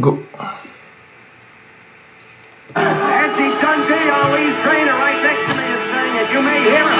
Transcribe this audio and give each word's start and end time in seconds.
Go. 0.00 0.18
Nancy 2.74 3.48
Dundee, 3.60 4.10
lead 4.32 4.62
trainer, 4.64 4.92
right 4.94 5.22
next 5.22 5.50
to 5.50 5.56
me, 5.58 5.64
is 5.64 5.92
saying 5.92 6.16
it. 6.16 6.32
You 6.32 6.40
may 6.42 6.62
hear 6.62 6.88
it. 6.88 6.99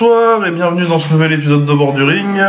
Bonsoir 0.00 0.46
et 0.46 0.50
bienvenue 0.50 0.86
dans 0.86 0.98
ce 0.98 1.12
nouvel 1.12 1.34
épisode 1.34 1.66
de 1.66 1.74
Bord 1.74 1.92
du 1.92 2.02
Ring. 2.02 2.42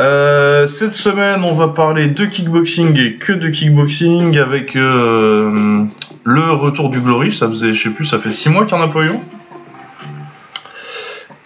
Euh, 0.00 0.66
cette 0.68 0.92
semaine, 0.92 1.42
on 1.42 1.54
va 1.54 1.68
parler 1.68 2.08
de 2.08 2.26
kickboxing 2.26 2.98
et 2.98 3.14
que 3.14 3.32
de 3.32 3.48
kickboxing 3.48 4.36
avec 4.36 4.76
euh, 4.76 5.84
le 6.24 6.50
retour 6.50 6.90
du 6.90 7.00
Glory. 7.00 7.32
Ça 7.32 7.48
faisait, 7.48 7.72
je 7.72 7.84
sais 7.84 7.88
plus, 7.94 8.04
ça 8.04 8.18
fait 8.18 8.30
6 8.30 8.50
mois 8.50 8.66
qu'il 8.66 8.76
n'y 8.76 8.82
en 8.82 8.84
a 8.84 8.92
pas 8.92 9.02
eu. 9.02 9.12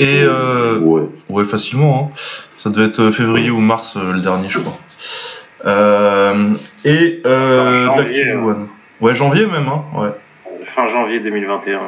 Et 0.01 0.23
euh, 0.25 0.81
Ouais. 0.81 1.03
ouais, 1.29 1.45
facilement. 1.45 2.11
hein. 2.13 2.19
Ça 2.59 2.71
devait 2.71 2.87
être 2.87 3.11
février 3.13 3.51
ou 3.51 3.61
mars 3.61 3.95
euh, 3.97 4.11
le 4.15 4.21
dernier, 4.21 4.49
je 4.49 4.59
crois. 4.59 4.77
Euh, 5.67 6.49
et 6.85 7.23
euh, 7.27 7.87
janvier, 7.87 8.33
hein. 8.33 8.43
One. 8.43 8.67
Ouais, 9.01 9.15
janvier 9.15 9.47
même. 9.47 9.69
Hein, 9.69 9.85
ouais. 10.01 10.11
Fin 10.75 10.89
janvier 10.89 11.21
2021. 11.21 11.79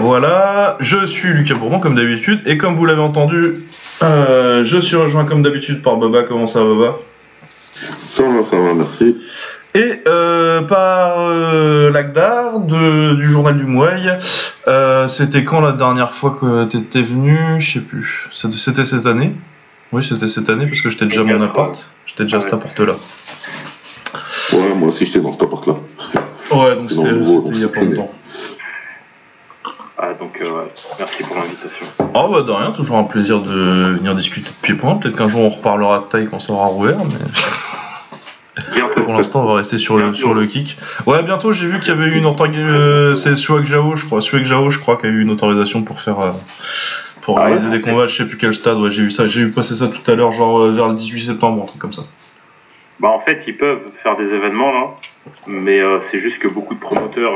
Voilà, 0.00 0.76
je 0.80 1.04
suis 1.04 1.28
Lucas 1.28 1.54
Bourbon 1.54 1.78
comme 1.78 1.94
d'habitude, 1.94 2.40
et 2.46 2.56
comme 2.56 2.74
vous 2.74 2.86
l'avez 2.86 3.02
entendu, 3.02 3.64
euh, 4.02 4.64
je 4.64 4.78
suis 4.78 4.96
rejoint 4.96 5.24
comme 5.26 5.42
d'habitude 5.42 5.82
par 5.82 5.96
Baba. 5.98 6.22
Comment 6.22 6.46
ça 6.46 6.60
va, 6.64 6.74
Baba 6.74 6.98
Ça 8.04 8.22
va, 8.22 8.44
ça 8.44 8.56
va, 8.56 8.74
merci. 8.74 9.16
Et 9.74 10.00
euh, 10.08 10.62
par 10.62 11.16
euh, 11.18 11.90
Lagdar 11.92 12.60
de, 12.60 13.14
du 13.16 13.30
journal 13.30 13.56
du 13.58 13.64
Mouaille. 13.64 14.10
C'était 15.08 15.44
quand 15.44 15.60
la 15.60 15.72
dernière 15.72 16.14
fois 16.14 16.36
que 16.40 16.64
t'étais 16.64 17.02
venu? 17.02 17.36
Je 17.58 17.72
sais 17.74 17.80
plus. 17.80 18.28
C'était 18.32 18.84
cette 18.84 19.06
année? 19.06 19.34
Oui, 19.92 20.02
c'était 20.08 20.28
cette 20.28 20.48
année 20.48 20.66
parce 20.66 20.80
que 20.80 20.88
j'étais 20.90 21.06
déjà 21.06 21.20
à 21.20 21.24
mon 21.24 21.42
appart. 21.42 21.88
J'étais 22.06 22.22
déjà 22.24 22.38
à 22.38 22.40
cet 22.40 22.52
Ouais. 22.52 22.58
appart-là. 22.58 22.94
Ouais, 24.52 24.74
moi 24.76 24.88
aussi 24.88 25.04
j'étais 25.06 25.20
dans 25.20 25.32
cet 25.32 25.42
appart-là. 25.42 25.74
Ouais, 26.52 26.76
donc 26.76 26.90
c'était 26.90 27.08
il 27.52 27.60
y 27.60 27.64
a 27.64 27.68
pas 27.68 27.80
longtemps. 27.80 28.10
Ah, 30.02 30.14
donc, 30.18 30.40
euh, 30.40 30.64
merci 30.98 31.22
pour 31.24 31.36
l'invitation. 31.36 31.86
Oh 32.14 32.28
bah 32.32 32.42
de 32.42 32.50
rien, 32.50 32.70
toujours 32.72 32.96
un 32.96 33.04
plaisir 33.04 33.40
de 33.40 33.96
venir 33.98 34.14
discuter 34.14 34.48
de 34.48 34.54
pied-point. 34.66 34.96
Peut-être 34.96 35.16
qu'un 35.16 35.28
jour 35.28 35.42
on 35.42 35.48
reparlera 35.50 35.98
de 36.00 36.04
taille 36.04 36.28
quand 36.30 36.40
ça 36.40 36.52
aura 36.54 36.66
rouvert, 36.66 36.98
mais... 37.04 38.62
Bientôt. 38.74 39.02
Pour 39.02 39.14
l'instant, 39.14 39.42
on 39.42 39.46
va 39.46 39.54
rester 39.56 39.78
sur 39.78 39.96
le, 39.96 40.04
Bientôt. 40.04 40.18
sur 40.18 40.34
le 40.34 40.46
kick. 40.46 40.76
Ouais, 41.06 41.22
bientôt, 41.22 41.52
j'ai 41.52 41.66
vu 41.66 41.80
qu'il 41.80 41.88
y 41.88 41.92
avait 41.96 42.06
eu 42.06 42.16
une 42.16 42.26
autorisation. 42.26 42.66
Euh, 42.68 43.14
c'est 43.16 43.36
Suak 43.36 43.64
Jao, 43.64 43.96
je 43.96 44.04
crois. 44.06 44.20
Suak 44.20 44.44
Jao, 44.44 44.70
je 44.70 44.78
crois, 44.78 44.96
qui 44.96 45.06
a 45.06 45.08
eu 45.08 45.22
une 45.22 45.30
autorisation 45.30 45.82
pour 45.82 46.00
faire. 46.00 46.20
euh, 46.20 46.30
pour 47.22 47.38
Ah 47.38 47.50
ouais 47.50 47.58
des 47.70 47.80
combats, 47.80 48.06
je 48.06 48.16
sais 48.16 48.26
plus 48.26 48.36
quel 48.38 48.54
stade. 48.54 48.78
Ouais, 48.78 48.90
j'ai 48.90 49.02
vu 49.02 49.10
ça. 49.10 49.26
J'ai 49.28 49.44
vu 49.44 49.50
passer 49.50 49.76
ça 49.76 49.88
tout 49.88 50.08
à 50.10 50.14
l'heure, 50.14 50.32
genre 50.32 50.66
vers 50.72 50.88
le 50.88 50.94
18 50.94 51.20
septembre, 51.26 51.62
un 51.62 51.66
truc 51.66 51.80
comme 51.80 51.92
ça. 51.92 52.02
Bah, 52.98 53.08
en 53.08 53.20
fait, 53.20 53.42
ils 53.46 53.56
peuvent 53.56 53.80
faire 54.02 54.16
des 54.16 54.24
événements, 54.26 54.72
là. 54.72 54.86
Mais 55.46 55.80
euh, 55.80 55.98
c'est 56.10 56.20
juste 56.20 56.38
que 56.38 56.48
beaucoup 56.48 56.74
de 56.74 56.80
promoteurs, 56.80 57.32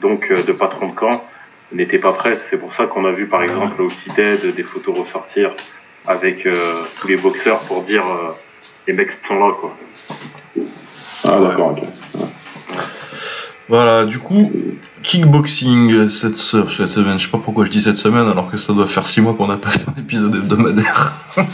donc 0.00 0.26
euh, 0.30 0.42
de 0.42 0.52
patrons 0.52 0.88
de 0.88 0.94
camp, 0.94 1.24
n'étaient 1.72 1.98
pas 1.98 2.12
prêts. 2.12 2.38
C'est 2.50 2.56
pour 2.58 2.74
ça 2.74 2.86
qu'on 2.86 3.04
a 3.04 3.12
vu, 3.12 3.26
par 3.26 3.42
exemple, 3.42 3.82
au 3.82 3.90
Dead 4.16 4.54
des 4.54 4.62
photos 4.62 4.98
ressortir 4.98 5.50
avec 6.06 6.46
euh, 6.46 6.82
tous 7.00 7.08
les 7.08 7.16
boxeurs 7.16 7.60
pour 7.60 7.82
dire 7.82 8.04
euh, 8.06 8.30
les 8.86 8.92
mecs 8.92 9.10
sont 9.26 9.38
là, 9.38 9.52
quoi. 9.60 9.76
Ah, 11.26 11.40
d'accord, 11.40 11.70
ok. 11.72 11.82
Voilà, 13.68 14.04
du 14.04 14.18
coup, 14.18 14.52
kickboxing 15.02 16.06
cette, 16.06 16.36
se- 16.36 16.68
cette 16.76 16.88
semaine. 16.88 17.18
Je 17.18 17.24
sais 17.24 17.30
pas 17.30 17.38
pourquoi 17.42 17.64
je 17.64 17.70
dis 17.70 17.80
cette 17.80 17.96
semaine, 17.96 18.28
alors 18.28 18.50
que 18.50 18.58
ça 18.58 18.74
doit 18.74 18.86
faire 18.86 19.06
6 19.06 19.22
mois 19.22 19.32
qu'on 19.32 19.46
n'a 19.46 19.56
pas 19.56 19.70
fait 19.70 19.86
un 19.88 19.98
épisode 19.98 20.34
hebdomadaire. 20.34 21.12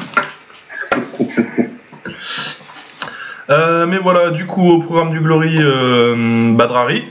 Euh, 3.48 3.84
mais 3.86 3.98
voilà, 3.98 4.30
du 4.30 4.46
coup, 4.46 4.62
au 4.62 4.78
programme 4.78 5.10
du 5.10 5.18
Glory, 5.20 5.56
euh, 5.58 6.52
Badrari 6.54 7.04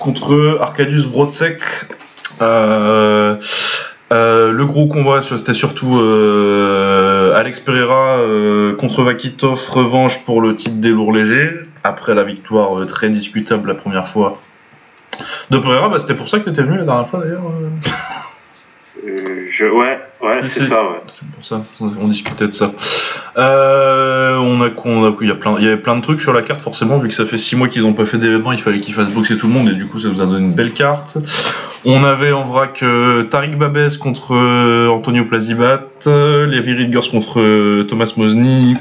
contre 0.00 0.58
Arcadius 0.60 1.06
Brodsek. 1.06 1.60
Euh, 2.42 3.36
euh, 4.12 4.50
le 4.50 4.64
gros 4.64 4.88
combat, 4.88 5.22
c'était 5.22 5.54
surtout 5.54 6.00
euh, 6.00 7.36
Alex 7.36 7.60
Pereira 7.60 8.18
euh, 8.18 8.74
contre 8.74 9.04
Vakitov, 9.04 9.68
revanche 9.70 10.24
pour 10.24 10.40
le 10.40 10.56
titre 10.56 10.80
des 10.80 10.88
lourds 10.88 11.12
légers, 11.12 11.60
après 11.84 12.14
la 12.16 12.24
victoire 12.24 12.80
euh, 12.80 12.86
très 12.86 13.08
discutable 13.10 13.68
la 13.68 13.74
première 13.76 14.08
fois 14.08 14.40
de 15.50 15.58
Pereira. 15.58 15.88
Bah, 15.88 16.00
c'était 16.00 16.14
pour 16.14 16.28
ça 16.28 16.40
que 16.40 16.44
tu 16.44 16.50
étais 16.50 16.62
venu 16.62 16.78
la 16.78 16.84
dernière 16.84 17.08
fois 17.08 17.20
d'ailleurs. 17.20 17.44
euh. 19.06 19.46
Je... 19.52 19.64
Ouais, 19.66 20.00
ouais, 20.22 20.42
Mais 20.42 20.48
c'est 20.48 20.68
ça, 20.68 20.82
ouais. 20.82 21.00
C'est 21.12 21.26
pour 21.28 21.44
ça, 21.44 21.62
on 21.80 22.08
discutait 22.08 22.46
de 22.46 22.52
ça. 22.52 22.72
Euh, 23.36 24.36
on 24.38 24.62
a, 24.62 24.68
on 24.84 25.04
a, 25.04 25.16
il 25.20 25.28
y 25.28 25.30
a 25.30 25.34
plein, 25.34 25.56
il 25.58 25.64
y 25.64 25.68
avait 25.68 25.76
plein 25.76 25.96
de 25.96 26.02
trucs 26.02 26.20
sur 26.20 26.32
la 26.32 26.42
carte 26.42 26.60
forcément, 26.60 26.98
vu 26.98 27.08
que 27.08 27.14
ça 27.14 27.26
fait 27.26 27.38
6 27.38 27.56
mois 27.56 27.68
qu'ils 27.68 27.82
n'ont 27.82 27.92
pas 27.92 28.04
fait 28.04 28.18
d'événement, 28.18 28.52
il 28.52 28.60
fallait 28.60 28.80
qu'ils 28.80 28.94
fassent 28.94 29.12
boxer 29.12 29.36
tout 29.36 29.46
le 29.46 29.52
monde 29.52 29.68
et 29.68 29.74
du 29.74 29.86
coup 29.86 29.98
ça 29.98 30.08
nous 30.08 30.20
a 30.20 30.26
donné 30.26 30.44
une 30.44 30.52
belle 30.52 30.72
carte. 30.72 31.18
On 31.84 32.04
avait 32.04 32.32
en 32.32 32.44
vrac 32.44 32.82
euh, 32.82 33.22
Tariq 33.24 33.56
Babes 33.56 33.96
contre 33.98 34.34
euh, 34.34 34.88
Antonio 34.88 35.24
Plazibat, 35.24 35.84
euh, 36.06 36.46
Levi 36.46 36.74
Ridgers 36.74 37.10
contre 37.10 37.84
Thomas 37.84 38.12
Mosny, 38.16 38.76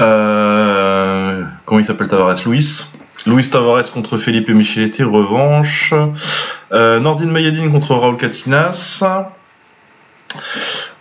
euh, 0.00 1.44
comment 1.66 1.80
il 1.80 1.84
s'appelle 1.84 2.08
Tavares? 2.08 2.36
Luis. 2.46 2.86
Luis 3.26 3.50
Tavares 3.50 3.90
contre 3.92 4.16
Felipe 4.16 4.48
Micheletti, 4.48 5.02
revanche. 5.02 5.92
Euh, 6.72 7.00
Nordin 7.00 7.26
Mayedine 7.26 7.70
contre 7.70 7.94
Raul 7.94 8.16
Katinas. 8.16 9.02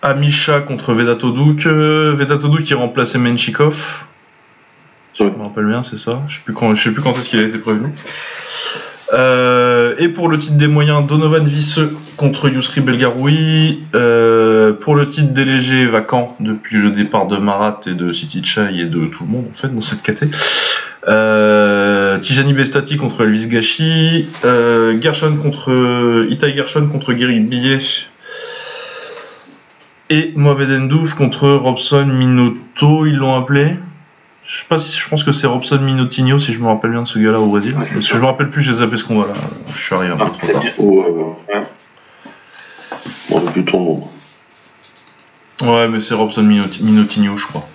Amisha 0.02 0.62
contre 0.62 0.94
Vedato 0.94 1.32
Duk. 1.32 1.66
Euh, 1.66 2.14
Vedato 2.16 2.48
Duk 2.48 2.64
qui 2.64 2.74
remplaçait 2.74 3.18
Menchikov. 3.20 4.06
Si 5.14 5.26
je 5.26 5.30
me 5.30 5.44
rappelle 5.44 5.66
bien, 5.66 5.84
c'est 5.84 5.98
ça. 5.98 6.22
Je 6.28 6.36
sais 6.36 6.42
plus 6.44 6.54
quand, 6.54 6.74
je 6.76 6.84
sais 6.84 6.92
plus 6.92 7.02
quand 7.02 7.12
est-ce 7.18 7.30
qu'il 7.30 7.40
a 7.40 7.44
été 7.44 7.58
prévenu. 7.58 7.90
Euh, 9.14 9.96
et 9.98 10.08
pour 10.08 10.30
le 10.30 10.38
titre 10.38 10.56
des 10.56 10.68
moyens, 10.68 11.06
Donovan 11.08 11.46
Visseux 11.46 11.96
contre 12.16 12.50
Yusri 12.50 12.82
Belgaroui. 12.82 13.84
Euh, 13.96 14.74
pour 14.74 14.96
le 14.96 15.08
titre 15.08 15.34
des 15.34 15.46
légers, 15.46 15.88
vacant 15.88 16.36
depuis 16.40 16.78
le 16.78 16.92
départ 16.92 17.28
de 17.28 17.38
Marat 17.38 17.82
et 17.88 17.94
de 17.94 18.12
City 18.12 18.44
Chai 18.44 18.68
et 18.80 18.86
de 18.86 19.08
tout 19.08 19.24
le 19.24 19.30
monde 19.30 19.46
en 19.52 19.58
fait 19.58 19.74
dans 19.74 19.82
cette 19.82 20.04
caté. 20.04 20.28
Euh, 21.08 22.20
Tijani 22.20 22.54
Bestati 22.54 22.98
contre 22.98 23.24
Elvis 23.24 23.48
Gachi. 23.48 24.28
Gershon 25.02 25.38
contre 25.38 26.26
Itai 26.30 26.56
Gershon 26.56 26.88
contre 26.88 27.14
Gary 27.14 27.40
Billet. 27.40 27.80
Et 30.10 30.34
Mohamed 30.36 30.72
Endouf 30.72 31.14
contre 31.14 31.48
Robson 31.50 32.06
Minotto, 32.06 33.06
ils 33.06 33.16
l'ont 33.16 33.36
appelé. 33.36 33.76
Je 34.44 34.58
sais 34.60 34.66
pas 34.68 34.80
si 34.80 34.98
je 35.00 35.08
pense 35.08 35.24
que 35.24 35.32
c'est 35.32 35.46
Robson 35.46 35.80
Minotinho 35.80 36.40
si 36.40 36.52
je 36.54 36.60
me 36.60 36.68
rappelle 36.68 36.90
bien 36.92 37.04
de 37.04 37.08
ce 37.08 37.20
gars-là 37.20 37.40
au 37.40 37.46
Brésil. 37.48 37.76
Ouais, 37.78 37.86
Parce 37.94 38.08
que 38.08 38.16
je 38.16 38.20
me 38.20 38.26
rappelle 38.26 38.50
plus, 38.50 38.64
j'ai 38.64 38.74
zappé 38.74 38.98
ce 38.98 39.04
combat 39.04 39.28
là. 39.28 39.34
Je 39.76 39.80
suis 39.80 39.94
arrivé 39.94 40.14
un 40.14 40.18
peu 40.18 40.24
Ah, 40.26 40.30
trop 40.30 40.40
c'est 40.48 40.54
tard. 40.54 40.62
bien. 40.64 40.72
Ouais, 40.80 41.10
ouais. 41.10 41.64
Bon, 43.30 43.42
plus 43.52 43.66
ton 43.66 43.80
nom. 45.62 45.72
Ouais, 45.72 45.88
mais 45.88 46.00
c'est 46.00 46.16
Robson 46.16 46.42
Minoti- 46.42 46.82
Minotinho, 46.82 47.38
je 47.38 47.46
crois. 47.46 47.68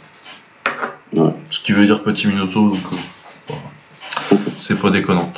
Ouais. 1.13 1.31
Ce 1.51 1.61
qui 1.61 1.71
veut 1.73 1.87
dire 1.87 2.03
petit 2.03 2.27
Minoto, 2.27 2.71
donc 2.71 2.81
euh, 2.93 2.97
voilà. 3.47 4.43
c'est 4.59 4.81
pas 4.81 4.91
déconnant. 4.91 5.33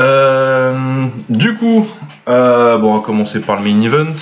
Euh, 0.00 1.06
du 1.28 1.54
coup, 1.54 1.86
euh, 2.28 2.78
bon, 2.78 2.92
on 2.92 2.96
va 2.96 3.00
commencer 3.02 3.40
par 3.40 3.62
le 3.62 3.70
main 3.70 3.80
event. 3.82 4.12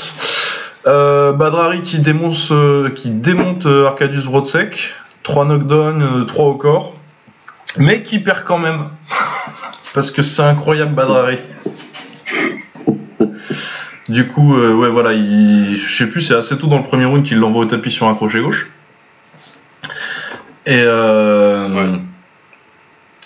Euh, 0.86 1.32
Badrari 1.32 1.82
qui, 1.82 1.98
démonce, 1.98 2.50
euh, 2.52 2.90
qui 2.94 3.10
démonte 3.10 3.66
euh, 3.66 3.86
Arcadius 3.86 4.24
Brodsek, 4.26 4.94
3 5.22 5.44
knockdowns, 5.44 6.24
3 6.26 6.44
au 6.46 6.54
corps, 6.54 6.94
mais 7.76 8.02
qui 8.02 8.18
perd 8.20 8.44
quand 8.44 8.58
même. 8.58 8.84
Parce 9.94 10.10
que 10.10 10.22
c'est 10.22 10.42
incroyable 10.42 10.94
Badrari. 10.94 11.38
Du 14.08 14.26
coup, 14.26 14.56
euh, 14.56 14.72
ouais, 14.74 14.88
voilà, 14.88 15.12
il, 15.12 15.76
je 15.76 15.96
sais 15.96 16.06
plus, 16.06 16.22
c'est 16.22 16.34
assez 16.34 16.56
tôt 16.56 16.66
dans 16.68 16.78
le 16.78 16.82
premier 16.84 17.04
round 17.04 17.24
qu'il 17.24 17.38
l'envoie 17.38 17.62
au 17.62 17.66
tapis 17.66 17.90
sur 17.90 18.06
un 18.06 18.14
crochet 18.14 18.40
gauche. 18.40 18.70
Et 20.64 20.80
euh, 20.82 21.68
Ouais. 21.68 21.98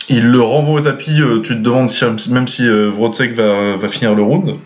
il 0.08 0.26
le 0.26 0.40
renvoie 0.40 0.80
au 0.80 0.82
tapis. 0.82 1.20
euh, 1.20 1.40
tu 1.42 1.50
te 1.54 1.60
demandes 1.60 1.88
si, 1.88 2.04
même 2.30 2.48
si 2.48 2.66
va, 2.68 3.76
va 3.76 3.88
finir 3.88 4.14
le 4.14 4.22
round. 4.22 4.56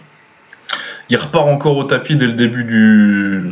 Il 1.11 1.17
repart 1.17 1.47
encore 1.49 1.77
au 1.77 1.85
tapis 1.85 2.17
dès 2.17 2.27
le 2.27 2.33
début 2.33 2.65
du 2.65 3.45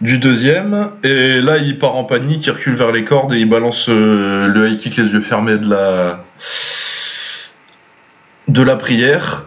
du 0.00 0.18
deuxième, 0.18 0.90
et 1.04 1.40
là 1.40 1.56
il 1.58 1.78
part 1.78 1.94
en 1.96 2.04
panique, 2.04 2.44
il 2.46 2.50
recule 2.50 2.74
vers 2.74 2.90
les 2.92 3.04
cordes 3.04 3.32
et 3.32 3.38
il 3.38 3.48
balance 3.48 3.86
euh, 3.88 4.48
le 4.48 4.68
high 4.68 4.76
kick 4.76 4.96
les 4.96 5.04
yeux 5.10 5.20
fermés 5.20 5.56
de 5.56 5.70
la 5.70 6.24
de 8.48 8.62
la 8.62 8.76
prière. 8.76 9.44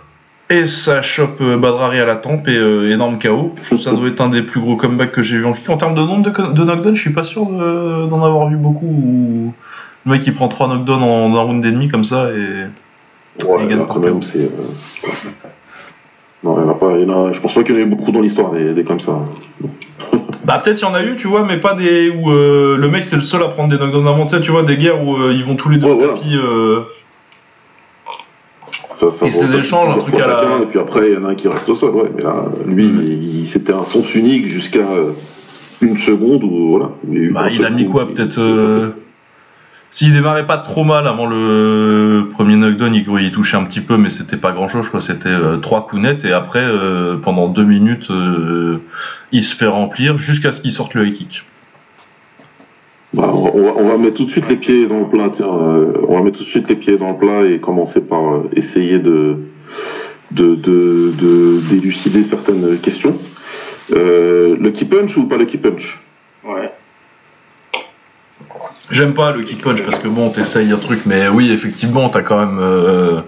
Et 0.49 0.65
ça 0.65 1.01
chope 1.01 1.41
euh, 1.41 1.57
Badrari 1.57 1.99
à 1.99 2.05
la 2.05 2.15
tempe 2.15 2.47
et 2.47 2.55
euh, 2.55 2.89
énorme 2.89 3.19
KO. 3.19 3.53
Ça 3.83 3.91
doit 3.91 4.07
être 4.07 4.21
un 4.21 4.29
des 4.29 4.41
plus 4.41 4.61
gros 4.61 4.77
comebacks 4.77 5.11
que 5.11 5.21
j'ai 5.21 5.37
vu 5.37 5.45
en 5.45 5.51
kick. 5.51 5.69
En 5.69 5.75
termes 5.75 5.93
de 5.93 5.99
nombre 6.01 6.23
de, 6.31 6.53
de 6.53 6.63
knockdowns, 6.63 6.95
je 6.95 7.01
suis 7.01 7.11
pas 7.13 7.25
sûr 7.25 7.45
de- 7.47 8.07
d'en 8.07 8.23
avoir 8.23 8.47
vu 8.47 8.55
beaucoup. 8.55 9.53
Le 10.05 10.11
mec 10.11 10.25
il 10.25 10.33
prend 10.33 10.47
3 10.47 10.69
knockdowns 10.69 11.03
en 11.03 11.35
un 11.35 11.39
round 11.41 11.65
et 11.65 11.71
demi 11.71 11.89
comme 11.89 12.05
ça 12.05 12.29
et. 12.31 12.67
Ouais, 13.45 13.57
Il 13.63 13.67
gagne 13.67 13.79
par 13.79 13.87
quand 13.89 13.99
même, 13.99 14.21
KO. 14.21 14.25
c'est. 14.31 14.39
euh, 14.39 15.09
Non, 16.43 16.57
il 16.59 16.63
y 16.63 16.65
en 16.65 16.69
a 16.69 16.73
pas. 16.75 16.91
il 16.97 17.07
y 17.07 17.11
en 17.11 17.25
a- 17.27 17.33
Je 17.33 17.39
pense 17.39 17.53
pas 17.53 17.63
qu'il 17.63 17.75
y 17.75 17.79
en 17.79 17.81
ait 17.81 17.85
beaucoup 17.85 18.11
dans 18.11 18.21
l'histoire 18.21 18.51
des, 18.51 18.73
des 18.73 18.83
comme 18.83 18.99
ça. 18.99 19.19
Bah 20.45 20.61
peut-être 20.63 20.79
il 20.81 20.85
y 20.85 20.87
en 20.87 20.93
a 20.93 21.03
eu, 21.03 21.15
tu 21.17 21.27
vois, 21.27 21.43
mais 21.45 21.57
pas 21.57 21.73
des 21.73 22.09
où 22.09 22.29
euh, 22.31 22.77
le 22.77 22.87
mec 22.87 23.03
c'est 23.03 23.15
le 23.17 23.21
seul 23.21 23.41
à 23.43 23.47
prendre 23.49 23.69
des 23.69 23.77
knockdowns. 23.77 24.23
Tu 24.23 24.29
sais, 24.29 24.41
tu 24.41 24.51
vois, 24.51 24.63
des 24.63 24.77
guerres 24.77 25.03
où 25.05 25.15
euh, 25.15 25.33
ils 25.33 25.43
vont 25.43 25.55
tous 25.55 25.69
les 25.69 25.77
deux 25.77 25.87
Ouais, 25.87 25.93
au 25.93 25.97
voilà. 25.97 26.13
tapis. 26.13 26.35
euh, 26.35 26.81
Ça, 28.99 29.07
ça 29.19 29.25
Et 29.27 29.31
c'est 29.31 29.47
des 29.47 29.57
échanges, 29.59 29.95
un 29.95 29.99
truc 29.99 30.15
à 30.15 30.27
la- 30.27 30.39
chacun, 30.39 30.61
Et 30.63 30.65
puis 30.67 30.79
après, 30.79 31.09
il 31.11 31.13
y 31.13 31.17
en 31.17 31.25
a 31.25 31.31
un 31.31 31.35
qui 31.35 31.47
reste 31.47 31.67
au 31.69 31.75
sol, 31.75 31.91
ouais. 31.95 32.09
Mais 32.15 32.23
là, 32.23 32.45
lui, 32.65 32.85
il- 32.87 33.47
c'était 33.51 33.73
un 33.73 33.83
sens 33.83 34.13
unique 34.15 34.47
jusqu'à 34.47 34.79
euh, 34.79 35.11
une 35.81 35.97
seconde 35.97 36.43
où, 36.43 36.69
voilà. 36.69 36.85
où 37.05 37.13
il 37.13 37.17
y 37.19 37.21
a 37.21 37.23
eu 37.25 37.31
Bah, 37.31 37.47
il 37.51 37.63
a 37.65 37.69
mis 37.69 37.85
quoi 37.87 38.07
Peut-être. 38.07 38.39
S'il 39.89 40.13
démarrait 40.13 40.45
pas 40.45 40.57
trop 40.57 40.83
mal 40.83 41.07
avant 41.07 41.25
le 41.25 42.27
premier 42.33 42.55
knockdown, 42.57 42.93
il, 42.93 43.05
il 43.21 43.31
touchait 43.31 43.57
un 43.57 43.63
petit 43.63 43.81
peu, 43.81 43.97
mais 43.97 44.09
c'était 44.09 44.37
pas 44.37 44.51
grand 44.51 44.67
chose, 44.67 44.87
crois. 44.89 45.01
C'était 45.01 45.29
euh, 45.29 45.57
trois 45.57 45.85
coups 45.85 46.01
nets, 46.01 46.25
et 46.25 46.33
après, 46.33 46.63
euh, 46.63 47.17
pendant 47.17 47.47
deux 47.47 47.63
minutes, 47.63 48.09
euh, 48.11 48.77
il 49.31 49.43
se 49.43 49.55
fait 49.55 49.67
remplir 49.67 50.17
jusqu'à 50.17 50.51
ce 50.51 50.61
qu'il 50.61 50.71
sorte 50.71 50.93
le 50.93 51.07
high 51.07 51.13
kick. 51.13 51.43
Bah, 53.13 53.31
on, 53.33 53.41
va, 53.45 53.51
on 53.53 53.63
va- 53.63 53.73
on 53.77 53.87
va 53.89 53.97
mettre 53.97 54.15
tout 54.17 54.25
de 54.25 54.31
suite 54.31 54.49
les 54.49 54.57
pieds 54.57 54.85
dans 54.87 54.99
le 54.99 55.07
plat, 55.07 55.29
tiens. 55.33 55.45
euh, 55.47 55.93
on 56.07 56.15
va 56.17 56.21
mettre 56.21 56.37
tout 56.39 56.43
de 56.43 56.49
suite 56.49 56.67
les 56.67 56.75
pieds 56.75 56.97
dans 56.97 57.11
le 57.11 57.17
plat 57.17 57.45
et 57.49 57.59
commencer 57.59 58.01
par 58.01 58.33
euh, 58.35 58.49
essayer 58.55 58.99
de, 58.99 59.37
de, 60.31 60.55
de, 60.55 61.11
de 61.17 61.59
d'élucider 61.69 62.25
certaines 62.25 62.77
questions. 62.79 63.17
Euh, 63.93 64.57
le 64.59 64.71
key 64.71 64.83
punch 64.85 65.15
ou 65.15 65.23
pas 65.27 65.37
le 65.37 65.45
key 65.45 65.57
punch? 65.57 65.97
Ouais. 66.43 66.69
J'aime 68.89 69.13
pas 69.13 69.31
le 69.31 69.41
kick 69.43 69.61
punch 69.61 69.81
parce 69.83 69.99
que 69.99 70.07
bon, 70.07 70.29
t'essayes 70.29 70.71
un 70.71 70.77
truc, 70.77 71.01
mais 71.05 71.27
oui, 71.27 71.51
effectivement, 71.51 72.09
t'as 72.09 72.21
quand 72.21 72.39
même. 72.39 72.57
euh, 72.59 73.21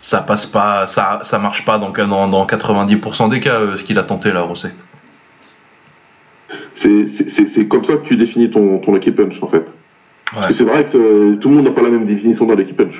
ça 0.00 0.22
passe 0.22 0.46
pas, 0.46 0.86
ça, 0.86 1.18
ça 1.24 1.38
marche 1.38 1.64
pas 1.64 1.78
dans, 1.78 1.90
dans, 1.90 2.28
dans 2.28 2.46
90% 2.46 3.28
des 3.28 3.40
cas, 3.40 3.60
euh, 3.60 3.76
ce 3.76 3.84
qu'il 3.84 3.98
a 3.98 4.02
tenté 4.02 4.32
la 4.32 4.42
recette. 4.42 4.76
c'est, 6.76 7.68
comme 7.68 7.84
ça 7.84 7.94
que 7.94 8.06
tu 8.06 8.16
définis 8.16 8.50
ton, 8.50 8.78
ton 8.78 8.92
punch 8.98 9.34
en 9.42 9.48
fait. 9.48 9.64
Parce 10.32 10.46
Ouais. 10.46 10.52
que 10.52 10.58
c'est 10.58 10.64
vrai 10.64 10.84
que 10.84 10.96
euh, 10.96 11.36
tout 11.40 11.48
le 11.48 11.56
monde 11.56 11.64
n'a 11.64 11.72
pas 11.72 11.82
la 11.82 11.90
même 11.90 12.06
définition 12.06 12.46
d'un 12.46 12.54
lucky 12.54 12.72
punch. 12.72 12.94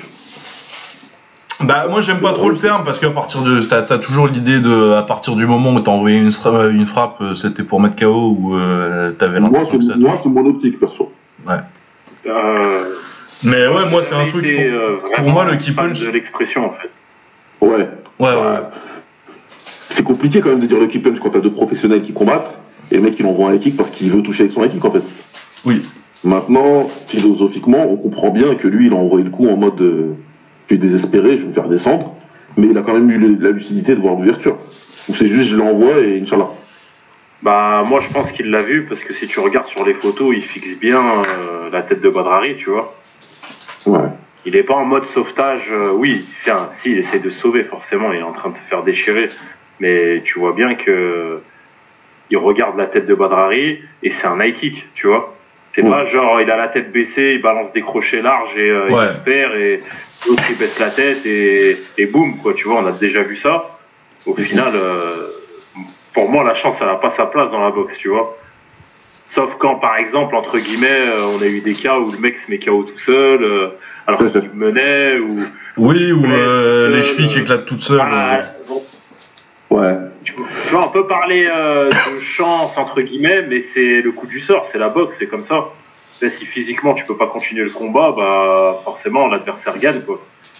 Bah 1.61 1.87
moi 1.89 2.01
j'aime 2.01 2.19
pas 2.19 2.33
trop 2.33 2.49
le 2.49 2.57
terme 2.57 2.83
parce 2.83 2.99
qu'à 2.99 3.09
partir 3.11 3.41
de 3.43 3.61
t'as 3.61 3.77
as 3.89 3.97
toujours 3.99 4.27
l'idée 4.27 4.59
de 4.59 4.91
à 4.93 5.03
partir 5.03 5.35
du 5.35 5.45
moment 5.45 5.73
où 5.73 5.79
t'as 5.79 5.91
envoyé 5.91 6.17
une, 6.17 6.31
une 6.71 6.85
frappe 6.85 7.23
c'était 7.35 7.63
pour 7.63 7.79
mettre 7.79 7.95
KO 7.95 8.35
ou 8.37 8.57
euh, 8.57 9.11
t'avais 9.11 9.39
l'impression 9.39 9.77
que 9.77 9.83
ça 9.85 9.95
moi, 9.95 10.19
c'est 10.21 10.27
mon 10.29 10.45
optique 10.45 10.79
perso. 10.79 11.11
Euh, 11.49 11.57
Mais 13.43 13.67
ouais 13.67 13.89
moi 13.89 14.03
c'est 14.03 14.13
un 14.15 14.27
truc 14.27 14.43
pour, 14.43 14.61
euh, 14.63 14.97
pour 15.15 15.29
moi 15.29 15.45
le 15.45 15.57
key 15.57 15.71
fan 15.71 15.87
punch 15.89 15.99
de 16.01 16.09
l'expression 16.11 16.65
en 16.65 16.73
fait. 16.73 16.89
Ouais. 17.65 17.71
ouais, 17.77 17.87
ouais, 18.19 18.35
ouais. 18.35 18.59
C'est 19.89 20.03
compliqué 20.03 20.41
quand 20.41 20.49
même 20.49 20.59
de 20.59 20.67
dire 20.67 20.79
lucky 20.79 20.99
punch 20.99 21.19
quand 21.19 21.31
t'as 21.31 21.39
deux 21.39 21.51
professionnels 21.51 22.03
qui 22.03 22.13
combattent 22.13 22.57
et 22.91 22.95
le 22.95 23.01
mec 23.01 23.19
il 23.19 23.25
envoie 23.25 23.49
un 23.49 23.57
kick 23.57 23.75
parce 23.77 23.89
qu'il 23.91 24.11
veut 24.11 24.21
toucher 24.21 24.43
avec 24.43 24.53
son 24.53 24.67
kick 24.67 24.83
en 24.85 24.91
fait. 24.91 25.03
Oui. 25.65 25.81
Maintenant, 26.23 26.87
philosophiquement, 27.07 27.89
on 27.89 27.95
comprend 27.97 28.29
bien 28.29 28.53
que 28.55 28.67
lui 28.67 28.87
il 28.87 28.93
a 28.93 28.95
envoyé 28.95 29.25
le 29.25 29.31
coup 29.31 29.47
en 29.47 29.57
mode 29.57 29.81
euh, 29.81 30.13
je 30.69 30.75
suis 30.75 30.79
désespéré, 30.79 31.37
je 31.37 31.41
vais 31.41 31.47
me 31.47 31.53
faire 31.53 31.67
descendre, 31.67 32.15
mais 32.57 32.67
il 32.67 32.77
a 32.77 32.81
quand 32.83 32.93
même 32.93 33.09
eu 33.09 33.17
le- 33.17 33.37
la 33.43 33.49
lucidité 33.51 33.95
de 33.95 33.99
voir 33.99 34.15
l'ouverture. 34.15 34.57
Donc 35.07 35.17
c'est 35.17 35.27
juste 35.27 35.49
je 35.49 35.55
l'envoie 35.55 35.99
et 35.99 36.21
Inch'Allah. 36.21 36.49
Bah 37.43 37.83
moi 37.87 37.99
je 38.07 38.13
pense 38.13 38.31
qu'il 38.33 38.51
l'a 38.51 38.61
vu 38.61 38.85
parce 38.85 39.01
que 39.01 39.13
si 39.13 39.25
tu 39.27 39.39
regardes 39.39 39.65
sur 39.67 39.83
les 39.85 39.95
photos, 39.95 40.35
il 40.35 40.43
fixe 40.43 40.77
bien 40.79 40.99
euh, 41.01 41.69
la 41.71 41.81
tête 41.81 42.01
de 42.01 42.09
Badrari, 42.09 42.55
tu 42.57 42.69
vois. 42.69 42.95
Ouais. 43.87 44.09
Il 44.45 44.55
est 44.55 44.63
pas 44.63 44.75
en 44.75 44.85
mode 44.85 45.05
sauvetage. 45.13 45.67
euh, 45.71 45.91
oui, 45.91 46.25
tiens, 46.43 46.69
si 46.81 46.91
il 46.91 46.99
essaie 46.99 47.19
de 47.19 47.31
sauver 47.31 47.63
forcément, 47.63 48.11
il 48.13 48.19
est 48.19 48.23
en 48.23 48.31
train 48.33 48.49
de 48.49 48.55
se 48.55 48.61
faire 48.69 48.83
déchirer, 48.83 49.29
mais 49.79 50.21
tu 50.25 50.39
vois 50.39 50.53
bien 50.53 50.75
que 50.75 51.41
il 52.29 52.37
regarde 52.37 52.77
la 52.77 52.85
tête 52.85 53.07
de 53.07 53.13
Badrari 53.15 53.81
et 54.03 54.11
c'est 54.11 54.25
un 54.27 54.39
high 54.39 54.55
kick, 54.55 54.85
tu 54.95 55.07
vois. 55.07 55.35
C'est 55.73 55.81
pas 55.83 56.05
genre 56.07 56.41
il 56.41 56.51
a 56.51 56.57
la 56.57 56.67
tête 56.67 56.91
baissée, 56.91 57.33
il 57.35 57.41
balance 57.41 57.71
des 57.73 57.81
crochets 57.81 58.21
larges 58.21 58.55
et 58.57 58.69
euh, 58.69 58.89
Ouais. 58.89 59.05
il 59.05 59.09
espère 59.17 59.55
et 59.55 59.79
l'autre 60.27 60.43
il 60.49 60.57
baisse 60.57 60.77
la 60.79 60.89
tête 60.91 61.25
et, 61.25 61.77
et 61.97 62.05
boum 62.05 62.37
quoi, 62.37 62.53
tu 62.53 62.67
vois, 62.67 62.81
on 62.81 62.85
a 62.85 62.91
déjà 62.91 63.23
vu 63.23 63.37
ça. 63.37 63.79
Au 64.25 64.35
final, 64.35 64.73
euh, 64.75 65.29
pour 66.13 66.29
moi 66.29 66.43
la 66.43 66.55
chance 66.55 66.75
elle 66.81 66.89
a 66.89 66.95
pas 66.95 67.13
sa 67.17 67.25
place 67.25 67.51
dans 67.51 67.61
la 67.63 67.71
boxe, 67.71 67.93
tu 67.99 68.09
vois. 68.09 68.37
Sauf 69.29 69.49
quand 69.59 69.75
par 69.75 69.95
exemple 69.97 70.35
entre 70.35 70.57
guillemets 70.59 70.87
euh, 70.89 71.35
on 71.37 71.41
a 71.41 71.45
eu 71.47 71.61
des 71.61 71.73
cas 71.73 71.97
où 71.99 72.11
le 72.11 72.17
mec 72.19 72.35
se 72.45 72.51
met 72.51 72.59
KO 72.59 72.83
tout 72.83 72.99
seul, 73.05 73.43
euh, 73.43 73.69
alors 74.07 74.19
qu'il 74.19 74.49
menait 74.53 75.17
ou 75.19 75.39
oui 75.77 76.11
ou 76.11 76.25
euh, 76.25 76.89
euh, 76.89 76.89
les 76.89 77.01
chevilles 77.01 77.29
qui 77.29 77.39
éclatent 77.39 77.65
toutes 77.65 77.81
seules 77.81 78.01
euh. 78.01 78.41
bon, 78.67 78.83
Ouais. 79.69 79.95
tu 80.25 80.33
vois, 80.69 80.85
on 80.87 80.89
peut 80.91 81.07
parler 81.07 81.47
euh, 81.49 81.89
de 81.89 82.19
chance 82.19 82.77
entre 82.77 82.99
guillemets, 83.01 83.43
mais 83.47 83.63
c'est 83.73 84.01
le 84.01 84.11
coup 84.11 84.27
du 84.27 84.41
sort, 84.41 84.67
c'est 84.73 84.77
la 84.77 84.89
boxe, 84.89 85.15
c'est 85.17 85.27
comme 85.27 85.45
ça. 85.45 85.69
Si 86.19 86.45
physiquement 86.45 86.93
tu 86.93 87.05
peux 87.05 87.15
pas 87.17 87.27
continuer 87.27 87.63
le 87.63 87.69
combat, 87.71 88.13
bah 88.15 88.81
forcément 88.83 89.27
l'adversaire 89.27 89.77
gagne 89.77 90.01
quoi. 90.01 90.19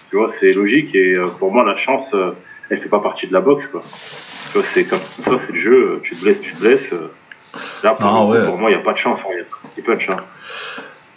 Tu 0.09 0.15
vois, 0.15 0.31
c'est 0.39 0.53
logique 0.53 0.95
et 0.95 1.13
euh, 1.15 1.27
pour 1.39 1.51
moi 1.51 1.63
la 1.65 1.75
chance, 1.75 2.09
euh, 2.13 2.31
elle 2.69 2.79
fait 2.81 2.89
pas 2.89 2.99
partie 2.99 3.27
de 3.27 3.33
la 3.33 3.41
boxe 3.41 3.65
quoi. 3.67 3.81
Tu 4.51 4.57
vois, 4.57 4.67
c'est 4.73 4.85
comme 4.85 4.99
ça, 4.99 5.31
c'est 5.47 5.53
le 5.53 5.59
jeu. 5.61 6.01
Tu 6.03 6.15
te 6.15 6.23
blesses, 6.23 6.41
tu 6.41 6.53
te 6.53 6.59
blesses. 6.59 6.93
euh. 6.93 7.11
Là 7.83 7.91
pour, 7.91 8.05
Ah, 8.05 8.25
ouais. 8.25 8.45
pour 8.45 8.57
moi 8.57 8.69
il 8.69 8.73
y 8.73 8.79
a 8.79 8.83
pas 8.83 8.93
de 8.93 8.97
chance, 8.97 9.19
il 9.29 9.37
y 9.37 9.89
a. 9.89 10.13
Hein. 10.13 10.17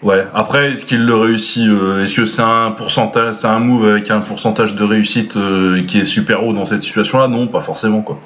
Ouais. 0.02 0.24
Après, 0.34 0.72
est-ce 0.72 0.84
qu'il 0.84 1.04
le 1.06 1.14
réussit 1.14 1.68
euh, 1.70 2.02
Est-ce 2.02 2.14
que 2.14 2.26
c'est 2.26 2.42
un 2.42 2.72
pourcentage, 2.72 3.34
c'est 3.34 3.46
un 3.46 3.60
move 3.60 3.88
avec 3.88 4.10
un 4.10 4.20
pourcentage 4.20 4.74
de 4.74 4.82
réussite 4.84 5.36
euh, 5.36 5.82
qui 5.86 6.00
est 6.00 6.04
super 6.04 6.44
haut 6.44 6.52
dans 6.52 6.66
cette 6.66 6.82
situation-là? 6.82 7.28
Non, 7.28 7.46
pas 7.46 7.60
forcément 7.60 8.02
quoi. 8.02 8.18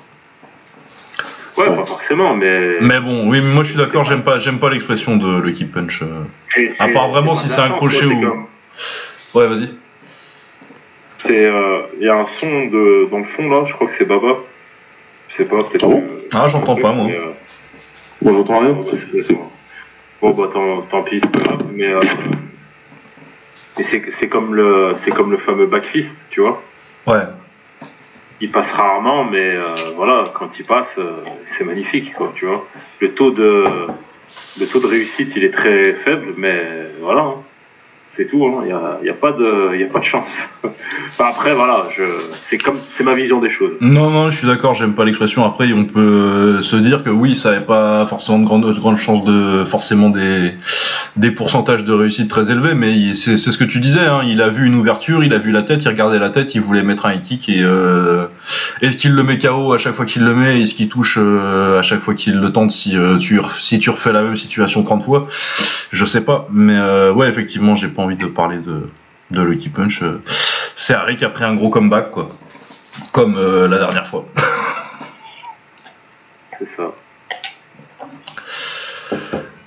Ouais, 1.58 1.66
pas 1.66 1.84
forcément, 1.84 2.34
mais. 2.34 2.78
Mais 2.81 3.00
bon, 3.00 3.28
oui, 3.28 3.40
mais 3.42 3.52
moi 3.52 3.62
je 3.62 3.71
suis 3.71 3.78
d'accord, 3.78 4.04
j'aime 4.04 4.23
pas, 4.23 4.38
j'aime 4.38 4.59
pas 4.59 4.71
l'expression 4.71 5.16
de 5.16 5.40
le 5.40 5.50
keep 5.52 5.73
punch. 5.73 6.02
euh. 6.02 6.25
c'est- 6.49 6.73
à 6.78 6.88
part 6.88 7.09
vraiment 7.09 7.35
si 7.35 7.49
c'est 7.49 7.61
un 7.61 7.71
crochet 7.71 8.04
ou- 8.06 8.21
comme- 8.21 8.47
Ouais, 9.35 9.47
vas-y. 9.47 9.68
C'est, 11.26 11.50
il 12.00 12.06
y 12.06 12.09
a 12.09 12.16
un 12.16 12.26
son 12.38 12.66
de, 12.66 13.09
dans 13.11 13.18
le 13.18 13.25
fond 13.25 13.49
là, 13.50 13.64
je 13.68 13.73
crois 13.75 13.88
que 13.88 13.92
c'est 13.99 14.04
Baba. 14.06 14.37
Je 15.28 15.37
sais 15.37 15.44
pas, 15.44 15.62
peut-être. 15.62 15.85
Ah 15.85 15.88
bon 15.88 16.02
Ah, 16.32 16.49
j'entends 16.49 16.76
pas, 16.76 16.92
moi. 16.92 17.06
mais, 17.06 17.16
euh, 17.16 17.32
Moi 18.23 18.32
j'entends 18.32 18.58
rien. 18.61 18.75
bon, 20.20 20.30
bah, 20.30 20.49
tant, 20.52 20.82
tant 20.82 21.02
pis, 21.02 21.20
c'est 21.23 21.30
pas 21.30 21.40
grave. 21.40 21.66
Mais, 21.73 21.87
euh, 21.92 22.00
mais 23.76 23.85
c'est, 23.90 24.02
c'est 24.18 24.28
comme 24.28 24.54
le, 24.54 24.97
c'est 25.04 25.11
comme 25.12 25.30
le 25.30 25.38
fameux 25.38 25.66
backfist, 25.66 26.11
tu 26.30 26.40
vois. 26.40 26.62
Ouais. 27.06 27.23
Il 28.40 28.50
passe 28.50 28.70
rarement, 28.70 29.25
mais 29.25 29.56
euh, 29.56 29.75
voilà, 29.97 30.25
quand 30.35 30.50
il 30.58 30.64
passe, 30.64 30.87
euh, 30.99 31.23
c'est 31.56 31.64
magnifique, 31.64 32.14
quoi, 32.14 32.32
tu 32.35 32.47
vois. 32.47 32.64
Le 33.00 33.12
taux 33.12 33.30
de, 33.30 33.64
le 34.61 34.66
taux 34.66 34.80
de 34.80 34.87
réussite, 34.87 35.32
il 35.37 35.44
est 35.44 35.50
très 35.54 35.94
faible, 36.04 36.35
mais 36.37 36.62
voilà, 37.00 37.23
hein. 37.23 37.35
C'est 38.18 38.26
tout. 38.26 38.44
hein. 38.44 38.62
Il 38.64 38.68
y 38.68 38.72
a, 38.72 39.12
a 39.12 39.16
pas 39.16 39.32
de, 39.32 39.82
a 39.82 39.92
pas 39.92 40.00
de 40.00 40.04
chance. 40.04 40.28
Après, 41.18 41.54
voilà, 41.54 41.87
c'est 42.50 42.58
comme, 42.58 42.76
c'est 42.96 43.04
ma 43.04 43.14
vision 43.14 43.40
des 43.40 43.50
choses. 43.50 43.72
Non, 43.80 44.10
non, 44.10 44.30
je 44.30 44.37
suis 44.38 44.46
d'accord, 44.46 44.75
j'aime 44.75 44.92
pas 44.94 45.04
l'expression. 45.04 45.44
Après, 45.44 45.72
on 45.72 45.84
peut 45.87 46.60
se 46.62 46.76
dire 46.76 47.02
que 47.02 47.10
oui, 47.10 47.34
ça 47.34 47.50
n'avait 47.52 47.64
pas 47.64 48.04
forcément 48.06 48.38
de 48.38 48.44
grandes 48.44 48.66
de 48.75 48.78
grandes 48.78 48.96
chances 48.98 49.25
de 49.25 49.64
forcément 49.64 50.10
des, 50.10 50.52
des 51.16 51.30
pourcentages 51.30 51.84
de 51.84 51.92
réussite 51.92 52.28
très 52.28 52.50
élevés, 52.50 52.75
mais 52.75 53.14
c'est 53.14 53.37
ce 53.37 53.56
que 53.58 53.64
tu 53.64 53.78
disais. 53.80 54.04
Hein, 54.06 54.20
il 54.26 54.42
a 54.42 54.48
vu 54.48 54.66
une 54.66 54.75
ouverture, 54.75 55.25
il 55.25 55.32
a 55.32 55.38
vu 55.38 55.50
la 55.50 55.62
tête, 55.62 55.84
il 55.84 55.88
regardait 55.88 56.18
la 56.18 56.30
tête, 56.30 56.54
il 56.54 56.60
voulait 56.60 56.82
mettre 56.82 57.06
un 57.06 57.16
kick 57.18 57.48
euh, 57.48 58.26
est-ce 58.82 58.96
qu'il 58.96 59.12
le 59.12 59.22
met 59.22 59.38
KO 59.38 59.72
à 59.72 59.78
chaque 59.78 59.94
fois 59.94 60.04
qu'il 60.04 60.22
le 60.25 60.34
met, 60.34 60.60
est-ce 60.60 60.75
qu'il 60.75 60.88
touche 60.88 61.18
euh, 61.20 61.78
à 61.78 61.82
chaque 61.82 62.00
fois 62.00 62.14
qu'il 62.14 62.34
le 62.34 62.52
tente 62.52 62.70
si 62.70 62.96
euh, 62.96 63.16
tu 63.16 63.40
si 63.60 63.78
tu 63.78 63.90
refais 63.90 64.12
la 64.12 64.22
même 64.22 64.37
situation 64.37 64.82
30 64.82 65.04
fois, 65.04 65.26
je 65.90 66.04
sais 66.04 66.20
pas. 66.22 66.48
Mais 66.52 66.78
ouais, 67.10 67.28
effectivement, 67.28 67.75
j'ai 67.75 67.88
pas 67.88 68.02
de 68.17 68.27
parler 68.27 68.59
de 68.59 68.88
de 69.31 69.43
Lucky 69.43 69.69
Punch. 69.69 70.03
euh. 70.03 70.21
C'est 70.75 70.95
Harry 70.95 71.17
qui 71.17 71.25
a 71.25 71.29
pris 71.31 71.45
un 71.45 71.55
gros 71.55 71.71
comeback 71.71 72.11
quoi 72.11 72.29
comme 73.12 73.37
euh, 73.37 73.69
la 73.69 73.79
dernière 73.79 74.09
fois. 74.09 74.25
C'est 76.59 76.69
ça. 76.77 76.93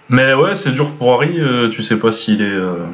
Mais 0.09 0.33
ouais, 0.33 0.55
c'est 0.55 0.71
dur 0.71 0.91
pour 0.95 1.13
Harry, 1.13 1.39
euh, 1.39 1.69
tu 1.69 1.83
sais 1.83 1.97
pas 1.97 2.11
s'il 2.11 2.41
est. 2.41 2.45
euh, 2.45 2.85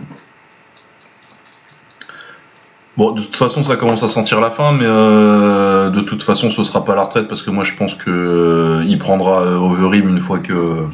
Bon, 2.95 3.11
de 3.11 3.21
toute 3.21 3.35
façon, 3.35 3.61
ça 3.63 3.75
commence 3.75 4.01
à 4.03 4.07
sentir 4.07 4.41
la 4.41 4.49
fin, 4.49 4.71
mais 4.71 4.85
euh, 4.85 5.89
de 5.91 6.01
toute 6.01 6.23
façon, 6.23 6.49
ce 6.49 6.63
sera 6.63 6.83
pas 6.83 6.95
la 6.95 7.03
retraite 7.03 7.27
parce 7.27 7.43
que 7.43 7.51
moi, 7.51 7.63
je 7.63 7.73
pense 7.73 7.93
que 7.93 8.09
euh, 8.09 8.83
il 8.87 8.97
prendra 8.97 9.41
euh, 9.43 9.57
Overeem 9.57 10.09
une 10.09 10.19
fois 10.19 10.39
que 10.39 10.85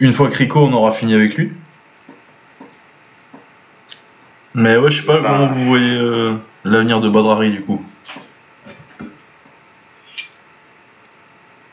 une 0.00 0.12
fois 0.14 0.28
que 0.28 0.36
Rico, 0.36 0.60
on 0.60 0.72
aura 0.72 0.92
fini 0.92 1.14
avec 1.14 1.34
lui. 1.36 1.52
Mais 4.56 4.76
ouais, 4.78 4.90
je 4.90 5.00
sais 5.02 5.06
pas 5.06 5.20
Bah. 5.20 5.28
comment 5.28 5.48
vous 5.52 5.66
voyez 5.66 5.98
euh, 5.98 6.34
l'avenir 6.64 7.00
de 7.02 7.10
Badrari 7.10 7.50
du 7.50 7.60
coup. 7.62 7.84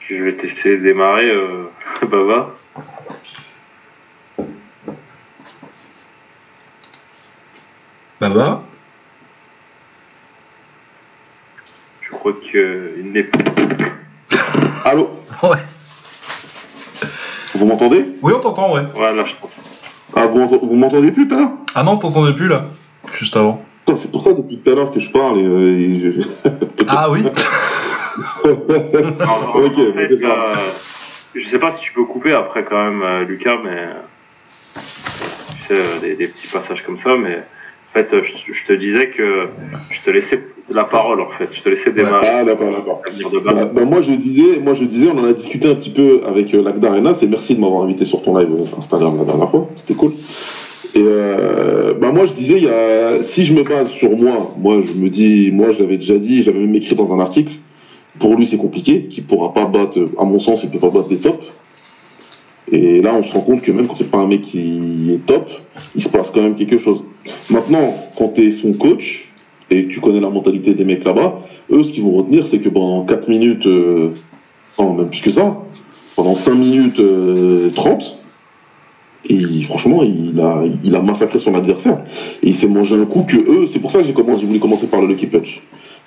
Je 0.09 0.15
vais 0.15 0.33
t'essayer 0.35 0.77
de 0.77 0.83
démarrer, 0.83 1.29
euh, 1.29 1.69
Baba. 2.01 2.49
Baba 8.19 8.63
Je 12.01 12.09
crois 12.11 12.33
qu'il 12.33 13.11
n'est 13.11 13.29
Allô? 14.85 15.09
Ouais. 15.41 15.57
Vous 17.55 17.65
m'entendez? 17.65 18.05
Oui, 18.21 18.33
on 18.35 18.39
t'entend, 18.39 18.73
ouais. 18.73 18.83
Voilà, 18.93 19.25
je 19.25 19.33
pense. 19.35 19.72
Ah, 20.15 20.27
vous, 20.27 20.37
m'entendez- 20.39 20.65
vous 20.67 20.75
m'entendez 20.75 21.11
plus, 21.11 21.27
tout 21.27 21.35
à 21.35 21.37
l'heure 21.39 21.51
Ah 21.75 21.83
non, 21.83 21.97
t'entendais 21.97 22.33
plus 22.33 22.47
là 22.47 22.65
Juste 23.13 23.35
avant. 23.35 23.63
C'est 23.87 24.09
pour 24.11 24.23
ça 24.23 24.33
depuis 24.33 24.59
tout 24.59 24.71
à 24.71 24.75
l'heure 24.75 24.91
que 24.93 24.99
je 24.99 25.09
parle 25.11 25.39
et, 25.39 25.43
euh, 25.43 25.77
et 25.79 25.99
je- 25.99 26.49
Ah 26.87 27.09
oui. 27.11 27.23
Non, 28.45 28.47
en 28.47 29.53
fait, 29.53 30.23
euh, 30.23 30.55
je 31.35 31.49
sais 31.49 31.57
pas 31.59 31.71
si 31.75 31.81
tu 31.81 31.93
peux 31.93 32.03
couper 32.05 32.31
après 32.33 32.63
quand 32.63 32.81
même, 32.83 33.01
euh, 33.01 33.23
Lucas, 33.23 33.57
mais 33.63 33.87
tu 34.75 35.65
sais, 35.67 35.73
euh, 35.73 35.99
des, 35.99 36.15
des 36.15 36.27
petits 36.27 36.47
passages 36.47 36.83
comme 36.83 36.99
ça, 36.99 37.15
mais 37.17 37.37
en 37.39 37.93
fait, 37.93 38.07
je, 38.11 38.53
je 38.53 38.65
te 38.67 38.73
disais 38.73 39.09
que 39.09 39.47
je 39.91 39.99
te 40.05 40.11
laissais 40.11 40.37
la 40.71 40.85
parole, 40.85 41.21
en 41.21 41.27
fait, 41.37 41.49
je 41.53 41.61
te 41.61 41.69
laissais 41.69 41.91
démarrer. 41.91 42.27
Ah, 42.27 42.43
d'accord, 42.43 42.69
d'accord. 42.69 43.01
Bah, 43.43 43.65
bah, 43.65 43.85
moi 43.85 44.01
je 44.01 44.11
disais, 44.11 44.59
moi 44.59 44.73
je 44.75 44.85
disais, 44.85 45.09
on 45.13 45.19
en 45.19 45.25
a 45.25 45.33
discuté 45.33 45.67
un 45.69 45.75
petit 45.75 45.89
peu 45.89 46.21
avec 46.25 46.53
euh, 46.53 46.63
Lagda 46.63 46.89
Arena, 46.89 47.15
c'est 47.19 47.27
merci 47.27 47.55
de 47.55 47.59
m'avoir 47.59 47.83
invité 47.83 48.05
sur 48.05 48.21
ton 48.21 48.37
live 48.37 48.49
euh, 48.51 48.79
Instagram 48.79 49.17
la 49.17 49.25
dernière 49.25 49.49
fois, 49.49 49.67
c'était 49.77 49.93
cool. 49.95 50.11
Et 50.95 50.99
euh, 50.99 51.93
bah 51.95 52.11
moi 52.11 52.27
je 52.27 52.33
disais, 52.33 52.57
il 52.57 52.63
y 52.63 52.69
a, 52.69 53.23
si 53.23 53.45
je 53.45 53.53
me 53.53 53.63
base 53.63 53.89
sur 53.89 54.15
moi, 54.15 54.53
moi 54.57 54.81
je 54.85 54.93
me 54.93 55.09
dis, 55.09 55.51
moi 55.51 55.71
je 55.73 55.79
l'avais 55.79 55.97
déjà 55.97 56.17
dit, 56.17 56.43
j'avais 56.43 56.59
même 56.59 56.75
écrit 56.75 56.95
dans 56.95 57.11
un 57.13 57.19
article, 57.19 57.53
pour 58.19 58.35
lui 58.35 58.47
c'est 58.47 58.57
compliqué, 58.57 59.07
qu'il 59.07 59.25
pourra 59.25 59.53
pas 59.53 59.65
battre, 59.65 59.99
à 60.17 60.23
mon 60.23 60.39
sens 60.39 60.61
il 60.63 60.69
peut 60.69 60.79
pas 60.79 60.89
battre 60.89 61.09
des 61.09 61.17
tops. 61.17 61.43
Et 62.71 63.01
là 63.01 63.13
on 63.13 63.23
se 63.23 63.33
rend 63.33 63.41
compte 63.41 63.61
que 63.61 63.71
même 63.71 63.87
quand 63.87 63.95
c'est 63.97 64.09
pas 64.09 64.19
un 64.19 64.27
mec 64.27 64.43
qui 64.43 65.11
est 65.13 65.25
top, 65.25 65.49
il 65.95 66.01
se 66.01 66.09
passe 66.09 66.27
quand 66.33 66.41
même 66.41 66.55
quelque 66.55 66.77
chose. 66.77 67.01
Maintenant, 67.49 67.95
quand 68.17 68.29
tu 68.29 68.47
es 68.47 68.51
son 68.51 68.73
coach, 68.73 69.32
et 69.73 69.87
tu 69.87 69.99
connais 69.99 70.19
la 70.19 70.29
mentalité 70.29 70.73
des 70.73 70.83
mecs 70.83 71.03
là-bas, 71.03 71.39
eux, 71.71 71.83
ce 71.83 71.91
qu'ils 71.91 72.03
vont 72.03 72.17
retenir, 72.17 72.45
c'est 72.47 72.59
que 72.59 72.69
pendant 72.69 73.03
4 73.05 73.27
minutes, 73.27 73.65
euh, 73.65 74.09
même 74.79 75.09
plus 75.09 75.21
que 75.21 75.31
ça, 75.31 75.57
pendant 76.15 76.35
5 76.35 76.53
minutes 76.53 76.99
euh, 76.99 77.69
30, 77.75 78.19
et 79.29 79.63
franchement, 79.63 80.03
il 80.03 80.39
a, 80.39 80.63
il 80.83 80.95
a 80.95 81.01
massacré 81.01 81.39
son 81.39 81.55
adversaire. 81.55 81.99
Et 82.41 82.49
il 82.49 82.55
s'est 82.55 82.67
mangé 82.67 82.95
un 82.95 83.05
coup 83.05 83.23
que 83.23 83.37
eux, 83.37 83.67
c'est 83.71 83.79
pour 83.79 83.91
ça 83.91 83.99
que 83.99 84.05
j'ai 84.05 84.13
commencé, 84.13 84.45
voulu 84.45 84.59
commencer 84.59 84.87
par 84.87 85.01
le 85.01 85.07
Lucky 85.07 85.27
Punch. 85.27 85.61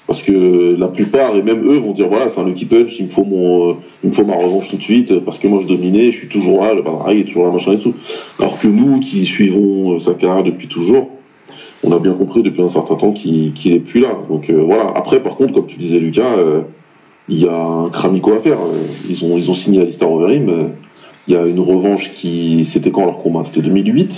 Parce 0.07 0.23
que 0.23 0.77
la 0.79 0.87
plupart, 0.87 1.35
et 1.35 1.43
même 1.43 1.67
eux, 1.67 1.79
vont 1.79 1.93
dire 1.93 2.09
voilà, 2.09 2.29
c'est 2.29 2.41
un 2.41 2.45
Lucky 2.45 2.67
Punch, 2.67 2.95
il 2.99 3.07
me 3.07 3.11
faut 3.11 3.25
mon, 3.25 3.71
euh, 3.71 3.75
il 4.05 4.11
me 4.11 4.15
faut 4.15 4.25
ma 4.25 4.37
revanche 4.37 4.69
tout 4.69 4.77
de 4.77 4.83
suite, 4.83 5.11
euh, 5.11 5.21
parce 5.25 5.39
que 5.39 5.49
moi 5.49 5.61
je 5.63 5.67
dominais, 5.67 6.13
je 6.13 6.19
suis 6.19 6.29
toujours 6.29 6.63
là, 6.63 6.75
le 6.75 6.83
il 7.13 7.21
est 7.21 7.25
toujours 7.25 7.47
là, 7.47 7.53
machin 7.53 7.73
et 7.73 7.79
tout. 7.79 7.95
Alors 8.39 8.61
que 8.61 8.69
nous, 8.69 9.01
qui 9.01 9.27
suivons 9.27 9.97
euh, 9.97 10.01
sa 10.01 10.15
carrière 10.15 10.45
depuis 10.45 10.69
toujours, 10.69 11.09
on 11.85 11.93
a 11.93 11.99
bien 11.99 12.13
compris 12.13 12.43
depuis 12.43 12.63
un 12.63 12.71
certain 12.71 12.97
temps 12.97 13.13
qu'il 13.13 13.53
qu'il 13.53 13.73
est 13.75 13.81
plus 13.81 14.01
là. 14.01 14.17
Donc 14.29 14.49
euh, 14.51 14.63
voilà. 14.65 14.93
Après, 14.95 15.21
par 15.21 15.37
contre, 15.37 15.53
comme 15.55 15.67
tu 15.67 15.79
disais, 15.79 15.99
Lucas, 15.99 16.37
euh, 16.37 16.63
il 17.29 17.39
y 17.41 17.49
a 17.49 17.57
un 17.57 17.89
cramico 17.91 18.33
à 18.35 18.41
faire. 18.41 18.59
Euh, 18.59 19.09
Ils 19.09 19.25
ont, 19.25 19.37
ils 19.37 19.51
ont 19.51 19.55
signé 19.55 19.81
Alistair 19.83 20.11
Overeem. 20.11 20.71
Il 21.29 21.35
y 21.35 21.37
a 21.37 21.45
une 21.45 21.61
revanche 21.61 22.11
qui. 22.15 22.69
C'était 22.73 22.91
quand 22.91 23.05
leur 23.05 23.19
combat? 23.23 23.45
C'était 23.47 23.63
2008 23.63 24.11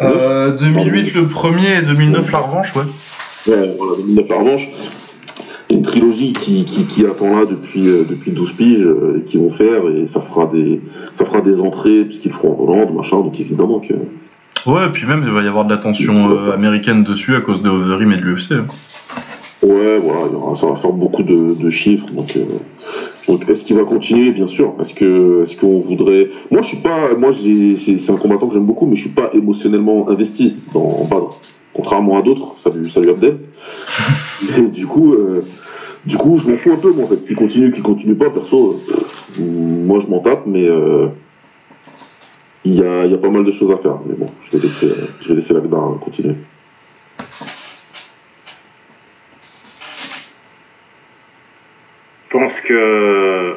euh, 0.00 0.56
2008 0.56 1.14
le 1.14 1.26
premier 1.26 1.78
et 1.78 1.82
2009 1.84 2.30
la 2.30 2.38
revanche, 2.38 2.76
ouais. 2.76 2.82
Ouais, 3.48 3.74
voilà, 3.76 3.96
2009 3.98 4.28
la 4.28 4.36
revanche. 4.36 4.68
Il 5.68 5.72
y 5.72 5.74
a 5.74 5.78
une 5.80 5.84
trilogie 5.84 6.32
qui, 6.32 6.64
qui, 6.64 6.84
qui 6.84 7.04
attend 7.04 7.36
là 7.36 7.44
depuis, 7.44 7.88
euh, 7.88 8.04
depuis 8.08 8.30
12 8.30 8.52
piges, 8.52 8.86
euh, 8.86 9.18
et 9.20 9.24
qui 9.28 9.38
vont 9.38 9.50
faire, 9.50 9.82
et 9.88 10.06
ça 10.08 10.20
fera 10.20 10.46
des, 10.46 10.80
ça 11.16 11.24
fera 11.24 11.40
des 11.40 11.60
entrées, 11.60 12.04
puisqu'ils 12.04 12.32
feront 12.32 12.56
en 12.56 12.62
Hollande, 12.62 12.94
machin, 12.94 13.16
donc 13.16 13.38
évidemment 13.40 13.80
que. 13.80 13.94
Ouais, 14.66 14.86
et 14.86 14.90
puis 14.90 15.06
même, 15.06 15.22
il 15.24 15.30
va 15.32 15.42
y 15.42 15.46
avoir 15.48 15.64
de 15.64 15.70
l'attention 15.70 16.30
euh, 16.30 16.52
américaine 16.52 17.04
dessus 17.04 17.34
à 17.34 17.40
cause 17.40 17.62
de 17.62 17.70
Overeem 17.70 18.12
et 18.12 18.16
de 18.16 18.22
l'UFC. 18.22 18.52
hein. 18.52 18.66
Ouais, 19.62 19.98
voilà, 19.98 20.26
il 20.28 20.32
y 20.32 20.36
aura, 20.36 20.54
ça 20.56 20.66
va 20.66 20.76
faire 20.76 20.92
beaucoup 20.92 21.22
de, 21.22 21.54
de 21.54 21.70
chiffres. 21.70 22.06
Donc, 22.12 22.36
euh, 22.36 22.44
donc 23.26 23.48
est-ce 23.48 23.64
qu'il 23.64 23.76
va 23.76 23.84
continuer? 23.84 24.30
Bien 24.32 24.46
sûr. 24.46 24.74
Est-ce 24.80 24.94
que, 24.94 25.44
est-ce 25.44 25.56
qu'on 25.60 25.80
voudrait? 25.80 26.28
Moi, 26.50 26.62
je 26.62 26.68
suis 26.68 26.76
pas. 26.78 27.14
Moi, 27.18 27.32
j'ai- 27.32 27.76
c'est, 27.84 27.98
c'est 28.04 28.12
un 28.12 28.16
combattant 28.16 28.46
que 28.48 28.54
j'aime 28.54 28.66
beaucoup, 28.66 28.86
mais 28.86 28.96
je 28.96 29.02
suis 29.02 29.10
pas 29.10 29.30
émotionnellement 29.32 30.08
investi 30.10 30.54
dans 30.72 30.80
en 31.00 31.04
Badr. 31.04 31.40
Contrairement 31.74 32.18
à 32.18 32.22
d'autres. 32.22 32.54
Salut, 32.62 32.88
salut 32.90 33.10
Abdel. 33.10 33.38
Et 34.58 34.62
du 34.62 34.86
coup, 34.86 35.12
euh, 35.14 35.44
du 36.06 36.16
coup, 36.16 36.38
je 36.38 36.48
m'en 36.50 36.56
fous 36.56 36.72
un 36.72 36.76
peu, 36.76 36.92
moi, 36.92 37.04
en 37.04 37.08
fait. 37.08 37.24
Qu'il 37.26 37.36
continue, 37.36 37.72
qu'il 37.72 37.82
continue 37.82 38.14
pas, 38.14 38.30
perso. 38.30 38.80
euh, 38.90 39.42
moi, 39.86 40.00
je 40.04 40.10
m'en 40.10 40.20
tape, 40.20 40.42
mais 40.46 40.64
euh, 40.66 41.08
il 42.68 43.10
y 43.10 43.14
a, 43.14 43.18
pas 43.18 43.30
mal 43.30 43.44
de 43.44 43.52
choses 43.52 43.72
à 43.72 43.78
faire. 43.78 43.98
Mais 44.06 44.14
bon, 44.14 44.30
je 44.44 44.56
vais 44.56 44.66
laisser, 44.66 44.86
euh, 44.86 45.06
je 45.22 45.32
vais 45.32 45.98
continuer. 46.00 46.34
Je 52.26 52.32
pense 52.32 52.52
que 52.66 53.56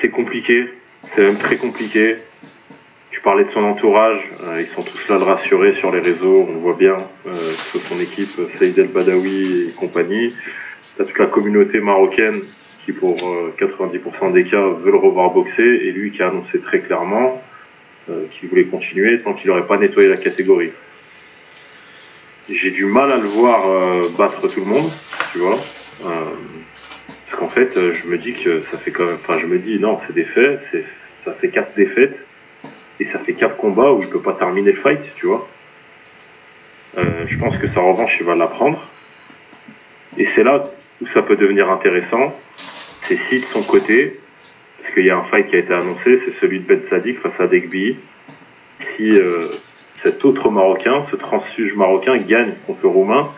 c'est 0.00 0.10
compliqué, 0.10 0.66
c'est 1.14 1.22
même 1.22 1.36
très 1.36 1.56
compliqué. 1.56 2.16
Tu 3.10 3.20
parlais 3.20 3.44
de 3.44 3.50
son 3.50 3.64
entourage, 3.64 4.20
euh, 4.44 4.60
ils 4.60 4.68
sont 4.68 4.82
tous 4.82 5.08
là 5.08 5.18
de 5.18 5.24
rassurer 5.24 5.74
sur 5.74 5.90
les 5.90 6.00
réseaux, 6.00 6.46
on 6.48 6.52
le 6.52 6.58
voit 6.58 6.76
bien, 6.78 6.96
euh, 7.26 7.30
sur 7.70 7.80
son 7.80 7.98
équipe, 8.00 8.40
Saïd 8.58 8.78
El 8.78 8.88
Badawi 8.88 9.68
et 9.68 9.72
compagnie. 9.72 10.32
T'as 10.96 11.04
toute 11.04 11.18
la 11.18 11.26
communauté 11.26 11.80
marocaine 11.80 12.40
qui, 12.84 12.92
pour 12.92 13.16
euh, 13.16 13.52
90% 13.58 14.32
des 14.32 14.44
cas, 14.44 14.60
veut 14.60 14.92
le 14.92 14.98
revoir 14.98 15.30
boxer, 15.30 15.62
et 15.62 15.90
lui 15.90 16.12
qui 16.12 16.22
a 16.22 16.28
annoncé 16.28 16.60
très 16.60 16.80
clairement 16.80 17.42
euh, 18.10 18.26
qu'il 18.32 18.48
voulait 18.48 18.64
continuer 18.64 19.20
tant 19.22 19.34
qu'il 19.34 19.50
n'aurait 19.50 19.66
pas 19.66 19.78
nettoyé 19.78 20.08
la 20.08 20.16
catégorie. 20.16 20.70
J'ai 22.50 22.70
du 22.70 22.84
mal 22.84 23.10
à 23.10 23.16
le 23.16 23.28
voir 23.28 23.68
euh, 23.68 24.02
battre 24.18 24.48
tout 24.48 24.60
le 24.60 24.66
monde, 24.66 24.90
tu 25.32 25.38
vois. 25.38 25.58
Euh, 26.04 26.30
parce 27.26 27.40
qu'en 27.40 27.48
fait, 27.48 27.72
je 27.74 28.06
me 28.06 28.18
dis 28.18 28.34
que 28.34 28.60
ça 28.62 28.78
fait 28.78 28.90
quand 28.90 29.06
même. 29.06 29.14
Enfin, 29.14 29.38
je 29.40 29.46
me 29.46 29.58
dis, 29.58 29.78
non, 29.78 29.98
c'est 30.06 30.12
des 30.12 30.24
faits, 30.24 30.60
ça 31.24 31.32
fait 31.32 31.48
quatre 31.48 31.74
défaites, 31.74 32.16
et 33.00 33.06
ça 33.06 33.18
fait 33.20 33.32
quatre 33.32 33.56
combats 33.56 33.92
où 33.92 34.02
il 34.02 34.08
peut 34.08 34.20
pas 34.20 34.34
terminer 34.34 34.72
le 34.72 34.80
fight, 34.80 35.00
tu 35.16 35.26
vois. 35.26 35.48
Euh, 36.98 37.26
je 37.26 37.36
pense 37.38 37.56
que 37.56 37.68
sa 37.68 37.80
revanche, 37.80 38.16
il 38.20 38.26
va 38.26 38.34
la 38.34 38.46
prendre. 38.46 38.86
Et 40.16 40.28
c'est 40.34 40.44
là 40.44 40.70
où 41.00 41.06
ça 41.08 41.22
peut 41.22 41.36
devenir 41.36 41.70
intéressant. 41.70 42.34
C'est 43.02 43.18
si 43.28 43.40
de 43.40 43.44
son 43.46 43.62
côté, 43.62 44.20
parce 44.84 44.94
qu'il 44.94 45.06
y 45.06 45.10
a 45.10 45.16
un 45.16 45.24
fight 45.24 45.48
qui 45.48 45.56
a 45.56 45.60
été 45.60 45.72
annoncé, 45.72 46.20
c'est 46.24 46.38
celui 46.40 46.60
de 46.60 46.66
Ben 46.66 46.82
Sadik 46.90 47.18
face 47.20 47.40
à 47.40 47.46
Degby. 47.46 47.96
Si 48.96 49.18
euh, 49.18 49.46
cet 50.02 50.22
autre 50.26 50.50
Marocain, 50.50 51.04
ce 51.10 51.16
transfuge 51.16 51.74
marocain, 51.74 52.18
gagne 52.18 52.52
contre 52.66 52.80
le 52.82 52.88
Roumain, 52.90 53.30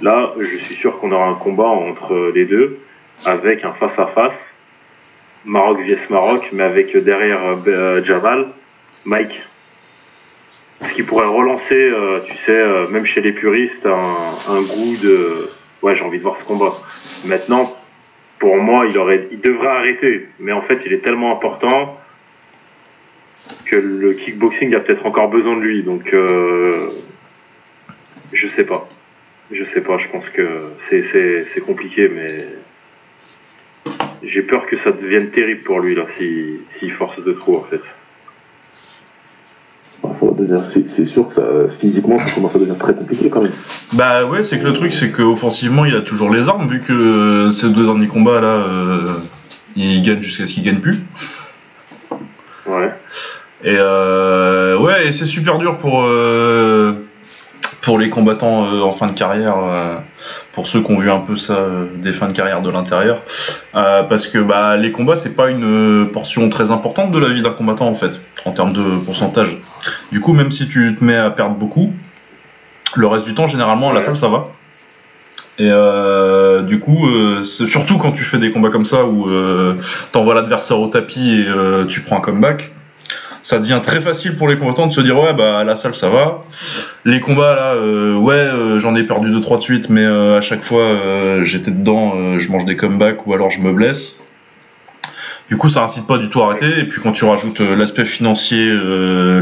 là, 0.00 0.32
je 0.38 0.58
suis 0.58 0.76
sûr 0.76 1.00
qu'on 1.00 1.10
aura 1.10 1.26
un 1.26 1.34
combat 1.34 1.66
entre 1.66 2.30
les 2.32 2.44
deux 2.44 2.78
avec 3.26 3.64
un 3.64 3.72
face-à-face, 3.72 4.38
Maroc 5.44 5.80
vs 5.80 6.08
Maroc, 6.08 6.48
mais 6.52 6.62
avec 6.62 6.96
derrière 6.96 7.58
euh, 7.66 8.04
Jamal, 8.04 8.50
Mike. 9.04 9.42
Ce 10.82 10.92
qui 10.94 11.02
pourrait 11.02 11.26
relancer, 11.26 11.74
euh, 11.74 12.20
tu 12.26 12.36
sais, 12.46 12.52
euh, 12.52 12.86
même 12.88 13.06
chez 13.06 13.22
les 13.22 13.32
puristes, 13.32 13.86
un 13.86 14.62
goût 14.62 14.96
de 15.02 15.48
ouais, 15.82 15.96
j'ai 15.96 16.04
envie 16.04 16.18
de 16.18 16.22
voir 16.22 16.36
ce 16.38 16.44
combat. 16.44 16.74
Maintenant, 17.24 17.74
pour 18.42 18.58
moi, 18.58 18.86
il 18.86 19.40
devrait 19.40 19.68
arrêter, 19.68 20.26
mais 20.40 20.50
en 20.50 20.62
fait, 20.62 20.80
il 20.84 20.92
est 20.92 20.98
tellement 20.98 21.30
important 21.30 21.96
que 23.66 23.76
le 23.76 24.14
kickboxing 24.14 24.74
a 24.74 24.80
peut-être 24.80 25.06
encore 25.06 25.28
besoin 25.28 25.54
de 25.54 25.60
lui. 25.60 25.84
Donc, 25.84 26.12
euh, 26.12 26.88
je 28.32 28.48
sais 28.48 28.64
pas. 28.64 28.88
Je 29.52 29.62
sais 29.66 29.80
pas. 29.80 29.96
Je 29.98 30.08
pense 30.08 30.28
que 30.30 30.72
c'est 30.90 31.60
compliqué, 31.60 32.08
mais 32.08 32.36
j'ai 34.24 34.42
peur 34.42 34.66
que 34.66 34.76
ça 34.78 34.90
devienne 34.90 35.30
terrible 35.30 35.62
pour 35.62 35.78
lui 35.78 35.94
là, 35.94 36.06
si 36.16 36.58
s'il 36.76 36.90
force 36.90 37.22
de 37.22 37.32
trop 37.32 37.58
en 37.58 37.62
fait. 37.62 37.76
Bah, 37.76 37.80
ça 37.80 37.86
va 37.86 37.92
devenir- 37.92 37.92
c'est, 40.64 40.86
c'est 40.86 41.04
sûr 41.04 41.28
que 41.28 41.34
ça, 41.34 41.42
physiquement, 41.78 42.18
ça 42.18 42.30
commence 42.34 42.54
à 42.54 42.58
devenir 42.58 42.78
très 42.78 42.94
compliqué 42.94 43.30
quand 43.30 43.42
même. 43.42 43.52
Bah 43.92 44.24
ouais, 44.26 44.42
c'est 44.42 44.58
que 44.58 44.64
le 44.64 44.72
truc, 44.72 44.92
c'est 44.92 45.10
qu'offensivement, 45.10 45.84
il 45.84 45.94
a 45.94 46.00
toujours 46.00 46.30
les 46.30 46.48
armes, 46.48 46.66
vu 46.66 46.80
que 46.80 46.92
euh, 46.92 47.50
ces 47.50 47.68
deux 47.70 47.84
derniers 47.84 48.08
combats 48.08 48.40
là, 48.40 48.48
euh, 48.48 49.06
il 49.76 50.02
gagne 50.02 50.20
jusqu'à 50.20 50.46
ce 50.46 50.54
qu'il 50.54 50.64
gagne 50.64 50.80
plus. 50.80 50.96
Ouais. 52.66 52.92
Et 53.64 53.76
euh, 53.78 54.78
ouais, 54.78 55.08
et 55.08 55.12
c'est 55.12 55.26
super 55.26 55.58
dur 55.58 55.78
pour 55.78 56.04
euh, 56.04 57.01
pour 57.82 57.98
les 57.98 58.08
combattants 58.08 58.64
euh, 58.64 58.80
en 58.80 58.92
fin 58.92 59.08
de 59.08 59.12
carrière, 59.12 59.56
euh, 59.58 59.96
pour 60.52 60.68
ceux 60.68 60.80
qui 60.82 60.90
ont 60.92 60.98
vu 60.98 61.10
un 61.10 61.18
peu 61.18 61.36
ça 61.36 61.54
euh, 61.54 61.86
des 61.96 62.12
fins 62.12 62.28
de 62.28 62.32
carrière 62.32 62.62
de 62.62 62.70
l'intérieur, 62.70 63.18
Euh, 63.74 64.02
parce 64.04 64.26
que 64.26 64.38
bah, 64.38 64.76
les 64.76 64.92
combats 64.92 65.16
c'est 65.16 65.34
pas 65.34 65.48
une 65.50 66.08
portion 66.12 66.48
très 66.48 66.70
importante 66.70 67.10
de 67.10 67.18
la 67.18 67.28
vie 67.28 67.42
d'un 67.42 67.50
combattant 67.50 67.88
en 67.88 67.94
fait, 67.94 68.20
en 68.44 68.52
termes 68.52 68.72
de 68.72 68.82
pourcentage. 69.04 69.58
Du 70.12 70.20
coup, 70.20 70.32
même 70.32 70.50
si 70.50 70.68
tu 70.68 70.94
te 70.94 71.02
mets 71.02 71.16
à 71.16 71.30
perdre 71.30 71.56
beaucoup, 71.56 71.92
le 72.94 73.06
reste 73.06 73.24
du 73.24 73.34
temps 73.34 73.46
généralement 73.46 73.90
à 73.90 73.94
la 73.94 74.02
salle 74.02 74.16
ça 74.16 74.28
va. 74.28 74.48
Et 75.58 75.68
euh, 75.70 76.62
du 76.62 76.80
coup, 76.80 77.06
euh, 77.06 77.44
surtout 77.44 77.98
quand 77.98 78.12
tu 78.12 78.24
fais 78.24 78.38
des 78.38 78.50
combats 78.52 78.70
comme 78.70 78.84
ça 78.84 79.04
où 79.04 79.28
euh, 79.28 79.74
t'envoies 80.12 80.34
l'adversaire 80.34 80.78
au 80.80 80.88
tapis 80.88 81.40
et 81.40 81.46
euh, 81.46 81.84
tu 81.86 82.00
prends 82.00 82.18
un 82.18 82.20
comeback, 82.20 82.72
ça 83.42 83.58
devient 83.58 83.80
très 83.82 84.00
facile 84.00 84.36
pour 84.36 84.48
les 84.48 84.56
combattants 84.56 84.86
de 84.86 84.92
se 84.92 85.00
dire 85.00 85.18
ouais 85.18 85.34
bah 85.34 85.58
à 85.58 85.64
la 85.64 85.76
salle 85.76 85.94
ça 85.94 86.08
va. 86.08 86.44
Les 87.04 87.20
combats 87.20 87.54
là, 87.54 87.74
euh, 87.74 88.14
ouais 88.16 88.34
euh, 88.34 88.78
j'en 88.78 88.94
ai 88.94 89.02
perdu 89.04 89.30
2-3 89.30 89.58
de 89.58 89.62
suite, 89.62 89.88
mais 89.90 90.04
euh, 90.04 90.38
à 90.38 90.40
chaque 90.40 90.64
fois 90.64 90.96
j'étais 91.42 91.70
dedans, 91.70 92.38
je 92.38 92.50
mange 92.50 92.64
des 92.64 92.76
comebacks 92.76 93.26
ou 93.26 93.34
alors 93.34 93.50
je 93.50 93.60
me 93.60 93.72
blesse. 93.72 94.18
Du 95.48 95.58
coup, 95.58 95.68
ça 95.68 95.82
incite 95.82 96.06
pas 96.06 96.16
du 96.16 96.30
tout 96.30 96.40
à 96.40 96.46
arrêter. 96.46 96.78
Et 96.78 96.84
puis 96.84 97.02
quand 97.02 97.12
tu 97.12 97.24
rajoutes 97.26 97.60
l'aspect 97.60 98.06
financier, 98.06 98.72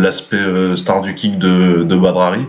l'aspect 0.00 0.74
star 0.74 1.02
du 1.02 1.14
kick 1.14 1.38
de, 1.38 1.84
de 1.84 1.96
Badrari, 1.96 2.46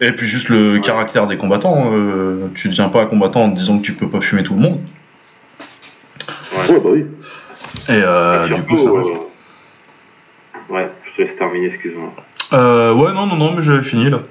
et 0.00 0.12
puis 0.12 0.26
juste 0.26 0.48
le 0.50 0.74
Ouais. 0.74 0.80
caractère 0.80 1.26
des 1.26 1.36
combattants, 1.36 1.90
euh, 1.92 2.48
tu 2.54 2.68
deviens 2.68 2.88
pas 2.88 3.02
un 3.02 3.06
combattant 3.06 3.42
en 3.44 3.50
te 3.50 3.56
disant 3.56 3.78
que 3.78 3.82
tu 3.82 3.92
peux 3.92 4.08
pas 4.08 4.20
fumer 4.20 4.42
tout 4.44 4.54
le 4.54 4.60
monde. 4.60 4.78
Ouais. 6.56 6.72
Ouais, 6.74 6.80
bah 6.80 6.90
oui. 6.92 7.04
Et 7.88 8.00
euh, 8.04 8.46
Et 8.46 8.54
du 8.54 8.62
coup, 8.62 8.78
ça 8.78 8.90
reste. 8.96 9.12
Ouais, 10.70 10.88
je 11.04 11.16
te 11.16 11.22
laisse 11.22 11.36
terminer, 11.36 11.66
excuse-moi. 11.66 12.12
Euh, 12.52 12.94
ouais, 12.94 13.12
non, 13.12 13.26
non, 13.26 13.36
non, 13.36 13.52
mais 13.52 13.62
j'avais 13.62 13.82
fini 13.82 14.08
là. 14.08 14.22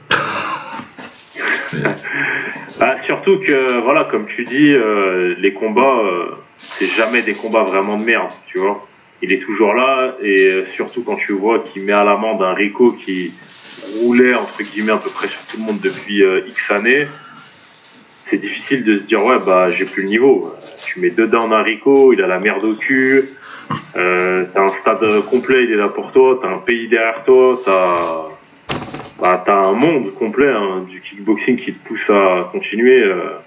Bah, 2.79 2.95
surtout 3.03 3.39
que, 3.39 3.81
voilà, 3.81 4.05
comme 4.05 4.25
tu 4.25 4.45
dis, 4.45 4.71
euh, 4.71 5.35
les 5.37 5.51
combats, 5.51 5.99
euh, 6.01 6.31
c'est 6.57 6.87
jamais 6.87 7.21
des 7.21 7.33
combats 7.33 7.63
vraiment 7.63 7.97
de 7.97 8.05
merde, 8.05 8.31
tu 8.47 8.57
vois. 8.57 8.87
Il 9.21 9.33
est 9.33 9.39
toujours 9.39 9.73
là, 9.73 10.15
et 10.23 10.63
surtout 10.75 11.03
quand 11.03 11.17
tu 11.17 11.33
vois 11.33 11.59
qu'il 11.59 11.83
met 11.83 11.91
à 11.91 12.05
l'amende 12.05 12.41
un 12.41 12.53
Rico 12.53 12.93
qui 12.93 13.33
roulait, 13.99 14.33
entre 14.33 14.63
guillemets, 14.63 14.93
à 14.93 14.97
peu 14.97 15.09
près 15.09 15.27
sur 15.27 15.41
tout 15.41 15.57
le 15.57 15.63
monde 15.63 15.81
depuis 15.81 16.23
X 16.47 16.71
années, 16.71 17.05
c'est 18.29 18.37
difficile 18.37 18.85
de 18.85 18.99
se 18.99 19.03
dire, 19.03 19.25
ouais, 19.25 19.39
bah, 19.45 19.69
j'ai 19.71 19.83
plus 19.83 20.03
le 20.03 20.07
niveau. 20.07 20.55
Tu 20.85 21.01
mets 21.01 21.09
dedans 21.09 21.51
un 21.51 21.61
Rico, 21.61 22.13
il 22.13 22.21
a 22.21 22.27
la 22.27 22.39
merde 22.39 22.63
au 22.63 22.75
cul, 22.75 23.25
euh, 23.95 24.45
t'as 24.53 24.61
un 24.61 24.67
stade 24.67 25.25
complet, 25.29 25.63
il 25.65 25.71
est 25.71 25.77
là 25.77 25.89
pour 25.89 26.11
toi, 26.11 26.39
t'as 26.41 26.49
un 26.49 26.59
pays 26.59 26.87
derrière 26.87 27.23
toi, 27.23 27.59
t'as 27.63 28.29
bah, 29.21 29.43
un 29.47 29.73
monde 29.73 30.13
complet 30.15 30.49
hein, 30.49 30.85
du 30.89 31.01
kickboxing 31.01 31.57
qui 31.57 31.73
te 31.73 31.87
pousse 31.87 32.09
à 32.09 32.49
continuer. 32.51 33.03
Euh, 33.03 33.37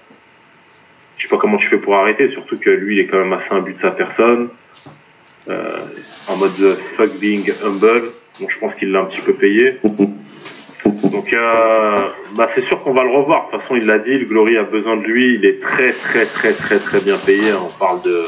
je 1.17 1.23
sais 1.23 1.29
pas 1.29 1.37
comment 1.37 1.57
tu 1.57 1.67
fais 1.67 1.77
pour 1.77 1.95
arrêter, 1.95 2.29
surtout 2.29 2.59
que 2.59 2.69
lui, 2.69 2.97
il 2.97 2.99
est 3.01 3.07
quand 3.07 3.17
même 3.17 3.33
assez 3.33 3.51
imbu 3.51 3.73
de 3.73 3.79
sa 3.79 3.91
personne. 3.91 4.49
Euh, 5.49 5.79
en 6.27 6.37
mode 6.37 6.51
euh, 6.61 6.75
fuck 6.95 7.17
being 7.19 7.51
humble. 7.63 8.11
Donc 8.39 8.49
je 8.49 8.59
pense 8.59 8.73
qu'il 8.75 8.91
l'a 8.91 9.01
un 9.01 9.05
petit 9.05 9.21
peu 9.21 9.33
payé. 9.33 9.77
Donc 9.83 11.35
bah, 12.35 12.49
c'est 12.55 12.63
sûr 12.65 12.81
qu'on 12.81 12.93
va 12.93 13.03
le 13.03 13.11
revoir. 13.11 13.47
De 13.47 13.51
toute 13.51 13.61
façon, 13.61 13.75
il 13.75 13.85
l'a 13.85 13.99
dit, 13.99 14.17
le 14.17 14.25
Glory 14.25 14.57
a 14.57 14.63
besoin 14.63 14.97
de 14.97 15.03
lui. 15.03 15.35
Il 15.35 15.45
est 15.45 15.61
très 15.61 15.91
très 15.91 16.25
très 16.25 16.53
très 16.53 16.79
très 16.79 17.01
bien 17.01 17.17
payé. 17.17 17.53
On 17.53 17.71
parle 17.77 18.01
de 18.01 18.19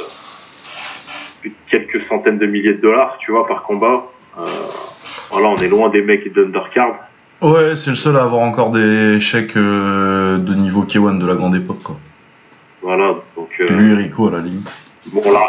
quelques 1.67 2.01
centaines 2.03 2.37
de 2.37 2.45
milliers 2.45 2.73
de 2.73 2.81
dollars, 2.81 3.17
tu 3.19 3.31
vois, 3.31 3.47
par 3.47 3.63
combat. 3.63 4.05
Euh, 4.37 4.43
voilà, 5.31 5.49
on 5.49 5.57
est 5.57 5.67
loin 5.67 5.89
des 5.89 6.01
mecs 6.01 6.33
d'undercard. 6.33 6.95
Ouais, 7.41 7.75
c'est 7.75 7.89
le 7.89 7.95
seul 7.95 8.15
à 8.15 8.23
avoir 8.23 8.41
encore 8.41 8.71
des 8.71 9.19
chèques 9.19 9.57
euh, 9.57 10.37
de 10.37 10.53
niveau 10.53 10.83
K1 10.83 11.17
de 11.19 11.27
la 11.27 11.35
grande 11.35 11.55
époque, 11.55 11.83
quoi. 11.83 11.97
Voilà, 12.81 13.15
donc 13.35 13.49
euh, 13.59 13.65
Lui 13.77 13.93
et 13.93 13.95
Rico, 13.95 14.27
à 14.27 14.31
la 14.31 14.39
limite. 14.39 14.71
bon 15.11 15.31
là, 15.31 15.45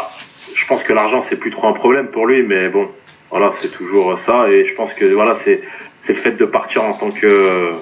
je 0.55 0.65
pense 0.67 0.81
que 0.83 0.91
l'argent 0.91 1.23
c'est 1.29 1.39
plus 1.39 1.51
trop 1.51 1.67
un 1.67 1.73
problème 1.73 2.07
pour 2.07 2.25
lui, 2.25 2.43
mais 2.43 2.69
bon, 2.69 2.89
voilà, 3.29 3.53
c'est 3.61 3.71
toujours 3.71 4.19
ça, 4.25 4.49
et 4.49 4.65
je 4.65 4.75
pense 4.75 4.91
que 4.93 5.05
voilà, 5.13 5.37
c'est 5.45 5.61
le 6.07 6.15
fait 6.15 6.31
de 6.31 6.45
partir 6.45 6.83
en 6.83 6.93
tant 6.93 7.11
que 7.11 7.73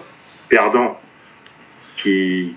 perdant 0.49 0.99
qui 1.97 2.53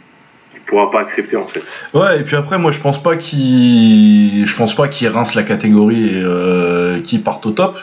pourra 0.69 0.91
pas 0.91 1.01
accepter 1.01 1.37
en 1.37 1.47
fait. 1.47 1.63
Ouais, 1.95 2.21
et 2.21 2.23
puis 2.23 2.37
après, 2.37 2.59
moi, 2.59 2.71
je 2.73 2.79
pense 2.81 3.03
pas 3.03 3.17
qu'il, 3.17 4.47
je 4.47 4.57
pense 4.57 4.75
pas 4.75 4.87
qu'il 4.89 5.09
rince 5.09 5.35
la 5.35 5.43
catégorie 5.43 6.09
et 6.17 6.23
euh, 6.23 7.01
qu'il 7.01 7.23
parte 7.23 7.45
au 7.47 7.51
top. 7.51 7.79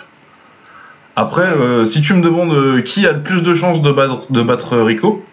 Après, 1.17 1.43
euh, 1.47 1.85
si 1.85 2.01
tu 2.01 2.13
me 2.13 2.21
demandes 2.21 2.53
euh, 2.53 2.81
qui 2.81 3.05
a 3.07 3.11
le 3.13 3.21
plus 3.21 3.41
de 3.41 3.53
chances 3.53 3.81
de 3.81 3.91
battre, 3.91 4.31
de 4.31 4.41
battre 4.41 4.77
Rico, 4.77 5.23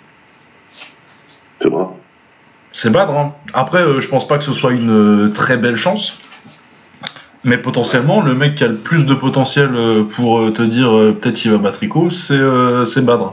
C'est 1.61 1.69
vrai. 1.69 1.85
c'est 2.73 2.91
Badr. 2.91 3.11
hein. 3.17 3.33
Après, 3.53 3.83
euh, 3.83 4.01
je 4.01 4.09
pense 4.09 4.27
pas 4.27 4.39
que 4.39 4.45
ce 4.45 4.53
soit 4.53 4.73
une 4.73 4.91
euh, 4.91 5.29
très 5.29 5.57
belle 5.57 5.77
chance. 5.77 6.19
Mais 7.45 7.59
potentiellement, 7.59 8.21
le 8.23 8.35
mec 8.35 8.55
qui 8.55 8.63
a 8.65 8.69
le 8.69 8.77
plus 8.77 9.05
de 9.05 9.15
potentiel 9.15 9.71
pour 10.15 10.53
te 10.53 10.63
dire 10.63 10.91
peut-être 11.21 11.35
qu'il 11.35 11.51
va 11.51 11.59
battre 11.59 11.81
Rico, 11.81 12.09
c'est 12.09 12.35
euh, 12.35 12.85
c'est 12.85 13.05
Badr. 13.05 13.33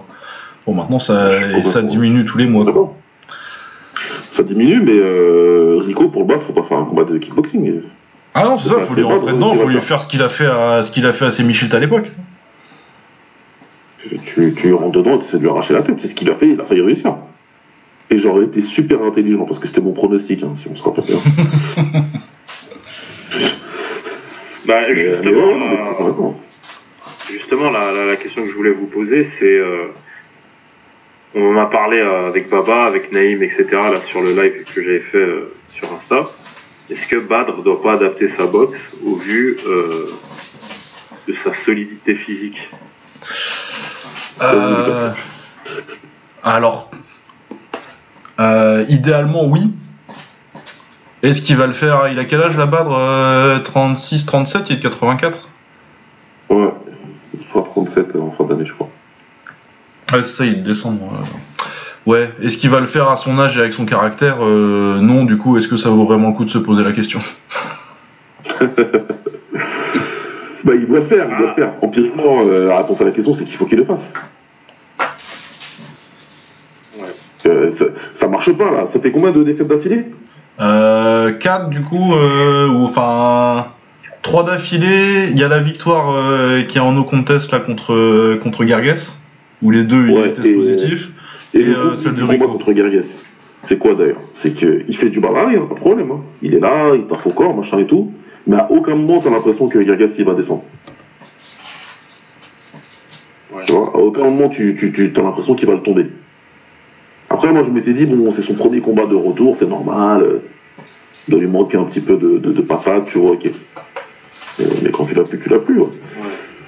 Bon, 0.65 0.73
maintenant, 0.73 0.97
ça, 0.97 1.35
et 1.55 1.61
ça 1.61 1.83
diminue 1.83 2.25
tous 2.25 2.39
les 2.39 2.47
mois. 2.47 2.65
quoi. 2.71 2.95
Ça 4.31 4.43
diminue, 4.43 4.81
mais 4.81 4.93
euh, 4.95 5.77
Rico, 5.79 6.07
pour 6.09 6.21
le 6.21 6.27
battre, 6.27 6.43
faut 6.45 6.53
pas 6.53 6.63
faire 6.63 6.77
un 6.77 6.85
combat 6.85 7.03
de 7.03 7.17
kickboxing. 7.17 7.81
Ah 8.35 8.43
non, 8.45 8.57
c'est 8.57 8.69
ça, 8.69 8.75
Bah, 8.75 8.85
faut 8.85 8.93
lui 8.93 9.03
rentrer 9.03 9.33
dedans, 9.33 9.53
faut 9.55 9.67
lui 9.67 9.81
faire. 9.81 10.01
ce 10.01 10.07
qu'il 10.07 10.21
a 10.21 10.29
fait 10.29 10.45
à 10.45 10.83
ce 10.83 10.91
qu'il 10.91 11.05
a 11.05 11.13
fait 11.13 11.25
à 11.25 11.31
ses 11.31 11.43
Michelt 11.43 11.73
à 11.73 11.79
l'époque. 11.79 12.11
Tu, 14.25 14.53
tu 14.55 14.73
rentres 14.73 14.91
dedans 14.97 15.15
et 15.15 15.19
tu 15.19 15.25
essaies 15.25 15.37
de 15.37 15.41
lui 15.43 15.49
arracher 15.49 15.73
la 15.73 15.81
tête. 15.81 15.95
C'est 15.99 16.07
ce 16.07 16.15
qu'il 16.15 16.29
a 16.29 16.35
fait, 16.35 16.49
il 16.49 16.61
a 16.61 16.63
failli 16.65 16.81
réussir. 16.81 17.15
Et 18.11 18.17
j'aurais 18.17 18.45
été 18.45 18.61
super 18.61 19.01
intelligent 19.03 19.45
parce 19.45 19.59
que 19.59 19.67
c'était 19.67 19.81
mon 19.81 19.91
pronostic, 19.93 20.41
hein, 20.43 20.53
si 20.61 20.67
on 20.71 20.75
se 20.75 20.83
rappelle 20.83 21.05
bien. 21.05 21.17
Bah 24.67 24.81
mais 24.87 24.95
justement, 24.95 25.57
la- 25.57 27.31
justement 27.31 27.69
la, 27.71 27.91
la, 27.91 28.05
la 28.05 28.15
question 28.17 28.43
que 28.43 28.49
je 28.49 28.55
voulais 28.55 28.71
vous 28.71 28.85
poser, 28.85 29.25
c'est 29.39 29.45
euh, 29.45 29.87
on 31.35 31.55
en 31.55 31.61
a 31.61 31.65
parlé 31.67 31.99
euh, 31.99 32.27
avec 32.27 32.49
Baba, 32.49 32.85
avec 32.85 33.11
Naïm, 33.11 33.43
etc. 33.43 33.65
là 33.71 34.01
sur 34.07 34.21
le 34.21 34.31
live 34.31 34.63
que 34.63 34.81
j'avais 34.81 34.99
fait 34.99 35.17
euh, 35.17 35.53
sur 35.73 35.87
Insta. 35.93 36.29
Est-ce 36.89 37.07
que 37.07 37.17
Badr 37.17 37.61
doit 37.61 37.83
pas 37.83 37.93
adapter 37.93 38.31
sa 38.35 38.47
boxe 38.47 38.79
au 39.05 39.15
vu 39.15 39.57
euh, 39.67 40.07
de 41.27 41.35
sa 41.43 41.51
solidité 41.65 42.15
physique? 42.15 42.57
Euh, 44.41 45.11
alors, 46.43 46.89
euh, 48.39 48.85
idéalement, 48.89 49.45
oui. 49.45 49.71
Est-ce 51.21 51.41
qu'il 51.41 51.57
va 51.57 51.67
le 51.67 51.73
faire 51.73 52.07
Il 52.07 52.17
a 52.17 52.25
quel 52.25 52.41
âge 52.41 52.57
la 52.57 52.65
Badr 52.65 52.91
Euh, 52.91 53.59
36, 53.59 54.25
37 54.25 54.69
Il 54.69 54.73
est 54.73 54.79
de 54.79 54.81
84 54.83 55.49
Ouais, 56.49 56.69
il 57.37 57.45
fera 57.45 57.63
37 57.65 58.15
en 58.15 58.31
fin 58.31 58.45
d'année, 58.45 58.65
je 58.65 58.73
crois. 58.73 58.89
Ouais, 60.13 60.21
c'est 60.23 60.31
ça, 60.31 60.45
il 60.45 60.53
est 60.53 60.55
de 60.57 60.63
décembre. 60.63 61.11
euh. 61.13 61.25
Ouais, 62.09 62.29
est-ce 62.41 62.57
qu'il 62.57 62.69
va 62.69 62.79
le 62.79 62.85
faire 62.87 63.09
à 63.09 63.17
son 63.17 63.37
âge 63.39 63.57
et 63.57 63.59
avec 63.61 63.73
son 63.73 63.85
caractère 63.85 64.37
Euh, 64.41 64.99
Non, 65.01 65.25
du 65.25 65.37
coup, 65.37 65.57
est-ce 65.57 65.67
que 65.67 65.77
ça 65.77 65.89
vaut 65.89 66.05
vraiment 66.05 66.29
le 66.29 66.33
coup 66.33 66.45
de 66.45 66.49
se 66.49 66.57
poser 66.57 66.83
la 66.83 66.91
question? 66.91 67.19
Bah, 70.65 70.73
il 70.75 70.85
doit 70.87 70.99
le 70.99 71.05
faire, 71.05 71.25
il 71.31 71.37
doit 71.37 71.47
Ah. 71.51 71.53
le 71.57 71.63
faire. 71.63 71.73
Empiriquement, 71.81 72.39
euh, 72.43 72.67
la 72.67 72.77
réponse 72.79 72.99
à 72.99 73.05
la 73.05 73.11
question, 73.11 73.33
c'est 73.33 73.45
qu'il 73.45 73.55
faut 73.55 73.65
qu'il 73.65 73.77
le 73.77 73.85
fasse. 73.85 73.99
Ouais. 76.99 77.05
Euh, 77.45 77.71
ça, 77.77 77.85
ça 78.15 78.27
marche 78.27 78.51
pas, 78.51 78.69
là. 78.69 78.87
Ça 78.91 78.99
fait 78.99 79.11
combien 79.11 79.31
de 79.31 79.41
défaites 79.43 79.67
d'affilée? 79.69 80.05
Euh, 80.59 81.31
4 81.31 81.69
du 81.69 81.81
coup, 81.81 82.13
euh, 82.13 82.67
ou 82.67 82.83
enfin 82.85 83.67
3 84.21 84.43
d'affilée. 84.43 85.29
Il 85.31 85.39
y 85.39 85.43
a 85.45 85.47
la 85.47 85.59
victoire 85.59 86.11
euh, 86.13 86.63
qui 86.63 86.77
est 86.77 86.81
en 86.81 86.91
no 86.91 87.05
contest 87.05 87.49
là 87.53 87.59
contre 87.59 88.35
contre 88.43 88.65
Gargas, 88.65 89.15
où 89.61 89.71
les 89.71 89.83
deux 89.83 90.09
Ouais, 90.09 90.33
ils 90.37 90.47
et- 90.47 90.53
positifs. 90.55 91.09
Et, 91.53 91.59
euh, 91.59 91.95
celle 91.95 92.13
du 92.13 92.23
Rico. 92.23 92.47
contre 92.47 92.71
Gargas, 92.73 93.01
c'est 93.65 93.77
quoi 93.79 93.95
d'ailleurs? 93.95 94.21
C'est 94.35 94.51
qu'il 94.53 94.95
fait 94.97 95.09
du 95.09 95.19
barrage, 95.19 95.55
hein, 95.55 95.65
pas 95.67 95.75
de 95.75 95.79
problème. 95.79 96.11
Hein. 96.11 96.21
Il 96.41 96.53
est 96.53 96.59
là, 96.59 96.91
il 96.95 97.05
taffe 97.07 97.25
au 97.25 97.31
corps, 97.31 97.55
machin 97.55 97.79
et 97.79 97.87
tout. 97.87 98.11
Mais 98.47 98.55
à 98.57 98.71
aucun 98.71 98.95
moment, 98.95 99.19
t'as 99.19 99.29
l'impression 99.31 99.67
que 99.67 99.79
Gargas, 99.79 100.09
il 100.17 100.25
va 100.25 100.33
descendre. 100.35 100.63
Ouais. 103.53 103.63
Tu 103.65 103.73
vois 103.73 103.91
À 103.93 103.97
aucun 103.97 104.23
moment, 104.25 104.49
tu, 104.49 104.75
tu, 104.79 104.91
tu 104.91 105.11
as 105.19 105.23
l'impression 105.23 105.55
qu'il 105.55 105.67
va 105.67 105.73
le 105.73 105.81
tomber. 105.81 106.07
Après, 107.29 107.51
moi, 107.51 107.63
je 107.65 107.69
m'étais 107.71 107.93
dit, 107.93 108.05
bon, 108.05 108.31
c'est 108.33 108.41
son 108.41 108.53
premier 108.53 108.79
combat 108.79 109.05
de 109.05 109.15
retour, 109.15 109.55
c'est 109.59 109.67
normal. 109.69 110.21
euh, 110.23 110.39
Il 111.27 111.31
doit 111.31 111.39
lui 111.41 111.47
manquer 111.47 111.77
un 111.77 111.83
petit 111.83 111.99
peu 112.01 112.15
de, 112.17 112.37
de, 112.37 112.51
de 112.51 112.61
patate, 112.61 113.05
tu 113.05 113.17
vois, 113.19 113.31
ok. 113.31 113.47
Euh, 114.61 114.63
mais 114.83 114.89
quand 114.91 115.05
tu 115.05 115.13
l'as 115.15 115.23
plus, 115.23 115.39
tu 115.39 115.49
l'as 115.49 115.59
plus, 115.59 115.79
ouais. 115.79 115.87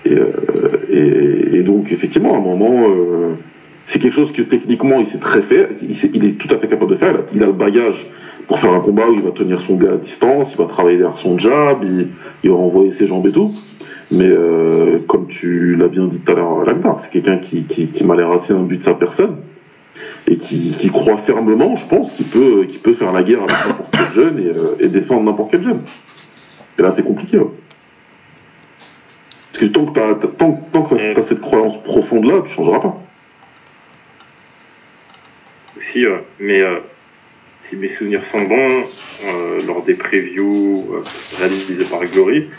Et, 0.06 0.14
euh, 0.14 1.54
et, 1.54 1.64
donc, 1.64 1.92
effectivement, 1.92 2.34
à 2.34 2.38
un 2.38 2.42
moment, 2.42 2.90
euh, 2.90 3.36
c'est 3.88 4.00
quelque 4.00 4.14
chose 4.16 4.32
que 4.32 4.42
techniquement, 4.42 5.00
il 5.00 5.08
sait 5.08 5.20
très 5.20 5.42
faire. 5.44 5.68
Il, 5.82 6.26
est 6.26 6.38
tout 6.38 6.54
à 6.54 6.58
fait 6.58 6.68
capable 6.68 6.92
de 6.92 6.98
faire. 6.98 7.16
Il 7.34 7.44
a, 7.44 7.48
le 7.48 7.52
bagage 7.52 8.06
pour 8.48 8.60
faire 8.60 8.74
un 8.74 8.80
combat 8.80 9.10
où 9.10 9.14
il 9.14 9.22
va 9.22 9.32
tenir 9.32 9.62
son 9.62 9.76
gars 9.76 9.94
à 9.94 9.98
distance, 9.98 10.52
il 10.54 10.58
va 10.58 10.66
travailler 10.66 10.98
derrière 10.98 11.18
son 11.20 11.38
jab, 11.38 11.84
il, 11.84 12.50
va 12.50 12.56
envoyer 12.56 12.94
ses 12.94 13.08
jambes 13.08 13.28
et 13.28 13.32
tout. 13.32 13.52
Mais 14.12 14.28
euh, 14.28 15.00
comme 15.08 15.28
tu 15.28 15.76
l'as 15.76 15.88
bien 15.88 16.08
dit 16.08 16.20
tout 16.20 16.32
à 16.32 16.36
l'heure, 16.36 16.66
Lagnar, 16.66 17.00
c'est 17.02 17.12
quelqu'un 17.12 17.38
qui, 17.38 18.04
m'a 18.04 18.16
l'air 18.16 18.32
assez 18.32 18.54
imbu 18.54 18.78
de 18.78 18.84
sa 18.84 18.94
personne. 18.94 19.38
et 20.28 20.38
qui, 20.38 20.90
croit 20.92 21.18
fermement, 21.18 21.76
je 21.76 21.88
pense, 21.88 22.14
qu'il 22.14 22.26
peut, 22.26 22.66
peut 22.84 22.94
faire 22.94 23.14
la 23.14 23.24
guerre 23.24 23.44
avec 23.44 23.56
n'importe 23.68 23.92
quel 23.92 24.24
jeune 24.24 24.40
et, 24.40 24.86
euh, 24.86 24.90
défendre 24.90 25.24
n'importe 25.24 25.52
quel 25.52 25.64
jeune. 25.64 25.82
Et 26.80 26.82
là, 26.82 26.94
c'est 26.96 27.04
compliqué. 27.04 27.38
ouais. 27.38 27.46
Que 29.62 29.67
tant 29.67 29.86
que 29.86 29.93
tant, 29.93 30.54
tant 30.74 30.82
que 30.82 30.95
t'as, 30.95 31.21
t'as 31.21 31.28
cette 31.28 31.41
croyance 31.41 31.84
profonde-là, 31.84 32.41
tu 32.47 32.56
changeras 32.56 32.80
pas. 32.80 32.97
aussi, 35.78 36.04
euh, 36.04 36.17
mais 36.39 36.62
euh, 36.62 36.80
si 37.69 37.76
mes 37.76 37.89
souvenirs 37.89 38.24
sont 38.32 38.41
bons, 38.41 38.86
euh, 39.24 39.60
lors 39.67 39.84
des 39.84 39.93
previews 39.93 41.04
réalisés 41.38 41.86
par 41.91 42.04
Glory, 42.06 42.50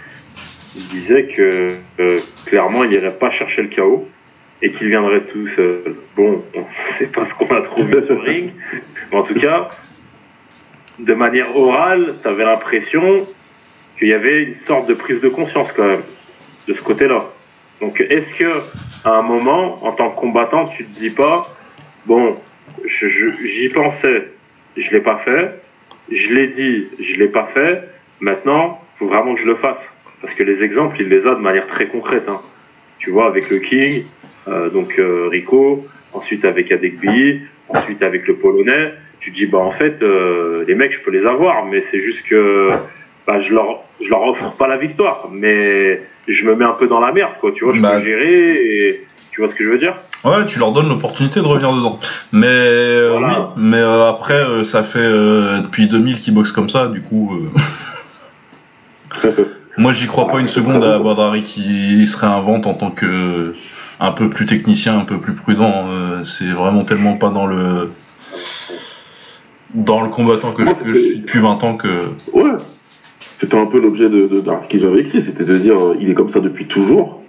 il 0.76 0.86
disait 0.90 1.26
que 1.26 1.74
clairement 2.46 2.84
il 2.84 2.90
n'irait 2.90 3.18
pas 3.18 3.32
chercher 3.32 3.62
le 3.62 3.68
chaos 3.68 4.06
et 4.62 4.70
qu'il 4.70 4.86
viendrait 4.86 5.22
tout 5.22 5.48
seul. 5.56 5.96
Bon, 6.14 6.44
on 6.54 6.64
sait 7.00 7.08
pas 7.08 7.26
ce 7.26 7.34
qu'on 7.34 7.52
a 7.52 7.62
trouvé 7.62 8.06
sur 8.06 8.14
le 8.14 8.20
ring, 8.20 8.52
mais 9.10 9.18
en 9.18 9.24
tout 9.24 9.34
cas, 9.34 9.70
de 11.00 11.14
manière 11.14 11.56
orale, 11.56 12.14
tu 12.22 12.28
avais 12.28 12.44
l'impression 12.44 13.26
qu'il 13.98 14.06
y 14.06 14.12
avait 14.12 14.44
une 14.44 14.54
sorte 14.68 14.88
de 14.88 14.94
prise 14.94 15.20
de 15.20 15.28
conscience 15.28 15.72
quand 15.72 15.88
même 15.88 16.02
de 16.68 16.74
ce 16.74 16.82
côté-là. 16.82 17.24
Donc 17.80 18.00
est-ce 18.00 18.38
que 18.38 18.60
à 19.04 19.18
un 19.18 19.22
moment, 19.22 19.84
en 19.84 19.92
tant 19.92 20.10
que 20.10 20.20
combattant, 20.20 20.66
tu 20.66 20.84
te 20.84 20.98
dis 20.98 21.10
pas, 21.10 21.52
bon, 22.06 22.36
j'y 22.86 23.68
pensais, 23.70 24.28
je 24.76 24.90
l'ai 24.90 25.00
pas 25.00 25.18
fait, 25.18 25.60
je 26.10 26.28
l'ai 26.32 26.48
dit, 26.48 26.88
je 27.00 27.14
l'ai 27.18 27.28
pas 27.28 27.48
fait, 27.52 27.82
maintenant, 28.20 28.80
faut 28.98 29.06
vraiment 29.06 29.34
que 29.34 29.40
je 29.40 29.46
le 29.46 29.56
fasse. 29.56 29.80
Parce 30.20 30.34
que 30.34 30.44
les 30.44 30.62
exemples, 30.62 31.00
il 31.00 31.08
les 31.08 31.26
a 31.26 31.34
de 31.34 31.40
manière 31.40 31.66
très 31.66 31.88
concrète. 31.88 32.28
hein. 32.28 32.40
Tu 33.00 33.10
vois, 33.10 33.26
avec 33.26 33.50
le 33.50 33.58
King, 33.58 34.04
euh, 34.46 34.70
donc 34.70 34.98
euh, 34.98 35.26
Rico, 35.28 35.84
ensuite 36.12 36.44
avec 36.44 36.70
Adekbi, 36.70 37.40
ensuite 37.68 38.02
avec 38.02 38.28
le 38.28 38.36
Polonais, 38.36 38.92
tu 39.18 39.32
dis, 39.32 39.46
bah 39.46 39.58
en 39.58 39.72
fait, 39.72 40.02
euh, 40.02 40.64
les 40.68 40.76
mecs, 40.76 40.92
je 40.92 41.00
peux 41.00 41.10
les 41.10 41.26
avoir, 41.26 41.64
mais 41.66 41.82
c'est 41.90 42.00
juste 42.00 42.22
que 42.28 42.70
bah, 43.26 43.40
je 43.40 43.52
leur 43.52 43.82
je 44.00 44.08
leur 44.08 44.22
offre 44.22 44.56
pas 44.56 44.68
la 44.68 44.76
victoire, 44.76 45.28
mais 45.32 46.00
je 46.28 46.44
me 46.44 46.54
mets 46.54 46.64
un 46.64 46.72
peu 46.78 46.86
dans 46.88 47.00
la 47.00 47.12
merde, 47.12 47.32
quoi, 47.40 47.50
tu 47.52 47.64
vois, 47.64 47.74
je 47.74 47.80
Bah. 47.80 47.98
peux 47.98 48.04
gérer, 48.04 48.52
et 48.52 49.06
tu 49.30 49.40
vois 49.40 49.50
ce 49.50 49.54
que 49.56 49.64
je 49.64 49.70
veux 49.70 49.78
dire? 49.78 49.94
Ouais, 50.24 50.46
tu 50.46 50.58
leur 50.60 50.70
donnes 50.72 50.88
l'opportunité 50.88 51.40
de 51.40 51.46
revenir 51.46 51.72
dedans. 51.74 51.98
Mais 52.30 52.46
euh, 52.48 53.16
Voilà. 53.18 53.52
oui, 53.56 53.62
mais 53.62 53.78
euh, 53.78 54.08
après, 54.08 54.34
euh, 54.34 54.62
ça 54.62 54.84
fait 54.84 55.00
euh, 55.00 55.60
depuis 55.62 55.88
2000 55.88 56.20
qu'ils 56.20 56.32
boxent 56.34 56.52
comme 56.52 56.68
ça, 56.68 56.86
du 56.86 57.00
coup. 57.02 57.48
Moi, 59.78 59.92
j'y 59.92 60.06
crois 60.06 60.28
pas 60.28 60.40
une 60.40 60.48
seconde 60.48 60.84
à 60.84 60.98
Badrari 60.98 61.42
qui 61.42 62.06
se 62.06 62.16
réinvente 62.18 62.66
en 62.66 62.74
tant 62.74 62.90
que 62.90 63.54
un 64.00 64.12
peu 64.12 64.28
plus 64.28 64.46
technicien, 64.46 64.98
un 64.98 65.04
peu 65.04 65.18
plus 65.18 65.34
prudent. 65.34 65.86
c'est 66.24 66.50
vraiment 66.50 66.82
tellement 66.82 67.16
pas 67.16 67.30
dans 67.30 67.46
le 67.46 67.90
dans 69.74 70.02
le 70.02 70.10
combattant 70.10 70.52
que 70.52 70.66
je, 70.66 70.72
que 70.72 70.92
je 70.92 70.98
suis 71.00 71.18
depuis 71.20 71.38
20 71.40 71.64
ans 71.64 71.76
que 71.76 71.88
Ouais. 72.34 72.50
C'était 73.42 73.56
un 73.58 73.66
peu 73.66 73.80
l'objet 73.80 74.08
de, 74.08 74.28
de, 74.28 74.40
de 74.40 74.50
ce 74.62 74.68
que 74.68 74.78
j'avais 74.78 75.00
écrit, 75.00 75.20
c'était 75.20 75.42
de 75.44 75.58
dire 75.58 75.76
euh, 75.76 75.96
il 76.00 76.08
est 76.08 76.14
comme 76.14 76.30
ça 76.30 76.38
depuis 76.38 76.66
toujours 76.66 77.20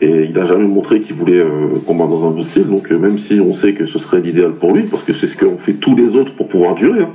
et 0.00 0.24
il 0.24 0.32
n'a 0.32 0.44
jamais 0.44 0.66
montré 0.66 1.00
qu'il 1.00 1.14
voulait 1.14 1.38
euh, 1.38 1.78
combattre 1.86 2.10
dans 2.10 2.26
un 2.26 2.32
bon 2.32 2.44
style. 2.44 2.66
Donc 2.66 2.90
euh, 2.90 2.98
même 2.98 3.20
si 3.20 3.38
on 3.38 3.54
sait 3.54 3.72
que 3.74 3.86
ce 3.86 4.00
serait 4.00 4.20
l'idéal 4.20 4.54
pour 4.54 4.72
lui, 4.74 4.82
parce 4.90 5.04
que 5.04 5.12
c'est 5.12 5.28
ce 5.28 5.36
qu'ont 5.36 5.58
fait 5.58 5.74
tous 5.74 5.94
les 5.94 6.08
autres 6.18 6.34
pour 6.34 6.48
pouvoir 6.48 6.74
durer. 6.74 7.02
hein. 7.02 7.10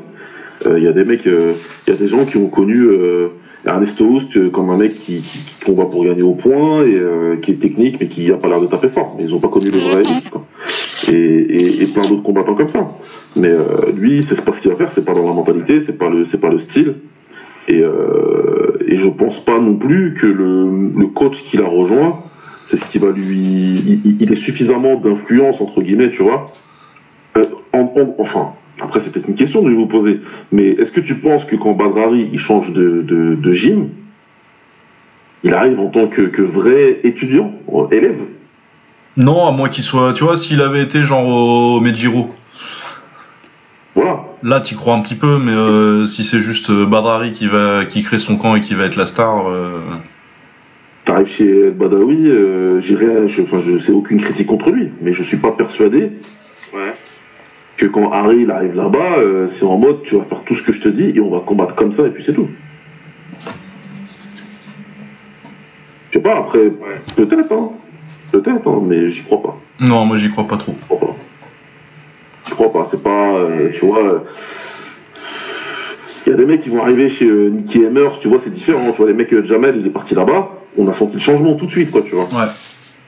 Euh, 0.67 0.79
Il 0.79 0.85
y 0.85 0.87
a 0.87 0.93
des 0.93 1.03
mecs, 1.03 1.27
euh, 1.27 1.51
il 1.85 1.89
y 1.91 1.93
a 1.93 1.99
des 1.99 2.07
gens 2.07 2.23
qui 2.23 2.37
ont 2.37 2.47
connu 2.47 2.77
euh, 2.79 3.27
Ernesto 3.65 4.05
Houst 4.05 4.37
euh, 4.37 4.49
comme 4.49 4.69
un 4.69 4.77
mec 4.77 4.95
qui, 4.95 5.17
qui, 5.17 5.39
qui 5.39 5.65
combat 5.65 5.85
pour 5.85 6.05
gagner 6.05 6.21
au 6.23 6.35
point 6.35 6.85
et 6.85 6.95
euh, 6.95 7.35
qui 7.41 7.51
est 7.51 7.59
technique 7.59 7.97
mais 7.99 8.07
qui 8.07 8.31
a 8.31 8.37
pas 8.37 8.47
l'air 8.47 8.61
de 8.61 8.67
taper 8.67 8.87
fort. 8.87 9.15
Mais 9.17 9.25
ils 9.25 9.33
ont 9.33 9.39
pas 9.39 9.49
connu 9.49 9.69
le 9.69 9.79
vrai 9.79 10.03
quoi. 10.31 10.45
Et, 11.11 11.13
et, 11.13 11.83
et 11.83 11.87
plein 11.87 12.07
d'autres 12.07 12.23
combattants 12.23 12.55
comme 12.55 12.69
ça. 12.69 12.87
Mais 13.35 13.49
euh, 13.49 13.91
lui, 13.97 14.23
c'est 14.29 14.39
pas 14.45 14.53
ce 14.53 14.61
qu'il 14.61 14.71
va 14.71 14.77
faire, 14.77 14.91
c'est 14.95 15.03
pas 15.03 15.13
dans 15.13 15.27
la 15.27 15.33
mentalité, 15.33 15.81
c'est 15.85 15.97
pas 15.97 16.09
le, 16.09 16.23
c'est 16.23 16.39
pas 16.39 16.49
le 16.49 16.59
style. 16.59 16.95
Et, 17.67 17.81
euh, 17.81 18.77
et 18.87 18.97
je 18.97 19.07
pense 19.07 19.43
pas 19.43 19.59
non 19.59 19.75
plus 19.75 20.13
que 20.13 20.27
le, 20.27 21.07
coach 21.07 21.41
qu'il 21.49 21.61
a 21.61 21.65
rejoint, 21.67 22.19
c'est 22.67 22.77
ce 22.77 22.85
qui 22.85 22.99
va 22.99 23.11
lui. 23.11 23.37
Il, 24.03 24.21
il- 24.21 24.31
est 24.31 24.35
suffisamment 24.35 24.97
d'influence, 24.97 25.59
entre 25.61 25.81
guillemets, 25.81 26.11
tu 26.11 26.21
vois. 26.23 26.51
Euh, 27.37 27.43
en- 27.73 27.91
en- 27.95 28.15
enfin, 28.19 28.49
après, 28.81 28.99
c'est 28.99 29.11
peut-être 29.11 29.27
une 29.27 29.35
question 29.35 29.61
que 29.61 29.67
je 29.67 29.71
vais 29.71 29.77
vous 29.77 29.87
poser. 29.87 30.19
Mais 30.51 30.69
est-ce 30.69 30.91
que 30.91 30.99
tu 30.99 31.15
penses 31.15 31.43
que 31.45 31.55
quand 31.55 31.73
Badrari 31.73 32.29
il 32.31 32.39
change 32.39 32.71
de, 32.73 33.01
de, 33.01 33.35
de 33.35 33.53
gym, 33.53 33.89
il 35.43 35.53
arrive 35.53 35.79
en 35.79 35.87
tant 35.87 36.07
que, 36.07 36.21
que 36.23 36.41
vrai 36.41 36.99
étudiant, 37.03 37.51
euh, 37.73 37.87
élève? 37.91 38.19
Non, 39.17 39.47
à 39.47 39.51
moins 39.51 39.69
qu'il 39.69 39.83
soit, 39.83 40.13
tu 40.13 40.23
vois, 40.23 40.37
s'il 40.37 40.61
avait 40.61 40.81
été 40.83 41.03
genre 41.03 41.27
au 41.27 41.79
Medjiro, 41.79 42.29
Voilà. 43.95 44.19
là 44.43 44.59
t'y 44.59 44.75
crois 44.75 44.93
un 44.95 45.01
petit 45.01 45.15
peu, 45.15 45.37
mais 45.39 45.53
euh, 45.53 46.05
si 46.05 46.23
c'est 46.25 46.41
juste 46.41 46.69
euh, 46.69 46.85
Badrari 46.85 47.31
qui 47.31 47.47
va 47.47 47.85
qui 47.85 48.03
crée 48.03 48.17
son 48.17 48.35
camp 48.37 48.55
et 48.55 48.61
qui 48.61 48.73
va 48.75 48.83
être 48.85 48.97
la 48.97 49.05
star, 49.05 49.47
euh, 49.49 49.79
T'arrives 51.05 51.27
chez 51.27 51.69
Badawi, 51.69 52.27
euh, 52.29 52.81
j'ai 52.81 52.95
rien, 52.95 53.27
je, 53.27 53.43
enfin, 53.43 53.59
je 53.59 53.77
sais 53.79 53.91
aucune 53.91 54.19
critique 54.19 54.47
contre 54.47 54.71
lui, 54.71 54.89
mais 55.01 55.13
je 55.13 55.21
suis 55.23 55.37
pas 55.37 55.51
persuadé 55.51 56.11
Ouais. 56.73 56.93
que 57.77 57.85
quand 57.85 58.11
Harry 58.11 58.41
il 58.41 58.51
arrive 58.51 58.73
là-bas, 58.75 59.19
euh, 59.19 59.47
c'est 59.57 59.65
en 59.65 59.77
mode 59.77 60.01
tu 60.03 60.17
vas 60.17 60.23
faire 60.25 60.43
tout 60.43 60.55
ce 60.55 60.63
que 60.63 60.73
je 60.73 60.81
te 60.81 60.89
dis 60.89 61.11
et 61.15 61.19
on 61.21 61.29
va 61.29 61.39
combattre 61.45 61.75
comme 61.75 61.93
ça 61.93 62.05
et 62.05 62.09
puis 62.09 62.23
c'est 62.25 62.33
tout. 62.33 62.49
Je 66.11 66.17
sais 66.17 66.23
pas, 66.23 66.39
après, 66.39 66.71
peut-être, 67.15 67.51
hein. 67.53 67.69
Peut-être, 68.31 68.67
hein, 68.67 68.81
mais 68.85 69.09
j'y 69.09 69.23
crois 69.23 69.41
pas. 69.41 69.57
non, 69.79 70.05
moi 70.05 70.17
j'y 70.17 70.29
crois 70.31 70.47
pas 70.47 70.57
trop. 70.57 70.75
Je 70.77 70.85
crois 70.85 70.99
pas. 70.99 71.15
Je 72.57 72.63
crois 72.63 72.71
pas, 72.71 72.87
c'est 72.89 73.03
pas, 73.03 73.35
euh, 73.35 73.67
tu 73.73 73.85
vois. 73.85 73.99
euh, 73.99 74.19
Il 76.25 76.29
y 76.29 76.33
a 76.33 76.37
des 76.37 76.45
mecs 76.45 76.61
qui 76.61 76.69
vont 76.69 76.81
arriver 76.81 77.09
chez 77.09 77.27
euh, 77.27 77.49
Nicky 77.49 77.85
Hammers, 77.85 78.19
tu 78.21 78.29
vois, 78.29 78.39
c'est 78.41 78.49
différent. 78.49 78.91
Tu 78.91 78.97
vois, 78.97 79.07
les 79.07 79.13
mecs, 79.13 79.33
euh, 79.33 79.43
Jamel, 79.43 79.75
il 79.81 79.85
est 79.87 79.89
parti 79.89 80.15
là-bas, 80.15 80.51
on 80.77 80.87
a 80.87 80.93
senti 80.93 81.15
le 81.17 81.21
changement 81.21 81.55
tout 81.55 81.65
de 81.65 81.71
suite, 81.71 81.91
quoi, 81.91 82.01
tu 82.01 82.15
vois. 82.15 82.23
Ouais. 82.31 82.47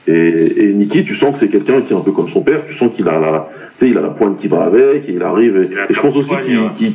Et, 0.06 0.64
et 0.64 0.74
Nicky, 0.74 1.02
tu 1.02 1.16
sens 1.16 1.32
que 1.32 1.38
c'est 1.40 1.48
quelqu'un 1.48 1.80
qui 1.80 1.94
est 1.94 1.96
un 1.96 2.00
peu 2.00 2.12
comme 2.12 2.28
son 2.28 2.42
père, 2.42 2.66
tu 2.66 2.74
sens 2.76 2.94
qu'il 2.94 3.08
a 3.08 3.18
la, 3.18 3.48
tu 3.78 3.86
sais, 3.86 3.90
il 3.90 3.96
a 3.96 4.02
la 4.02 4.10
pointe 4.10 4.36
qui 4.36 4.48
va 4.48 4.64
avec, 4.64 5.08
et 5.08 5.12
il 5.12 5.22
arrive, 5.22 5.56
et, 5.56 5.68
Il 5.72 5.78
a 5.78 5.90
et 5.90 5.94
je 5.94 6.00
pense 6.00 6.14
aussi 6.14 6.28
poigne, 6.28 6.44
qu'il- 6.76 6.92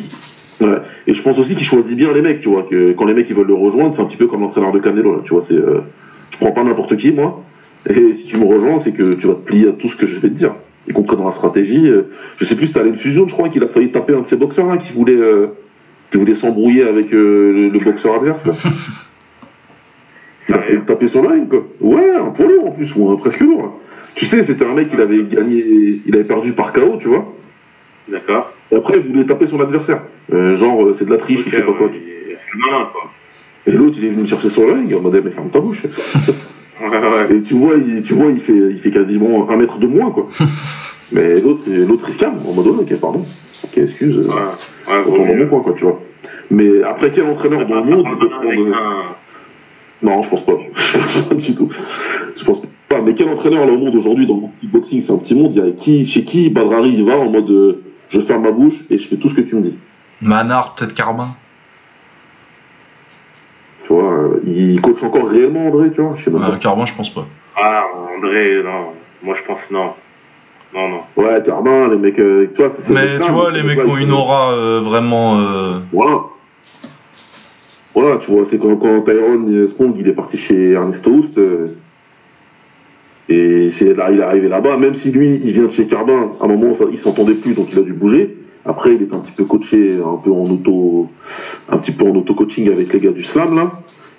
ouais. 0.67 0.77
et 1.07 1.13
je 1.15 1.21
pense 1.23 1.39
aussi 1.39 1.55
qu'il 1.55 1.65
choisit 1.65 1.97
bien 1.97 2.13
les 2.13 2.21
mecs, 2.21 2.41
tu 2.41 2.49
vois, 2.49 2.67
que 2.69 2.91
quand 2.93 3.05
les 3.05 3.15
mecs 3.15 3.27
ils 3.31 3.35
veulent 3.35 3.47
le 3.47 3.55
rejoindre, 3.55 3.95
c'est 3.95 4.01
un 4.03 4.05
petit 4.05 4.17
peu 4.17 4.27
comme 4.27 4.41
l'entraîneur 4.41 4.71
de 4.73 4.79
Canelo, 4.79 5.15
là, 5.15 5.21
tu 5.23 5.33
vois, 5.33 5.43
c'est, 5.47 5.55
euh, 5.55 5.79
je 6.31 6.37
prends 6.37 6.51
pas 6.51 6.63
n'importe 6.63 6.95
qui, 6.97 7.11
moi, 7.11 7.41
et 7.89 8.13
si 8.13 8.27
tu 8.27 8.37
me 8.37 8.45
rejoins, 8.45 8.79
c'est 8.79 8.91
que 8.91 9.13
tu 9.15 9.25
vas 9.25 9.33
te 9.33 9.39
plier 9.45 9.69
à 9.69 9.71
tout 9.71 9.89
ce 9.89 9.95
que 9.95 10.05
je 10.05 10.13
vais 10.19 10.29
te 10.29 10.33
dire, 10.35 10.53
y 10.87 10.93
compris 10.93 11.15
dans 11.17 11.25
la 11.25 11.31
stratégie, 11.33 11.87
euh, 11.89 12.03
je 12.37 12.45
sais 12.45 12.55
plus 12.55 12.67
si 12.67 12.73
t'as 12.73 12.85
une 12.85 12.97
fusion, 12.97 13.27
je 13.27 13.33
crois 13.33 13.49
qu'il 13.49 13.63
a 13.63 13.67
failli 13.67 13.91
taper 13.91 14.13
un 14.15 14.21
de 14.21 14.27
ses 14.27 14.35
boxeurs, 14.35 14.67
là, 14.67 14.77
qui 14.77 14.91
voulait, 14.93 15.15
euh, 15.15 15.47
qui 16.11 16.17
voulait 16.17 16.35
s'embrouiller 16.35 16.83
avec 16.83 17.13
euh, 17.13 17.53
le, 17.53 17.69
le 17.69 17.79
boxeur 17.79 18.15
adverse, 18.15 18.45
là. 18.45 18.53
Il 20.49 20.55
a 20.55 20.59
failli 20.59 20.75
le 20.77 20.85
taper 20.85 21.07
sur 21.07 21.23
la 21.23 21.35
ligne, 21.35 21.47
quoi. 21.47 21.65
Ouais, 21.79 22.15
un 22.17 22.31
poids 22.31 22.45
lourd 22.47 22.67
en 22.67 22.71
plus, 22.71 22.93
ou 22.95 23.09
un 23.09 23.15
presque 23.15 23.39
lourd. 23.39 23.79
Tu 24.15 24.25
sais, 24.25 24.43
c'était 24.43 24.65
un 24.65 24.73
mec, 24.73 24.89
il 24.91 24.99
avait 24.99 25.23
gagné, 25.23 25.63
il 26.05 26.13
avait 26.15 26.25
perdu 26.25 26.51
par 26.51 26.73
KO, 26.73 26.97
tu 26.99 27.07
vois. 27.07 27.33
D'accord. 28.09 28.51
Et 28.71 28.75
après, 28.75 28.97
il 28.97 29.07
voulait 29.11 29.25
taper 29.25 29.47
son 29.47 29.59
adversaire. 29.61 30.01
Euh, 30.33 30.57
genre, 30.57 30.93
c'est 30.99 31.05
de 31.05 31.09
la 31.11 31.17
triche, 31.17 31.39
Ok, 31.39 31.47
ou 31.47 31.49
je 31.49 31.55
sais 31.55 31.61
pas 31.63 31.71
quoi. 31.73 31.89
il 31.93 32.59
malin. 32.59 32.87
Et 33.65 33.71
l'autre, 33.71 33.95
il 33.97 34.05
est 34.05 34.09
venu 34.09 34.23
me 34.23 34.27
chercher 34.27 34.49
sur 34.49 34.67
la 34.67 34.73
ligne, 34.75 34.93
en 34.95 34.99
mode, 34.99 35.21
mais 35.23 35.31
ferme 35.31 35.49
ta 35.49 35.61
bouche. 35.61 35.81
Ouais, 36.81 36.87
ouais. 36.89 37.35
Et 37.37 37.41
tu 37.41 37.53
vois, 37.53 37.75
il, 37.75 38.01
tu 38.03 38.13
vois, 38.13 38.31
il 38.31 38.39
fait, 38.41 38.53
il 38.71 38.79
fait 38.79 38.91
quasiment 38.91 39.49
un 39.49 39.55
mètre 39.57 39.77
de 39.77 39.87
moins, 39.87 40.11
quoi. 40.11 40.27
mais 41.11 41.39
l'autre, 41.39 41.61
l'autre, 41.67 42.05
il 42.09 42.13
se 42.15 42.19
calme, 42.19 42.37
en 42.47 42.53
mode, 42.53 42.67
oh, 42.67 42.81
ok, 42.81 42.99
pardon. 42.99 43.25
Ok, 43.63 43.77
excuse, 43.77 44.17
euh, 44.17 44.23
Ouais, 44.23 45.11
ouais, 45.11 45.17
dans 45.17 45.33
mieux. 45.35 45.43
mon 45.45 45.49
coin, 45.49 45.61
quoi, 45.61 45.73
tu 45.77 45.83
vois. 45.83 45.99
Mais 46.51 46.83
après, 46.83 47.11
quel 47.11 47.25
entraîneur 47.25 47.65
dans 47.67 47.75
le 47.83 47.83
monde 47.95 48.05
il 48.11 48.17
peut 48.17 48.33
Avec 48.35 48.55
prendre- 48.59 48.75
un- 48.75 49.15
Non, 50.05 50.23
je 50.23 50.29
pense 50.29 50.45
pas. 50.45 50.53
Je 50.75 50.97
pense 50.97 51.21
pas 51.29 51.35
du 51.35 51.55
tout. 51.55 51.69
Je 52.35 52.43
pense 52.43 52.61
pas. 52.89 53.01
Mais 53.01 53.13
quel 53.13 53.29
entraîneur 53.29 53.65
là 53.65 53.71
au 53.71 53.77
monde 53.77 53.95
aujourd'hui 53.95 54.27
dans 54.27 54.35
le 54.35 54.41
kickboxing 54.61 55.03
C'est 55.05 55.11
un 55.13 55.17
petit 55.17 55.33
monde. 55.35 55.53
Il 55.55 55.63
y 55.65 55.67
a 55.67 55.71
qui, 55.71 56.05
chez 56.05 56.23
qui 56.25 56.49
Badrari 56.49 56.89
il 56.93 57.05
va 57.05 57.17
en 57.17 57.29
mode 57.29 57.49
euh, 57.49 57.81
je 58.09 58.19
ferme 58.19 58.43
ma 58.43 58.51
bouche 58.51 58.73
et 58.89 58.97
je 58.97 59.07
fais 59.07 59.15
tout 59.15 59.29
ce 59.29 59.33
que 59.35 59.41
tu 59.41 59.55
me 59.55 59.61
dis. 59.61 59.77
Manard, 60.21 60.75
peut-être 60.75 60.93
Carbin. 60.93 61.27
Tu 63.83 63.93
vois, 63.93 64.13
euh, 64.13 64.39
il 64.45 64.79
coach 64.81 65.03
encore 65.03 65.27
réellement 65.27 65.67
André, 65.67 65.91
tu 65.91 66.01
vois 66.01 66.13
Je 66.15 66.23
sais 66.23 66.31
même 66.31 66.41
Euh, 66.43 66.55
Carbin, 66.57 66.85
je 66.85 66.93
pense 66.93 67.09
pas. 67.13 67.25
Ah, 67.55 67.83
André, 68.17 68.61
non. 68.63 68.93
Moi, 69.23 69.35
je 69.39 69.45
pense 69.47 69.59
non. 69.71 69.89
Non, 70.73 70.89
non. 70.89 70.99
pas. 71.15 71.21
Ouais, 71.21 71.43
Carbin, 71.45 71.89
les 71.89 71.97
mecs, 71.97 72.19
euh, 72.19 72.47
tu 72.55 72.61
vois, 72.61 72.71
c'est 72.73 72.81
ces 72.81 72.93
Mais 72.93 73.19
tu 73.19 73.31
vois, 73.31 73.51
les 73.51 73.61
mecs 73.63 73.79
ont 73.85 73.97
une 73.97 74.11
aura 74.11 74.53
euh, 74.53 74.81
vraiment. 74.83 75.37
euh, 75.37 75.79
Voilà. 75.91 76.19
Voilà, 77.93 78.17
tu 78.17 78.31
vois, 78.31 78.45
c'est 78.49 78.57
quand, 78.57 78.75
quand 78.77 79.01
Tyrone 79.01 79.67
Spong 79.67 79.93
il 79.97 80.07
est 80.07 80.13
parti 80.13 80.37
chez 80.37 80.71
Ernesto 80.71 81.11
Houst. 81.11 81.37
euh, 81.37 81.67
et 83.29 83.69
c'est 83.71 83.93
là, 83.93 84.09
il 84.11 84.19
est 84.19 84.23
arrivé 84.23 84.47
là-bas, 84.49 84.77
même 84.77 84.95
si 84.95 85.11
lui, 85.11 85.39
il 85.43 85.51
vient 85.53 85.65
de 85.65 85.71
chez 85.71 85.85
Carbin, 85.87 86.31
à 86.41 86.45
un 86.45 86.47
moment, 86.47 86.75
ça- 86.75 86.85
il 86.91 86.99
s'entendait 86.99 87.35
plus, 87.35 87.53
donc 87.53 87.67
il 87.71 87.79
a 87.79 87.83
dû 87.83 87.93
bouger. 87.93 88.35
Après, 88.65 88.95
il 88.95 89.01
est 89.01 89.13
un 89.13 89.19
petit 89.19 89.31
peu 89.33 89.43
coaché, 89.45 89.97
un 90.05 90.17
peu 90.17 90.31
en 90.31 90.43
auto, 90.45 91.09
un 91.69 91.77
petit 91.79 91.91
peu 91.91 92.05
en 92.05 92.15
auto-coaching 92.15 92.71
avec 92.71 92.93
les 92.93 92.99
gars 92.99 93.11
du 93.11 93.23
slam, 93.23 93.55
là. 93.55 93.69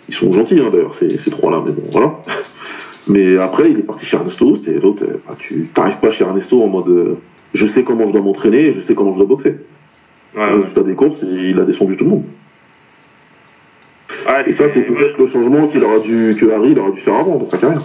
Ils 0.09 0.15
sont 0.15 0.33
gentils, 0.33 0.61
hein, 0.61 0.69
d'ailleurs, 0.71 0.95
ces, 0.99 1.17
ces 1.19 1.31
trois-là, 1.31 1.63
mais 1.65 1.73
bon, 1.73 1.83
voilà. 1.93 2.15
Mais 3.07 3.37
après, 3.37 3.71
il 3.71 3.79
est 3.79 3.83
parti 3.83 4.07
chez 4.07 4.17
Ernesto 4.17 4.57
et 4.67 4.81
l'autre, 4.81 5.03
euh, 5.03 5.21
bah, 5.29 5.35
tu 5.39 5.69
t'arrives 5.75 5.99
pas 5.99 6.11
chez 6.11 6.25
Ernesto 6.25 6.63
en 6.63 6.69
mode, 6.69 6.89
euh, 6.89 7.19
je 7.53 7.67
sais 7.67 7.85
comment 7.85 8.07
je 8.07 8.13
dois 8.13 8.23
m'entraîner 8.23 8.61
et 8.69 8.75
je 8.75 8.81
sais 8.87 8.95
comment 8.95 9.13
je 9.13 9.19
dois 9.19 9.27
boxer. 9.27 9.51
Ouais, 9.51 9.57
Le 10.35 10.41
ouais. 10.41 10.55
résultat 10.61 10.83
des 10.83 10.95
courses, 10.95 11.19
il 11.23 11.59
a 11.61 11.65
descendu 11.65 11.97
tout 11.99 12.05
le 12.05 12.11
monde. 12.11 12.25
Ouais, 14.27 14.49
Et 14.49 14.53
ça, 14.55 14.65
c'est 14.73 14.81
peut-être 14.83 15.19
le 15.19 15.27
changement 15.29 15.67
qu'il 15.69 15.85
aura 15.85 15.99
dû, 15.99 16.35
que 16.39 16.51
Harry 16.51 16.71
il 16.71 16.79
aura 16.79 16.91
dû 16.93 17.01
faire 17.01 17.15
avant 17.15 17.37
dans 17.37 17.49
sa 17.51 17.59
carrière. 17.59 17.83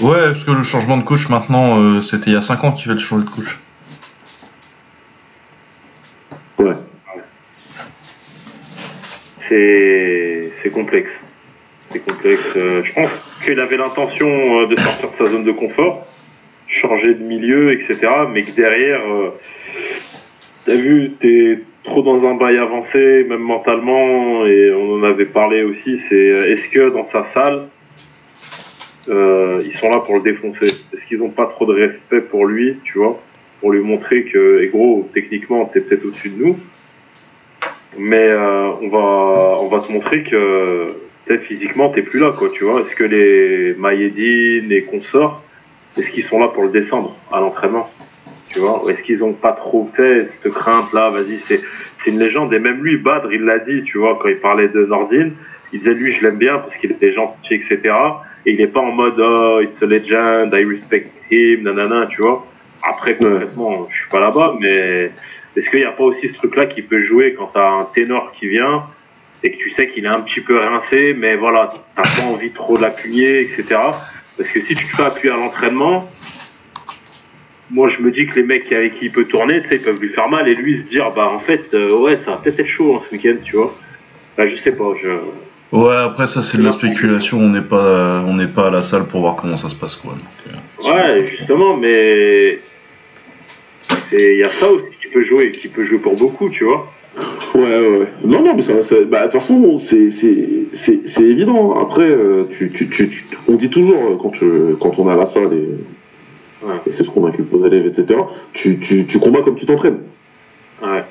Ouais, 0.00 0.30
parce 0.32 0.44
que 0.44 0.50
le 0.50 0.62
changement 0.62 0.96
de 0.98 1.04
coach 1.04 1.28
maintenant, 1.30 1.80
euh, 1.80 2.00
c'était 2.02 2.30
il 2.30 2.32
y 2.34 2.36
a 2.36 2.40
5 2.42 2.64
ans 2.64 2.72
qu'il 2.72 2.86
fallait 2.86 2.98
changer 3.00 3.24
de 3.24 3.30
coach. 3.30 3.58
Ouais. 6.58 6.74
c'est 10.62 10.70
complexe. 10.72 11.10
C'est 11.90 12.00
complexe. 12.00 12.56
Euh, 12.56 12.82
je 12.84 12.92
pense 12.92 13.10
qu'il 13.44 13.60
avait 13.60 13.76
l'intention 13.76 14.28
euh, 14.28 14.66
de 14.66 14.76
sortir 14.76 15.10
de 15.10 15.16
sa 15.16 15.26
zone 15.26 15.44
de 15.44 15.52
confort, 15.52 16.04
changer 16.68 17.14
de 17.14 17.22
milieu, 17.22 17.72
etc. 17.72 17.98
Mais 18.32 18.42
que 18.42 18.52
derrière, 18.52 19.00
euh, 19.06 19.30
t'as 20.64 20.76
vu, 20.76 21.12
t'es 21.20 21.60
trop 21.84 22.02
dans 22.02 22.26
un 22.26 22.34
bail 22.34 22.58
avancé, 22.58 23.24
même 23.28 23.42
mentalement, 23.42 24.46
et 24.46 24.72
on 24.72 24.94
en 24.94 25.02
avait 25.02 25.26
parlé 25.26 25.62
aussi. 25.62 26.00
C'est 26.08 26.16
est-ce 26.16 26.68
que 26.70 26.90
dans 26.90 27.04
sa 27.06 27.24
salle, 27.34 27.68
ils 29.06 29.76
sont 29.78 29.90
là 29.90 29.98
pour 30.00 30.16
le 30.16 30.22
défoncer? 30.22 30.66
Est-ce 30.66 31.04
qu'ils 31.06 31.22
ont 31.22 31.30
pas 31.30 31.46
trop 31.46 31.66
de 31.66 31.74
respect 31.74 32.22
pour 32.22 32.46
lui, 32.46 32.78
tu 32.84 32.98
vois, 32.98 33.20
pour 33.64 33.72
lui 33.72 33.80
montrer 33.80 34.24
que, 34.24 34.60
et 34.60 34.68
gros, 34.68 35.08
techniquement, 35.14 35.64
t'es 35.64 35.80
peut-être 35.80 36.04
au-dessus 36.04 36.28
de 36.28 36.44
nous. 36.44 36.58
Mais 37.98 38.28
euh, 38.28 38.68
on 38.82 38.88
va 38.90 39.58
on 39.62 39.68
va 39.68 39.80
te 39.80 39.90
montrer 39.90 40.22
que 40.22 40.86
peut-être 41.24 41.44
physiquement 41.44 41.88
t'es 41.88 42.02
plus 42.02 42.20
là 42.20 42.34
quoi 42.38 42.50
tu 42.52 42.64
vois. 42.64 42.82
Est-ce 42.82 42.94
que 42.94 43.04
les 43.04 43.72
Maïedine 43.78 44.68
les 44.68 44.82
consorts 44.82 45.42
est-ce 45.96 46.10
qu'ils 46.10 46.24
sont 46.24 46.40
là 46.40 46.48
pour 46.48 46.64
le 46.64 46.72
descendre 46.72 47.16
à 47.32 47.40
l'entraînement 47.40 47.88
tu 48.50 48.58
vois. 48.58 48.82
Est-ce 48.90 49.00
qu'ils 49.02 49.24
ont 49.24 49.32
pas 49.32 49.52
trop 49.52 49.88
fait 49.96 50.26
cette 50.26 50.52
crainte 50.52 50.92
là 50.92 51.08
vas-y 51.08 51.38
c'est 51.46 51.60
c'est 52.02 52.10
une 52.10 52.18
légende. 52.18 52.52
Et 52.52 52.58
même 52.58 52.82
lui 52.82 52.98
Badr 52.98 53.32
il 53.32 53.44
l'a 53.44 53.60
dit 53.60 53.82
tu 53.84 53.96
vois 53.96 54.18
quand 54.20 54.28
il 54.28 54.40
parlait 54.40 54.68
de 54.68 54.84
Nordine. 54.84 55.32
Il 55.72 55.78
disait 55.78 55.94
lui 55.94 56.12
je 56.12 56.22
l'aime 56.22 56.36
bien 56.36 56.58
parce 56.58 56.76
qu'il 56.76 56.90
était 56.90 57.12
gentil 57.12 57.54
etc 57.54 57.78
et 58.44 58.52
il 58.52 58.60
est 58.60 58.72
pas 58.76 58.80
en 58.80 58.92
mode 58.92 59.18
oh 59.18 59.60
it's 59.62 59.80
a 59.80 59.86
legend 59.86 60.52
I 60.52 60.64
respect 60.64 61.06
him 61.30 61.62
nanana 61.62 62.08
tu 62.10 62.20
vois 62.20 62.44
après 62.84 63.16
complètement 63.16 63.88
je 63.90 63.96
suis 63.96 64.10
pas 64.10 64.20
là-bas 64.20 64.56
mais 64.60 65.10
est-ce 65.56 65.70
qu'il 65.70 65.80
n'y 65.80 65.84
a 65.84 65.92
pas 65.92 66.04
aussi 66.04 66.28
ce 66.28 66.34
truc-là 66.34 66.66
qui 66.66 66.82
peut 66.82 67.00
jouer 67.00 67.34
quand 67.34 67.50
tu 67.52 67.58
as 67.58 67.68
un 67.68 67.84
ténor 67.94 68.32
qui 68.32 68.48
vient 68.48 68.84
et 69.44 69.52
que 69.52 69.58
tu 69.58 69.70
sais 69.70 69.88
qu'il 69.88 70.04
est 70.04 70.08
un 70.08 70.22
petit 70.22 70.40
peu 70.40 70.56
rincé, 70.58 71.14
mais 71.16 71.36
voilà, 71.36 71.70
t'as 71.94 72.02
pas 72.02 72.26
envie 72.26 72.50
trop 72.50 72.78
de 72.78 72.82
l'appuyer, 72.82 73.42
etc. 73.42 73.78
Parce 74.38 74.48
que 74.48 74.60
si 74.62 74.74
tu 74.74 74.84
te 74.86 74.96
fais 74.96 75.02
appuyer 75.02 75.32
à 75.32 75.36
l'entraînement, 75.36 76.10
moi 77.70 77.88
je 77.88 78.00
me 78.00 78.10
dis 78.10 78.26
que 78.26 78.36
les 78.36 78.42
mecs 78.42 78.72
avec 78.72 78.94
qui 78.94 79.06
il 79.06 79.12
peut 79.12 79.26
tourner, 79.26 79.62
tu 79.62 79.68
sais, 79.68 79.76
ils 79.76 79.82
peuvent 79.82 80.00
lui 80.00 80.08
faire 80.08 80.28
mal 80.28 80.48
et 80.48 80.54
lui 80.54 80.78
se 80.78 80.88
dire, 80.88 81.12
bah 81.12 81.30
en 81.30 81.40
fait, 81.40 81.74
euh, 81.74 81.94
ouais, 81.94 82.18
ça 82.24 82.32
va 82.32 82.36
peut-être 82.38 82.58
être 82.58 82.66
chaud 82.66 82.96
hein, 82.96 83.04
ce 83.06 83.14
week-end, 83.14 83.36
tu 83.44 83.56
vois. 83.56 83.74
Bah, 84.36 84.48
je 84.48 84.56
sais 84.56 84.72
pas, 84.72 84.92
je. 85.00 85.08
Ouais, 85.76 85.96
après 85.96 86.26
ça 86.26 86.42
c'est 86.42 86.56
de 86.56 86.62
la 86.62 86.72
spéculation, 86.72 87.38
on 87.38 87.50
n'est 87.50 87.60
pas, 87.60 88.22
on 88.26 88.34
n'est 88.34 88.48
pas 88.48 88.68
à 88.68 88.70
la 88.70 88.82
salle 88.82 89.08
pour 89.08 89.20
voir 89.20 89.36
comment 89.36 89.56
ça 89.56 89.68
se 89.68 89.74
passe 89.74 89.96
quoi. 89.96 90.14
Donc, 90.14 90.54
euh, 90.54 90.90
Ouais, 90.90 91.26
justement, 91.26 91.76
mais. 91.76 92.58
Il 94.12 94.38
y 94.38 94.42
a 94.44 94.50
ça 94.60 94.70
aussi 94.70 94.84
qui 95.00 95.08
peut 95.08 95.22
jouer, 95.22 95.50
qui 95.50 95.68
peut 95.68 95.84
jouer 95.84 95.98
pour 95.98 96.16
beaucoup, 96.16 96.48
tu 96.50 96.64
vois. 96.64 96.86
Ouais, 97.54 97.60
ouais. 97.62 98.06
Non, 98.24 98.42
non, 98.42 98.54
mais 98.56 98.62
ça, 98.62 98.82
ça- 98.88 98.96
bah, 99.08 99.26
de 99.26 99.32
toute 99.32 99.40
façon, 99.40 99.78
c'est, 99.78 101.22
évident. 101.22 101.80
Après, 101.80 102.02
euh, 102.02 102.44
tu, 102.58 102.70
tu, 102.70 102.88
tu, 102.88 103.08
tu- 103.08 103.24
on 103.48 103.54
dit 103.54 103.70
toujours, 103.70 103.98
euh, 104.10 104.16
quand, 104.20 104.30
tu, 104.30 104.44
quand 104.80 104.98
on 104.98 105.08
est 105.08 105.12
à 105.12 105.16
la 105.16 105.26
salle, 105.26 105.52
et, 105.52 106.66
Ouais. 106.66 106.76
et 106.86 106.92
c'est 106.92 107.04
ce 107.04 107.10
qu'on 107.10 107.26
inculque 107.26 107.52
aux 107.52 107.64
élèves, 107.66 107.86
etc., 107.86 108.18
tu, 108.54 108.78
tu, 108.80 109.04
tu 109.06 109.18
combats 109.18 109.42
comme 109.42 109.56
tu 109.56 109.66
t'entraînes. 109.66 109.98
Ouais. 110.82 111.04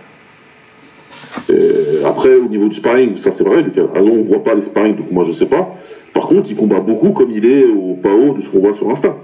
Euh, 1.52 2.06
après, 2.06 2.36
au 2.36 2.48
niveau 2.48 2.68
du 2.68 2.76
sparring, 2.76 3.18
ça 3.18 3.32
c'est 3.32 3.44
vrai, 3.44 3.62
Lucas. 3.62 3.88
Ah 3.96 4.02
non, 4.02 4.14
on 4.14 4.22
voit 4.24 4.44
pas 4.44 4.56
les 4.56 4.62
sparring, 4.64 4.96
donc 4.96 5.12
moi 5.12 5.26
je 5.28 5.34
sais 5.34 5.46
pas. 5.46 5.76
Par 6.14 6.28
contre, 6.28 6.50
il 6.50 6.56
combat 6.56 6.80
beaucoup 6.80 7.10
comme 7.12 7.32
il 7.32 7.46
est 7.46 7.66
au 7.66 7.96
PAO 8.02 8.34
de 8.38 8.42
ce 8.44 8.50
qu'on 8.50 8.60
voit 8.60 8.76
sur 8.76 8.90
Insta. 8.90 9.16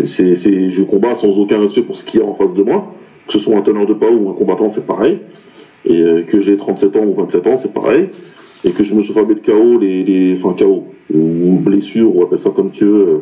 Et 0.00 0.06
C'est, 0.06 0.34
c'est, 0.36 0.70
je 0.70 0.82
combats 0.82 1.14
sans 1.16 1.36
aucun 1.38 1.60
respect 1.60 1.82
pour 1.82 1.96
ce 1.96 2.04
qu'il 2.04 2.20
y 2.20 2.22
a 2.22 2.26
en 2.26 2.34
face 2.34 2.54
de 2.54 2.62
moi. 2.62 2.94
Que 3.26 3.34
ce 3.34 3.38
soit 3.40 3.56
un 3.56 3.62
teneur 3.62 3.86
de 3.86 3.94
PAO 3.94 4.12
ou 4.14 4.30
un 4.30 4.34
combattant, 4.34 4.70
c'est 4.74 4.86
pareil. 4.86 5.18
Et 5.84 6.00
euh, 6.00 6.22
que 6.22 6.40
j'ai 6.40 6.56
37 6.56 6.96
ans 6.96 7.04
ou 7.04 7.14
27 7.14 7.46
ans, 7.46 7.56
c'est 7.60 7.72
pareil. 7.72 8.08
Et 8.64 8.70
que 8.70 8.84
je 8.84 8.94
me 8.94 9.02
suis 9.02 9.12
fait 9.12 9.24
mettre 9.24 9.42
KO, 9.42 9.78
les, 9.78 10.02
les, 10.04 10.38
enfin 10.42 10.54
KO, 10.58 10.86
ou 11.12 11.58
blessure, 11.60 12.14
ou 12.14 12.22
appelle 12.22 12.40
ça 12.40 12.50
comme 12.50 12.70
tu 12.70 12.84
veux, 12.84 13.00
euh, 13.08 13.18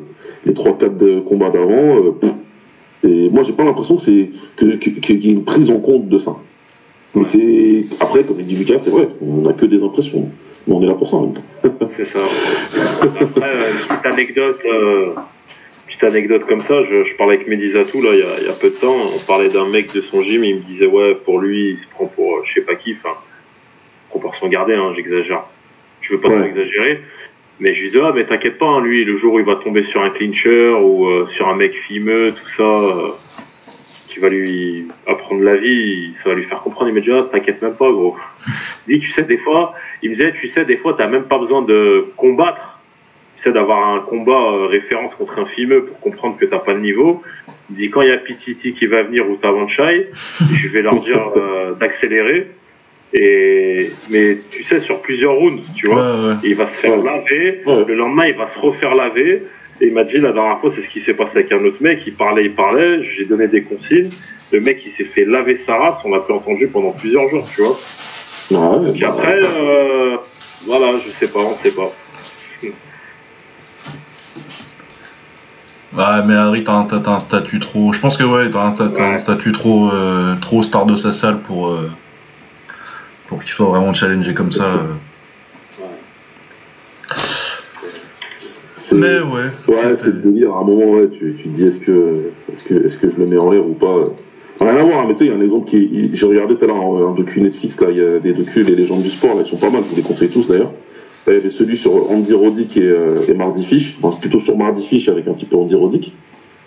les 0.46 0.52
3-4 0.52 0.96
de 0.98 1.20
combats 1.20 1.50
d'avant. 1.50 1.96
euh, 2.22 2.28
et 3.02 3.30
moi, 3.30 3.42
j'ai 3.44 3.52
pas 3.52 3.64
l'impression 3.64 3.96
que 3.96 4.02
c'est 4.02 4.30
que, 4.56 4.76
que- 4.76 4.90
qu'il 5.00 5.24
y 5.24 5.30
ait 5.30 5.32
une 5.32 5.44
prise 5.44 5.70
en 5.70 5.78
compte 5.78 6.08
de 6.08 6.18
ça. 6.18 6.36
Mais 7.14 7.24
c'est 7.32 7.84
après, 7.98 8.22
comme 8.24 8.36
il 8.38 8.46
dit 8.46 8.56
Lucas, 8.56 8.80
c'est 8.82 8.90
vrai, 8.90 9.08
on 9.22 9.42
n'a 9.42 9.54
que 9.54 9.64
des 9.66 9.82
impressions. 9.82 10.28
Mais 10.66 10.74
on 10.74 10.82
est 10.82 10.86
là 10.86 10.94
pour 10.94 11.08
ça 11.08 11.16
en 11.16 11.22
même 11.26 11.32
temps. 11.34 11.78
C'est 11.96 12.04
ça. 12.04 12.18
Après, 13.02 13.48
euh, 13.48 13.72
petite 13.88 14.06
anecdote, 14.12 14.58
euh, 14.66 15.06
petite 15.90 16.04
anecdote 16.04 16.46
comme 16.46 16.62
ça, 16.62 16.82
je, 16.84 17.04
je 17.04 17.14
parlais 17.16 17.34
avec 17.34 17.48
Medizatou 17.48 18.00
là 18.00 18.10
il 18.12 18.20
y, 18.20 18.22
a, 18.22 18.40
il 18.40 18.46
y 18.46 18.48
a 18.48 18.54
peu 18.54 18.70
de 18.70 18.76
temps, 18.76 18.96
on 19.14 19.18
parlait 19.26 19.48
d'un 19.48 19.68
mec 19.68 19.92
de 19.92 20.02
son 20.02 20.22
gym, 20.22 20.44
il 20.44 20.56
me 20.56 20.60
disait 20.60 20.86
ouais 20.86 21.16
pour 21.16 21.40
lui 21.40 21.70
il 21.70 21.78
se 21.78 21.88
prend 21.88 22.06
pour 22.06 22.36
euh, 22.36 22.42
je 22.44 22.54
sais 22.54 22.60
pas 22.60 22.76
qui, 22.76 22.96
enfin 22.98 23.18
proportion 24.08 24.48
gardée, 24.48 24.74
hein, 24.74 24.92
j'exagère. 24.94 25.44
Je 26.02 26.12
veux 26.14 26.20
pas 26.20 26.28
trop 26.28 26.42
exagérer, 26.42 27.00
mais 27.58 27.74
je 27.74 27.80
lui 27.80 27.88
disais 27.88 28.02
ah 28.02 28.12
mais 28.14 28.24
t'inquiète 28.24 28.58
pas, 28.58 28.66
hein, 28.66 28.80
lui 28.80 29.04
le 29.04 29.18
jour 29.18 29.34
où 29.34 29.40
il 29.40 29.44
va 29.44 29.56
tomber 29.56 29.82
sur 29.84 30.02
un 30.02 30.10
clincher 30.10 30.70
ou 30.80 31.06
euh, 31.06 31.26
sur 31.36 31.48
un 31.48 31.56
mec 31.56 31.74
fimeux, 31.86 32.32
tout 32.32 32.50
ça, 32.56 32.62
euh, 32.62 33.10
qui 34.08 34.20
va 34.20 34.28
lui 34.28 34.86
apprendre 35.06 35.42
la 35.42 35.56
vie, 35.56 36.14
ça 36.22 36.30
va 36.30 36.34
lui 36.36 36.44
faire 36.44 36.60
comprendre 36.60 36.90
immédiatement, 36.90 37.24
t'inquiète 37.24 37.62
même 37.62 37.74
pas 37.74 37.90
gros. 37.90 38.16
Il 38.88 39.00
dit 39.00 39.06
tu 39.06 39.12
sais 39.12 39.24
des 39.24 39.38
fois, 39.38 39.74
il 40.02 40.10
me 40.10 40.14
disait 40.14 40.32
tu 40.40 40.48
sais 40.48 40.64
des 40.64 40.76
fois 40.76 40.94
t'as 40.96 41.06
même 41.06 41.24
pas 41.24 41.38
besoin 41.38 41.62
de 41.62 42.06
combattre 42.16 42.69
tu 43.42 43.44
sais, 43.48 43.52
d'avoir 43.52 43.94
un 43.94 44.00
combat 44.00 44.32
euh, 44.52 44.66
référence 44.66 45.14
contre 45.14 45.38
un 45.38 45.46
fimeux 45.46 45.84
pour 45.84 45.98
comprendre 46.00 46.36
que 46.38 46.44
t'as 46.46 46.58
pas 46.58 46.74
le 46.74 46.80
niveau. 46.80 47.22
Il 47.70 47.76
dit 47.76 47.90
quand 47.90 48.02
il 48.02 48.08
y 48.08 48.12
a 48.12 48.18
Pititi 48.18 48.72
qui 48.74 48.86
va 48.86 49.02
venir 49.02 49.28
ou 49.30 49.36
Tavanchai, 49.36 50.10
je 50.54 50.68
vais 50.68 50.82
leur 50.82 51.00
dire 51.00 51.32
euh, 51.36 51.72
d'accélérer. 51.74 52.48
Et 53.12 53.90
mais 54.10 54.38
tu 54.50 54.62
sais 54.64 54.80
sur 54.82 55.00
plusieurs 55.00 55.34
rounds, 55.34 55.62
tu 55.74 55.86
vois, 55.88 55.96
ouais, 55.96 56.26
ouais. 56.28 56.34
Et 56.44 56.48
il 56.50 56.54
va 56.56 56.66
se 56.68 56.72
faire 56.74 56.96
Ouais. 56.98 57.04
laver. 57.04 57.62
Ouais. 57.66 57.84
Le 57.88 57.94
lendemain, 57.94 58.26
il 58.26 58.34
va 58.36 58.48
se 58.54 58.58
refaire 58.58 58.94
laver. 58.94 59.42
Et 59.80 59.86
il 59.86 59.92
m'a 59.94 60.04
dit 60.04 60.18
la 60.18 60.32
dernière 60.32 60.60
fois, 60.60 60.70
c'est 60.76 60.82
ce 60.82 60.88
qui 60.90 61.00
s'est 61.00 61.14
passé 61.14 61.38
avec 61.38 61.50
un 61.52 61.64
autre 61.64 61.78
mec. 61.80 62.00
Il 62.06 62.14
parlait, 62.14 62.44
il 62.44 62.54
parlait. 62.54 63.02
J'ai 63.16 63.24
donné 63.24 63.48
des 63.48 63.62
consignes. 63.62 64.10
Le 64.52 64.60
mec, 64.60 64.80
il 64.84 64.92
s'est 64.92 65.04
fait 65.10 65.24
laver 65.24 65.56
sa 65.66 65.76
race. 65.76 65.96
On 66.04 66.12
l'a 66.14 66.20
plus 66.20 66.34
entendu 66.34 66.68
pendant 66.68 66.92
plusieurs 66.92 67.28
jours, 67.30 67.48
tu 67.54 67.62
vois. 67.62 67.78
Ouais, 68.50 68.92
Puis 68.92 69.00
bah, 69.00 69.08
après, 69.16 69.38
euh, 69.42 70.16
voilà, 70.66 70.98
je 70.98 71.08
sais 71.12 71.28
pas, 71.32 71.40
on 71.40 71.56
sait 71.64 71.74
pas. 71.74 71.92
Ouais, 75.96 76.22
mais 76.24 76.34
Harry, 76.34 76.62
t'as 76.62 76.74
un, 76.74 76.84
t'as- 76.84 77.00
t'as 77.00 77.14
un 77.16 77.20
statut 77.20 77.58
trop. 77.58 77.92
Je 77.92 77.98
pense 78.00 78.16
que 78.16 78.22
ouais, 78.22 78.48
t'as 78.48 78.64
un, 78.64 78.72
t'as- 78.72 78.88
t'as 78.90 79.08
un 79.08 79.12
Ouais. 79.12 79.18
statut 79.18 79.50
trop, 79.52 79.90
euh, 79.90 80.36
trop 80.40 80.62
star 80.62 80.86
de 80.86 80.94
sa 80.94 81.12
salle 81.12 81.40
pour, 81.40 81.68
euh, 81.68 81.90
pour 83.26 83.40
qu'il 83.40 83.50
soit 83.50 83.66
vraiment 83.66 83.92
challengé 83.92 84.32
comme 84.34 84.52
ça. 84.52 84.64
euh. 84.64 84.94
c'est- 88.76 88.94
Mais 88.94 89.18
ouais. 89.20 89.50
Ouais, 89.68 89.96
c'est 89.96 90.06
le 90.06 90.12
délire. 90.22 90.54
À 90.54 90.60
un 90.60 90.64
moment, 90.64 90.90
ouais, 90.92 91.08
tu, 91.10 91.36
tu 91.36 91.48
te 91.48 91.54
dis 91.56 91.64
est-ce 91.64 91.78
que, 91.80 92.30
est-ce 92.52 92.62
que, 92.64 92.86
est-ce 92.86 92.96
que 92.98 93.10
je 93.10 93.16
le 93.16 93.26
mets 93.26 93.38
en 93.38 93.50
l'air 93.50 93.66
ou 93.66 93.74
pas 93.74 94.04
Rien 94.60 94.76
à 94.76 94.82
voir, 94.82 95.06
mais 95.08 95.14
tu 95.14 95.20
sais, 95.20 95.24
il 95.26 95.30
y 95.30 95.34
a 95.34 95.36
un 95.38 95.42
exemple 95.42 95.68
qui. 95.68 96.10
J'ai 96.12 96.26
regardé 96.26 96.54
tout 96.54 96.64
à 96.64 96.66
l'heure 96.68 96.76
un, 96.76 97.10
un 97.12 97.14
docu 97.14 97.40
Netflix, 97.40 97.80
là, 97.80 97.88
il 97.90 97.96
y 97.96 98.00
a 98.04 98.18
des 98.18 98.32
docus, 98.32 98.66
les 98.66 98.76
légendes 98.76 99.02
du 99.02 99.10
sport, 99.10 99.34
là, 99.34 99.42
ils 99.44 99.48
sont 99.50 99.56
pas 99.56 99.70
mal, 99.70 99.82
je 99.84 99.88
vous 99.90 99.96
les 99.96 100.02
conseille 100.02 100.28
tous 100.28 100.46
d'ailleurs. 100.46 100.72
Il 101.26 101.34
y 101.34 101.36
avait 101.36 101.50
celui 101.50 101.76
sur 101.76 102.10
Andy 102.10 102.32
Roddick 102.32 102.76
et, 102.76 102.82
euh, 102.82 103.20
et 103.28 103.34
Mardy 103.34 103.64
Fish, 103.64 103.96
enfin, 104.02 104.16
plutôt 104.20 104.40
sur 104.40 104.56
Mardy 104.56 104.84
Fish 104.86 105.08
avec 105.08 105.28
un 105.28 105.34
petit 105.34 105.44
peu 105.46 105.56
Andy 105.56 105.74
Roddick. 105.74 106.12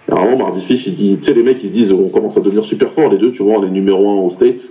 Moment, 0.09 0.37
Mardy 0.37 0.61
Fish, 0.61 0.85
il 0.87 0.95
dit, 0.95 1.17
tu 1.17 1.23
sais, 1.25 1.33
les 1.33 1.43
mecs, 1.43 1.63
ils 1.63 1.71
disent, 1.71 1.91
on 1.91 2.09
commence 2.09 2.37
à 2.37 2.39
devenir 2.41 2.63
super 2.65 2.91
forts, 2.93 3.09
les 3.11 3.17
deux, 3.17 3.31
tu 3.31 3.41
vois, 3.41 3.63
les 3.63 3.71
numéros 3.71 4.09
1 4.09 4.21
aux 4.25 4.29
States, 4.31 4.61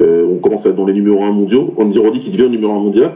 euh, 0.00 0.26
on 0.28 0.38
commence 0.38 0.66
à 0.66 0.70
être 0.70 0.76
dans 0.76 0.84
les 0.86 0.92
numéros 0.94 1.22
1 1.22 1.30
mondiaux. 1.30 1.74
Andy 1.76 1.98
Roddick, 1.98 2.26
il 2.26 2.32
devient 2.32 2.50
numéro 2.50 2.72
1 2.72 2.80
mondial. 2.80 3.12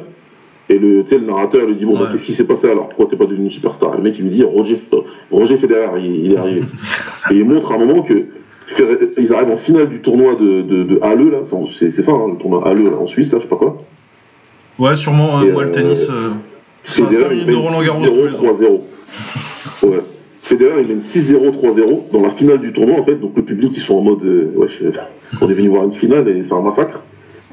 Et 0.70 0.79
le, 0.79 1.03
tu 1.03 1.09
sais, 1.11 1.18
le 1.18 1.27
narrateur 1.27 1.66
lui 1.66 1.74
dit 1.74 1.85
Bon, 1.85 1.94
bah, 1.94 2.03
Ouais. 2.03 2.07
qu'est-ce 2.12 2.24
qui 2.24 2.33
s'est 2.33 2.44
passé 2.44 2.68
alors? 2.70 2.88
Pourquoi 2.88 3.07
t'es 3.07 3.16
pas 3.16 3.27
devenu 3.27 3.50
superstar? 3.50 3.94
Et 3.94 3.96
le 3.98 4.03
mec, 4.03 4.14
il 4.18 4.24
lui 4.24 4.31
dit 4.31 4.42
Roger, 4.44 4.79
euh, 4.94 4.98
Roger 5.31 5.57
Federer, 5.59 5.88
il, 6.00 6.24
il 6.27 6.33
est 6.33 6.37
arrivé. 6.37 6.62
et 7.31 7.35
il 7.35 7.44
montre 7.44 7.72
à 7.72 7.74
un 7.74 7.79
moment 7.79 8.03
que 8.03 8.24
ils 9.18 9.33
arrivent 9.35 9.50
en 9.53 9.59
finale 9.59 9.90
du 9.90 10.00
tournoi 10.00 10.37
de, 10.37 10.62
de, 10.62 10.85
de 10.85 10.98
Halle, 11.03 11.31
là, 11.31 11.38
c'est 11.79 11.90
ça, 11.90 12.12
hein, 12.12 12.29
le 12.33 12.38
tournoi 12.38 12.66
Halle, 12.66 12.83
là, 12.85 12.92
en 12.98 13.07
Suisse, 13.07 13.31
là, 13.31 13.38
je 13.38 13.42
sais 13.42 13.48
pas 13.48 13.57
quoi. 13.57 13.83
Ouais, 14.78 14.96
sûrement, 14.96 15.42
Et, 15.42 15.48
euh, 15.48 15.52
moi 15.52 15.62
le 15.64 15.68
euh, 15.70 15.72
tennis. 15.72 16.06
Euh, 16.10 16.32
5 16.84 17.06
Federer, 17.10 17.34
il 17.37 17.46
minutes 17.46 17.48
de 17.48 17.56
Roland 17.56 17.82
Garros 17.82 18.04
tous 18.06 18.14
les 18.26 18.32
6-0, 18.32 18.37
ans. 18.37 18.80
3-0. 19.82 19.88
Ouais. 19.90 20.00
Federer, 20.42 20.82
il 20.82 20.88
mène 20.88 21.00
6-0, 21.02 21.50
3-0 21.52 22.10
dans 22.12 22.20
la 22.20 22.30
finale 22.30 22.58
du 22.60 22.72
tournoi, 22.72 23.00
en 23.00 23.04
fait. 23.04 23.14
Donc 23.16 23.32
le 23.37 23.42
public, 23.42 23.72
ils 23.74 23.80
sont 23.82 23.94
en 23.94 24.02
mode, 24.02 24.22
euh, 24.24 24.52
ouais, 24.56 24.66
on 25.40 25.48
est 25.48 25.54
venu 25.54 25.68
voir 25.68 25.84
une 25.84 25.92
finale 25.92 26.28
et 26.28 26.42
c'est 26.44 26.52
un 26.52 26.60
massacre. 26.60 27.02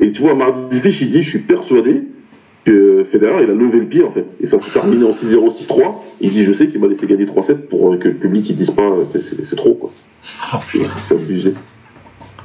Et 0.01 0.12
tu 0.12 0.21
vois, 0.21 0.34
Mardi 0.36 0.79
Fish, 0.81 1.01
il 1.01 1.12
dit, 1.12 1.21
je 1.21 1.29
suis 1.29 1.39
persuadé 1.39 2.03
que 2.65 3.05
Federer, 3.12 3.43
il 3.43 3.49
a 3.49 3.53
levé 3.53 3.79
le 3.79 3.86
pied 3.86 4.03
en 4.03 4.12
fait. 4.12 4.25
Et 4.41 4.45
ça 4.45 4.57
s'est 4.60 4.71
terminé 4.71 5.03
en 5.05 5.12
6-0, 5.12 5.49
6-3. 5.67 5.95
Il 6.21 6.31
dit 6.31 6.43
Je 6.43 6.53
sais 6.53 6.67
qu'il 6.67 6.79
m'a 6.79 6.88
laissé 6.88 7.07
gagner 7.07 7.25
3-7 7.25 7.55
pour 7.69 7.91
euh, 7.93 7.97
que 7.97 8.07
le 8.07 8.13
public 8.15 8.47
il 8.49 8.55
dise 8.55 8.69
pas 8.69 8.84
euh, 8.84 9.05
c'est- 9.13 9.23
c'est 9.23 9.45
c'est 9.45 9.55
trop 9.55 9.73
quoi. 9.73 9.89
Oh, 10.53 10.57
putain. 10.67 10.86
C'est 11.07 11.15
abusé. 11.15 11.53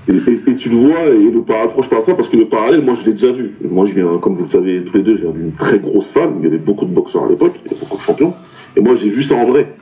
Et, 0.09 0.55
tu 0.57 0.69
le 0.69 0.77
vois, 0.77 1.07
et 1.09 1.31
le 1.31 1.43
parle 1.43 1.71
de 1.77 1.83
ça 1.83 2.15
parce 2.15 2.29
que 2.29 2.37
le 2.37 2.47
parallèle, 2.47 2.83
moi 2.83 2.97
je 3.01 3.07
l'ai 3.07 3.15
déjà 3.15 3.33
vu. 3.33 3.57
Moi 3.69 3.87
je 3.87 3.95
viens, 3.95 4.19
comme 4.19 4.37
vous 4.37 4.45
le 4.45 4.49
savez 4.51 4.85
tous 4.85 4.97
les 4.97 5.03
deux, 5.03 5.17
je 5.17 5.23
viens 5.23 5.33
d'une 5.33 5.53
très 5.53 5.81
grosse 5.81 6.07
salle, 6.11 6.31
il 6.39 6.45
y 6.45 6.47
avait 6.47 6.59
beaucoup 6.59 6.85
de 6.85 6.93
boxeurs 6.93 7.25
à 7.25 7.29
l'époque, 7.29 7.55
il 7.65 7.73
y 7.73 7.75
avait 7.75 7.81
beaucoup 7.81 7.97
de 7.97 8.03
champions. 8.03 8.35
Et 8.77 8.81
moi 8.81 8.95
j'ai 8.97 9.09
vu 9.09 9.25
ça 9.25 9.35
en 9.35 9.47
vrai. 9.47 9.75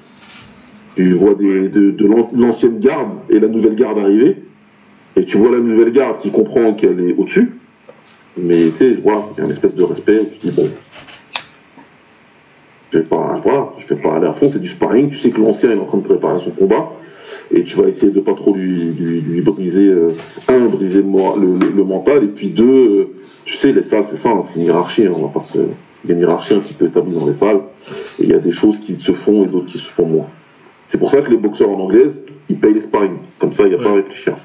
Tu 0.96 1.12
vois 1.12 1.34
de, 1.34 1.68
de 1.68 2.06
l'an- 2.06 2.30
l'ancienne 2.34 2.78
garde 2.78 3.10
et 3.28 3.38
la 3.38 3.48
nouvelle 3.48 3.74
garde 3.74 3.98
arriver. 3.98 4.36
Et 5.16 5.26
tu 5.26 5.36
vois 5.36 5.50
la 5.50 5.58
nouvelle 5.60 5.92
garde 5.92 6.20
qui 6.20 6.30
comprend 6.30 6.72
qu'elle 6.72 7.00
est 7.00 7.14
au-dessus. 7.18 7.52
Mais 8.38 8.70
tu 8.70 8.78
sais, 8.78 8.98
voilà, 9.02 9.24
il 9.36 9.40
y 9.40 9.42
a 9.42 9.44
une 9.44 9.52
espèce 9.52 9.74
de 9.74 9.84
respect 9.84 10.20
tu 10.40 10.48
dis 10.48 10.56
bon. 10.56 10.68
Je 12.92 12.98
vais 12.98 13.04
pas, 13.04 13.42
je 13.78 13.94
vais 13.94 14.00
pas 14.00 14.14
aller 14.14 14.26
à 14.26 14.32
fond, 14.32 14.48
c'est 14.48 14.60
du 14.60 14.68
sparring, 14.68 15.10
tu 15.10 15.18
sais 15.18 15.30
que 15.30 15.40
l'ancien 15.40 15.70
est 15.70 15.78
en 15.78 15.84
train 15.84 15.98
de 15.98 16.04
préparer 16.04 16.40
son 16.42 16.50
combat 16.50 16.92
et 17.52 17.64
tu 17.64 17.76
vas 17.76 17.88
essayer 17.88 18.12
de 18.12 18.20
pas 18.20 18.34
trop 18.34 18.54
lui, 18.54 18.92
lui, 18.92 19.20
lui 19.20 19.40
briser, 19.42 19.88
euh, 19.88 20.10
un, 20.48 20.66
briser 20.66 21.02
le, 21.02 21.84
mental, 21.84 22.24
et 22.24 22.28
puis 22.28 22.50
deux, 22.50 22.64
euh, 22.64 23.08
tu 23.44 23.56
sais, 23.56 23.72
les 23.72 23.84
salles, 23.84 24.06
c'est 24.10 24.16
ça, 24.16 24.30
hein, 24.30 24.42
c'est 24.48 24.60
une 24.60 24.66
hiérarchie, 24.66 25.06
hein, 25.06 25.12
on 25.14 25.26
va 25.26 25.28
pas 25.28 25.40
se... 25.40 25.58
Il 26.04 26.10
y 26.10 26.12
a 26.12 26.16
une 26.16 26.20
hiérarchie 26.20 26.54
un 26.54 26.60
petit 26.60 26.74
peu 26.74 26.86
établie 26.86 27.14
dans 27.14 27.26
les 27.26 27.34
salles, 27.34 27.62
et 28.18 28.24
il 28.24 28.28
y 28.28 28.34
a 28.34 28.38
des 28.38 28.52
choses 28.52 28.78
qui 28.80 28.96
se 28.96 29.12
font 29.12 29.44
et 29.44 29.48
d'autres 29.48 29.66
qui 29.66 29.78
se 29.78 29.90
font 29.90 30.06
moins. 30.06 30.26
C'est 30.88 30.98
pour 30.98 31.10
ça 31.10 31.22
que 31.22 31.30
les 31.30 31.38
boxeurs 31.38 31.70
en 31.70 31.80
anglaise, 31.80 32.12
ils 32.48 32.58
payent 32.58 32.74
les 32.74 32.82
sparring, 32.82 33.16
comme 33.38 33.54
ça, 33.54 33.64
il 33.64 33.70
n'y 33.70 33.80
a 33.80 33.82
pas 33.82 33.90
à 33.90 33.94
réfléchir. 33.94 34.36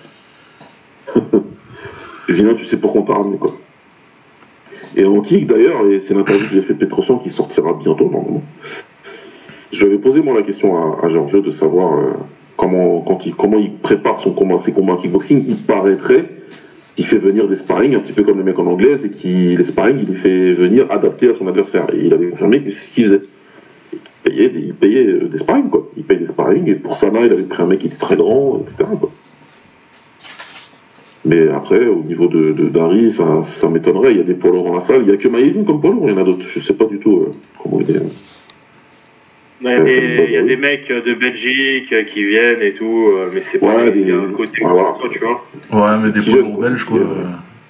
viens, 2.29 2.53
tu 2.53 2.65
sais 2.65 2.77
pourquoi 2.77 3.01
on 3.01 3.05
t'a 3.05 3.13
ramené, 3.13 3.38
quoi. 3.38 3.51
Et 4.95 5.05
en 5.05 5.21
kick, 5.21 5.47
d'ailleurs, 5.47 5.85
et 5.88 6.01
c'est 6.07 6.13
l'interview 6.13 6.47
que 6.47 6.55
j'ai 6.55 6.62
fait 6.62 6.73
de 6.73 6.85
qui 7.23 7.29
sortira 7.29 7.73
bientôt, 7.73 8.09
normalement, 8.09 8.43
je 9.71 9.79
lui 9.79 9.93
avais 9.93 10.01
posé 10.01 10.21
moi 10.21 10.33
la 10.35 10.43
question 10.43 10.75
à, 10.75 11.05
à 11.05 11.09
Giorgio 11.09 11.41
de 11.41 11.51
savoir 11.51 11.99
euh, 11.99 12.13
comment, 12.60 13.02
quand 13.02 13.26
il, 13.26 13.34
comment 13.34 13.58
il 13.58 13.72
prépare 13.72 14.22
son 14.22 14.32
combat, 14.32 14.60
ses 14.65 14.74
combats 14.74 14.93
en 14.93 14.98
kickboxing. 14.98 15.45
Il 15.48 15.56
paraîtrait 15.56 16.26
qu'il 16.95 17.06
fait 17.06 17.17
venir 17.17 17.48
des 17.48 17.56
sparring, 17.56 17.95
un 17.95 18.00
petit 18.00 18.13
peu 18.13 18.24
comme 18.24 18.38
les 18.38 18.43
mecs 18.43 18.60
en 18.60 18.67
anglaise, 18.67 19.04
et 19.06 19.10
qui 19.10 19.56
les 19.56 19.63
sparring, 19.63 20.00
il 20.02 20.10
les 20.10 20.19
fait 20.19 20.54
venir 20.54 20.91
adaptés 20.91 21.30
à 21.30 21.38
son 21.38 21.48
adversaire. 21.48 21.88
Et 21.93 22.06
il 22.06 22.13
avait 22.13 22.30
confirmé 22.30 22.62
que 22.62 22.72
ce 22.72 22.93
qu'il 22.93 23.06
faisait. 23.06 23.22
Il 23.93 24.00
payait, 24.24 24.50
des, 24.50 24.60
il 24.60 24.74
payait 24.74 25.08
euh, 25.08 25.30
des 25.30 25.39
sparring, 25.39 25.69
quoi. 25.69 25.89
Il 25.95 26.04
payait 26.04 26.19
des 26.19 26.28
sparring, 26.28 26.67
et 26.67 26.76
pour 26.76 26.98
Sana, 26.98 27.26
il 27.26 27.32
avait 27.32 27.43
pris 27.43 27.63
un 27.63 27.67
mec 27.67 27.80
qui 27.80 27.88
était 27.88 27.95
très 27.95 28.17
grand, 28.17 28.62
etc. 28.62 28.89
Mais 31.26 31.50
après, 31.50 31.86
au 31.88 32.04
niveau 32.04 32.28
de, 32.28 32.54
de 32.54 32.69
d'Harry, 32.69 33.13
ça, 33.15 33.45
ça 33.60 33.69
m'étonnerait. 33.69 34.12
Il 34.12 34.17
y 34.17 34.22
a 34.22 34.24
des 34.24 34.34
poids 34.34 34.52
lourds 34.52 34.65
dans 34.65 34.76
la 34.76 34.86
salle. 34.86 35.02
Il 35.04 35.10
y 35.10 35.12
a 35.12 35.17
que 35.17 35.28
Maïdou 35.28 35.63
comme 35.63 35.82
poids 35.82 35.91
lourd, 35.91 36.06
il 36.08 36.13
y 36.13 36.15
en 36.15 36.22
a 36.22 36.24
d'autres. 36.24 36.45
Je 36.48 36.60
sais 36.62 36.74
pas 36.74 36.86
du 36.86 36.98
tout 37.00 37.17
euh, 37.17 37.32
comment 37.62 37.80
il 37.82 37.91
est. 37.95 38.02
Il 39.62 39.67
y 39.67 39.74
a 39.74 39.80
des, 39.84 40.26
il 40.30 40.32
y 40.34 40.38
a 40.38 40.41
des 40.43 40.56
mecs 40.56 40.88
de 40.88 41.13
Belgique 41.15 41.91
euh, 41.91 42.04
qui 42.06 42.24
viennent 42.26 42.62
et 42.62 42.74
tout, 42.74 43.10
euh, 43.12 43.30
mais 43.34 43.43
c'est 43.52 43.58
pas 43.60 43.65
Ouais, 43.76 43.91
il 43.93 44.00
y 44.02 44.04
a 44.04 44.06
des- 44.06 44.13
un 44.13 44.32
côté 44.32 44.63
ouais, 44.63 44.72
voilà. 44.72 44.93
tu 45.12 45.19
vois. 45.19 45.91
Ouais, 45.91 45.98
mais 46.02 46.12
des 46.12 46.22
lourds 46.22 46.60
belges, 46.62 46.86
quoi. 46.86 46.98
euh, 47.00 47.24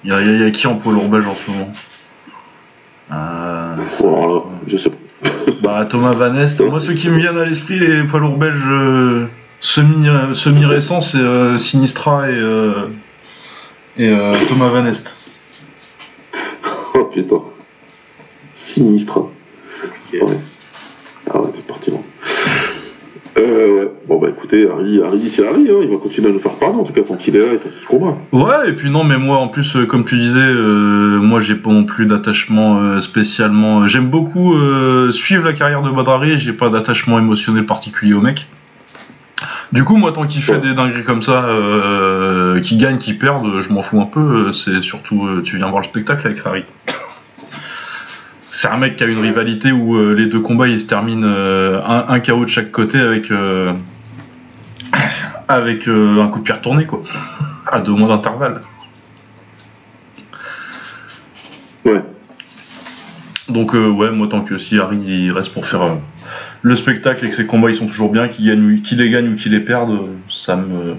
Il 0.04 0.10
y, 0.10 0.12
a- 0.14 0.22
y 0.22 0.28
a- 0.28 0.36
y 0.36 0.44
a 0.44 0.50
qui 0.52 0.66
en 0.68 0.76
poids 0.76 0.92
lourd 0.92 1.08
belge 1.08 1.26
en 1.26 1.34
ce 1.34 1.50
moment? 1.50 1.70
Euh, 3.12 3.76
Voilà, 3.98 4.42
je 4.68 4.76
sais 4.76 4.88
pas. 4.90 4.96
Bah, 5.62 5.84
Thomas 5.90 6.12
Van 6.12 6.34
Est. 6.36 6.60
Moi, 6.60 6.78
ceux 6.80 6.94
qui 6.94 7.08
me 7.08 7.18
viennent 7.18 7.36
à 7.36 7.44
l'esprit, 7.44 7.78
les 7.78 8.04
poids 8.04 8.20
lourds 8.20 8.38
belges 8.38 8.62
euh, 8.70 9.26
semi, 9.58 10.08
euh, 10.08 10.32
semi-récents, 10.32 11.00
c'est 11.00 11.18
euh, 11.18 11.58
Sinistra 11.58 12.30
et, 12.30 12.34
euh, 12.34 12.72
et 13.96 14.08
euh, 14.08 14.36
Thomas 14.48 14.68
Van 14.68 14.86
Est. 14.86 15.14
Oh 16.94 17.04
putain. 17.12 17.42
Ouais. 20.12 20.36
Ah 21.32 21.40
ouais, 21.40 21.50
t'es 21.54 21.60
parti 21.62 21.90
loin. 21.90 22.02
Euh, 23.38 23.84
ouais. 23.84 23.88
Bon 24.08 24.18
bah 24.18 24.28
écoutez, 24.30 24.68
Harry, 24.68 25.00
Harry 25.00 25.30
c'est 25.34 25.46
Harry, 25.46 25.68
hein. 25.70 25.78
il 25.82 25.88
va 25.88 25.96
continuer 25.98 26.30
à 26.30 26.32
nous 26.32 26.40
faire 26.40 26.56
parler, 26.56 26.74
en 26.76 26.82
tout 26.82 26.92
cas 26.92 27.02
tant 27.02 27.14
qu'il 27.14 27.36
est 27.36 27.40
là 27.40 27.54
et 27.54 27.58
tant 27.58 27.68
qu'il 27.68 27.86
combat. 27.86 28.16
Ouais, 28.32 28.68
et 28.70 28.72
puis 28.72 28.90
non, 28.90 29.04
mais 29.04 29.18
moi, 29.18 29.36
en 29.36 29.46
plus, 29.46 29.76
euh, 29.76 29.86
comme 29.86 30.04
tu 30.04 30.16
disais, 30.16 30.40
euh, 30.40 31.20
moi, 31.20 31.38
j'ai 31.38 31.54
pas 31.54 31.70
non 31.70 31.84
plus 31.84 32.06
d'attachement 32.06 32.80
euh, 32.80 33.00
spécialement. 33.00 33.86
J'aime 33.86 34.08
beaucoup 34.08 34.54
suivre 35.12 35.44
la 35.44 35.52
carrière 35.52 35.82
de 35.82 35.90
Badrari, 35.90 36.38
j'ai 36.38 36.52
pas 36.52 36.70
d'attachement 36.70 37.18
émotionnel 37.18 37.66
particulier 37.66 38.14
au 38.14 38.20
mec. 38.20 38.48
Du 39.72 39.84
coup, 39.84 39.96
moi, 39.96 40.10
tant 40.12 40.26
qu'il 40.26 40.42
fait 40.42 40.54
Ouais. 40.54 40.58
des 40.58 40.74
dingueries 40.74 41.04
comme 41.04 41.22
ça, 41.22 41.48
qui 42.62 42.76
gagne, 42.76 42.98
qui 42.98 43.14
perd, 43.14 43.60
je 43.60 43.72
m'en 43.72 43.82
fous 43.82 44.00
un 44.00 44.06
peu. 44.06 44.50
C'est 44.52 44.82
surtout, 44.82 45.28
tu 45.44 45.56
viens 45.56 45.70
voir 45.70 45.82
le 45.82 45.86
spectacle 45.86 46.26
avec 46.26 46.44
Harry. 46.44 46.64
C'est 48.52 48.66
un 48.68 48.76
mec 48.78 48.96
qui 48.96 49.04
a 49.04 49.06
une 49.06 49.20
rivalité 49.20 49.70
où 49.70 49.96
euh, 49.96 50.12
les 50.12 50.26
deux 50.26 50.40
combats 50.40 50.66
ils 50.66 50.80
se 50.80 50.86
terminent 50.86 51.24
euh, 51.26 51.80
un, 51.86 52.06
un 52.08 52.18
KO 52.20 52.44
de 52.44 52.50
chaque 52.50 52.72
côté 52.72 52.98
avec 52.98 53.30
euh, 53.30 53.72
avec 55.46 55.86
un 55.86 56.28
coup 56.28 56.40
de 56.40 56.44
pied 56.44 56.54
retourné 56.54 56.84
quoi, 56.84 57.02
à 57.70 57.80
deux 57.80 57.92
mois 57.92 58.08
d'intervalle. 58.08 58.60
Ouais. 61.84 62.02
Donc 63.48 63.72
ouais, 63.74 64.10
moi 64.10 64.26
tant 64.28 64.42
que 64.42 64.58
si 64.58 64.78
Harry 64.80 64.98
il 64.98 65.32
reste 65.32 65.52
pour 65.52 65.64
faire 65.66 65.96
le 66.62 66.76
spectacle 66.76 67.24
et 67.26 67.30
que 67.30 67.36
ses 67.36 67.46
combats 67.46 67.70
ils 67.70 67.76
sont 67.76 67.86
toujours 67.86 68.10
bien, 68.12 68.26
qu'il 68.28 68.46
gagne, 68.46 68.62
ou- 68.78 68.80
qu'il 68.82 68.98
les 68.98 69.10
gagne 69.10 69.32
ou 69.32 69.36
qu'il 69.36 69.52
les 69.52 69.60
perde, 69.60 69.96
ça 70.28 70.56
me 70.56 70.96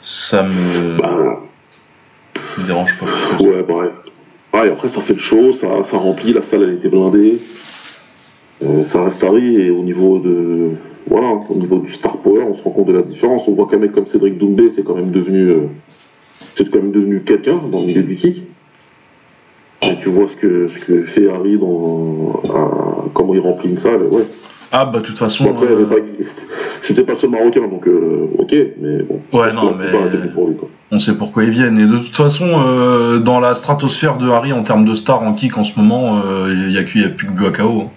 ça 0.00 0.42
me, 0.42 0.98
Bah, 0.98 1.10
me 2.58 2.66
dérange 2.66 2.96
pas. 2.98 3.06
plus 3.06 3.36
que 3.36 3.42
ça. 3.42 3.48
ouais, 3.48 3.62
bref. 3.66 3.90
Et 4.64 4.70
après 4.70 4.88
ça 4.88 5.00
fait 5.00 5.14
le 5.14 5.18
show, 5.18 5.54
ça, 5.54 5.68
remplit, 5.96 6.32
la 6.32 6.42
salle 6.42 6.62
elle 6.62 6.74
était 6.74 6.88
blindée. 6.88 7.38
Euh, 8.62 8.84
ça 8.84 9.04
reste 9.04 9.22
Harry 9.22 9.56
et 9.56 9.70
au 9.70 9.82
niveau 9.82 10.18
de. 10.18 10.70
Voilà, 11.08 11.38
au 11.48 11.54
niveau 11.54 11.78
du 11.78 11.92
star 11.92 12.18
power, 12.18 12.42
on 12.48 12.54
se 12.54 12.62
rend 12.62 12.70
compte 12.70 12.88
de 12.88 12.92
la 12.92 13.02
différence. 13.02 13.42
On 13.46 13.52
voit 13.52 13.68
qu'un 13.68 13.78
mec 13.78 13.92
comme 13.92 14.06
Cédric 14.06 14.38
Doumbé, 14.38 14.70
c'est 14.70 14.82
quand 14.82 14.94
même 14.94 15.10
devenu. 15.10 15.48
euh, 15.50 15.60
c'est 16.56 16.70
quand 16.70 16.78
même 16.78 16.92
devenu 16.92 17.20
quelqu'un 17.20 17.60
dans 17.70 17.80
le 17.80 17.86
milieu 17.86 18.02
du 18.02 18.16
kick. 18.16 18.42
Et 19.82 19.96
tu 20.00 20.08
vois 20.08 20.26
ce 20.28 20.36
que, 20.36 20.66
fait 21.04 21.28
Harry 21.28 21.58
dans. 21.58 22.40
comment 23.12 23.34
il 23.34 23.40
remplit 23.40 23.70
une 23.70 23.78
salle, 23.78 24.02
ouais. 24.10 24.24
Ah 24.72 24.84
bah 24.84 24.98
de 25.00 25.04
toute 25.04 25.18
façon. 25.18 25.48
Après, 25.50 25.66
euh, 25.66 25.86
c'était 26.82 27.04
pas 27.04 27.14
seul 27.16 27.30
marocain, 27.30 27.66
donc 27.68 27.86
euh, 27.86 28.28
ok, 28.38 28.52
mais 28.80 29.02
bon. 29.02 29.20
Ouais, 29.32 29.52
non, 29.52 29.74
mais- 29.78 30.28
pour 30.34 30.48
lui, 30.48 30.56
quoi. 30.56 30.68
On 30.90 30.98
sait 30.98 31.16
pourquoi 31.16 31.44
ils 31.44 31.50
viennent. 31.50 31.78
Et 31.78 31.86
de 31.86 31.98
toute 31.98 32.16
façon, 32.16 32.46
euh, 32.66 33.18
dans 33.18 33.40
la 33.40 33.54
stratosphère 33.54 34.16
de 34.18 34.28
Harry 34.28 34.52
en 34.52 34.62
termes 34.62 34.84
de 34.84 34.94
star 34.94 35.22
en 35.22 35.34
kick 35.34 35.56
en 35.56 35.64
ce 35.64 35.78
moment, 35.78 36.20
euh, 36.24 36.52
il 36.52 36.68
n'y 36.68 36.76
a, 36.78 36.80
a 36.80 37.08
plus 37.10 37.26
que 37.26 37.32
Buakao. 37.32 37.80
hein. 37.82 37.90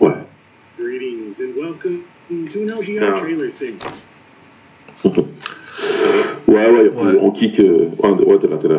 Ouais. 0.00 0.12
Greetings 0.78 1.34
and 1.40 1.60
welcome 1.60 1.98
to 2.52 2.60
an 2.60 2.78
LGR 2.80 2.92
Yeah. 3.02 3.20
trailer 3.20 3.50
thing. 3.58 3.74
Ouais, 6.48 6.68
ouais, 6.70 6.90
Ouais. 6.90 7.18
en 7.20 7.30
kick, 7.30 7.58
euh, 7.60 7.88
ouais, 8.02 8.38
t'es 8.40 8.48
là, 8.48 8.56
t'es 8.60 8.68
là. 8.68 8.76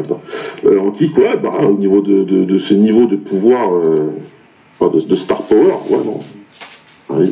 Euh, 0.66 0.80
en 0.80 0.92
kick, 0.92 1.18
ouais, 1.18 1.38
bah, 1.42 1.52
au 1.68 1.74
niveau 1.74 2.02
de, 2.02 2.24
de, 2.24 2.44
de 2.46 2.60
ce 2.60 2.74
niveau 2.74 3.06
de 3.08 3.16
pouvoir, 3.16 3.74
euh, 3.74 4.12
enfin, 4.80 4.96
de, 4.96 5.02
de 5.02 5.16
star 5.16 5.42
power, 5.44 5.74
ouais, 5.90 5.98
non. 6.06 6.20
Ouais, 7.10 7.28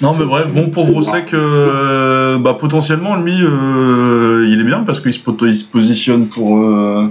Non 0.00 0.14
mais 0.14 0.24
bref, 0.24 0.48
bon 0.48 0.70
pour 0.70 0.86
C'est 0.86 0.92
Brossek, 0.92 1.34
euh, 1.34 2.38
bah 2.38 2.54
potentiellement 2.54 3.16
lui, 3.16 3.36
euh, 3.42 4.46
il 4.48 4.60
est 4.60 4.64
bien 4.64 4.84
parce 4.84 5.00
qu'il 5.00 5.12
se, 5.12 5.18
poto- 5.20 5.46
il 5.46 5.56
se 5.56 5.64
positionne 5.64 6.26
pour 6.28 6.58
euh, 6.58 7.06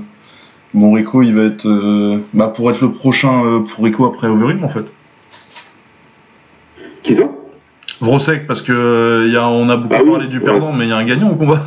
bon 0.73 0.93
Rico, 0.93 1.21
il 1.21 1.33
va 1.35 1.43
être 1.43 1.67
euh, 1.67 2.19
bah 2.33 2.47
pour 2.55 2.69
être 2.71 2.81
le 2.81 2.91
prochain 2.91 3.43
euh, 3.45 3.59
pour 3.59 3.83
Rico 3.85 4.05
après 4.05 4.27
Overeem 4.27 4.63
en 4.63 4.69
fait. 4.69 4.91
Qui 7.03 7.15
ça? 7.15 7.23
Vrosek 8.01 8.47
parce 8.47 8.61
que 8.61 9.29
y 9.31 9.35
a, 9.37 9.47
on 9.47 9.69
a 9.69 9.77
beaucoup 9.77 9.95
Ah 9.95 10.01
oui, 10.03 10.09
parlé 10.11 10.27
du 10.27 10.39
ouais. 10.39 10.43
perdant, 10.43 10.73
mais 10.73 10.85
il 10.85 10.89
y 10.89 10.93
a 10.93 10.97
un 10.97 11.05
gagnant 11.05 11.29
au 11.31 11.35
combat. 11.35 11.61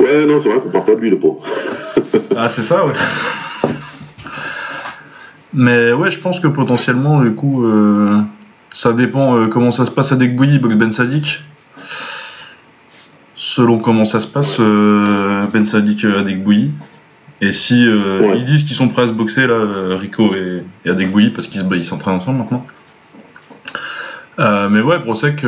Ouais, 0.00 0.26
non, 0.26 0.40
c'est 0.42 0.48
vrai 0.48 0.60
qu'on 0.60 0.70
parle 0.70 0.84
pas 0.86 0.94
de 0.94 1.00
lui, 1.00 1.10
le 1.10 1.18
pauvre. 1.18 1.42
Ah 2.36 2.48
c'est 2.48 2.62
ça 2.62 2.84
ouais. 2.86 2.92
Mais 5.54 5.92
ouais, 5.92 6.10
je 6.10 6.18
pense 6.18 6.40
que 6.40 6.46
potentiellement 6.48 7.20
du 7.20 7.32
coup, 7.34 7.64
euh, 7.64 8.20
ça 8.72 8.92
dépend 8.92 9.36
euh, 9.36 9.46
comment 9.48 9.70
ça 9.70 9.86
se 9.86 9.90
passe 9.90 10.12
à 10.12 10.16
Dekbouyi, 10.16 10.58
Box 10.58 10.74
Ben 10.74 10.92
Sadik. 10.92 11.40
Selon 13.36 13.78
comment 13.78 14.04
ça 14.04 14.20
se 14.20 14.26
passe, 14.26 14.56
euh, 14.60 15.46
Ben 15.52 15.64
Sadik 15.64 16.04
euh, 16.04 16.20
à 16.20 16.22
Dekbouyi. 16.22 16.72
Et 17.40 17.52
si 17.52 17.86
Ouais. 17.88 18.38
ils 18.38 18.44
disent 18.44 18.64
qu'ils 18.64 18.74
sont 18.76 18.88
prêts 18.88 19.02
à 19.02 19.06
se 19.06 19.12
boxer 19.12 19.46
là, 19.46 19.96
Rico 19.96 20.34
et, 20.34 20.64
et 20.84 20.92
parce 21.30 21.46
qu'ils 21.46 21.60
se- 21.60 21.74
ils 21.76 21.84
s'entraînent 21.84 22.16
ensemble 22.16 22.38
maintenant. 22.38 22.66
Mais 24.70 24.80
ouais, 24.80 24.98
Brosek, 24.98 25.44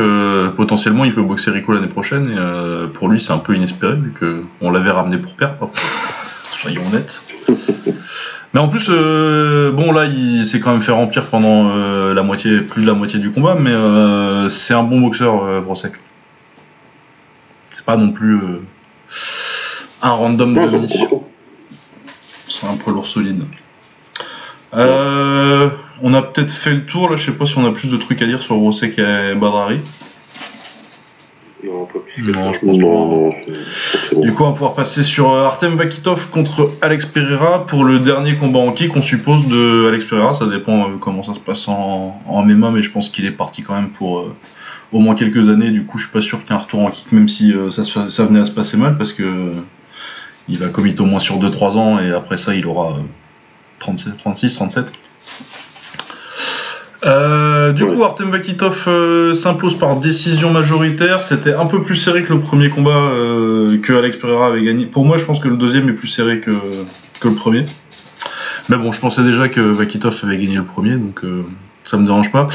potentiellement, 0.56 1.04
il 1.04 1.14
peut 1.14 1.22
boxer 1.22 1.50
Rico 1.50 1.72
l'année 1.72 1.88
prochaine. 1.88 2.30
Et 2.30 2.88
pour 2.94 3.08
lui, 3.08 3.20
c'est 3.20 3.32
un 3.32 3.38
peu 3.38 3.54
inespéré 3.56 3.96
vu 3.96 4.12
qu'on 4.60 4.70
l'avait 4.70 4.90
ramené 4.92 5.18
pour 5.18 5.32
perdre. 5.34 5.68
Soyons 6.50 6.82
honnêtes. 6.86 7.22
Mais 8.52 8.60
en 8.60 8.68
plus, 8.68 8.86
euh, 8.88 9.70
bon 9.70 9.92
là, 9.92 10.06
il 10.06 10.44
s'est 10.44 10.58
quand 10.58 10.72
même 10.72 10.82
fait 10.82 10.90
remplir 10.92 11.26
pendant 11.26 11.68
euh, 11.70 12.12
la 12.14 12.22
moitié, 12.22 12.60
plus 12.60 12.82
de 12.82 12.86
la 12.88 12.94
moitié 12.94 13.18
du 13.20 13.30
combat, 13.30 13.54
mais 13.54 13.70
euh, 13.70 14.48
c'est 14.48 14.74
un 14.74 14.82
bon 14.82 15.00
boxeur, 15.00 15.62
Brosek. 15.62 15.94
C'est 17.70 17.84
pas 17.84 17.96
non 17.96 18.10
plus 18.10 18.40
un 20.02 20.10
random 20.10 20.56
Ouais, 20.56 20.66
demi. 20.70 20.88
c'est 22.48 22.66
un 22.66 22.74
poids 22.76 22.92
lourd 22.92 23.06
solide. 23.06 23.44
Euh, 24.74 25.70
on 26.02 26.14
a 26.14 26.22
peut-être 26.22 26.52
fait 26.52 26.74
le 26.74 26.86
tour 26.86 27.08
là, 27.10 27.16
je 27.16 27.26
sais 27.26 27.36
pas 27.36 27.46
si 27.46 27.56
on 27.58 27.66
a 27.66 27.72
plus 27.72 27.90
de 27.90 27.96
trucs 27.96 28.20
à 28.22 28.26
dire 28.26 28.42
sur 28.42 28.56
Rosek 28.56 28.98
et 28.98 29.34
Badrari. 29.34 29.80
Non, 31.64 31.86
pas 31.86 31.98
plus 31.98 32.32
Non, 32.32 32.52
je 32.52 32.60
pense. 32.60 32.78
Non, 32.78 33.08
non. 33.08 33.30
Du 34.22 34.32
coup, 34.32 34.44
on 34.44 34.48
va 34.48 34.52
pouvoir 34.52 34.74
passer 34.74 35.02
sur 35.02 35.32
euh, 35.32 35.44
Artem 35.44 35.76
Vakitov 35.76 36.30
contre 36.30 36.70
Alex 36.80 37.06
Pereira 37.06 37.66
pour 37.66 37.84
le 37.84 37.98
dernier 37.98 38.34
combat 38.34 38.60
en 38.60 38.72
kick, 38.72 38.96
on 38.96 39.02
suppose, 39.02 39.46
de 39.46 39.86
Alex 39.88 40.04
Pereira. 40.04 40.34
Ça 40.34 40.46
dépend 40.46 40.88
euh, 40.88 40.96
comment 41.00 41.22
ça 41.22 41.34
se 41.34 41.40
passe 41.40 41.68
en, 41.68 42.20
en 42.26 42.42
MMA, 42.42 42.70
mais 42.70 42.82
je 42.82 42.90
pense 42.90 43.08
qu'il 43.08 43.26
est 43.26 43.30
parti 43.30 43.62
quand 43.62 43.74
même 43.74 43.90
pour 43.90 44.20
euh, 44.20 44.34
au 44.92 44.98
moins 44.98 45.14
quelques 45.14 45.48
années. 45.48 45.70
Du 45.70 45.84
coup, 45.84 45.98
je 45.98 46.04
suis 46.04 46.12
pas 46.12 46.22
sûr 46.22 46.40
qu'il 46.42 46.50
y 46.50 46.52
ait 46.52 46.56
un 46.56 46.62
retour 46.62 46.80
en 46.80 46.90
kick, 46.90 47.12
même 47.12 47.28
si 47.28 47.52
euh, 47.52 47.70
ça, 47.70 47.84
ça 47.84 48.24
venait 48.24 48.40
à 48.40 48.44
se 48.44 48.50
passer 48.50 48.76
mal, 48.76 48.96
parce 48.96 49.12
que 49.12 49.22
euh, 49.22 49.52
il 50.48 50.58
va 50.58 50.68
commit 50.68 50.94
au 50.98 51.04
moins 51.04 51.20
sur 51.20 51.38
2-3 51.38 51.76
ans, 51.76 51.98
et 52.00 52.12
après 52.12 52.36
ça, 52.36 52.54
il 52.54 52.66
aura 52.66 52.92
euh, 52.92 53.02
37, 53.80 54.18
36, 54.18 54.54
37. 54.54 54.92
Euh, 57.04 57.72
du 57.72 57.84
Ouais. 57.84 57.94
coup, 57.94 58.04
Artem 58.04 58.30
Vakitov 58.30 58.84
euh, 58.86 59.32
s'impose 59.34 59.78
par 59.78 59.96
décision 59.96 60.50
majoritaire. 60.52 61.22
C'était 61.22 61.54
un 61.54 61.66
peu 61.66 61.82
plus 61.82 61.96
serré 61.96 62.22
que 62.24 62.32
le 62.32 62.40
premier 62.40 62.68
combat 62.68 62.90
euh, 62.90 63.78
que 63.78 63.92
Alex 63.94 64.16
Pereira 64.16 64.48
avait 64.48 64.62
gagné. 64.62 64.84
Pour 64.86 65.04
moi, 65.06 65.16
je 65.16 65.24
pense 65.24 65.40
que 65.40 65.48
le 65.48 65.56
deuxième 65.56 65.88
est 65.88 65.94
plus 65.94 66.08
serré 66.08 66.40
que, 66.40 66.50
que 67.20 67.28
le 67.28 67.34
premier. 67.34 67.64
Mais 68.68 68.76
bon, 68.76 68.92
je 68.92 69.00
pensais 69.00 69.22
déjà 69.22 69.48
que 69.48 69.60
Vakitov 69.60 70.20
avait 70.24 70.36
gagné 70.36 70.56
le 70.56 70.64
premier, 70.64 70.94
donc 70.94 71.24
euh, 71.24 71.42
ça 71.82 71.96
me 71.96 72.04
dérange 72.04 72.30
pas. 72.30 72.46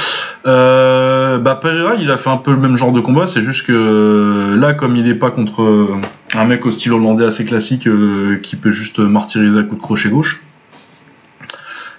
Euh, 0.46 1.40
bah, 1.40 1.56
Pereira, 1.56 1.96
il 1.96 2.12
a 2.12 2.18
fait 2.18 2.30
un 2.30 2.38
peu 2.38 2.52
le 2.52 2.58
même 2.58 2.76
genre 2.78 2.92
de 2.92 3.02
combat. 3.02 3.26
C'est 3.28 3.42
juste 3.42 3.66
que 3.66 3.74
euh, 3.74 4.56
là, 4.58 4.74
comme 4.74 4.96
il 4.96 5.08
est 5.08 5.16
pas 5.16 5.32
contre 5.32 5.90
un 6.34 6.46
mec 6.46 6.66
au 6.66 6.72
style 6.72 6.94
hollandais 6.94 7.26
assez 7.26 7.46
classique 7.46 7.88
euh, 7.88 8.38
qui 8.42 8.56
peut 8.56 8.72
juste 8.72 9.00
martyriser 9.00 9.60
à 9.60 9.64
coup 9.64 9.76
de 9.76 9.82
crochet 9.82 10.10
gauche. 10.10 10.42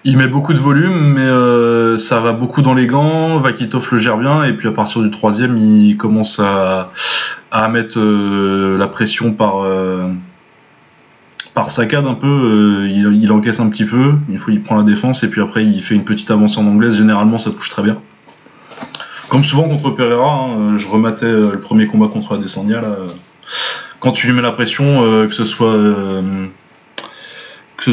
Il 0.05 0.17
met 0.19 0.29
beaucoup 0.29 0.53
de 0.53 0.59
volume, 0.59 1.15
mais 1.15 1.21
euh, 1.21 1.99
ça 1.99 2.21
va 2.21 2.33
beaucoup 2.33 2.63
dans 2.63 2.75
les 2.75 2.87
gants. 2.87 3.39
Vakitov 3.39 3.89
le 3.91 3.99
gère 3.99 4.19
bien, 4.19 4.45
et 4.45 4.53
puis 4.53 4.69
à 4.69 4.73
partir 4.73 5.03
du 5.03 5.11
troisième, 5.11 5.57
il 5.59 5.97
commence 5.97 6.41
à, 6.41 6.91
mettre 7.69 7.99
euh, 7.99 8.77
la 8.79 8.87
pression 8.87 9.33
par, 9.33 9.65
euh, 9.65 10.09
saccade 11.69 12.07
un 12.07 12.15
peu. 12.15 12.87
il, 12.89 13.33
encaisse 13.33 13.61
un 13.61 13.69
petit 13.69 13.85
peu, 13.85 14.15
une 14.29 14.39
fois 14.39 14.53
il 14.53 14.63
prend 14.63 14.77
la 14.77 14.85
défense, 14.85 15.23
et 15.25 15.29
puis 15.29 15.41
après 15.41 15.65
il 15.65 15.83
fait 15.83 15.95
une 15.95 16.05
petite 16.05 16.31
avancée 16.31 16.61
en 16.61 16.67
anglaise. 16.67 16.97
Généralement, 16.97 17.39
ça 17.39 17.51
touche 17.51 17.71
très 17.71 17.83
bien. 17.83 17.99
Comme 19.29 19.45
souvent 19.45 19.65
contre 19.65 19.91
Pereira, 19.91 20.45
hein, 20.45 20.79
je 20.79 20.87
rematais 20.87 21.33
le 21.33 21.59
premier 21.59 21.89
combat 21.89 22.07
contre 22.07 22.37
Adesanya. 22.37 22.81
Là, 22.81 22.97
quand 23.99 24.13
tu 24.13 24.29
lui 24.29 24.35
mets 24.35 24.43
la 24.43 24.53
pression, 24.53 25.03
que 25.27 25.35
ce 25.35 25.45
soit. 25.45 25.75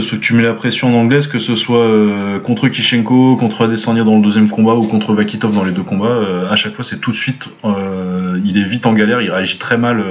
Que 0.01 0.15
tu 0.15 0.33
mets 0.33 0.43
la 0.43 0.53
pression 0.53 0.87
en 0.87 0.99
anglaise, 1.01 1.27
que 1.27 1.39
ce 1.39 1.55
soit 1.55 1.85
euh, 1.85 2.39
contre 2.39 2.67
Kishenko, 2.67 3.35
contre 3.35 3.65
Adesanya 3.65 4.03
dans 4.03 4.17
le 4.17 4.23
deuxième 4.23 4.49
combat 4.49 4.75
ou 4.75 4.87
contre 4.87 5.13
Vakitov 5.13 5.53
dans 5.53 5.63
les 5.63 5.71
deux 5.71 5.83
combats, 5.83 6.07
euh, 6.07 6.49
à 6.49 6.55
chaque 6.55 6.73
fois 6.73 6.83
c'est 6.83 6.99
tout 6.99 7.11
de 7.11 7.15
suite, 7.15 7.49
euh, 7.63 8.39
il 8.43 8.57
est 8.57 8.63
vite 8.63 8.85
en 8.85 8.93
galère, 8.93 9.21
il 9.21 9.29
réagit 9.29 9.57
très 9.59 9.77
mal 9.77 10.03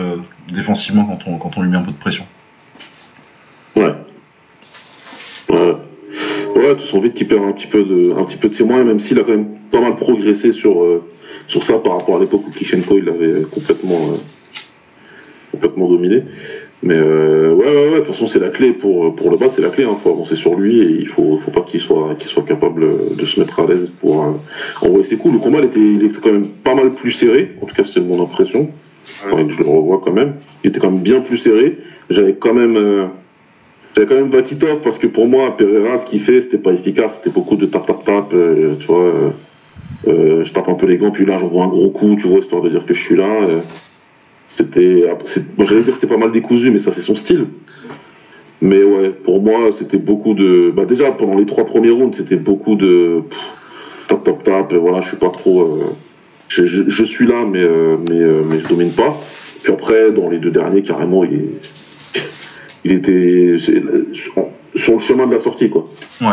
défensivement 0.54 1.04
quand 1.04 1.56
on, 1.56 1.62
lui 1.62 1.70
met 1.70 1.76
un 1.76 1.82
peu 1.82 1.90
de 1.90 1.96
pression. 1.96 2.24
Ouais. 3.76 3.92
Ouais. 5.50 5.76
Ouais, 6.54 6.76
tu 6.76 6.86
sens 6.88 7.02
vite 7.02 7.14
qu'il 7.14 7.26
perd 7.26 7.44
un 7.44 7.52
petit 7.52 7.66
peu 7.66 7.82
de, 7.82 8.14
un 8.16 8.24
petit 8.24 8.36
peu 8.36 8.48
de 8.48 8.54
ses 8.54 8.64
moyens, 8.64 8.86
même 8.86 9.00
s'il 9.00 9.18
a 9.18 9.22
quand 9.22 9.32
même 9.32 9.48
pas 9.70 9.80
mal 9.80 9.96
progressé 9.96 10.52
sur, 10.52 10.84
sur 11.48 11.64
ça 11.64 11.74
par 11.78 11.98
rapport 11.98 12.16
à 12.16 12.20
l'époque 12.20 12.42
où 12.46 12.50
Kishenko 12.50 12.98
il 12.98 13.04
l'avait 13.04 13.42
complètement, 13.42 14.10
complètement 15.50 15.88
dominé. 15.88 16.22
Mais 16.84 16.94
euh, 16.96 17.52
ouais, 17.52 17.66
ouais, 17.66 17.88
ouais, 17.90 18.00
de 18.00 18.04
toute 18.06 18.14
façon 18.14 18.26
c'est 18.26 18.40
la 18.40 18.48
clé 18.48 18.72
pour, 18.72 19.14
pour 19.14 19.30
le 19.30 19.36
battre, 19.36 19.52
c'est 19.56 19.62
la 19.62 19.68
clé. 19.70 19.84
Il 19.88 19.96
faut 20.02 20.10
avancer 20.10 20.34
sur 20.36 20.54
lui 20.56 20.80
et 20.80 20.90
il 21.00 21.06
faut, 21.06 21.38
faut 21.44 21.50
pas 21.52 21.60
qu'il 21.62 21.80
soit, 21.80 22.16
qu'il 22.18 22.28
soit 22.28 22.42
capable 22.42 22.84
de 23.16 23.24
se 23.26 23.38
mettre 23.38 23.60
à 23.60 23.66
l'aise 23.66 23.88
pour 24.00 24.24
euh, 24.24 24.86
envoyer 24.86 25.06
ses 25.06 25.16
coups. 25.16 25.34
Le 25.34 25.40
combat 25.40 25.58
il 25.60 25.66
était, 25.66 25.78
il 25.80 26.04
était 26.04 26.18
quand 26.20 26.32
même 26.32 26.48
pas 26.48 26.74
mal 26.74 26.90
plus 26.90 27.12
serré, 27.12 27.52
en 27.62 27.66
tout 27.66 27.74
cas 27.74 27.84
c'est 27.92 28.00
mon 28.00 28.22
impression. 28.22 28.68
Que 29.30 29.52
je 29.52 29.58
le 29.58 29.68
revois 29.68 30.00
quand 30.04 30.12
même. 30.12 30.34
Il 30.64 30.70
était 30.70 30.80
quand 30.80 30.90
même 30.90 31.02
bien 31.02 31.20
plus 31.20 31.38
serré. 31.38 31.76
J'avais 32.10 32.34
quand 32.34 32.54
même. 32.54 32.76
euh, 32.76 33.06
j'avais 33.94 34.08
quand 34.08 34.14
même 34.16 34.30
Vakitov 34.30 34.80
parce 34.82 34.98
que 34.98 35.06
pour 35.06 35.28
moi, 35.28 35.56
Pereira, 35.56 35.98
ce 35.98 36.06
qu'il 36.10 36.20
fait, 36.22 36.42
c'était 36.42 36.58
pas 36.58 36.72
efficace. 36.72 37.12
C'était 37.18 37.34
beaucoup 37.34 37.56
de 37.56 37.66
tap 37.66 37.86
tap 37.86 38.04
tap, 38.04 38.32
euh, 38.32 38.74
tu 38.80 38.86
vois. 38.86 39.04
euh, 39.04 39.30
euh, 40.08 40.44
je 40.44 40.52
tape 40.52 40.68
un 40.68 40.74
peu 40.74 40.86
les 40.86 40.96
gants, 40.96 41.12
puis 41.12 41.24
là, 41.24 41.38
j'envoie 41.38 41.64
un 41.64 41.68
gros 41.68 41.90
coup, 41.90 42.16
tu 42.20 42.26
vois, 42.26 42.40
histoire 42.40 42.62
de 42.62 42.70
dire 42.70 42.84
que 42.86 42.94
je 42.94 43.02
suis 43.04 43.16
là. 43.16 43.46
C'était. 44.57 45.05
j'allais 45.59 45.82
dire 45.82 45.94
c'était 45.94 46.07
pas 46.07 46.16
mal 46.18 46.32
décousu, 46.32 46.70
mais 46.70 46.80
ça, 46.80 46.92
c'est 46.94 47.03
son 47.03 47.16
style. 47.16 47.46
Mais 48.61 48.82
ouais, 48.82 49.11
pour 49.24 49.42
moi, 49.42 49.70
c'était 49.78 49.96
beaucoup 49.98 50.34
de. 50.34 50.72
Bah, 50.74 50.84
déjà, 50.84 51.11
pendant 51.12 51.36
les 51.36 51.46
trois 51.46 51.64
premiers 51.66 51.90
rounds, 51.90 52.16
c'était 52.16 52.36
beaucoup 52.36 52.76
de. 52.76 53.22
tap 54.09 54.22
tap 54.24 54.42
tap, 54.44 54.72
et 54.72 54.76
voilà, 54.78 55.00
je 55.00 55.09
suis 55.09 55.16
pas 55.16 55.30
trop. 55.30 55.62
euh, 55.62 55.84
je, 56.48 56.64
je- 56.66 56.88
je 56.90 57.03
suis 57.05 57.26
là, 57.26 57.44
mais, 57.50 57.61
euh, 57.62 57.96
mais, 58.11 58.20
euh, 58.20 58.42
mais 58.48 58.59
je 58.61 58.68
domine 58.68 58.90
pas. 58.92 59.18
Puis 59.62 59.72
après, 59.72 60.11
dans 60.12 60.28
les 60.28 60.38
deux 60.38 60.50
derniers, 60.50 60.82
carrément, 60.82 61.24
il, 61.24 61.32
est- 61.34 61.70
il 62.84 62.92
était 62.92 63.57
sur 64.76 64.94
le 64.94 65.00
chemin 65.00 65.26
de 65.26 65.34
la 65.34 65.42
sortie, 65.42 65.70
quoi. 65.70 65.88
Ouais. 66.20 66.28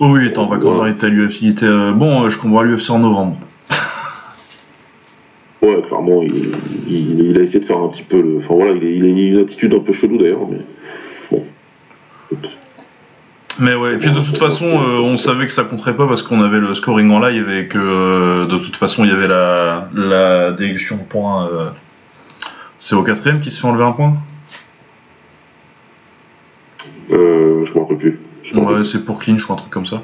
Oh 0.00 0.06
oui, 0.10 0.20
il 0.22 0.28
était 0.28 0.38
en 0.38 0.46
vacances, 0.46 0.76
il 0.86 0.92
était 0.92 1.06
à 1.06 1.08
l'UFC, 1.08 1.42
il 1.42 1.50
était 1.50 1.66
bon, 1.94 2.28
je 2.28 2.38
comprends 2.38 2.62
l'UFC 2.62 2.90
en 2.90 3.00
novembre. 3.00 3.36
Ouais, 5.68 5.82
clairement, 5.82 6.22
il, 6.22 6.52
il, 6.88 7.20
il 7.20 7.38
a 7.38 7.42
essayé 7.42 7.60
de 7.60 7.64
faire 7.64 7.78
un 7.78 7.88
petit 7.88 8.02
peu 8.02 8.20
le. 8.20 8.38
Enfin 8.38 8.54
voilà, 8.54 8.72
il, 8.72 8.82
il 8.84 9.04
a 9.04 9.08
une 9.08 9.44
attitude 9.44 9.74
un 9.74 9.80
peu 9.80 9.92
chelou 9.92 10.16
d'ailleurs, 10.18 10.46
mais. 10.48 10.60
Bon. 11.30 11.44
Mais 13.60 13.74
ouais, 13.74 13.94
et 13.94 13.98
puis 13.98 14.10
de 14.12 14.20
toute 14.20 14.38
façon, 14.38 14.66
euh, 14.66 15.00
on 15.00 15.16
savait 15.16 15.46
que 15.46 15.52
ça 15.52 15.64
compterait 15.64 15.96
pas 15.96 16.06
parce 16.06 16.22
qu'on 16.22 16.40
avait 16.42 16.60
le 16.60 16.74
scoring 16.74 17.10
en 17.10 17.18
live 17.18 17.50
et 17.50 17.66
que 17.66 17.78
euh, 17.78 18.46
de 18.46 18.56
toute 18.58 18.76
façon, 18.76 19.04
il 19.04 19.10
y 19.10 19.12
avait 19.12 19.26
la, 19.26 19.88
la 19.94 20.52
déduction 20.52 20.96
de 20.96 21.02
points. 21.02 21.48
euh, 21.48 21.70
C'est 22.78 22.94
au 22.94 23.02
quatrième 23.02 23.40
qui 23.40 23.50
se 23.50 23.60
fait 23.60 23.66
enlever 23.66 23.84
un 23.84 23.92
point? 23.92 24.14
Euh, 27.10 27.64
je 27.66 27.72
m'en 27.74 27.80
rappelle 27.80 27.96
plus. 27.98 28.20
Ouais, 28.54 28.84
c'est 28.84 29.04
pour 29.04 29.18
clinch 29.18 29.48
ou 29.48 29.52
un 29.52 29.56
truc 29.56 29.70
comme 29.70 29.86
ça. 29.86 30.02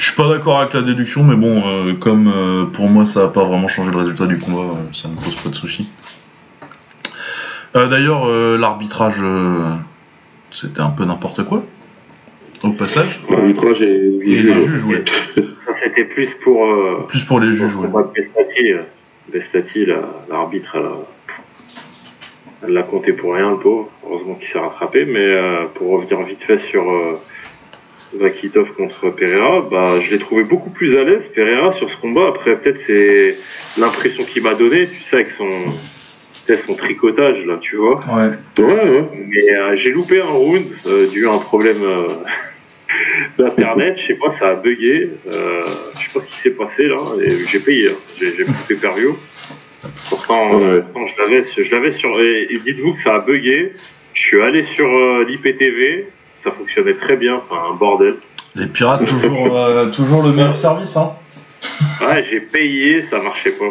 Je 0.00 0.06
suis 0.06 0.16
pas 0.16 0.28
d'accord 0.30 0.60
avec 0.60 0.72
la 0.72 0.80
déduction, 0.80 1.22
mais 1.24 1.36
bon, 1.36 1.62
euh, 1.66 1.92
comme 1.92 2.26
euh, 2.34 2.64
pour 2.64 2.88
moi 2.88 3.04
ça 3.04 3.24
a 3.24 3.28
pas 3.28 3.44
vraiment 3.44 3.68
changé 3.68 3.90
le 3.90 3.98
résultat 3.98 4.26
du 4.26 4.38
combat, 4.38 4.62
euh, 4.72 4.92
ça 4.94 5.08
me 5.08 5.14
pose 5.16 5.34
pas 5.36 5.50
de 5.50 5.54
soucis. 5.54 5.90
Euh, 7.76 7.86
D'ailleurs, 7.86 8.24
euh, 8.26 8.56
l'arbitrage, 8.56 9.18
euh, 9.22 9.74
c'était 10.50 10.80
un 10.80 10.88
peu 10.88 11.04
n'importe 11.04 11.44
quoi, 11.44 11.62
au 12.62 12.70
passage. 12.70 13.20
L'arbitrage 13.28 13.82
et 13.82 14.06
Et 14.22 14.42
les 14.42 14.64
juges. 14.64 14.84
ouais. 14.86 15.04
Ça, 15.36 15.42
c'était 15.84 16.04
plus 16.06 16.30
pour. 16.44 16.64
euh, 16.64 17.04
Plus 17.06 17.22
pour 17.24 17.38
les 17.38 17.52
juges, 17.52 17.76
ouais. 17.76 17.88
Bestati. 18.16 18.72
Bestati, 19.30 19.84
la- 19.84 20.08
l'arbitre, 20.30 20.70
elle 20.76 20.86
a- 20.86 21.06
elle 22.66 22.72
l'a 22.72 22.82
compté 22.84 23.12
pour 23.12 23.34
rien, 23.34 23.50
le 23.50 23.58
pauvre. 23.58 23.90
Heureusement 24.06 24.34
qu'il 24.36 24.48
s'est 24.48 24.58
rattrapé. 24.58 25.04
Mais 25.04 25.18
euh, 25.20 25.66
pour 25.74 25.90
revenir 25.90 26.22
vite 26.22 26.42
fait 26.46 26.58
sur 26.70 26.90
euh, 26.90 27.20
Vakitov 28.12 28.72
contre 28.72 29.10
Pereira, 29.10 29.60
bah, 29.70 30.00
je 30.00 30.10
l'ai 30.10 30.18
trouvé 30.18 30.42
beaucoup 30.44 30.70
plus 30.70 30.96
à 30.98 31.04
l'aise, 31.04 31.22
Pereira, 31.34 31.72
sur 31.74 31.90
ce 31.90 31.96
combat. 31.98 32.28
Après, 32.28 32.56
peut-être 32.56 32.80
c'est 32.86 33.36
l'impression 33.78 34.24
qu'il 34.24 34.42
m'a 34.42 34.54
donné, 34.54 34.86
tu 34.88 35.00
sais, 35.00 35.16
avec 35.16 35.30
son, 35.32 35.48
peut-être 36.46 36.66
son 36.66 36.74
tricotage, 36.74 37.44
là, 37.46 37.58
tu 37.60 37.76
vois. 37.76 38.00
Ouais. 38.08 38.64
Ouais, 38.64 38.88
ouais. 38.90 39.04
Mais 39.28 39.52
euh, 39.54 39.76
j'ai 39.76 39.90
loupé 39.90 40.20
un 40.20 40.24
round 40.24 40.64
euh, 40.86 41.06
dû 41.06 41.26
à 41.28 41.32
un 41.32 41.38
problème 41.38 41.82
euh, 41.82 42.08
d'internet, 43.38 43.96
je 44.02 44.06
sais 44.08 44.14
pas, 44.14 44.34
ça 44.38 44.48
a 44.50 44.54
bugué. 44.54 45.10
Euh, 45.28 45.60
je 45.94 45.98
sais 46.00 46.10
pas 46.12 46.20
ce 46.20 46.26
qui 46.26 46.36
s'est 46.42 46.50
passé 46.50 46.84
là. 46.84 46.96
Et 47.22 47.30
j'ai 47.48 47.60
payé, 47.60 47.88
hein. 47.90 47.94
j'ai 48.18 48.44
pris 48.44 48.74
per 48.74 48.90
view. 48.96 49.16
Pourtant, 50.08 50.50
Ouais. 50.58 50.80
pourtant, 50.92 51.06
je 51.06 51.22
l'avais, 51.22 51.44
je 51.56 51.70
l'avais 51.70 51.92
sur. 51.92 52.20
Et, 52.20 52.48
et 52.50 52.58
dites-vous 52.58 52.94
que 52.94 53.02
ça 53.02 53.14
a 53.14 53.20
bugué. 53.20 53.72
Je 54.12 54.20
suis 54.20 54.42
allé 54.42 54.64
sur 54.74 54.86
euh, 54.86 55.24
l'IPTV, 55.26 56.06
ça 56.44 56.50
fonctionnait 56.52 56.94
très 56.96 57.16
bien, 57.16 57.36
enfin 57.36 57.60
un 57.72 57.74
bordel. 57.76 58.16
Les 58.56 58.66
pirates, 58.66 59.04
toujours, 59.04 59.56
euh, 59.56 59.86
toujours 59.96 60.22
le 60.22 60.32
meilleur 60.32 60.56
service, 60.56 60.96
hein. 60.96 61.12
Ouais, 62.00 62.26
j'ai 62.30 62.40
payé, 62.40 63.04
ça 63.10 63.18
marchait 63.22 63.52
pas. 63.52 63.66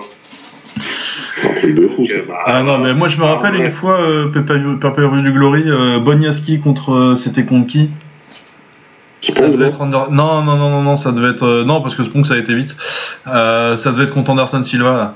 Un 1.44 1.54
truc 1.60 1.76
de 1.76 1.88
fou, 1.88 1.98
Donc, 2.02 2.08
ça. 2.10 2.14
euh, 2.16 2.24
bah, 2.28 2.36
Ah 2.46 2.64
non, 2.64 2.78
mais 2.78 2.94
moi 2.94 3.08
je 3.08 3.18
me 3.20 3.24
rappelle 3.26 3.56
ouais. 3.56 3.66
une 3.66 3.72
fois, 3.72 4.00
euh, 4.02 4.28
Pay-Per-View 4.28 5.22
du 5.22 5.32
Glory, 5.32 5.64
euh, 5.68 6.00
Bonyaski 6.00 6.60
contre. 6.60 6.92
euh, 6.94 7.16
C'était 7.18 7.46
contre 7.46 7.68
qui? 7.68 7.90
Qui 9.22 9.32
Ça 9.34 9.50
devait 9.50 9.66
être 9.68 9.82
Ander- 9.82 10.12
Non, 10.12 10.42
non, 10.44 10.56
non, 10.56 10.70
non, 10.70 10.82
non, 10.82 10.96
ça 10.96 11.12
devait 11.12 11.30
être. 11.32 11.44
euh, 11.46 11.64
Non, 11.66 11.82
parce 11.82 11.96
que 11.96 12.04
Spunk 12.04 12.26
ça 12.26 12.36
a 12.36 12.38
été 12.38 12.56
vite. 12.56 12.76
Euh, 13.28 13.76
ça 13.78 13.92
devait 13.92 14.04
être 14.06 14.14
contre 14.14 14.32
Anderson 14.32 14.64
Silva, 14.64 14.92
là. 14.92 15.16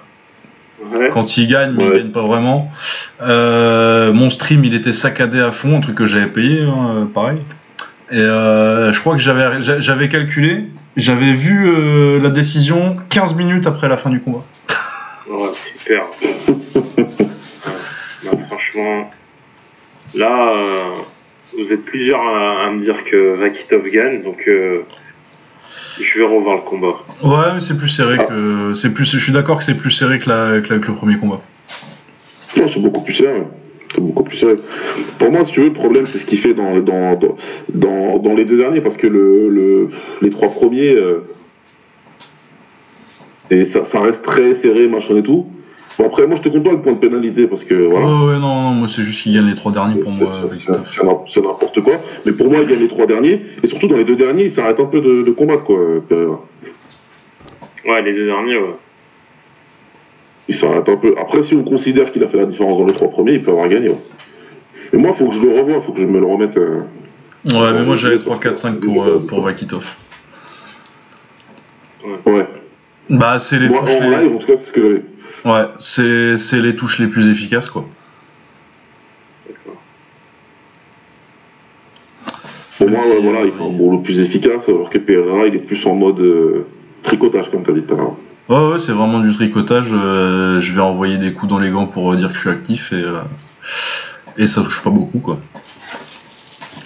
Ouais. 0.96 1.10
Quand 1.12 1.38
il 1.38 1.48
gagne, 1.48 1.72
mais 1.76 1.84
il 1.86 1.90
Ouais. 1.90 1.98
gagne 1.98 2.12
pas 2.12 2.24
vraiment. 2.24 2.72
Euh, 3.22 4.12
mon 4.14 4.30
stream, 4.30 4.64
il 4.66 4.74
était 4.74 4.94
saccadé 4.94 5.40
à 5.40 5.52
fond, 5.52 5.78
un 5.78 5.82
truc 5.82 5.96
que 5.96 6.06
j'avais 6.06 6.28
payé, 6.28 6.62
hein, 6.64 7.08
pareil. 7.14 7.40
Et 8.12 8.18
euh, 8.20 8.92
je 8.92 9.00
crois 9.00 9.14
que 9.16 9.22
j'avais 9.22 9.62
j'a- 9.62 9.80
j'avais 9.80 10.08
calculé, 10.10 10.66
j'avais 10.98 11.34
vu 11.34 11.68
euh, 11.68 12.20
la 12.22 12.30
décision 12.30 12.98
15 13.10 13.36
minutes 13.36 13.66
après 13.66 13.88
la 13.88 13.98
fin 13.98 14.10
du 14.10 14.20
combat. 14.20 14.44
Ouais, 15.30 15.50
super. 15.78 16.04
Non, 18.26 18.38
franchement, 18.48 19.12
là, 20.16 20.52
vous 21.54 21.72
êtes 21.74 21.84
plusieurs 21.86 22.22
à, 22.22 22.68
à 22.68 22.72
me 22.72 22.82
dire 22.82 23.04
que 23.10 23.36
Vakitov 23.36 23.90
gagne, 23.90 24.22
donc 24.24 24.48
je 26.02 26.20
vais 26.20 26.26
revoir 26.26 26.58
le 26.58 26.62
combat. 26.64 26.96
Ouais, 27.24 27.54
mais 27.56 27.62
c'est 27.62 27.78
plus 27.78 27.88
serré 27.90 28.18
Ah. 28.20 28.24
que. 28.26 28.74
C'est 28.76 28.94
plus. 28.94 29.06
Je 29.12 29.18
suis 29.18 29.32
d'accord 29.34 29.58
que 29.58 29.64
c'est 29.64 29.76
plus 29.76 29.92
serré 29.92 30.20
que, 30.20 30.30
la, 30.30 30.62
que, 30.62 30.74
la- 30.74 30.80
que 30.80 30.88
le 30.88 30.96
premier 30.96 31.18
combat. 31.18 31.42
Non, 32.58 32.70
c'est 32.74 32.80
beaucoup 32.80 33.02
plus 33.02 33.14
sérieux. 33.16 33.46
C'est 33.94 34.02
beaucoup 34.02 34.24
plus 34.24 34.38
sérieux. 34.38 34.62
Pour 35.20 35.32
moi, 35.32 35.46
si 35.46 35.52
tu 35.54 35.60
veux, 35.62 35.68
le 35.68 35.74
problème, 35.74 36.08
c'est 36.12 36.18
ce 36.20 36.26
qu'il 36.26 36.40
fait 36.40 36.54
dans, 36.54 36.80
dans, 36.80 37.16
dans, 37.16 37.38
dans, 37.74 38.18
dans 38.20 38.34
les 38.34 38.46
deux 38.46 38.58
derniers, 38.58 38.82
parce 38.82 38.98
que 38.98 39.08
le, 39.08 39.50
le, 39.50 39.90
les 40.22 40.30
trois 40.32 40.50
premiers, 40.50 40.94
euh, 40.96 41.20
et 43.52 43.66
ça, 43.66 43.82
ça 43.92 44.00
reste 44.02 44.22
très 44.24 44.56
serré, 44.62 44.88
machin 44.88 45.18
et 45.18 45.24
tout. 45.24 45.48
Bon, 46.00 46.06
après, 46.08 46.26
moi, 46.28 46.38
je 46.38 46.42
te 46.42 46.50
compte 46.50 46.64
pas 46.64 46.72
le 46.72 46.82
point 46.82 46.94
de 46.94 46.98
pénalité, 46.98 47.46
parce 47.48 47.64
que 47.64 47.74
voilà. 47.90 48.06
Ouais, 48.08 48.26
ouais, 48.34 48.40
non, 48.40 48.62
non, 48.64 48.70
moi 48.72 48.88
c'est 48.88 49.04
juste 49.04 49.22
qu'il 49.24 49.34
gagne 49.36 49.46
les 49.48 49.56
trois 49.56 49.72
derniers 49.72 50.00
pour 50.00 50.12
moi. 50.12 50.44
C'est- 50.54 50.72
n'importe 51.42 51.82
quoi. 51.82 51.94
Mais 52.26 52.32
pour 52.32 52.50
moi, 52.50 52.60
il 52.62 52.68
gagne 52.68 52.80
les 52.80 52.88
trois 52.88 53.06
derniers. 53.06 53.42
Et 53.64 53.68
surtout, 53.68 53.88
dans 53.88 53.98
les 53.98 54.04
deux 54.06 54.16
derniers, 54.16 54.46
il 54.46 54.52
s'arrête 54.52 54.80
un 54.80 54.86
peu 54.86 55.02
de, 55.02 55.22
de 55.24 55.32
combattre, 55.32 55.64
quoi, 55.66 55.78
Pereira. 56.10 56.40
Ouais, 57.88 58.02
les 58.02 58.14
deux 58.14 58.26
derniers, 58.26 58.58
ouais. 58.58 58.76
Il 60.50 60.56
s'arrête 60.56 60.90
un 60.90 60.98
peu. 60.98 61.14
Après, 61.20 61.44
si 61.44 61.54
on 61.54 61.64
considère 61.64 62.12
qu'il 62.12 62.24
a 62.24 62.28
fait 62.28 62.38
la 62.38 62.46
différence 62.46 62.78
dans 62.80 62.86
les 62.86 62.94
trois 62.94 63.10
premiers, 63.10 63.34
il 63.34 63.44
peut 63.44 63.52
avoir 63.52 63.68
gagné. 63.68 63.90
ouais. 63.90 63.98
Mais 64.94 65.00
moi, 65.00 65.12
il 65.14 65.18
faut 65.18 65.30
que 65.30 65.36
je 65.36 65.42
le 65.42 65.60
revoie, 65.60 65.76
il 65.78 65.84
faut 65.84 65.92
que 65.94 66.02
je 66.02 66.06
me 66.06 66.20
le 66.20 66.26
remette. 66.26 66.58
euh, 66.58 66.82
Ouais, 67.48 67.74
mais 67.74 67.84
moi 67.84 67.98
j'avais 67.98 68.20
3, 68.20 68.40
4, 68.40 68.56
5 68.58 68.80
pour, 68.80 69.04
euh, 69.04 69.20
pour 69.28 69.42
Vakitov. 69.42 69.96
Ouais. 72.26 72.48
Bah, 73.10 73.38
c'est 73.38 73.60
les 73.60 73.68
Moi, 73.68 73.82
touches. 73.82 73.96
en 74.02 74.10
les- 74.10 74.24
live, 74.24 74.36
en 74.36 74.38
tout 74.40 74.48
cas, 74.48 74.54
c'est 74.64 74.68
ce 74.70 74.72
que 74.74 74.82
j'avais. 74.82 75.02
Ouais, 75.46 75.66
c'est 75.80 76.38
c'est 76.38 76.60
les 76.62 76.76
touches 76.76 77.00
les 77.00 77.08
plus 77.08 77.28
efficaces, 77.30 77.70
quoi. 77.70 77.86
D'accord. 79.48 79.82
Pour 82.78 82.90
moi, 82.90 83.00
ouais, 83.00 83.22
voilà, 83.22 83.42
il 83.46 83.52
fait 83.52 83.64
un 83.64 83.70
boulot 83.78 84.00
plus 84.00 84.20
efficace, 84.20 84.62
alors 84.68 84.90
que 84.90 84.98
Pereira, 84.98 85.46
il 85.48 85.56
est 85.56 85.60
plus 85.60 85.86
en 85.86 85.96
mode 85.96 86.20
euh, 86.22 86.66
tricotage, 87.04 87.52
comme 87.52 87.64
tu 87.64 87.72
as 87.72 87.74
dit 87.74 87.82
tout 87.84 87.94
à 87.94 87.98
l'heure. 87.98 88.16
Ouais, 88.50 88.74
ouais, 88.74 88.80
c'est 88.80 88.92
vraiment 88.94 89.20
du 89.20 89.34
tricotage. 89.34 89.90
euh, 89.94 90.60
je 90.60 90.74
vais 90.74 90.82
envoyer 90.82 91.18
des 91.18 91.34
coups 91.34 91.50
dans 91.52 91.60
les 91.60 91.70
gants 91.70 91.88
pour 91.88 92.12
euh, 92.14 92.16
dire 92.16 92.30
que 92.30 92.36
je 92.36 92.40
suis 92.40 92.50
actif 92.50 92.92
et, 92.94 92.96
euh, 92.96 93.22
et 94.38 94.48
ça 94.48 94.62
touche 94.64 94.82
pas 94.82 94.90
beaucoup, 94.90 95.20
quoi. 95.20 95.40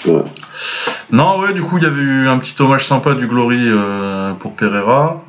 Ouais. 0.07 0.23
Non, 1.11 1.39
ouais, 1.39 1.53
du 1.53 1.61
coup, 1.61 1.77
il 1.77 1.83
y 1.83 1.87
avait 1.87 2.01
eu 2.01 2.27
un 2.27 2.37
petit 2.39 2.53
hommage 2.59 2.85
sympa 2.87 3.13
du 3.15 3.27
Glory 3.27 3.59
euh, 3.59 4.33
pour 4.33 4.53
Pereira. 4.55 5.23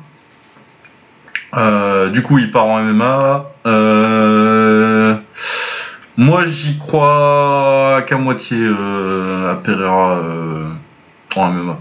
Euh, 1.57 2.09
du 2.09 2.21
coup, 2.21 2.37
il 2.37 2.51
part 2.51 2.65
en 2.67 2.79
MMA. 2.81 3.45
Euh, 3.65 5.15
moi, 6.17 6.43
j'y 6.45 6.77
crois 6.77 8.03
qu'à 8.07 8.17
moitié 8.17 8.57
euh, 8.59 9.51
à 9.51 9.55
Pereira 9.55 10.19
en 11.35 11.47
MMA. 11.51 11.77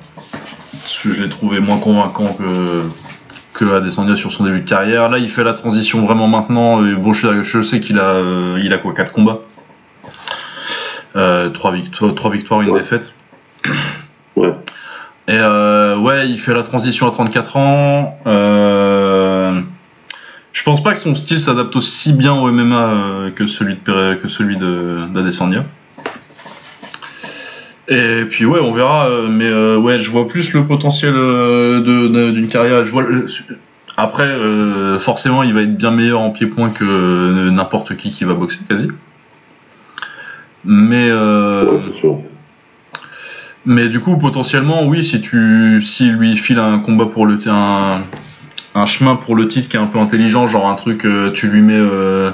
Parce 0.72 1.02
que 1.02 1.10
je 1.12 1.22
l'ai 1.22 1.28
trouvé 1.28 1.60
moins 1.60 1.78
convaincant 1.78 2.32
que, 2.34 2.82
que 3.52 3.74
Adesanya 3.76 4.16
sur 4.16 4.32
son 4.32 4.44
début 4.44 4.60
de 4.60 4.68
carrière. 4.68 5.08
Là, 5.10 5.18
il 5.18 5.28
fait 5.30 5.44
la 5.44 5.52
transition 5.54 6.04
vraiment 6.06 6.28
maintenant. 6.28 6.84
Et 6.86 6.94
bon, 6.94 7.12
je, 7.12 7.42
je 7.42 7.62
sais 7.62 7.80
qu'il 7.80 7.98
a, 7.98 8.20
il 8.60 8.72
a 8.72 8.78
quoi, 8.78 8.94
4 8.94 9.12
combats? 9.12 9.38
Euh, 11.16 11.50
3, 11.50 11.72
victoires, 11.72 12.14
trois 12.14 12.30
victoires, 12.30 12.60
une 12.60 12.70
Ouais. 12.70 12.80
défaite. 12.80 13.14
Ouais. 14.36 14.54
Et 15.26 15.38
ouais, 15.38 16.28
il 16.28 16.38
fait 16.38 16.54
la 16.54 16.62
transition 16.62 17.06
à 17.08 17.10
34 17.10 17.56
ans. 17.56 18.18
Euh, 18.26 18.77
pense 20.70 20.82
pas 20.82 20.92
que 20.92 20.98
son 20.98 21.14
style 21.14 21.40
s'adapte 21.40 21.74
aussi 21.76 22.12
bien 22.12 22.34
au 22.34 22.50
MMA 22.52 22.90
euh, 22.90 23.30
que 23.30 23.46
celui 23.46 23.76
de 23.86 24.14
que 24.22 24.28
celui 24.28 24.58
de 24.58 25.06
d'Adesanya. 25.14 25.64
Et 27.88 28.24
puis 28.28 28.44
ouais, 28.44 28.60
on 28.60 28.72
verra. 28.72 29.08
euh, 29.08 29.28
mais 29.30 29.46
euh, 29.46 29.78
ouais, 29.78 29.98
je 29.98 30.10
vois 30.10 30.28
plus 30.28 30.52
le 30.52 30.66
potentiel 30.66 31.14
d'une 31.14 32.48
carrière. 32.50 32.84
Je 32.84 32.90
vois 32.92 33.02
le- 33.02 33.26
après, 33.96 34.28
forcément, 35.00 35.42
il 35.42 35.54
va 35.54 35.62
être 35.62 35.76
bien 35.76 35.90
meilleur 35.90 36.20
en 36.20 36.30
pied-point 36.30 36.68
que 36.70 37.48
n'importe 37.50 37.96
qui 37.96 38.10
qui 38.10 38.24
va 38.24 38.34
boxer 38.34 38.60
quasi. 38.68 38.88
Mais 40.64 41.10
Ouais, 41.10 41.80
c'est 41.94 42.00
sûr. 42.00 42.18
mais 43.64 43.88
du 43.88 44.00
coup, 44.00 44.16
potentiellement, 44.18 44.84
oui, 44.86 45.02
si 45.02 45.20
tu, 45.20 45.80
si 45.82 46.10
lui 46.10 46.36
file 46.36 46.58
un 46.58 46.78
combat 46.78 47.06
pour 47.06 47.26
le, 47.26 47.38
un, 47.46 48.02
un 48.74 48.86
chemin 48.86 49.16
pour 49.16 49.34
le 49.34 49.48
titre 49.48 49.68
qui 49.68 49.76
est 49.76 49.80
un 49.80 49.86
peu 49.86 49.98
intelligent, 49.98 50.46
genre 50.46 50.68
un 50.68 50.74
truc, 50.74 51.04
euh, 51.04 51.32
tu 51.32 51.48
lui 51.48 51.60
mets. 51.62 51.72
euh, 51.74 52.30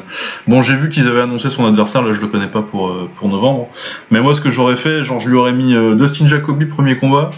Bon, 0.46 0.62
j'ai 0.62 0.74
vu 0.76 0.88
qu'ils 0.88 1.06
avaient 1.08 1.22
annoncé 1.22 1.48
son 1.48 1.66
adversaire, 1.66 2.02
là, 2.02 2.12
je 2.12 2.20
le 2.20 2.26
connais 2.26 2.48
pas 2.48 2.62
pour 2.62 2.88
euh, 2.88 3.08
pour 3.16 3.28
novembre. 3.28 3.68
Mais 4.10 4.20
moi, 4.20 4.34
ce 4.34 4.40
que 4.40 4.50
j'aurais 4.50 4.76
fait, 4.76 5.04
genre, 5.04 5.20
je 5.20 5.28
lui 5.28 5.36
aurais 5.36 5.52
mis 5.52 5.74
Dustin 5.96 6.26
Jacoby 6.26 6.66
premier 6.66 6.96
combat. 6.96 7.30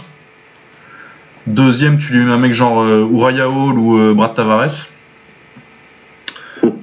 Deuxième, 1.45 1.97
tu 1.99 2.13
lui 2.13 2.25
mets 2.25 2.33
un 2.33 2.37
mec 2.37 2.53
genre 2.53 2.83
Uriah 2.85 3.47
Hall 3.49 3.77
ou 3.77 4.13
Brad 4.15 4.33
Tavares. 4.33 4.87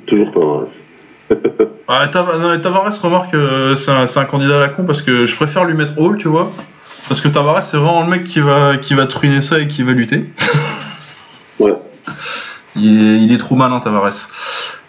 Toujours 0.07 0.31
vrai. 0.31 0.67
Ah, 1.87 2.09
Tavares, 2.09 2.99
remarque, 3.03 3.37
c'est 3.77 3.91
un, 3.91 4.07
c'est 4.07 4.19
un 4.19 4.25
candidat 4.25 4.57
à 4.57 4.61
la 4.61 4.69
con 4.69 4.85
parce 4.85 5.03
que 5.03 5.27
je 5.27 5.37
préfère 5.37 5.67
lui 5.67 5.75
mettre 5.75 5.93
Hall, 5.99 6.17
tu 6.17 6.29
vois. 6.29 6.51
Parce 7.09 7.21
que 7.21 7.29
Tavares, 7.29 7.63
c'est 7.63 7.77
vraiment 7.77 8.03
le 8.03 8.09
mec 8.09 8.25
qui 8.25 8.41
va, 8.41 8.79
qui 8.79 8.95
va 8.95 9.07
truiner 9.07 9.43
ça 9.43 9.59
et 9.59 9.69
qui 9.69 9.83
va 9.83 9.93
lutter. 9.93 10.25
Ouais. 11.61 11.75
Il 12.77 13.01
est, 13.01 13.21
il 13.23 13.33
est 13.33 13.39
trop 13.39 13.55
malin, 13.55 13.81
Tavares. 13.81 14.29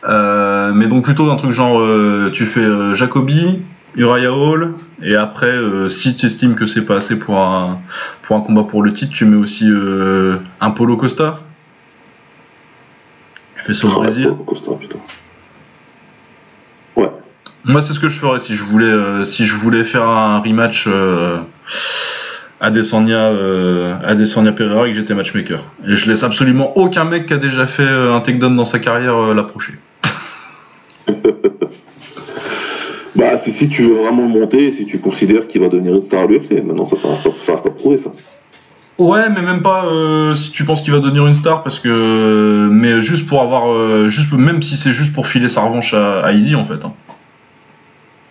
Euh, 0.07 0.71
mais 0.73 0.87
donc 0.87 1.03
plutôt 1.03 1.29
un 1.31 1.35
truc 1.35 1.51
genre, 1.51 1.79
euh, 1.79 2.29
tu 2.33 2.45
fais 2.45 2.61
euh, 2.61 2.95
Jacobi, 2.95 3.61
Uriah 3.95 4.33
Hall, 4.33 4.73
et 5.01 5.15
après, 5.15 5.55
si 5.89 6.15
tu 6.15 6.25
estimes 6.25 6.55
que 6.55 6.65
c'est 6.67 6.81
pas 6.81 6.97
assez 6.97 7.17
pour 7.17 7.37
un, 7.39 7.79
pour 8.23 8.35
un 8.35 8.41
combat 8.41 8.63
pour 8.63 8.83
le 8.83 8.91
titre, 8.91 9.13
tu 9.13 9.25
mets 9.25 9.37
aussi 9.37 9.71
un 10.61 10.71
Polo 10.71 10.97
Costa. 10.97 11.39
Tu 13.57 13.63
fais 13.63 13.73
ça 13.73 13.87
au 13.87 13.91
Ah, 13.91 13.99
Brésil. 13.99 14.33
Ouais. 16.97 17.11
Moi, 17.63 17.81
c'est 17.81 17.93
ce 17.93 17.99
que 17.99 18.09
je 18.09 18.19
ferais 18.19 18.39
si 18.39 18.55
je 18.55 18.63
voulais, 18.65 19.25
si 19.25 19.45
je 19.45 19.55
voulais 19.55 19.83
faire 19.85 20.07
un 20.07 20.39
rematch 20.39 20.89
Adesanya, 22.61 23.29
euh, 23.31 23.95
Adesanya 24.05 24.51
Pereira 24.53 24.87
et 24.87 24.91
que 24.91 24.95
j'étais 24.97 25.13
matchmaker. 25.13 25.63
Et 25.87 25.95
je 25.95 26.07
laisse 26.07 26.23
absolument 26.23 26.77
aucun 26.77 27.03
mec 27.05 27.25
qui 27.25 27.33
a 27.33 27.37
déjà 27.37 27.67
fait 27.67 27.83
euh, 27.83 28.15
un 28.15 28.21
takedown 28.21 28.55
dans 28.55 28.65
sa 28.65 28.79
carrière 28.79 29.15
euh, 29.15 29.33
l'approcher. 29.33 29.73
Bah, 33.15 33.39
c'est 33.45 33.51
si 33.51 33.69
tu 33.69 33.83
veux 33.83 33.93
vraiment 33.95 34.27
monter, 34.27 34.73
si 34.73 34.85
tu 34.85 34.99
considères 34.99 35.47
qu'il 35.47 35.61
va 35.61 35.69
devenir 35.69 35.95
une 35.95 36.01
star 36.01 36.23
à 36.23 36.25
l'UFC. 36.25 36.51
Maintenant, 36.65 36.85
ça, 36.89 36.97
ça, 36.97 37.07
ça, 37.23 37.29
ça 37.45 37.51
reste 37.53 37.65
à 37.65 37.69
prouver, 37.69 38.01
ça. 38.03 38.11
Ouais, 38.97 39.29
mais 39.33 39.41
même 39.41 39.61
pas 39.61 39.85
euh, 39.85 40.35
si 40.35 40.51
tu 40.51 40.65
penses 40.65 40.81
qu'il 40.81 40.91
va 40.91 40.99
devenir 40.99 41.25
une 41.25 41.33
star, 41.35 41.63
parce 41.63 41.79
que, 41.79 42.67
mais 42.69 42.99
juste 42.99 43.25
pour 43.25 43.41
avoir, 43.41 44.09
juste 44.09 44.33
même 44.33 44.61
si 44.61 44.75
c'est 44.75 44.91
juste 44.91 45.13
pour 45.13 45.27
filer 45.27 45.47
sa 45.47 45.61
revanche 45.61 45.93
à, 45.93 46.25
à 46.25 46.33
Izzy 46.33 46.55
en 46.55 46.65
fait. 46.65 46.83
hein. 46.83 46.91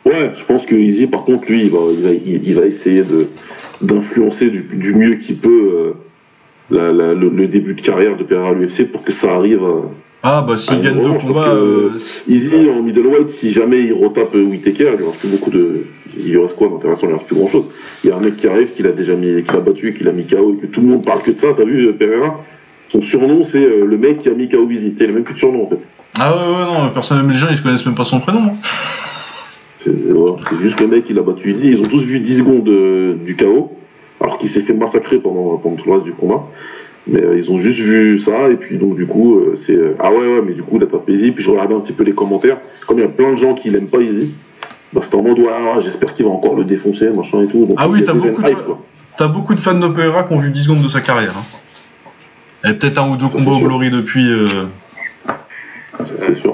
Ouais, 0.04 0.32
je 0.38 0.44
pense 0.44 0.64
que 0.66 0.74
Izzy, 0.74 1.06
par 1.06 1.24
contre, 1.24 1.50
lui, 1.50 1.62
il 1.64 1.70
va, 1.70 1.78
il 1.96 2.02
va, 2.02 2.10
il, 2.12 2.54
va 2.54 2.66
essayer 2.66 3.02
de 3.02 3.26
d'influencer 3.80 4.50
du, 4.50 4.60
du 4.72 4.94
mieux 4.94 5.14
qu'il 5.16 5.36
peut 5.38 5.48
euh, 5.50 5.92
la- 6.70 6.92
la- 6.92 7.14
le, 7.14 7.28
le 7.28 7.46
début 7.48 7.74
de 7.74 7.80
carrière 7.80 8.16
de 8.16 8.22
Pereira 8.22 8.50
à 8.50 8.52
l'UFC 8.54 8.90
pour 8.92 9.02
que 9.02 9.12
ça 9.14 9.32
arrive 9.34 9.62
à, 9.62 9.80
Ah 10.22 10.44
bah 10.46 10.56
s'il 10.56 10.80
gagne 10.80 11.02
deux 11.02 11.12
combats, 11.18 11.48
euh, 11.54 11.90
Izzy 12.28 12.50
en 12.70 12.82
middleweight, 12.82 13.32
si 13.40 13.52
jamais 13.52 13.80
il 13.82 13.92
retape 13.94 14.34
euh, 14.34 14.44
Whittaker, 14.44 14.90
il 14.94 14.98
lui 14.98 15.04
reste 15.06 15.18
plus 15.20 15.28
beaucoup 15.28 15.50
de. 15.50 15.86
Il 16.16 16.38
reste 16.38 16.54
quoi 16.56 16.68
d'intéressant 16.68 17.00
Il 17.04 17.08
lui 17.08 17.14
reste 17.14 17.26
plus 17.26 17.36
grand 17.36 17.48
chose. 17.48 17.64
Il 18.04 18.10
y 18.10 18.12
a 18.12 18.16
un 18.16 18.20
mec 18.20 18.36
qui 18.36 18.46
arrive, 18.46 18.68
qui 18.76 18.82
l'a 18.82 18.92
déjà 18.92 19.14
mis, 19.14 19.42
qui 19.42 19.52
l'a 19.52 19.60
battu, 19.60 19.92
qui 19.94 20.04
l'a 20.04 20.12
mis 20.12 20.26
KO 20.26 20.54
et 20.56 20.60
que 20.60 20.66
tout 20.66 20.80
le 20.82 20.86
monde 20.88 21.04
parle 21.04 21.22
que 21.22 21.30
de 21.32 21.40
ça. 21.40 21.48
T'as 21.56 21.64
vu 21.64 21.86
euh, 21.86 21.92
Pereira? 21.92 22.44
Son 22.90 23.02
surnom, 23.02 23.46
c'est 23.50 23.58
euh, 23.58 23.84
le 23.86 23.96
mec 23.98 24.18
qui 24.20 24.28
a 24.28 24.34
mis 24.34 24.48
KO 24.48 24.70
Izzy. 24.70 24.94
Il 24.98 25.04
a 25.04 25.08
même 25.12 25.24
plus 25.24 25.34
de 25.34 25.38
surnom 25.40 25.64
en 25.64 25.68
fait. 25.70 25.78
ah 26.20 26.32
ouais 26.36 26.52
ouais 26.54 26.84
non, 26.84 26.90
personne, 26.90 27.26
les 27.28 27.36
gens 27.36 27.48
ils 27.50 27.56
se 27.56 27.62
connaissent 27.62 27.84
même 27.86 27.96
pas 27.96 28.04
son 28.04 28.20
prénom. 28.20 28.42
hein. 28.44 28.52
C'est 29.84 30.62
juste 30.62 30.80
le 30.80 30.86
mec 30.86 31.06
qui 31.06 31.12
l'a 31.12 31.22
battu. 31.22 31.54
Ils 31.62 31.78
ont 31.78 31.82
tous 31.82 32.02
vu 32.02 32.20
10 32.20 32.38
secondes 32.38 32.68
euh, 32.68 33.14
du 33.24 33.36
KO, 33.36 33.72
alors 34.20 34.38
qu'il 34.38 34.48
s'est 34.50 34.62
fait 34.62 34.72
massacrer 34.72 35.18
pendant, 35.18 35.56
pendant 35.58 35.76
tout 35.76 35.86
le 35.86 35.92
reste 35.92 36.04
du 36.04 36.12
combat. 36.12 36.44
Mais 37.06 37.22
euh, 37.22 37.38
ils 37.38 37.50
ont 37.50 37.58
juste 37.58 37.78
vu 37.80 38.18
ça, 38.20 38.48
et 38.50 38.56
puis 38.56 38.78
donc 38.78 38.96
du 38.96 39.06
coup, 39.06 39.36
euh, 39.36 39.58
c'est. 39.66 39.78
ah 39.98 40.10
ouais, 40.10 40.16
ouais, 40.18 40.42
mais 40.46 40.54
du 40.54 40.62
coup, 40.62 40.76
il 40.76 40.84
a 40.84 40.86
tapé 40.86 41.12
Izzy. 41.12 41.32
Puis 41.32 41.44
je 41.44 41.50
regardais 41.50 41.74
un 41.74 41.80
petit 41.80 41.92
peu 41.92 42.02
les 42.02 42.12
commentaires. 42.12 42.58
Comme 42.86 42.98
il 42.98 43.02
y 43.02 43.04
a 43.04 43.08
plein 43.10 43.32
de 43.32 43.36
gens 43.38 43.54
qui 43.54 43.68
l'aiment 43.68 43.88
pas 43.88 44.00
Izzy, 44.00 44.34
bah 44.94 45.02
c'était 45.04 45.16
en 45.16 45.22
mode, 45.22 45.38
ouais, 45.38 45.50
ah, 45.50 45.80
j'espère 45.82 46.14
qu'il 46.14 46.24
va 46.24 46.30
encore 46.30 46.54
le 46.56 46.64
défoncer, 46.64 47.10
machin 47.10 47.42
et 47.42 47.48
tout. 47.48 47.66
Donc, 47.66 47.76
Ah 47.78 47.88
oui, 47.88 47.98
il 48.00 48.04
a 48.04 48.06
t'as 48.06 48.14
beaucoup 48.14 48.42
de- 48.42 48.48
hype, 48.48 49.32
beaucoup 49.32 49.54
de 49.54 49.60
fans 49.60 49.78
de 49.78 49.88
Pereira 49.88 50.22
qui 50.22 50.32
ont 50.32 50.38
vu 50.40 50.50
10 50.50 50.64
secondes 50.64 50.82
de 50.82 50.88
sa 50.88 51.02
carrière. 51.02 51.34
Hein. 51.36 52.70
Et 52.70 52.72
peut-être 52.72 52.96
un 52.98 53.10
ou 53.10 53.16
deux 53.18 53.28
combats 53.28 53.52
au. 53.52 53.58
Glory 53.58 53.90
depuis. 53.90 54.26
c'est 55.98 56.40
sûr. 56.40 56.53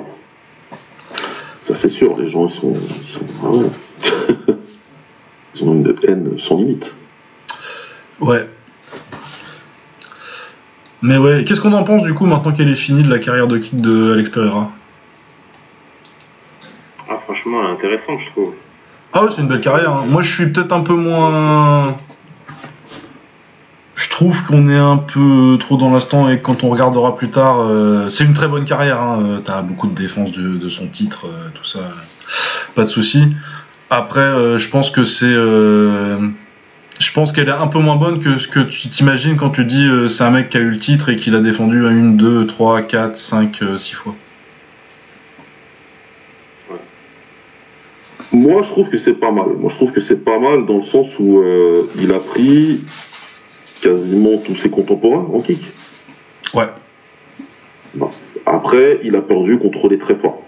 Ça, 1.71 1.77
c'est 1.83 1.89
sûr, 1.91 2.19
les 2.19 2.29
gens, 2.29 2.49
ils 2.49 2.55
sont. 2.55 2.73
Ils, 2.73 3.09
sont... 3.09 3.21
Ah 3.45 3.51
ouais. 3.51 4.55
ils 5.55 5.63
ont 5.63 5.73
une 5.75 5.95
haine 6.03 6.37
sans 6.49 6.57
limite. 6.57 6.85
Ouais. 8.21 8.49
Mais 11.01 11.17
ouais, 11.17 11.45
qu'est-ce 11.45 11.61
qu'on 11.61 11.73
en 11.73 11.85
pense 11.85 12.03
du 12.03 12.13
coup 12.13 12.27
maintenant 12.27 12.51
qu'elle 12.51 12.69
est 12.69 12.75
finie 12.75 13.05
de 13.05 13.09
la 13.09 13.21
carrière 13.21 13.47
de 13.47 13.57
kick 13.59 13.81
de 13.81 14.13
Alex 14.15 14.31
Pereira? 14.31 14.73
Ah, 17.09 17.21
franchement, 17.25 17.69
intéressant, 17.69 18.19
je 18.19 18.31
trouve. 18.33 18.53
Ah 19.13 19.23
ouais, 19.23 19.31
c'est 19.35 19.41
une 19.41 19.49
belle 19.49 19.61
carrière. 19.61 19.93
hein. 19.93 20.07
Moi, 20.09 20.23
je 20.23 20.35
suis 20.35 20.51
peut-être 20.51 20.73
un 20.73 20.81
peu 20.81 20.95
moins. 20.95 21.97
Je 24.01 24.09
trouve 24.09 24.43
qu'on 24.45 24.71
est 24.71 24.79
un 24.79 24.97
peu 24.97 25.59
trop 25.61 25.77
dans 25.77 25.91
l'instant 25.91 26.31
et 26.31 26.41
quand 26.41 26.65
on 26.65 26.71
regardera 26.71 27.17
plus 27.17 27.29
tard, 27.29 27.61
euh, 27.61 28.09
c'est 28.09 28.25
une 28.25 28.33
très 28.33 28.49
bonne 28.49 28.65
carrière. 28.65 28.99
Hein. 28.99 29.23
Euh, 29.23 29.39
T'as 29.41 29.61
beaucoup 29.61 29.89
de 29.89 29.95
défense 29.95 30.33
de, 30.33 30.69
son 30.71 30.87
titre, 30.87 31.27
euh, 31.27 31.51
tout 31.55 31.67
ça, 31.67 31.81
pas 32.75 32.85
de 32.85 32.89
souci. 32.89 33.35
Après, 33.91 34.57
je 34.57 34.69
pense 34.71 34.89
que 34.89 35.05
c'est, 35.05 35.27
je 35.27 37.13
pense 37.13 37.33
qu'elle 37.33 37.49
est 37.49 37.53
un 37.53 37.67
peu 37.67 37.81
moins 37.81 37.97
bonne 37.97 38.21
que 38.21 38.39
ce 38.39 38.49
que 38.49 38.61
tu 38.61 38.89
t'imagines 38.89 39.37
quand 39.37 39.51
tu 39.51 39.65
dis 39.65 39.85
c'est 40.09 40.23
un 40.23 40.31
mec 40.31 40.49
qui 40.49 40.57
a 40.57 40.61
eu 40.61 40.71
le 40.71 40.79
titre 40.79 41.09
et 41.09 41.17
qui 41.17 41.31
l'a 41.31 41.41
défendu 41.41 41.85
à 41.87 41.91
une, 41.91 42.17
deux, 42.17 42.47
trois, 42.47 42.83
quatre, 42.83 43.17
cinq, 43.17 43.61
six 43.77 43.95
fois. 43.95 44.15
Moi, 48.33 48.63
je 48.63 48.69
trouve 48.69 48.89
que 48.89 48.99
c'est 49.01 49.19
pas 49.19 49.33
mal. 49.33 49.49
Moi, 49.59 49.71
je 49.73 49.77
trouve 49.77 49.91
que 49.91 50.03
c'est 50.07 50.25
pas 50.25 50.39
mal 50.39 50.67
dans 50.67 50.79
le 50.79 50.87
sens 50.87 51.09
où 51.19 51.43
il 52.01 52.13
a 52.13 52.21
pris 52.21 52.81
quasiment 53.81 54.39
tous 54.39 54.57
ses 54.57 54.71
contemporains 54.71 55.27
en 55.33 55.41
kick. 55.41 55.63
Ouais. 56.55 56.69
Bon. 57.95 58.11
Après, 58.47 59.01
il 59.05 59.17
a 59.17 59.21
perdu 59.21 59.59
contre 59.59 59.89
les 59.89 59.99
très 59.99 60.15
forts. 60.17 60.43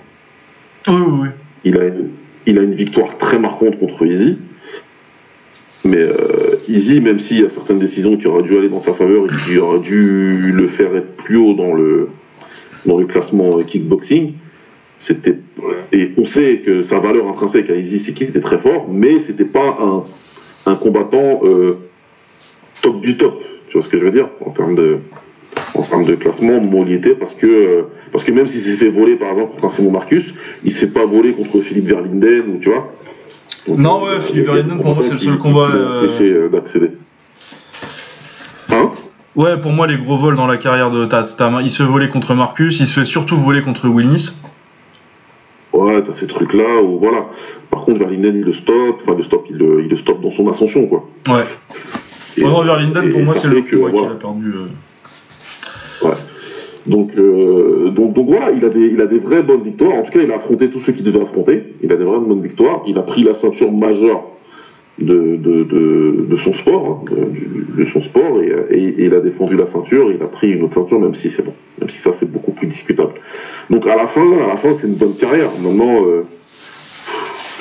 Oui, 0.88 0.94
oui, 0.94 1.18
oui. 1.22 1.28
Il 1.64 1.78
a 1.78 1.86
une, 1.86 2.10
il 2.46 2.58
a 2.58 2.62
une 2.62 2.74
victoire 2.74 3.18
très 3.18 3.38
marquante 3.38 3.78
contre 3.78 4.04
Easy. 4.06 4.38
Mais 5.84 5.98
euh, 5.98 6.56
Easy, 6.68 7.00
même 7.00 7.20
s'il 7.20 7.40
y 7.40 7.44
a 7.44 7.50
certaines 7.50 7.80
décisions 7.80 8.16
qui 8.16 8.26
auraient 8.26 8.44
dû 8.44 8.56
aller 8.56 8.68
dans 8.68 8.82
sa 8.82 8.94
faveur 8.94 9.24
et 9.24 9.28
qui 9.44 9.58
auraient 9.58 9.80
dû 9.80 10.52
le 10.52 10.68
faire 10.68 10.94
être 10.94 11.16
plus 11.16 11.36
haut 11.36 11.54
dans 11.54 11.74
le, 11.74 12.08
dans 12.86 12.98
le 12.98 13.06
classement 13.06 13.58
euh, 13.58 13.62
kickboxing, 13.62 14.34
c'était 15.00 15.38
et 15.92 16.12
on 16.16 16.24
sait 16.26 16.62
que 16.64 16.82
sa 16.84 16.98
valeur 16.98 17.28
intrinsèque 17.28 17.68
à 17.70 17.74
Easy, 17.74 18.00
c'est 18.04 18.12
qu'il 18.12 18.28
était 18.28 18.40
très 18.40 18.58
fort, 18.58 18.88
mais 18.90 19.22
c'était 19.26 19.44
pas 19.44 19.76
un, 19.80 20.04
un 20.70 20.74
combattant 20.76 21.40
euh, 21.44 21.78
top 22.82 23.00
du 23.00 23.16
top. 23.16 23.40
Tu 23.68 23.78
vois 23.78 23.86
ce 23.86 23.90
que 23.90 23.98
je 23.98 24.04
veux 24.04 24.10
dire? 24.10 24.28
En 24.44 24.50
termes 24.50 24.74
de 24.74 24.98
en 25.74 25.82
termes 25.82 26.04
de 26.04 26.14
classement, 26.14 26.60
il 26.86 26.92
était, 26.92 27.14
parce 27.14 27.34
que 27.34 27.46
euh, 27.46 27.82
parce 28.10 28.24
que 28.24 28.32
même 28.32 28.46
s'il 28.46 28.62
s'est 28.62 28.76
fait 28.76 28.88
voler 28.90 29.16
par 29.16 29.30
exemple 29.30 29.52
contre 29.54 29.72
un 29.72 29.76
Simon 29.76 29.90
Marcus, 29.90 30.24
il 30.64 30.72
s'est 30.72 30.88
pas 30.88 31.06
volé 31.06 31.32
contre 31.32 31.60
Philippe 31.60 31.86
Verlinden 31.86 32.56
ou 32.56 32.58
tu 32.58 32.68
vois? 32.68 32.92
Donc, 33.66 33.78
Non, 33.78 34.06
euh, 34.06 34.14
ouais, 34.14 34.20
Philippe 34.20 34.46
Verlinden, 34.46 34.80
pour 34.80 34.94
moi, 34.94 35.04
c'est 35.04 35.12
le 35.12 35.18
seul 35.18 35.38
combat, 35.38 35.70
euh, 35.72 36.08
euh, 36.20 36.48
d'accéder. 36.48 36.90
Hein? 38.70 38.90
Ouais, 39.36 39.58
pour 39.58 39.72
moi, 39.72 39.86
les 39.86 39.96
gros 39.96 40.16
vols 40.16 40.36
dans 40.36 40.46
la 40.46 40.56
carrière 40.56 40.90
de 40.90 41.04
Taz. 41.04 41.36
Il 41.62 41.70
se 41.70 41.82
fait 41.82 41.88
voler 41.88 42.08
contre 42.08 42.34
Marcus, 42.34 42.80
il 42.80 42.86
se 42.86 43.00
fait 43.00 43.06
surtout 43.06 43.36
voler 43.36 43.62
contre 43.62 43.88
Wilnis. 43.88 44.32
Ouais, 45.72 46.02
t'as 46.02 46.12
ces 46.12 46.26
trucs-là 46.26 46.82
où 46.82 46.98
voilà. 46.98 47.26
Par 47.70 47.84
contre, 47.84 47.98
Verlinden, 48.00 48.36
il 48.36 48.44
le 48.44 48.52
stoppe, 48.52 49.00
enfin, 49.02 49.16
le 49.16 49.22
stoppe, 49.24 49.46
il 49.48 49.56
le, 49.56 49.82
il 49.84 49.88
le 49.88 49.96
stoppe 49.96 50.20
dans 50.20 50.32
son 50.32 50.50
ascension, 50.50 50.86
quoi. 50.86 51.08
Ouais. 51.28 51.44
Ouais, 52.38 52.44
non, 52.48 52.62
Verlinden, 52.64 53.10
pour 53.10 53.20
moi, 53.20 53.34
c'est 53.34 53.48
le 53.48 53.60
que, 53.62 53.76
plus 53.76 53.92
qu'il 53.92 54.04
a 54.04 54.14
perdu. 54.14 54.52
euh. 54.54 56.08
Donc, 56.86 57.10
euh, 57.16 57.90
donc, 57.90 58.12
donc 58.14 58.26
voilà, 58.28 58.50
il 58.50 58.64
a, 58.64 58.68
des, 58.68 58.86
il 58.86 59.00
a 59.00 59.06
des 59.06 59.18
vraies 59.18 59.42
bonnes 59.42 59.62
victoires. 59.62 59.94
En 59.94 60.02
tout 60.02 60.10
cas, 60.10 60.20
il 60.22 60.32
a 60.32 60.36
affronté 60.36 60.68
tous 60.68 60.80
ceux 60.80 60.92
qu'il 60.92 61.04
devait 61.04 61.20
affronter. 61.22 61.74
Il 61.82 61.92
a 61.92 61.96
des 61.96 62.04
vraies 62.04 62.18
bonnes 62.18 62.42
victoires. 62.42 62.82
Il 62.88 62.98
a 62.98 63.02
pris 63.02 63.22
la 63.22 63.34
ceinture 63.34 63.70
majeure 63.70 64.24
de, 64.98 65.36
de, 65.36 65.62
de, 65.62 66.26
de 66.28 66.36
son 66.38 66.52
sport, 66.54 67.04
hein, 67.08 67.14
de, 67.14 67.84
de 67.84 67.88
son 67.90 68.00
sport, 68.00 68.40
et, 68.42 68.76
et, 68.76 68.82
et 68.88 69.04
il 69.06 69.14
a 69.14 69.20
défendu 69.20 69.56
la 69.56 69.66
ceinture. 69.68 70.10
Il 70.12 70.22
a 70.22 70.26
pris 70.26 70.50
une 70.50 70.64
autre 70.64 70.74
ceinture, 70.74 70.98
même 70.98 71.14
si 71.14 71.30
c'est 71.30 71.44
bon, 71.44 71.54
même 71.80 71.88
si 71.90 71.98
ça 71.98 72.10
c'est 72.18 72.30
beaucoup 72.30 72.50
plus 72.52 72.66
discutable. 72.66 73.12
Donc 73.70 73.86
à 73.86 73.94
la 73.94 74.08
fin, 74.08 74.26
à 74.44 74.48
la 74.48 74.56
fin, 74.56 74.70
c'est 74.80 74.88
une 74.88 74.94
bonne 74.94 75.14
carrière. 75.14 75.50
Maintenant, 75.62 76.04
euh, 76.04 76.22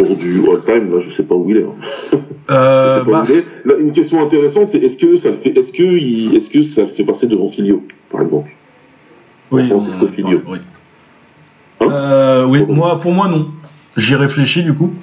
du 0.04 0.42
all-time, 0.50 0.94
là, 0.96 1.02
je 1.08 1.16
sais 1.16 1.24
pas 1.24 1.36
où 1.36 1.50
il 1.50 1.58
est. 1.58 1.64
hein. 1.64 2.18
Euh, 2.50 3.04
bah, 3.06 3.24
où 3.28 3.32
il. 3.34 3.44
Là, 3.70 3.78
une 3.80 3.92
question 3.92 4.22
intéressante, 4.22 4.70
c'est 4.72 4.80
est-ce 4.80 4.98
que 4.98 5.18
ça 5.18 5.30
le 5.30 5.38
fait, 5.38 5.50
est-ce 5.58 5.72
que, 5.72 5.84
il- 5.84 6.36
est-ce 6.36 6.50
que 6.50 6.64
ça 6.64 6.82
le 6.82 6.90
fait 6.90 7.04
passer 7.04 7.28
devant 7.28 7.50
Filio, 7.50 7.84
par 8.12 8.22
exemple? 8.22 8.50
Oui, 9.52 9.68
Francisco 9.68 10.08
Filio? 10.08 10.42
oui. 10.48 10.60
Hein? 11.82 11.88
Euh, 11.92 12.46
oui, 12.46 12.60
Pardon. 12.60 12.74
moi, 12.74 13.00
pour 13.00 13.12
moi, 13.12 13.28
non. 13.28 13.48
J'y 13.98 14.16
réfléchis, 14.16 14.64
du 14.64 14.74
coup. 14.74 14.94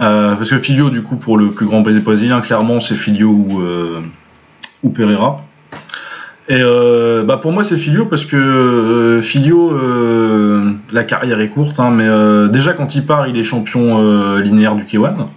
Euh, 0.00 0.34
parce 0.34 0.50
que 0.50 0.58
Filio, 0.58 0.90
du 0.90 1.02
coup, 1.02 1.16
pour 1.16 1.36
le 1.38 1.50
plus 1.50 1.66
grand 1.66 1.82
pays 1.82 1.98
brésilien, 2.00 2.40
clairement, 2.40 2.80
c'est 2.80 2.94
Filio 2.96 3.28
ou, 3.28 3.60
euh, 3.62 4.00
ou 4.82 4.90
Pereira. 4.90 5.42
Et 6.50 6.58
euh, 6.60 7.22
bah 7.22 7.36
pour 7.36 7.52
moi, 7.52 7.62
c'est 7.62 7.76
Filio 7.76 8.06
parce 8.06 8.24
que 8.24 8.34
euh, 8.34 9.22
Filio, 9.22 9.70
euh, 9.70 10.72
la 10.90 11.04
carrière 11.04 11.38
est 11.38 11.48
courte, 11.48 11.78
hein, 11.78 11.92
mais 11.92 12.08
déjà 12.48 12.72
quand 12.72 12.96
il 12.96 13.06
part, 13.06 13.28
il 13.28 13.38
est 13.38 13.44
champion 13.44 14.36
linéaire 14.38 14.74
du 14.74 14.82
K1, 14.82 15.14
parce 15.14 15.28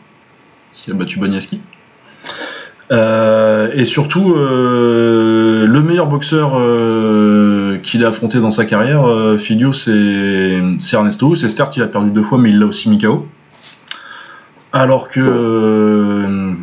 qu'il 0.71 0.91
a 0.91 0.95
battu 0.97 1.19
Boniaski. 1.19 1.61
Et 2.89 3.85
surtout, 3.85 4.33
le 4.33 5.81
meilleur 5.85 6.07
boxeur 6.07 6.53
qu'il 7.83 8.03
a 8.03 8.07
affronté 8.07 8.39
dans 8.39 8.51
sa 8.51 8.65
carrière, 8.65 9.05
Filio, 9.37 9.71
c'est 9.71 10.61
Ernesto. 10.93 11.35
C'est 11.35 11.49
certes, 11.49 11.77
il 11.77 11.83
a 11.83 11.87
perdu 11.87 12.09
deux 12.09 12.23
fois, 12.23 12.39
mais 12.39 12.49
il 12.49 12.57
l'a 12.57 12.65
aussi 12.65 12.89
mis 12.89 12.97
KO. 12.97 13.27
Alors 14.71 15.09
que 15.09 16.55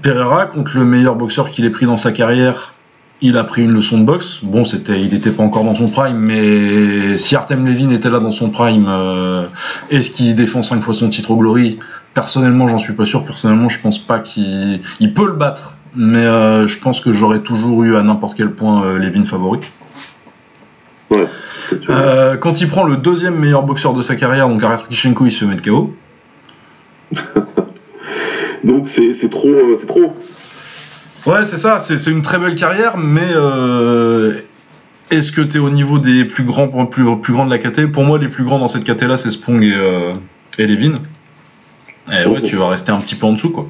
Pereira, 0.00 0.46
contre 0.46 0.78
le 0.78 0.84
meilleur 0.84 1.16
boxeur 1.16 1.50
qu'il 1.50 1.64
ait 1.64 1.70
pris 1.70 1.86
dans 1.86 1.96
sa 1.96 2.12
carrière, 2.12 2.75
il 3.22 3.36
a 3.36 3.44
pris 3.44 3.62
une 3.62 3.72
leçon 3.72 3.98
de 3.98 4.04
boxe. 4.04 4.40
Bon, 4.42 4.64
c'était, 4.64 5.00
il 5.00 5.12
n'était 5.12 5.30
pas 5.30 5.42
encore 5.42 5.64
dans 5.64 5.74
son 5.74 5.88
prime, 5.88 6.18
mais 6.18 7.16
si 7.16 7.34
Artem 7.34 7.66
Levin 7.66 7.90
était 7.90 8.10
là 8.10 8.20
dans 8.20 8.32
son 8.32 8.50
prime, 8.50 8.86
euh, 8.88 9.46
est-ce 9.90 10.10
qu'il 10.10 10.34
défend 10.34 10.62
cinq 10.62 10.82
fois 10.82 10.94
son 10.94 11.08
titre 11.08 11.30
au 11.30 11.36
Glory? 11.36 11.78
Personnellement, 12.14 12.68
j'en 12.68 12.78
suis 12.78 12.92
pas 12.92 13.06
sûr. 13.06 13.24
Personnellement, 13.24 13.68
je 13.68 13.80
pense 13.80 13.98
pas 13.98 14.18
qu'il 14.18 14.80
il 15.00 15.14
peut 15.14 15.26
le 15.26 15.32
battre, 15.32 15.74
mais 15.94 16.24
euh, 16.24 16.66
je 16.66 16.78
pense 16.78 17.00
que 17.00 17.12
j'aurais 17.12 17.40
toujours 17.40 17.84
eu 17.84 17.96
à 17.96 18.02
n'importe 18.02 18.36
quel 18.36 18.52
point 18.52 18.84
euh, 18.84 18.98
Levin 18.98 19.24
favori. 19.24 19.60
Ouais. 21.10 21.26
Euh, 21.88 22.36
quand 22.36 22.60
il 22.60 22.68
prend 22.68 22.84
le 22.84 22.96
deuxième 22.96 23.36
meilleur 23.36 23.62
boxeur 23.62 23.94
de 23.94 24.02
sa 24.02 24.14
carrière, 24.14 24.48
donc 24.48 24.62
Artur 24.62 24.88
Kishenko, 24.88 25.26
il 25.26 25.32
se 25.32 25.38
fait 25.38 25.46
mettre 25.46 25.62
KO. 25.62 25.94
Donc 28.64 28.88
c'est 28.88 29.14
c'est 29.14 29.28
trop, 29.28 29.54
c'est 29.80 29.86
trop. 29.86 30.14
Ouais, 31.26 31.44
c'est 31.44 31.58
ça, 31.58 31.80
c'est 31.80 32.06
une 32.10 32.22
très 32.22 32.38
belle 32.38 32.54
carrière, 32.54 32.96
mais 32.96 33.26
euh, 33.34 34.40
est-ce 35.10 35.32
que 35.32 35.40
tu 35.40 35.56
es 35.56 35.60
au 35.60 35.70
niveau 35.70 35.98
des 35.98 36.24
plus 36.24 36.44
grands, 36.44 36.68
plus, 36.86 37.04
plus 37.20 37.32
grands 37.32 37.46
de 37.46 37.50
la 37.50 37.58
KT 37.58 37.86
Pour 37.90 38.04
moi, 38.04 38.18
les 38.18 38.28
plus 38.28 38.44
grands 38.44 38.58
dans 38.60 38.68
cette 38.68 38.84
KT 38.84 39.02
là, 39.02 39.16
c'est 39.16 39.32
Spong 39.32 39.62
et, 39.64 39.74
euh, 39.74 40.12
et 40.58 40.66
Levin. 40.66 41.00
Et 42.12 42.26
ouais, 42.28 42.40
tu 42.42 42.54
vas 42.56 42.68
rester 42.68 42.92
un 42.92 42.98
petit 43.00 43.16
peu 43.16 43.26
en 43.26 43.32
dessous, 43.32 43.50
quoi. 43.50 43.66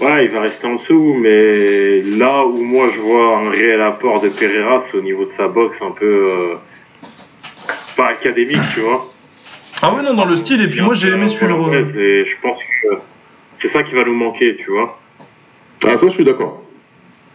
Ouais, 0.00 0.24
il 0.26 0.30
va 0.30 0.42
rester 0.42 0.66
en 0.66 0.76
dessous, 0.76 1.16
mais 1.20 2.02
là 2.02 2.44
où 2.46 2.62
moi 2.62 2.88
je 2.94 3.00
vois 3.00 3.38
un 3.38 3.50
réel 3.50 3.80
apport 3.80 4.20
de 4.20 4.28
Pereira, 4.28 4.84
c'est 4.90 4.98
au 4.98 5.02
niveau 5.02 5.24
de 5.24 5.30
sa 5.36 5.48
boxe 5.48 5.76
un 5.82 5.90
peu 5.90 6.06
euh, 6.06 6.54
pas 7.96 8.08
académique, 8.10 8.58
tu 8.74 8.80
vois. 8.80 9.08
Ah 9.82 9.92
ouais, 9.92 10.02
non, 10.02 10.14
dans 10.14 10.24
le 10.24 10.36
style, 10.36 10.62
et 10.62 10.68
puis 10.68 10.80
moi 10.80 10.94
j'ai 10.94 11.08
aimé 11.08 11.28
suivre. 11.28 11.68
C'est- 11.72 12.24
je 12.24 12.34
pense 12.40 12.58
que 12.60 12.96
c'est 13.60 13.72
ça 13.72 13.82
qui 13.82 13.94
va 13.94 14.04
nous 14.04 14.14
manquer, 14.14 14.56
tu 14.56 14.70
vois. 14.70 14.98
Ah 15.84 15.98
ça, 15.98 16.06
je 16.08 16.12
suis 16.12 16.24
d'accord. 16.24 16.62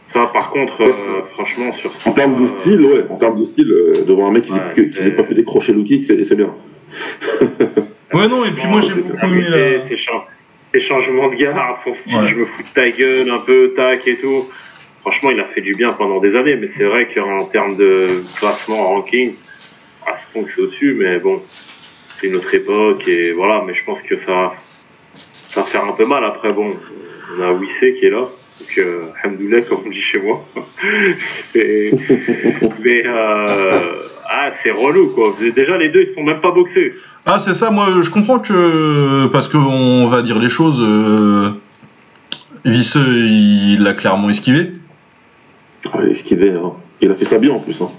Ça, 0.09 0.25
par 0.31 0.51
contre, 0.51 0.81
euh, 0.81 1.21
franchement, 1.33 1.71
sur 1.73 1.91
ce 1.91 2.09
En 2.09 2.13
termes 2.13 2.35
de 2.41 2.45
euh, 2.45 2.59
style, 2.59 2.81
ouais. 2.81 3.03
En 3.09 3.17
termes 3.17 3.39
de 3.41 3.45
style, 3.51 3.69
euh, 3.71 4.05
de 4.05 4.13
voir 4.13 4.27
un 4.27 4.31
mec 4.31 4.45
qui 4.45 4.51
Ouais, 4.53 4.59
qui- 4.73 4.93
s'est 4.93 5.11
pas 5.11 5.23
fait 5.25 5.33
décrocher 5.33 5.73
le 5.73 5.83
kick, 5.83 6.05
c'est 6.07 6.23
c'est 6.25 6.35
bien. 6.35 6.53
Ouais, 8.13 8.29
non, 8.29 8.45
et 8.45 8.51
puis 8.51 8.65
moi 8.69 8.79
j'ai 8.79 8.93
beaucoup 8.93 9.17
aimé 9.25 9.43
Ses, 9.43 9.89
la. 9.89 9.97
cha- 9.97 10.25
ses 10.73 10.79
changements 10.79 11.27
de 11.29 11.35
garde, 11.35 11.77
son 11.83 11.93
style, 11.93 12.15
Ouais. 12.15 12.29
je 12.29 12.35
me 12.35 12.45
fous 12.45 12.63
de 12.63 12.67
ta 12.73 12.89
gueule 12.89 13.29
un 13.29 13.39
peu, 13.39 13.73
tac 13.75 14.07
et 14.07 14.15
tout. 14.15 14.45
Franchement, 15.01 15.31
il 15.31 15.39
a 15.41 15.45
fait 15.45 15.59
du 15.59 15.75
bien 15.75 15.91
pendant 15.91 16.19
des 16.21 16.33
années, 16.37 16.55
mais 16.55 16.69
c'est 16.77 16.85
vrai 16.85 17.09
qu'en 17.13 17.43
termes 17.45 17.75
de 17.75 18.23
classement, 18.37 18.87
ranking, 18.87 19.33
à 20.05 20.13
ce 20.17 20.31
point 20.33 20.43
que 20.43 20.51
c'est 20.55 20.61
au-dessus, 20.61 20.95
mais 20.97 21.19
bon, 21.19 21.41
c'est 22.17 22.27
une 22.27 22.37
autre 22.37 22.53
époque 22.55 23.05
et 23.09 23.33
voilà, 23.33 23.61
mais 23.67 23.73
je 23.73 23.83
pense 23.83 24.01
que 24.03 24.17
ça, 24.19 24.53
ça 25.49 25.59
va 25.61 25.65
faire 25.67 25.83
un 25.83 25.91
peu 25.91 26.05
mal 26.05 26.23
après. 26.23 26.53
Bon, 26.53 26.73
on 27.37 27.41
a 27.41 27.51
Wissé 27.51 27.93
qui 27.99 28.05
est 28.05 28.09
là, 28.09 28.23
donc 28.59 28.77
euh, 28.77 28.99
Hamdoulah, 29.23 29.61
comme 29.61 29.79
on 29.85 29.89
dit 29.89 30.01
chez 30.01 30.19
moi. 30.19 30.43
Et- 31.55 31.91
mais 32.83 33.03
euh, 33.05 33.93
ah, 34.29 34.49
c'est 34.63 34.71
relou 34.71 35.07
quoi. 35.09 35.35
Déjà, 35.55 35.77
les 35.77 35.89
deux, 35.89 36.03
ils 36.09 36.13
sont 36.13 36.23
même 36.23 36.41
pas 36.41 36.51
boxés. 36.51 36.93
Ah, 37.25 37.39
c'est 37.39 37.53
ça, 37.53 37.69
moi 37.71 37.87
je 38.01 38.09
comprends 38.09 38.39
que. 38.39 39.27
Parce 39.27 39.47
qu'on 39.47 40.07
va 40.07 40.21
dire 40.21 40.39
les 40.39 40.49
choses. 40.49 40.79
Euh, 40.81 41.49
Visseux, 42.65 43.25
il 43.27 43.81
l'a 43.83 43.93
clairement 43.93 44.29
esquivé. 44.29 44.71
Ah, 45.85 45.99
il 46.03 46.11
esquivé, 46.17 46.51
hein. 46.51 46.73
Il 47.01 47.11
a 47.11 47.15
fait 47.15 47.25
ça 47.25 47.37
bien 47.37 47.51
en 47.53 47.59
plus. 47.59 47.75
Hein. 47.81 47.89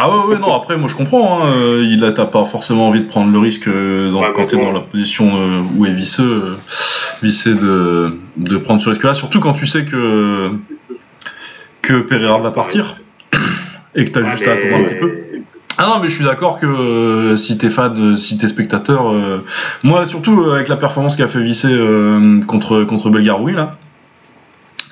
Ah 0.00 0.08
ouais, 0.08 0.32
ouais, 0.32 0.38
non, 0.38 0.54
après, 0.54 0.76
moi 0.76 0.88
je 0.88 0.94
comprends. 0.94 1.42
Hein, 1.42 1.50
euh, 1.56 1.84
il 1.84 2.04
a 2.04 2.12
t'as 2.12 2.26
pas 2.26 2.44
forcément 2.44 2.86
envie 2.86 3.00
de 3.00 3.08
prendre 3.08 3.32
le 3.32 3.38
risque 3.40 3.68
dans, 3.68 4.20
Ouais, 4.20 4.28
quand 4.32 4.46
t'es 4.46 4.56
dans 4.56 4.70
la 4.70 4.78
position 4.78 5.32
euh, 5.36 5.62
où 5.76 5.86
est 5.86 5.92
visseux, 5.92 6.44
euh, 6.44 6.54
vissé 7.20 7.52
de, 7.52 8.16
de 8.36 8.56
prendre 8.58 8.80
ce 8.80 8.90
risque-là. 8.90 9.14
Surtout 9.14 9.40
quand 9.40 9.54
tu 9.54 9.66
sais 9.66 9.84
que, 9.84 10.52
que 11.82 11.94
Pereira 11.94 12.38
va 12.38 12.52
partir 12.52 12.98
et 13.96 14.04
que 14.04 14.10
t'as 14.10 14.22
juste 14.22 14.46
à 14.46 14.52
attendre 14.52 14.76
un 14.76 14.84
petit 14.84 15.00
peu. 15.00 15.12
Ah 15.78 15.86
non, 15.88 15.98
mais 16.00 16.08
je 16.08 16.14
suis 16.14 16.24
d'accord 16.24 16.60
que 16.60 16.66
euh, 16.66 17.36
si 17.36 17.58
t'es 17.58 17.68
fan, 17.68 18.16
si 18.16 18.38
t'es 18.38 18.46
spectateur, 18.46 19.12
euh, 19.12 19.44
moi 19.82 20.06
surtout 20.06 20.42
euh, 20.42 20.54
avec 20.54 20.68
la 20.68 20.76
performance 20.76 21.16
qu'a 21.16 21.26
fait 21.26 21.42
Vissé 21.42 21.76
contre 22.46 22.84
contre 22.84 23.10
Belgaroui 23.10 23.52
là, 23.52 23.74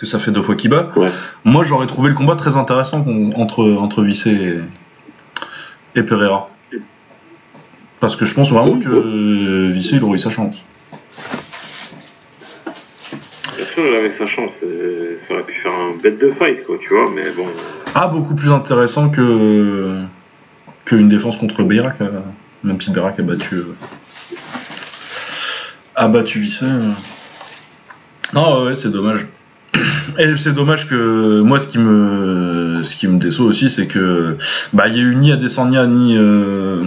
que 0.00 0.06
ça 0.06 0.18
fait 0.18 0.32
deux 0.32 0.42
fois 0.42 0.56
qu'il 0.56 0.70
bat. 0.70 0.90
Ouais. 0.96 1.10
Moi 1.44 1.62
j'aurais 1.62 1.86
trouvé 1.86 2.08
le 2.08 2.16
combat 2.16 2.34
très 2.34 2.56
intéressant 2.56 3.04
entre 3.36 3.70
entre 3.78 4.02
Vissé 4.02 4.30
et, 4.30 4.60
et 5.96 6.02
Pereira. 6.02 6.50
Parce 8.00 8.14
que 8.14 8.24
je 8.24 8.34
pense 8.34 8.50
vraiment 8.50 8.78
que 8.78 8.88
euh, 8.88 9.70
Vissé 9.72 9.96
il 9.96 10.04
aurait 10.04 10.16
eu 10.16 10.20
sa 10.20 10.30
chance. 10.30 10.62
Bien 13.56 13.64
sûr, 13.64 13.86
il 13.86 13.94
avait 13.96 14.12
sa 14.12 14.26
chance? 14.26 14.50
Ça 14.60 15.34
aurait 15.34 15.42
pu 15.44 15.54
faire 15.54 15.72
un 15.72 15.96
bête 16.02 16.18
de 16.18 16.30
fight, 16.32 16.64
quoi, 16.64 16.76
tu 16.80 16.88
vois, 16.90 17.10
mais 17.10 17.30
bon. 17.30 17.46
Ah 17.94 18.06
beaucoup 18.08 18.34
plus 18.34 18.50
intéressant 18.52 19.08
que 19.08 20.02
qu'une 20.84 21.08
défense 21.08 21.38
contre 21.38 21.62
Beyrak, 21.62 22.00
euh, 22.00 22.20
même 22.62 22.80
si 22.80 22.90
Beyrak 22.90 23.18
a 23.18 23.22
battu 23.22 23.56
euh, 23.56 23.74
a 25.94 26.06
battu 26.06 26.38
Vissé. 26.38 26.66
Non 28.34 28.64
ouais 28.64 28.74
c'est 28.74 28.90
dommage. 28.90 29.26
Et 30.18 30.36
c'est 30.36 30.52
dommage 30.52 30.88
que 30.88 31.40
moi 31.40 31.58
ce 31.58 31.66
qui 31.66 31.78
me 31.78 32.82
ce 32.82 32.96
qui 32.96 33.08
me 33.08 33.18
déçoit 33.18 33.46
aussi 33.46 33.70
c'est 33.70 33.86
que 33.86 34.36
bah 34.72 34.88
il 34.88 34.96
y 34.96 34.98
a 34.98 35.02
eu 35.02 35.14
ni 35.14 35.32
Adesanya 35.32 35.86
ni 35.86 36.16
euh, 36.16 36.84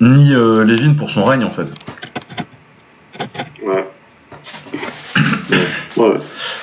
ni 0.00 0.34
euh, 0.34 0.64
Levin 0.64 0.94
pour 0.94 1.10
son 1.10 1.24
règne 1.24 1.44
en 1.44 1.50
fait. 1.50 1.72
Ouais. 3.64 3.86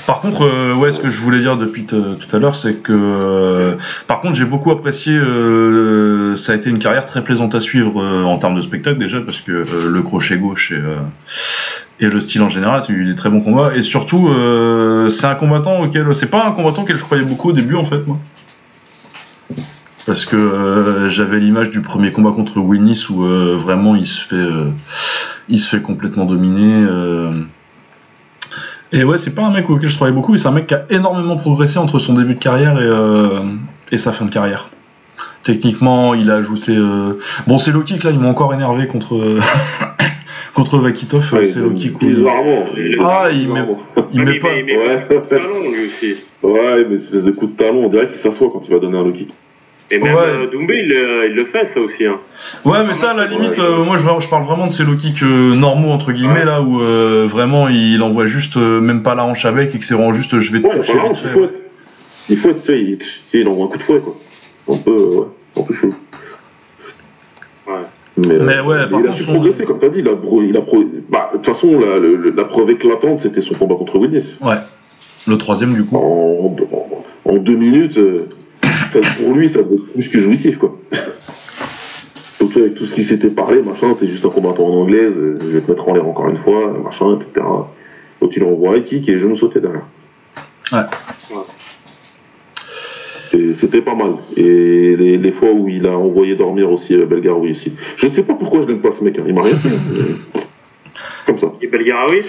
Par 0.08 0.22
contre, 0.22 0.44
euh, 0.44 0.74
ouais, 0.74 0.92
ce 0.92 1.00
que 1.00 1.10
je 1.10 1.22
voulais 1.22 1.40
dire 1.40 1.56
depuis 1.56 1.84
t- 1.84 1.96
tout 1.96 2.36
à 2.36 2.40
l'heure, 2.40 2.56
c'est 2.56 2.76
que, 2.82 2.92
euh, 2.94 3.76
par 4.08 4.22
contre, 4.22 4.36
j'ai 4.36 4.46
beaucoup 4.46 4.72
apprécié. 4.72 5.14
euh, 5.16 6.36
ça 6.36 6.54
a 6.54 6.56
été 6.56 6.70
une 6.70 6.80
carrière 6.80 7.06
très 7.06 7.24
plaisante 7.24 7.54
à 7.56 7.60
suivre 7.60 8.02
euh, 8.02 8.24
en 8.24 8.38
termes 8.40 8.56
de 8.56 8.62
spectacle 8.62 8.98
déjà, 8.98 9.22
parce 9.22 9.40
que 9.40 9.52
euh, 9.52 9.90
le 9.90 10.02
crochet 10.02 10.38
gauche 10.38 10.72
et, 10.72 10.76
euh, 10.76 12.10
le 12.10 12.22
style 12.22 12.42
en 12.42 12.50
général, 12.50 12.82
c'est 12.86 12.94
eu 12.94 13.06
des 13.06 13.16
très 13.16 13.30
bons 13.30 13.42
combats. 13.42 13.76
Et 13.76 13.84
surtout, 13.84 14.30
euh, 14.30 15.10
c'est 15.10 15.28
un 15.28 15.36
combattant 15.36 15.82
auquel, 15.82 16.14
c'est 16.16 16.30
pas 16.32 16.46
un 16.46 16.52
combattant 16.52 16.82
auquel 16.84 16.98
je 16.98 17.04
croyais 17.04 17.24
beaucoup 17.24 17.50
au 17.50 17.54
début 17.54 17.76
en 17.76 17.86
fait, 17.86 18.06
moi. 18.08 18.18
Parce 20.06 20.26
que 20.26 20.36
euh, 20.38 21.10
j'avais 21.10 21.40
l'image 21.40 21.70
du 21.70 21.82
premier 21.82 22.12
combat 22.12 22.32
contre 22.32 22.58
Wilnis 22.58 23.06
où 23.12 23.24
euh, 23.26 23.58
vraiment 23.58 23.96
il 23.96 24.08
se 24.08 24.26
fait, 24.26 24.36
euh, 24.36 24.72
il 25.50 25.60
se 25.60 25.68
fait 25.68 25.82
complètement 25.84 26.26
dominer. 26.26 26.84
Et 28.92 29.04
ouais, 29.04 29.18
c'est 29.18 29.34
pas 29.36 29.44
un 29.44 29.52
mec 29.52 29.70
auquel 29.70 29.90
je 29.90 29.96
travaille 29.96 30.14
beaucoup, 30.16 30.34
et 30.36 30.38
c'est 30.38 30.48
un 30.48 30.52
mec 30.52 30.68
qui 30.68 30.74
a 30.74 30.86
énormément 30.90 31.36
progressé 31.36 31.78
entre 31.80 32.00
son 32.00 32.14
début 32.14 32.36
de 32.36 32.40
carrière 32.40 32.80
et, 32.80 32.84
euh, 32.86 33.42
et 33.92 33.98
sa 33.98 34.12
fin 34.12 34.26
de 34.26 34.30
carrière. 34.32 34.70
Techniquement, 35.44 36.14
il 36.14 36.30
a 36.32 36.36
ajouté. 36.36 36.74
euh, 36.76 37.14
Bon, 37.48 37.58
c'est 37.58 37.72
low 37.72 37.82
kick 37.82 38.04
là, 38.04 38.12
ils 38.12 38.20
m'ont 38.20 38.30
encore 38.30 38.54
énervé 38.54 38.88
contre 38.88 39.40
contre 40.54 40.78
Vakitov. 40.80 41.34
Ouais, 41.34 41.46
c'est 41.46 41.60
low 41.60 41.72
kick 41.72 42.02
où 42.02 42.06
Bizarrement. 42.06 42.66
Ah, 43.02 43.28
il 43.32 43.48
met- 43.50 43.66
il 44.14 44.24
met 44.26 44.40
pas. 44.40 44.48
Ouais. 44.50 45.22
Talon, 45.30 45.72
lui 45.72 45.86
aussi. 45.86 46.16
Ouais, 46.44 46.86
mais 46.90 46.98
espèce 46.98 47.24
de 47.24 47.32
coup 47.32 47.48
de 47.48 47.56
talon, 47.56 47.86
on 47.86 47.90
dirait 47.90 48.10
qu'il 48.10 48.20
s'assoit 48.22 48.50
quand 48.52 48.62
il 48.68 48.74
va 48.74 48.80
donner 48.80 48.98
un 48.98 49.04
low 49.04 49.12
kick. 49.12 49.30
Et 49.92 49.98
même 50.00 50.14
Ouais. 50.16 50.22
euh, 50.22 50.48
Doumbé, 50.52 50.84
il, 50.86 50.92
euh, 50.94 51.28
il 51.30 51.36
le 51.36 51.46
fait, 51.46 51.68
ça 51.74 51.80
aussi. 51.80 52.06
Hein. 52.06 52.20
Ouais, 52.64 52.86
mais 52.86 52.94
ça, 52.94 53.12
à 53.12 53.14
la 53.16 53.26
limite, 53.26 53.58
Ouais. 53.58 53.64
euh, 53.64 53.84
moi 53.84 53.98
je, 53.98 54.04
je 54.04 54.30
parle 54.30 54.44
vraiment 54.44 54.68
de 54.68 54.72
ces 54.72 54.84
low 54.84 54.96
kicks 54.96 55.22
normaux 55.24 55.90
entre 55.90 56.12
guillemets 56.12 56.42
Ouais. 56.42 56.46
là 56.46 56.62
où 56.62 56.80
euh, 56.82 57.26
vraiment 57.28 57.68
il 57.70 58.02
envoie 58.04 58.26
juste 58.28 58.56
même 58.58 59.02
pas 59.02 59.16
la 59.16 59.26
hanche 59.26 59.46
avec 59.46 59.74
et 59.74 59.80
que 59.80 59.86
c'est 59.86 59.96
vraiment 59.96 60.14
juste 60.14 60.38
je 60.40 60.52
vais 60.54 60.60
te 60.60 60.68
toucher 60.68 60.94
voilà, 60.94 61.10
vite 61.10 61.22
il 61.24 61.30
fait. 61.42 61.50
Il 62.30 62.38
faut 62.38 62.54
tu 62.54 62.66
sais, 63.32 63.40
il, 63.40 63.48
envoie 63.48 63.66
un 63.66 63.70
coup 63.70 63.78
de 63.78 63.84
fouet, 63.84 64.00
quoi. 64.00 64.16
Un 64.72 64.78
peu, 64.78 64.92
ouais, 64.92 65.26
un 65.58 65.64
peu 65.64 65.74
chaud. 65.74 65.94
Ouais. 67.68 67.74
Mais, 68.18 68.36
Mais 68.40 68.60
ouais, 68.60 68.88
par 68.90 69.00
il 69.00 69.06
a 69.06 69.08
contre, 69.10 69.18
su 69.18 69.24
son- 69.24 69.34
progresser, 69.34 69.64
comme 69.64 69.80
t'as 69.80 69.90
dit. 69.90 70.02
A, 70.06 70.12
a 70.12 70.16
bah, 71.10 71.32
de 71.34 71.38
toute 71.40 71.46
façon, 71.56 71.80
la, 72.36 72.44
preuve 72.46 72.70
éclatante, 72.72 73.22
c'était 73.24 73.42
son 73.42 73.56
combat 73.56 73.76
contre 73.76 73.98
Willis. 73.98 74.36
Ouais. 74.42 74.56
Le 75.28 75.38
troisième 75.38 75.74
du 75.74 75.84
coup. 75.86 75.96
En, 75.96 76.56
en, 76.72 77.32
en 77.32 77.38
deux 77.38 77.56
minutes, 77.56 77.98
ça, 78.94 79.00
pour 79.20 79.34
lui, 79.34 79.50
ça 79.50 79.62
doit 79.62 79.76
être 79.78 79.94
plus 79.94 80.08
que 80.10 80.20
jouissif, 80.20 80.58
quoi. 80.58 80.78
Surtout 82.38 82.60
avec 82.60 82.76
tout 82.76 82.86
ce 82.86 82.94
qui 82.96 83.04
s'était 83.04 83.30
parlé, 83.30 83.62
machin, 83.62 83.94
t'es 84.00 84.08
juste 84.08 84.26
un 84.26 84.30
combattant 84.30 84.66
en 84.66 84.82
anglaise, 84.82 85.12
euh, 85.16 85.38
je 85.42 85.48
vais 85.50 85.62
te 85.62 85.70
mettre 85.72 85.88
en 85.88 85.94
l'air 85.94 86.08
encore 86.08 86.30
une 86.30 86.38
fois, 86.38 86.74
machin, 86.84 87.18
etc. 87.20 87.46
Donc 88.22 88.36
il 88.36 88.44
envoie 88.44 88.76
un 88.76 88.80
kick 88.82 89.08
et 89.10 89.14
les 89.14 89.20
genoux 89.20 89.36
sautés 89.38 89.60
derrière. 89.60 89.86
Ouais. 90.72 90.80
C'était 93.60 93.82
pas 93.82 93.94
mal. 93.96 94.14
Et 94.36 94.96
les, 94.96 95.18
les 95.18 95.32
fois 95.32 95.52
où 95.52 95.68
il 95.70 95.86
a 95.86 95.98
envoyé 95.98 96.36
dormir 96.36 96.72
aussi 96.72 96.96
euh, 96.96 97.06
Belgaroui 97.06 97.52
aussi. 97.52 97.74
Je 97.98 98.08
ne 98.08 98.12
sais 98.12 98.24
pas 98.24 98.34
pourquoi 98.34 98.62
je 98.62 98.68
n'aime 98.68 98.80
pas 98.82 98.90
ce 98.98 99.04
mec, 99.04 99.18
hein. 99.20 99.24
il 99.28 99.34
m'a 99.34 99.44
rien 99.44 99.56
fait. 99.58 99.70
mais- 99.70 100.42
Comme 101.28 101.40
ça. 101.40 101.54
Et 101.62 101.68
Belgaraoui 101.68 102.24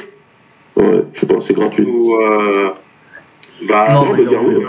Ouais, 0.77 1.03
je 1.15 1.21
sais 1.21 1.27
pas, 1.27 1.37
c'est 1.47 1.55
gratuit. 1.55 1.85
Ou. 1.85 2.15
Euh, 2.17 2.71
bah, 3.67 3.87
Non, 3.95 4.15
Belgaroui, 4.15 4.57
ouais. 4.57 4.65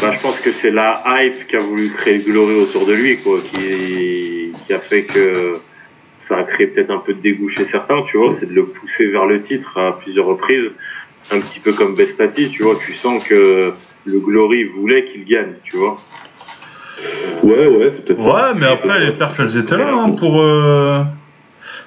Bah, 0.00 0.12
je 0.14 0.20
pense 0.20 0.38
que 0.40 0.50
c'est 0.52 0.70
la 0.70 1.02
hype 1.06 1.46
qui 1.48 1.56
a 1.56 1.60
voulu 1.60 1.90
créer 1.90 2.18
le 2.18 2.24
glory 2.24 2.54
autour 2.60 2.86
de 2.86 2.92
lui, 2.94 3.18
quoi, 3.18 3.38
qui, 3.40 4.52
qui 4.66 4.72
a 4.72 4.78
fait 4.80 5.02
que 5.02 5.58
ça 6.28 6.36
a 6.38 6.42
créé 6.44 6.66
peut-être 6.68 6.90
un 6.90 6.98
peu 6.98 7.14
de 7.14 7.20
dégoût 7.20 7.48
chez 7.48 7.66
certains, 7.70 8.02
tu 8.10 8.18
vois, 8.18 8.34
c'est 8.38 8.48
de 8.48 8.54
le 8.54 8.66
pousser 8.66 9.06
vers 9.06 9.26
le 9.26 9.42
titre 9.42 9.76
à 9.78 9.98
plusieurs 9.98 10.26
reprises, 10.26 10.70
un 11.32 11.40
petit 11.40 11.60
peu 11.60 11.72
comme 11.72 11.94
Bestati, 11.94 12.50
tu 12.50 12.62
vois, 12.62 12.74
tu 12.84 12.92
sens 12.94 13.24
que 13.26 13.72
le 14.04 14.18
glory 14.20 14.64
voulait 14.64 15.04
qu'il 15.06 15.24
gagne, 15.24 15.54
tu 15.64 15.76
vois. 15.76 15.96
Ouais, 17.42 17.66
ouais, 17.68 17.92
c'est 17.94 18.04
peut-être 18.04 18.22
ça. 18.22 18.28
Ouais, 18.52 18.58
mais 18.58 18.66
après, 18.66 19.00
les 19.00 19.12
perfs, 19.12 19.38
elles 19.40 19.56
étaient 19.56 19.76
là 19.76 19.92
hein, 19.94 20.10
pour. 20.10 20.40
euh, 20.40 21.02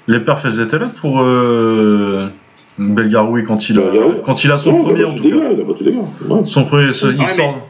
Les 0.07 0.20
perfs, 0.20 0.45
elles 0.45 0.59
étaient 0.62 0.80
là 0.80 0.89
pour. 1.01 1.22
Euh... 1.22 2.28
Belgaroui 2.80 3.43
quand 3.43 3.70
il, 3.70 3.78
a... 3.80 3.84
Quand 4.26 4.43
il 4.45 4.51
a 4.51 4.57
son 4.57 4.72
Non, 4.72 4.84
premier 4.86 5.03
a 5.03 5.07
en 5.09 5.14
tout 5.16 5.24
cas. 5.24 5.36
Ouais. 5.36 6.41
Son 6.45 6.64
premier, 6.64 6.86
il 6.86 7.20
Ouais, 7.20 7.28
sort. 7.28 7.68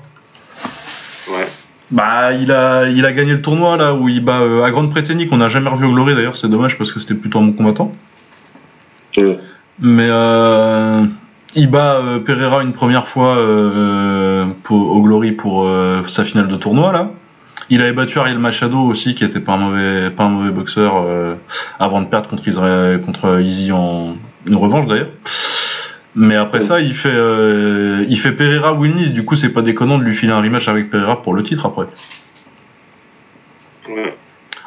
Bah, 1.92 2.32
il 2.32 2.52
a, 2.52 2.88
il 2.88 3.06
a 3.06 3.12
gagné 3.12 3.34
le 3.34 3.42
tournoi 3.42 3.76
là 3.76 3.94
où 3.94 4.08
il 4.08 4.24
bat 4.24 4.39
euh, 4.39 4.64
à 4.64 4.72
Grande 4.72 4.92
Préténie 4.92 5.28
qu'on 5.28 5.38
n'a 5.38 5.50
jamais 5.50 5.70
revu 5.70 5.86
au 5.86 5.92
Glory 5.92 6.16
d'ailleurs, 6.16 6.38
c'est 6.38 6.48
dommage 6.48 6.78
parce 6.78 6.92
que 6.92 7.00
c'était 7.00 7.16
plutôt 7.16 7.39
un 7.39 7.44
bon 7.44 7.54
combattant. 7.54 7.92
Mais 9.80 10.08
euh, 10.10 11.06
il 11.54 11.70
bat 11.70 11.96
euh, 11.96 12.20
Pereira 12.20 12.64
une 12.64 12.72
première 12.72 13.08
fois 13.10 13.36
euh, 13.38 14.46
pour, 14.64 14.96
au 14.96 15.02
Glory 15.02 15.34
pour 15.34 15.66
euh, 15.66 16.04
sa 16.08 16.24
finale 16.24 16.48
de 16.48 16.56
tournoi 16.56 16.94
là. 16.94 17.10
Il 17.70 17.82
avait 17.82 17.94
battu 17.94 18.20
Ariel 18.20 18.39
Machado 18.39 18.80
aussi, 18.80 19.16
qui 19.16 19.24
était 19.24 19.39
pas 19.39 19.54
un 19.54 19.58
mauvais, 19.58 20.10
pas 20.10 20.24
un 20.24 20.30
mauvais 20.30 20.52
boxeur, 20.52 21.04
euh, 21.06 21.36
avant 21.80 22.02
de 22.02 22.08
perdre 22.08 22.30
contre, 22.30 22.44
contre 23.06 23.39
Easy 23.42 23.72
en 23.72 24.16
une 24.48 24.56
revanche 24.56 24.88
d'ailleurs. 24.88 25.10
Mais 26.16 26.36
après 26.36 26.59
ça, 26.62 26.82
il 26.82 26.93
fait, 26.93 27.09
euh, 27.14 28.05
il 28.09 28.20
fait 28.20 28.34
Pereira 28.34 28.74
Wilnis. 28.74 29.12
Du 29.12 29.24
coup, 29.24 29.36
c'est 29.36 29.49
pas 29.53 29.62
déconnant 29.62 29.97
de 29.97 30.03
lui 30.03 30.14
filer 30.14 30.34
un 30.34 30.41
rematch 30.41 30.68
avec 30.68 30.89
Pereira 30.89 31.22
pour 31.22 31.34
le 31.34 31.41
titre 31.43 31.66
après. 31.66 31.86
Ouais. 33.89 34.16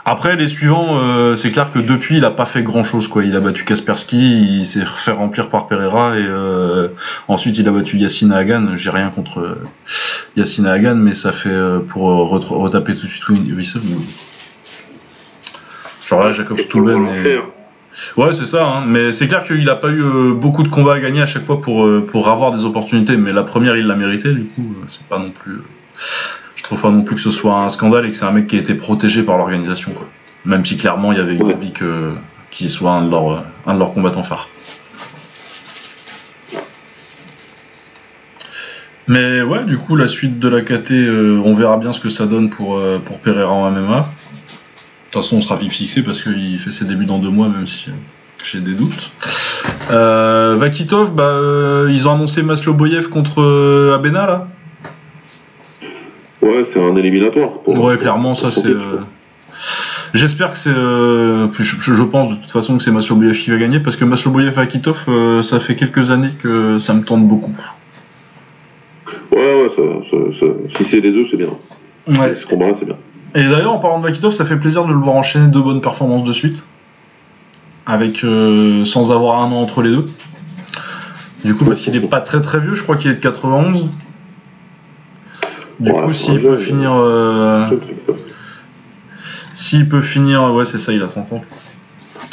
Après, 0.07 0.37
les 0.37 0.49
suivants, 0.49 0.99
euh, 0.99 1.35
c'est 1.37 1.51
clair 1.51 1.71
que 1.73 1.79
depuis, 1.79 2.19
il 2.19 2.25
a 2.27 2.31
pas 2.31 2.45
fait 2.45 2.63
grand 2.63 2.85
chose. 2.85 3.09
Quoi. 3.09 3.25
Il 3.25 3.37
a 3.37 3.41
battu 3.41 3.65
Kaspersky, 3.65 4.59
il 4.61 4.67
s'est 4.67 4.85
fait 4.97 5.13
remplir 5.13 5.49
par 5.49 5.67
Pereira, 5.67 6.19
et 6.19 6.23
euh, 6.23 6.89
ensuite 7.29 7.57
il 7.59 7.67
a 7.69 7.73
battu 7.73 7.97
Yassine 7.99 8.33
Hagan. 8.33 8.77
J'ai 8.77 8.91
rien 8.91 9.09
contre 9.11 9.59
Yassine 10.37 10.67
Hagan, 10.67 10.97
mais 10.97 11.15
ça 11.15 11.33
fait 11.33 11.49
euh, 11.49 11.79
pour 11.79 12.31
ret- 12.31 12.45
retaper 12.49 12.95
tout 12.95 13.07
de 13.07 13.11
suite 13.11 13.29
Wissem. 13.29 13.81
Genre 16.07 16.23
là, 16.23 16.33
Jacob 16.33 16.59
Et 17.15 17.39
Ouais, 18.17 18.35
c'est 18.35 18.47
ça. 18.47 18.65
Hein. 18.65 18.85
Mais 18.87 19.13
c'est 19.13 19.29
clair 19.29 19.45
qu'il 19.45 19.69
a 19.69 19.77
pas 19.77 19.89
eu 19.89 20.03
euh, 20.03 20.35
beaucoup 20.35 20.63
de 20.63 20.69
combats 20.69 20.95
à 20.95 21.01
gagner 21.01 21.23
à 21.23 21.27
chaque 21.27 21.45
fois 21.45 21.61
pour, 21.61 21.85
euh, 21.85 22.05
pour 22.07 22.29
avoir 22.29 22.53
des 22.53 22.65
opportunités. 22.65 23.17
Mais 23.17 23.33
la 23.33 23.43
première, 23.43 23.77
il 23.77 23.87
l'a 23.87 23.97
mérité. 23.97 24.33
Du 24.33 24.45
coup, 24.45 24.63
euh, 24.63 24.85
c'est 24.89 25.07
pas 25.07 25.19
non 25.19 25.31
plus. 25.31 25.63
je 26.57 26.63
trouve 26.63 26.81
pas 26.81 26.91
non 26.91 27.03
plus 27.03 27.17
que 27.17 27.21
ce 27.21 27.31
soit 27.31 27.57
un 27.57 27.69
scandale 27.69 28.07
et 28.07 28.11
que 28.11 28.17
c'est 28.17 28.25
un 28.25 28.33
mec 28.33 28.47
qui 28.47 28.57
a 28.57 28.61
été 28.61 28.75
protégé 28.75 29.23
par 29.23 29.39
l'organisation. 29.39 29.93
quoi. 29.93 30.09
Même 30.45 30.65
si 30.65 30.77
clairement, 30.77 31.13
il 31.13 31.19
y 31.19 31.21
avait 31.21 31.35
une 31.35 31.43
envie 31.43 31.73
que 31.73 32.13
qu'il 32.51 32.69
soit 32.69 32.93
un 32.93 33.05
de 33.05 33.11
leurs 33.11 33.45
un 33.67 33.75
de 33.75 33.79
leurs 33.79 33.95
combattants 33.95 34.23
phares. 34.23 34.49
Mais 39.07 39.43
ouais, 39.43 39.65
du 39.65 39.77
coup, 39.77 39.97
la 39.97 40.09
suite 40.09 40.39
de 40.39 40.49
la 40.49 40.63
KT, 40.63 40.93
on 41.45 41.53
verra 41.55 41.77
bien 41.77 41.93
ce 41.93 42.01
que 42.01 42.09
ça 42.09 42.27
donne 42.27 42.49
pour, 42.49 42.81
pour 43.05 43.19
Pereira 43.19 43.53
en 43.53 43.71
MMA. 43.71 44.03
De 45.15 45.21
toute 45.21 45.27
façon, 45.29 45.37
on 45.37 45.43
sera 45.43 45.55
vite 45.55 45.71
fixé 45.71 46.03
parce 46.03 46.21
qu'il 46.21 46.59
fait 46.59 46.73
ses 46.73 46.85
débuts 46.85 47.07
dans 47.07 47.21
deux 47.21 47.31
mois, 47.31 47.47
même 47.49 47.69
si 47.69 47.87
j'ai 48.45 48.59
des 48.59 48.73
doutes. 48.75 49.13
Euh, 49.93 50.57
Vakitov, 50.59 51.15
bah, 51.15 51.23
euh, 51.23 51.89
ils 51.93 52.09
ont 52.09 52.15
annoncé 52.15 52.43
Masloboyev 52.43 53.11
contre 53.11 53.41
euh, 53.41 53.95
Abena 53.95 54.27
là? 54.27 54.49
Ouais, 56.43 56.67
c'est 56.73 56.83
un 56.83 56.97
éliminatoire. 56.97 57.61
pour- 57.61 57.81
Ouais, 57.81 57.97
clairement, 57.97 58.35
ça 58.35 58.51
c'est. 58.51 58.75
J'espère 60.15 60.53
que 60.55 60.59
c'est. 60.59 60.71
Je, 60.75 62.03
pense 62.03 62.31
de 62.31 62.35
toute 62.35 62.51
façon 62.51 62.77
que 62.77 62.83
c'est 62.83 62.91
Masloboyev 62.91 63.39
qui 63.39 63.51
va 63.53 63.57
gagner 63.59 63.79
parce 63.79 63.95
que 63.95 64.05
Masloboyev 64.05 64.53
Vakitov, 64.53 65.05
euh, 65.07 65.43
ça 65.45 65.61
fait 65.61 65.77
quelques 65.77 66.11
années 66.11 66.31
que 66.43 66.79
ça 66.81 66.93
me 66.93 67.05
tente 67.05 67.25
beaucoup. 67.29 67.55
Ouais, 69.31 69.39
ouais, 69.39 69.71
ça, 69.77 69.83
ça- 70.11 70.41
ça- 70.41 70.77
si 70.77 70.91
c'est 70.91 70.99
les 70.99 71.13
deux, 71.13 71.27
c'est 71.31 71.37
bien. 71.37 71.47
Ouais. 72.09 72.37
Ce 72.43 72.47
combat-là, 72.47 72.75
c'est 72.81 72.87
bien. 72.87 72.97
Et 73.35 73.43
d'ailleurs, 73.43 73.73
en 73.73 73.79
parlant 73.79 73.99
de 73.99 74.05
Vakitov, 74.07 74.33
ça 74.33 74.45
fait 74.45 74.57
plaisir 74.57 74.85
de 74.85 74.93
le 74.93 74.99
voir 74.99 75.17
enchaîner 75.17 75.49
deux 75.49 75.61
bonnes 75.63 75.81
performances 75.81 76.25
de 76.25 76.33
suite. 76.33 76.63
Avec, 77.87 78.25
euh, 78.25 78.85
sans 78.85 79.13
avoir 79.13 79.41
un 79.41 79.47
an 79.53 79.61
entre 79.61 79.83
les 79.83 79.91
deux. 79.91 80.07
Du 81.45 81.55
coup, 81.55 81.65
parce 81.65 81.81
qu'il 81.81 81.95
est 81.95 82.01
pas 82.01 82.21
très 82.21 82.41
très 82.41 82.59
vieux, 82.61 82.75
je 82.75 82.83
crois 82.83 82.97
qu'il 82.97 83.11
est 83.11 83.15
de 83.17 83.21
91. 83.21 83.89
Du 85.81 85.91
Ouais, 85.91 86.05
coup, 86.07 86.13
s'il 86.13 86.41
peut 86.41 86.57
finir. 86.57 86.93
euh. 86.95 87.67
S'il 89.53 89.89
peut 89.89 90.01
finir, 90.01 90.53
ouais, 90.55 90.65
c'est 90.65 90.79
ça, 90.79 90.93
il 90.93 91.03
a 91.03 91.07
30 91.09 91.33
ans. 91.35 91.45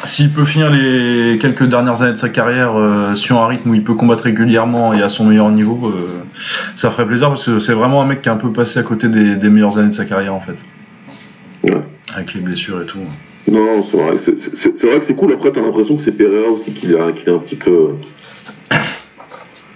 S'il 0.04 0.32
peut 0.32 0.46
finir 0.46 0.72
les 0.72 1.38
quelques 1.40 1.66
dernières 1.66 2.02
années 2.02 2.14
de 2.14 2.18
sa 2.18 2.30
carrière 2.30 2.72
euh, 2.76 3.14
sur 3.14 3.40
un 3.42 3.48
rythme 3.48 3.70
où 3.72 3.76
il 3.76 3.84
peut 3.84 3.94
combattre 3.94 4.24
régulièrement 4.24 4.94
et 4.94 5.02
à 5.04 5.10
son 5.10 5.26
meilleur 5.26 5.50
niveau, 5.52 5.90
euh, 5.90 6.24
ça 6.76 6.90
ferait 6.90 7.06
plaisir 7.06 7.28
parce 7.28 7.46
que 7.46 7.60
c'est 7.60 7.74
vraiment 7.74 8.02
un 8.02 8.06
mec 8.06 8.22
qui 8.24 8.30
est 8.30 8.32
un 8.32 8.38
peu 8.38 8.52
passé 8.52 8.80
à 8.80 8.84
côté 8.84 9.10
des, 9.10 9.36
des 9.36 9.50
meilleures 9.50 9.78
années 9.78 9.90
de 9.90 9.94
sa 9.94 10.06
carrière 10.06 10.34
en 10.34 10.40
fait. 10.40 10.56
Avec 12.16 12.34
les 12.34 12.42
blessures 12.42 12.82
et 12.82 12.86
tout. 12.86 13.00
Non, 13.50 13.84
c'est 13.90 13.98
vrai. 13.98 14.18
C'est- 14.24 14.38
C'est 14.56 14.78
c'est 14.78 14.88
vrai 14.88 15.00
que 15.00 15.06
c'est 15.06 15.16
cool. 15.16 15.34
Après, 15.34 15.52
t'as 15.52 15.62
l'impression 15.62 15.98
que 15.98 16.04
c'est 16.04 16.12
Pereira 16.12 16.50
aussi 16.50 16.72
qui 16.72 16.88
est, 16.88 17.14
qui 17.16 17.30
est 17.30 17.34
un 17.34 17.40
petit 17.40 17.56
peu 17.56 17.90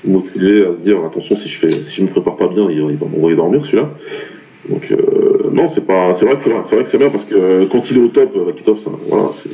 motivé 0.05 0.61
à 0.65 0.71
se 0.77 0.81
dire 0.83 1.03
attention, 1.03 1.35
si 1.35 1.49
je 1.49 1.59
fais, 1.59 1.71
si 1.71 1.91
je 1.95 2.01
me 2.03 2.07
prépare 2.09 2.35
pas 2.37 2.47
bien, 2.47 2.67
il, 2.69 2.77
il 2.77 2.97
va 2.97 3.07
m'envoyer 3.07 3.35
dormir 3.35 3.65
celui-là. 3.65 3.89
Donc 4.69 4.91
euh, 4.91 5.49
non, 5.51 5.71
c'est 5.73 5.85
pas, 5.85 6.15
c'est 6.19 6.25
vrai 6.25 6.35
que 6.37 6.43
c'est 6.43 6.49
vrai, 6.49 6.61
c'est 6.69 6.75
vrai 6.75 6.83
que 6.85 6.89
c'est 6.91 6.97
bien 6.97 7.09
parce 7.09 7.25
que 7.25 7.35
euh, 7.35 7.65
quand 7.71 7.89
il 7.89 7.97
est 7.97 8.01
au 8.01 8.07
top, 8.09 8.31
euh, 8.35 8.51
c'est 8.55 8.87
un- 8.87 8.91
voilà, 9.09 9.29
c'est 9.43 9.49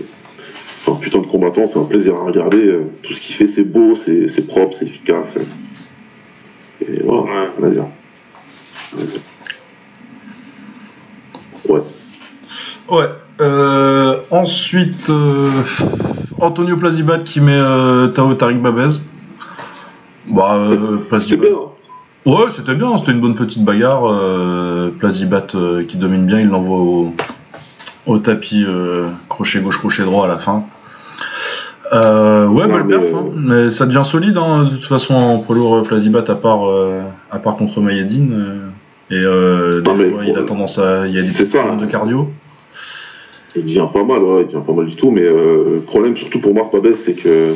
c'est 0.84 0.92
un 0.92 0.96
putain 0.96 1.20
de 1.20 1.28
combattant, 1.28 1.68
c'est 1.72 1.78
un 1.80 1.84
plaisir 1.84 2.16
à 2.16 2.24
regarder. 2.24 2.58
euh, 2.66 2.84
Tout 3.04 3.14
ce 3.14 3.20
qu'il 3.22 3.36
fait, 3.36 3.48
c'est 3.48 3.64
beau, 3.64 3.96
c'est 4.06 4.28
c'est 4.30 4.48
propre, 4.48 4.76
c'est 4.80 4.86
efficace. 4.86 5.36
Et 6.82 7.02
voilà, 7.04 7.22
Ouais. 7.22 7.50
on 7.58 7.62
va 7.62 7.70
dire. 7.70 7.86
Ouais. 11.70 11.82
Ouais. 12.92 13.10
Euh, 13.40 14.18
ensuite, 14.30 15.10
euh, 15.10 15.50
Antonio 16.40 16.78
Plazibat 16.78 17.20
qui 17.20 17.42
met 17.42 17.56
euh, 17.56 18.08
Tao 18.10 18.34
Tariq 18.34 18.60
Babez. 18.62 19.00
Bah, 20.28 20.60
Plazibat. 21.10 21.42
bien. 21.48 21.56
hein. 21.56 22.30
Ouais, 22.30 22.52
c'était 22.52 22.76
bien, 22.76 22.96
c'était 22.98 23.14
une 23.14 23.22
bonne 23.22 23.34
petite 23.36 23.64
bagarre. 23.66 24.04
Plazibat 25.00 25.48
qui 25.88 25.98
domine 25.98 26.26
bien, 26.28 26.40
il 26.40 26.50
l'envoie 26.50 26.78
au, 26.78 27.14
au 28.06 28.18
tapis 28.20 28.64
crochet 29.28 29.60
gauche, 29.62 29.80
crochet 29.80 30.04
droit 30.04 30.26
à 30.26 30.28
la 30.28 30.38
fin. 30.38 30.64
Ouais, 31.94 32.68
belle 32.68 32.86
perf, 32.86 33.08
hein. 33.16 33.26
mais 33.36 33.72
ça 33.72 33.88
devient 33.88 34.04
solide 34.06 34.38
hein, 34.38 34.66
de 34.66 34.70
toute 34.76 34.86
façon 34.86 35.16
en 35.16 35.40
poids 35.40 35.56
lourd 35.56 35.82
Plazibat 35.82 36.24
à 36.28 36.36
part, 36.36 36.60
à 37.32 37.40
part 37.40 37.56
contre 37.58 37.82
Mayedine. 37.82 38.70
et 39.10 39.20
des 39.20 39.82
Non, 39.82 39.96
fois, 39.96 40.24
il 40.24 40.38
a 40.38 40.44
tendance 40.44 40.78
à. 40.78 41.08
Il 41.08 41.16
y 41.16 41.18
a 41.18 41.24
des 41.24 41.46
problèmes 41.46 41.80
de 41.80 41.88
cardio. 41.88 42.30
Il 43.56 43.64
devient 43.64 43.88
pas 43.94 44.04
mal, 44.04 44.24
ouais, 44.24 44.42
il 44.42 44.48
devient 44.48 44.66
pas 44.66 44.74
mal 44.74 44.88
du 44.88 44.96
tout, 44.96 45.12
mais 45.12 45.22
euh, 45.24 45.76
le 45.76 45.82
problème 45.82 46.16
surtout 46.16 46.40
pour 46.40 46.54
Marc 46.54 46.72
Babès, 46.72 46.96
c'est 47.06 47.16
que 47.16 47.56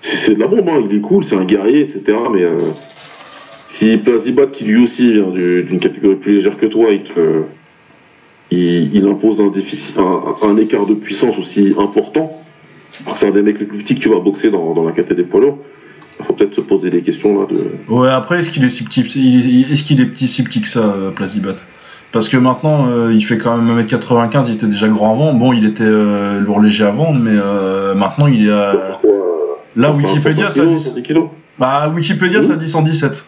c'est 0.00 0.34
de 0.34 0.40
la 0.40 0.46
bombe, 0.46 0.68
hein, 0.68 0.82
il 0.88 0.96
est 0.96 1.00
cool, 1.00 1.24
c'est 1.24 1.36
un 1.36 1.44
guerrier, 1.44 1.80
etc. 1.80 2.16
Mais 2.32 2.42
euh, 2.42 2.58
si 3.70 3.96
Plazibat, 3.98 4.46
qui 4.46 4.64
lui 4.64 4.84
aussi 4.84 5.12
vient 5.12 5.30
du- 5.30 5.64
d'une 5.64 5.80
catégorie 5.80 6.16
plus 6.16 6.36
légère 6.36 6.56
que 6.56 6.66
toi, 6.66 6.88
il, 8.50 9.06
impose 9.06 9.40
un, 9.40 9.50
déficit, 9.50 9.96
un, 9.98 10.56
écart 10.56 10.86
de 10.86 10.94
puissance 10.94 11.36
aussi 11.38 11.74
important, 11.78 12.40
c'est 13.16 13.26
un 13.26 13.30
des 13.30 13.42
mecs 13.42 13.58
les 13.58 13.66
plus 13.66 13.78
petits 13.78 13.96
que 13.96 14.00
tu 14.00 14.08
vas 14.08 14.20
boxer 14.20 14.50
dans, 14.50 14.84
la 14.84 14.92
catégorie 14.92 15.24
des 15.24 15.28
poids 15.28 15.40
lourds, 15.40 15.58
il 16.18 16.26
faut 16.26 16.34
peut-être 16.34 16.54
se 16.54 16.60
poser 16.60 16.90
des 16.90 17.02
questions 17.02 17.40
là 17.40 17.46
de. 17.46 17.92
Ouais, 17.92 18.10
après, 18.10 18.40
est-ce 18.40 18.50
qu'il 18.50 18.64
est 18.64 18.70
si 18.70 18.84
est-ce 18.84 19.84
qu'il 19.84 20.00
est 20.00 20.06
petit, 20.06 20.28
si 20.28 20.44
petit 20.44 20.60
que 20.60 20.68
ça, 20.68 20.94
euh, 20.94 21.10
Plazibat 21.10 21.56
Parce 22.12 22.28
que 22.28 22.36
maintenant, 22.36 22.88
euh, 22.88 23.12
il 23.14 23.22
fait 23.22 23.38
quand 23.38 23.56
même 23.56 23.80
1m95, 23.80 24.46
il 24.48 24.54
était 24.54 24.66
déjà 24.66 24.88
grand 24.88 25.12
avant. 25.12 25.32
Bon, 25.32 25.52
il 25.52 25.64
était 25.64 25.84
euh, 25.84 26.40
lourd 26.40 26.60
léger 26.60 26.84
avant, 26.84 27.12
mais 27.12 27.32
euh, 27.34 27.94
maintenant, 27.94 28.26
il 28.26 28.48
est 28.48 28.52
à... 28.52 28.72
Là, 29.76 29.92
enfin, 29.92 30.08
Wikipédia, 30.08 30.50
60 30.50 30.50
ça 30.50 30.60
kilos, 30.60 30.74
dit... 30.76 30.82
70 30.82 31.02
kilos 31.04 31.28
Bah, 31.58 31.88
Wikipédia, 31.94 32.42
ça 32.42 32.56
dit 32.56 32.68
117. 32.68 33.24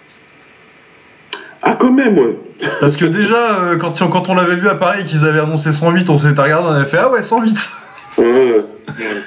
Ah, 1.62 1.76
quand 1.78 1.92
même, 1.92 2.18
ouais! 2.18 2.36
Parce 2.80 2.96
que 2.96 3.04
déjà, 3.04 3.60
euh, 3.60 3.76
quand, 3.76 3.92
quand 4.10 4.28
on 4.28 4.34
l'avait 4.34 4.56
vu 4.56 4.68
à 4.68 4.74
Paris 4.74 5.02
et 5.02 5.04
qu'ils 5.04 5.24
avaient 5.24 5.38
annoncé 5.38 5.72
108, 5.72 6.10
on 6.10 6.18
s'était 6.18 6.40
regardé, 6.40 6.68
on 6.68 6.72
avait 6.72 6.86
fait 6.86 6.98
«Ah 7.00 7.10
ouais, 7.10 7.22
108 7.22 7.70
Ouais, 8.18 8.24
ouais. 8.24 8.58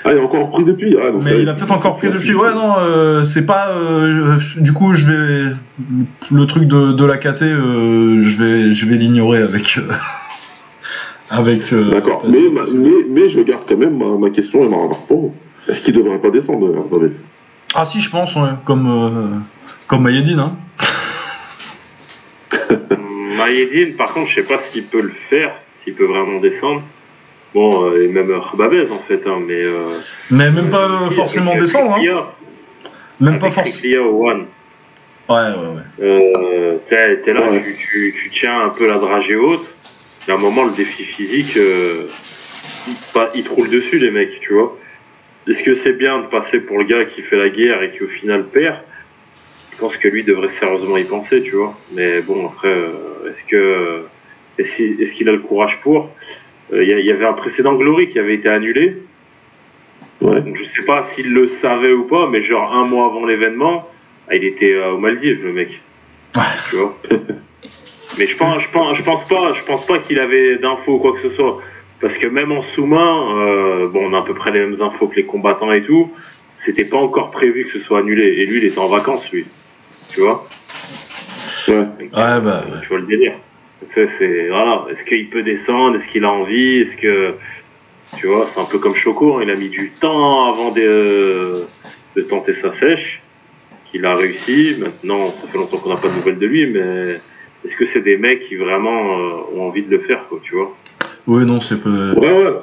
Ah, 0.04 0.12
il 0.12 0.18
a 0.20 0.22
encore 0.22 0.52
pris 0.52 0.64
depuis. 0.64 0.96
Ah,!» 1.02 1.12
donc 1.12 1.24
Mais 1.24 1.42
il 1.42 1.50
a 1.50 1.54
peut-être 1.54 1.72
encore 1.72 1.98
pris 1.98 2.10
depuis. 2.10 2.36
Ouais, 2.36 2.54
non, 2.54 2.74
euh, 2.80 3.24
c'est 3.24 3.46
pas... 3.46 3.70
euh, 3.70 4.38
du 4.58 4.74
coup, 4.74 4.94
je 4.94 5.06
vais... 5.08 5.56
Le 6.32 6.46
truc 6.46 6.66
de, 6.66 6.92
de 6.94 7.06
la 7.06 7.18
KT, 7.18 7.42
euh, 7.44 8.22
je 8.24 8.44
vais, 8.44 8.74
je 8.74 8.86
vais 8.86 8.96
l'ignorer 8.96 9.40
avec... 9.40 9.78
euh, 9.78 9.92
avec... 11.30 11.74
euh, 11.74 11.90
D'accord, 11.92 12.24
mais, 12.28 12.50
ma- 12.52 12.70
mais, 12.72 12.92
mais 13.10 13.30
je 13.30 13.40
garde 13.42 13.64
quand 13.68 13.78
même 13.78 13.98
ma, 13.98 14.18
ma 14.18 14.30
question 14.30 14.62
et 14.64 14.70
ma 14.70 14.78
remarque 14.78 15.08
pour. 15.08 15.34
Est-ce 15.68 15.82
qu'il 15.82 15.96
devrait 15.96 16.20
pas 16.20 16.30
descendre, 16.30 16.72
Ah 17.74 17.86
si, 17.86 18.00
je 18.02 18.10
pense, 18.12 18.36
ouais. 18.36 18.50
Comme, 18.66 18.88
euh, 18.88 19.40
comme 19.88 20.04
Mayedine, 20.04 20.40
hein. 20.40 20.58
Mayedine, 23.38 23.96
par 23.96 24.14
contre, 24.14 24.30
je 24.30 24.36
sais 24.36 24.44
pas 24.44 24.60
s'il 24.72 24.84
peut 24.84 25.02
le 25.02 25.14
faire, 25.30 25.52
s'il 25.84 25.94
peut 25.96 26.06
vraiment 26.06 26.40
descendre. 26.40 26.84
Bon, 27.56 27.86
euh, 27.90 28.04
et 28.04 28.08
même 28.10 28.32
Rababez 28.32 28.88
en 28.92 29.00
fait, 29.08 29.22
hein, 29.26 29.40
mais. 29.48 29.64
Euh, 29.64 30.00
Mais 30.30 30.52
même 30.52 30.70
pas 30.70 31.06
euh, 31.06 31.10
forcément 31.10 31.56
euh, 31.56 31.60
descendre, 31.62 31.96
hein. 31.96 32.28
Même 33.22 33.40
pas 33.40 33.46
avec 33.46 33.56
forcément. 33.56 33.64
Kriklia 33.80 34.02
au 34.04 34.28
One. 34.30 34.46
Ouais, 35.30 35.36
ouais, 35.36 35.76
ouais. 35.76 36.06
Euh, 36.06 36.78
t'es 36.90 37.34
là, 37.34 37.50
Ouais. 37.50 37.64
tu, 37.64 37.76
tu, 37.78 38.14
tu 38.22 38.30
tiens 38.30 38.60
un 38.60 38.70
peu 38.70 38.86
la 38.88 38.98
dragée 38.98 39.36
haute. 39.38 39.66
Et 40.28 40.32
à 40.32 40.36
un 40.36 40.38
moment, 40.38 40.66
le 40.66 40.72
défi 40.72 41.04
physique, 41.06 41.56
euh, 41.56 42.08
il, 42.88 42.94
pas- 43.14 43.32
il 43.34 43.44
te 43.44 43.50
roule 43.50 43.70
dessus, 43.70 44.00
les 44.00 44.12
mecs, 44.12 44.38
tu 44.42 44.54
vois. 44.54 44.78
Est-ce 45.48 45.64
que 45.64 45.76
c'est 45.84 45.94
bien 45.94 46.20
de 46.20 46.26
passer 46.28 46.60
pour 46.60 46.78
le 46.78 46.84
gars 46.84 47.06
qui 47.06 47.22
fait 47.22 47.38
la 47.38 47.50
guerre 47.50 47.82
et 47.84 47.92
qui 47.92 48.04
au 48.04 48.08
final 48.08 48.44
perd? 48.48 48.76
Je 49.72 49.78
pense 49.78 49.96
que 49.98 50.08
lui 50.10 50.24
devrait 50.26 50.50
sérieusement 50.60 50.98
y 50.98 51.06
penser, 51.06 51.42
tu 51.42 51.52
vois. 51.56 51.78
Mais 51.94 52.20
bon, 52.22 52.48
après, 52.48 52.68
euh, 52.68 53.30
est-ce 53.32 53.50
que 53.50 54.04
est-ce 54.58 55.14
qu'il 55.14 55.30
a 55.30 55.32
le 55.32 55.40
courage 55.40 55.80
pour? 55.84 56.10
Euh, 56.74 56.84
Il 56.84 57.06
y, 57.06 57.12
avait 57.12 57.26
un 57.26 57.34
précédent 57.34 57.76
Glory 57.76 58.10
qui 58.10 58.20
avait 58.20 58.36
été 58.36 58.50
annulé. 58.50 58.98
Ouais. 60.22 60.42
Donc 60.42 60.58
je 60.58 60.64
sais 60.64 60.86
pas 60.86 61.08
s'il 61.14 61.34
le 61.34 61.48
savait 61.62 61.92
ou 61.92 62.06
pas, 62.06 62.28
mais 62.30 62.42
genre 62.42 62.74
un 62.74 62.86
mois 62.86 63.08
avant 63.08 63.26
l'événement, 63.26 63.90
ah, 64.28 64.36
il 64.36 64.44
était 64.44 64.74
euh, 64.74 64.94
aux 64.94 64.98
Maldives, 64.98 65.44
le 65.44 65.54
mec. 65.54 65.82
Tu 66.70 66.78
vois. 66.78 66.98
mais 68.18 68.28
je 68.28 68.36
pense, 68.38 68.64
je 68.64 68.70
pense, 68.70 68.98
je 68.98 69.04
pense 69.04 69.28
pas, 69.28 69.54
je 69.54 69.64
pense 69.64 69.86
pas 69.86 70.00
qu'il 70.00 70.20
avait 70.20 70.58
d'infos 70.58 70.96
ou 70.96 71.00
quoi 71.00 71.14
que 71.14 71.30
ce 71.30 71.36
soit, 71.36 71.62
parce 72.02 72.18
que 72.18 72.28
même 72.28 72.52
en 72.52 72.64
sous-main, 72.74 73.38
euh, 73.38 73.88
bon, 73.90 74.10
on 74.10 74.14
a 74.14 74.20
à 74.20 74.24
peu 74.24 74.34
près 74.34 74.52
les 74.52 74.60
mêmes 74.60 74.82
infos 74.82 75.08
que 75.08 75.16
les 75.16 75.26
combattants 75.26 75.72
et 75.72 75.84
tout. 75.84 76.12
C'était 76.66 76.86
pas 76.86 76.98
encore 76.98 77.30
prévu 77.30 77.66
que 77.66 77.78
ce 77.78 77.86
soit 77.86 78.00
annulé, 78.00 78.24
et 78.24 78.46
lui, 78.48 78.58
il 78.58 78.66
était 78.66 78.80
en 78.80 78.88
vacances, 78.88 79.30
lui. 79.32 79.46
Tu 80.12 80.22
vois. 80.22 80.48
Ouais. 81.68 81.76
Donc, 81.76 82.00
Ouais, 82.00 82.10
bah, 82.12 82.66
ouais. 82.66 82.82
Tu 82.82 82.88
vois 82.88 83.00
le 83.00 83.06
délire. 83.06 83.34
C'est 83.94 84.48
voilà. 84.50 84.86
Est-ce 84.92 85.04
qu'il 85.06 85.30
peut 85.30 85.44
descendre 85.44 85.98
Est-ce 85.98 86.12
qu'il 86.12 86.24
a 86.26 86.32
envie 86.32 86.80
Est-ce 86.82 86.98
que 86.98 87.34
tu 88.18 88.28
vois 88.28 88.48
C'est 88.54 88.60
un 88.62 88.66
peu 88.66 88.80
comme 88.80 88.96
Choco. 88.96 89.38
hein, 89.38 89.42
il 89.44 89.50
a 89.50 89.56
mis 89.56 89.70
du 89.70 89.92
temps 89.92 90.52
avant 90.54 90.72
de, 90.72 91.64
de 92.16 92.22
tenter 92.22 92.54
sa 92.62 92.74
sèche. 92.80 93.22
Qu'il 93.92 94.06
a 94.06 94.16
réussi. 94.16 94.76
Maintenant, 94.80 95.32
ça 95.32 95.48
fait 95.48 95.58
longtemps 95.58 95.78
qu'on 95.78 95.90
n'a 95.90 95.98
pas 95.98 96.10
de 96.10 96.16
nouvelles 96.16 96.40
de 96.40 96.46
lui, 96.48 96.68
mais 96.68 97.20
est-ce 97.64 97.76
que 97.78 97.86
c'est 97.94 98.02
des 98.02 98.18
mecs 98.18 98.42
qui 98.48 98.56
vraiment 98.56 99.20
euh, 99.20 99.34
ont 99.56 99.68
envie 99.68 99.84
de 99.84 99.90
le 99.92 100.00
faire, 100.00 100.26
quoi 100.28 100.40
Tu 100.44 100.54
vois? 100.56 100.76
Ouais, 101.28 101.46
non, 101.46 101.60
c'est 101.60 101.82
peu... 101.82 102.14
Ouais, 102.14 102.32
ouais. 102.32 102.54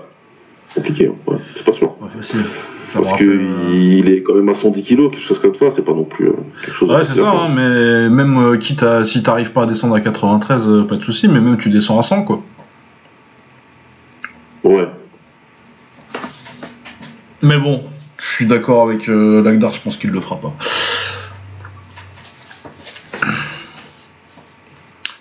Compliqué, 0.75 1.09
hein. 1.09 1.15
ouais, 1.27 1.37
c'est 1.55 1.65
pas 1.65 1.73
sûr. 1.73 1.95
pas 1.97 2.09
facile. 2.09 2.45
Ça 2.89 3.01
Parce 3.01 3.19
que 3.19 3.25
rappelle... 3.25 3.41
euh, 3.41 3.71
il 3.73 4.09
est 4.09 4.23
quand 4.23 4.35
même 4.35 4.49
à 4.49 4.55
110 4.55 4.83
kilos, 4.83 5.11
quelque 5.11 5.25
chose 5.25 5.39
comme 5.39 5.55
ça, 5.55 5.67
c'est 5.75 5.85
pas 5.85 5.93
non 5.93 6.05
plus 6.05 6.29
euh, 6.29 6.33
quelque 6.65 6.75
chose 6.75 6.91
Ouais, 6.91 7.05
c'est 7.05 7.15
ça, 7.15 7.31
hein, 7.31 7.49
mais 7.49 8.09
même 8.11 8.37
euh, 8.39 8.57
quitte 8.57 8.83
à... 8.83 9.05
Si 9.05 9.23
t'arrives 9.23 9.53
pas 9.53 9.63
à 9.63 9.67
descendre 9.67 9.95
à 9.95 10.01
93, 10.01 10.67
euh, 10.67 10.85
pas 10.85 10.97
de 10.97 11.03
souci, 11.03 11.29
mais 11.29 11.41
même 11.41 11.59
tu 11.59 11.71
descends 11.71 11.99
à 11.99 12.03
100, 12.03 12.25
quoi. 12.25 12.43
Ouais. 14.65 14.89
Mais 17.43 17.59
bon, 17.59 17.83
je 18.19 18.29
suis 18.31 18.47
d'accord 18.47 18.89
avec 18.89 19.07
Lagdar, 19.07 19.73
je 19.75 19.81
pense 19.81 19.97
qu'il 19.97 20.11
le 20.11 20.21
fera 20.21 20.37
pas. 20.37 20.53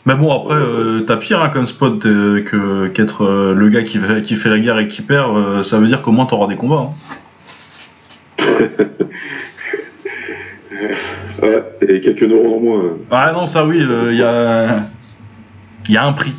Mais 0.06 0.16
bon, 0.16 0.36
après, 0.36 0.56
euh, 0.56 1.02
t'as 1.02 1.18
pire 1.18 1.42
hein, 1.44 1.50
comme 1.50 1.68
spot 1.68 2.06
euh, 2.06 2.42
que 2.42 2.88
qu'être 2.88 3.24
euh, 3.24 3.54
le 3.54 3.70
gars 3.70 3.84
qui 3.84 4.00
fait, 4.00 4.24
qui 4.24 4.36
fait 4.36 4.50
la 4.50 4.58
guerre 4.58 4.80
et 4.80 4.88
qui 4.88 5.04
perd, 5.04 5.64
ça 5.64 5.78
veut 5.78 5.88
dire 5.88 6.02
qu'au 6.02 6.12
moins 6.12 6.26
t'auras 6.26 6.48
des 6.48 6.56
combats. 6.56 6.90
hein. 8.40 8.68
Ouais, 11.42 11.64
et 11.88 12.02
quelques 12.02 12.24
neurones 12.24 12.54
en 12.54 12.60
moins. 12.60 12.84
Ah 13.10 13.32
non, 13.34 13.46
ça 13.48 13.66
oui, 13.66 13.80
il 13.80 14.16
y 14.16 14.22
a... 14.24 14.84
y 15.90 15.98
a 15.98 16.06
un 16.06 16.14
prix. 16.14 16.34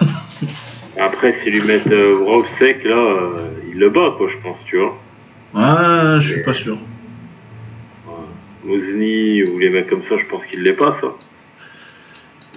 Après, 1.00 1.34
s'ils 1.42 1.52
lui 1.52 1.62
mettent 1.62 1.88
Brock 1.88 2.46
sec, 2.58 2.82
là, 2.84 3.16
il 3.70 3.78
le 3.78 3.90
bat, 3.90 4.14
quoi, 4.16 4.28
je 4.30 4.36
pense, 4.42 4.56
tu 4.64 4.78
vois. 4.78 4.96
Ah, 5.54 6.16
je 6.20 6.32
suis 6.32 6.42
pas 6.42 6.54
sûr. 6.54 6.78
Mozni 8.64 9.42
ou 9.44 9.58
les 9.58 9.68
mecs 9.68 9.90
comme 9.90 10.02
ça, 10.04 10.16
je 10.18 10.24
pense 10.30 10.44
qu'il 10.46 10.62
l'est 10.62 10.72
pas, 10.72 10.96
ça. 11.00 11.08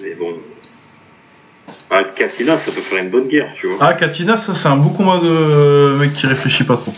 Mais 0.02 0.14
bon. 0.14 0.34
Ah, 1.90 2.04
Katina, 2.16 2.58
ça 2.58 2.72
peut 2.72 2.82
faire 2.82 3.04
une 3.04 3.10
bonne 3.10 3.28
guerre, 3.28 3.52
tu 3.60 3.68
vois. 3.68 3.78
Ah, 3.80 3.94
Katina, 3.94 4.36
ça 4.38 4.54
c'est 4.54 4.68
un 4.68 4.78
beau 4.78 4.90
combat 4.90 5.20
de 5.20 5.96
mec 5.98 6.14
qui 6.14 6.28
réfléchit 6.28 6.64
pas 6.64 6.76
trop. 6.78 6.94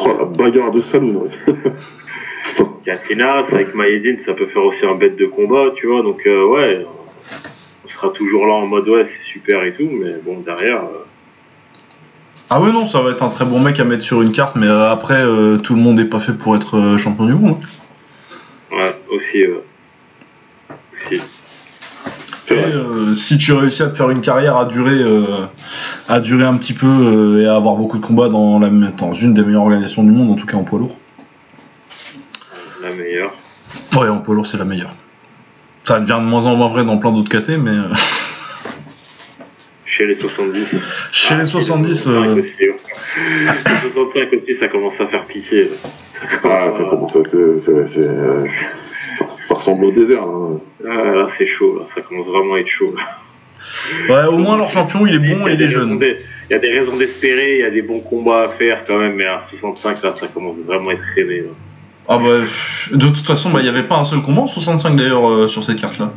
Oh, 0.00 0.16
la 0.18 0.24
bagarre 0.24 0.70
de 0.72 0.80
saloon. 0.82 1.28
ouais. 1.46 1.54
Katina, 2.84 3.38
avec 3.52 3.74
Maïdine, 3.74 4.18
ça 4.26 4.34
peut 4.34 4.46
faire 4.46 4.64
aussi 4.64 4.84
un 4.84 4.94
bête 4.96 5.16
de 5.16 5.26
combat, 5.26 5.70
tu 5.76 5.86
vois. 5.86 6.02
Donc, 6.02 6.20
euh, 6.26 6.44
ouais, 6.46 6.84
on 7.84 7.88
sera 7.88 8.08
toujours 8.10 8.46
là 8.46 8.54
en 8.54 8.66
mode, 8.66 8.88
ouais, 8.88 9.04
c'est 9.06 9.32
super 9.32 9.62
et 9.64 9.74
tout, 9.74 9.88
mais 9.88 10.14
bon, 10.24 10.40
derrière. 10.40 10.78
euh, 10.82 11.04
Ah 12.50 12.60
ouais, 12.60 12.72
non, 12.72 12.86
ça 12.86 13.00
va 13.00 13.10
être 13.10 13.22
un 13.22 13.28
très 13.28 13.44
bon 13.44 13.60
mec 13.60 13.78
à 13.78 13.84
mettre 13.84 14.02
sur 14.02 14.22
une 14.22 14.32
carte, 14.32 14.56
mais 14.56 14.66
euh, 14.66 14.90
après, 14.90 15.22
euh, 15.22 15.58
tout 15.58 15.74
le 15.74 15.80
monde 15.80 16.00
est 16.00 16.04
pas 16.06 16.18
fait 16.18 16.32
pour 16.36 16.56
être 16.56 16.76
euh, 16.76 16.98
champion 16.98 17.26
du 17.26 17.34
monde. 17.34 17.56
hein. 18.72 18.76
Ouais, 18.76 18.94
aussi. 19.10 19.42
euh, 19.44 19.58
aussi. 21.06 21.20
Et, 22.50 22.54
euh, 22.54 23.14
si 23.14 23.38
tu 23.38 23.52
réussis 23.52 23.82
à 23.82 23.86
te 23.86 23.96
faire 23.96 24.10
une 24.10 24.20
carrière 24.20 24.56
à 24.56 24.64
durer, 24.64 25.00
euh, 25.00 25.24
à 26.08 26.20
durer 26.20 26.44
un 26.44 26.56
petit 26.56 26.72
peu 26.72 26.86
euh, 26.86 27.42
et 27.42 27.46
à 27.46 27.54
avoir 27.54 27.76
beaucoup 27.76 27.98
de 27.98 28.04
combats 28.04 28.28
dans, 28.28 28.58
la, 28.58 28.68
dans 28.68 29.14
une 29.14 29.32
des 29.32 29.42
meilleures 29.42 29.62
organisations 29.62 30.02
du 30.02 30.10
monde, 30.10 30.30
en 30.30 30.34
tout 30.34 30.46
cas 30.46 30.56
en 30.56 30.64
poids 30.64 30.80
lourd. 30.80 30.96
La 32.82 32.90
meilleure. 32.90 33.32
Ouais, 33.96 34.08
en 34.08 34.18
poids 34.18 34.34
lourd, 34.34 34.46
c'est 34.46 34.58
la 34.58 34.64
meilleure. 34.64 34.94
Ça 35.84 36.00
devient 36.00 36.18
de 36.20 36.26
moins 36.26 36.46
en 36.46 36.56
moins 36.56 36.68
vrai 36.68 36.84
dans 36.84 36.98
plein 36.98 37.12
d'autres 37.12 37.28
KT, 37.28 37.58
mais 37.58 37.76
Chez 39.86 40.06
les 40.06 40.14
70. 40.14 40.66
chez 41.12 41.34
Ah, 41.34 41.38
les 41.38 41.46
70, 41.46 41.94
65 41.94 42.10
euh, 42.10 42.40
aussi, 42.40 42.44
ouais. 42.60 42.76
Les 43.84 43.90
65 43.92 44.32
aussi, 44.32 44.56
ça 44.56 44.68
commence 44.68 45.00
à 45.00 45.06
faire 45.06 45.26
pitié. 45.26 45.70
Ah, 46.44 46.70
ça 46.76 46.84
commence 46.90 47.14
à 47.14 47.18
être. 47.20 47.36
Ressemble 49.62 49.84
au 49.86 49.92
désert. 49.92 50.22
hein. 50.22 50.58
Ah, 50.84 50.88
là, 51.14 51.28
c'est 51.38 51.46
chaud, 51.46 51.78
là. 51.78 51.86
ça 51.94 52.00
commence 52.02 52.26
vraiment 52.26 52.54
à 52.54 52.58
être 52.60 52.68
chaud. 52.68 52.94
là. 52.96 53.02
ouais, 54.08 54.28
au 54.28 54.38
moins 54.38 54.56
leur 54.56 54.68
champion, 54.68 55.06
il 55.06 55.14
est 55.14 55.34
bon 55.34 55.46
et 55.46 55.52
il 55.54 55.62
est 55.62 55.68
jeune. 55.68 55.98
Il 56.02 56.52
y 56.52 56.54
a 56.54 56.58
des 56.58 56.78
raisons 56.78 56.96
d'espérer, 56.96 57.54
il 57.54 57.60
y 57.60 57.64
a 57.64 57.70
des 57.70 57.82
bons 57.82 58.00
combats 58.00 58.42
à 58.42 58.48
faire 58.48 58.82
quand 58.84 58.98
même, 58.98 59.14
mais 59.14 59.24
à 59.26 59.42
65, 59.48 60.02
là, 60.02 60.14
ça 60.16 60.26
commence 60.28 60.58
vraiment 60.58 60.90
à 60.90 60.94
être 60.94 61.02
là. 61.16 61.42
Ah 62.08 62.18
bah, 62.18 62.40
de 62.92 63.06
toute 63.06 63.24
façon, 63.26 63.50
bah, 63.50 63.60
il 63.60 63.62
n'y 63.62 63.68
avait 63.68 63.84
pas 63.86 63.96
un 63.98 64.04
seul 64.04 64.22
combat 64.22 64.42
en 64.42 64.46
65 64.48 64.96
d'ailleurs 64.96 65.28
euh, 65.30 65.46
sur 65.46 65.62
cette 65.62 65.80
carte-là. 65.80 66.12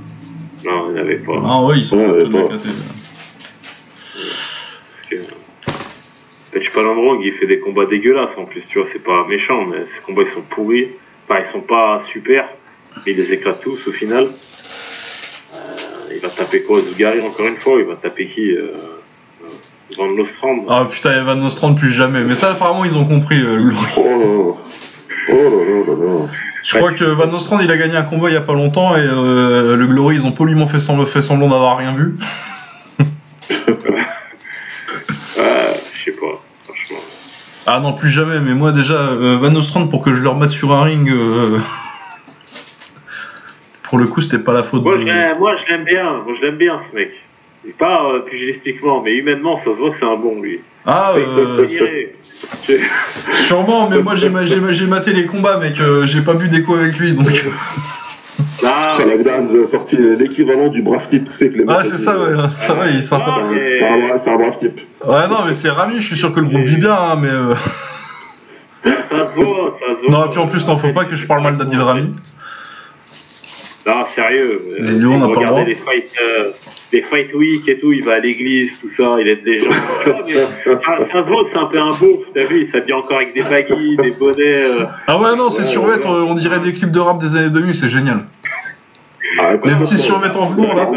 Non, 0.65 0.87
il 0.89 0.93
n'y 0.95 0.99
en 0.99 1.03
avait 1.03 1.17
pas. 1.17 1.33
Ah 1.45 1.61
ouais, 1.63 1.77
ils 1.77 1.85
sont 1.85 1.97
Ouais, 1.97 2.07
foutus 2.07 2.29
de 2.29 2.37
la 2.37 2.43
pas. 2.43 2.55
KT. 2.57 2.63
Parce 4.11 5.09
que... 5.09 5.15
Patch 6.51 6.69
Palindrome, 6.71 7.21
il 7.21 7.33
fait 7.33 7.47
des 7.47 7.59
combats 7.59 7.85
dégueulasses 7.85 8.35
en 8.37 8.45
plus, 8.45 8.63
tu 8.69 8.79
vois, 8.79 8.87
c'est 8.91 9.03
pas 9.03 9.25
méchant, 9.29 9.65
mais 9.65 9.85
ces 9.95 10.01
combats 10.05 10.23
ils 10.23 10.33
sont 10.33 10.41
pourris. 10.49 10.87
Enfin, 11.29 11.41
ils 11.47 11.51
sont 11.51 11.61
pas 11.61 12.01
super, 12.11 12.47
il 13.07 13.15
les 13.17 13.31
éclate 13.33 13.61
tous 13.61 13.87
au 13.87 13.91
final. 13.91 14.25
Euh, 15.53 15.57
il 16.13 16.19
va 16.21 16.29
taper 16.29 16.61
quoi 16.63 16.79
Zugari 16.81 17.21
encore 17.21 17.45
une 17.47 17.57
fois 17.57 17.73
Il 17.79 17.85
va 17.85 17.95
taper 17.95 18.27
qui 18.27 18.51
euh... 18.51 18.73
euh, 19.43 19.47
Van 19.97 20.07
Nostrand 20.11 20.65
Ah 20.69 20.85
putain, 20.89 21.21
Evan 21.21 21.39
Nostrand 21.39 21.73
plus 21.75 21.91
jamais. 21.91 22.23
Mais 22.23 22.35
ça, 22.35 22.51
apparemment, 22.51 22.85
ils 22.85 22.95
ont 22.95 23.05
compris. 23.05 23.39
euh, 23.41 23.71
Oh 23.97 24.03
là 24.03 24.17
là. 24.17 24.25
Oh 25.27 25.33
là 25.33 25.65
là 25.65 25.83
là 25.87 25.93
là. 26.23 26.27
Je 26.63 26.77
crois 26.77 26.91
que 26.93 27.03
Van 27.03 27.27
Nostrand, 27.27 27.59
il 27.59 27.69
a 27.71 27.77
gagné 27.77 27.95
un 27.95 28.03
combat 28.03 28.29
il 28.29 28.33
y 28.33 28.37
a 28.37 28.41
pas 28.41 28.53
longtemps 28.53 28.95
et 28.97 29.01
euh, 29.01 29.75
le 29.75 29.85
Glory, 29.87 30.15
ils 30.15 30.25
ont 30.25 30.31
poliment 30.31 30.65
fait 30.67 30.79
semblant, 30.79 31.05
fait 31.05 31.21
semblant 31.21 31.47
d'avoir 31.47 31.77
rien 31.77 31.93
vu. 31.93 32.15
Ah, 32.99 33.03
je 35.93 36.03
sais 36.05 36.11
pas, 36.11 36.41
franchement. 36.63 36.97
Ah 37.67 37.79
non, 37.79 37.93
plus 37.93 38.09
jamais. 38.09 38.39
Mais 38.39 38.53
moi, 38.53 38.71
déjà, 38.71 38.93
euh, 38.95 39.37
Van 39.39 39.51
Nostrand, 39.51 39.87
pour 39.87 40.01
que 40.03 40.13
je 40.13 40.21
le 40.21 40.29
remette 40.29 40.49
sur 40.49 40.73
un 40.73 40.83
ring, 40.83 41.09
pour 43.95 44.03
le 44.03 44.07
coup, 44.09 44.19
c'était 44.19 44.39
pas 44.39 44.51
la 44.51 44.61
faute 44.63 44.83
Moi, 44.83 44.97
de. 44.97 45.01
je 45.03 45.05
l'aime- 45.05 45.37
moi, 45.39 45.55
je 45.55 45.71
l'aime 45.71 45.85
bien, 45.85 46.03
moi, 46.25 46.33
je 46.37 46.45
l'aime 46.45 46.57
bien 46.57 46.77
ce 46.91 46.93
mec. 46.93 47.11
Et 47.65 47.71
pas 47.71 48.03
euh, 48.03 48.19
pugilistiquement, 48.29 49.01
mais 49.01 49.13
humainement, 49.15 49.57
ça 49.59 49.63
se 49.63 49.69
voit 49.69 49.91
que 49.91 49.95
c'est 49.97 50.05
un 50.05 50.17
bon 50.17 50.41
lui. 50.41 50.59
Ah, 50.85 51.13
euh, 51.15 51.65
sûrement, 53.47 53.89
mais 53.89 53.99
moi, 53.99 54.15
j'ai 54.17 54.29
ma- 54.29 54.45
j'ai 54.45 54.59
ma- 54.59 54.73
j'ai 54.73 54.85
maté 54.85 55.13
les 55.13 55.25
combats, 55.27 55.57
mec. 55.59 55.79
euh, 55.79 56.05
j'ai 56.05 56.19
pas 56.19 56.33
bu 56.33 56.49
d'écho 56.49 56.75
avec 56.75 56.97
lui, 56.99 57.13
donc. 57.13 57.45
Ah, 58.65 58.97
C'est 58.99 59.29
a 59.29 59.67
sorti 59.71 59.95
l'équivalent 59.95 60.67
du 60.67 60.81
brave 60.81 61.07
type. 61.09 61.29
Tu 61.31 61.37
sais 61.37 61.47
que 61.49 61.57
les 61.59 61.63
Ah, 61.69 61.79
c'est 61.85 61.97
ça, 61.97 62.19
ouais. 62.19 62.35
Ça 62.59 62.73
va, 62.73 62.89
il 62.89 62.97
est 62.97 63.01
sympa. 63.01 63.25
Ah, 63.29 63.43
mais- 63.49 63.77
C'est 63.79 63.87
un, 63.87 63.97
brave- 64.07 64.21
c'est 64.25 64.29
un 64.29 64.35
brave 64.35 64.59
type. 64.59 64.81
Ouais, 65.07 65.27
non, 65.29 65.37
mais 65.47 65.53
c'est 65.53 65.69
Rami, 65.69 66.01
je 66.01 66.05
suis 66.07 66.17
sûr 66.17 66.33
que 66.33 66.41
le 66.41 66.47
groupe 66.47 66.63
vit 66.63 66.75
bien, 66.77 66.93
hein, 66.93 67.15
mais. 67.21 67.29
euh, 67.29 67.55
Ça 68.83 69.29
se 69.31 69.35
voit, 69.35 69.77
ça 69.79 69.95
se 69.95 70.01
voit. 70.01 70.09
Non, 70.11 70.25
et 70.25 70.29
puis 70.31 70.39
en 70.39 70.47
plus, 70.47 70.65
t'en 70.65 70.75
faut 70.75 70.91
pas 70.91 71.05
que 71.05 71.15
je 71.15 71.25
parle 71.25 71.43
mal 71.43 71.55
d'Adil 71.55 71.79
Rami. 71.79 72.11
Non, 73.85 74.05
sérieux. 74.15 74.61
Mais 74.79 74.93
nous, 74.93 75.11
on 75.11 75.19
pas 75.19 75.25
le 75.27 75.33
regardez 75.33 75.75
droit. 75.75 75.93
les 75.93 75.99
fights, 76.01 76.13
euh, 76.21 76.51
les 76.91 77.01
fight 77.03 77.33
week 77.35 77.67
et 77.67 77.77
tout, 77.77 77.91
il 77.93 78.03
va 78.03 78.13
à 78.13 78.19
l'église, 78.19 78.71
tout 78.81 78.89
ça, 78.97 79.15
il 79.21 79.27
aide 79.27 79.43
des 79.43 79.59
gens. 79.59 79.69
Ah, 80.67 80.97
ça, 80.99 81.05
ça 81.11 81.23
se 81.23 81.29
voit 81.29 81.43
c'est 81.51 81.57
un 81.57 81.65
peu 81.65 81.79
un 81.79 81.89
beauf, 81.93 82.21
t'as 82.33 82.45
vu, 82.45 82.63
il 82.65 82.71
s'habille 82.71 82.93
encore 82.93 83.17
avec 83.17 83.33
des 83.35 83.43
baguilles, 83.43 83.95
des 83.97 84.11
bonnets. 84.11 84.63
euh. 84.63 84.85
Ah 85.07 85.19
ouais, 85.19 85.35
non, 85.35 85.49
c'est 85.51 85.61
Ouais, 85.61 85.67
survêt, 85.67 85.97
ouais. 85.97 86.05
on 86.05 86.33
dirait 86.33 86.59
des 86.59 86.73
clips 86.73 86.91
de 86.91 86.99
rap 86.99 87.19
des 87.19 87.35
années 87.35 87.49
2000, 87.51 87.75
c'est 87.75 87.89
génial. 87.89 88.25
Ah, 89.39 89.53
Les 89.63 89.75
petits 89.75 89.97
survêtements 89.97 90.43
en 90.43 90.49
velours, 90.49 90.73
là. 90.75 90.89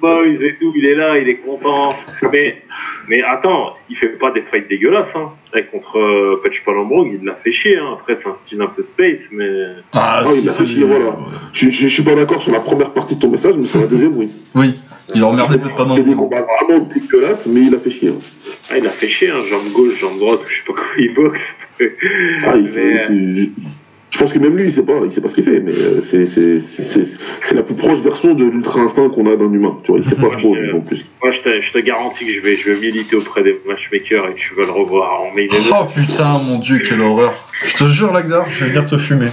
Boys 0.00 0.26
et 0.42 0.56
tout, 0.60 0.72
il 0.76 0.84
est 0.84 0.94
là, 0.94 1.18
il 1.18 1.28
est 1.28 1.36
content. 1.36 1.94
Mais, 2.32 2.62
mais 3.08 3.22
attends, 3.22 3.76
il 3.88 3.96
fait 3.96 4.18
pas 4.18 4.30
des 4.32 4.42
fights 4.42 4.68
dégueulasses, 4.68 5.14
hein. 5.14 5.30
Là, 5.54 5.62
contre 5.62 5.98
euh, 5.98 6.40
Patch 6.42 6.62
Palombo, 6.64 7.06
il 7.06 7.24
l'a 7.24 7.34
fait 7.36 7.52
chier, 7.52 7.76
hein. 7.76 7.94
Après, 7.94 8.16
c'est 8.16 8.28
un 8.28 8.34
style 8.44 8.60
un 8.62 8.66
peu 8.66 8.82
space, 8.82 9.20
mais. 9.32 9.48
Ah, 9.92 10.24
Ah, 10.26 10.30
il 10.34 10.48
a 10.48 10.52
fait 10.52 10.66
chier, 10.66 10.84
voilà. 10.84 11.16
Je, 11.52 11.70
je, 11.70 11.82
je 11.82 11.88
suis 11.88 12.02
pas 12.02 12.14
d'accord 12.14 12.42
sur 12.42 12.52
la 12.52 12.60
première 12.60 12.90
partie 12.92 13.16
de 13.16 13.20
ton 13.20 13.28
message, 13.30 13.54
mais 13.56 13.66
sur 13.66 13.80
la 13.80 13.86
deuxième, 13.86 14.16
oui. 14.16 14.30
Oui, 14.54 14.74
il 15.14 15.22
emmerdait 15.24 15.58
peut-être 15.58 15.76
pas 15.76 15.84
non 15.84 15.94
Il 15.94 15.98
fait 15.98 16.02
des 16.04 16.10
plus. 16.10 16.16
combats 16.18 16.46
vraiment 16.62 16.84
dégueulasses, 16.92 17.46
mais 17.46 17.60
il 17.62 17.74
a 17.74 17.78
fait 17.78 17.90
chier. 17.90 18.08
hein. 18.10 18.20
Ah, 18.70 18.78
il 18.78 18.86
a 18.86 18.90
fait 18.90 19.08
chier, 19.08 19.30
hein. 19.30 19.40
Jambe 19.50 19.72
gauche, 19.72 19.98
jambe 20.00 20.18
droite, 20.18 20.40
je 20.48 20.56
sais 20.56 20.64
pas 20.66 20.72
comment 20.74 20.88
il 20.98 21.14
boxe. 21.14 21.40
Ah, 22.46 22.56
il 22.56 22.62
Mais, 22.64 22.70
fait- 22.98 23.06
il- 23.10 23.52
je 24.12 24.18
pense 24.18 24.30
que 24.30 24.38
même 24.38 24.56
lui, 24.56 24.66
il 24.68 24.74
sait 24.74 24.82
pas, 24.82 25.00
il 25.06 25.12
sait 25.12 25.22
pas 25.22 25.30
ce 25.30 25.34
qu'il 25.34 25.44
fait, 25.44 25.60
mais 25.60 25.72
euh, 25.72 26.02
c'est, 26.10 27.54
la 27.54 27.62
plus 27.62 27.74
proche 27.74 28.00
version 28.00 28.34
de 28.34 28.44
l'ultra 28.44 28.80
instinct 28.80 29.08
qu'on 29.08 29.26
a 29.26 29.36
d'un 29.36 29.50
humain. 29.50 29.78
Tu 29.84 29.90
vois, 29.90 30.00
il 30.00 30.04
sait 30.04 30.16
pas 30.16 30.28
Moi, 30.28 30.36
trop, 30.36 30.54
non 30.54 30.82
plus. 30.82 31.02
Moi, 31.22 31.32
je 31.32 31.40
te, 31.40 31.60
je 31.62 31.72
te 31.72 31.78
garantis 31.78 32.26
que 32.26 32.32
je 32.32 32.40
vais, 32.40 32.56
je 32.56 32.70
vais 32.70 32.80
militer 32.80 33.16
auprès 33.16 33.42
des 33.42 33.58
matchmakers 33.66 34.28
et 34.28 34.34
que 34.34 34.38
tu 34.38 34.54
vas 34.54 34.66
le 34.66 34.72
revoir 34.72 35.22
en 35.22 35.34
main. 35.34 35.46
Oh 35.72 35.86
putain, 35.94 36.38
mon 36.38 36.58
dieu, 36.58 36.80
quelle 36.86 37.00
horreur. 37.00 37.32
Je 37.64 37.84
te 37.84 37.88
jure, 37.88 38.12
Lagdar, 38.12 38.50
je 38.50 38.64
vais 38.64 38.70
venir 38.70 38.86
te 38.86 38.98
fumer. 38.98 39.28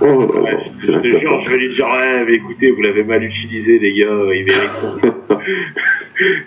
Oh 0.00 0.26
Ouais, 0.42 0.58
c'est 0.80 0.92
je 0.92 0.98
te 0.98 1.20
jure, 1.20 1.40
je 1.44 1.50
vais 1.50 1.58
lui 1.58 1.74
dire, 1.74 1.86
ouais, 1.86 2.24
mais 2.26 2.34
écoutez, 2.34 2.72
vous 2.72 2.82
l'avez 2.82 3.04
mal 3.04 3.22
utilisé, 3.22 3.78
les 3.78 3.94
gars, 3.94 4.06
il 4.34 4.44
mérite. 4.44 5.14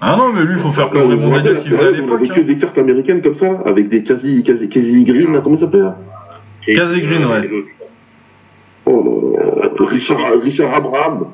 Ah 0.00 0.16
non, 0.16 0.32
mais 0.32 0.44
lui, 0.44 0.52
il 0.52 0.60
faut 0.60 0.70
faire 0.70 0.90
comme 0.90 1.08
Raymond 1.10 1.26
vous 1.26 1.30
rappelez, 1.32 1.54
Daniels, 1.54 1.62
il 1.66 1.70
faisait 1.72 1.80
à 1.80 1.90
on 1.90 2.12
avait 2.12 2.22
l'époque. 2.22 2.36
que 2.36 2.40
hein. 2.40 2.44
des 2.44 2.56
cartes 2.56 2.78
américaines 2.78 3.20
comme 3.20 3.34
ça, 3.34 3.62
avec 3.66 3.88
des 3.88 4.04
quasi, 4.04 4.44
quasi, 4.44 4.68
quasi 4.68 5.02
green, 5.02 5.32
là, 5.32 5.40
comment 5.42 5.56
ça 5.56 5.64
s'appelle 5.64 5.92
là 6.66 6.74
Casey 6.74 7.00
Green, 7.00 7.24
ouais. 7.24 7.48
Oh 8.86 9.34
là 9.38 9.62
là, 9.64 9.70
Richard, 9.86 10.18
Richard 10.42 10.74
Abraham. 10.74 11.26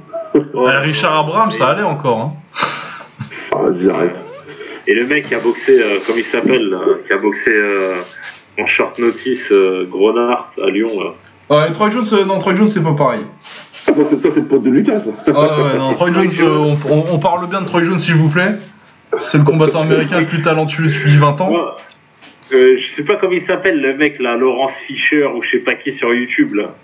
Richard 0.83 1.19
Abraham, 1.21 1.51
ça 1.51 1.69
allait 1.69 1.83
encore. 1.83 2.21
Hein. 2.21 2.29
Ah, 3.53 3.57
vas-y, 3.69 3.89
arrête. 3.91 4.17
Et 4.87 4.95
le 4.95 5.07
mec 5.07 5.29
qui 5.29 5.35
a 5.35 5.39
boxé, 5.39 5.81
euh, 5.81 5.99
comme 6.07 6.17
il 6.19 6.25
s'appelle, 6.25 6.69
là, 6.69 6.79
qui 7.07 7.13
a 7.13 7.17
boxé 7.19 7.51
euh, 7.51 7.95
en 8.61 8.67
short 8.67 8.99
notice 8.99 9.51
euh, 9.51 9.87
Grenard 9.91 10.53
à 10.63 10.69
Lyon, 10.71 10.91
là. 11.01 11.11
Ouais, 11.57 11.73
Troy 11.73 11.91
Jones, 11.91 12.07
euh, 12.13 12.25
non, 12.25 12.39
Troy 12.39 12.55
Jones, 12.57 12.69
c'est 12.69 12.83
pas 12.83 12.95
pareil. 12.95 13.21
Ah, 13.87 13.93
ça, 13.93 14.03
c'est, 14.11 14.17
ça, 14.23 14.29
c'est 14.35 14.41
le 14.41 14.47
pote 14.47 14.63
de 14.63 14.71
Lucas. 14.71 15.01
ça. 15.01 15.33
Ah 15.35 15.63
ouais, 15.63 15.79
non, 15.79 15.93
Troy 15.93 16.13
Jones, 16.13 16.29
euh, 16.41 16.75
on, 16.89 16.93
on- 16.93 17.05
on 17.15 17.19
parle 17.19 17.47
bien 17.49 17.61
de 17.61 17.67
Troy 17.67 17.85
Jones, 17.85 17.99
s'il 17.99 18.15
vous 18.15 18.29
plaît. 18.29 18.57
C'est 19.19 19.39
le 19.39 19.45
combattant 19.45 19.83
américain 19.83 20.21
le 20.21 20.27
plus 20.27 20.43
talentueux 20.43 20.87
depuis 20.89 21.17
20 21.17 21.41
ans. 21.41 21.51
Euh, 22.53 22.77
je 22.79 22.97
sais 22.97 23.05
pas 23.05 23.17
comment 23.17 23.33
il 23.33 23.47
s'appelle, 23.47 23.81
le 23.81 23.97
mec, 23.97 24.19
là, 24.19 24.37
Laurence 24.37 24.77
Fischer, 24.87 25.25
ou 25.27 25.43
je 25.43 25.51
sais 25.51 25.59
pas 25.59 25.75
qui 25.75 25.93
sur 25.93 26.13
YouTube, 26.13 26.55
là. 26.55 26.75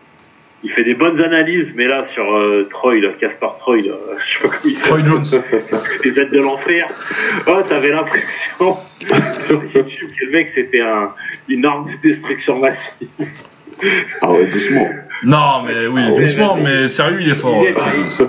Il 0.63 0.71
fait 0.71 0.85
des 0.85 0.95
bonnes 0.95 1.21
analyses, 1.21 1.73
mais 1.75 1.87
là, 1.87 2.05
sur 2.09 2.35
euh, 2.35 2.69
Troy, 2.71 3.01
là, 3.01 3.11
Caspar 3.19 3.57
Troy, 3.59 3.79
là, 3.79 3.95
je 4.19 4.39
sais 4.39 4.49
pas 4.49 4.57
comment 4.57 4.73
il 4.73 4.79
Troy. 4.79 5.05
Jones. 5.05 5.43
les 6.05 6.21
aides 6.21 6.31
de 6.31 6.39
l'enfer. 6.39 6.89
Oh, 7.47 7.63
t'avais 7.67 7.91
l'impression 7.91 8.77
sur 9.47 9.63
YouTube 9.75 10.11
que 10.19 10.27
le 10.27 10.33
mec 10.33 10.51
c'était 10.55 10.81
un, 10.81 11.15
une 11.49 11.65
arme 11.65 11.91
de 11.91 12.09
destruction 12.09 12.59
massive. 12.59 13.09
Ah 14.21 14.31
ouais, 14.31 14.47
doucement. 14.47 14.89
Non, 15.25 15.63
mais 15.67 15.87
oui, 15.87 16.03
doucement, 16.15 16.57
mais 16.57 16.89
sérieux, 16.89 17.21
il 17.23 17.31
est 17.31 17.35
fort. 17.35 17.65
Il 17.67 17.75
ouais, 17.75 18.27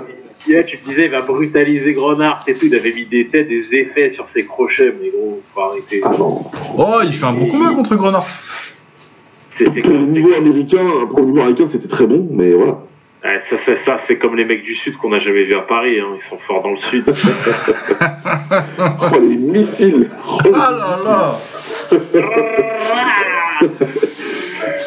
Là, 0.48 0.64
tu 0.64 0.76
te 0.78 0.88
disais, 0.88 1.04
il 1.04 1.10
va 1.10 1.22
brutaliser 1.22 1.92
Grenard 1.92 2.42
et 2.48 2.54
tout. 2.54 2.66
Il 2.66 2.74
avait 2.74 2.92
mis 2.92 3.04
des 3.04 3.28
têtes, 3.28 3.48
des 3.48 3.74
effets 3.74 4.10
sur 4.10 4.28
ses 4.28 4.44
crochets, 4.44 4.92
mais 5.00 5.10
gros, 5.10 5.40
faut 5.54 5.60
arrêter. 5.60 6.00
Ah 6.04 6.10
non. 6.18 6.44
Oh, 6.76 6.98
il 7.04 7.12
fait 7.12 7.24
un 7.26 7.32
bon 7.32 7.46
combat 7.46 7.70
contre 7.70 7.94
Grenard. 7.96 8.26
Pour 9.56 9.92
le 9.92 10.06
niveau 10.06 10.32
américain, 10.34 10.84
pour 11.08 11.20
le 11.20 11.26
niveau 11.26 11.40
américain, 11.40 11.68
c'était 11.70 11.86
très 11.88 12.06
bon, 12.06 12.26
mais 12.32 12.50
voilà. 12.52 12.78
Ouais, 13.24 13.40
ça, 13.48 13.56
ça, 13.64 13.76
ça 13.84 13.98
c'est 14.08 14.16
comme 14.18 14.34
les 14.34 14.44
mecs 14.44 14.64
du 14.64 14.74
Sud 14.74 14.96
qu'on 14.96 15.10
n'a 15.10 15.20
jamais 15.20 15.44
vu 15.44 15.54
à 15.54 15.60
Paris. 15.60 16.00
Hein. 16.00 16.16
Ils 16.18 16.28
sont 16.28 16.38
forts 16.38 16.62
dans 16.62 16.70
le 16.70 16.78
Sud. 16.78 17.04
Oh, 18.78 19.18
les 19.20 19.36
missiles. 19.36 20.10
Oh, 20.26 20.38
Ah 20.54 20.70
là 20.70 21.00
là 21.04 21.38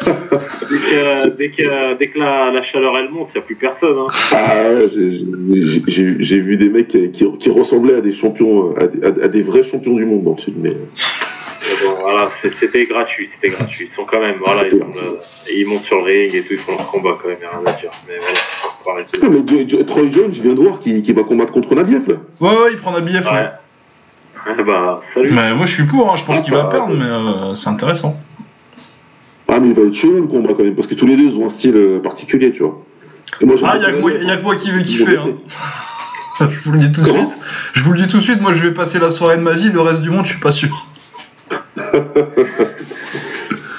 Dès 0.68 0.78
que, 0.78 1.28
dès 1.36 1.50
que, 1.50 1.98
dès 1.98 2.08
que 2.08 2.18
la, 2.18 2.50
la 2.50 2.62
chaleur 2.64 2.96
elle 2.98 3.10
monte, 3.10 3.28
il 3.34 3.38
n'y 3.38 3.44
a 3.44 3.46
plus 3.46 3.54
personne. 3.56 3.96
Hein. 3.98 4.06
Ah 4.32 4.70
ouais, 4.72 4.88
j'ai- 4.92 6.40
vu 6.40 6.56
des 6.56 6.68
mecs 6.68 6.88
qui, 6.88 7.10
qui 7.12 7.50
ressemblaient 7.50 7.96
à 7.96 8.00
des 8.00 8.14
champions, 8.14 8.74
à 8.76 8.86
des, 8.86 9.04
à- 9.04 9.24
à 9.24 9.28
des 9.28 9.42
vrais 9.42 9.68
champions 9.70 9.94
du 9.94 10.04
monde 10.04 10.24
dans 10.24 10.36
le 10.36 10.52
mais 10.60 10.70
Mais 10.70 11.86
bon, 11.86 11.94
voilà, 12.00 12.28
c'était 12.60 12.84
gratuit, 12.86 13.28
c'était 13.34 13.54
gratuit. 13.56 13.88
Ils 13.90 13.94
sont 13.94 14.04
quand 14.04 14.20
même, 14.20 14.36
voilà, 14.44 14.66
ils, 14.66 14.70
sont, 14.72 14.78
euh, 14.96 15.18
ils 15.52 15.66
montent 15.66 15.82
sur 15.84 15.96
le 15.98 16.02
ring 16.04 16.34
et 16.34 16.42
tout, 16.42 16.52
ils 16.52 16.58
font 16.58 16.72
leur 16.72 16.86
combat 16.90 17.16
quand 17.20 17.28
même, 17.28 17.38
il 17.40 17.46
n'y 17.46 17.52
a 17.52 17.58
rien 17.58 17.66
à 17.76 17.80
dire. 17.80 17.90
Mais 18.08 18.14
voilà, 18.84 19.00
arrêter. 19.00 19.18
Ah, 19.22 19.26
mais 19.30 19.68
Jo- 19.68 19.82
Troy 19.84 20.10
Jones, 20.10 20.32
je 20.32 20.42
viens 20.42 20.54
de 20.54 20.60
voir 20.60 20.78
qui, 20.80 21.02
qui 21.02 21.12
va 21.12 21.22
combattre 21.22 21.52
contre 21.52 21.74
Nabiev 21.74 22.08
là. 22.08 22.16
Ouais, 22.40 22.56
ouais, 22.56 22.68
il 22.72 22.78
prend 22.78 22.92
la 22.92 23.00
BF. 23.00 23.26
Ouais. 23.30 23.48
Eh 24.58 24.62
bah, 24.64 25.00
salut. 25.14 25.30
Mais 25.32 25.54
moi, 25.54 25.66
je 25.66 25.74
suis 25.74 25.86
pour, 25.86 26.10
hein, 26.12 26.16
je 26.16 26.24
pense 26.24 26.38
Ah, 26.38 26.42
qu'il 26.42 26.54
va 26.54 26.62
bah, 26.64 26.68
perdre, 26.70 26.92
ouais. 26.92 26.98
mais 26.98 27.04
euh, 27.50 27.54
c'est 27.54 27.68
intéressant. 27.68 28.16
Ah 29.56 29.60
mais 29.60 29.68
il 29.68 29.74
va 29.74 29.82
être 29.82 29.94
chaud 29.94 30.12
le 30.12 30.26
combat 30.26 30.50
quand 30.54 30.64
même, 30.64 30.74
parce 30.74 30.86
que 30.88 30.94
tous 30.94 31.06
les 31.06 31.16
deux 31.16 31.24
ils 31.30 31.34
ont 31.36 31.46
un 31.46 31.50
style 31.50 31.74
euh, 31.76 31.98
particulier, 32.00 32.52
tu 32.52 32.62
vois. 32.62 32.82
Moi, 33.40 33.56
Ah, 33.64 33.76
il 33.76 33.82
y 33.82 33.86
a 33.86 33.92
beaucoup 33.92 34.08
que 34.10 34.14
que 34.36 34.42
moi 34.42 34.56
qui 34.56 34.70
vais 34.70 34.80
hein. 34.80 34.82
kiffer. 34.82 35.18
Hein. 36.38 36.48
je 36.50 36.58
vous 36.64 36.72
le 36.72 36.78
dis 36.80 36.92
tout 36.92 37.00
de 37.02 37.08
suite. 37.08 37.38
Je 37.72 37.82
vous 37.82 37.92
le 37.92 37.98
dis 37.98 38.08
tout 38.08 38.18
de 38.18 38.22
suite, 38.22 38.42
moi 38.42 38.52
je 38.52 38.62
vais 38.66 38.74
passer 38.74 38.98
la 38.98 39.10
soirée 39.10 39.38
de 39.38 39.42
ma 39.42 39.52
vie, 39.54 39.70
le 39.70 39.80
reste 39.80 40.02
du 40.02 40.10
monde, 40.10 40.26
je 40.26 40.32
suis 40.32 40.40
pas 40.40 40.52
sûr. 40.52 40.68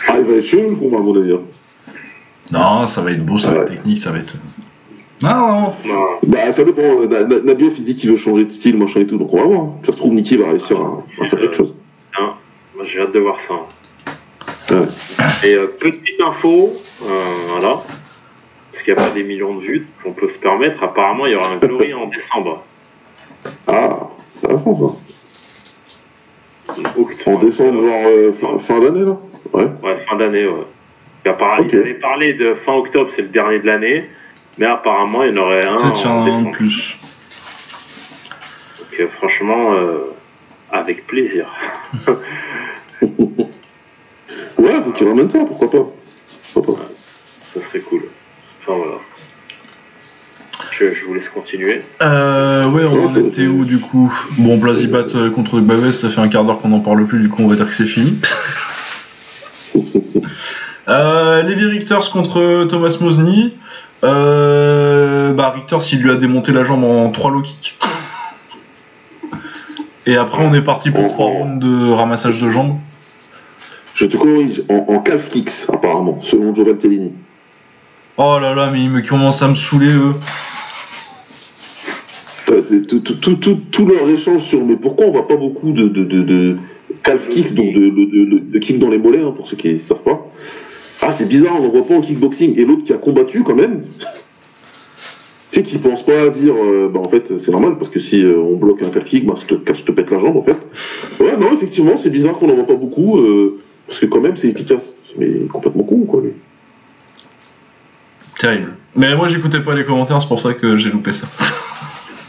Ah, 0.10 0.16
il 0.20 0.26
va 0.26 0.34
être 0.38 0.48
chaud 0.48 0.70
le 0.70 0.76
combat 0.76 0.98
à 0.98 1.02
mon 1.02 1.16
avis. 1.20 1.34
hein. 1.34 1.42
Non, 2.52 2.88
ça 2.88 3.02
va 3.02 3.12
être 3.12 3.26
beau, 3.26 3.38
ça 3.38 3.52
va 3.52 3.58
être 3.58 3.70
Ouais. 3.70 3.76
technique, 3.76 4.00
ça 4.02 4.12
va 4.12 4.20
être. 4.20 4.34
Non, 5.22 5.30
non, 5.30 5.74
Non. 5.86 6.06
Bah 6.28 6.54
ça 6.54 6.64
dépend, 6.64 7.02
Na- 7.10 7.24
Nabiev 7.40 7.74
il 7.78 7.84
dit 7.86 7.96
qu'il 7.96 8.10
veut 8.12 8.18
changer 8.18 8.46
de 8.46 8.52
style, 8.54 8.78
machin 8.78 9.02
et 9.02 9.08
tout, 9.08 9.18
donc 9.18 9.34
on 9.34 9.38
va 9.38 9.44
voir. 9.44 9.62
hein. 9.62 9.74
Ça 9.86 9.92
se 9.92 9.98
trouve 9.98 10.14
Nicky 10.14 10.38
va 10.38 10.50
réussir 10.52 10.78
à, 10.80 11.04
à 11.24 11.28
faire 11.28 11.40
quelque 11.40 11.56
chose. 11.56 11.74
Hein, 12.20 12.34
moi 12.76 12.86
j'ai 12.92 13.02
hâte 13.02 13.14
de 13.14 13.20
voir 13.20 13.36
ça. 13.48 13.54
Ouais. 14.70 14.88
Et 15.44 15.54
euh, 15.54 15.68
petite 15.80 16.20
info, 16.22 16.74
euh, 17.04 17.24
voilà, 17.50 17.78
parce 18.72 18.84
qu'il 18.84 18.94
n'y 18.94 19.00
a 19.00 19.04
pas 19.04 19.12
des 19.12 19.24
millions 19.24 19.56
de 19.56 19.62
vues 19.62 19.88
qu'on 20.04 20.14
peut 20.14 20.30
se 20.30 20.38
permettre, 20.40 20.84
apparemment 20.84 21.26
il 21.26 21.34
y 21.34 21.36
aura 21.36 21.50
un 21.50 21.58
Glory 21.58 21.94
en 21.94 22.08
décembre. 22.08 22.64
Ah, 23.68 23.90
c'est 24.36 24.46
intéressant 24.46 24.76
ça. 24.76 24.96
Octobre. 26.98 27.38
En 27.38 27.44
décembre, 27.44 27.82
genre 27.82 28.02
euh, 28.06 28.34
fin, 28.34 28.60
fin 28.60 28.80
d'année 28.80 29.06
là 29.06 29.18
Ouais. 29.54 29.68
Ouais, 29.84 29.98
fin 30.08 30.16
d'année, 30.18 30.46
ouais. 30.48 30.66
Ils 31.26 31.76
avaient 31.80 31.94
parlé 31.96 32.34
de 32.34 32.54
fin 32.54 32.74
octobre, 32.74 33.12
c'est 33.16 33.22
le 33.22 33.28
dernier 33.30 33.60
de 33.60 33.66
l'année, 33.66 34.10
mais 34.58 34.66
apparemment 34.66 35.24
il 35.24 35.36
y 35.36 35.40
en 35.40 35.42
aurait 35.42 35.66
un 35.66 35.78
peut-être 35.78 36.08
en 36.08 36.26
décembre. 36.26 36.52
plus. 36.52 36.98
Donc 38.80 39.00
euh, 39.00 39.08
franchement, 39.18 39.74
euh, 39.74 40.14
avec 40.72 41.06
plaisir. 41.08 41.48
Ouais, 44.58 44.82
faut 44.84 44.92
qu'il 44.92 45.08
ramène 45.08 45.30
ça, 45.32 45.40
pourquoi 45.40 45.72
pas. 45.72 45.86
Pourquoi 46.54 46.76
pas. 46.78 46.86
Ça 47.54 47.60
serait 47.68 47.80
cool. 47.82 48.04
Enfin 48.62 48.78
voilà. 48.78 48.98
Je, 50.72 50.94
je 50.94 51.06
vous 51.06 51.14
laisse 51.16 51.30
continuer. 51.30 51.80
Euh, 52.02 52.70
ouais, 52.70 52.86
on 52.86 53.08
en 53.08 53.16
Ouais, 53.16 53.22
était 53.22 53.48
où 53.48 53.66
du 53.66 53.80
coup 53.80 54.14
Bon, 54.38 54.58
Blazibat 54.58 55.16
euh, 55.16 55.32
contre 55.32 55.60
Baves, 55.60 55.92
ça 55.92 56.10
fait 56.10 56.22
un 56.22 56.28
quart 56.28 56.44
d'heure 56.46 56.60
qu'on 56.60 56.72
en 56.74 56.80
parle 56.82 57.06
plus, 57.08 57.20
du 57.20 57.30
coup 57.30 57.42
on 57.42 57.48
va 57.48 57.56
dire 57.56 57.68
que 57.68 57.74
c'est 57.74 57.86
fini. 57.88 58.20
euh, 60.88 61.42
Levi 61.44 61.66
Richters 61.66 62.10
contre 62.12 62.66
Thomas 62.66 62.96
Mosny. 63.02 63.56
Euh, 64.04 65.34
bah, 65.34 65.50
Richters, 65.50 65.82
il 65.94 66.02
lui 66.02 66.12
a 66.12 66.16
démonté 66.16 66.52
la 66.52 66.64
jambe 66.64 66.84
en 66.84 67.10
3 67.10 67.32
low 67.32 67.42
kicks. 67.42 67.78
Et 70.06 70.16
après, 70.16 70.44
on 70.46 70.54
est 70.54 70.62
parti 70.62 70.92
pour 70.92 71.08
3 71.10 71.26
rounds 71.26 71.60
de 71.66 71.92
ramassage 71.92 72.40
de 72.40 72.50
jambes. 72.50 72.78
Je 73.98 74.06
te 74.06 74.16
corrige, 74.16 74.62
en, 74.70 74.86
en 74.94 75.00
calf 75.00 75.28
kicks 75.30 75.52
apparemment, 75.68 76.22
selon 76.30 76.54
Joe 76.54 76.78
Tellini. 76.78 77.14
Oh 78.18 78.38
là 78.40 78.54
là, 78.54 78.70
mais 78.72 78.84
ils 78.84 78.92
me 78.92 79.02
commencent 79.02 79.42
à 79.42 79.48
me 79.48 79.56
saouler, 79.56 79.88
eux. 79.88 80.14
Tout, 82.88 83.00
tout, 83.00 83.16
tout, 83.16 83.36
tout, 83.36 83.58
tout 83.72 83.86
leur 83.88 84.08
échange 84.08 84.44
sur 84.44 84.64
mais 84.64 84.76
pourquoi 84.76 85.08
on 85.08 85.12
voit 85.12 85.28
pas 85.28 85.36
beaucoup 85.36 85.72
de, 85.72 85.88
de, 85.88 86.04
de, 86.04 86.22
de 86.22 86.58
calf 87.04 87.28
kicks, 87.30 87.56
donc 87.56 87.74
de, 87.74 88.60
kicks 88.60 88.78
dans 88.78 88.90
les 88.90 89.00
mollets, 89.00 89.22
hein, 89.22 89.34
pour 89.36 89.50
ceux 89.50 89.58
qui 89.58 89.74
ne 89.74 89.80
savent 89.80 90.04
pas. 90.04 90.32
Ah, 91.02 91.16
c'est 91.18 91.28
bizarre, 91.28 91.56
on 91.60 91.64
n'en 91.64 91.70
voit 91.70 91.86
pas 91.88 91.96
au 91.96 92.02
kickboxing. 92.02 92.58
Et 92.58 92.66
l'autre 92.66 92.84
qui 92.84 92.94
a 92.94 92.98
combattu 92.98 93.42
quand 93.44 93.56
même, 93.56 93.82
tu 95.52 95.60
sais, 95.60 95.64
qui 95.64 95.80
pense 95.80 96.04
pas 96.06 96.22
à 96.22 96.30
dire, 96.30 96.54
euh, 96.56 96.90
bah 96.94 97.00
en 97.04 97.10
fait, 97.10 97.26
c'est 97.40 97.52
normal, 97.52 97.78
parce 97.80 97.90
que 97.90 98.00
si 98.00 98.24
euh, 98.24 98.38
on 98.38 98.58
bloque 98.58 98.84
un 98.84 98.90
calf 98.90 99.06
kick, 99.06 99.26
bah, 99.26 99.34
je, 99.42 99.56
te, 99.56 99.74
je 99.74 99.84
te 99.84 99.92
pète 99.92 100.12
la 100.12 100.20
jambe 100.20 100.38
en 100.38 100.44
fait. 100.44 100.58
Ouais, 101.20 101.36
non, 101.40 101.54
effectivement, 101.58 101.98
c'est 102.02 102.12
bizarre 102.12 102.38
qu'on 102.38 102.48
n'en 102.48 102.56
voit 102.56 102.68
pas 102.68 102.76
beaucoup, 102.76 103.18
euh, 103.18 103.60
parce 103.88 104.00
que 104.00 104.06
quand 104.06 104.22
même, 104.22 104.36
c'est 104.40 104.48
efficace. 104.50 104.82
Mais 105.18 105.28
complètement 105.52 105.84
con, 105.84 106.00
quoi, 106.06 106.22
lui. 106.22 106.32
Terrible. 108.40 108.74
Mais 108.96 109.16
moi, 109.16 109.28
j'écoutais 109.28 109.62
pas 109.62 109.74
les 109.76 109.84
commentaires, 109.84 110.22
c'est 110.22 110.28
pour 110.28 110.40
ça 110.42 110.54
que 110.54 110.76
j'ai 110.78 110.90
loupé 110.92 111.12
ça. 111.14 111.28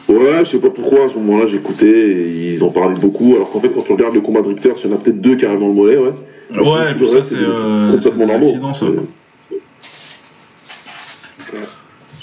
Ouais, 0.08 0.42
je 0.46 0.52
sais 0.52 0.58
pas 0.58 0.70
pourquoi 0.70 1.04
à 1.04 1.08
ce 1.10 1.14
moment-là 1.16 1.46
j'écoutais 1.48 1.86
et 1.86 2.54
ils 2.54 2.64
en 2.64 2.70
parlaient 2.70 2.98
beaucoup. 2.98 3.34
Alors 3.36 3.50
qu'en 3.50 3.60
fait, 3.60 3.68
quand 3.68 3.84
on 3.90 3.92
regarde 3.92 4.14
le 4.14 4.22
combat 4.22 4.40
de 4.40 4.48
Richter, 4.48 4.72
il 4.82 4.90
y 4.90 4.92
en 4.92 4.96
a 4.96 4.98
peut-être 4.98 5.20
deux 5.20 5.36
qui 5.36 5.44
arrivent 5.44 5.60
dans 5.60 5.68
le 5.68 5.74
mollet, 5.74 5.98
ouais. 5.98 6.12
Ouais, 6.58 6.90
et 6.90 6.94
puis 6.94 7.02
Le 7.04 7.08
ça, 7.08 7.24
c'est 7.24 7.36
euh, 7.36 7.92
complètement 8.00 8.34
accidents, 8.34 8.72
ça. 8.74 8.86
Euh, 8.86 8.96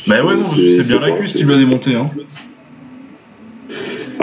Bah 0.08 0.26
ouais, 0.26 0.36
non, 0.36 0.50
c'est- 0.56 0.84
bien 0.84 1.00
la 1.00 1.12
cuisse 1.12 1.34
qui 1.34 1.44
lui 1.44 1.54
a 1.54 1.58
démonté, 1.58 1.94
hein. 1.96 2.10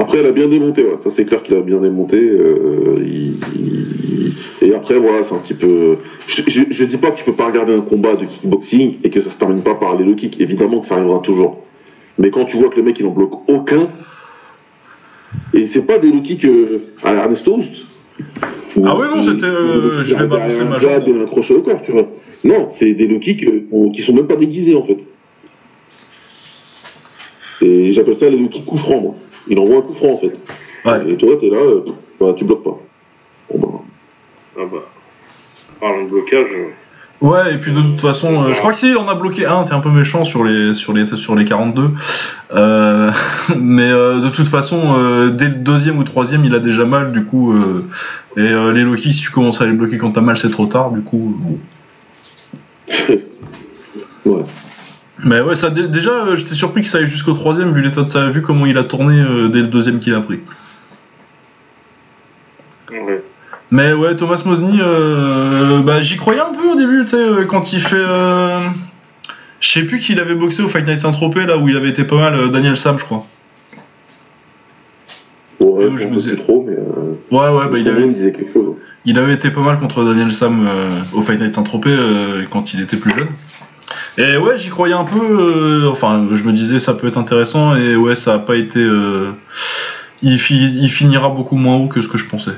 Après, 0.03 0.19
elle 0.19 0.27
a 0.27 0.33
bien 0.33 0.49
démonté, 0.49 0.83
ouais. 0.83 0.97
Ça, 1.05 1.11
c'est 1.15 1.25
clair 1.25 1.43
qu'il 1.45 1.55
a 1.55 1.61
bien 1.61 1.79
démonté. 1.79 2.17
euh, 2.17 2.97
il- 3.07 3.37
il- 3.55 4.33
Et 4.67 4.75
après, 4.75 4.99
voilà, 4.99 5.23
c'est 5.25 5.33
un 5.35 5.39
petit 5.39 5.55
peu. 5.55 5.97
Je, 6.27 6.43
je, 6.49 6.61
je 6.71 6.85
dis 6.85 6.97
pas 6.97 7.13
que 7.13 7.19
tu 7.19 7.25
peux 7.25 7.33
pas 7.33 7.47
regarder 7.47 7.73
un 7.73 7.83
combat 7.83 8.17
de 8.17 8.25
kickboxing 8.25 8.97
et 9.05 9.11
que 9.11 9.21
ça 9.23 9.31
se 9.31 9.37
termine 9.37 9.63
pas 9.63 9.75
par 9.77 9.97
les 9.97 10.05
low 10.05 10.17
kicks. 10.17 10.41
Évidemment 10.41 10.81
que 10.81 10.89
ça 10.89 10.97
arrivera 10.97 11.21
toujours. 11.21 11.63
Mais 12.19 12.31
quand 12.31 12.47
tu 12.47 12.57
vois 12.57 12.69
que 12.69 12.77
le 12.77 12.83
mec, 12.83 12.99
il 12.99 13.07
en 13.07 13.11
bloque 13.11 13.49
aucun. 13.49 13.89
Et 15.55 15.67
c'est 15.69 15.83
pas 15.87 15.99
des 15.99 16.11
low 16.11 16.21
kicks 16.23 16.45
euh, 16.47 16.79
à 17.05 17.15
Ernest 17.15 17.47
Host. 17.47 17.69
Ou- 18.77 18.85
Ah 18.87 18.97
ouais, 18.99 19.07
non, 19.15 19.23
c'était, 19.23 19.45
euh, 19.47 20.03
je 20.03 20.17
vais 20.17 20.27
balancer 20.27 20.65
ma 20.65 20.79
jambe. 20.81 21.05
un 21.23 21.27
crochet 21.27 21.55
au 21.55 21.63
corps, 21.63 21.81
tu 21.85 21.93
vois. 21.93 22.09
Non, 22.43 22.71
c'est 22.79 22.93
des 22.95 23.07
low 23.07 23.21
kicks 23.21 23.47
qui 23.95 24.03
sont 24.03 24.13
même 24.15 24.27
pas 24.27 24.37
déguisés, 24.37 24.75
en 24.75 24.85
fait. 24.85 24.99
Et 27.65 27.93
j'appelle 27.93 28.17
ça 28.19 28.29
les 28.29 28.37
low 28.37 28.49
kicks 28.49 28.65
coup 28.65 28.77
moi. 28.77 29.15
Il 29.49 29.59
envoie 29.59 29.79
un 29.79 29.83
coup 29.83 29.95
franc, 29.95 30.13
en 30.15 30.19
fait. 30.19 30.33
Ouais. 30.85 31.11
Et 31.13 31.17
toi, 31.17 31.31
t'es 31.41 31.49
là, 31.51 31.57
euh, 31.57 31.85
bah, 32.21 32.35
tu 32.37 32.45
bloques 32.45 32.65
pas. 32.65 32.79
Bon, 33.55 33.59
bah, 33.59 33.79
Ah 34.59 34.63
bah. 34.73 34.79
Parlons 35.81 36.05
de 36.05 36.11
blocage. 36.11 36.47
euh, 36.55 36.67
Ouais, 37.21 37.55
et 37.55 37.59
puis 37.59 37.71
de 37.71 37.81
toute 37.81 38.01
façon, 38.01 38.43
euh, 38.47 38.53
je 38.53 38.59
crois 38.59 38.73
que 38.73 38.79
si, 38.79 38.95
on 38.99 39.09
a 39.09 39.15
bloqué 39.15 39.47
un, 39.47 39.63
t'es 39.63 39.75
un 39.75 39.79
peu 39.81 39.91
méchant 39.91 40.25
sur 40.25 40.43
les, 40.43 40.75
sur 40.75 40.93
les, 40.93 41.07
sur 41.07 41.37
les 41.37 41.45
42. 41.45 41.91
Euh, 42.53 43.13
mais 43.57 43.89
euh, 43.89 44.19
de 44.21 44.29
toute 44.29 44.49
façon, 44.49 44.97
euh, 44.99 45.31
dès 45.31 45.45
le 45.47 45.55
deuxième 45.55 45.99
ou 45.99 46.05
troisième, 46.05 46.45
il 46.45 46.53
a 46.53 46.59
déjà 46.59 46.85
mal, 46.85 47.13
du 47.13 47.25
coup. 47.25 47.53
euh, 47.53 47.85
et 48.37 48.41
euh, 48.41 48.73
les 48.73 48.83
Loki, 48.83 49.13
si 49.13 49.21
tu 49.23 49.31
commences 49.31 49.61
à 49.61 49.67
les 49.67 49.73
bloquer 49.73 49.99
quand 49.99 50.11
t'as 50.11 50.21
mal, 50.21 50.37
c'est 50.37 50.51
trop 50.51 50.67
tard, 50.67 50.91
du 50.91 51.03
coup. 51.03 51.37
bon. 51.39 51.59
ouais. 54.27 54.43
Mais 55.25 55.41
ouais, 55.41 55.55
ça, 55.57 55.71
dé- 55.71 55.89
déjà, 55.89 56.11
euh, 56.11 56.37
j'étais 56.37 56.55
surpris 56.55 56.83
que 56.83 56.89
ça 56.89 56.99
aille 56.99 57.07
jusqu'au 57.07 57.33
troisième, 57.35 57.73
vu 57.73 57.81
l'état 57.81 58.03
de 58.03 58.09
sa 58.09 58.29
vu 58.29 58.43
comment 58.43 58.67
il 58.67 58.77
a 58.79 58.85
tourné 58.85 59.21
euh, 59.21 59.49
dès 59.49 59.61
le 59.61 59.69
deuxième 59.69 59.99
qu'il 60.01 60.15
a 60.15 60.21
pris. 60.21 60.41
Mais 63.71 63.93
ouais, 63.95 64.15
Thomas 64.17 64.43
Mosny, 64.45 64.79
euh, 64.83 65.81
bah, 65.81 66.01
j'y 66.03 66.17
croyais 66.17 66.41
un 66.41 66.53
peu 66.53 66.73
au 66.73 66.77
début, 66.77 67.03
tu 67.05 67.11
sais, 67.11 67.47
quand 67.49 67.73
il 67.73 67.81
fait. 67.81 67.97
euh, 67.97 68.59
Je 69.61 69.69
sais 69.71 69.83
plus 69.85 69.99
qu'il 69.99 70.21
avait 70.21 70.35
boxé 70.35 70.63
au 70.63 70.69
Fight 70.69 70.87
Night 70.87 70.99
Saint-Tropez, 70.99 71.47
là 71.47 71.57
où 71.57 71.69
il 71.69 71.77
avait 71.77 71.89
été 71.89 72.05
pas 72.05 72.17
mal, 72.17 72.51
Daniel 72.51 72.77
Sam, 72.77 72.99
je 72.99 73.05
crois. 73.05 73.27
Ouais, 75.61 75.85
je 75.97 76.05
me 76.07 76.11
me 76.11 76.17
disais- 76.17 76.31
sais 76.33 76.37
trop, 76.37 76.67
mais. 76.69 76.77
Ouais, 77.35 77.49
ouais, 77.49 77.69
bah, 77.71 77.79
il 77.79 77.89
avait, 77.89 78.07
disait 78.09 78.33
quelque 78.33 78.53
chose. 78.53 78.75
il 79.07 79.19
avait 79.19 79.35
été 79.35 79.51
pas 79.51 79.61
mal 79.63 79.79
contre 79.79 80.05
Daniel 80.05 80.35
Sam 80.35 80.69
au 81.15 81.23
Fight 81.23 81.41
Night 81.41 81.55
Saint-Tropez 81.55 81.97
quand 82.51 82.75
il 82.75 82.83
était 82.83 82.97
plus 82.99 83.13
jeune. 83.17 83.29
Et 84.19 84.37
ouais, 84.37 84.59
j'y 84.59 84.69
croyais 84.69 84.95
un 84.95 85.05
peu, 85.05 85.19
euh, 85.21 85.89
enfin, 85.91 86.29
je 86.33 86.45
me 86.45 86.53
disais 86.53 86.79
ça 86.81 86.95
peut 86.95 87.07
être 87.09 87.19
intéressant, 87.19 87.77
et 87.77 87.97
ouais, 87.97 88.15
ça 88.17 88.35
a 88.35 88.39
pas 88.39 88.57
été. 88.57 88.79
euh, 88.81 89.33
il, 90.23 90.39
fi- 90.39 90.73
il 90.81 90.89
finira 90.89 91.29
beaucoup 91.31 91.57
moins 91.57 91.77
haut 91.77 91.89
que 91.89 92.01
ce 92.03 92.09
que 92.09 92.19
je 92.19 92.27
pensais. 92.27 92.53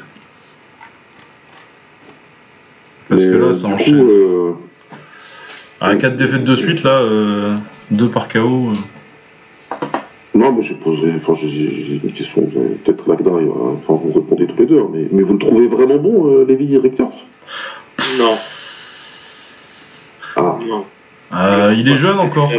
Parce 3.08 3.22
Mais, 3.22 3.28
que 3.30 3.36
là, 3.36 3.46
euh, 3.46 3.52
ça 3.54 3.68
enchaîne. 3.68 3.98
Coup, 3.98 4.10
euh, 4.10 4.52
À 5.80 5.96
4 5.96 6.16
défaites 6.16 6.44
de 6.44 6.56
suite, 6.56 6.82
là, 6.82 7.02
2 7.90 8.08
par 8.10 8.28
KO. 8.28 8.38
euh. 8.70 8.72
Non, 10.34 10.52
mais 10.52 10.64
j'ai 10.64 10.74
posé. 10.74 11.12
Enfin, 11.16 11.38
j'ai- 11.40 12.00
une 12.02 12.12
question. 12.12 12.42
Peut-être 12.84 13.08
Lagda, 13.08 13.30
il 13.40 13.46
va- 13.46 13.76
enfin, 13.86 14.00
vous 14.04 14.12
répondez 14.12 14.46
tous 14.46 14.56
les 14.58 14.66
deux, 14.66 14.78
hein, 14.80 14.88
mais, 14.92 15.06
mais 15.12 15.22
vous 15.22 15.34
le 15.34 15.38
trouvez 15.38 15.68
vraiment 15.68 15.96
bon, 15.98 16.26
euh, 16.32 16.44
Lévi 16.46 16.76
Richters 16.78 17.06
Non, 18.18 18.34
Ah, 20.36 20.58
non. 20.66 20.84
Euh, 21.34 21.74
il 21.76 21.88
est 21.88 21.96
jeune 21.96 22.18
encore. 22.18 22.52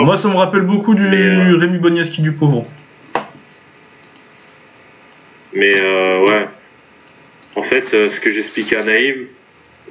Moi, 0.00 0.16
ça 0.16 0.28
me 0.28 0.36
rappelle 0.36 0.62
beaucoup 0.62 0.94
du 0.94 1.02
Mais, 1.02 1.52
Rémi 1.52 1.78
Bogniewski 1.78 2.22
du 2.22 2.32
pauvre. 2.32 2.64
Mais 5.52 5.72
euh, 5.76 6.26
ouais. 6.26 6.48
En 7.56 7.62
fait, 7.64 7.92
euh, 7.92 8.10
ce 8.14 8.20
que 8.20 8.30
j'expliquais 8.30 8.76
à 8.76 8.84
Naïm, 8.84 9.26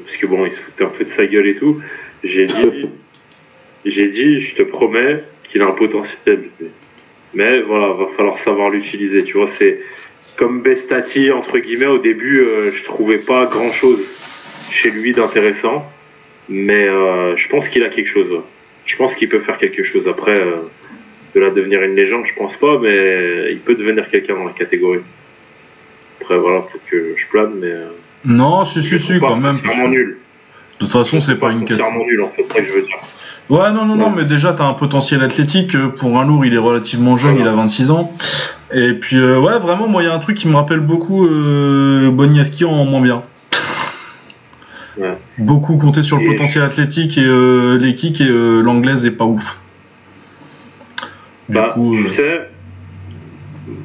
parce 0.05 0.17
que 0.17 0.25
bon, 0.25 0.45
il 0.45 0.53
se 0.53 0.59
foutait 0.59 0.83
un 0.83 0.89
peu 0.89 1.03
de 1.03 1.11
sa 1.11 1.25
gueule 1.25 1.47
et 1.47 1.55
tout. 1.55 1.81
J'ai 2.23 2.45
dit, 2.45 2.89
j'ai 3.85 4.07
dit, 4.07 4.41
je 4.41 4.55
te 4.55 4.63
promets 4.63 5.23
qu'il 5.49 5.61
a 5.61 5.65
un 5.65 5.71
potentiel. 5.71 6.49
Mais 7.33 7.61
voilà, 7.61 7.87
va 7.93 8.05
falloir 8.15 8.39
savoir 8.43 8.69
l'utiliser. 8.69 9.23
Tu 9.23 9.33
vois, 9.33 9.49
c'est 9.57 9.79
comme 10.37 10.61
Bestati 10.61 11.31
entre 11.31 11.57
guillemets. 11.59 11.87
Au 11.87 11.99
début, 11.99 12.39
euh, 12.39 12.71
je 12.71 12.83
trouvais 12.83 13.17
pas 13.17 13.45
grand 13.45 13.71
chose 13.71 13.99
chez 14.71 14.91
lui 14.91 15.11
d'intéressant, 15.11 15.85
mais 16.49 16.87
euh, 16.87 17.35
je 17.37 17.47
pense 17.49 17.67
qu'il 17.69 17.83
a 17.83 17.89
quelque 17.89 18.09
chose. 18.09 18.27
Je 18.85 18.95
pense 18.95 19.13
qu'il 19.15 19.29
peut 19.29 19.41
faire 19.41 19.57
quelque 19.57 19.83
chose. 19.83 20.07
Après, 20.07 20.39
euh, 20.39 20.69
de 21.35 21.39
là 21.41 21.49
devenir 21.51 21.81
une 21.83 21.95
légende, 21.95 22.25
je 22.25 22.33
pense 22.37 22.55
pas, 22.57 22.79
mais 22.81 23.51
il 23.51 23.59
peut 23.59 23.75
devenir 23.75 24.09
quelqu'un 24.09 24.35
dans 24.35 24.45
la 24.45 24.53
catégorie. 24.53 24.99
Après, 26.21 26.37
voilà, 26.37 26.61
faut 26.61 26.79
que 26.89 27.15
je 27.17 27.25
plane, 27.29 27.51
mais. 27.59 27.67
euh, 27.67 27.89
Non, 28.25 28.65
si, 28.65 28.81
si, 28.81 28.97
si, 28.99 29.19
pas 29.19 29.27
quand 29.29 29.37
même. 29.37 29.59
que- 29.59 29.87
nul. 29.87 30.17
De 30.79 30.85
toute 30.85 30.91
façon, 30.93 31.19
c'est 31.21 31.39
pas 31.39 31.51
une 31.51 31.65
quête. 31.65 31.79
foncièrement 31.79 32.05
nul, 32.05 32.21
en 32.21 32.29
fait, 32.29 32.45
c'est 32.47 32.53
ça 32.53 32.61
que 32.61 32.67
je 32.67 32.73
veux 32.73 32.81
dire. 32.83 32.97
Ouais, 33.49 33.71
non, 33.71 33.85
non, 33.85 33.95
non, 33.95 34.11
mais 34.11 34.25
déjà, 34.25 34.53
t'as 34.53 34.65
un 34.65 34.73
potentiel 34.73 35.23
athlétique. 35.23 35.75
Pour 35.97 36.19
un 36.19 36.25
lourd, 36.27 36.45
il 36.45 36.53
est 36.53 36.57
relativement 36.59 37.17
jeune, 37.17 37.37
il 37.39 37.47
a 37.47 37.51
26 37.53 37.89
ans. 37.91 38.13
Et 38.73 38.91
puis, 38.93 39.15
euh, 39.17 39.39
ouais, 39.39 39.57
vraiment, 39.57 39.87
moi, 39.87 40.03
il 40.03 40.05
y 40.05 40.09
a 40.09 40.13
un 40.13 40.19
truc 40.19 40.37
qui 40.37 40.47
me 40.49 40.55
rappelle 40.55 40.81
beaucoup 40.81 41.25
euh, 41.25 42.11
Boniaski 42.11 42.65
en 42.65 42.83
moins 42.85 43.01
bien. 43.01 43.23
Beaucoup 45.37 45.77
compter 45.77 46.01
sur 46.03 46.17
le 46.19 46.25
potentiel 46.27 46.63
athlétique 46.63 47.17
et 47.17 47.23
euh, 47.25 47.77
les 47.77 47.93
kicks 47.93 48.21
et 48.21 48.27
euh, 48.29 48.61
l'anglaise 48.61 49.05
est 49.05 49.11
pas 49.11 49.25
ouf. 49.25 49.59
Du 51.49 51.55
Bah, 51.55 51.71
coup, 51.75 51.95
tu 51.95 52.07
euh, 52.07 52.15
sais, 52.15 52.49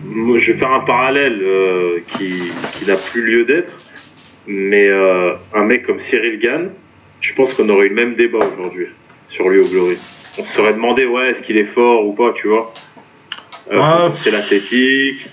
moi, 0.05 0.39
je 0.39 0.53
vais 0.53 0.59
faire 0.59 0.73
un 0.73 0.81
parallèle 0.81 1.41
euh, 1.43 1.99
qui, 2.09 2.35
qui 2.79 2.87
n'a 2.87 2.97
plus 2.97 3.25
lieu 3.25 3.45
d'être, 3.45 3.73
mais 4.47 4.89
un 5.55 5.65
mec 5.65 5.87
comme 5.87 6.01
Cyril 6.01 6.39
Gann, 6.41 6.71
je 7.21 7.33
pense 7.35 7.55
qu'on 7.55 7.69
aurait 7.69 7.87
eu 7.87 7.91
le 7.91 7.95
même 7.95 8.15
débat 8.17 8.39
aujourd'hui 8.39 8.87
sur 9.31 9.49
lui 9.49 9.61
au 9.61 9.67
Glory. 9.67 9.97
On 10.39 10.45
se 10.45 10.53
serait 10.53 10.73
demandé, 10.73 11.05
ouais, 11.07 11.31
est-ce 11.31 11.43
qu'il 11.43 11.57
est 11.59 11.73
fort 11.75 12.07
ou 12.07 12.13
pas, 12.15 12.33
tu 12.35 12.49
vois? 12.49 12.73
Euh, 13.71 13.79
Ah, 13.81 14.09
C'est 14.13 14.31
l'athlétique, 14.31 15.27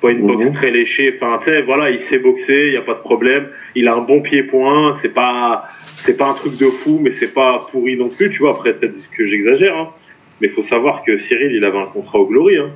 pas 0.00 0.10
une 0.10 0.26
boxe 0.26 0.44
Mhm. 0.46 0.52
très 0.54 0.70
léchée, 0.70 1.14
enfin, 1.16 1.40
tu 1.44 1.50
sais, 1.50 1.62
voilà, 1.62 1.90
il 1.90 2.00
sait 2.02 2.18
boxer, 2.18 2.66
il 2.66 2.70
n'y 2.70 2.76
a 2.76 2.82
pas 2.82 2.94
de 2.94 3.00
problème, 3.00 3.48
il 3.74 3.88
a 3.88 3.94
un 3.94 4.00
bon 4.02 4.20
pied-point, 4.22 4.96
c'est 5.02 5.12
pas, 5.12 5.64
c'est 5.96 6.16
pas 6.16 6.30
un 6.30 6.34
truc 6.34 6.56
de 6.56 6.66
fou, 6.66 7.00
mais 7.02 7.10
c'est 7.18 7.34
pas 7.34 7.66
pourri 7.72 7.96
non 7.96 8.08
plus, 8.08 8.30
tu 8.30 8.38
vois, 8.38 8.52
après, 8.52 8.74
peut-être 8.74 8.94
que 9.16 9.26
j'exagère, 9.26 9.76
hein. 9.76 9.88
Mais 10.40 10.48
il 10.48 10.54
faut 10.54 10.62
savoir 10.62 11.02
que 11.04 11.18
Cyril, 11.18 11.50
il 11.52 11.64
avait 11.64 11.78
un 11.78 11.86
contrat 11.86 12.20
au 12.20 12.26
Glory. 12.26 12.58
Hein. 12.58 12.70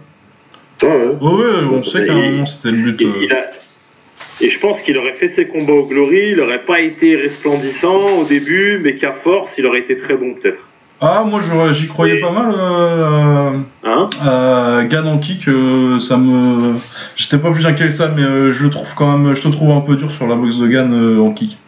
Ah 0.83 0.87
ouais. 0.89 1.05
ouais, 1.21 1.45
ouais, 1.45 1.65
on 1.73 1.83
sait 1.85 2.05
qu'à 2.05 2.13
un 2.13 2.19
Et- 2.19 2.31
moment, 2.31 2.47
c'était 2.47 2.75
le 2.75 2.91
but. 2.91 3.01
Et, 3.03 3.33
euh, 3.33 3.37
a- 3.37 4.45
et 4.45 4.51
je 4.51 4.59
pense 4.59 4.83
qu'il 4.83 4.99
aurait 4.99 5.15
fait 5.15 5.29
ses 5.29 5.47
combats 5.47 5.75
au 5.75 5.87
Glory, 5.87 6.31
il 6.31 6.37
n'aurait 6.39 6.63
pas 6.63 6.81
été 6.81 7.15
resplendissant 7.15 8.19
au 8.19 8.25
début, 8.25 8.81
mais 8.83 8.95
qu'à 8.95 9.13
force, 9.13 9.53
il 9.59 9.67
aurait 9.67 9.79
été 9.81 9.97
très 9.99 10.17
bon 10.17 10.35
peut-être. 10.35 10.59
Ah, 11.05 11.25
moi, 11.27 11.41
j'y 11.73 11.89
croyais 11.89 12.21
pas 12.21 12.31
mal. 12.31 12.55
Euh, 12.57 13.51
Hein 13.85 14.07
Euh, 14.25 14.83
Gann 14.85 15.09
en 15.09 15.19
kick, 15.19 15.49
euh, 15.49 15.99
ça 15.99 16.17
me. 16.17 16.75
J'étais 17.17 17.39
pas 17.39 17.51
plus 17.51 17.67
inquiet 17.67 17.87
que 17.87 17.91
ça, 17.93 18.07
mais 18.15 18.23
euh, 18.23 18.53
je 18.53 18.63
le 18.65 18.71
trouve 18.71 18.87
quand 18.97 19.19
même. 19.19 19.35
Je 19.35 19.43
te 19.43 19.49
trouve 19.49 19.73
un 19.73 19.81
peu 19.81 19.97
dur 19.97 20.13
sur 20.13 20.29
la 20.29 20.37
boxe 20.37 20.59
de 20.59 20.69
Gann 20.69 20.93
euh, 20.95 21.19
en 21.21 21.33
kick. 21.33 21.59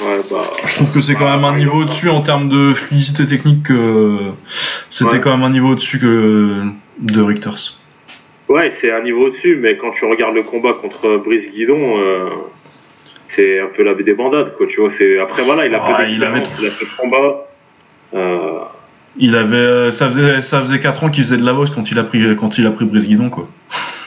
Ouais, 0.00 0.18
bah. 0.30 0.38
Je 0.66 0.74
trouve 0.74 0.92
que 0.92 1.00
c'est 1.00 1.14
quand 1.14 1.24
Bah, 1.26 1.36
même 1.36 1.44
un 1.44 1.56
niveau 1.56 1.82
au-dessus 1.82 2.08
en 2.08 2.22
termes 2.22 2.48
de 2.48 2.74
fluidité 2.74 3.24
technique. 3.24 3.62
que 3.62 4.16
C'était 4.90 5.12
Ouais. 5.12 5.20
quand 5.20 5.30
même 5.30 5.44
un 5.44 5.50
niveau 5.50 5.68
au-dessus 5.70 6.00
que 6.00 6.62
de 6.98 7.22
Richters. 7.22 7.78
Ouais, 8.48 8.72
c'est 8.80 8.92
un 8.92 9.02
niveau 9.04 9.26
au-dessus, 9.28 9.58
mais 9.62 9.76
quand 9.76 9.92
tu 9.92 10.04
regardes 10.04 10.34
le 10.34 10.42
combat 10.42 10.72
contre 10.72 11.18
Brice 11.24 11.50
Guidon, 11.54 11.78
euh, 11.98 12.28
c'est 13.36 13.60
un 13.60 13.68
peu 13.76 13.84
la 13.84 13.94
des 13.94 14.12
bandades, 14.14 14.54
quoi. 14.58 14.66
Tu 14.68 14.80
vois, 14.80 14.90
c'est 14.98 15.20
après 15.20 15.42
voilà, 15.44 15.66
il 15.66 15.74
a 15.74 15.80
fait 15.80 16.12
il 16.12 16.24
avait- 16.24 16.42
il 16.60 16.66
a 16.66 16.70
fait 16.70 16.86
combat. 16.98 17.46
Euh, 18.14 18.60
Il 19.16 19.36
avait, 19.36 19.56
euh, 19.56 19.92
ça 19.92 20.10
faisait, 20.10 20.42
ça 20.42 20.62
faisait 20.62 20.80
4 20.80 21.04
ans 21.04 21.10
qu'il 21.10 21.24
faisait 21.24 21.36
de 21.36 21.44
la 21.44 21.52
boxe 21.52 21.70
quand 21.70 21.90
il 21.90 21.98
a 21.98 22.04
pris, 22.04 22.36
quand 22.36 22.58
il 22.58 22.66
a 22.66 22.70
pris 22.70 22.84
Brice 22.84 23.06
Guidon, 23.06 23.30
quoi. 23.30 23.48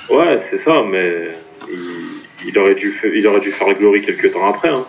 ouais, 0.10 0.42
c'est 0.52 0.64
ça, 0.64 0.84
mais 0.92 1.30
il, 1.72 2.50
il 2.50 2.58
aurait 2.58 2.76
dû, 2.76 3.00
il 3.16 3.28
aurait 3.28 3.40
dû 3.40 3.52
faire 3.52 3.74
Glory 3.78 4.02
quelques 4.04 4.32
temps 4.34 4.48
après. 4.48 4.70
Hein. 4.70 4.84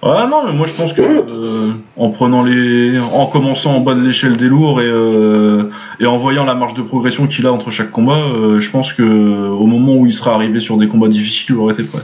Ouais, 0.00 0.28
non, 0.28 0.46
mais 0.46 0.52
moi 0.52 0.66
je 0.68 0.74
pense 0.74 0.92
que 0.92 1.02
euh, 1.02 1.72
en 1.96 2.10
prenant 2.10 2.44
les, 2.44 2.96
en 3.00 3.26
commençant 3.26 3.74
en 3.74 3.80
bas 3.80 3.94
de 3.94 4.00
l'échelle 4.00 4.36
des 4.36 4.46
lourds 4.46 4.80
et 4.80 4.86
euh, 4.86 5.64
et 5.98 6.06
en 6.06 6.16
voyant 6.16 6.44
la 6.44 6.54
marge 6.54 6.74
de 6.74 6.82
progression 6.82 7.26
qu'il 7.26 7.46
a 7.48 7.52
entre 7.52 7.72
chaque 7.72 7.90
combat, 7.90 8.14
euh, 8.18 8.60
je 8.60 8.70
pense 8.70 8.92
que 8.92 9.02
au 9.02 9.66
moment 9.66 9.96
où 9.96 10.06
il 10.06 10.12
sera 10.14 10.34
arrivé 10.34 10.60
sur 10.60 10.76
des 10.76 10.86
combats 10.86 11.08
difficiles, 11.08 11.46
il 11.56 11.56
aurait 11.56 11.74
été 11.74 11.82
prêt. 11.82 12.02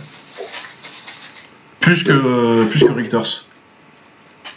Plus 1.79 2.03
que 2.03 2.11
euh, 2.11 2.65
plus 2.65 2.83
que 2.83 2.91
Richters. 2.91 3.44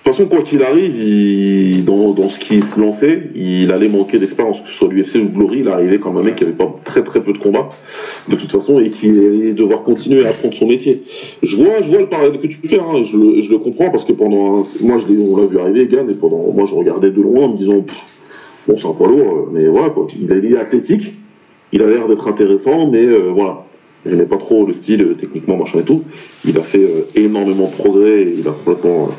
De 0.07 0.11
toute 0.13 0.19
façon, 0.19 0.29
quoi 0.29 0.41
qu'il 0.41 0.63
arrive, 0.63 0.95
il- 0.95 1.83
dans, 1.83 2.15
ce 2.29 2.39
qui 2.39 2.61
se 2.61 2.79
lançait, 2.79 3.23
il 3.35 3.69
allait 3.73 3.89
manquer 3.89 4.19
d'expérience, 4.19 4.55
que 4.61 4.69
ce 4.71 4.77
soit 4.77 4.87
l'UFC 4.87 5.15
ou 5.17 5.27
Glory, 5.37 5.59
il 5.59 5.67
arrivait 5.67 5.97
comme 5.97 6.15
un 6.17 6.23
mec 6.23 6.37
qui 6.37 6.45
avait 6.45 6.53
pas 6.53 6.73
très 6.85 7.03
très 7.03 7.21
peu 7.21 7.33
de 7.33 7.37
combats, 7.39 7.67
de 8.29 8.37
toute 8.37 8.49
façon, 8.49 8.79
et 8.79 8.89
qui 8.89 9.09
allait 9.09 9.51
devoir 9.51 9.83
continuer 9.83 10.25
à 10.25 10.29
apprendre 10.29 10.53
son 10.55 10.65
métier. 10.65 11.03
Je 11.43 11.57
vois, 11.57 11.81
je 11.83 11.89
vois 11.89 11.99
le 11.99 12.07
parallèle 12.07 12.39
que 12.39 12.47
tu 12.47 12.55
peux 12.57 12.69
faire, 12.69 12.83
hein, 12.83 13.03
je, 13.03 13.17
le, 13.17 13.57
comprends, 13.57 13.89
parce 13.89 14.05
que 14.05 14.13
pendant, 14.13 14.61
un- 14.61 14.65
moi 14.81 14.97
je 15.05 15.13
on 15.13 15.35
l'a 15.41 15.45
vu 15.45 15.59
arriver, 15.59 15.87
Gann, 15.87 16.09
et 16.09 16.13
pendant, 16.13 16.53
moi 16.55 16.65
je 16.69 16.73
regardais 16.73 17.11
de 17.11 17.21
loin 17.21 17.43
en 17.47 17.51
me 17.51 17.57
disant, 17.57 17.81
pff, 17.81 17.97
bon 18.65 18.77
c'est 18.81 18.87
un 18.87 18.93
poids 18.93 19.09
lourd, 19.09 19.19
euh, 19.33 19.49
mais 19.51 19.67
voilà 19.67 19.89
quoi, 19.89 20.07
il 20.17 20.31
est 20.31 20.39
il 20.41 20.55
athlétique, 20.55 21.15
il 21.73 21.81
a 21.81 21.85
l'air 21.85 22.07
d'être 22.07 22.25
intéressant, 22.29 22.89
mais 22.89 23.03
euh, 23.03 23.31
voilà. 23.35 23.65
Je 24.05 24.15
n'ai 24.15 24.23
pas 24.23 24.37
trop 24.37 24.65
le 24.65 24.73
style, 24.75 25.01
euh, 25.01 25.17
techniquement, 25.19 25.57
machin 25.57 25.79
et 25.79 25.83
tout. 25.83 26.03
Il 26.45 26.57
a 26.57 26.61
fait 26.61 26.87
énormément 27.15 27.65
de 27.65 27.73
progrès, 27.73 28.25
il 28.39 28.47
a 28.47 28.51
complètement... 28.51 29.09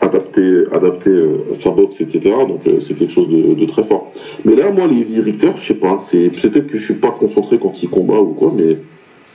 adapter, 0.00 0.64
adapter 0.72 1.10
euh, 1.10 1.54
sa 1.62 1.70
boxe, 1.70 2.00
etc. 2.00 2.20
Donc 2.48 2.66
euh, 2.66 2.80
c'est 2.86 2.94
quelque 2.94 3.12
chose 3.12 3.28
de, 3.28 3.54
de 3.54 3.66
très 3.66 3.84
fort. 3.84 4.12
Mais 4.44 4.54
là, 4.56 4.70
moi, 4.70 4.86
les 4.86 5.20
Richter, 5.20 5.52
je 5.58 5.66
sais 5.68 5.74
pas, 5.74 6.00
c'est 6.10 6.30
peut-être 6.30 6.68
que 6.68 6.78
je 6.78 6.84
suis 6.84 6.94
pas 6.94 7.10
concentré 7.10 7.58
quand 7.60 7.74
il 7.82 7.88
combat 7.90 8.20
ou 8.20 8.32
quoi, 8.34 8.52
mais 8.56 8.78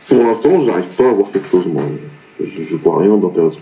pour 0.10 0.18
l'instant, 0.24 0.66
j'arrive 0.66 0.96
pas 0.98 1.10
à 1.10 1.14
voir 1.14 1.32
quelque 1.32 1.48
chose, 1.50 1.66
moi. 1.68 1.84
Je, 2.44 2.64
je 2.64 2.76
vois 2.78 3.00
rien 3.02 3.16
d'intéressant. 3.18 3.60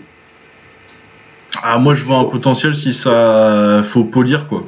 Ah, 1.62 1.78
moi 1.78 1.94
je 1.94 2.04
vois 2.04 2.18
un 2.18 2.26
potentiel 2.26 2.76
si 2.76 2.94
ça 2.94 3.82
faut 3.84 4.04
polir 4.04 4.48
quoi. 4.48 4.64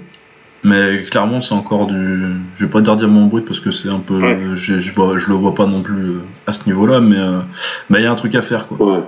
Mais 0.63 1.01
clairement 1.09 1.41
c'est 1.41 1.53
encore 1.53 1.87
du, 1.87 1.95
je 2.55 2.65
vais 2.65 2.71
pas 2.71 2.81
dire 2.81 2.95
diamant 2.95 3.25
brut 3.25 3.45
parce 3.45 3.59
que 3.59 3.71
c'est 3.71 3.89
un 3.89 3.99
peu, 3.99 4.21
Ouais. 4.21 4.37
je, 4.55 4.79
je 4.79 4.93
vois, 4.95 5.17
je 5.17 5.27
le 5.29 5.35
vois 5.35 5.53
pas 5.53 5.65
non 5.65 5.81
plus 5.81 5.95
euh, 6.05 6.19
à 6.47 6.53
ce 6.53 6.67
niveau-là, 6.67 7.01
mais 7.01 7.17
euh, 7.17 7.39
mais 7.89 7.99
il 7.99 8.03
y 8.03 8.05
a 8.05 8.11
un 8.11 8.15
truc 8.15 8.33
à 8.35 8.41
faire 8.41 8.67
quoi. 8.67 8.77
Ouais. 8.93 9.03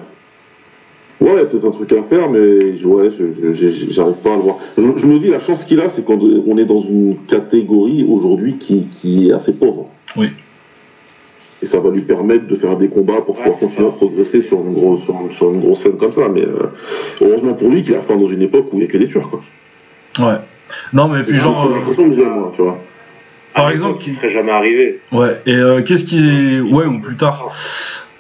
Ouais, 1.20 1.32
il 1.34 1.38
y 1.38 1.42
a 1.42 1.46
peut-être 1.46 1.66
un 1.68 1.72
truc 1.72 1.92
à 1.94 2.04
faire, 2.04 2.30
mais 2.30 2.78
je- 2.78 2.88
ouais, 2.88 3.10
j'arrive 3.90 4.18
pas 4.24 4.34
à 4.34 4.36
le 4.36 4.42
voir. 4.44 4.58
Je, 4.78 4.84
je 4.98 5.06
me 5.08 5.18
dis, 5.18 5.30
la 5.30 5.40
chance 5.40 5.66
qu'il 5.66 5.80
a, 5.82 5.90
c'est 5.90 6.06
qu'on 6.06 6.20
on 6.48 6.58
est 6.58 6.66
dans 6.66 6.82
une 6.82 7.18
catégorie 7.28 8.06
aujourd'hui 8.08 8.58
qui, 8.58 8.86
qui 8.92 9.30
est 9.30 9.34
assez 9.34 9.54
pauvre. 9.54 9.90
Oui. 10.16 10.28
Et 11.64 11.66
ça 11.66 11.80
va 11.80 11.90
lui 11.90 12.02
permettre 12.02 12.46
de 12.48 12.56
faire 12.56 12.78
des 12.78 12.88
combats 12.88 13.22
pour 13.26 13.36
pouvoir 13.36 13.56
Ouais, 13.56 13.60
continuer 13.68 13.88
à 13.88 13.92
progresser 13.92 14.42
sur 14.44 14.60
une, 14.60 14.74
grosse, 14.74 15.04
sur, 15.06 15.16
une- 15.20 15.36
sur 15.36 15.52
une 15.52 15.60
grosse 15.62 15.82
scène 15.82 15.98
comme 15.98 16.14
ça. 16.14 16.30
Mais 16.32 16.44
euh, 16.44 16.68
heureusement 17.20 17.54
pour 17.56 17.70
lui 17.70 17.82
qu'il 17.84 17.96
a 17.96 18.02
faim 18.02 18.16
dans 18.18 18.30
une 18.30 18.44
époque 18.44 18.68
où 18.72 18.76
il 18.76 18.80
n'y 18.82 18.86
a 18.86 18.88
que 18.88 18.98
des 19.00 19.08
tueurs. 19.08 19.28
Quoi. 19.30 19.42
Ouais. 20.20 20.38
Non 20.94 21.08
mais 21.08 21.24
puis 21.24 21.38
genre, 21.38 21.68
l'impression 21.68 22.10
que 22.10 22.16
j'ai, 22.16 22.26
moi, 22.26 22.52
tu 22.56 22.62
vois. 22.62 22.78
Par 23.56 23.72
exemple, 23.72 24.04
il 24.06 24.16
serait 24.18 24.30
jamais 24.30 24.52
arrivé. 24.52 25.00
ouais. 25.12 25.42
Et 25.48 25.56
euh, 25.56 25.82
qu'est-ce 25.82 26.06
qui, 26.06 26.60
ouais 26.62 26.86
ou 26.86 27.00
plus 27.00 27.16
tard. 27.16 27.48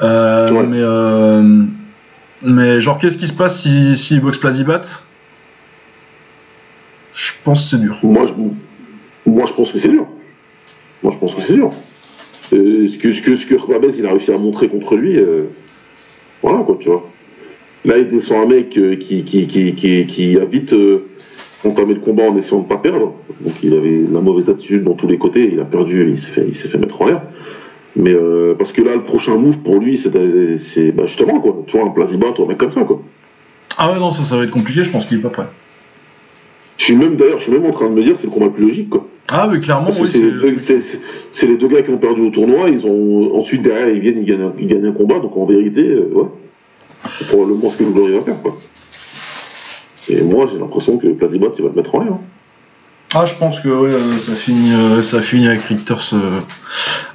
Euh, 0.02 0.52
Ouais. 0.52 0.64
Mais 0.68 0.80
euh, 0.80 1.64
mais 2.42 2.80
genre 2.80 2.98
qu'est-ce 2.98 3.18
qui 3.18 3.28
se 3.28 3.34
passe 3.34 3.62
si 3.62 3.98
si 3.98 4.20
boxe 4.20 4.38
Plazibat 4.38 4.82
Je 7.14 7.32
pense 7.44 7.64
que 7.64 7.70
c'est 7.70 7.82
dur. 7.82 7.98
Moi 8.04 8.28
je, 8.28 8.34
moi, 9.28 9.46
je 9.46 9.54
pense 9.54 9.72
que 9.72 9.80
c'est 9.80 9.90
dur. 9.90 10.08
Moi, 11.04 11.12
je 11.14 11.20
pense 11.20 11.36
que 11.36 11.42
c'est 11.42 11.54
dur. 11.54 11.70
Euh, 12.54 12.88
ce 12.88 12.98
que, 12.98 13.14
ce 13.14 13.22
que, 13.22 13.36
ce 13.36 13.46
que 13.46 13.56
Herbabès, 13.56 13.94
il 13.98 14.06
a 14.06 14.12
réussi 14.12 14.32
à 14.32 14.38
montrer 14.38 14.70
contre 14.70 14.96
lui, 14.96 15.18
euh, 15.18 15.44
voilà, 16.42 16.60
quoi, 16.60 16.78
tu 16.80 16.88
vois. 16.88 17.10
Là, 17.84 17.98
il 17.98 18.10
descend 18.10 18.46
un 18.46 18.56
mec 18.56 18.78
euh, 18.78 18.96
qui, 18.96 19.24
qui, 19.24 19.48
qui, 19.48 19.76
qui, 19.76 20.08
qui 20.08 20.38
a 20.38 20.44
euh, 20.74 21.00
entamé 21.66 21.94
le 21.94 22.00
combat 22.00 22.24
en 22.24 22.38
essayant 22.38 22.62
de 22.62 22.68
pas 22.68 22.78
perdre. 22.78 23.16
Donc, 23.42 23.54
il 23.62 23.74
avait 23.74 24.02
la 24.12 24.22
mauvaise 24.22 24.50
attitude 24.50 24.86
dans 24.86 24.94
tous 24.94 25.08
les 25.08 25.18
côtés, 25.18 25.50
il 25.52 25.60
a 25.60 25.66
perdu, 25.66 26.10
il 26.10 26.18
s'est 26.18 26.32
fait, 26.32 26.46
il 26.48 26.56
s'est 26.56 26.70
fait 26.70 26.78
mettre 26.78 27.02
en 27.02 27.08
l'air. 27.08 27.22
Mais 28.00 28.14
euh, 28.14 28.54
parce 28.58 28.72
que 28.72 28.82
là, 28.82 28.94
le 28.96 29.02
prochain 29.04 29.36
move 29.38 29.58
pour 29.60 29.80
lui, 29.80 29.98
c'est 29.98 30.12
bah, 30.92 31.06
justement, 31.08 31.40
quoi, 31.40 31.64
tu 31.68 31.76
vois, 31.78 31.88
un 31.88 31.92
Plazibat 31.92 32.40
ou 32.40 32.44
un 32.44 32.48
mec 32.48 32.58
comme 32.58 32.74
ça, 32.74 32.82
quoi. 32.82 33.02
Ah 33.78 33.92
ouais 33.92 34.00
non 34.00 34.12
ça 34.12 34.24
ça 34.24 34.38
va 34.38 34.44
être 34.44 34.52
compliqué. 34.52 34.84
Je 34.84 34.90
pense 34.92 35.06
qu'il 35.06 35.18
est 35.18 35.22
pas 35.22 35.30
prêt. 35.30 35.46
Je 36.78 36.84
suis 36.86 36.96
même, 36.96 37.16
d'ailleurs, 37.16 37.40
je 37.40 37.44
suis 37.44 37.52
même 37.52 37.66
en 37.66 37.72
train 37.72 37.90
de 37.90 37.94
me 37.96 38.04
dire, 38.04 38.16
c'est 38.20 38.26
le 38.28 38.32
combat 38.32 38.46
le 38.46 38.52
plus 38.52 38.68
logique, 38.68 38.90
quoi. 38.90 39.08
Ah 39.30 39.50
mais 39.52 39.60
clairement 39.60 39.88
Parce 39.88 40.00
oui. 40.00 40.10
c'est 40.12 40.20
c'est- 41.34 41.46
les, 41.48 41.54
les 41.54 41.58
deux 41.58 41.68
gars 41.68 41.82
qui 41.82 41.90
ont 41.90 41.98
perdu 41.98 42.22
au 42.22 42.30
tournoi, 42.30 42.70
ils 42.70 42.86
ont 42.86 43.36
ensuite 43.38 43.62
derrière 43.62 43.90
ils 43.90 44.00
viennent, 44.00 44.20
ils 44.20 44.26
gagnent, 44.26 44.42
un- 44.44 44.54
ils 44.60 44.68
gagnent 44.68 44.86
un 44.86 44.92
combat, 44.94 45.20
donc 45.20 45.36
en 45.36 45.46
vérité, 45.46 45.82
euh, 45.82 46.10
ouais, 46.14 46.28
c'est 47.18 47.28
probablement 47.28 47.70
ce 47.72 47.78
que 47.78 47.84
Glory 47.84 48.14
va 48.14 48.22
faire 48.22 48.42
quoi. 48.42 48.58
Et 50.10 50.22
moi 50.22 50.48
j'ai 50.52 50.58
l'impression 50.58 50.98
que 50.98 51.08
Plazibat 51.08 51.48
il 51.58 51.64
va 51.66 51.70
te 51.72 51.76
mettre 51.76 51.94
en 51.96 52.00
l'air. 52.04 52.14
hein. 52.14 52.20
Ah, 53.14 53.26
je 53.26 53.36
pense 53.36 53.60
que 53.62 53.70
ouais, 53.70 53.94
euh, 53.94 54.18
ça 54.18 54.34
finit, 54.34 54.74
euh, 54.74 55.02
ça 55.02 55.22
finit 55.22 55.48
avec 55.48 55.62
Richters 55.62 56.14
euh, 56.14 56.40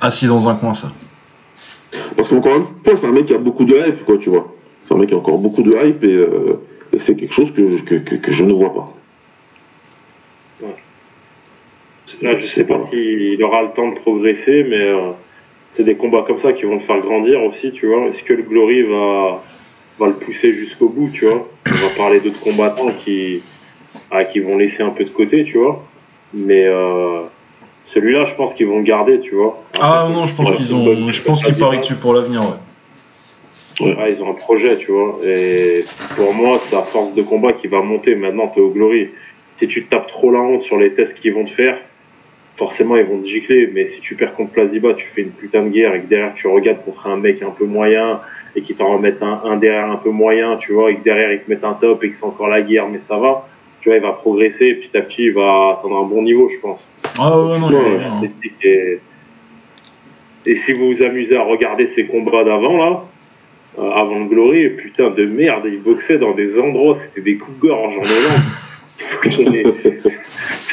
assis 0.01 0.27
dans 0.27 0.49
un 0.49 0.55
coin, 0.55 0.73
ça. 0.73 0.89
Parce 2.17 2.29
qu'encore 2.29 2.57
une 2.57 2.65
fois, 2.85 2.95
c'est 2.99 3.07
un 3.07 3.13
mec 3.13 3.27
qui 3.27 3.35
a 3.35 3.39
beaucoup 3.39 3.65
de 3.65 3.75
hype, 3.75 4.05
quoi, 4.05 4.17
tu 4.19 4.31
vois. 4.31 4.55
C'est 4.87 4.95
un 4.95 4.97
mec 4.97 5.09
qui 5.09 5.15
a 5.15 5.19
encore 5.19 5.39
beaucoup 5.39 5.63
de 5.63 5.71
hype 5.71 6.03
et, 6.03 6.15
euh, 6.15 6.61
et 6.95 6.99
c'est 7.01 7.15
quelque 7.15 7.35
chose 7.35 7.53
que, 7.53 7.83
que, 7.83 7.97
que, 7.97 8.15
que 8.17 8.33
je 8.33 8.43
ne 8.43 8.53
vois 8.53 8.73
pas. 8.75 8.95
Là, 12.21 12.39
je 12.39 12.47
sais 12.47 12.65
pas 12.65 12.81
s'il 12.91 13.43
aura 13.43 13.63
le 13.63 13.71
temps 13.75 13.91
de 13.91 13.99
progresser, 14.01 14.65
mais 14.69 14.81
euh, 14.81 15.11
c'est 15.75 15.85
des 15.85 15.97
combats 15.97 16.25
comme 16.27 16.41
ça 16.43 16.53
qui 16.53 16.65
vont 16.65 16.75
le 16.75 16.81
faire 16.83 17.01
grandir 17.01 17.43
aussi, 17.43 17.73
tu 17.73 17.87
vois. 17.87 18.09
Est-ce 18.09 18.23
que 18.25 18.35
le 18.35 18.43
Glory 18.43 18.83
va, 18.83 19.43
va 19.99 20.07
le 20.09 20.15
pousser 20.15 20.55
jusqu'au 20.55 20.89
bout, 20.89 21.11
tu 21.13 21.25
vois 21.27 21.49
On 21.67 21.71
va 21.71 21.89
parler 21.97 22.21
d'autres 22.21 22.41
combattants 22.41 22.93
qui, 23.05 23.43
ah, 24.11 24.25
qui 24.25 24.41
vont 24.41 24.57
laisser 24.57 24.83
un 24.83 24.91
peu 24.91 25.05
de 25.05 25.11
côté, 25.11 25.45
tu 25.45 25.59
vois. 25.59 25.85
Mais 26.35 26.65
euh, 26.67 27.21
celui-là, 27.95 28.27
je 28.27 28.35
pense 28.35 28.55
qu'ils 28.55 28.67
vont 28.67 28.79
le 28.79 28.85
garder, 28.85 29.21
tu 29.21 29.35
vois. 29.35 29.63
Ah 29.81 30.07
non, 30.11 30.27
je 30.27 30.35
pense 30.35 30.51
qu'ils 30.53 30.75
ont, 30.75 30.85
bonne- 30.85 31.13
je 31.13 31.23
pense 31.23 31.43
qu'ils 31.43 31.55
parient 31.57 31.81
dessus 31.81 31.95
pour 31.97 32.15
l'avenir, 32.15 32.41
ouais. 32.43 32.57
Ouais, 33.81 34.13
ils 34.17 34.23
ont 34.23 34.31
un 34.31 34.35
projet, 34.35 34.77
tu 34.77 34.93
vois. 34.93 35.19
Et 35.25 35.85
pour 36.17 36.33
moi, 36.35 36.59
c'est 36.69 36.77
à 36.77 36.83
force 36.83 37.15
de 37.15 37.23
combat 37.23 37.53
qui 37.55 37.69
va 37.69 37.81
monter. 37.81 38.15
Maintenant, 38.15 38.49
t'es 38.49 38.61
au 38.61 38.71
Glory. 38.71 39.09
Si 39.59 39.67
tu 39.67 39.85
te 39.85 39.91
tapes 39.91 40.09
trop 40.09 40.31
la 40.31 40.41
honte 40.41 40.63
sur 40.65 40.77
les 40.77 40.93
tests 40.93 41.15
qu'ils 41.15 41.33
vont 41.35 41.45
te 41.47 41.51
faire, 41.53 41.79
forcément, 42.59 42.97
ils 42.97 43.05
vont 43.05 43.21
te 43.21 43.27
gicler. 43.27 43.71
Mais 43.73 43.89
si 43.89 44.01
tu 44.01 44.15
perds 44.15 44.35
contre 44.35 44.53
Plaziba, 44.53 44.93
tu 44.95 45.07
fais 45.15 45.23
une 45.23 45.31
putain 45.31 45.63
de 45.63 45.71
guerre 45.71 45.95
et 45.95 46.01
que 46.03 46.07
derrière, 46.07 46.35
tu 46.35 46.47
regardes 46.49 46.85
contre 46.85 47.07
un 47.07 47.17
mec 47.17 47.43
un 47.43 47.51
peu 47.51 47.65
moyen 47.65 48.21
et 48.55 48.61
qui 48.63 48.75
t'en 48.75 48.93
remettent 48.93 49.23
un, 49.23 49.41
un 49.45 49.57
derrière 49.57 49.91
un 49.91 49.97
peu 49.97 50.11
moyen, 50.11 50.59
tu 50.59 50.73
vois, 50.73 50.91
et 50.91 50.97
que 50.97 51.03
derrière, 51.03 51.33
ils 51.33 51.41
te 51.41 51.51
mettent 51.51 51.65
un 51.65 51.73
top 51.75 52.05
et 52.05 52.11
que 52.11 52.17
c'est 52.19 52.27
encore 52.27 52.49
la 52.49 52.61
guerre, 52.63 52.89
mais 52.89 53.01
ça 53.09 53.17
va. 53.17 53.49
Tu 53.83 53.89
vois, 53.89 53.99
il 53.99 54.03
va 54.03 54.13
progresser 54.13 54.65
et 54.65 54.75
petit 54.77 54.97
à 54.97 55.03
petit, 55.03 55.25
il 55.25 55.35
va 55.35 55.79
atteindre 55.79 55.99
un 55.99 56.05
bon 56.05 56.23
niveau, 56.23 56.49
je 56.49 56.61
pense. 56.61 56.87
Ah 57.19 57.39
ouais, 57.39 57.59
non, 57.59 57.69
ouais. 57.69 57.99
bien, 57.99 58.13
hein. 58.13 58.31
et, 58.63 59.01
et 60.47 60.57
si 60.61 60.73
vous 60.73 60.95
vous 60.95 61.03
amusez 61.03 61.37
à 61.37 61.43
regarder 61.43 61.91
ces 61.95 62.07
combats 62.07 62.45
d'avant 62.45 62.77
là, 62.77 63.05
euh, 63.79 63.91
avant 63.91 64.21
le 64.21 64.27
Glory, 64.27 64.69
putain 64.71 65.11
de 65.11 65.25
merde, 65.25 65.65
il 65.67 65.83
boxait 65.83 66.19
dans 66.19 66.33
des 66.33 66.59
endroits, 66.59 66.97
c'était 67.03 67.23
des 67.23 67.37
coups 67.37 67.57
de 67.57 67.67
gorge 67.67 67.95
en 67.97 68.01
Hollande. 68.01 68.43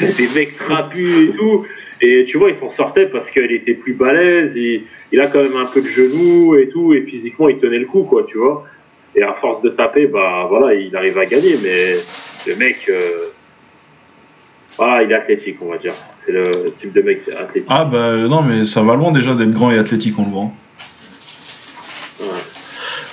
Des 0.00 0.28
mecs 0.34 0.56
trapus 0.56 1.30
et 1.30 1.36
tout. 1.36 1.66
Et 2.00 2.24
tu 2.28 2.38
vois, 2.38 2.50
il 2.50 2.56
s'en 2.56 2.70
sortait 2.70 3.06
parce 3.06 3.28
qu'il 3.30 3.50
était 3.52 3.74
plus 3.74 3.92
balèze, 3.92 4.52
il, 4.54 4.84
il 5.12 5.20
a 5.20 5.26
quand 5.26 5.42
même 5.42 5.56
un 5.56 5.66
peu 5.66 5.82
de 5.82 5.86
genoux 5.86 6.56
et 6.56 6.68
tout, 6.68 6.94
et 6.94 7.02
physiquement 7.02 7.48
il 7.48 7.58
tenait 7.58 7.78
le 7.78 7.86
coup, 7.86 8.04
quoi, 8.04 8.24
tu 8.26 8.38
vois. 8.38 8.64
Et 9.14 9.22
à 9.22 9.34
force 9.34 9.60
de 9.62 9.70
taper, 9.70 10.06
bah 10.06 10.46
voilà, 10.48 10.74
il 10.74 10.94
arrive 10.96 11.18
à 11.18 11.26
gagner, 11.26 11.56
mais 11.62 11.96
le 12.46 12.56
mec, 12.56 12.86
euh, 12.88 13.28
voilà, 14.76 15.02
il 15.02 15.10
est 15.10 15.14
athlétique, 15.14 15.56
on 15.60 15.70
va 15.70 15.78
dire. 15.78 15.92
C'est 16.24 16.32
le 16.32 16.72
type 16.80 16.92
de 16.92 17.02
mec 17.02 17.22
athlétique. 17.28 17.68
Ah 17.68 17.84
bah 17.84 18.16
non, 18.16 18.42
mais 18.42 18.66
ça 18.66 18.82
va 18.82 18.94
loin 18.94 19.12
déjà 19.12 19.34
d'être 19.34 19.52
grand 19.52 19.70
et 19.70 19.78
athlétique, 19.78 20.18
on 20.18 20.24
le 20.24 20.30
voit. 20.30 20.50
Ouais. 22.20 22.26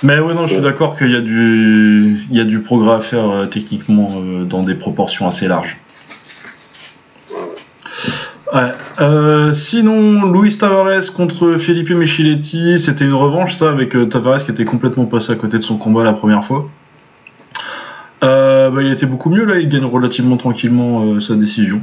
Mais 0.02 0.18
ouais, 0.18 0.34
non, 0.34 0.46
je 0.46 0.54
suis 0.54 0.62
d'accord 0.62 0.96
qu'il 0.96 1.10
y 1.10 1.16
a 1.16 1.20
du, 1.20 2.18
il 2.30 2.36
y 2.36 2.40
a 2.40 2.44
du 2.44 2.60
progrès 2.60 2.94
à 2.94 3.00
faire 3.00 3.30
euh, 3.30 3.46
techniquement 3.46 4.08
euh, 4.16 4.44
dans 4.44 4.62
des 4.62 4.74
proportions 4.74 5.26
assez 5.26 5.48
larges. 5.48 5.76
Ouais. 8.52 8.72
Euh, 9.00 9.52
sinon, 9.52 10.32
Luis 10.32 10.56
Tavares 10.56 11.12
contre 11.14 11.56
Felipe 11.56 11.90
Michiletti, 11.90 12.78
c'était 12.78 13.04
une 13.04 13.14
revanche, 13.14 13.54
ça, 13.54 13.68
avec 13.68 13.94
euh, 13.94 14.06
Tavares 14.06 14.42
qui 14.44 14.50
était 14.50 14.64
complètement 14.64 15.04
passé 15.04 15.32
à 15.32 15.36
côté 15.36 15.58
de 15.58 15.62
son 15.62 15.76
combat 15.76 16.02
la 16.02 16.14
première 16.14 16.44
fois. 16.44 16.68
Euh, 18.24 18.70
bah, 18.70 18.82
il 18.82 18.90
était 18.92 19.06
beaucoup 19.06 19.30
mieux 19.30 19.44
là, 19.44 19.58
il 19.58 19.68
gagne 19.68 19.84
relativement 19.84 20.36
tranquillement 20.36 21.04
euh, 21.04 21.20
sa 21.20 21.34
décision. 21.34 21.80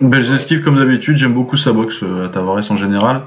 Belles 0.00 0.32
esquives 0.34 0.60
comme 0.60 0.76
d'habitude, 0.76 1.16
j'aime 1.16 1.34
beaucoup 1.34 1.56
sa 1.56 1.72
boxe 1.72 2.00
euh, 2.02 2.26
à 2.26 2.28
Tavares 2.28 2.70
en 2.70 2.76
général. 2.76 3.22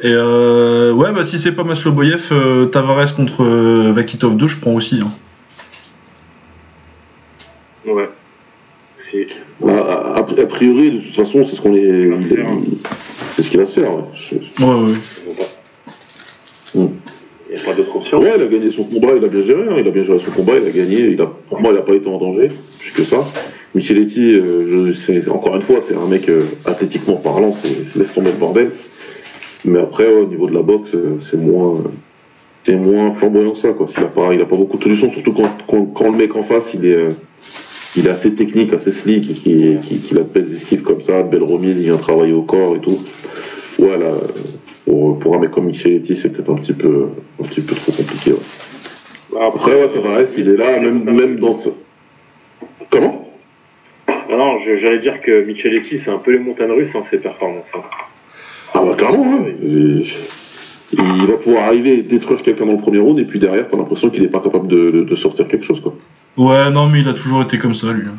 Et 0.00 0.10
euh, 0.12 0.92
ouais, 0.92 1.12
bah 1.12 1.24
si 1.24 1.38
c'est 1.38 1.52
pas 1.52 1.64
Masloboyev, 1.64 2.28
euh, 2.32 2.66
Tavares 2.66 3.14
contre 3.14 3.44
euh, 3.44 3.92
Vakitov 3.92 4.36
2, 4.36 4.48
je 4.48 4.58
prends 4.60 4.72
aussi. 4.74 5.00
hein. 5.04 5.10
Ouais. 7.86 8.08
Si. 9.10 9.26
A, 9.66 10.22
priori, 10.48 10.92
de 10.92 10.98
toute 11.00 11.14
façon, 11.16 11.44
c'est 11.48 11.56
ce 11.56 11.60
qu'on 11.60 11.74
est. 11.74 11.82
Il- 11.82 12.78
C'est 13.34 13.42
ce 13.42 13.50
qu'il 13.50 13.60
va 13.60 13.66
se 13.66 13.74
faire. 13.80 13.92
Ouais, 13.92 14.02
Je- 14.14 14.64
Ouais, 14.64 14.92
ouais. 16.74 16.88
Il 17.48 17.54
n'y 17.54 17.60
a 17.60 17.64
pas 17.64 17.74
d'autre 17.74 17.96
option. 17.96 18.20
Ouais, 18.20 18.32
il 18.36 18.42
a 18.42 18.46
gagné 18.46 18.70
son 18.70 18.84
combat, 18.84 19.08
il 19.16 19.24
a 19.24 19.28
bien 19.28 19.42
géré, 19.42 19.62
hein, 19.62 19.76
il 19.80 19.88
a 19.88 19.90
bien 19.90 20.04
géré 20.04 20.20
son 20.24 20.30
combat, 20.32 20.54
il 20.60 20.66
a 20.66 20.70
gagné, 20.70 20.98
il 21.12 21.20
a, 21.20 21.26
pour 21.48 21.60
moi 21.60 21.72
il 21.72 21.76
n'a 21.76 21.82
pas 21.82 21.94
été 21.94 22.06
en 22.06 22.18
danger, 22.18 22.48
plus 22.78 22.92
que 22.92 23.04
ça. 23.04 23.24
Micheletti, 23.74 24.20
euh, 24.20 24.92
encore 25.30 25.56
une 25.56 25.62
fois, 25.62 25.80
c'est 25.86 25.94
un 25.94 26.06
mec 26.06 26.28
euh, 26.28 26.42
athlétiquement 26.64 27.16
parlant, 27.16 27.54
c'est, 27.62 27.98
laisse 27.98 28.12
tomber 28.14 28.32
le 28.32 28.38
bordel. 28.38 28.70
Mais 29.64 29.80
après, 29.80 30.08
au 30.08 30.26
niveau 30.26 30.48
de 30.48 30.54
la 30.54 30.62
boxe, 30.62 30.90
euh, 30.94 31.18
c'est 31.30 31.36
moins, 31.36 31.82
c'est 32.64 32.76
moins 32.76 33.14
flamboyant 33.14 33.52
que 33.52 33.60
ça, 33.60 33.70
quoi. 33.70 33.88
Il 33.96 34.02
a 34.02 34.06
pas, 34.06 34.34
il 34.34 34.40
a 34.40 34.46
pas 34.46 34.56
beaucoup 34.56 34.78
de 34.78 34.82
solutions, 34.82 35.10
surtout 35.12 35.32
quand, 35.32 35.84
quand, 35.94 36.10
le 36.10 36.16
mec 36.16 36.34
en 36.36 36.44
face, 36.44 36.64
il 36.74 36.84
est, 36.86 36.92
euh, 36.92 37.08
il 37.96 38.06
est 38.06 38.10
assez 38.10 38.34
technique, 38.34 38.72
assez 38.72 38.92
slick, 38.92 39.30
et 39.30 39.34
qu'il, 39.34 39.80
qu'il, 39.80 40.00
qu'il 40.00 40.18
a 40.18 40.22
de 40.22 40.32
belles 40.32 40.54
esquives 40.54 40.82
comme 40.82 41.02
ça, 41.02 41.22
de 41.22 41.30
belles 41.30 41.42
remises, 41.42 41.76
il 41.76 41.84
vient 41.84 41.96
travailler 41.96 42.32
au 42.32 42.42
corps 42.42 42.76
et 42.76 42.80
tout. 42.80 42.98
Ouais, 43.78 43.96
là, 43.96 44.06
euh, 44.06 44.18
pour, 44.88 45.18
pour 45.18 45.34
un 45.36 45.38
mec 45.40 45.50
comme 45.50 45.66
Micheletti, 45.66 46.18
c'est 46.22 46.30
peut-être 46.30 46.50
un 46.50 46.56
petit 46.56 46.72
peu, 46.72 47.08
un 47.42 47.46
petit 47.46 47.60
peu 47.60 47.74
trop 47.74 47.92
compliqué, 47.92 48.32
ouais. 48.32 49.40
Après, 49.40 49.74
ouais, 49.74 49.88
Tavares, 49.92 50.22
il 50.36 50.48
est 50.48 50.56
là, 50.56 50.80
même, 50.80 51.04
même 51.04 51.38
dans 51.38 51.60
ce... 51.62 51.68
Comment? 52.90 53.28
Non, 54.30 54.58
j'allais 54.80 55.00
dire 55.00 55.20
que 55.20 55.44
Micheletti, 55.44 56.00
c'est 56.04 56.10
un 56.10 56.18
peu 56.18 56.32
les 56.32 56.38
montagnes 56.38 56.70
russes, 56.72 56.90
hein, 56.94 57.02
ses 57.10 57.18
performances. 57.18 57.66
hein. 57.74 57.80
Ah 58.74 58.82
bah 58.84 58.94
clairement, 58.96 59.40
hein. 59.40 59.44
Et- 59.62 60.06
Il 60.92 61.26
va 61.26 61.36
pouvoir 61.36 61.64
arriver 61.64 61.98
et 61.98 62.02
détruire 62.02 62.40
quelqu'un 62.40 62.64
dans 62.64 62.72
le 62.72 62.78
premier 62.78 62.98
round, 62.98 63.18
et 63.18 63.24
puis 63.24 63.38
derrière, 63.38 63.68
t'as 63.70 63.76
l'impression 63.76 64.08
qu'il 64.08 64.22
est 64.24 64.28
pas 64.28 64.40
capable 64.40 64.68
de, 64.68 64.88
de- 64.90 65.04
de 65.04 65.16
sortir 65.16 65.46
quelque 65.46 65.64
chose, 65.66 65.80
quoi. 65.82 65.94
Ouais, 66.38 66.70
non, 66.70 66.86
mais 66.88 67.00
il 67.00 67.08
a 67.08 67.12
toujours 67.12 67.42
été 67.42 67.58
comme 67.58 67.74
ça, 67.74 67.92
lui. 67.92 68.06
hein. 68.08 68.16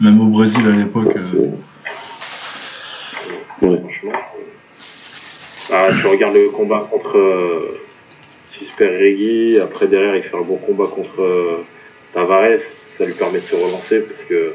Même 0.00 0.20
au 0.22 0.26
Brésil 0.26 0.62
à 0.66 0.70
l'époque. 0.76 1.14
euh, 1.16 1.50
C'est- 3.60 3.66
Ouais. 3.66 3.82
Ah, 5.72 5.88
tu 5.98 6.06
regardes 6.06 6.34
le 6.34 6.50
combat 6.50 6.86
contre 6.90 7.16
euh, 7.16 7.80
Regui, 8.78 9.58
après 9.58 9.86
derrière 9.86 10.16
il 10.16 10.22
fait 10.22 10.36
un 10.36 10.42
bon 10.42 10.56
combat 10.56 10.86
contre 10.86 11.22
euh, 11.22 11.64
Tavares, 12.12 12.60
ça 12.98 13.04
lui 13.04 13.14
permet 13.14 13.38
de 13.38 13.44
se 13.44 13.54
relancer 13.54 14.00
parce 14.00 14.22
que 14.24 14.52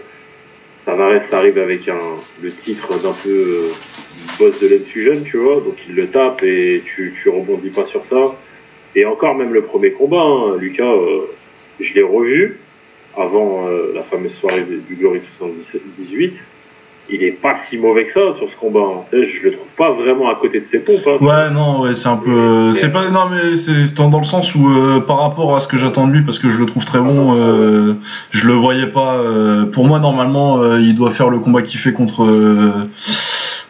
Tavares 0.86 1.22
arrive 1.32 1.58
avec 1.58 1.88
un, 1.90 2.00
le 2.42 2.52
titre 2.52 3.02
d'un 3.02 3.14
peu 3.24 3.30
euh, 3.30 3.72
boss 4.38 4.60
de 4.60 4.68
l'infusion, 4.68 5.24
tu 5.24 5.38
vois, 5.38 5.56
donc 5.56 5.76
il 5.88 5.96
le 5.96 6.08
tape 6.08 6.44
et 6.44 6.84
tu, 6.86 7.16
tu 7.22 7.30
rebondis 7.30 7.70
pas 7.70 7.86
sur 7.86 8.06
ça. 8.06 8.36
Et 8.96 9.06
encore 9.06 9.36
même 9.36 9.54
le 9.54 9.64
premier 9.64 9.92
combat, 9.92 10.22
hein, 10.22 10.58
Lucas, 10.58 10.84
euh, 10.84 11.28
je 11.80 11.94
l'ai 11.94 12.04
revu 12.04 12.60
avant 13.18 13.68
euh, 13.68 13.92
la 13.94 14.04
fameuse 14.04 14.34
soirée 14.36 14.64
du 14.64 14.96
Glory 14.96 15.22
78 15.38 16.34
il 17.12 17.24
est 17.24 17.32
pas 17.32 17.56
si 17.70 17.78
mauvais 17.78 18.06
que 18.06 18.14
ça 18.14 18.38
sur 18.38 18.50
ce 18.50 18.56
combat. 18.56 18.80
hein. 18.80 19.04
Je 19.12 19.44
le 19.44 19.52
trouve 19.54 19.68
pas 19.78 19.92
vraiment 19.92 20.30
à 20.30 20.36
côté 20.36 20.60
de 20.62 20.66
ses 20.72 20.80
pompes. 20.80 21.08
hein. 21.08 21.24
Ouais, 21.26 21.50
non, 21.52 21.82
ouais, 21.82 21.96
c'est 21.96 22.08
un 22.10 22.18
peu. 22.18 22.74
C'est 22.74 22.92
pas. 22.92 23.10
Non, 23.10 23.30
mais 23.30 23.56
c'est 23.56 23.94
dans 23.96 24.18
le 24.18 24.24
sens 24.26 24.54
où, 24.56 24.70
euh, 24.70 25.00
par 25.02 25.20
rapport 25.20 25.56
à 25.56 25.60
ce 25.60 25.68
que 25.68 25.78
j'attends 25.78 26.08
de 26.08 26.14
lui, 26.14 26.22
parce 26.24 26.40
que 26.40 26.50
je 26.50 26.58
le 26.58 26.66
trouve 26.66 26.86
très 26.86 27.00
bon, 27.00 27.36
euh, 27.38 27.94
je 28.32 28.48
le 28.48 28.54
voyais 28.54 28.88
pas. 28.88 29.16
euh, 29.16 29.66
pour 29.66 29.86
moi, 29.86 30.00
normalement, 30.00 30.76
il 30.78 30.96
doit 30.96 31.12
faire 31.12 31.30
le 31.30 31.40
combat 31.40 31.62
qu'il 31.62 31.80
fait 31.80 31.94
contre. 31.94 32.26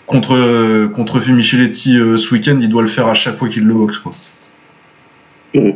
contre 0.05 0.87
contre 0.95 1.19
Micheletti 1.31 1.93
ce 2.17 2.33
week-end, 2.33 2.57
il 2.59 2.69
doit 2.69 2.81
le 2.81 2.87
faire 2.87 3.07
à 3.07 3.13
chaque 3.13 3.37
fois 3.37 3.47
qu'il 3.47 3.65
le 3.65 3.73
boxe, 3.73 3.99
quoi. 3.99 4.11
Ouais. 5.55 5.75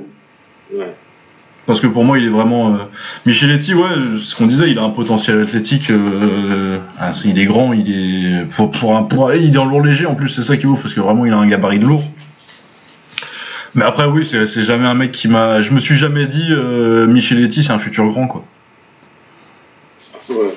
Parce 1.66 1.80
que 1.80 1.88
pour 1.88 2.04
moi, 2.04 2.18
il 2.20 2.26
est 2.26 2.30
vraiment. 2.30 2.76
Euh... 2.76 2.80
Micheletti, 3.26 3.74
ouais, 3.74 3.88
ce 4.20 4.36
qu'on 4.36 4.48
disait, 4.48 4.70
il 4.70 4.78
a 4.80 4.84
un 4.84 4.90
potentiel 4.90 5.40
athlétique. 5.42 5.90
Euh... 5.92 6.80
ah, 7.00 7.14
c'est- 7.14 7.30
il 7.30 7.40
est 7.40 7.46
grand, 7.46 7.72
il 7.74 7.90
est. 7.90 8.46
Pour, 8.56 8.70
pour 8.72 8.98
un, 8.98 9.04
pour... 9.04 9.34
Il 9.34 9.54
est 9.56 9.58
en 9.58 9.66
lourd 9.66 9.82
léger 9.82 10.06
en 10.06 10.16
plus, 10.16 10.28
c'est 10.30 10.44
ça 10.44 10.58
qui 10.58 10.64
est 10.64 10.68
ouf, 10.68 10.82
parce 10.82 10.94
que 10.94 11.00
vraiment, 11.00 11.26
il 11.26 11.32
a 11.32 11.38
un 11.38 11.48
gabarit 11.48 11.80
de 11.80 11.86
lourd. 11.86 12.04
Mais 13.76 13.86
après, 13.86 14.06
oui, 14.06 14.26
c'est 14.26 14.46
c'est 14.46 14.62
jamais 14.64 14.86
un 14.88 14.94
mec 14.94 15.12
qui 15.14 15.28
m'a. 15.30 15.62
Je 15.62 15.72
me 15.72 15.80
suis 15.80 15.96
jamais 15.96 16.26
dit, 16.28 16.48
euh, 16.52 17.08
Micheletti, 17.08 17.64
c'est 17.64 17.72
un 17.74 17.80
futur 17.80 18.08
grand, 18.10 18.28
quoi. 18.28 18.44
Ouais. 20.30 20.54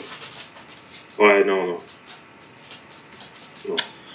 Ouais, 1.18 1.44
non, 1.46 1.66
non. 1.66 1.76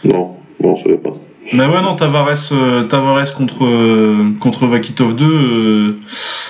Non, 0.03 0.37
non, 0.61 0.75
je 0.77 0.83
savais 0.83 0.97
pas. 0.97 1.11
Mais 1.53 1.65
ouais, 1.65 1.81
non, 1.81 1.95
Tavares, 1.95 2.51
euh, 2.51 2.83
Tavares 2.83 3.33
contre, 3.33 3.65
euh, 3.65 4.31
contre 4.39 4.67
Vakitov 4.67 5.15
2, 5.15 5.25
euh, 5.25 5.99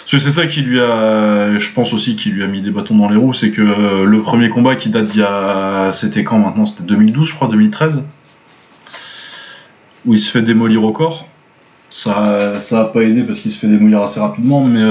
parce 0.02 0.12
que 0.12 0.20
c'est 0.20 0.32
ça 0.32 0.48
qui 0.48 0.62
lui 0.62 0.80
a, 0.82 1.58
je 1.58 1.72
pense 1.72 1.94
aussi, 1.94 2.16
qui 2.16 2.30
lui 2.30 2.44
a 2.44 2.48
mis 2.48 2.62
des 2.62 2.72
bâtons 2.72 2.96
dans 2.96 3.10
les 3.10 3.16
roues, 3.16 3.34
c'est 3.34 3.52
que 3.52 3.62
le 3.62 4.22
premier 4.22 4.50
combat 4.50 4.76
qui 4.76 4.90
date 4.90 5.06
d'il 5.06 5.22
y 5.22 5.24
a, 5.24 5.92
c'était 5.94 6.24
quand 6.24 6.40
maintenant? 6.40 6.66
C'était 6.66 6.84
2012, 6.84 7.30
je 7.30 7.36
crois, 7.36 7.48
2013, 7.48 8.04
où 10.06 10.14
il 10.14 10.20
se 10.20 10.30
fait 10.30 10.42
démolir 10.42 10.84
au 10.84 10.92
corps. 10.92 11.26
Ça, 11.90 12.62
ça 12.62 12.86
pas 12.86 13.02
aidé 13.02 13.24
parce 13.24 13.40
qu'il 13.40 13.52
se 13.52 13.60
fait 13.60 13.68
démolir 13.68 14.02
assez 14.02 14.20
rapidement, 14.20 14.64
mais 14.64 14.82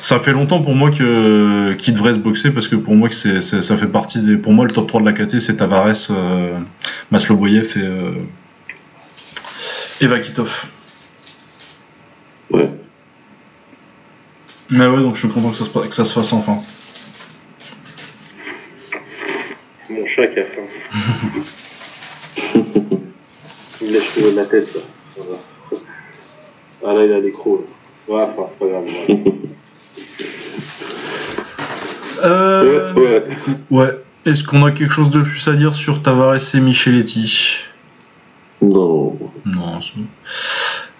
ça 0.00 0.18
fait 0.18 0.32
longtemps 0.32 0.62
pour 0.62 0.74
moi 0.74 0.90
que 0.90 1.74
qu'il 1.74 1.94
devrait 1.94 2.14
se 2.14 2.18
boxer 2.18 2.50
parce 2.50 2.68
que 2.68 2.76
pour 2.76 2.94
moi 2.94 3.08
que 3.08 3.14
ça 3.40 3.76
fait 3.76 3.86
partie 3.86 4.20
des, 4.20 4.36
pour 4.36 4.52
moi 4.52 4.64
le 4.64 4.72
top 4.72 4.88
3 4.88 5.02
de 5.02 5.06
la 5.06 5.12
KT 5.12 5.40
c'est 5.40 5.56
Tavares, 5.56 5.94
euh, 6.10 6.58
Masloboyev 7.10 7.74
et 7.76 7.86
et 10.00 10.06
Vakitov. 10.06 10.66
Ouais. 12.50 12.70
Mais 14.70 14.86
ouais, 14.86 15.00
donc 15.00 15.14
je 15.16 15.20
suis 15.26 15.28
content 15.28 15.50
que 15.50 15.56
ça 15.56 15.64
se, 15.64 15.70
que 15.70 15.94
ça 15.94 16.04
se 16.04 16.12
fasse 16.12 16.32
enfin. 16.32 16.58
Mon 19.90 20.06
chat 20.06 20.28
qui 20.28 20.38
a 20.38 20.44
faim. 20.44 20.62
il 23.82 23.96
haut 23.96 24.30
de 24.30 24.36
la 24.36 24.46
tête, 24.46 24.74
là. 24.74 24.80
Voilà. 25.16 25.38
Ah 26.86 26.94
là, 26.94 27.04
il 27.04 27.12
a 27.12 27.20
des 27.20 27.32
crocs. 27.32 27.64
là. 28.08 28.14
Ouais, 28.14 28.22
enfin, 28.22 28.48
c'est 28.50 28.58
pas 28.58 28.66
grave. 28.66 28.84
ouais. 28.84 29.24
Euh... 32.22 32.92
Ouais, 32.94 33.02
ouais. 33.02 33.24
Ouais. 33.70 34.04
Est-ce 34.26 34.44
qu'on 34.44 34.64
a 34.64 34.70
quelque 34.72 34.92
chose 34.92 35.10
de 35.10 35.22
plus 35.22 35.48
à 35.48 35.54
dire 35.54 35.74
sur 35.74 36.02
Tavares 36.02 36.54
et 36.54 36.60
Micheletti? 36.60 37.64
Non. 38.62 39.16
Non, 39.46 39.80
c'est. 39.80 39.94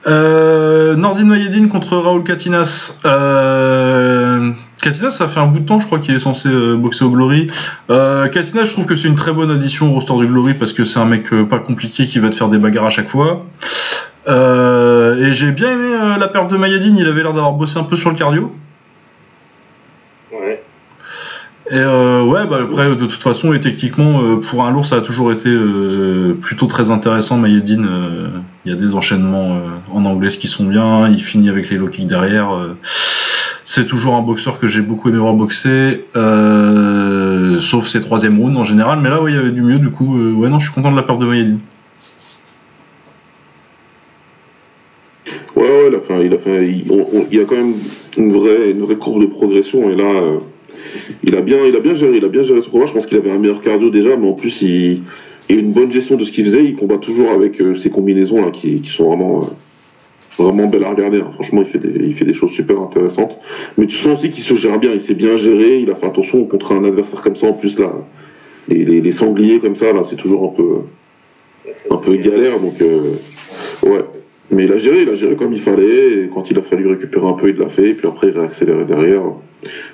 Euh, 0.06 0.96
Nordin 0.96 1.24
Mayedine 1.24 1.68
contre 1.68 1.96
Raoul 1.96 2.24
Katinas. 2.24 2.98
Euh, 3.04 4.50
Katinas, 4.80 5.10
ça 5.10 5.28
fait 5.28 5.40
un 5.40 5.46
bout 5.46 5.60
de 5.60 5.66
temps, 5.66 5.78
je 5.78 5.86
crois 5.86 5.98
qu'il 5.98 6.14
est 6.14 6.20
censé 6.20 6.48
euh, 6.48 6.76
boxer 6.76 7.04
au 7.04 7.10
Glory. 7.10 7.50
Euh, 7.90 8.28
Katinas, 8.28 8.64
je 8.64 8.72
trouve 8.72 8.86
que 8.86 8.96
c'est 8.96 9.08
une 9.08 9.14
très 9.14 9.32
bonne 9.32 9.50
addition 9.50 9.90
au 9.90 9.94
roster 9.94 10.16
du 10.16 10.26
Glory 10.26 10.54
parce 10.54 10.72
que 10.72 10.84
c'est 10.84 10.98
un 10.98 11.04
mec 11.04 11.32
euh, 11.32 11.44
pas 11.44 11.58
compliqué 11.58 12.06
qui 12.06 12.18
va 12.18 12.30
te 12.30 12.34
faire 12.34 12.48
des 12.48 12.58
bagarres 12.58 12.86
à 12.86 12.90
chaque 12.90 13.10
fois. 13.10 13.44
Et 14.26 15.32
j'ai 15.32 15.50
bien 15.50 15.72
aimé 15.72 16.16
la 16.18 16.28
perte 16.28 16.50
de 16.50 16.56
Mayedine, 16.56 16.96
il 16.96 17.06
avait 17.08 17.22
l'air 17.22 17.34
d'avoir 17.34 17.52
bossé 17.52 17.78
un 17.78 17.82
peu 17.82 17.96
sur 17.96 18.10
le 18.10 18.16
cardio. 18.16 18.52
Ouais. 20.32 20.62
Et 21.70 21.74
euh, 21.76 22.24
ouais, 22.24 22.48
bah 22.48 22.58
après, 22.64 22.88
de 22.96 23.06
toute 23.06 23.22
façon, 23.22 23.52
et 23.52 23.60
techniquement, 23.60 24.22
euh, 24.22 24.36
pour 24.38 24.64
un 24.64 24.72
lourd, 24.72 24.86
ça 24.86 24.96
a 24.96 25.00
toujours 25.02 25.30
été 25.30 25.48
euh, 25.48 26.36
plutôt 26.40 26.66
très 26.66 26.90
intéressant. 26.90 27.36
Mayedine, 27.38 27.88
il 28.64 28.72
y 28.72 28.74
a 28.74 28.76
des 28.76 28.92
enchaînements 28.92 29.60
en 29.92 30.04
anglais 30.04 30.30
qui 30.30 30.48
sont 30.48 30.64
bien, 30.64 31.08
il 31.08 31.22
finit 31.22 31.48
avec 31.48 31.70
les 31.70 31.76
low 31.76 31.86
kicks 31.86 32.08
derrière. 32.08 32.50
c'est 33.64 33.86
toujours 33.86 34.16
un 34.16 34.22
boxeur 34.22 34.58
que 34.58 34.66
j'ai 34.66 34.80
beaucoup 34.80 35.10
aimé 35.10 35.18
voir 35.18 35.34
boxer, 35.34 36.06
sauf 37.60 37.86
ses 37.86 38.00
troisième 38.00 38.40
rounds 38.40 38.58
en 38.58 38.64
général. 38.64 38.98
Mais 39.00 39.08
là, 39.08 39.22
ouais, 39.22 39.30
il 39.30 39.36
y 39.36 39.38
avait 39.38 39.52
du 39.52 39.62
mieux, 39.62 39.78
du 39.78 39.90
coup, 39.90 40.18
ouais, 40.18 40.48
non, 40.48 40.58
je 40.58 40.64
suis 40.64 40.74
content 40.74 40.90
de 40.90 40.96
la 40.96 41.04
perte 41.04 41.20
de 41.20 41.26
Mayedine. 41.26 41.60
Ouais, 45.54 45.62
ouais, 45.62 45.88
il 46.26 46.34
a 46.34 46.38
fait, 46.38 46.68
il 46.68 46.92
a 46.92 47.34
y 47.36 47.40
a 47.40 47.44
quand 47.44 47.54
même 47.54 47.74
une 48.16 48.32
vraie, 48.32 48.72
une 48.72 48.80
vraie 48.80 48.96
courbe 48.96 49.20
de 49.20 49.26
progression 49.26 49.88
et 49.88 49.94
là, 49.94 50.40
il 51.22 51.34
a 51.36 51.40
bien, 51.40 51.64
il 51.66 51.76
a 51.76 51.80
bien 51.80 51.94
géré, 51.94 52.16
il 52.16 52.24
a 52.24 52.28
bien 52.28 52.42
géré 52.42 52.62
son 52.62 52.70
combat. 52.70 52.86
Je 52.86 52.92
pense 52.92 53.06
qu'il 53.06 53.16
avait 53.16 53.30
un 53.30 53.38
meilleur 53.38 53.60
cardio 53.62 53.90
déjà, 53.90 54.16
mais 54.16 54.28
en 54.28 54.32
plus 54.32 54.60
il, 54.62 55.02
a 55.48 55.52
une 55.52 55.72
bonne 55.72 55.92
gestion 55.92 56.16
de 56.16 56.24
ce 56.24 56.32
qu'il 56.32 56.44
faisait. 56.44 56.64
Il 56.64 56.76
combat 56.76 56.98
toujours 56.98 57.30
avec 57.30 57.60
euh, 57.60 57.76
ses 57.76 57.90
combinaisons 57.90 58.40
là 58.44 58.50
qui, 58.50 58.82
sont 58.96 59.04
vraiment, 59.08 59.42
euh, 59.42 60.42
vraiment 60.42 60.66
belles 60.68 60.84
à 60.84 60.90
regarder. 60.90 61.18
hein. 61.18 61.30
Franchement, 61.34 61.62
il 61.62 61.68
fait 61.68 61.78
des, 61.78 62.06
il 62.06 62.14
fait 62.14 62.24
des 62.24 62.34
choses 62.34 62.52
super 62.52 62.80
intéressantes. 62.80 63.36
Mais 63.76 63.86
tu 63.86 63.96
sens 63.96 64.18
aussi 64.18 64.30
qu'il 64.30 64.44
se 64.44 64.54
gère 64.54 64.78
bien. 64.78 64.92
Il 64.92 65.02
s'est 65.02 65.14
bien 65.14 65.36
géré. 65.36 65.80
Il 65.80 65.90
a 65.90 65.96
fait 65.96 66.06
attention 66.06 66.44
contre 66.44 66.72
un 66.72 66.84
adversaire 66.84 67.20
comme 67.22 67.36
ça. 67.36 67.46
En 67.46 67.54
plus 67.54 67.78
là, 67.78 67.92
les, 68.68 68.84
les, 68.84 69.00
les 69.00 69.12
sangliers 69.12 69.60
comme 69.60 69.76
ça 69.76 69.92
là, 69.92 70.02
c'est 70.08 70.16
toujours 70.16 70.52
un 70.52 70.56
peu, 70.56 71.94
un 71.94 71.96
peu 71.96 72.16
galère. 72.16 72.60
Donc 72.60 72.80
euh, 72.80 73.14
ouais. 73.86 74.04
Mais 74.52 74.64
il 74.64 74.72
a 74.72 74.78
géré, 74.78 75.02
il 75.02 75.08
a 75.08 75.14
géré 75.14 75.36
comme 75.36 75.52
il 75.52 75.60
fallait, 75.60 76.24
et 76.24 76.30
quand 76.34 76.50
il 76.50 76.58
a 76.58 76.62
fallu 76.62 76.86
récupérer 76.88 77.26
un 77.26 77.34
peu, 77.34 77.50
il 77.50 77.56
l'a 77.56 77.68
fait, 77.68 77.90
et 77.90 77.94
puis 77.94 78.08
après 78.08 78.28
il 78.30 78.38
a 78.38 78.42
accéléré 78.42 78.84
derrière. 78.84 79.22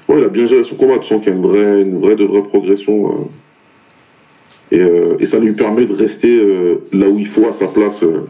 Ouais, 0.09 0.17
il 0.19 0.25
a 0.25 0.29
bien 0.29 0.47
géré 0.47 0.65
son 0.65 0.77
combat, 0.77 0.99
tu 0.99 1.09
sens 1.09 1.23
qu'il 1.23 1.31
y 1.33 1.35
a 1.35 1.39
une 1.39 1.43
vraie, 1.47 1.83
une 1.83 2.01
vraie 2.01 2.17
de 2.17 2.25
vraie 2.25 2.43
progression. 2.43 3.11
euh. 3.13 3.15
Et, 4.73 4.81
euh, 4.81 5.17
et 5.21 5.27
ça 5.27 5.39
lui 5.39 5.53
permet 5.53 5.85
de 5.87 5.93
rester 5.93 6.39
euh, 6.41 6.77
là 6.93 7.09
où 7.09 7.19
il 7.19 7.27
faut, 7.29 7.47
à 7.47 7.53
sa 7.53 7.69
place, 7.69 8.03
euh, 8.03 8.23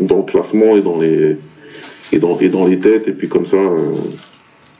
dans 0.00 0.18
le 0.18 0.22
classement 0.22 0.76
et 0.76 0.80
dans 0.80 0.98
les, 0.98 1.36
et 2.12 2.18
dans, 2.18 2.38
et 2.38 2.48
dans 2.48 2.64
les 2.66 2.78
têtes, 2.78 3.08
et 3.08 3.12
puis 3.12 3.28
comme 3.28 3.46
ça, 3.46 3.56
euh, 3.56 3.92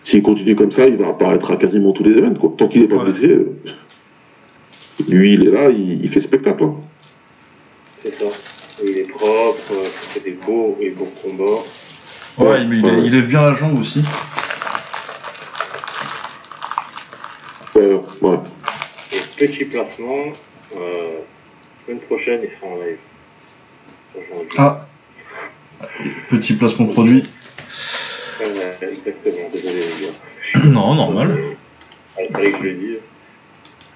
s'il 0.05 0.23
continue 0.23 0.55
comme 0.55 0.73
ça, 0.73 0.87
il 0.87 0.97
va 0.97 1.09
apparaître 1.09 1.51
à 1.51 1.57
quasiment 1.57 1.93
tous 1.93 2.05
les 2.05 2.13
événements, 2.13 2.35
quoi. 2.39 2.55
Tant 2.57 2.69
qu'il 2.69 2.81
n'est 2.81 2.87
pas 2.89 2.97
Ouais. 2.97 3.11
blessé, 3.11 3.27
euh, 3.27 3.53
lui 5.09 5.35
il 5.35 5.49
est 5.49 5.51
là, 5.51 5.69
il, 5.71 6.03
il 6.05 6.09
fait 6.09 6.21
spectacle. 6.21 6.63
hein. 6.65 6.75
C'est 8.05 8.15
ça. 8.15 8.27
Il 8.85 8.99
est 8.99 9.03
propre, 9.05 9.73
euh, 9.73 9.85
il 9.85 9.91
fait 9.91 10.21
des 10.21 10.37
beaux 10.47 10.77
et 10.81 10.91
bons 10.91 11.11
combats. 11.23 11.63
Ouais, 12.39 12.65
mais 12.65 12.79
il, 12.79 12.85
Ouais. 12.85 13.03
il 13.05 13.13
lève 13.13 13.27
bien 13.27 13.43
la 13.43 13.55
jambe 13.55 13.79
aussi. 13.81 14.03
Ouais, 17.75 17.95
ouais. 18.23 18.39
Et 19.13 19.19
petit 19.37 19.65
placement, 19.67 20.25
euh, 20.77 21.19
semaine 21.85 22.01
prochaine, 22.01 22.41
il 22.45 22.51
sera 22.51 22.67
en 22.73 22.77
live. 22.77 22.99
Aujourd'hui. 24.15 24.59
Ah, 24.59 24.87
petit 26.31 26.55
placement 26.55 26.87
produit. 26.87 27.25
Exactement, 28.41 29.49
désolé 29.53 29.75
les 29.75 30.07
gars. 30.07 30.65
non, 30.65 30.95
normal. 30.95 31.39
Il 32.19 32.33
fallait 32.33 32.53
que 32.53 32.59
je 32.59 32.63
le 32.65 32.73
dise. 32.75 32.99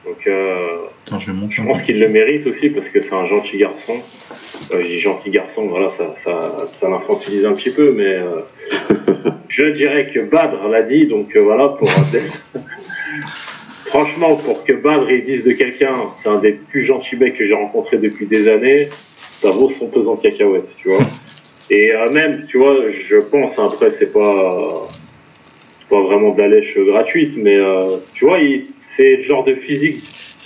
Donc, 0.06 0.26
euh, 0.26 0.86
Attends, 1.06 1.18
je 1.18 1.32
pense 1.62 1.82
qu'il 1.82 1.98
le 1.98 2.08
mérite 2.08 2.46
aussi 2.46 2.70
parce 2.70 2.88
que 2.88 3.02
c'est 3.02 3.14
un 3.14 3.26
gentil 3.26 3.58
garçon. 3.58 3.94
Euh, 4.72 4.82
je 4.82 4.86
dis 4.86 5.00
gentil 5.00 5.30
garçon, 5.30 5.66
voilà, 5.66 5.90
ça, 5.90 6.14
ça, 6.24 6.68
ça 6.80 6.88
l'infantilise 6.88 7.44
un 7.44 7.52
petit 7.52 7.70
peu, 7.70 7.92
mais 7.92 8.14
euh, 8.14 8.42
je 9.48 9.64
dirais 9.64 10.10
que 10.12 10.20
Badr 10.20 10.68
l'a 10.68 10.82
dit, 10.82 11.06
donc 11.06 11.34
euh, 11.36 11.40
voilà, 11.40 11.68
pour 11.70 11.88
franchement, 13.86 14.36
pour 14.36 14.64
que 14.64 14.72
Badr 14.72 15.10
il 15.10 15.24
dise 15.24 15.44
de 15.44 15.52
quelqu'un, 15.52 15.94
c'est 16.22 16.28
un 16.28 16.38
des 16.38 16.52
plus 16.52 16.84
gentils 16.84 17.16
mecs 17.16 17.36
que 17.36 17.44
j'ai 17.44 17.54
rencontré 17.54 17.98
depuis 17.98 18.26
des 18.26 18.48
années, 18.48 18.88
ça 19.40 19.50
vaut 19.50 19.70
son 19.78 19.88
pesant 19.88 20.14
de 20.14 20.22
cacahuètes, 20.22 20.74
tu 20.76 20.88
vois. 20.88 21.04
Et 21.68 21.92
euh, 21.92 22.10
même, 22.10 22.46
tu 22.48 22.58
vois, 22.58 22.76
je 23.08 23.16
pense, 23.16 23.58
après, 23.58 23.90
c'est 23.98 24.12
pas, 24.12 24.88
c'est 25.80 25.88
pas 25.88 26.00
vraiment 26.02 26.32
de 26.32 26.40
la 26.40 26.48
lèche 26.48 26.78
gratuite, 26.78 27.34
mais 27.36 27.56
euh, 27.56 27.96
tu 28.14 28.24
vois, 28.24 28.38
il, 28.38 28.66
c'est 28.96 29.16
le 29.16 29.22
genre 29.22 29.44
de 29.44 29.54
physique 29.54 30.02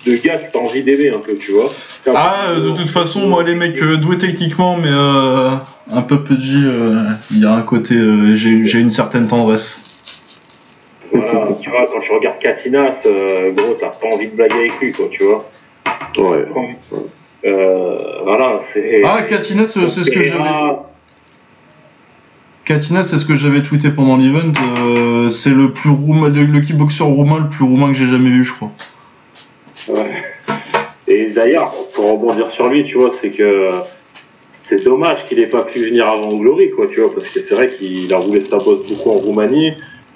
de 0.07 0.17
gars 0.17 0.39
que 0.39 0.51
t'as 0.53 0.59
envie 0.59 0.83
d'aimer 0.83 1.11
un 1.11 1.19
peu, 1.19 1.37
tu 1.37 1.53
vois. 1.53 1.73
Ah, 2.15 2.47
peu- 2.47 2.61
euh, 2.61 2.71
de 2.73 2.77
toute 2.77 2.91
façon, 2.91 3.27
moi, 3.27 3.43
les 3.43 3.55
mecs 3.55 3.81
euh, 3.83 3.97
doués 3.97 4.17
techniquement, 4.19 4.77
mais 4.77 4.89
euh, 4.91 5.51
un 5.93 6.03
peu 6.03 6.21
petit, 6.23 6.63
euh, 6.65 7.03
il 7.31 7.41
y 7.41 7.45
a 7.47 7.53
un 7.53 7.63
côté, 7.63 7.95
euh, 7.95 8.35
j'ai 8.35 8.65
j'ai 8.65 8.79
une 8.81 8.91
certaine 8.91 9.27
tendresse. 9.29 9.79
Voilà, 11.13 11.49
tu 11.61 11.69
vois, 11.71 11.87
quand 11.93 12.01
je 12.01 12.13
regarde 12.13 12.39
Katinas, 12.39 12.95
euh, 13.05 13.51
gros, 13.53 13.75
t'as 13.79 13.89
pas 13.89 14.07
envie 14.07 14.29
de 14.29 14.35
blaguer 14.37 14.55
avec 14.55 14.81
lui, 14.81 14.93
quoi, 14.93 15.07
tu 15.11 15.25
vois. 15.25 15.51
Ouais. 16.17 16.47
Euh, 17.45 17.99
voilà, 18.25 18.61
c'est. 18.73 19.03
Ah, 19.05 19.23
Katina, 19.23 19.67
c'est 19.67 19.89
c'est 19.89 20.05
ce 20.05 20.11
que 20.11 20.23
j'avais. 20.23 20.49
Ah, 22.63 22.73
Katina, 22.73 23.03
c'est 23.03 23.19
ce 23.19 23.25
que 23.25 23.37
j'avais 23.37 23.63
tweeté 23.63 23.91
pendant 23.91 24.17
l'event. 24.17 24.53
euh, 24.79 25.29
c'est 25.29 25.51
le 25.51 25.73
plus 25.73 25.91
roumain, 25.91 26.29
le, 26.29 26.45
le 26.45 26.61
kickboxer 26.61 27.03
roumain 27.03 27.39
le 27.41 27.49
plus 27.49 27.65
roumain 27.65 27.89
que 27.89 27.95
j'ai 27.95 28.07
jamais 28.07 28.31
vu, 28.31 28.45
je 28.45 28.53
crois. 28.55 28.71
Ouais. 29.89 30.23
Et 31.09 31.27
d'ailleurs, 31.33 31.73
pour 31.95 32.13
rebondir 32.13 32.49
sur 32.51 32.69
lui, 32.69 32.85
tu 32.87 32.97
vois, 32.99 33.13
c'est 33.21 33.31
que 33.31 33.71
c'est 34.69 34.85
dommage 34.85 35.27
qu'il 35.29 35.41
ait 35.41 35.49
pas 35.49 35.63
pu 35.65 35.81
venir 35.81 36.07
avant 36.09 36.33
Glory, 36.37 36.71
quoi, 36.71 36.87
tu 36.93 37.01
vois, 37.01 37.13
parce 37.13 37.29
que 37.29 37.41
c'est 37.41 37.55
vrai 37.55 37.71
qu'il 37.77 38.13
a 38.15 38.19
roulé 38.19 38.45
sa 38.49 38.59
bosse 38.59 38.87
beaucoup 38.89 39.11
en 39.11 39.15
Roumanie. 39.15 39.73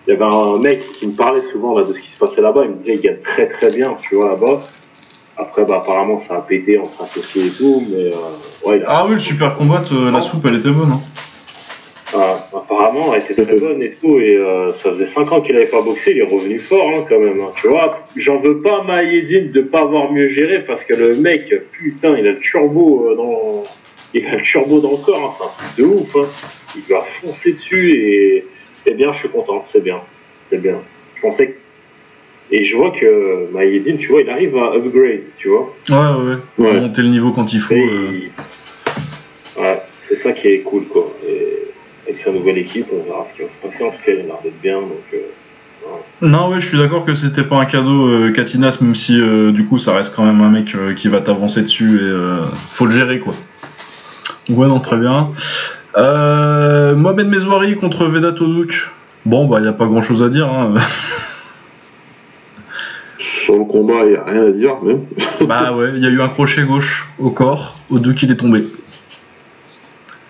Il 0.06 0.10
y 0.10 0.12
avait 0.12 0.24
un 0.24 0.58
mec 0.58 0.84
qui 1.00 1.08
me 1.08 1.12
parlait 1.12 1.42
souvent 1.50 1.76
là, 1.76 1.84
de 1.86 1.94
ce 1.94 1.98
qui 1.98 2.10
se 2.12 2.18
passait 2.18 2.42
là-bas. 2.42 2.62
Il 2.66 2.70
me 2.72 2.76
disait 2.76 2.92
qu'il 2.98 3.10
gagne 3.10 3.22
très 3.24 3.48
très 3.48 3.70
bien, 3.72 3.96
tu 4.02 4.14
vois, 4.14 4.28
là-bas. 4.28 4.60
Après, 5.36 5.64
bah, 5.64 5.78
apparemment, 5.82 6.20
ça 6.28 6.36
a 6.36 6.40
pété 6.42 6.78
entre 6.78 7.02
associés 7.02 7.46
et 7.46 7.50
tout, 7.50 7.82
mais 7.90 8.12
euh, 8.12 8.68
ouais, 8.68 8.76
il 8.78 8.82
a- 8.84 8.86
Ah 8.90 9.06
oui, 9.06 9.14
le 9.14 9.18
super 9.18 9.56
combat, 9.56 9.82
euh, 9.90 10.10
la 10.12 10.20
soupe, 10.20 10.44
elle 10.46 10.56
était 10.56 10.70
bonne. 10.70 10.92
Hein. 10.92 11.00
Apparemment, 12.64 13.14
elle 13.14 13.22
était 13.22 13.42
très 13.44 13.56
bonne 13.58 13.82
et 13.82 13.90
tout, 13.92 14.18
et 14.18 14.36
euh, 14.36 14.72
ça 14.82 14.90
faisait 14.92 15.08
5 15.14 15.30
ans 15.32 15.40
qu'il 15.42 15.54
avait 15.56 15.66
pas 15.66 15.82
boxé, 15.82 16.12
il 16.12 16.18
est 16.18 16.22
revenu 16.24 16.58
fort 16.58 16.88
hein, 16.94 17.04
quand 17.08 17.20
même. 17.20 17.40
hein. 17.40 17.52
Tu 17.60 17.68
vois, 17.68 18.06
j'en 18.16 18.38
veux 18.40 18.60
pas 18.62 18.80
à 18.80 18.82
Maïdine 18.84 19.50
de 19.52 19.60
pas 19.60 19.80
avoir 19.80 20.10
mieux 20.12 20.28
géré 20.30 20.64
parce 20.66 20.82
que 20.84 20.94
le 20.94 21.14
mec, 21.16 21.52
putain, 21.72 22.16
il 22.16 22.26
a 22.26 22.32
le 22.32 22.40
turbo 22.40 23.08
euh, 23.10 23.14
dans, 23.16 23.64
il 24.14 24.26
a 24.26 24.36
le 24.36 24.42
turbo 24.42 24.80
dans 24.80 24.92
le 24.92 24.96
corps, 25.04 25.18
hein, 25.22 25.34
c'est 25.38 25.44
un 25.44 25.66
truc 25.68 25.78
de 25.78 25.94
ouf. 25.94 26.16
Hein. 26.16 26.28
Il 26.76 26.82
lui 26.88 26.94
a 26.94 27.04
foncé 27.22 27.52
dessus 27.52 27.92
et, 27.92 28.44
et 28.86 28.94
bien, 28.94 29.12
je 29.12 29.18
suis 29.20 29.28
content, 29.28 29.64
c'est 29.72 29.82
bien, 29.82 30.00
c'est 30.50 30.60
bien. 30.60 30.76
Je 31.16 31.20
pensais 31.20 31.46
que 31.48 31.54
et 32.50 32.64
je 32.66 32.76
vois 32.76 32.90
que 32.90 33.48
Maïdine, 33.52 33.96
tu 33.98 34.08
vois, 34.08 34.20
il 34.20 34.28
arrive 34.28 34.56
à 34.58 34.74
upgrade, 34.74 35.22
tu 35.38 35.48
vois. 35.48 35.74
Ouais, 35.88 35.96
ouais, 35.96 36.34
ouais. 36.58 36.66
Ouais. 36.72 36.80
Monter 36.80 37.02
le 37.02 37.08
niveau 37.08 37.30
quand 37.32 37.52
il 37.52 37.58
faut. 37.60 37.74
Euh. 37.74 38.10
il- 38.12 38.30
Ouais, 39.60 39.78
c'est 40.08 40.20
ça 40.22 40.32
qui 40.32 40.48
est 40.48 40.58
cool, 40.60 40.84
quoi. 40.84 41.10
Et 41.26 41.48
avec 42.06 42.20
sa 42.22 42.30
nouvelle 42.32 42.58
équipe, 42.58 42.86
on 42.92 43.02
verra 43.04 43.26
ce 43.32 43.36
qui 43.36 43.42
va 43.42 43.48
se 43.54 43.68
passer. 43.68 43.84
En 43.84 43.90
tout 43.90 43.96
cas, 44.04 44.12
il 44.12 44.20
a 44.20 44.22
l'air 44.24 44.36
d'être 44.42 44.60
bien, 44.60 44.80
donc. 44.80 44.90
euh, 45.12 45.18
Non, 46.22 46.50
ouais, 46.50 46.60
je 46.60 46.68
suis 46.68 46.78
d'accord 46.78 47.04
que 47.04 47.14
c'était 47.14 47.42
pas 47.44 47.56
un 47.56 47.64
cadeau 47.66 48.06
euh, 48.08 48.30
Katinas, 48.32 48.78
même 48.80 48.94
si 48.94 49.20
euh, 49.20 49.52
du 49.52 49.66
coup 49.66 49.78
ça 49.78 49.94
reste 49.94 50.14
quand 50.14 50.24
même 50.24 50.40
un 50.40 50.48
mec 50.50 50.74
qui 50.96 51.08
va 51.08 51.20
t'avancer 51.20 51.62
dessus 51.62 51.98
et 51.98 52.04
euh, 52.04 52.46
faut 52.70 52.86
le 52.86 52.92
gérer 52.92 53.18
quoi. 53.20 53.34
Ouais, 54.48 54.66
non, 54.66 54.80
très 54.80 54.96
bien. 54.96 55.30
Euh, 55.96 56.94
Mohamed 56.94 57.28
Mezouari 57.28 57.76
contre 57.76 58.06
Vedat 58.06 58.40
Odouk. 58.42 58.90
Bon, 59.26 59.46
bah, 59.46 59.60
y 59.60 59.66
a 59.68 59.72
pas 59.72 59.86
grand 59.86 60.02
chose 60.02 60.22
à 60.22 60.28
dire. 60.28 60.48
Hein. 60.48 60.74
Sur 63.44 63.56
le 63.58 63.64
combat, 63.64 64.04
il 64.04 64.10
n'y 64.10 64.16
a 64.16 64.24
rien 64.24 64.44
à 64.46 64.50
dire, 64.50 64.76
même. 64.82 65.02
bah, 65.46 65.72
ouais, 65.74 65.92
il 65.96 66.02
y 66.02 66.06
a 66.06 66.10
eu 66.10 66.20
un 66.20 66.28
crochet 66.28 66.62
gauche 66.64 67.08
au 67.18 67.30
corps. 67.30 67.76
Odouk, 67.90 68.22
il 68.22 68.30
est 68.30 68.36
tombé. 68.36 68.64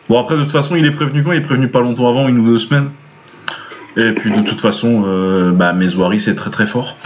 Bon, 0.08 0.18
après, 0.18 0.36
de 0.36 0.42
toute 0.42 0.52
façon, 0.52 0.76
il 0.76 0.84
est 0.84 0.90
prévenu 0.90 1.22
quand? 1.22 1.32
Il 1.32 1.38
est 1.38 1.42
prévenu 1.42 1.68
pas 1.68 1.80
longtemps 1.80 2.08
avant, 2.08 2.28
une 2.28 2.38
ou 2.38 2.46
deux 2.46 2.58
semaines. 2.58 2.90
Et 3.96 4.10
puis 4.12 4.32
de 4.32 4.42
toute 4.42 4.60
façon, 4.60 5.04
euh, 5.06 5.52
bah, 5.52 5.72
Mesoari 5.72 6.18
c'est 6.18 6.34
très 6.34 6.50
très 6.50 6.66
fort. 6.66 6.96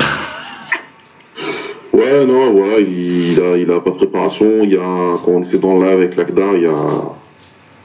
Ouais, 1.93 2.25
non, 2.25 2.51
voilà, 2.53 2.81
il, 2.81 3.33
il 3.33 3.41
a, 3.41 3.57
il 3.59 3.71
a 3.71 3.81
pas 3.81 3.91
de 3.91 3.97
préparation. 3.97 4.47
Il 4.63 4.73
y 4.73 4.77
a, 4.77 4.81
quand 5.23 5.33
on 5.33 5.43
était 5.45 5.59
dans 5.59 5.79
le 5.79 5.85
live 5.87 5.99
avec 5.99 6.17
l'ACDA, 6.17 6.43
il 6.55 6.63
y 6.63 6.67
a, 6.67 6.75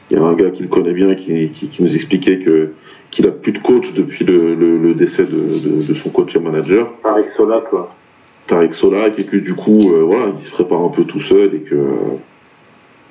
il 0.10 0.18
y 0.18 0.20
a 0.20 0.24
un 0.24 0.34
gars 0.34 0.52
qui 0.52 0.64
le 0.64 0.70
connaît 0.70 0.94
bien 0.94 1.16
qui, 1.16 1.50
qui, 1.50 1.68
qui 1.68 1.84
nous 1.84 1.94
expliquait 1.94 2.40
que 2.40 2.72
qu'il 3.12 3.28
a 3.28 3.32
plus 3.32 3.52
de 3.52 3.60
coach 3.60 3.86
depuis 3.94 4.24
le, 4.26 4.56
le, 4.56 4.78
le 4.78 4.94
décès 4.96 5.26
de, 5.26 5.30
de, 5.30 5.86
de 5.88 5.94
son 5.96 6.10
coach 6.10 6.36
et 6.36 6.40
manager, 6.40 6.88
Avec 7.04 7.30
Sola, 7.30 7.62
quoi. 7.70 7.94
Tarek 8.48 8.74
Solak, 8.74 9.20
et 9.20 9.26
que 9.26 9.38
du 9.38 9.54
coup, 9.54 9.80
euh, 9.94 10.02
voilà, 10.04 10.34
il 10.40 10.46
se 10.46 10.52
prépare 10.52 10.82
un 10.82 10.90
peu 10.90 11.04
tout 11.04 11.22
seul 11.22 11.54
et 11.54 11.60
que 11.60 11.76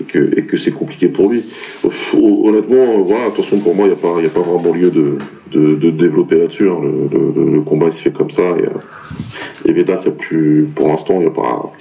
et 0.03 0.13
que, 0.13 0.39
et 0.39 0.45
que 0.45 0.59
c'est 0.59 0.71
compliqué 0.73 1.09
pour 1.09 1.31
lui. 1.31 1.45
Hon- 1.85 2.49
Honnêtement, 2.49 2.99
euh, 2.99 3.03
voilà, 3.03 3.31
façon, 3.31 3.59
pour 3.61 3.75
moi, 3.75 3.87
il 3.87 3.93
n'y 3.93 3.99
a, 3.99 4.01
pas- 4.01 4.21
y 4.21 4.27
a 4.27 4.31
pas 4.31 4.41
vraiment 4.41 4.73
lieu 4.75 4.91
de, 4.91 5.19
de, 5.51 5.75
de 5.77 5.91
développer 5.91 6.37
là-dessus. 6.37 6.69
hein. 6.69 6.79
Le, 6.83 7.19
le- 7.19 7.33
le- 7.45 7.51
le 7.57 7.61
combat, 7.63 7.87
il 7.87 7.93
se 7.95 8.03
fait 8.03 8.13
comme 8.13 8.31
ça. 8.31 8.43
Et, 8.43 8.65
euh, 8.65 9.69
et 9.69 9.73
Vedat, 9.73 10.01
y 10.05 10.09
a 10.09 10.11
plus, 10.11 10.67
pour 10.75 10.89
l'instant, 10.89 11.15
il 11.15 11.21
n'y 11.21 11.27
a 11.27 11.31
pas, 11.31 11.73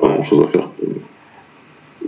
pas 0.00 0.08
grand-chose 0.08 0.46
à 0.48 0.52
faire. 0.52 0.68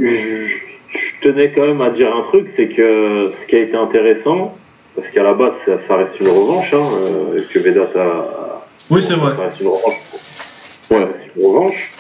Je, 0.01 0.07
je 0.07 1.29
tenais 1.29 1.53
quand 1.55 1.67
même 1.67 1.81
à 1.81 1.91
dire 1.91 2.15
un 2.15 2.23
truc, 2.23 2.49
c'est 2.57 2.69
que 2.69 3.27
ce 3.41 3.47
qui 3.47 3.57
a 3.57 3.61
été 3.61 3.77
intéressant, 3.77 4.57
parce 4.95 5.09
qu'à 5.11 5.23
la 5.23 5.35
base, 5.35 5.53
ça, 5.67 5.79
ça 5.87 5.97
reste 5.97 6.19
une 6.21 6.29
revanche, 6.29 6.73
hein, 6.73 6.89
euh, 7.03 7.41
que 7.53 7.59
Vedat 7.59 7.89
a. 7.97 8.65
Oui, 8.91 9.03
c'est 9.03 9.15
vrai. 9.15 9.33
Ça 9.37 9.43
reste 9.49 9.61
une 9.61 9.67
revanche. 9.69 10.01
Ouais, 10.91 11.07
une 11.37 11.45
revanche. 11.47 11.93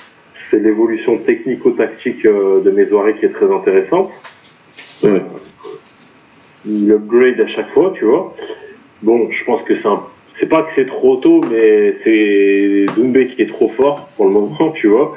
C'est 0.50 0.58
l'évolution 0.58 1.18
technico-tactique 1.18 2.24
euh, 2.24 2.60
de 2.60 2.70
Mesoiré 2.70 3.14
qui 3.18 3.26
est 3.26 3.32
très 3.32 3.52
intéressante. 3.52 4.10
ouais. 5.02 5.20
il 6.66 6.90
upgrade 6.90 7.40
à 7.40 7.46
chaque 7.48 7.70
fois, 7.72 7.92
tu 7.96 8.04
vois. 8.04 8.34
Bon, 9.02 9.30
je 9.30 9.44
pense 9.44 9.62
que 9.62 9.76
c'est 9.76 9.86
un... 9.86 10.02
C'est 10.40 10.48
pas 10.48 10.62
que 10.62 10.70
c'est 10.76 10.86
trop 10.86 11.16
tôt, 11.16 11.40
mais 11.50 11.96
c'est 12.04 12.86
Doumbé 12.96 13.26
qui 13.28 13.42
est 13.42 13.48
trop 13.48 13.70
fort 13.70 14.08
pour 14.16 14.26
le 14.26 14.32
moment, 14.32 14.70
tu 14.72 14.86
vois. 14.86 15.14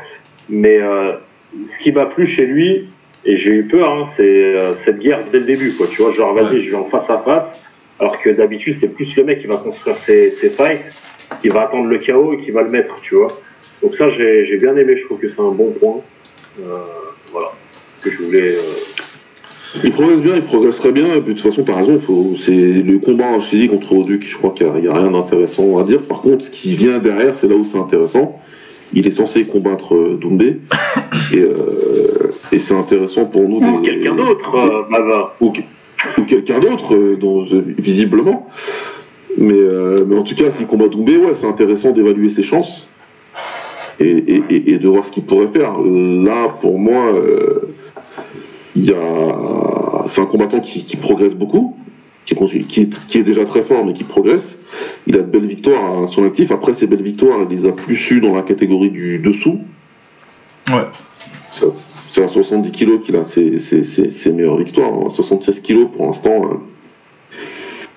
Mais 0.50 0.80
euh, 0.82 1.14
ce 1.54 1.84
qui 1.84 1.92
m'a 1.92 2.08
plu 2.08 2.28
chez 2.28 2.46
lui, 2.48 2.90
et 3.26 3.38
j'ai 3.38 3.52
eu 3.52 3.64
peur, 3.64 3.94
hein, 3.94 4.10
c'est 4.18 4.24
euh, 4.24 4.74
cette 4.84 4.98
guerre 5.00 5.20
dès 5.32 5.40
le 5.40 5.46
début, 5.46 5.74
quoi. 5.74 5.86
Tu 5.92 6.02
vois, 6.02 6.12
genre, 6.12 6.34
vas-y, 6.34 6.56
Ouais. 6.56 6.64
je 6.64 6.70
vais 6.72 6.76
en 6.76 6.86
face 6.86 7.08
à 7.10 7.20
face. 7.20 7.62
Alors 8.00 8.20
que 8.20 8.32
d'habitude, 8.32 8.78
c'est 8.82 8.88
plus 8.94 9.16
le 9.16 9.24
mec 9.24 9.42
qui 9.42 9.48
va 9.48 9.58
construire 9.58 9.96
ses, 9.98 10.32
ses 10.32 10.50
fights, 10.50 10.92
qui 11.40 11.50
va 11.50 11.64
attendre 11.64 11.86
le 11.88 12.00
chaos 12.00 12.34
et 12.34 12.38
qui 12.40 12.50
va 12.50 12.64
le 12.64 12.70
mettre, 12.72 12.96
tu 13.04 13.14
vois. 13.16 13.28
Donc 13.82 13.96
ça, 13.96 14.10
j'ai 14.12 14.58
bien 14.58 14.76
aimé, 14.76 14.96
je 14.98 15.06
trouve 15.06 15.20
que 15.20 15.30
c'est 15.30 15.42
un 15.42 15.52
bon 15.52 15.72
point. 15.80 16.02
Euh, 16.60 16.78
voilà. 17.32 17.52
Que 18.04 18.12
je 18.12 18.18
voulais... 18.22 18.56
euh, 18.56 19.82
Il 19.84 19.92
progresse 19.92 20.20
bien, 20.20 20.36
il 20.36 20.44
progresserait 20.44 20.92
bien. 20.92 21.16
Et 21.16 21.22
puis, 21.22 21.34
de 21.34 21.40
toute 21.40 21.50
façon, 21.50 21.64
t'as 21.64 21.76
raison, 21.76 22.00
c'est 22.46 22.52
le 22.52 23.00
combat 23.00 23.26
en 23.26 23.42
Chili 23.42 23.70
contre 23.70 23.94
Oduc. 23.94 24.24
Je 24.28 24.38
crois 24.38 24.52
qu'il 24.52 24.68
n'y 24.68 24.88
a, 24.88 24.94
rien 24.94 25.12
d'intéressant 25.12 25.80
à 25.80 25.84
dire. 25.84 26.02
Par 26.04 26.22
contre, 26.22 26.46
ce 26.46 26.50
qui 26.52 26.76
vient 26.76 27.00
derrière, 27.00 27.36
c'est 27.40 27.48
là 27.48 27.56
où 27.56 27.66
c'est 27.72 27.80
intéressant. 27.80 28.40
Il 28.94 29.08
est 29.08 29.12
censé 29.12 29.46
combattre 29.46 29.96
euh, 29.96 30.18
Doumbé. 30.20 30.60
Et, 31.34 31.40
euh, 31.40 32.32
et 32.52 32.60
c'est 32.60 32.74
intéressant 32.74 33.26
pour 33.26 33.48
nous. 33.48 33.66
Ou 33.66 33.82
quelqu'un 33.82 34.16
d'autre, 34.16 34.54
euh, 34.56 34.90
Mava. 34.90 35.34
ou, 35.40 35.54
ou 36.18 36.22
quelqu'un 36.26 36.60
d'autre, 36.60 36.96
visiblement. 37.80 38.50
Mais, 39.38 39.56
mais 40.06 40.18
en 40.18 40.24
tout 40.24 40.36
cas, 40.36 40.52
s'il 40.52 40.68
combat 40.68 40.90
Doumbé, 40.90 41.16
ouais, 41.16 41.32
c'est 41.40 41.48
intéressant 41.48 41.92
d'évaluer 41.92 42.32
ses 42.32 42.44
chances 42.44 42.90
et, 44.04 44.18
et- 44.36 44.44
et- 44.50 44.72
et 44.74 44.78
de 44.80 44.88
voir 44.88 45.06
ce 45.06 45.12
qu'il 45.12 45.24
pourrait 45.24 45.48
faire. 45.54 45.74
Là, 45.80 46.50
pour 46.62 46.78
moi, 46.80 47.14
euh, 47.14 47.74
il 48.76 48.94
c'est 50.08 50.22
un 50.22 50.26
combattant 50.26 50.60
qui, 50.60 50.84
qui 50.86 50.98
progresse 50.98 51.34
beaucoup, 51.36 51.78
qui, 52.26 52.34
est, 52.34 52.90
qui 53.08 53.18
est 53.18 53.24
déjà 53.24 53.46
très 53.46 53.64
fort, 53.64 53.86
mais 53.86 53.94
qui 53.94 54.04
progresse. 54.04 54.58
Il 55.08 55.16
a 55.16 55.20
de 55.20 55.28
belles 55.28 55.46
victoires 55.48 56.04
à 56.04 56.08
son 56.08 56.26
actif. 56.26 56.52
Après, 56.52 56.74
ces 56.76 56.88
belles 56.88 57.02
victoires, 57.04 57.40
il 57.50 57.56
les 57.58 57.68
a 57.68 57.72
plus 57.72 58.10
eues 58.12 58.22
dans 58.22 58.36
la 58.36 58.42
catégorie 58.42 58.90
du 58.92 59.20
dessous. 59.20 59.60
Ouais. 60.72 60.86
C'est 62.14 62.24
à 62.24 62.28
70 62.28 62.72
kilos 62.72 63.02
qu'il 63.06 63.16
a 63.16 63.26
ses, 63.26 63.60
ses- 63.60 63.84
ses- 63.86 64.12
ses 64.12 64.32
meilleures 64.32 64.58
victoires. 64.58 64.92
À 65.08 65.10
76 65.12 65.60
kilos 65.62 65.88
pour 65.96 66.08
l'instant, 66.08 66.46
euh, 66.46 66.56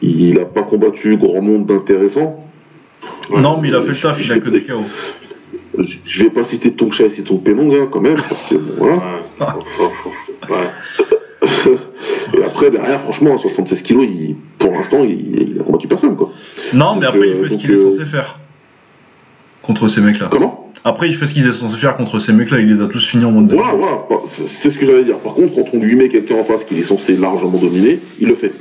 il 0.02 0.34
n'a 0.34 0.44
pas 0.44 0.62
combattu 0.62 1.16
grand 1.16 1.40
monde 1.42 1.66
d'intéressant. 1.66 2.40
Non, 3.30 3.58
mais 3.60 3.68
il 3.68 3.74
a 3.74 3.82
fait 3.82 3.90
le 3.92 4.00
taf, 4.00 4.22
il 4.24 4.30
a 4.32 4.38
que 4.38 4.50
des 4.50 4.62
KO. 4.62 4.80
Je 6.06 6.24
vais 6.24 6.30
pas 6.30 6.44
citer 6.44 6.72
Tongcha 6.72 7.04
et 7.04 7.10
Siton 7.10 7.38
Pelong 7.38 7.72
hein, 7.74 7.88
quand 7.90 8.00
même, 8.00 8.14
parce 8.16 8.48
que 8.48 8.54
bon, 8.56 8.74
voilà. 9.38 9.56
Ouais. 10.50 10.70
Et 12.36 12.42
après, 12.44 12.70
derrière, 12.70 13.00
franchement, 13.02 13.34
à 13.36 13.38
76 13.38 13.82
kilos, 13.82 14.06
il, 14.08 14.36
pour 14.58 14.72
l'instant, 14.72 15.04
il, 15.04 15.52
il 15.52 15.60
a 15.60 15.64
combattu 15.64 15.88
personne, 15.88 16.16
quoi. 16.16 16.30
Non, 16.72 16.96
mais 16.96 17.06
après, 17.06 17.28
il 17.28 17.34
euh, 17.34 17.42
fait 17.44 17.50
ce 17.50 17.56
qu'il 17.56 17.70
est 17.70 17.74
euh, 17.74 17.90
censé 17.90 18.04
faire. 18.04 18.38
Contre 19.62 19.88
ces 19.88 20.00
mecs-là. 20.00 20.28
Comment? 20.30 20.70
Après, 20.84 21.08
il 21.08 21.14
fait 21.14 21.26
ce 21.26 21.32
qu'il 21.34 21.46
est 21.46 21.52
censé 21.52 21.76
faire 21.78 21.96
contre 21.96 22.18
ces 22.18 22.32
mecs-là, 22.32 22.58
il 22.60 22.68
les 22.74 22.82
a 22.82 22.86
tous 22.88 23.06
finis 23.06 23.24
en 23.24 23.30
mode 23.30 23.50
Voilà, 23.52 23.72
voilà, 23.74 23.98
Bah, 24.10 24.16
c'est- 24.60 24.70
ce 24.70 24.78
que 24.78 24.84
j'allais 24.86 25.04
dire. 25.04 25.18
Par 25.18 25.34
contre, 25.34 25.54
quand 25.54 25.64
on 25.72 25.78
lui 25.78 25.96
met 25.96 26.08
quelqu'un 26.08 26.36
en 26.36 26.44
face 26.44 26.64
qu'il 26.64 26.78
est 26.78 26.82
censé 26.82 27.16
largement 27.16 27.58
dominer, 27.58 27.98
il 28.20 28.28
le 28.28 28.34
fait. 28.36 28.52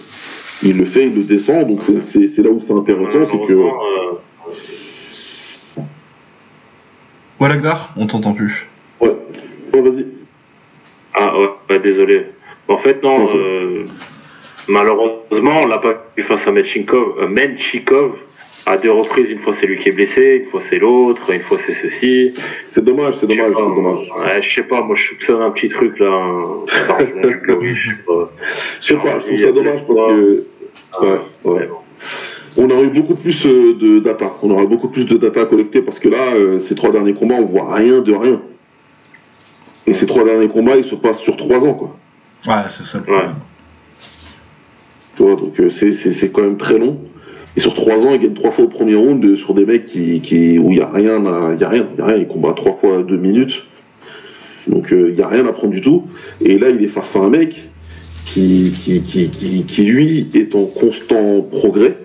Il 0.64 0.78
le 0.78 0.86
fait, 0.86 1.08
il 1.08 1.16
le 1.16 1.24
descend, 1.24 1.68
donc 1.68 1.82
c'est- 1.84 2.38
là 2.42 2.50
où 2.50 2.62
c'est 2.66 2.74
intéressant, 2.74 3.26
c'est 3.30 3.48
que... 3.48 3.54
Malheureusement, 3.54 3.82
euh, 5.78 5.82
Ouais, 7.44 7.50
Lagdar? 7.50 7.92
On 7.98 8.08
t'entend 8.08 8.34
plus. 8.34 8.66
Ouais, 9.02 9.10
vas-y. 9.74 10.06
Ah 11.14 11.38
ouais, 11.38 11.50
ouais, 11.70 11.80
désolé. 11.80 12.28
En 12.70 12.78
fait, 12.78 13.04
non, 13.04 13.28
euh, 13.36 13.84
malheureusement, 14.70 15.64
on 15.64 15.66
l'a 15.68 15.80
pas 15.80 16.06
vu 16.16 16.24
face 16.24 16.40
à 16.48 16.52
Menchikov. 16.52 17.20
Euh, 17.20 17.28
Menchikov, 17.28 18.14
à 18.66 18.78
deux 18.78 18.92
reprises, 18.92 19.30
une 19.30 19.40
fois 19.40 19.56
c'est 19.60 19.66
lui 19.68 19.78
qui 19.80 19.90
est 19.90 19.92
blessé, 19.92 20.44
une 20.46 20.52
fois 20.52 20.62
c'est 20.70 20.80
l'autre, 20.80 21.30
une 21.34 21.42
fois 21.42 21.58
c'est 21.68 21.74
ceci. 21.74 22.34
C'est 22.68 22.82
dommage, 22.86 23.16
c'est 23.20 23.28
dommage, 23.28 23.52
pas, 23.52 23.60
c'est 23.60 23.76
dommage. 23.76 24.08
ouais, 24.26 24.42
je 24.42 24.56
sais 24.56 24.64
pas, 24.64 24.82
moi 24.82 24.96
je 24.96 25.04
soupçonne 25.10 25.42
un 25.42 25.52
petit 25.52 25.68
truc 25.68 26.00
là. 26.00 26.08
un- 26.08 26.66
je 27.02 27.90
sais 27.90 27.96
pas. 28.08 28.32
Je 28.82 28.94
trouve 28.94 29.40
ça 29.42 29.52
dommage 29.52 29.86
parce 29.86 30.14
que... 30.14 30.46
Ouais, 31.02 31.20
ouais. 31.44 31.70
On 32.58 32.70
aurait 32.70 32.86
eu 32.86 32.90
beaucoup 32.90 33.16
plus 33.16 33.46
euh, 33.46 33.74
de 33.80 34.00
data. 34.00 34.32
On 34.44 34.52
aurait 34.52 34.68
beaucoup 34.68 34.90
plus 34.90 35.06
de 35.06 35.18
data 35.18 35.46
collectée 35.46 35.82
parce 35.82 36.00
que 36.00 36.10
là, 36.10 36.34
euh, 36.36 36.60
ces 36.68 36.76
trois 36.76 36.92
derniers 36.92 37.14
combats, 37.14 37.36
on 37.36 37.46
voit 37.46 37.74
rien 37.74 38.02
de 38.02 38.14
rien. 38.14 38.42
Et 39.88 39.94
ces 39.94 40.06
trois 40.06 40.24
derniers 40.24 40.48
combats, 40.50 40.78
ils 40.78 40.86
se 40.86 40.96
passent 40.96 41.20
sur 41.20 41.36
trois 41.36 41.60
ans, 41.60 41.74
quoi. 41.74 41.98
Ouais, 42.48 42.64
c'est 42.70 42.84
ça 42.84 43.00
problème. 43.00 43.36
Tu 45.16 45.24
vois, 45.24 45.36
donc 45.36 45.60
euh, 45.60 45.70
c'est- 45.70 45.94
c'est 45.94 46.14
c'est 46.14 46.32
quand 46.32 46.42
même 46.42 46.58
très 46.58 46.78
long. 46.78 46.98
Et 47.56 47.60
sur 47.60 47.74
trois 47.76 47.96
ans, 47.98 48.14
ils 48.14 48.20
gagnent 48.22 48.34
trois 48.34 48.52
fois 48.52 48.66
au 48.66 48.70
premier 48.70 48.96
round 48.96 49.24
euh, 49.24 49.36
sur 49.38 49.54
des 49.54 49.66
mecs 49.66 49.86
qui, 49.86 50.22
qui 50.22 50.58
où 50.58 50.72
il 50.72 50.78
y 50.78 50.82
a 50.82 50.90
rien, 50.90 51.26
à- 51.26 51.54
il 51.54 51.62
y 51.62 51.64
a 51.64 51.70
rien, 51.70 51.86
il 51.94 52.00
y 52.00 52.02
a 52.02 52.06
rien. 52.06 52.18
Ils 52.18 52.28
combattent 52.28 52.56
trois 52.58 52.78
fois 52.82 53.04
deux 53.04 53.18
minutes. 53.18 53.54
Donc 54.68 54.88
il 54.92 55.14
y 55.16 55.22
a 55.22 55.28
rien 55.28 55.46
à 55.46 55.54
prendre 55.54 55.74
du 55.74 55.82
tout. 55.82 56.04
Et 56.42 56.58
là, 56.58 56.70
il 56.70 56.84
est 56.84 56.88
face 56.88 57.16
à 57.16 57.20
un 57.20 57.30
mec 57.30 57.62
qui, 58.26 58.72
qui, 58.84 59.02
qui, 59.02 59.30
qui, 59.30 59.64
qui, 59.66 59.84
lui 59.84 60.28
est 60.34 60.56
en 60.56 60.66
constant 60.66 61.42
progrès. 61.52 61.98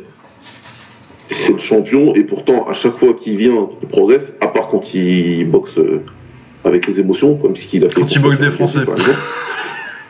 C'est 1.30 1.52
le 1.52 1.58
champion 1.58 2.14
et 2.14 2.24
pourtant 2.24 2.66
à 2.68 2.74
chaque 2.74 2.98
fois 2.98 3.14
qu'il 3.14 3.36
vient, 3.36 3.68
il 3.82 3.88
progresse. 3.88 4.22
À 4.40 4.48
part 4.48 4.68
quand 4.70 4.82
il 4.94 5.44
boxe 5.50 5.76
euh, 5.78 6.02
avec 6.64 6.86
les 6.86 6.98
émotions, 7.00 7.36
comme 7.36 7.56
ce 7.56 7.66
qu'il 7.66 7.84
a 7.84 7.88
fait. 7.88 8.00
Quand 8.00 8.10
il 8.10 8.22
boxe 8.22 8.38
des 8.38 8.50
Français. 8.50 8.84
par 8.84 8.94
exemple. 8.94 9.18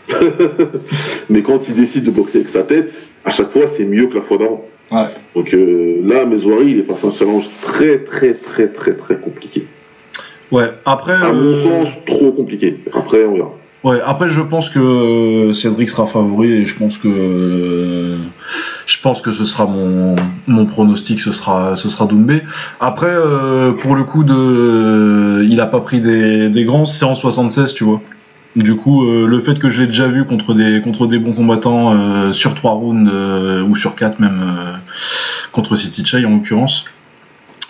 Mais 1.31 1.43
quand 1.43 1.61
il 1.69 1.75
décide 1.75 2.05
de 2.05 2.11
boxer 2.11 2.39
avec 2.39 2.49
sa 2.51 2.63
tête, 2.63 2.93
à 3.25 3.31
chaque 3.31 3.51
fois, 3.53 3.63
c'est 3.77 3.85
mieux 3.85 4.07
que 4.07 4.15
la 4.15 4.23
fois 4.23 4.39
d'avant. 4.39 4.65
Ouais. 4.91 5.09
Donc 5.35 5.53
euh, 5.53 6.01
là, 6.05 6.25
Mesoiri, 6.25 6.71
il 6.71 6.79
est 6.81 6.83
face 6.83 7.05
à 7.05 7.09
un 7.09 7.13
challenge 7.13 7.49
très, 7.63 7.99
très, 7.99 8.35
très, 8.35 8.69
très, 8.69 8.95
très 8.95 9.17
compliqué. 9.17 9.67
Ouais, 10.51 10.71
après. 10.85 11.13
À 11.13 11.27
euh, 11.27 11.33
mon 11.33 11.85
sens, 11.85 11.95
trop 12.07 12.33
compliqué. 12.33 12.79
Après, 12.93 13.25
on 13.25 13.35
verra. 13.35 13.55
Ouais, 13.85 14.01
après 14.05 14.29
je 14.29 14.41
pense 14.41 14.69
que 14.71 15.53
Cédric 15.55 15.89
sera 15.89 16.09
favori 16.09 16.51
et 16.51 16.67
je 16.67 16.77
pense 16.77 16.99
que 16.99 18.17
je 18.87 18.97
pense 19.01 19.21
que 19.21 19.31
ce 19.31 19.45
sera 19.45 19.67
mon, 19.67 20.17
mon 20.49 20.67
pronostic, 20.67 21.21
ce 21.21 21.31
sera 21.31 21.77
ce 21.77 21.89
sera 21.89 22.07
Doumbé. 22.07 22.43
Après 22.81 23.07
euh, 23.11 23.73
pour 23.73 23.95
le 23.95 24.03
coup 24.03 24.25
de 24.25 25.45
il 25.49 25.61
a 25.61 25.67
pas 25.67 25.81
pris 25.81 26.01
des, 26.01 26.49
des 26.49 26.65
grands, 26.65 26.87
c'est 26.87 27.05
en 27.05 27.15
76, 27.15 27.73
tu 27.75 27.85
vois. 27.85 28.01
Du 28.57 28.75
coup, 28.75 29.05
euh, 29.05 29.27
le 29.29 29.39
fait 29.41 29.61
que 29.61 29.69
je 29.69 29.83
l'ai 29.83 29.87
déjà 29.87 30.09
vu 30.09 30.25
contre 30.25 30.55
des 30.55 30.81
contre 30.81 31.07
des 31.07 31.21
bons 31.21 31.33
combattants 31.35 31.93
euh, 31.95 32.33
sur 32.33 32.55
trois 32.55 32.73
rounds 32.73 33.09
ou 33.69 33.77
sur 33.77 33.95
quatre 33.95 34.19
même 34.19 34.41
contre 35.53 35.77
City 35.77 36.05
Chai 36.05 36.25
en 36.25 36.31
l'occurrence, 36.31 36.87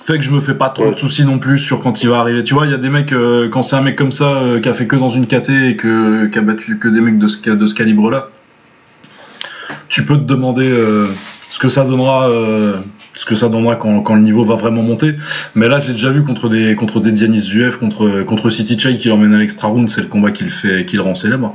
fait 0.09 0.19
que 0.19 0.25
je 0.25 0.31
me 0.31 0.41
fais 0.41 0.55
pas 0.55 0.71
trop 0.71 0.85
Ouais. 0.87 0.95
de 0.95 0.99
soucis 0.99 1.25
non 1.25 1.39
plus 1.39 1.59
sur 1.59 1.81
quand 1.81 2.03
il 2.03 2.09
va 2.09 2.19
arriver. 2.21 2.43
Tu 2.43 2.55
vois, 2.55 2.65
il 2.67 2.71
y 2.71 2.75
a 2.75 2.79
des 2.79 2.89
mecs 2.89 3.13
euh, 3.13 3.49
quand 3.51 3.63
c'est 3.63 3.77
un 3.77 3.83
mec 3.83 3.95
comme 3.97 4.11
ça 4.13 4.37
euh, 4.37 4.59
qui 4.61 4.69
a 4.69 4.75
fait 4.75 4.87
que 4.87 4.97
dans 4.97 5.11
une 5.11 5.27
KT 5.27 5.51
et 5.51 5.77
que 5.77 6.27
qui 6.27 6.39
a 6.39 6.43
battu 6.43 6.79
que 6.79 6.89
des 6.89 7.01
mecs 7.01 7.19
de 7.19 7.27
ce 7.29 7.37
ca- 7.45 7.55
de 7.57 7.67
ce 7.67 7.75
calibre 7.75 8.11
là, 8.11 8.29
tu 9.89 10.05
peux 10.05 10.17
te 10.17 10.23
demander 10.25 10.69
euh, 10.71 11.07
ce 11.51 11.59
que 11.59 11.69
ça 11.69 11.85
donnera 11.85 12.29
ce 13.15 13.25
que 13.27 13.35
ça 13.35 13.49
donnera 13.49 13.77
quand, 13.77 14.01
quand 14.01 14.15
le 14.15 14.21
niveau 14.23 14.45
va 14.45 14.55
vraiment 14.55 14.83
monter. 14.83 15.15
Mais 15.55 15.69
là, 15.69 15.81
j'ai 15.81 15.93
déjà 15.93 16.11
vu 16.11 16.23
contre 16.25 16.49
des 16.49 16.75
contre 16.75 17.01
des 17.01 17.13
Dianis 17.13 17.41
Zuev, 17.41 17.79
contre 17.79 18.23
contre 18.23 18.49
City 18.51 18.79
Chai 18.79 18.97
qui 18.97 19.09
l'emmène 19.09 19.35
à 19.35 19.39
l'extra 19.39 19.69
round, 19.69 19.89
c'est 19.89 20.01
le 20.03 20.07
combat 20.09 20.31
qui 20.31 20.45
le 20.45 20.51
fait 20.51 20.87
qui 20.87 20.97
le 20.97 21.03
rend 21.03 21.15
célèbre. 21.15 21.55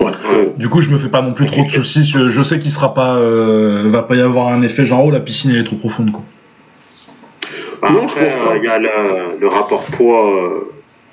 Ouais. 0.00 0.06
Du 0.56 0.68
coup, 0.68 0.80
je 0.80 0.90
me 0.90 0.98
fais 0.98 1.08
pas 1.08 1.22
non 1.22 1.32
plus 1.34 1.46
trop 1.46 1.64
de 1.64 1.68
soucis. 1.70 2.04
Je, 2.04 2.28
je 2.28 2.42
sais 2.42 2.58
qu'il 2.58 2.70
sera 2.70 2.94
pas, 2.94 3.18
va 3.20 4.02
pas 4.02 4.14
y 4.16 4.20
avoir 4.20 4.48
un 4.48 4.62
effet 4.62 4.86
genre 4.86 5.04
oh 5.04 5.10
la 5.10 5.20
piscine 5.20 5.50
elle 5.50 5.58
est 5.58 5.64
trop 5.64 5.76
profonde 5.76 6.12
quoi. 6.12 6.22
Bah, 7.80 7.90
Non, 7.92 8.08
je 8.08 8.12
après, 8.14 8.32
euh, 8.32 8.56
il 8.56 8.64
y 8.64 8.68
a 8.68 8.78
le, 8.78 9.38
le 9.40 9.48
rapport 9.48 9.84
poids, 9.96 10.30
euh, 10.34 10.60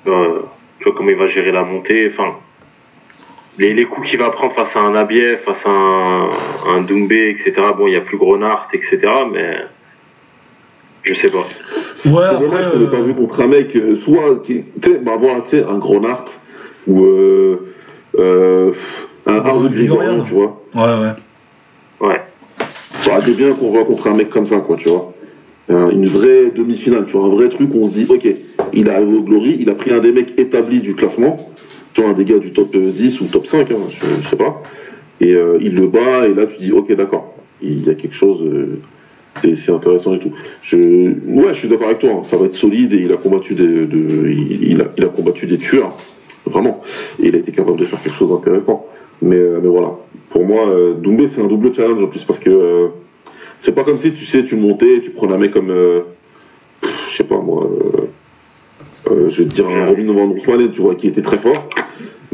euh, 0.08 0.40
tu 0.78 0.84
vois 0.84 0.94
comment 0.96 1.10
il 1.10 1.16
va 1.16 1.28
gérer 1.28 1.52
la 1.52 1.62
montée, 1.64 2.10
enfin, 2.12 2.34
les, 3.58 3.72
les 3.74 3.84
coups 3.84 4.08
qu'il 4.10 4.18
va 4.18 4.30
prendre 4.30 4.54
face 4.54 4.74
à 4.74 4.80
un 4.80 4.94
Abief, 4.94 5.40
face 5.44 5.64
à 5.64 5.70
un, 5.70 6.30
un 6.76 6.80
Doumbé, 6.82 7.30
etc. 7.30 7.54
Bon, 7.76 7.86
il 7.86 7.94
y 7.94 7.96
a 7.96 8.00
plus 8.00 8.18
Grenard, 8.18 8.68
etc. 8.72 8.98
Mais 9.32 9.56
je 11.04 11.14
sais 11.14 11.30
pas. 11.30 11.38
Ouais, 11.38 11.44
C'est 12.04 12.10
après. 12.20 12.38
dommage 12.46 12.70
qu'on 12.72 12.78
n'ait 12.78 12.86
pas 12.90 12.96
euh, 12.96 13.02
vu 13.04 13.14
contre 13.14 13.40
un 13.42 13.46
mec, 13.46 13.76
euh, 13.76 13.96
soit, 14.04 14.42
qui- 14.44 14.64
tu 14.82 14.90
sais, 14.90 14.98
bah, 14.98 15.16
voilà, 15.18 15.42
tu 15.48 15.56
sais, 15.58 15.64
un 15.64 15.78
Grenard 15.78 16.24
ou 16.86 17.04
euh, 17.04 17.72
euh, 18.18 18.72
un 19.26 19.36
Arnaud 19.36 19.68
Grigorian. 19.70 20.18
Grigorian, 20.18 20.24
tu 20.24 20.34
vois. 20.34 20.62
Ouais, 20.74 21.02
ouais. 21.02 22.08
Ouais. 22.08 22.20
Ça 23.02 23.10
aurait 23.12 23.20
été 23.22 23.32
bien 23.32 23.52
qu'on 23.54 23.70
voit 23.70 23.84
contre 23.84 24.08
un 24.08 24.14
mec 24.14 24.30
comme 24.30 24.46
ça, 24.48 24.56
quoi, 24.58 24.76
tu 24.76 24.88
vois. 24.88 25.12
Euh, 25.68 25.90
une 25.90 26.08
vraie 26.08 26.52
demi-finale, 26.54 27.06
tu 27.06 27.16
vois, 27.16 27.26
un 27.26 27.30
vrai 27.30 27.48
truc 27.48 27.74
où 27.74 27.78
on 27.82 27.90
se 27.90 27.96
dit, 27.96 28.06
ok, 28.08 28.24
il 28.72 28.86
est 28.86 28.90
arrivé 28.90 29.16
au 29.16 29.22
Glory, 29.22 29.56
il 29.58 29.68
a 29.68 29.74
pris 29.74 29.90
un 29.92 29.98
des 29.98 30.12
mecs 30.12 30.38
établis 30.38 30.80
du 30.80 30.94
classement, 30.94 31.50
tu 31.92 32.02
vois, 32.02 32.10
un 32.10 32.12
des 32.12 32.24
gars 32.24 32.38
du 32.38 32.52
top 32.52 32.72
euh, 32.76 32.90
10 32.90 33.20
ou 33.20 33.24
top 33.24 33.46
5, 33.48 33.70
hein, 33.72 33.74
je, 33.90 34.22
je 34.22 34.28
sais 34.28 34.36
pas, 34.36 34.62
et 35.20 35.34
euh, 35.34 35.58
il 35.60 35.74
le 35.74 35.88
bat, 35.88 36.28
et 36.28 36.34
là 36.34 36.46
tu 36.46 36.62
dis, 36.62 36.70
ok, 36.70 36.94
d'accord, 36.94 37.34
il 37.60 37.84
y 37.84 37.90
a 37.90 37.94
quelque 37.94 38.14
chose, 38.14 38.40
euh, 38.42 38.78
c'est 39.42 39.72
intéressant 39.72 40.14
et 40.14 40.20
tout. 40.20 40.30
Je, 40.62 40.76
ouais, 40.76 41.54
je 41.54 41.58
suis 41.58 41.68
d'accord 41.68 41.88
avec 41.88 41.98
toi, 41.98 42.10
hein, 42.12 42.22
ça 42.24 42.36
va 42.36 42.46
être 42.46 42.54
solide, 42.54 42.92
et 42.92 42.98
il 42.98 43.12
a 43.12 43.16
combattu 43.16 43.54
des, 43.54 43.86
de, 43.86 44.28
il, 44.28 44.80
a, 44.80 45.08
combattu 45.08 45.46
des 45.46 45.58
tueurs, 45.58 45.96
vraiment, 46.44 46.82
et 47.20 47.26
il 47.26 47.34
a 47.34 47.38
été 47.38 47.50
capable 47.50 47.78
de 47.78 47.86
faire 47.86 48.00
quelque 48.00 48.16
chose 48.16 48.30
d'intéressant. 48.30 48.86
Mais, 49.20 49.36
euh, 49.36 49.58
mais 49.60 49.68
voilà, 49.68 49.92
pour 50.30 50.44
moi, 50.44 50.68
euh, 50.68 50.94
Doumbé, 50.94 51.28
c'est 51.28 51.40
un 51.40 51.46
double 51.46 51.74
challenge 51.74 52.02
en 52.02 52.06
plus, 52.06 52.22
parce 52.24 52.38
que 52.38 52.50
euh, 52.50 52.88
c'est 53.62 53.74
pas 53.74 53.84
comme 53.84 53.98
si, 54.00 54.12
tu 54.12 54.24
sais, 54.26 54.44
tu 54.44 54.56
montais, 54.56 55.00
tu 55.02 55.10
prenais 55.10 55.34
un 55.34 55.38
mec 55.38 55.52
comme, 55.52 55.70
euh, 55.70 56.00
je 56.82 57.16
sais 57.16 57.24
pas 57.24 57.38
moi, 57.40 57.68
euh, 57.70 59.10
euh, 59.10 59.30
je 59.30 59.42
vais 59.42 59.48
te 59.48 59.54
dire 59.54 59.68
un 59.68 59.86
Robin 59.86 60.12
Van 60.12 60.28
Roosmalen, 60.28 60.72
tu 60.72 60.80
vois, 60.80 60.94
qui 60.94 61.08
était 61.08 61.22
très 61.22 61.38
fort. 61.38 61.68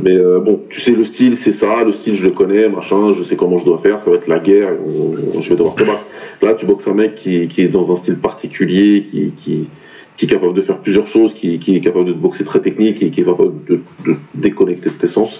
Mais 0.02 0.16
euh, 0.16 0.40
bon, 0.40 0.60
tu 0.68 0.80
sais, 0.80 0.92
le 0.92 1.04
style, 1.04 1.38
c'est 1.44 1.54
ça, 1.58 1.84
le 1.84 1.92
style, 1.94 2.16
je 2.16 2.24
le 2.24 2.30
connais, 2.30 2.68
machin, 2.68 3.14
je 3.18 3.24
sais 3.24 3.36
comment 3.36 3.58
je 3.58 3.64
dois 3.64 3.78
faire, 3.78 4.02
ça 4.02 4.10
va 4.10 4.16
être 4.16 4.26
la 4.26 4.40
guerre, 4.40 4.70
on- 4.84 5.40
je 5.40 5.48
vais 5.48 5.54
devoir 5.54 5.74
te 5.74 5.84
battre. 5.84 6.04
Là, 6.40 6.54
tu 6.54 6.66
boxes 6.66 6.88
un 6.88 6.94
mec 6.94 7.16
qui, 7.16 7.46
qui 7.48 7.62
est 7.62 7.68
dans 7.68 7.92
un 7.92 7.98
style 7.98 8.16
particulier, 8.16 9.06
qui, 9.10 9.32
qui, 9.44 9.68
qui 10.16 10.24
est 10.24 10.28
capable 10.28 10.54
de 10.54 10.62
faire 10.62 10.78
plusieurs 10.78 11.06
choses, 11.08 11.34
qui, 11.34 11.60
est 11.76 11.80
capable 11.80 12.06
de 12.06 12.12
te 12.14 12.18
boxer 12.18 12.44
très 12.44 12.60
technique 12.60 13.02
et 13.02 13.10
qui 13.10 13.20
est 13.20 13.24
capable 13.24 13.64
de, 13.68 13.80
de 14.04 14.12
te 14.12 14.18
déconnecter 14.34 14.90
de 14.90 14.94
tes 14.94 15.08
sens. 15.08 15.30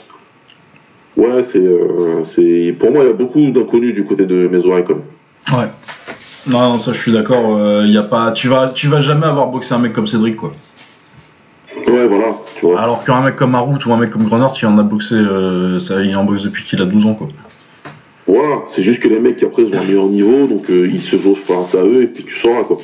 Ouais, 1.16 1.44
c'est, 1.52 1.58
euh, 1.58 2.22
pour 2.78 2.90
moi, 2.92 3.04
il 3.04 3.08
y 3.08 3.10
a 3.10 3.14
beaucoup 3.14 3.50
d'inconnus 3.50 3.94
du 3.94 4.04
côté 4.04 4.26
de 4.26 4.48
mes 4.48 4.64
même. 4.64 5.02
Ouais. 5.50 5.68
Non, 6.46 6.72
non, 6.72 6.78
ça 6.78 6.92
je 6.92 7.00
suis 7.00 7.12
d'accord. 7.12 7.56
euh, 7.56 7.86
y 7.86 7.96
a 7.96 8.02
pas, 8.02 8.32
tu 8.32 8.48
vas, 8.48 8.70
tu 8.70 8.88
vas 8.88 9.00
jamais 9.00 9.26
avoir 9.26 9.46
boxé 9.48 9.74
un 9.74 9.78
mec 9.78 9.92
comme 9.92 10.06
Cédric 10.06 10.36
quoi. 10.36 10.52
Ouais, 11.86 12.06
voilà, 12.06 12.36
tu 12.56 12.66
vois. 12.66 12.80
Alors 12.80 13.04
qu'un 13.04 13.20
mec 13.22 13.36
comme 13.36 13.52
Marout 13.52 13.84
ou 13.86 13.92
un 13.92 13.96
mec 13.96 14.10
comme 14.10 14.24
Grenard, 14.24 14.54
il 14.60 14.66
en 14.66 14.78
a 14.78 14.82
boxé, 14.82 15.14
euh, 15.14 15.78
ça, 15.78 16.02
il 16.02 16.14
en 16.16 16.24
boxe 16.24 16.42
depuis 16.42 16.64
qu'il 16.64 16.80
a 16.82 16.84
12 16.84 17.06
ans 17.06 17.14
quoi. 17.14 17.28
Voilà, 18.26 18.62
c'est 18.74 18.82
juste 18.82 19.00
que 19.00 19.08
les 19.08 19.18
mecs 19.18 19.42
après 19.42 19.62
ils 19.64 19.74
ont 19.74 19.80
un 19.80 19.84
meilleur 19.84 20.06
niveau, 20.06 20.46
donc 20.46 20.70
euh, 20.70 20.88
ils 20.92 21.00
se 21.00 21.16
jaugent 21.16 21.40
face 21.40 21.74
à 21.74 21.84
eux 21.84 22.02
et 22.02 22.06
puis 22.06 22.24
tu 22.24 22.38
sauras 22.40 22.64
quoi. 22.64 22.78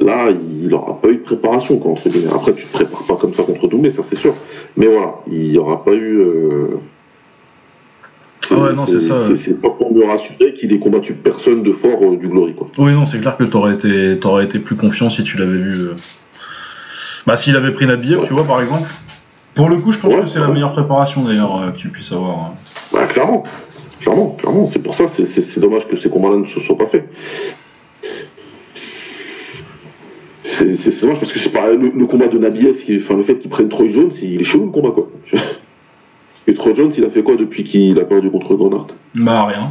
Là, 0.00 0.28
il 0.30 0.72
aura 0.72 1.00
pas 1.00 1.08
eu 1.08 1.16
de 1.16 1.22
préparation 1.22 1.78
quoi, 1.78 1.92
entre 1.92 2.08
guillemets. 2.08 2.32
Après, 2.32 2.54
tu 2.54 2.64
te 2.64 2.72
prépares 2.72 3.02
pas 3.04 3.16
comme 3.16 3.34
ça 3.34 3.42
contre 3.42 3.66
Doumbé, 3.66 3.92
ça 3.96 4.02
c'est 4.08 4.18
sûr. 4.18 4.34
Mais 4.76 4.86
voilà, 4.86 5.14
il 5.30 5.52
y 5.52 5.58
aura 5.58 5.84
pas 5.84 5.92
eu. 5.92 6.22
Ah 8.52 8.58
ouais, 8.58 8.72
non, 8.74 8.86
c'est 8.86 9.00
ça. 9.00 9.28
C'est 9.28 9.44
c'est 9.44 9.60
pas 9.60 9.70
pour 9.70 9.92
me 9.94 10.04
rassurer 10.04 10.54
qu'il 10.54 10.72
ait 10.72 10.78
combattu 10.78 11.12
personne 11.14 11.62
de 11.62 11.72
fort 11.74 11.98
euh, 12.02 12.16
du 12.16 12.28
Glory 12.28 12.54
quoi. 12.54 12.68
Oui, 12.78 12.92
non, 12.94 13.06
c'est 13.06 13.20
clair 13.20 13.36
que 13.36 13.44
t'aurais 13.44 13.74
été, 13.74 14.18
t'aurais 14.18 14.44
été 14.44 14.58
plus 14.58 14.76
confiant 14.76 15.08
si 15.10 15.22
tu 15.22 15.36
l'avais 15.38 15.56
vu. 15.58 15.80
euh. 15.82 15.94
Bah, 17.26 17.36
s'il 17.36 17.54
avait 17.56 17.70
pris 17.72 17.86
Nabiev, 17.86 18.20
tu 18.26 18.32
vois, 18.32 18.44
par 18.44 18.60
exemple. 18.60 18.88
Pour 19.54 19.68
le 19.68 19.76
coup, 19.76 19.92
je 19.92 19.98
pense 19.98 20.14
Ouais, 20.14 20.20
que 20.22 20.26
c'est 20.26 20.40
la 20.40 20.48
meilleure 20.48 20.72
préparation 20.72 21.22
d'ailleurs 21.22 21.60
euh, 21.60 21.70
que 21.72 21.76
tu 21.78 21.88
puisses 21.88 22.12
avoir. 22.12 22.38
hein. 22.38 22.54
Bah, 22.92 23.06
clairement, 23.06 23.44
clairement, 24.00 24.30
clairement. 24.38 24.66
C'est 24.72 24.78
pour 24.82 24.94
ça, 24.96 25.04
c'est- 25.16 25.60
dommage 25.60 25.86
que 25.88 25.98
ces 26.00 26.08
combats-là 26.08 26.36
ne 26.38 26.46
se 26.46 26.60
soient 26.66 26.78
pas 26.78 26.86
faits. 26.86 27.08
C'est 30.44 31.00
dommage 31.00 31.20
parce 31.20 31.32
que 31.32 31.38
c'est 31.38 31.50
pareil, 31.52 31.76
le, 31.78 31.92
le 31.94 32.06
combat 32.06 32.28
de 32.28 32.38
Nabiev, 32.38 32.76
enfin, 33.02 33.16
le 33.16 33.22
fait 33.24 33.36
qu'il 33.38 33.50
prenne 33.50 33.68
Troy 33.68 33.88
Jones, 33.90 34.12
il 34.22 34.40
est 34.40 34.44
chelou 34.44 34.66
le 34.66 34.70
combat 34.72 34.90
quoi. 34.92 35.08
Et 36.50 36.54
Troy 36.54 36.74
Jones, 36.74 36.92
il 36.98 37.04
a 37.04 37.10
fait 37.10 37.22
quoi 37.22 37.36
depuis 37.36 37.62
qu'il 37.62 37.96
a 38.00 38.04
perdu 38.04 38.28
contre 38.28 38.54
Grenard 38.56 38.88
Bah, 39.14 39.44
rien. 39.44 39.70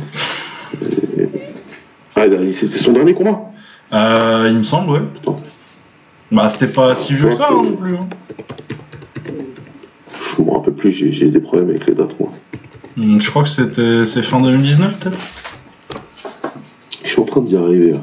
Ah, 2.15 2.25
il 2.25 2.33
a- 2.33 2.53
c'était 2.53 2.77
son 2.79 2.93
dernier 2.93 3.13
combat. 3.13 3.41
Euh, 3.91 4.47
il 4.49 4.57
me 4.59 4.63
semble, 4.63 4.91
ouais. 4.91 5.01
Putain. 5.13 5.35
Bah, 6.31 6.47
c'était 6.47 6.71
pas 6.71 6.95
si 6.95 7.13
vieux 7.13 7.27
que 7.29 7.33
ça 7.35 7.47
hein, 7.51 7.61
non 7.63 7.73
plus. 7.73 7.95
hein. 7.95 8.07
Je 10.37 10.41
me 10.43 10.51
rappelle 10.51 10.73
plus, 10.75 10.91
j'ai 10.91 11.11
j'ai 11.11 11.29
des 11.29 11.39
problèmes 11.41 11.69
avec 11.71 11.85
les 11.85 11.95
dates 11.95 12.17
moi. 12.17 12.29
Hum, 12.97 13.19
Je 13.21 13.29
crois 13.29 13.43
que 13.43 13.49
c'était, 13.49 14.05
c'est 14.05 14.21
fin 14.23 14.39
2019 14.39 14.99
peut-être. 14.99 15.17
Je 17.03 17.09
suis 17.09 17.19
en 17.21 17.25
train 17.25 17.41
d'y 17.41 17.57
arriver 17.57 17.91
là. 17.91 17.99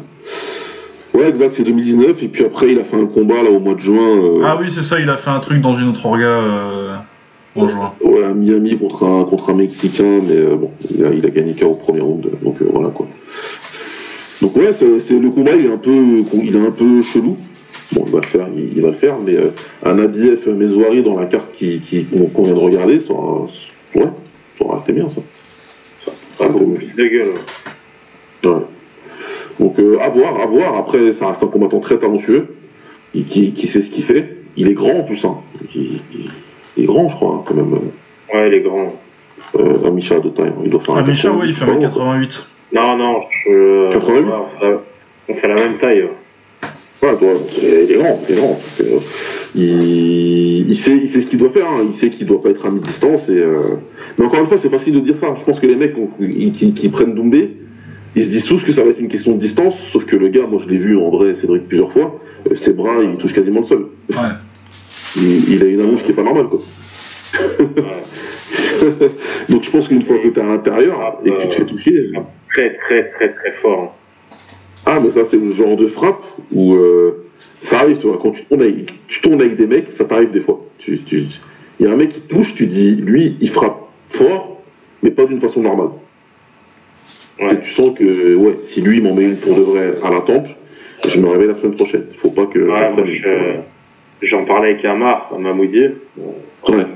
Ouais, 1.15 1.29
exact, 1.31 1.55
c'est 1.57 1.63
2019, 1.63 2.23
et 2.23 2.29
puis 2.29 2.45
après 2.45 2.73
il 2.73 2.79
a 2.79 2.85
fait 2.85 2.97
un 3.01 3.07
combat 3.07 3.43
là 3.43 3.49
au 3.51 3.59
mois 3.59 3.75
de 3.75 3.81
juin. 3.81 3.97
euh, 4.19 4.43
Ah 4.45 4.59
oui, 4.61 4.67
c'est 4.71 4.83
ça, 4.83 5.01
il 5.01 5.09
a 5.09 5.17
fait 5.17 5.31
un 5.31 5.41
truc 5.41 5.63
dans 5.63 5.75
une 5.77 5.89
autre 5.89 6.05
orga 6.05 6.25
euh, 6.27 6.86
en 7.57 7.69
juin. 7.69 7.93
Ouais, 8.03 8.25
à 8.25 8.35
Miami 8.35 8.79
contre 8.79 9.05
un, 9.05 9.25
contre 9.25 9.51
un 9.51 9.55
Mexicain, 9.55 10.21
mais 10.27 10.37
euh, 10.37 10.57
bon, 10.57 10.71
il 10.91 11.05
a, 11.05 11.11
il 11.11 11.25
a 11.25 11.31
gagné 11.31 11.55
qu'au 11.55 11.75
premier 11.75 12.01
round, 12.01 12.27
donc 12.43 12.61
euh, 12.61 12.69
voilà 12.73 12.89
quoi. 12.91 13.07
Donc 14.43 14.57
ouais, 14.57 14.73
c'est 14.79 15.19
le 15.19 15.31
combat, 15.31 15.57
il 15.57 15.67
est 15.67 15.73
un 15.73 15.79
peu, 15.79 16.25
il 16.35 16.55
est 16.55 16.67
un 16.67 16.71
peu 16.71 17.03
chelou. 17.13 17.37
Bon, 17.93 18.03
il 18.07 18.13
va 18.13 18.21
le 18.21 18.27
faire, 18.27 18.49
il, 18.57 18.77
il 18.77 18.83
va 18.83 18.89
le 18.89 18.95
faire, 18.95 19.17
mais 19.25 19.37
euh, 19.37 19.51
un 19.85 19.99
ABF 19.99 20.47
Mesoiri 20.47 21.03
dans 21.03 21.19
la 21.19 21.27
carte 21.27 21.53
qui, 21.57 21.81
qui, 21.89 22.05
qu'on 22.05 22.43
vient 22.43 22.55
de 22.55 22.59
regarder, 22.59 23.01
ça 23.07 23.13
aura, 23.13 23.47
ouais, 23.95 24.09
ça 24.59 24.65
aura 24.65 24.83
été 24.83 24.93
bien 24.93 25.09
ça. 25.15 25.23
Ça, 26.39 26.49
de 26.49 27.09
gueule. 27.09 27.35
Ouais. 28.45 28.63
Donc 29.59 29.79
euh, 29.79 29.99
à 30.01 30.09
voir, 30.11 30.41
à 30.41 30.47
voir. 30.47 30.77
Après, 30.77 31.15
ça 31.19 31.29
reste 31.29 31.43
un 31.43 31.47
combattant 31.47 31.81
très 31.81 31.99
talentueux, 31.99 32.49
qui, 33.13 33.53
qui 33.53 33.69
sait 33.69 33.83
ce 33.83 33.91
qu'il 33.91 34.05
fait. 34.05 34.37
Il 34.57 34.69
est 34.69 34.75
grand 34.75 35.01
en 35.01 35.03
plus, 35.05 35.25
hein. 35.25 35.37
Il, 35.75 36.01
il- 36.77 36.83
il 36.83 36.85
est 36.85 36.87
grand, 36.87 37.09
je 37.09 37.17
crois, 37.17 37.35
hein, 37.37 37.43
quand 37.47 37.55
même. 37.55 37.73
Ouais, 38.35 38.51
les 38.51 38.61
grands. 38.61 38.89
Euh, 39.59 39.87
Amisha 39.87 40.19
de 40.21 40.29
taille, 40.31 40.53
il 40.65 40.71
doit 40.71 40.81
faire 40.81 40.97
Ah, 40.97 41.01
un 41.01 41.07
Micha, 41.07 41.31
ouais, 41.31 41.47
il 41.47 41.55
fait 41.55 41.65
88, 41.65 41.87
1m88. 41.87 42.47
Non, 42.75 42.97
non, 42.97 43.21
je. 43.47 43.93
88? 43.93 44.21
ouais, 44.21 44.33
on, 44.33 44.59
fait 44.59 44.65
la, 44.71 44.79
on 45.29 45.35
fait 45.35 45.49
la 45.49 45.55
même 45.55 45.79
taille. 45.79 46.03
ouais. 46.03 46.11
Toi, 47.01 47.19
il 47.63 47.91
est 47.93 47.95
grand, 47.99 48.19
il 48.29 48.35
est 48.35 48.39
grand. 48.39 48.59
Euh, 48.81 48.99
il, 49.55 50.71
il, 50.71 50.79
sait, 50.81 50.97
il 50.97 51.11
sait 51.13 51.21
ce 51.23 51.27
qu'il 51.27 51.39
doit 51.39 51.51
faire, 51.51 51.69
hein. 51.69 51.87
il 51.93 52.01
sait 52.01 52.11
qu'il 52.11 52.27
doit 52.27 52.43
pas 52.43 52.51
être 52.51 52.67
à 52.67 52.71
mi-distance. 52.71 53.29
Et, 53.29 53.33
euh... 53.33 53.77
Mais 54.19 54.25
encore 54.25 54.41
une 54.41 54.47
fois, 54.49 54.59
c'est 54.61 54.71
facile 54.71 54.95
de 54.95 55.01
dire 55.01 55.17
ça. 55.21 55.35
Je 55.39 55.45
pense 55.45 55.61
que 55.61 55.67
les 55.67 55.77
mecs 55.77 55.95
qui, 56.55 56.73
qui 56.75 56.89
prennent 56.89 57.15
Doumbé, 57.15 57.51
ils 58.17 58.25
se 58.25 58.29
disent 58.31 58.45
tous 58.47 58.63
que 58.65 58.73
ça 58.73 58.83
va 58.83 58.91
être 58.91 59.01
une 59.01 59.09
question 59.09 59.33
de 59.33 59.41
distance, 59.41 59.75
sauf 59.93 60.05
que 60.07 60.17
le 60.17 60.29
gars, 60.29 60.47
moi 60.51 60.61
je 60.65 60.71
l'ai 60.71 60.79
vu 60.79 60.97
en 60.99 61.11
vrai, 61.11 61.35
Cédric, 61.41 61.69
plusieurs 61.69 61.93
fois, 61.93 62.19
euh, 62.51 62.57
ses 62.57 62.73
bras, 62.73 62.95
il 63.03 63.17
touche 63.19 63.35
quasiment 63.35 63.61
le 63.61 63.67
sol. 63.67 63.87
Ouais. 64.11 64.17
Il, 65.17 65.55
il 65.55 65.63
a 65.63 65.67
une 65.67 65.81
allonge 65.81 66.03
qui 66.05 66.13
est 66.13 66.15
pas 66.15 66.23
normale, 66.23 66.47
quoi. 66.49 66.61
Donc 69.49 69.63
je 69.65 69.71
pense 69.71 69.89
qu'une 69.89 70.03
fois 70.03 70.19
que 70.19 70.29
tu 70.29 70.39
es 70.39 70.43
à 70.43 70.47
l'intérieur 70.47 71.19
et 71.25 71.31
que 71.31 71.43
tu 71.43 71.49
te 71.49 71.55
fais 71.55 71.65
toucher, 71.67 72.11
Très, 72.51 72.75
très, 72.77 73.11
très, 73.11 73.33
très 73.35 73.53
fort. 73.63 73.95
Ah, 74.87 75.01
mais 75.03 75.11
ça, 75.11 75.27
c'est 75.31 75.37
le 75.43 75.53
genre 75.55 75.77
de 75.77 75.89
frappe 75.89 76.25
où 76.53 76.75
euh, 76.75 77.27
ça 77.65 77.81
arrive, 77.81 77.99
tu 77.99 78.07
vois, 78.07 78.19
quand 78.23 78.31
tu 78.31 78.45
tournes 78.45 78.63
avec, 78.63 78.87
tu 79.09 79.21
tournes 79.21 79.41
avec 79.41 79.57
des 79.57 79.67
mecs, 79.67 79.89
ça 79.99 80.05
t'arrive 80.05 80.31
des 80.31 80.41
fois. 80.41 80.61
Tu- 80.79 81.01
tu- 81.03 81.25
Il 81.81 81.87
y 81.87 81.89
a 81.89 81.93
un 81.93 81.97
mec 81.97 82.11
qui 82.11 82.21
touche, 82.23 82.55
tu 82.55 82.67
dis, 82.67 82.95
lui, 82.95 83.37
il 83.41 83.51
frappe 83.51 83.79
fort, 84.11 84.63
mais 85.03 85.11
pas 85.11 85.25
d'une 85.27 85.41
façon 85.41 85.61
normale. 85.61 85.89
Ouais. 87.41 87.55
Et 87.55 87.61
tu 87.61 87.73
sens 87.75 87.99
que, 87.99 88.35
ouais, 88.37 88.59
si 88.69 88.81
lui 88.81 89.01
m'en 89.03 89.15
met 89.15 89.25
une 89.25 89.37
pour 89.37 89.55
de 89.55 89.61
vrai 89.63 89.95
à 90.03 90.11
la 90.11 90.21
tempe, 90.21 90.47
je 91.07 91.21
me 91.21 91.29
réveille 91.29 91.49
la 91.49 91.57
semaine 91.57 91.75
prochaine. 91.75 92.05
Il 92.13 92.19
faut 92.19 92.31
pas 92.31 92.47
que. 92.47 92.59
Ouais, 92.61 92.93
moi, 92.93 93.05
je- 93.05 93.57
j'en 94.23 94.45
parlais 94.45 94.71
avec 94.73 94.85
Amar, 94.85 95.31
à 95.35 95.39
Mamoudi. 95.39 95.89
Ouais. 96.69 96.87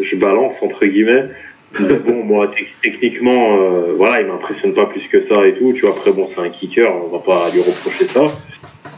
Je 0.00 0.16
balance, 0.16 0.56
entre 0.62 0.84
guillemets. 0.86 1.24
Bon, 2.06 2.22
moi, 2.24 2.46
tec- 2.56 2.74
techniquement, 2.80 3.58
euh, 3.58 3.92
voilà, 3.96 4.20
il 4.20 4.28
m'impressionne 4.28 4.72
pas 4.72 4.86
plus 4.86 5.02
que 5.08 5.20
ça 5.22 5.46
et 5.46 5.54
tout. 5.54 5.72
Tu 5.74 5.80
vois, 5.82 5.90
après, 5.90 6.12
bon, 6.12 6.28
c'est 6.28 6.40
un 6.40 6.48
kicker, 6.48 6.90
on 7.04 7.08
va 7.08 7.18
pas 7.18 7.50
lui 7.52 7.60
reprocher 7.60 8.06
ça. 8.06 8.22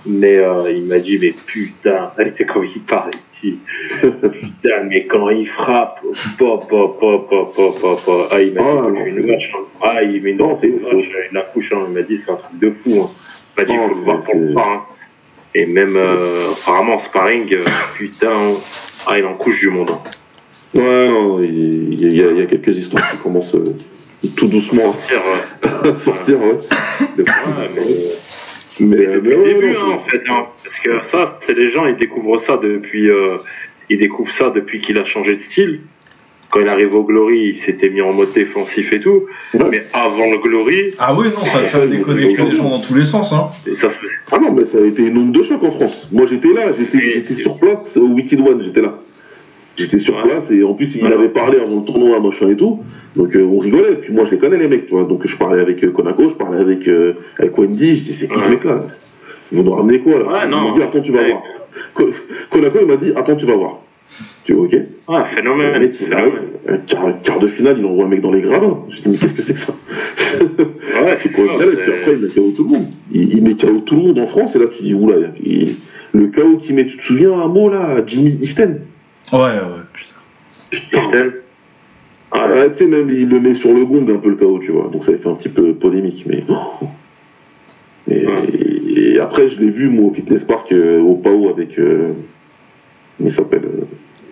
Mais 0.06 0.36
euh, 0.36 0.70
il 0.70 0.84
m'a 0.84 0.98
dit, 0.98 1.18
mais 1.20 1.32
putain, 1.46 2.12
était 2.20 2.44
comme 2.44 2.64
il 2.66 2.80
parle. 2.82 3.10
dit, 3.42 3.58
putain, 4.00 4.82
mais 4.86 5.06
quand 5.06 5.30
il 5.30 5.48
frappe, 5.48 6.00
pop, 6.38 6.68
pop, 6.68 7.00
pop, 7.00 7.28
pop, 7.28 7.54
pop, 7.56 7.80
pop, 7.80 8.04
pop. 8.04 8.28
Ah, 8.30 8.40
il 8.40 8.52
m'a 8.52 8.60
dit, 8.60 8.98
c'est 9.04 9.10
une 9.10 9.22
c'est- 9.22 9.32
vache. 9.32 9.52
hein. 9.54 9.64
Ah, 9.80 10.02
il 10.02 10.22
met 10.22 10.34
Non, 10.34 10.48
non, 10.50 10.58
c'est 10.60 10.66
une 10.68 10.78
c'est- 10.78 10.94
vache, 10.94 11.04
il 11.30 11.34
la 11.34 11.40
couche. 11.42 11.72
Hein. 11.72 11.78
Il 11.88 11.94
m'a 11.94 12.02
dit, 12.02 12.20
c'est 12.24 12.30
un 12.30 12.36
truc 12.36 12.58
de 12.60 12.70
fou. 12.70 13.00
Hein. 13.02 13.10
Il 13.56 13.60
m'a 13.60 13.64
dit, 13.64 13.76
Non, 13.76 13.88
faut 13.88 13.94
le 13.96 14.00
voir 14.04 14.18
c'est- 14.24 14.30
pour 14.32 14.40
le 14.40 14.46
c'est- 14.48 14.52
voir. 14.52 14.94
Hein. 15.58 15.62
Et 15.62 15.66
même, 15.66 15.96
euh, 15.96 16.50
apparemment, 16.52 16.94
en 16.96 17.00
sparring, 17.00 17.52
euh, 17.54 17.62
putain, 17.96 18.30
ah, 19.06 19.18
il 19.18 19.24
en 19.24 19.34
couche 19.34 19.58
du 19.60 19.70
monde. 19.70 19.90
hein. 19.90 20.00
Ouais, 20.74 21.08
non, 21.08 21.42
il 21.42 21.94
il 21.94 22.12
y, 22.16 22.22
a, 22.22 22.30
il 22.30 22.38
y 22.38 22.42
a 22.42 22.46
quelques 22.46 22.76
histoires 22.76 23.10
qui 23.10 23.16
commencent 23.18 23.54
euh, 23.54 23.74
tout 24.36 24.46
doucement 24.48 24.92
Sortir, 24.92 25.20
à 25.62 26.00
sortir, 26.04 26.38
ouais. 26.40 26.58
Mais- 28.80 28.86
mais, 28.86 28.96
Mais 28.96 28.96
mais 28.96 29.06
depuis 29.16 29.30
le 29.30 29.36
ouais, 29.38 29.54
début, 29.54 29.70
non, 29.72 29.80
hein, 29.80 29.94
en 29.94 29.98
fait, 30.08 30.22
hein, 30.28 30.46
parce 30.62 30.78
que 30.78 30.90
ça, 31.10 31.40
c'est 31.46 31.54
les 31.54 31.70
gens, 31.72 31.86
ils 31.86 31.96
découvrent 31.96 32.40
ça 32.46 32.58
depuis, 32.58 33.08
ils 33.90 33.98
découvrent 33.98 34.32
ça 34.38 34.50
depuis 34.50 34.80
qu'il 34.80 34.98
a 34.98 35.04
changé 35.06 35.34
de 35.36 35.42
style. 35.42 35.80
Quand 36.58 36.64
il 36.64 36.68
arrive 36.70 36.92
au 36.92 37.04
Glory, 37.04 37.54
il 37.54 37.56
s'était 37.64 37.88
mis 37.88 38.00
en 38.00 38.12
mode 38.12 38.32
défensif 38.34 38.92
et 38.92 38.98
tout. 38.98 39.26
Ouais. 39.54 39.60
Mais 39.70 39.82
avant 39.92 40.28
le 40.28 40.38
Glory, 40.38 40.92
Ah 40.98 41.14
oui, 41.16 41.26
non, 41.32 41.44
ça, 41.46 41.64
ça 41.66 41.82
a 41.82 41.86
déconnecté 41.86 42.42
les 42.42 42.54
gens 42.56 42.68
dans 42.70 42.80
tous 42.80 42.94
les 42.96 43.04
sens. 43.04 43.32
Hein. 43.32 43.46
ça. 43.80 43.88
Ah 44.32 44.38
non, 44.40 44.50
mais 44.52 44.64
ça 44.72 44.78
a 44.78 44.86
été 44.86 45.02
une 45.02 45.18
onde 45.18 45.30
de 45.32 45.42
choc 45.44 45.62
en 45.62 45.70
France. 45.70 46.08
Moi, 46.10 46.26
j'étais 46.28 46.52
là, 46.52 46.72
j'étais 46.76 46.98
Et- 47.32 47.34
sur 47.42 47.58
place 47.58 47.96
au 47.96 48.06
Wicked 48.08 48.40
One, 48.40 48.62
j'étais 48.64 48.80
là. 48.80 48.94
J'étais 49.76 50.00
sur 50.00 50.16
Ouais. 50.16 50.22
place 50.24 50.50
et 50.50 50.64
en 50.64 50.74
plus, 50.74 50.90
il 50.96 51.04
Ouais. 51.04 51.12
avait 51.12 51.28
parlé 51.28 51.60
avant 51.60 51.76
le 51.78 51.84
tournoi, 51.86 52.18
machin 52.18 52.48
et 52.50 52.56
tout. 52.56 52.80
Donc, 53.14 53.36
euh, 53.36 53.44
on 53.44 53.58
rigolait. 53.60 53.94
Puis 54.02 54.12
moi, 54.12 54.24
je 54.24 54.32
les 54.32 54.38
connais, 54.38 54.56
les 54.58 54.66
mecs, 54.66 54.86
tu 54.86 54.94
vois. 54.94 55.04
Donc, 55.04 55.24
je 55.24 55.36
parlais 55.36 55.60
avec 55.60 55.84
euh, 55.84 55.92
Konako, 55.92 56.30
je 56.30 56.34
parlais 56.34 56.58
avec, 56.60 56.88
euh, 56.88 57.12
avec 57.38 57.56
Wendy. 57.56 57.98
Je 57.98 58.02
dis, 58.02 58.16
c'est 58.18 58.26
qui 58.28 58.40
ce 58.40 58.50
mec-là? 58.50 58.80
Ils 59.52 59.58
vont 59.58 59.62
nous 59.64 59.74
ramener 59.74 60.00
quoi, 60.00 60.18
là? 60.18 60.24
Ouais, 60.26 60.38
Il 60.46 60.50
non. 60.50 60.70
m'a 60.70 60.76
dit, 60.76 60.82
attends, 60.82 61.00
tu 61.02 61.12
vas 61.12 61.20
Ouais. 61.20 61.30
voir. 61.30 61.42
Ko- 61.94 62.10
Konako, 62.50 62.78
il 62.80 62.86
m'a 62.88 62.96
dit, 62.96 63.12
attends, 63.14 63.36
tu 63.36 63.46
vas 63.46 63.54
voir. 63.54 63.78
Tu 64.48 64.54
vois, 64.54 64.64
ok 64.64 64.76
Ah, 65.08 65.24
phénomène. 65.26 65.78
mec, 65.78 65.92
quart, 66.86 67.20
quart 67.22 67.38
de 67.38 67.48
finale, 67.48 67.76
il 67.80 67.84
envoie 67.84 68.06
un 68.06 68.08
mec 68.08 68.22
dans 68.22 68.32
les 68.32 68.40
gradins. 68.40 68.78
Je 68.88 69.02
dis, 69.02 69.08
mais 69.10 69.16
qu'est-ce 69.18 69.34
que 69.34 69.42
c'est 69.42 69.52
que 69.52 69.58
ça 69.60 69.74
Ouais, 70.32 71.18
C'est 71.22 71.32
quoi 71.32 71.44
finale 71.48 71.74
Et 71.74 71.76
puis 71.76 71.92
après, 71.92 72.12
il 72.14 72.18
met 72.22 72.28
KO 72.28 72.52
tout 72.56 72.62
le 72.64 72.70
monde. 72.70 72.86
Il, 73.12 73.32
il 73.36 73.42
met 73.44 73.54
KO 73.56 73.80
tout 73.84 73.94
le 73.96 74.00
monde 74.04 74.18
en 74.18 74.26
France, 74.26 74.56
et 74.56 74.58
là, 74.58 74.64
tu 74.74 74.82
dis, 74.84 74.94
oula, 74.94 75.16
il- 75.44 75.74
le 76.14 76.28
KO 76.28 76.56
qui 76.62 76.72
met, 76.72 76.86
tu 76.86 76.96
te 76.96 77.02
souviens 77.02 77.34
un 77.38 77.48
mot 77.48 77.68
là, 77.68 77.96
Jimmy 78.06 78.38
Iften 78.40 78.80
Ouais, 79.34 79.38
ouais, 79.38 79.84
putain. 79.92 80.80
Système. 81.02 81.32
Ah, 82.30 82.48
Ouais, 82.50 82.70
Tu 82.72 82.78
sais, 82.78 82.86
même, 82.86 83.10
il 83.10 83.28
le 83.28 83.40
met 83.40 83.54
sur 83.54 83.74
le 83.74 83.84
gong 83.84 84.06
un 84.10 84.16
peu 84.18 84.30
le 84.30 84.36
KO, 84.36 84.60
tu 84.60 84.70
vois. 84.72 84.88
Donc 84.90 85.04
ça 85.04 85.12
a 85.12 85.14
fait 85.16 85.28
un 85.28 85.34
petit 85.34 85.50
peu 85.50 85.74
polémique, 85.74 86.24
mais. 86.26 86.42
Et, 88.10 88.26
Ouais. 88.26 88.34
et 88.96 89.20
après, 89.20 89.50
je 89.50 89.60
l'ai 89.60 89.68
vu, 89.68 89.90
moi, 89.90 90.10
au 90.10 90.14
Fitness 90.14 90.42
Park, 90.44 90.72
euh, 90.72 91.00
au 91.02 91.16
PAO, 91.16 91.50
avec. 91.50 91.78
Euh, 91.78 92.12
comment 93.18 93.28
il 93.28 93.34
s'appelle 93.34 93.64
euh, 93.66 93.84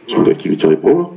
Son 0.09 0.23
gars 0.23 0.35
qui 0.35 0.49
lui 0.49 0.57
tient 0.57 0.71
les 0.71 0.77
bras, 0.77 0.93
là. 0.93 1.09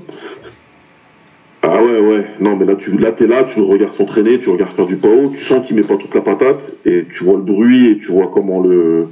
Ah 1.61 1.83
ouais, 1.83 1.99
ouais. 1.99 2.25
Non, 2.39 2.55
mais 2.55 2.65
là, 2.65 2.75
tu 2.75 2.97
là, 2.97 3.11
t'es 3.11 3.27
là, 3.27 3.43
tu 3.43 3.59
le 3.59 3.65
regardes 3.65 3.93
s'entraîner, 3.93 4.39
tu 4.39 4.45
le 4.45 4.53
regardes 4.53 4.71
faire 4.73 4.85
du 4.85 4.95
PAO, 4.95 5.29
tu 5.29 5.43
sens 5.43 5.65
qu'il 5.65 5.75
met 5.75 5.81
pas 5.83 5.97
toute 5.97 6.13
la 6.15 6.21
patate, 6.21 6.59
et 6.85 7.05
tu 7.13 7.23
vois 7.23 7.35
le 7.35 7.43
bruit, 7.43 7.91
et 7.91 7.97
tu 7.97 8.07
vois 8.11 8.31
comment 8.33 8.61
le. 8.61 9.07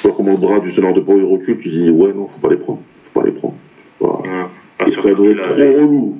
Tu 0.00 0.08
vois 0.08 0.16
comment 0.16 0.32
le 0.32 0.38
bras 0.38 0.58
du 0.60 0.72
teneur 0.72 0.94
de 0.94 1.00
PAO 1.00 1.18
il 1.18 1.24
recule, 1.24 1.58
tu 1.58 1.68
dis, 1.68 1.90
ouais, 1.90 2.12
non, 2.12 2.26
faut 2.28 2.40
pas 2.40 2.50
les 2.50 2.56
prendre. 2.56 2.80
Faut 3.12 3.20
pas 3.20 3.26
les 3.26 3.32
prendre. 3.32 3.54
Voilà. 4.00 4.18
ouais. 4.20 4.84
Qu'il 4.84 4.94
être 4.94 4.98
a- 4.98 5.02
trop 5.02 5.54
relou. 5.80 6.16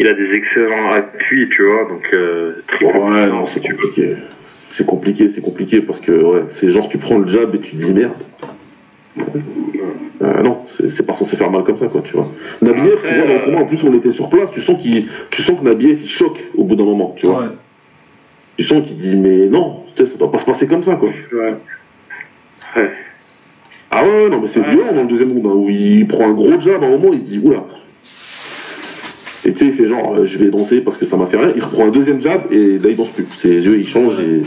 Il 0.00 0.06
a 0.08 0.14
des 0.14 0.34
excellents 0.34 0.90
appuis, 0.90 1.48
tu 1.48 1.62
vois, 1.64 1.84
donc 1.88 2.02
euh, 2.12 2.54
Ouais, 2.82 3.26
non, 3.28 3.46
c'est 3.46 3.62
compliqué. 3.64 4.14
C'est 4.72 4.86
compliqué, 4.86 5.30
c'est 5.34 5.42
compliqué 5.42 5.80
parce 5.82 6.00
que 6.00 6.10
ouais, 6.12 6.42
c'est 6.58 6.70
genre 6.72 6.88
tu 6.88 6.98
prends 6.98 7.18
le 7.18 7.30
jab 7.30 7.54
et 7.54 7.60
tu 7.60 7.76
te 7.76 7.84
dis 7.84 7.92
merde. 7.92 8.12
Euh, 9.18 10.42
non, 10.42 10.58
c'est 10.78 11.04
pas 11.06 11.14
censé 11.18 11.36
faire 11.36 11.50
mal 11.50 11.64
comme 11.64 11.78
ça, 11.78 11.86
quoi, 11.86 12.00
tu 12.02 12.12
vois. 12.14 12.26
Nabiev, 12.62 12.98
tu 13.02 13.14
vois, 13.14 13.26
dans 13.26 13.32
le 13.34 13.40
euh, 13.40 13.44
combat, 13.46 13.60
en 13.60 13.64
plus 13.66 13.78
on 13.84 13.94
était 13.94 14.12
sur 14.12 14.28
place, 14.30 14.48
tu 14.54 14.62
sens 14.62 14.80
qu'il, 14.80 15.08
tu 15.30 15.42
sens 15.42 15.58
que 15.58 15.64
Nabiev 15.64 15.98
il 16.02 16.08
choque 16.08 16.38
au 16.56 16.64
bout 16.64 16.76
d'un 16.76 16.84
moment, 16.84 17.14
tu 17.18 17.26
vois. 17.26 17.40
Ouais. 17.40 17.48
Tu 18.56 18.64
sens 18.64 18.86
qu'il 18.86 18.98
dit 18.98 19.16
mais 19.16 19.46
non, 19.46 19.80
tu 19.96 20.04
sais, 20.04 20.10
ça 20.12 20.16
doit 20.18 20.30
pas 20.30 20.38
se 20.38 20.44
passer 20.46 20.66
comme 20.66 20.84
ça, 20.84 20.94
quoi. 20.94 21.08
Ouais. 21.08 21.54
Ouais. 22.76 22.90
Ah 23.90 24.04
ouais, 24.04 24.28
non, 24.30 24.40
mais 24.40 24.48
c'est 24.48 24.60
Ouais. 24.60 24.70
violent 24.70 24.92
dans 24.94 25.02
le 25.02 25.08
deuxième 25.08 25.32
round, 25.32 25.46
hein, 25.46 25.54
où 25.54 25.68
il 25.68 26.06
prend 26.06 26.26
un 26.28 26.32
gros 26.32 26.58
jab 26.60 26.82
à 26.82 26.86
un 26.86 26.90
moment, 26.90 27.12
il 27.12 27.24
dit 27.24 27.38
oula. 27.42 27.64
Et 29.44 29.52
tu 29.52 29.58
sais, 29.58 29.66
il 29.66 29.72
fait 29.74 29.88
genre, 29.88 30.14
euh, 30.14 30.24
je 30.24 30.38
vais 30.38 30.50
danser 30.50 30.80
parce 30.80 30.96
que 30.96 31.04
ça 31.04 31.16
m'a 31.16 31.26
fait 31.26 31.36
rien. 31.36 31.52
Il 31.56 31.62
reprend 31.62 31.86
un 31.86 31.90
deuxième 31.90 32.20
jab 32.20 32.42
et 32.52 32.78
là, 32.78 32.88
il 32.90 32.96
danse 32.96 33.08
plus. 33.10 33.26
Ses 33.40 33.48
yeux, 33.66 33.76
ils 33.78 33.88
changent 33.88 34.20
et. 34.20 34.42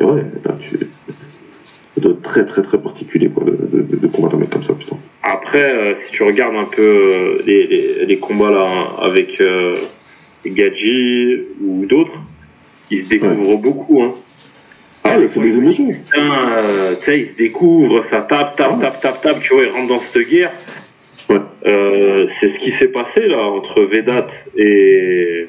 Et 0.00 0.04
ouais, 0.04 0.24
là, 0.44 0.54
tu. 0.60 0.78
Ça 1.94 2.00
doit 2.00 2.12
être 2.12 2.22
très, 2.22 2.46
très, 2.46 2.62
très 2.62 2.78
particulier, 2.78 3.28
quoi, 3.28 3.44
de, 3.44 3.96
de, 3.96 4.06
combattre 4.06 4.36
un 4.36 4.38
mec 4.38 4.50
comme 4.50 4.64
ça, 4.64 4.74
putain. 4.74 4.96
Après, 5.22 5.76
euh, 5.76 5.94
si 6.06 6.12
tu 6.12 6.22
regardes 6.22 6.56
un 6.56 6.64
peu 6.64 6.82
euh, 6.82 7.42
les, 7.46 7.66
les, 7.66 8.06
les 8.06 8.18
combats 8.18 8.50
là 8.50 8.64
hein, 8.64 9.02
avec 9.02 9.40
euh, 9.40 9.74
Gadji 10.46 11.42
ou 11.62 11.84
d'autres, 11.86 12.18
ils 12.90 13.04
se 13.04 13.08
découvrent 13.10 13.58
beaucoup. 13.58 14.02
Hein. 14.02 14.12
Ah, 15.04 15.16
c'est 15.34 15.40
des 15.40 15.50
émotions. 15.50 15.90
Putain, 15.90 16.96
tu 17.00 17.04
sais, 17.04 17.20
ils 17.20 17.28
se 17.28 17.36
découvrent, 17.36 18.04
ça 18.08 18.22
tape, 18.22 18.56
tape, 18.56 18.80
tape, 18.80 19.00
tape, 19.00 19.20
tape, 19.20 19.40
tu 19.42 19.52
vois, 19.52 19.64
ils 19.64 19.70
rentrent 19.70 19.88
dans 19.88 19.98
cette 20.00 20.28
guerre. 20.28 20.52
Ouais. 21.28 21.40
Euh, 21.66 22.26
c'est 22.40 22.48
ce 22.48 22.58
qui 22.58 22.72
s'est 22.72 22.88
passé 22.88 23.26
là 23.26 23.42
entre 23.42 23.82
Vedat 23.82 24.26
et 24.56 25.48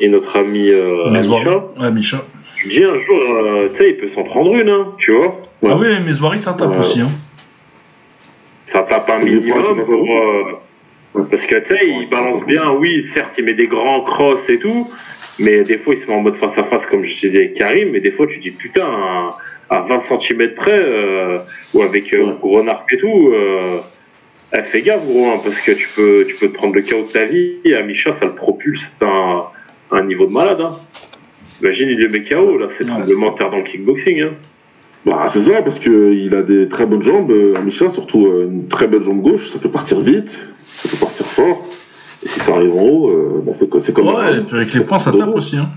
et 0.00 0.08
notre 0.08 0.36
ami 0.36 0.68
euh. 0.70 1.10
Ouais, 1.78 1.90
Misha. 1.90 2.24
Je 2.58 2.66
me 2.66 2.70
dis 2.72 2.82
un 2.84 2.98
jour, 2.98 3.18
euh, 3.20 3.68
tu 3.72 3.78
sais, 3.78 3.90
il 3.90 3.96
peut 3.96 4.08
s'en 4.08 4.24
prendre 4.24 4.54
une, 4.56 4.68
hein, 4.68 4.88
tu 4.98 5.12
vois. 5.12 5.40
Ouais. 5.62 5.70
Ah 5.72 5.76
oui, 5.78 5.86
Meswari, 6.04 6.38
ça 6.38 6.54
tape 6.54 6.70
Ouais. 6.72 6.78
aussi. 6.78 7.00
Hein. 7.00 7.06
Ça 8.66 8.82
tape 8.82 9.08
un 9.10 9.18
minimum 9.20 9.84
pour. 9.84 10.18
euh, 10.18 11.24
parce 11.30 11.44
que 11.46 11.56
tu 11.60 11.68
sais, 11.68 11.86
il 11.88 12.08
balance 12.10 12.44
bien, 12.46 12.70
oui, 12.72 13.04
certes, 13.14 13.32
il 13.38 13.44
met 13.44 13.54
des 13.54 13.66
grands 13.66 14.02
crosses 14.02 14.48
et 14.48 14.58
tout, 14.58 14.88
mais 15.38 15.62
des 15.62 15.78
fois, 15.78 15.94
il 15.94 16.00
se 16.00 16.06
met 16.06 16.14
en 16.14 16.20
mode 16.20 16.36
face 16.36 16.56
à 16.58 16.64
face, 16.64 16.84
comme 16.86 17.04
je 17.04 17.20
t'ai 17.20 17.30
dit 17.30 17.36
avec 17.38 17.54
Karim, 17.54 17.90
mais 17.92 18.00
des 18.00 18.10
fois, 18.12 18.26
tu 18.26 18.38
dis 18.38 18.50
putain, 18.50 18.84
à, 18.86 19.38
à 19.70 19.80
20 19.82 20.00
cm 20.20 20.54
près, 20.54 20.72
euh, 20.78 21.38
ou 21.74 21.82
avec 21.82 22.12
euh, 22.12 22.24
Ouais. 22.24 22.32
Renard 22.42 22.84
et 22.92 22.98
tout, 22.98 23.30
euh, 23.32 23.78
eh, 24.52 24.62
fais 24.62 24.82
gaffe, 24.82 25.04
gros, 25.06 25.30
hein, 25.30 25.40
parce 25.42 25.58
que 25.60 25.72
tu 25.72 25.88
peux, 25.96 26.24
tu 26.28 26.34
peux 26.36 26.48
te 26.48 26.54
prendre 26.54 26.74
le 26.74 26.82
chaos 26.82 27.02
de 27.04 27.12
ta 27.12 27.24
vie, 27.24 27.54
et 27.64 27.74
à 27.74 27.82
Micha, 27.82 28.12
ça 28.18 28.26
le 28.26 28.34
propulse 28.34 28.82
à 29.00 29.06
un, 29.06 29.36
à 29.90 29.96
un 30.00 30.04
niveau 30.04 30.26
de 30.26 30.32
malade. 30.32 30.60
Hein. 30.60 30.76
Imagine, 31.62 31.88
il 31.90 31.98
le 31.98 32.08
met 32.08 32.22
KO, 32.24 32.58
là, 32.58 32.66
c'est 32.76 32.84
Ouais. 32.84 32.90
tremblement 32.90 33.32
de 33.32 33.36
terre 33.38 33.50
dans 33.50 33.58
le 33.58 33.64
kickboxing. 33.64 34.20
Hein. 34.22 34.30
Bah, 35.06 35.26
c'est 35.32 35.42
ça, 35.44 35.62
parce 35.62 35.78
qu'il 35.78 36.34
a 36.34 36.42
des 36.42 36.68
très 36.68 36.86
bonnes 36.86 37.02
jambes, 37.02 37.30
euh, 37.30 37.54
Amisha, 37.56 37.90
surtout 37.92 38.26
euh, 38.26 38.48
une 38.50 38.68
très 38.68 38.86
belle 38.88 39.04
jambe 39.04 39.22
gauche, 39.22 39.48
ça 39.52 39.58
peut 39.58 39.70
partir 39.70 40.00
vite, 40.00 40.28
ça 40.66 40.88
peut 40.88 40.96
partir 41.04 41.26
fort. 41.26 41.64
Et 42.24 42.28
si 42.28 42.40
ça 42.40 42.54
arrive 42.56 42.74
en 42.74 42.82
haut, 42.82 43.10
euh, 43.10 43.42
bah, 43.46 43.52
c'est 43.58 43.68
co- 43.70 43.80
c'est 43.80 43.92
comme 43.92 44.08
Ouais, 44.08 44.38
et 44.38 44.42
puis 44.42 44.56
avec 44.56 44.74
les 44.74 44.80
points, 44.80 44.98
ça 44.98 45.12
tape 45.12 45.34
aussi. 45.34 45.56
Hein. 45.56 45.68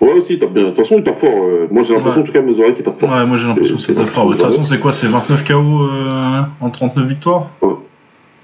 Ouais, 0.00 0.12
aussi, 0.14 0.32
il 0.34 0.38
tape 0.40 0.52
bien. 0.52 0.64
De 0.64 0.68
toute 0.70 0.78
façon, 0.78 0.96
il 0.98 1.04
tape 1.04 1.20
fort. 1.20 1.30
moi, 1.70 1.84
j'ai 1.84 1.94
l'impression, 1.94 2.20
Ouais. 2.20 2.22
en 2.22 2.22
tout 2.26 2.32
cas, 2.32 2.42
mes 2.42 2.58
oreilles 2.58 2.74
qui 2.74 2.82
tapent 2.82 2.98
fort. 3.00 3.10
Ouais, 3.10 3.24
moi 3.24 3.36
j'ai 3.36 3.46
l'impression 3.46 3.76
que 3.76 3.82
c'est 3.82 3.94
tape 3.94 4.06
fort. 4.08 4.26
De 4.28 4.32
toute 4.34 4.42
façon, 4.42 4.64
c'est 4.64 4.80
quoi 4.80 4.92
C'est 4.92 5.06
29 5.06 5.44
KO 5.46 5.54
euh, 5.54 6.40
en 6.60 6.70
39 6.70 7.06
victoires? 7.06 7.50
Ouais. 7.62 7.70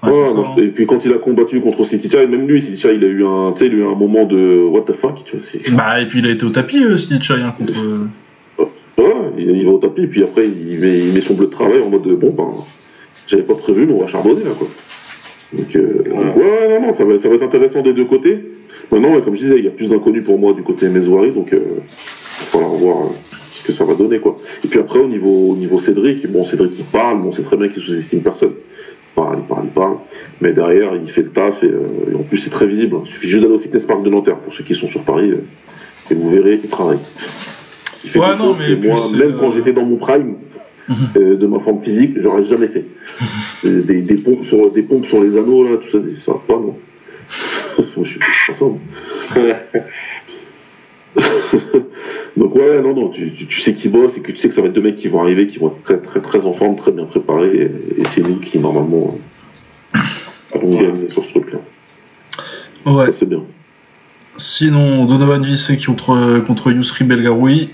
Ouais, 0.01 0.09
Ouais, 0.09 0.15
c'est 0.25 0.29
ça, 0.31 0.35
non, 0.35 0.45
hein. 0.45 0.61
Et 0.61 0.67
puis 0.67 0.85
quand 0.85 1.03
il 1.05 1.11
a 1.13 1.17
combattu 1.17 1.59
contre 1.61 1.85
et 1.93 2.27
même 2.27 2.47
lui, 2.47 2.61
Citicha, 2.61 2.91
il 2.91 3.03
a 3.03 3.07
eu 3.07 3.25
un, 3.25 3.51
tu 3.53 3.59
sais, 3.59 3.65
il 3.67 3.73
a 3.73 3.77
eu 3.77 3.83
un 3.85 3.95
moment 3.95 4.25
de 4.25 4.63
what 4.63 4.81
the 4.81 4.93
fuck, 4.93 5.23
tu 5.25 5.37
vois. 5.37 5.77
Bah, 5.77 6.01
et 6.01 6.05
puis 6.07 6.19
il 6.19 6.25
a 6.27 6.31
été 6.31 6.45
au 6.45 6.49
tapis, 6.51 6.83
euh, 6.83 6.95
hein, 7.31 7.53
contre. 7.57 7.73
euh, 7.77 8.05
Ouais, 8.97 9.13
il, 9.37 9.49
il 9.49 9.65
va 9.65 9.71
au 9.71 9.77
tapis, 9.77 10.07
puis 10.07 10.23
après, 10.23 10.45
il 10.47 10.79
met, 10.79 10.99
il 10.99 11.13
met 11.13 11.21
son 11.21 11.33
bleu 11.33 11.47
de 11.47 11.51
travail 11.51 11.81
en 11.81 11.89
mode 11.89 12.03
bon, 12.03 12.31
ben, 12.31 12.49
j'avais 13.27 13.43
pas 13.43 13.55
prévu, 13.55 13.85
mais 13.85 13.93
on 13.93 14.01
va 14.01 14.07
charbonner 14.07 14.43
là, 14.43 14.51
quoi. 14.57 14.67
Donc, 15.53 15.75
euh, 15.75 16.03
donc, 16.09 16.35
ouais, 16.37 16.79
non, 16.79 16.87
non, 16.87 16.97
ça 16.97 17.03
va, 17.05 17.19
ça 17.21 17.27
va 17.29 17.35
être 17.35 17.43
intéressant 17.43 17.81
des 17.81 17.93
deux 17.93 18.05
côtés. 18.05 18.39
Maintenant, 18.91 19.13
ouais, 19.15 19.21
comme 19.21 19.35
je 19.35 19.41
disais, 19.43 19.57
il 19.57 19.65
y 19.65 19.67
a 19.67 19.71
plus 19.71 19.87
d'inconnus 19.87 20.23
pour 20.25 20.37
moi 20.39 20.53
du 20.53 20.63
côté 20.63 20.87
Mezouari, 20.89 21.31
donc 21.31 21.51
euh, 21.53 21.59
il 21.59 21.75
va 21.79 22.45
falloir 22.51 22.71
voir 22.73 22.97
euh, 22.97 23.09
ce 23.51 23.65
que 23.67 23.73
ça 23.73 23.83
va 23.83 23.95
donner, 23.95 24.19
quoi. 24.19 24.35
Et 24.63 24.67
puis 24.67 24.79
après, 24.79 24.99
au 24.99 25.07
niveau, 25.07 25.51
au 25.51 25.55
niveau 25.55 25.79
Cédric, 25.81 26.25
bon, 26.31 26.45
Cédric, 26.45 26.71
il 26.77 26.85
parle, 26.85 27.21
bon, 27.21 27.29
on 27.29 27.33
sait 27.33 27.43
très 27.43 27.57
bien 27.57 27.67
qu'il 27.69 27.81
sous-estime 27.83 28.21
personne. 28.21 28.53
Il 29.19 29.25
parle, 29.25 29.39
il 29.39 29.47
parle, 29.47 29.63
il 29.65 29.71
parle. 29.71 29.97
Mais 30.41 30.53
derrière, 30.53 30.95
il 30.95 31.09
fait 31.11 31.23
le 31.23 31.29
taf, 31.31 31.61
et, 31.63 31.67
euh, 31.67 32.11
et 32.11 32.15
en 32.15 32.23
plus, 32.23 32.39
c'est 32.39 32.49
très 32.49 32.67
visible. 32.67 32.95
Il 33.05 33.11
suffit 33.11 33.29
juste 33.29 33.43
d'aller 33.43 33.55
au 33.55 33.59
Fitness 33.59 33.83
Park 33.83 34.03
de 34.03 34.09
Nanterre, 34.09 34.37
pour 34.37 34.53
ceux 34.53 34.63
qui 34.63 34.75
sont 34.75 34.87
sur 34.87 35.01
Paris, 35.03 35.31
euh, 35.31 35.43
et 36.11 36.13
vous 36.13 36.29
verrez, 36.31 36.59
il 36.63 36.69
travaille. 36.69 36.99
Il 38.03 38.09
fait 38.11 38.19
Ouais, 38.19 38.35
non, 38.37 38.55
mais 38.57 38.75
moi, 38.87 38.99
même 39.17 39.37
quand 39.39 39.49
euh, 39.49 39.55
j'étais 39.55 39.73
dans 39.73 39.85
mon 39.85 39.97
prime, 39.97 40.35
Mhm. 40.87 40.95
euh, 41.17 41.35
de 41.37 41.45
ma 41.47 41.59
forme 41.59 41.83
physique, 41.83 42.13
j'aurais 42.21 42.45
jamais 42.47 42.67
fait. 42.69 42.85
Des, 43.63 44.01
des, 44.01 44.15
pompes 44.15 44.45
sur, 44.45 44.71
des 44.71 44.81
pompes 44.83 45.05
sur 45.07 45.21
les 45.21 45.37
anneaux, 45.37 45.63
là, 45.65 45.77
tout 45.77 45.91
ça, 45.91 45.97
ça 46.25 46.31
va 46.31 46.39
pas, 46.47 46.53
non. 46.53 46.77
je 48.03 48.09
suis 48.09 48.19
pas. 48.57 48.65
Donc 52.37 52.55
ouais, 52.55 52.81
non, 52.81 52.95
non, 52.95 53.09
tu, 53.09 53.33
tu, 53.33 53.47
tu 53.47 53.61
sais 53.61 53.73
qui 53.73 53.89
bosse 53.89 54.11
et 54.15 54.21
que 54.21 54.31
tu 54.31 54.37
sais 54.37 54.49
que 54.49 54.55
ça 54.55 54.61
va 54.61 54.67
être 54.67 54.73
deux 54.73 54.81
mecs 54.81 54.97
qui 54.97 55.07
vont 55.07 55.21
arriver, 55.21 55.47
qui 55.47 55.57
vont 55.57 55.69
être 55.69 55.83
très 55.83 55.97
très 55.97 56.21
très 56.21 56.45
en 56.45 56.53
forme, 56.53 56.77
très 56.77 56.91
bien 56.91 57.05
préparés, 57.05 57.55
et, 57.55 58.01
et 58.01 58.03
c'est 58.13 58.21
nous 58.21 58.39
qui 58.39 58.59
normalement 58.59 59.15
euh, 59.95 59.99
allons 60.55 60.69
gagner 60.69 61.11
sur 61.11 61.23
ce 61.25 61.29
truc-là. 61.29 61.59
Ouais. 62.85 63.07
Ça 63.07 63.19
c'est 63.19 63.29
bien. 63.29 63.43
Sinon, 64.37 65.05
Donovan 65.05 65.43
Vissé 65.43 65.77
contre, 65.77 66.39
contre 66.47 66.71
Yusri 66.71 67.03
Belgaroui, 67.03 67.71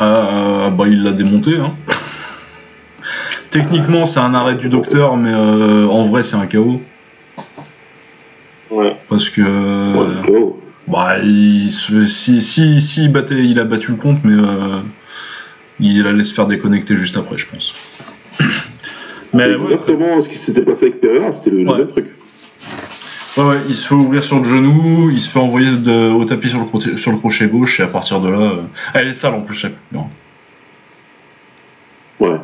euh, 0.00 0.70
bah, 0.70 0.84
il 0.86 1.02
l'a 1.02 1.10
démonté. 1.10 1.56
Hein. 1.56 1.74
Techniquement, 3.50 4.06
c'est 4.06 4.20
un 4.20 4.32
arrêt 4.34 4.54
du 4.54 4.68
docteur, 4.68 5.16
mais 5.16 5.32
euh, 5.32 5.86
en 5.86 6.04
vrai, 6.04 6.22
c'est 6.22 6.36
un 6.36 6.46
KO. 6.46 6.80
Ouais. 8.70 8.96
Parce 9.08 9.28
que. 9.28 9.42
Ouais. 9.42 10.54
Bah, 10.86 11.18
il, 11.18 11.70
se- 11.70 12.04
si, 12.06 12.42
si, 12.42 12.80
si 12.80 13.04
il, 13.04 13.12
battait, 13.12 13.42
il 13.44 13.58
a 13.58 13.64
battu 13.64 13.92
le 13.92 13.96
compte, 13.96 14.18
mais 14.24 14.34
euh, 14.34 14.80
il 15.80 16.06
allait 16.06 16.24
se 16.24 16.34
faire 16.34 16.46
déconnecter 16.46 16.94
juste 16.96 17.16
après, 17.16 17.38
je 17.38 17.46
pense. 17.48 17.72
Mais 19.32 19.46
ouais, 19.56 19.62
exactement 19.72 20.22
ce 20.22 20.28
qui 20.28 20.36
s'était 20.38 20.60
passé 20.62 20.86
avec 20.86 21.00
Pereira, 21.00 21.32
c'était 21.32 21.50
le, 21.50 21.62
le 21.64 21.70
Ouais. 21.70 21.78
même 21.78 21.88
truc. 21.88 22.06
Ouais, 23.36 23.44
ouais, 23.44 23.56
il 23.68 23.74
se 23.74 23.88
fait 23.88 23.94
ouvrir 23.94 24.22
sur 24.22 24.38
le 24.38 24.44
genou, 24.44 25.10
il 25.10 25.20
se 25.20 25.28
fait 25.30 25.40
envoyer 25.40 25.72
de- 25.76 26.10
au 26.12 26.24
tapis 26.24 26.50
sur 26.50 26.60
le, 26.60 26.66
crochet, 26.66 26.96
sur 26.98 27.10
le 27.12 27.18
crochet 27.18 27.46
gauche, 27.48 27.80
et 27.80 27.82
à 27.82 27.88
partir 27.88 28.20
de 28.20 28.28
là. 28.28 28.38
euh, 28.38 28.62
Elle 28.92 29.08
est 29.08 29.12
sale 29.12 29.34
en 29.34 29.40
plus, 29.40 29.56
chaque 29.56 29.72
coupure. 29.88 30.06
Ouais. 32.20 32.36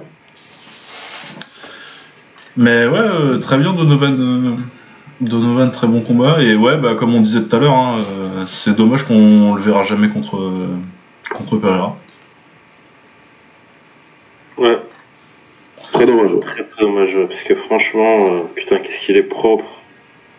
Mais 2.57 2.87
ouais, 2.87 2.99
euh, 2.99 3.39
très 3.39 3.59
bien 3.59 3.73
Donovan. 3.73 4.65
Donovan, 5.21 5.71
très 5.71 5.87
bon 5.87 6.01
combat. 6.01 6.43
Et 6.43 6.55
ouais, 6.57 6.77
bah, 6.79 6.95
comme 6.95 7.15
on 7.15 7.21
disait 7.21 7.43
tout 7.43 7.55
à 7.55 7.59
l'heure, 7.59 7.75
hein, 7.75 7.97
euh, 7.99 8.47
c'est 8.47 8.75
dommage 8.77 9.05
qu'on 9.05 9.55
le 9.55 9.61
verra 9.61 9.85
jamais 9.85 10.09
contre, 10.09 10.37
euh, 10.37 10.69
contre 11.35 11.57
Pereira. 11.59 11.97
Ouais, 14.57 14.79
Très 15.93 16.07
dommage. 16.07 16.31
très 16.41 16.65
très 16.65 16.83
dommage, 16.85 17.17
parce 17.29 17.43
que 17.43 17.55
franchement, 17.55 18.27
euh, 18.35 18.41
putain, 18.55 18.79
qu'est-ce 18.79 19.05
qu'il 19.07 19.17
est 19.17 19.23
propre. 19.23 19.65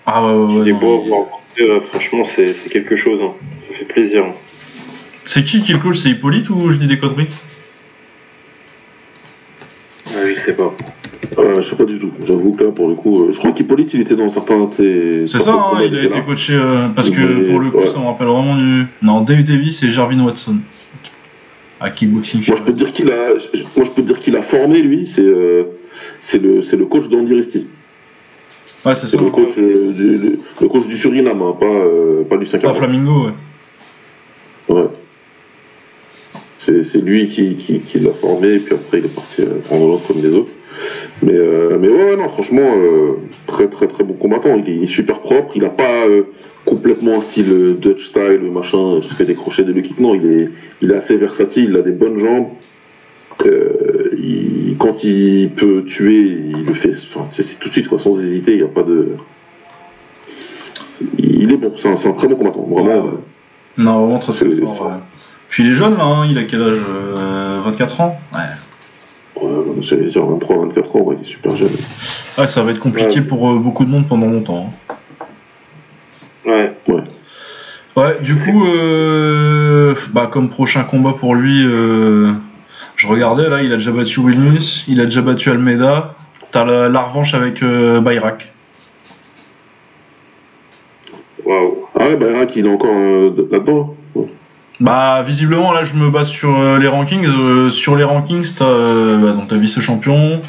Ah 0.06 0.26
ouais, 0.26 0.34
ouais, 0.34 0.53
ouais. 0.56 0.62
il 0.64 0.70
est 0.70 0.74
non. 0.74 0.80
beau 1.03 1.28
à 1.60 1.82
franchement, 1.86 2.26
c'est 2.36 2.53
c'est 2.53 2.70
quelque 2.70 2.95
chose. 2.95 3.20
hein. 3.22 3.34
Ça 3.70 3.78
fait 3.78 3.86
plaisir. 3.86 4.24
hein. 4.26 4.34
C'est 5.26 5.44
qui 5.44 5.62
qui 5.62 5.74
le 5.74 5.80
coach 5.80 5.98
C'est 5.98 6.10
Hippolyte 6.10 6.49
ou 6.49 6.70
je 6.72 6.78
dis 6.78 6.88
des 6.88 6.98
conneries 6.98 7.28
Ouais, 10.16 10.36
je 10.36 10.40
sais 10.45 10.53
pas. 10.53 10.74
Euh, 11.38 11.61
je 11.61 11.69
sais 11.69 11.76
pas 11.76 11.85
du 11.85 11.99
tout. 11.99 12.11
J'avoue 12.26 12.53
que 12.53 12.64
là, 12.64 12.72
pour 12.72 12.88
le 12.89 12.95
coup, 12.95 13.23
euh, 13.23 13.31
je 13.31 13.38
crois 13.38 13.52
qu'Hippolyte, 13.52 13.91
il 13.93 14.02
était 14.02 14.15
dans 14.15 14.31
certains 14.31 14.65
de 14.65 14.73
ses. 14.76 15.27
C'est 15.27 15.43
ça, 15.43 15.53
hein, 15.53 15.77
il 15.85 15.95
a 15.95 16.03
été 16.03 16.15
là. 16.15 16.22
coaché 16.22 16.53
euh, 16.56 16.88
parce 16.95 17.10
que 17.10 17.22
Mais, 17.22 17.49
pour 17.49 17.60
le 17.60 17.69
coup, 17.69 17.77
ouais. 17.77 17.88
ça 17.88 17.99
me 17.99 18.06
rappelle 18.06 18.27
vraiment 18.27 18.56
du. 18.56 18.85
Non, 19.02 19.22
Dave 19.22 19.43
Davis 19.43 19.84
et 19.84 19.89
Jarvin 19.89 20.23
Watson. 20.23 20.57
À 21.80 21.89
Kickboxing 21.89 22.43
Moi, 22.48 22.57
je 22.57 22.64
peux 22.64 22.73
te 22.73 22.77
dire 22.77 22.91
qu'il 22.91 23.10
a, 23.10 23.30
moi, 23.76 23.85
je 23.85 23.89
peux 23.89 24.02
te 24.03 24.07
dire 24.07 24.19
qu'il 24.19 24.35
a 24.35 24.43
formé, 24.43 24.81
lui, 24.84 25.11
c'est, 25.15 25.22
euh, 25.22 25.64
c'est 26.23 26.38
le, 26.39 26.64
c'est 26.64 26.76
le 26.76 26.85
coach 26.85 27.07
d'Andy 27.10 27.34
Risti. 27.34 27.65
Ouais, 28.85 28.93
c'est 28.95 29.07
C'est 29.07 29.18
ça. 29.18 29.23
le 29.23 29.30
coach, 29.31 29.49
euh, 29.57 29.91
du, 29.91 30.18
le, 30.18 30.39
le 30.61 30.68
coach 30.68 30.85
du 30.88 30.98
Suriname, 30.99 31.41
hein, 31.41 31.56
pas, 31.60 31.65
euh, 31.65 32.23
pas 32.23 32.38
du 32.38 32.45
5 32.45 32.61
Pas 32.61 32.73
Flamingo, 32.76 33.26
ouais. 34.69 34.76
Ouais. 34.76 34.88
C'est, 36.60 37.02
lui 37.02 37.30
qui, 37.30 37.56
qui, 37.56 37.80
qui 37.80 37.99
l'a 37.99 38.11
formé, 38.14 38.53
et 38.53 38.60
puis 38.60 38.76
après, 38.76 38.99
il 38.99 39.06
est 39.06 39.15
parti 39.15 39.41
euh, 39.41 39.60
prendre 39.64 39.88
l'autre 39.88 40.07
comme 40.07 40.22
les 40.22 40.35
autres. 40.35 40.52
Mais, 41.24 41.34
euh, 41.34 41.78
mais 41.80 41.88
ouais, 41.88 42.10
ouais, 42.12 42.18
non, 42.18 42.30
franchement, 42.30 42.74
euh, 42.78 43.14
très, 43.48 43.68
très, 43.68 43.88
très 43.88 44.03
bon 44.03 44.14
combattant. 44.14 44.56
Il 44.56 44.70
est, 44.72 44.76
il 44.76 44.84
est 44.84 44.88
super 44.88 45.20
propre. 45.20 45.52
Il 45.56 45.64
a 45.66 45.70
pas 45.70 46.06
euh, 46.08 46.24
complètement 46.66 47.20
un 47.20 47.22
style 47.22 47.78
Dutch 47.80 48.08
style, 48.10 48.41
machin, 48.52 48.99
je 49.02 49.14
fais 49.16 49.26
des 49.26 49.36
crochets 49.36 49.64
de 49.64 49.74
le 49.74 49.82
kick. 49.82 49.99
Non, 49.99 50.16
il 50.16 50.26
est, 50.26 50.49
il 50.82 50.91
est 50.91 50.95
assez 50.95 51.16
versatile, 51.18 51.68
il 51.70 51.76
a 51.78 51.82
des 51.82 51.91
bonnes 51.91 52.20
jambes. 52.20 52.48
Il- 54.18 54.76
quand 54.80 55.03
il 55.03 55.49
peut 55.52 55.84
tuer, 55.86 56.22
il 56.49 56.66
le 56.66 56.74
fait 56.76 56.94
enfin, 57.14 57.28
c'est, 57.34 57.44
c'est 57.44 57.60
tout 57.60 57.68
de 57.70 57.74
suite, 57.74 57.88
quoi, 57.88 57.99
sans 57.99 58.20
hésiter. 58.20 58.52
Il 58.53 58.58
n'y 58.58 58.64
a 58.64 58.68
pas 58.68 58.84
de. 58.84 59.10
Il 61.18 61.52
est 61.52 61.58
bon, 61.58 61.74
c'est 61.82 61.88
un, 61.88 61.98
c'est 61.98 62.08
un 62.08 62.14
très 62.14 62.28
bon 62.28 62.36
combattant. 62.36 62.64
Vraiment. 62.70 63.06
Ouais. 63.06 63.12
Non, 63.78 64.02
vraiment 64.06 64.20
très 64.20 64.34
fort. 64.34 64.86
ouais. 64.86 64.94
Puis 65.49 65.64
il 65.64 65.72
est 65.72 65.76
jeune 65.76 65.98
là, 65.98 66.03
hein, 66.06 66.28
il 66.30 66.38
a 66.38 66.44
quel 66.44 66.62
âge 66.62 66.82
euh, 66.90 67.60
24 67.66 68.02
ans? 68.02 68.16
Ouais. 68.34 68.40
Ouais, 69.41 69.49
j'allais 69.81 70.09
dire 70.09 70.26
23, 70.26 70.57
24 70.68 70.95
ans, 70.95 70.99
ouais, 71.01 71.15
il 71.19 71.27
est 71.27 71.31
super 71.31 71.55
jeune. 71.55 71.69
Ouais, 72.38 72.47
ça 72.47 72.63
va 72.63 72.72
être 72.72 72.80
compliqué 72.80 73.19
Ouais. 73.19 73.26
pour 73.26 73.49
euh, 73.49 73.57
beaucoup 73.57 73.85
de 73.85 73.89
monde 73.89 74.07
pendant 74.07 74.27
longtemps. 74.27 74.72
hein. 74.88 74.95
Ouais. 76.45 77.03
Ouais, 77.97 78.19
du 78.22 78.35
coup, 78.38 78.65
euh, 78.65 79.93
bah, 80.13 80.27
comme 80.31 80.49
prochain 80.49 80.84
combat 80.84 81.13
pour 81.13 81.35
lui, 81.35 81.65
euh, 81.65 82.31
je 82.95 83.05
regardais 83.07 83.49
là, 83.49 83.61
il 83.61 83.72
a 83.73 83.76
déjà 83.76 83.91
battu 83.91 84.19
Williams, 84.22 84.84
il 84.88 85.01
a 85.01 85.05
déjà 85.05 85.22
battu 85.22 85.49
Almeida. 85.49 86.15
T'as 86.51 86.65
la, 86.65 86.88
la 86.89 87.01
revanche 87.01 87.34
avec 87.34 87.61
euh, 87.63 87.99
Bayrak. 87.99 88.51
Waouh. 91.45 91.85
Ah 91.99 92.07
ouais, 92.09 92.15
Bayrak, 92.15 92.55
il 92.55 92.65
est 92.65 92.69
encore 92.69 92.95
euh, 92.95 93.47
là-dedans? 93.51 93.95
Ouais. 94.82 94.86
Bah, 94.86 95.22
visiblement, 95.26 95.72
là, 95.72 95.84
je 95.84 95.94
me 95.95 96.10
base 96.10 96.28
sur 96.30 96.60
euh, 96.60 96.78
les 96.80 96.88
rankings. 96.88 97.26
Euh, 97.28 97.70
sur 97.70 97.95
les 97.95 98.03
rankings, 98.03 98.45
t'as 98.58 98.66
euh, 98.66 99.18
bah, 99.18 99.32
donc 99.34 99.48
t'as 99.48 99.58
vice-champion, 99.58 100.41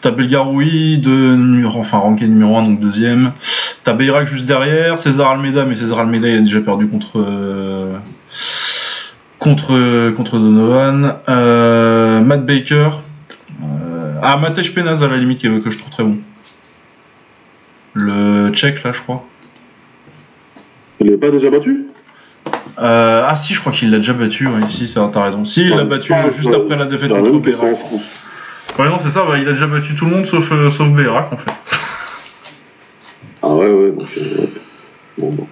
t'as 0.00 0.10
Belgaroui, 0.12 0.98
de, 0.98 1.10
numéro- 1.36 1.80
enfin, 1.80 1.98
ranké 1.98 2.26
numéro 2.26 2.56
1, 2.56 2.62
donc 2.62 2.80
deuxième. 2.80 3.32
T'as 3.82 3.92
Bayrak 3.92 4.26
juste 4.26 4.46
derrière, 4.46 4.96
César 4.98 5.30
Almeida, 5.32 5.64
mais 5.66 5.74
César 5.76 5.98
Almeida, 6.00 6.28
il 6.28 6.36
a 6.36 6.40
déjà 6.40 6.60
perdu 6.60 6.86
contre. 6.88 7.18
euh, 7.20 7.96
contre, 9.38 10.10
contre 10.12 10.38
Donovan. 10.38 11.16
Euh, 11.28 12.20
Matt 12.22 12.46
Baker. 12.46 12.90
Euh, 13.62 14.14
ah, 14.22 14.36
Matej 14.38 14.72
Penaz, 14.74 15.02
à 15.02 15.08
la 15.08 15.18
limite, 15.18 15.42
que, 15.42 15.58
que 15.58 15.68
je 15.70 15.76
trouve 15.78 15.90
très 15.90 16.02
bon. 16.04 16.16
Le 17.92 18.50
tchèque, 18.52 18.82
là, 18.84 18.92
je 18.92 19.00
crois. 19.02 19.26
Il 21.00 21.10
n'est 21.10 21.16
pas 21.18 21.30
déjà 21.30 21.50
battu? 21.50 21.84
Euh, 22.78 23.24
ah 23.26 23.36
si, 23.36 23.54
je 23.54 23.60
crois 23.60 23.72
qu'il 23.72 23.90
l'a 23.90 23.98
déjà 23.98 24.12
battu, 24.12 24.48
oui, 24.48 24.62
si, 24.70 24.88
ça, 24.88 25.08
t'as 25.12 25.24
raison. 25.24 25.44
Si, 25.44 25.62
il 25.62 25.70
l'a 25.70 25.76
Ouais, 25.76 25.84
battu 25.84 26.12
ouais, 26.12 26.30
juste 26.30 26.48
ouais. 26.48 26.56
après 26.56 26.76
la 26.76 26.86
défaite 26.86 27.10
contre. 27.10 27.50
France. 27.78 28.02
Ouais, 28.78 28.88
non, 28.88 28.98
c'est 28.98 29.10
ça, 29.10 29.24
bah, 29.24 29.38
il 29.38 29.48
a 29.48 29.52
déjà 29.52 29.66
battu 29.66 29.94
tout 29.94 30.06
le 30.06 30.10
monde 30.10 30.26
sauf, 30.26 30.50
euh, 30.50 30.70
sauf 30.70 30.88
Bayrak, 30.88 31.32
en 31.32 31.36
fait. 31.36 31.52
Ah 33.42 33.48
ouais, 33.48 33.70
ouais. 33.70 33.92
Donc, 33.92 34.08
euh, 34.16 34.40
ouais. 34.40 34.48
Bon, 35.18 35.30
bon. 35.30 35.46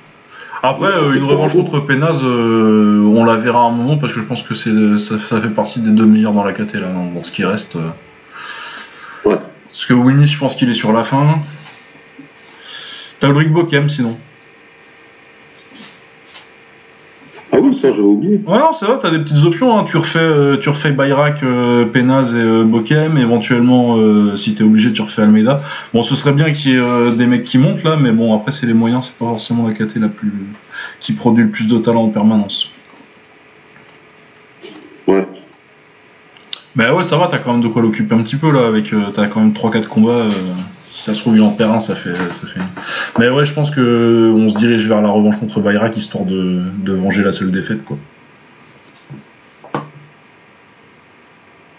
Après, 0.64 0.88
euh, 0.88 1.12
une 1.12 1.24
revanche 1.24 1.52
contre 1.54 1.80
Penaz, 1.80 2.20
euh, 2.22 3.02
on 3.04 3.24
la 3.24 3.36
verra 3.36 3.60
à 3.60 3.62
un 3.64 3.70
moment 3.70 3.98
parce 3.98 4.12
que 4.12 4.20
je 4.20 4.24
pense 4.24 4.42
que 4.42 4.54
c'est 4.54 4.70
ça, 4.98 5.18
ça 5.18 5.40
fait 5.40 5.48
partie 5.48 5.80
des 5.80 5.90
deux 5.90 6.06
meilleurs 6.06 6.32
dans 6.32 6.44
la 6.44 6.52
KT, 6.52 6.74
là, 6.74 6.88
dans, 7.14 7.22
ce 7.22 7.30
qui 7.30 7.44
reste. 7.44 7.76
Ouais. 9.24 9.36
Parce 9.68 9.86
que 9.86 9.92
Winnis, 9.92 10.26
je 10.26 10.38
pense 10.38 10.54
qu'il 10.54 10.70
est 10.70 10.74
sur 10.74 10.92
la 10.92 11.04
fin. 11.04 11.38
T'as 13.20 13.28
Ulrich 13.28 13.50
Bokem, 13.50 13.88
sinon. 13.88 14.16
Ah 17.54 17.58
ouais, 17.60 17.72
ça, 17.74 17.90
j'avais 17.90 18.00
oublié. 18.00 18.40
Ouais, 18.46 18.58
non, 18.58 18.72
c'est 18.72 18.86
vrai, 18.86 18.96
t'as 19.00 19.10
des 19.10 19.18
petites 19.18 19.44
options. 19.44 19.76
Hein. 19.78 19.84
Tu 19.84 19.98
refais, 19.98 20.18
euh, 20.18 20.56
tu 20.56 20.70
refais 20.70 20.90
Bayrak, 20.90 21.42
euh, 21.42 21.84
Penaz 21.84 22.34
et 22.34 22.38
euh, 22.38 22.64
Bokem. 22.64 23.18
Éventuellement, 23.18 23.98
euh, 23.98 24.36
si 24.36 24.54
t'es 24.54 24.64
obligé, 24.64 24.90
tu 24.94 25.02
refais 25.02 25.20
Almeida. 25.20 25.60
Bon, 25.92 26.02
ce 26.02 26.16
serait 26.16 26.32
bien 26.32 26.50
qu'il 26.54 26.70
y 26.72 26.74
ait 26.76 26.78
euh, 26.78 27.10
des 27.10 27.26
mecs 27.26 27.44
qui 27.44 27.58
montent 27.58 27.84
là, 27.84 27.96
mais 28.00 28.10
bon, 28.10 28.34
après, 28.34 28.52
c'est 28.52 28.64
les 28.64 28.72
moyens, 28.72 29.04
c'est 29.04 29.18
pas 29.18 29.30
forcément 29.30 29.68
la 29.68 29.74
KT 29.74 29.96
la 29.96 30.08
plus. 30.08 30.32
qui 30.98 31.12
produit 31.12 31.44
le 31.44 31.50
plus 31.50 31.66
de 31.68 31.76
talent 31.76 32.04
en 32.04 32.08
permanence. 32.08 32.70
Ouais. 35.06 35.26
Mais 36.74 36.88
ouais, 36.90 37.04
ça 37.04 37.18
va, 37.18 37.26
t'as 37.26 37.36
quand 37.36 37.52
même 37.52 37.62
de 37.62 37.68
quoi 37.68 37.82
l'occuper 37.82 38.14
un 38.14 38.22
petit 38.22 38.36
peu 38.36 38.50
là. 38.50 38.66
avec 38.66 38.94
T'as 39.12 39.26
quand 39.26 39.40
même 39.40 39.52
3-4 39.52 39.88
combats. 39.88 40.28
Si 40.92 41.02
ça 41.04 41.14
se 41.14 41.20
trouve, 41.20 41.36
il 41.36 41.42
en 41.42 41.50
perd 41.50 41.72
un, 41.74 41.80
ça 41.80 41.94
fait. 41.96 42.14
Ça 42.14 42.46
fait... 42.46 42.60
Mais 43.18 43.30
ouais, 43.30 43.44
je 43.46 43.54
pense 43.54 43.70
que 43.70 44.30
on 44.36 44.48
se 44.50 44.56
dirige 44.56 44.86
vers 44.86 45.00
la 45.00 45.08
revanche 45.08 45.38
contre 45.40 45.60
Bayrak 45.60 45.96
histoire 45.96 46.24
de, 46.24 46.62
de 46.84 46.92
venger 46.92 47.22
la 47.24 47.32
seule 47.32 47.50
défaite, 47.50 47.82
quoi. 47.84 47.96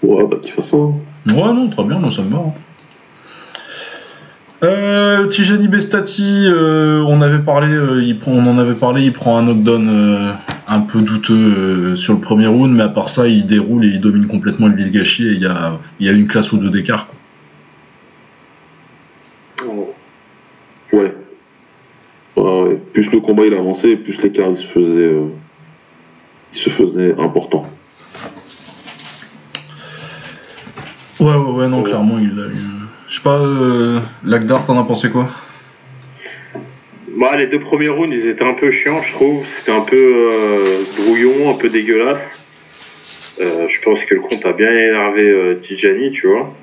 Ouais, 0.02 0.24
bah, 0.30 0.38
fasse 0.56 0.70
ça. 0.70 0.78
hein. 0.78 0.94
Ouais, 1.30 1.54
non, 1.54 1.70
très 1.70 1.84
bien, 1.84 2.00
moi 2.00 2.12
ça 2.12 2.22
me 2.24 2.32
va. 2.32 2.38
hein. 2.40 2.54
Euh, 4.64 5.28
Tijani 5.28 5.68
Bestati, 5.68 6.46
euh, 6.48 7.04
on 7.08 7.22
avait 7.22 7.40
parlé, 7.40 7.68
euh, 7.68 8.02
il 8.02 8.18
prend, 8.18 8.32
on 8.32 8.46
en 8.48 8.58
avait 8.58 8.76
parlé, 8.76 9.04
il 9.04 9.12
prend 9.12 9.38
un 9.38 9.44
knockdown 9.44 10.34
un 10.68 10.80
peu 10.80 11.02
douteux 11.02 11.96
sur 11.98 12.14
le 12.14 12.20
premier 12.22 12.48
round, 12.48 12.74
mais 12.74 12.84
à 12.84 12.90
part 12.90 13.10
ça, 13.10 13.28
il 13.28 13.46
déroule 13.46 13.84
et 13.86 13.90
il 13.90 14.00
domine 14.02 14.28
complètement 14.28 14.68
Elvis 14.68 14.90
Gachi 14.90 15.28
et 15.28 15.32
il 15.34 15.42
y 15.42 15.46
a, 15.46 15.80
il 16.00 16.06
y 16.08 16.10
a 16.10 16.14
une 16.14 16.28
classe 16.28 16.52
ou 16.54 16.58
deux 16.58 16.70
d'écart. 16.70 17.08
quoi. 17.08 17.16
Ouais. 19.68 19.94
Ouais, 20.94 21.12
ouais. 22.38 22.76
Plus 22.94 23.12
le 23.12 23.20
combat 23.20 23.46
il 23.46 23.54
avançait, 23.54 23.96
plus 23.96 24.22
l'écart 24.22 24.50
il 24.52 24.58
se 24.58 24.68
faisait, 24.68 24.86
euh, 24.86 25.28
il 26.54 26.60
se 26.60 26.70
faisait 26.70 27.16
important. 27.20 27.68
Ouais, 31.20 31.28
ouais, 31.36 31.52
ouais, 31.52 31.68
non, 31.68 31.80
Ouais. 31.80 31.84
clairement, 31.90 32.18
il 32.20 32.40
a 32.40 32.48
eu. 32.48 32.56
Je 33.08 33.16
sais 33.16 33.22
pas, 33.24 33.38
euh, 33.40 34.00
Lagdar, 34.26 34.66
t'en 34.66 34.80
as 34.80 34.84
pensé 34.84 35.10
quoi? 35.10 35.28
Bah, 37.20 37.38
les 37.38 37.48
deux 37.48 37.60
premiers 37.60 37.90
rounds, 37.90 38.12
ils 38.16 38.28
étaient 38.28 38.44
un 38.44 38.56
peu 38.56 38.72
chiants, 38.72 39.02
je 39.04 39.14
trouve. 39.14 39.46
C'était 39.58 39.72
un 39.72 39.82
peu 39.82 39.96
euh, 40.34 40.82
brouillon, 40.98 41.50
un 41.52 41.54
peu 41.58 41.70
dégueulasse. 41.70 42.18
Euh, 43.40 43.68
je 43.70 43.82
pense 43.82 44.00
que 44.06 44.16
le 44.16 44.22
compte 44.22 44.46
a 44.46 44.54
bien 44.54 44.70
énervé 44.70 45.22
euh, 45.22 45.56
Tijani, 45.62 46.12
tu 46.12 46.28
vois. 46.28 46.54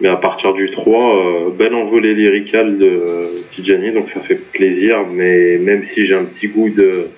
Mais 0.00 0.08
à 0.08 0.16
partir 0.16 0.52
du 0.52 0.70
3, 0.70 1.16
euh, 1.16 1.50
belle 1.50 1.74
envolée 1.74 2.14
lyricale 2.14 2.78
de 2.78 3.28
Tijani, 3.54 3.92
donc 3.92 4.10
ça 4.10 4.20
fait 4.20 4.34
plaisir. 4.34 5.06
Mais 5.10 5.58
même 5.58 5.84
si 5.84 6.06
j'ai 6.06 6.14
un 6.14 6.24
petit 6.24 6.48
goût 6.48 6.68
de 6.68 7.08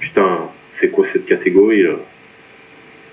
putain, 0.00 0.50
c'est 0.80 0.90
quoi 0.90 1.06
cette 1.12 1.26
catégorie 1.26 1.82
là 1.82 1.94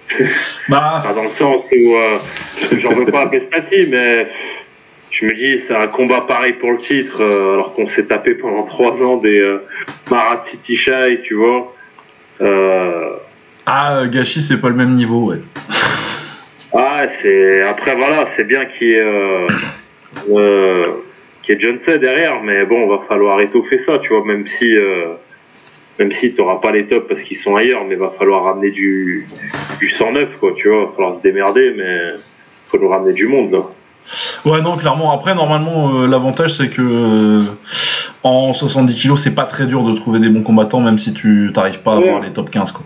Bah, 0.70 1.02
Pas 1.04 1.14
dans 1.14 1.24
le 1.24 1.30
sens 1.30 1.66
où 1.72 1.96
euh, 1.96 2.18
j'en 2.78 2.94
veux 2.94 3.06
pas 3.06 3.22
à 3.22 3.30
Pestati, 3.30 3.88
mais 3.90 4.28
je 5.12 5.26
me 5.26 5.34
dis 5.34 5.64
c'est 5.68 5.76
un 5.76 5.88
combat 5.88 6.22
pareil 6.22 6.54
pour 6.54 6.72
le 6.72 6.78
titre, 6.78 7.22
euh, 7.22 7.54
alors 7.54 7.74
qu'on 7.74 7.88
s'est 7.90 8.06
tapé 8.06 8.36
pendant 8.36 8.64
trois 8.64 8.94
ans 9.02 9.18
des 9.18 9.40
euh, 9.40 9.66
Marat 10.10 10.44
City 10.50 10.78
Shy, 10.78 11.20
tu 11.24 11.36
vois. 11.36 11.76
Euh, 12.42 13.18
ah, 13.66 13.98
euh, 13.98 14.10
Gachi, 14.10 14.42
c'est 14.42 14.60
pas 14.60 14.70
le 14.70 14.76
même 14.76 14.96
niveau, 14.96 15.32
ouais. 15.32 15.40
ah, 16.73 17.06
c'est 17.22 17.61
après 17.64 17.95
voilà, 17.95 18.27
c'est 18.35 18.43
bien 18.45 18.65
qu'il 18.65 18.88
y 18.88 18.93
ait, 18.93 18.99
euh, 19.02 19.48
euh, 20.30 20.84
qui 21.43 21.52
est 21.53 21.60
Johnson 21.60 21.98
derrière, 21.99 22.41
mais 22.43 22.65
bon, 22.65 22.88
va 22.88 23.03
falloir 23.07 23.41
étoffer 23.41 23.80
ça, 23.85 23.99
tu 23.99 24.10
vois, 24.10 24.23
même 24.26 24.45
si, 24.60 24.65
euh, 24.76 25.14
même 25.99 26.11
si 26.11 26.34
t'auras 26.34 26.57
pas 26.60 26.72
les 26.72 26.85
tops 26.88 27.07
parce 27.07 27.22
qu'ils 27.22 27.38
sont 27.38 27.56
ailleurs, 27.56 27.84
mais 27.85 27.95
va 27.95 28.11
falloir 28.18 28.43
ramener 28.43 28.72
du, 28.72 29.27
du 29.80 29.89
109, 29.89 30.38
quoi, 30.39 30.53
tu 30.56 30.69
vois, 30.69 30.85
va 30.85 30.91
falloir 30.93 31.15
se 31.15 31.22
démerder, 31.22 31.73
mais 31.76 32.19
faut 32.69 32.77
nous 32.77 32.89
ramener 32.89 33.14
du 33.14 33.27
monde, 33.27 33.52
là. 33.52 33.64
Ouais, 34.45 34.61
non, 34.61 34.76
clairement. 34.77 35.11
Après, 35.14 35.35
normalement, 35.35 36.02
euh, 36.02 36.07
l'avantage, 36.07 36.53
c'est 36.53 36.69
que 36.69 36.81
euh, 36.81 37.41
en 38.23 38.52
70 38.52 38.95
kg, 39.07 39.15
c'est 39.15 39.35
pas 39.35 39.43
très 39.45 39.68
dur 39.68 39.84
de 39.84 39.95
trouver 39.95 40.19
des 40.19 40.30
bons 40.30 40.41
combattants, 40.41 40.80
même 40.81 40.98
si 40.98 41.14
tu 41.14 41.52
t'arrives 41.53 41.80
pas 41.81 41.93
à 41.93 41.98
Ouais. 41.99 42.07
avoir 42.07 42.22
les 42.23 42.31
top 42.31 42.49
15, 42.49 42.72
quoi. 42.72 42.84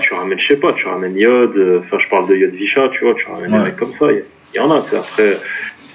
Tu 0.00 0.14
ramènes, 0.14 0.38
je 0.38 0.46
sais 0.48 0.56
pas, 0.56 0.72
tu 0.72 0.86
ramènes 0.86 1.16
Yod, 1.18 1.56
euh, 1.56 1.80
enfin, 1.84 1.98
je 1.98 2.08
parle 2.08 2.28
de 2.28 2.34
Yod 2.36 2.50
Visha, 2.54 2.88
tu 2.92 3.04
vois, 3.04 3.14
tu 3.14 3.26
ramènes 3.26 3.52
Ouais. 3.52 3.58
des 3.58 3.64
mecs 3.66 3.76
comme 3.76 3.92
ça, 3.92 4.06
il 4.10 4.22
y, 4.56 4.58
en 4.60 4.70
a, 4.70 4.80
tu 4.82 4.90
sais, 4.90 4.96
après, 4.96 5.38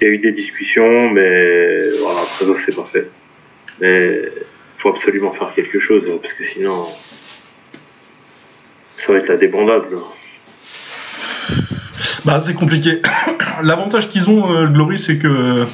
il 0.00 0.06
y 0.06 0.10
a 0.10 0.14
eu 0.14 0.18
des 0.18 0.32
discussions, 0.32 1.10
mais 1.10 1.90
voilà, 2.00 2.20
après 2.20 2.44
ça, 2.46 2.52
c'est 2.64 2.76
pas 2.76 2.88
fait. 2.92 3.10
Mais 3.80 4.22
faut 4.78 4.90
absolument 4.90 5.32
faire 5.32 5.52
quelque 5.54 5.80
chose, 5.80 6.02
euh, 6.06 6.16
parce 6.22 6.32
que 6.34 6.44
sinon, 6.54 6.86
ça 9.04 9.12
va 9.12 9.18
être 9.18 9.28
la 9.28 9.36
débandade, 9.36 9.82
là. 9.92 9.98
Bah, 12.24 12.38
c'est 12.40 12.54
compliqué. 12.54 13.00
L'avantage 13.62 14.08
qu'ils 14.08 14.28
ont, 14.30 14.54
euh, 14.54 14.66
Glory, 14.66 14.98
c'est 14.98 15.18
que 15.18 15.64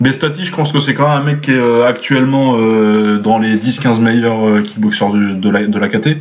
Bestati, 0.00 0.44
je 0.44 0.54
pense 0.54 0.72
que 0.72 0.80
c'est 0.80 0.94
quand 0.94 1.08
même 1.08 1.22
un 1.22 1.24
mec 1.24 1.40
qui 1.40 1.52
est 1.52 1.58
euh, 1.58 1.84
actuellement 1.86 2.56
euh, 2.58 3.18
dans 3.18 3.38
les 3.38 3.54
10-15 3.56 4.00
meilleurs 4.00 4.62
kickboxers 4.62 5.10
de, 5.12 5.50
la, 5.50 5.64
de 5.66 5.78
la 5.78 5.88
KT. 5.88 6.18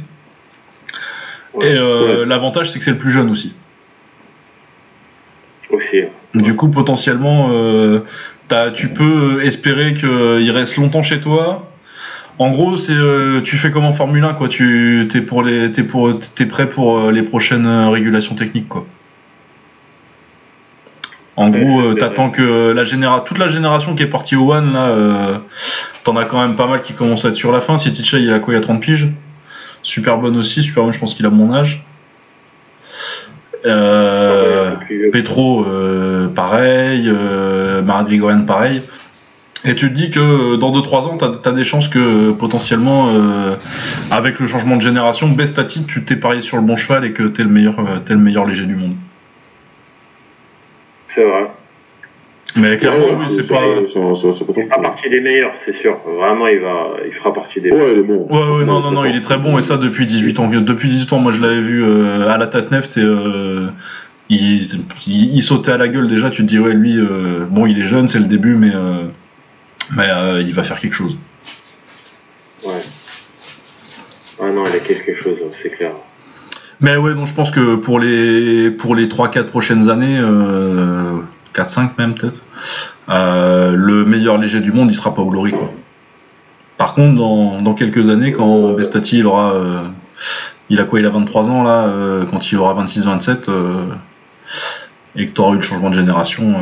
Et 1.61 1.65
euh, 1.65 2.25
l'avantage, 2.25 2.71
c'est 2.71 2.79
que 2.79 2.85
c'est 2.85 2.91
le 2.91 2.97
plus 2.97 3.11
jeune 3.11 3.29
aussi. 3.29 3.53
Aussi. 5.69 6.03
Du 6.33 6.55
coup, 6.55 6.69
potentiellement, 6.69 7.49
euh, 7.51 8.01
tu 8.73 8.89
peux 8.89 9.43
espérer 9.43 9.93
qu'il 9.93 10.51
reste 10.51 10.77
longtemps 10.77 11.01
chez 11.01 11.19
toi. 11.19 11.71
En 12.39 12.51
gros, 12.51 12.77
c'est 12.77 12.93
euh, 12.93 13.41
tu 13.41 13.57
fais 13.57 13.71
comme 13.71 13.85
en 13.85 13.93
Formule 13.93 14.23
1, 14.23 14.33
quoi. 14.35 14.47
Tu 14.47 15.07
t'es 15.11 15.21
pour 15.21 15.41
les, 15.41 15.71
t'es 15.71 15.83
pour, 15.83 16.19
t'es 16.35 16.45
prêt 16.45 16.69
pour 16.69 16.99
euh, 16.99 17.11
les 17.11 17.23
prochaines 17.23 17.65
euh, 17.65 17.89
régulations 17.89 18.35
techniques, 18.35 18.67
quoi. 18.67 18.85
En 21.35 21.51
Ouais, 21.51 21.61
gros, 21.61 21.81
euh, 21.81 21.93
t'attends 21.95 22.29
que 22.29 22.71
la 22.71 22.83
généra 22.83 23.21
toute 23.21 23.37
la 23.37 23.47
génération 23.47 23.95
qui 23.95 24.03
est 24.03 24.07
partie 24.07 24.35
au 24.35 24.51
One, 24.53 24.73
là, 24.73 24.89
euh, 24.89 25.37
t'en 26.03 26.15
as 26.15 26.25
quand 26.25 26.41
même 26.41 26.55
pas 26.55 26.67
mal 26.67 26.81
qui 26.81 26.93
commencent 26.93 27.25
à 27.25 27.29
être 27.29 27.35
sur 27.35 27.51
la 27.51 27.61
fin. 27.61 27.77
Si 27.77 27.91
Ticha, 27.91 28.17
il 28.19 28.31
a 28.31 28.39
quoi 28.39 28.53
Il 28.53 28.57
a 28.57 28.61
30 28.61 28.81
piges? 28.81 29.07
Super 29.87 30.17
bonne 30.17 30.35
aussi. 30.35 30.61
Super 30.63 30.83
bonne, 30.83 30.91
je 30.91 30.99
pense 30.99 31.13
qu'il 31.13 31.25
a 31.25 31.29
mon 31.29 31.53
âge. 31.53 31.81
Euh. 33.65 34.75
Petro, 35.13 35.65
euh, 35.65 36.27
pareil, 36.27 37.05
euh, 37.07 37.81
Marat 37.81 38.03
Grigorian, 38.03 38.41
pareil. 38.41 38.81
Et 39.63 39.75
tu 39.75 39.87
te 39.87 39.93
dis 39.93 40.09
que 40.09 40.19
euh, 40.19 40.57
dans 40.57 40.73
2-3 40.73 40.95
ans, 41.05 41.17
tu 41.17 41.49
as, 41.49 41.51
des 41.53 41.63
chances 41.63 41.87
que 41.87 42.31
potentiellement, 42.33 43.09
avec 44.11 44.41
le 44.41 44.47
changement 44.47 44.75
de 44.75 44.81
génération, 44.81 45.29
Bestati, 45.29 45.85
tu 45.85 46.03
t'es 46.03 46.17
parié 46.17 46.41
sur 46.41 46.57
le 46.57 46.63
bon 46.63 46.75
cheval 46.75 47.05
et 47.05 47.13
que 47.13 47.23
tu 47.23 47.39
es, 47.39 47.43
le 47.45 47.49
meilleur, 47.49 47.77
t'es 48.05 48.13
le 48.13 48.19
meilleur 48.19 48.45
léger 48.45 48.65
du 48.65 48.75
monde. 48.75 48.95
C'est 51.15 51.23
vrai. 51.23 51.47
Mais 52.57 52.77
clairement, 52.77 53.05
Ouais, 53.05 53.15
oui, 53.19 53.25
c'est- 53.29 53.43
pas. 53.43 53.61
Il 53.85 53.91
fera 54.67 54.81
partie 54.81 55.09
des 55.09 55.19
meilleurs, 55.21 55.53
c'est 55.65 55.75
sûr. 55.81 55.97
Vraiment, 56.05 56.47
il 56.47 56.59
va, 56.59 56.91
il 57.05 57.13
fera 57.13 57.33
partie 57.33 57.61
des 57.61 57.71
Ouais, 57.71 57.93
il 57.93 57.99
est 57.99 58.03
bon. 58.03 58.27
Ouais, 58.29 58.57
ouais, 58.59 58.65
non, 58.65 58.79
non, 58.79 58.91
non, 58.91 59.05
il 59.05 59.15
est 59.15 59.21
très 59.21 59.37
bon 59.37 59.57
et 59.57 59.61
ça 59.61 59.77
depuis 59.77 60.05
18 60.05 60.39
ans. 60.39 60.47
Depuis 60.49 60.89
18 60.89 61.13
ans, 61.13 61.19
moi 61.19 61.31
je 61.31 61.41
l'avais 61.41 61.61
vu 61.61 61.83
euh, 61.83 62.27
à 62.29 62.37
la 62.37 62.47
Tatneft 62.47 62.97
et 62.97 63.01
euh, 63.01 63.67
il, 64.29 64.63
il, 65.07 65.35
il 65.35 65.43
sautait 65.43 65.71
à 65.71 65.77
la 65.77 65.87
gueule 65.87 66.07
déjà. 66.07 66.29
Tu 66.31 66.41
te 66.41 66.47
dis, 66.47 66.59
ouais, 66.59 66.73
lui, 66.73 66.97
euh, 66.97 67.45
bon, 67.49 67.65
il 67.67 67.79
est 67.79 67.85
jeune, 67.85 68.07
c'est 68.07 68.19
le 68.19 68.25
début, 68.25 68.55
mais, 68.55 68.71
euh, 68.73 69.03
mais 69.95 70.07
euh, 70.09 70.41
il 70.41 70.53
va 70.53 70.63
faire 70.63 70.79
quelque 70.79 70.95
chose. 70.95 71.17
Ouais. 72.65 72.73
Ah 74.41 74.49
non, 74.51 74.63
il 74.67 74.75
a 74.75 74.79
quelque 74.79 75.15
chose, 75.21 75.37
c'est 75.61 75.69
clair. 75.69 75.91
Mais 76.79 76.95
ouais, 76.95 77.13
donc 77.15 77.25
je 77.27 77.33
pense 77.33 77.49
que 77.49 77.75
pour 77.75 77.99
les, 77.99 78.69
pour 78.69 78.95
les 78.95 79.07
3-4 79.07 79.45
prochaines 79.45 79.89
années, 79.89 80.19
euh, 80.19 81.17
4-5 81.55 81.89
même 81.97 82.13
peut-être, 82.15 82.43
euh, 83.09 83.73
le 83.75 84.05
meilleur 84.05 84.37
léger 84.37 84.59
du 84.59 84.71
monde, 84.71 84.89
il 84.91 84.95
sera 84.95 85.13
pas 85.13 85.21
au 85.21 85.29
Glory. 85.29 85.51
Quoi. 85.51 85.71
Par 86.77 86.93
contre, 86.93 87.15
dans, 87.15 87.61
dans 87.61 87.73
quelques 87.73 88.09
années, 88.09 88.31
quand 88.31 88.73
Bestati 88.73 89.19
il 89.19 89.25
aura. 89.25 89.53
euh, 89.53 89.83
il 90.69 90.79
a 90.79 90.83
quoi 90.83 90.99
Il 90.99 91.05
a 91.05 91.09
23 91.09 91.49
ans 91.49 91.63
là, 91.63 91.85
euh, 91.87 92.25
quand 92.29 92.51
il 92.51 92.57
aura 92.57 92.73
26-27, 92.83 93.49
euh, 93.49 93.85
et 95.15 95.25
que 95.27 95.31
tu 95.31 95.41
auras 95.41 95.53
eu 95.53 95.55
le 95.55 95.61
changement 95.61 95.89
de 95.89 95.95
génération. 95.95 96.55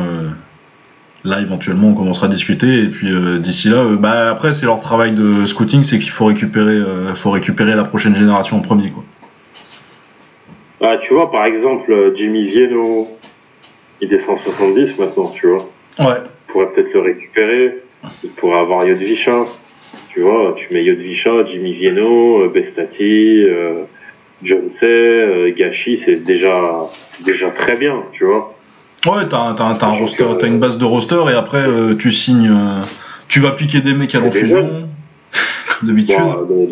Là, 1.24 1.40
éventuellement, 1.40 1.88
on 1.88 1.94
commencera 1.94 2.26
à 2.26 2.30
discuter. 2.30 2.84
Et 2.84 2.86
puis, 2.86 3.08
d'ici 3.40 3.68
là, 3.68 3.84
bah, 3.96 4.30
après, 4.30 4.54
c'est 4.54 4.64
leur 4.64 4.80
travail 4.80 5.12
de 5.12 5.44
scouting, 5.44 5.82
c'est 5.82 5.98
qu'il 5.98 6.10
faut 6.10 6.26
récupérer, 6.26 6.80
faut 7.16 7.32
récupérer 7.32 7.74
la 7.74 7.82
prochaine 7.84 8.14
génération 8.14 8.58
en 8.58 8.60
premier. 8.60 8.90
Quoi. 8.90 9.02
Ah, 10.82 10.98
tu 11.02 11.14
vois, 11.14 11.32
par 11.32 11.44
exemple, 11.46 12.12
Jimmy 12.16 12.46
Vieno, 12.46 13.08
il 14.00 14.08
descend 14.08 14.38
70 14.44 14.98
maintenant, 14.98 15.32
tu 15.34 15.46
vois. 15.46 15.68
Ouais. 15.98 16.20
Tu 16.46 16.52
pourrais 16.52 16.72
peut-être 16.72 16.92
le 16.94 17.00
récupérer. 17.00 17.78
Tu 18.20 18.28
pourrais 18.28 18.60
avoir 18.60 18.86
Yodvicha. 18.86 19.44
Tu 20.08 20.20
vois, 20.20 20.54
tu 20.56 20.72
mets 20.72 20.84
Yodvicha, 20.84 21.46
Jimmy 21.46 21.72
Vieno, 21.74 22.42
euh, 22.42 22.48
Bestati, 22.48 23.44
euh, 23.46 23.84
Johnson, 24.42 24.76
euh, 24.82 25.52
Gachi, 25.56 26.00
c'est 26.04 26.22
déjà, 26.24 26.86
déjà 27.24 27.50
très 27.50 27.76
bien, 27.76 28.02
tu 28.12 28.24
vois. 28.24 28.54
Ouais, 29.06 29.26
t'as, 29.28 29.54
t'as, 29.54 29.74
t'as 29.74 29.86
un 29.88 29.96
Je 29.96 30.02
roster, 30.02 30.24
pense 30.24 30.34
que- 30.36 30.40
t'as 30.40 30.46
une 30.46 30.58
base 30.58 30.78
de 30.78 30.84
roster 30.84 31.20
et 31.30 31.34
après 31.34 31.62
euh, 31.62 31.94
tu 31.96 32.12
signes, 32.12 32.50
euh, 32.50 32.82
tu 33.28 33.40
vas 33.40 33.52
piquer 33.52 33.80
des 33.80 33.94
mecs 33.94 34.14
à 34.14 34.20
l'enfusion, 34.20 34.88
d'habitude. 35.82 36.16
Bon, 36.16 36.68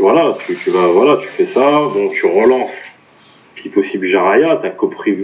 voilà, 0.00 0.34
tu, 0.46 0.54
tu 0.56 0.70
vas, 0.70 0.86
voilà, 0.88 1.16
tu 1.20 1.28
fais 1.28 1.46
ça, 1.46 1.60
bon, 1.60 2.08
tu 2.10 2.26
relances, 2.26 2.70
si 3.60 3.68
possible, 3.68 4.06
Jaraya, 4.08 4.58
t'as 4.62 4.70
Kopri, 4.70 5.16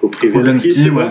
Polanski, 0.00 0.74
tu 0.74 0.90
vois. 0.90 1.04
ouais. 1.04 1.08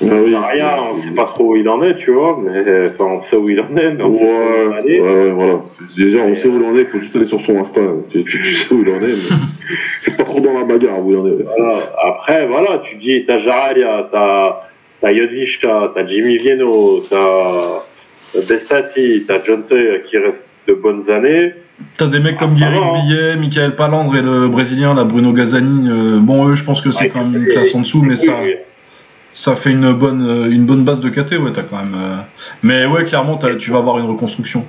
Ah 0.00 0.14
oui. 0.24 0.30
Jaraya, 0.30 0.82
on 0.92 1.02
sait 1.02 1.14
pas 1.14 1.24
trop 1.24 1.52
où 1.52 1.56
il 1.56 1.68
en 1.68 1.82
est, 1.82 1.96
tu 1.96 2.12
vois, 2.12 2.38
mais 2.40 2.50
euh, 2.56 2.88
enfin, 2.94 3.04
on 3.04 3.22
sait 3.24 3.36
où 3.36 3.48
il 3.48 3.58
en 3.60 3.76
est, 3.76 3.94
mais 3.94 4.02
on 4.04 4.16
sait 4.16 4.24
où 4.24 4.88
il 4.88 5.00
ouais, 5.00 5.08
ouais, 5.08 5.30
voilà. 5.32 5.60
Déjà, 5.96 6.18
on 6.18 6.36
sait 6.36 6.46
où 6.48 6.56
il 6.60 6.64
en 6.64 6.76
est, 6.76 6.82
il 6.82 6.86
faut 6.86 7.00
juste 7.00 7.16
aller 7.16 7.26
sur 7.26 7.40
son 7.44 7.58
Insta. 7.58 7.80
Tu, 8.10 8.22
tu, 8.24 8.42
tu 8.42 8.54
sais 8.54 8.74
où 8.74 8.82
il 8.82 8.90
en 8.90 9.00
est, 9.00 9.08
mais 9.08 9.36
c'est 10.02 10.16
pas 10.16 10.22
trop 10.24 10.38
dans 10.40 10.52
la 10.52 10.64
bagarre 10.64 11.04
où 11.04 11.10
il 11.10 11.16
en 11.16 11.26
est. 11.26 11.42
Voilà. 11.42 11.92
Après, 12.04 12.46
voilà, 12.46 12.82
tu 12.88 12.94
dis, 12.96 13.24
t'as 13.26 13.40
Jaraya, 13.40 14.08
t'as, 14.12 14.60
t'as 15.00 15.10
Yodvishka, 15.10 15.90
t'as 15.94 16.06
Jimmy 16.06 16.38
Vieno, 16.38 17.00
t'as 17.10 17.82
t'as 18.34 18.40
Bestati, 18.42 19.24
t'as 19.26 19.42
Johnson 19.42 19.76
qui 20.08 20.18
reste 20.18 20.44
de 20.68 20.74
bonnes 20.74 21.10
années. 21.10 21.54
T'as 21.96 22.06
des 22.06 22.18
mecs 22.20 22.36
comme 22.36 22.54
Ah, 22.56 22.58
Guéric 22.58 22.80
non. 22.80 23.02
Billet, 23.02 23.36
Michael 23.36 23.74
Palandre 23.76 24.16
et 24.16 24.22
le 24.22 24.48
brésilien, 24.48 24.94
là, 24.94 25.04
Bruno 25.04 25.32
Gazzani. 25.32 25.88
euh, 25.88 26.18
bon, 26.18 26.48
eux, 26.48 26.54
je 26.54 26.64
pense 26.64 26.80
que 26.80 26.90
c'est 26.90 27.04
Ouais, 27.04 27.10
quand 27.10 27.24
même 27.24 27.42
une 27.42 27.48
classe 27.48 27.74
en 27.74 27.80
dessous, 27.80 28.02
mais 28.02 28.16
ça, 28.16 28.40
ça 29.32 29.56
fait 29.56 29.70
une 29.70 29.92
bonne, 29.92 30.26
euh, 30.28 30.50
une 30.50 30.64
bonne 30.64 30.84
base 30.84 31.00
de 31.00 31.08
KT, 31.08 31.38
ouais, 31.38 31.52
t'as 31.52 31.62
quand 31.62 31.76
même. 31.78 31.94
euh, 31.96 32.16
Mais 32.62 32.86
ouais, 32.86 33.04
clairement, 33.04 33.38
tu 33.58 33.70
vas 33.70 33.78
avoir 33.78 33.98
une 33.98 34.06
reconstruction. 34.06 34.64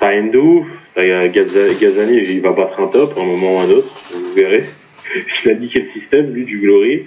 T'as 0.00 0.18
Endo, 0.18 0.64
t'as 0.94 1.28
Gazani, 1.28 2.16
il 2.16 2.40
va 2.40 2.52
battre 2.52 2.80
un 2.80 2.86
top 2.88 3.14
à 3.16 3.20
un 3.20 3.24
moment 3.24 3.56
ou 3.56 3.58
à 3.60 3.62
un 3.64 3.70
autre, 3.70 3.88
vous 4.12 4.34
verrez. 4.34 4.64
Il 5.44 5.50
a 5.50 5.54
niqué 5.54 5.80
le 5.80 5.86
système, 6.00 6.32
lui, 6.32 6.44
du 6.44 6.58
Glory. 6.60 7.02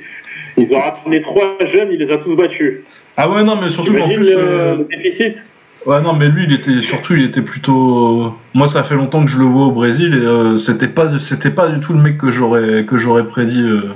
Ils 0.57 0.71
ont 0.73 0.79
ramené 0.79 1.21
trois 1.21 1.57
jeunes, 1.73 1.89
il 1.91 1.99
les 1.99 2.11
a 2.13 2.17
tous 2.17 2.35
battus. 2.35 2.81
Ah 3.17 3.29
ouais, 3.29 3.43
non, 3.43 3.55
mais 3.59 3.69
surtout 3.71 3.93
qu'en 3.95 4.07
plus. 4.07 4.17
le, 4.29 4.37
euh, 4.37 4.75
le 4.77 4.83
déficit? 4.85 5.37
Ouais, 5.85 6.01
non, 6.01 6.13
mais 6.13 6.29
lui, 6.29 6.45
il 6.45 6.53
était 6.53 6.81
surtout, 6.81 7.13
il 7.13 7.23
était 7.23 7.41
plutôt. 7.41 8.33
Moi, 8.53 8.67
ça 8.67 8.83
fait 8.83 8.95
longtemps 8.95 9.23
que 9.23 9.29
je 9.29 9.37
le 9.37 9.45
vois 9.45 9.67
au 9.67 9.71
Brésil 9.71 10.15
et 10.15 10.25
euh, 10.25 10.57
c'était 10.57 10.87
pas, 10.87 11.19
c'était 11.19 11.51
pas 11.51 11.67
du 11.67 11.79
tout 11.79 11.93
le 11.93 12.01
mec 12.01 12.17
que 12.17 12.31
j'aurais, 12.31 12.85
que 12.85 12.97
j'aurais 12.97 13.25
prédit 13.25 13.61
euh, 13.61 13.93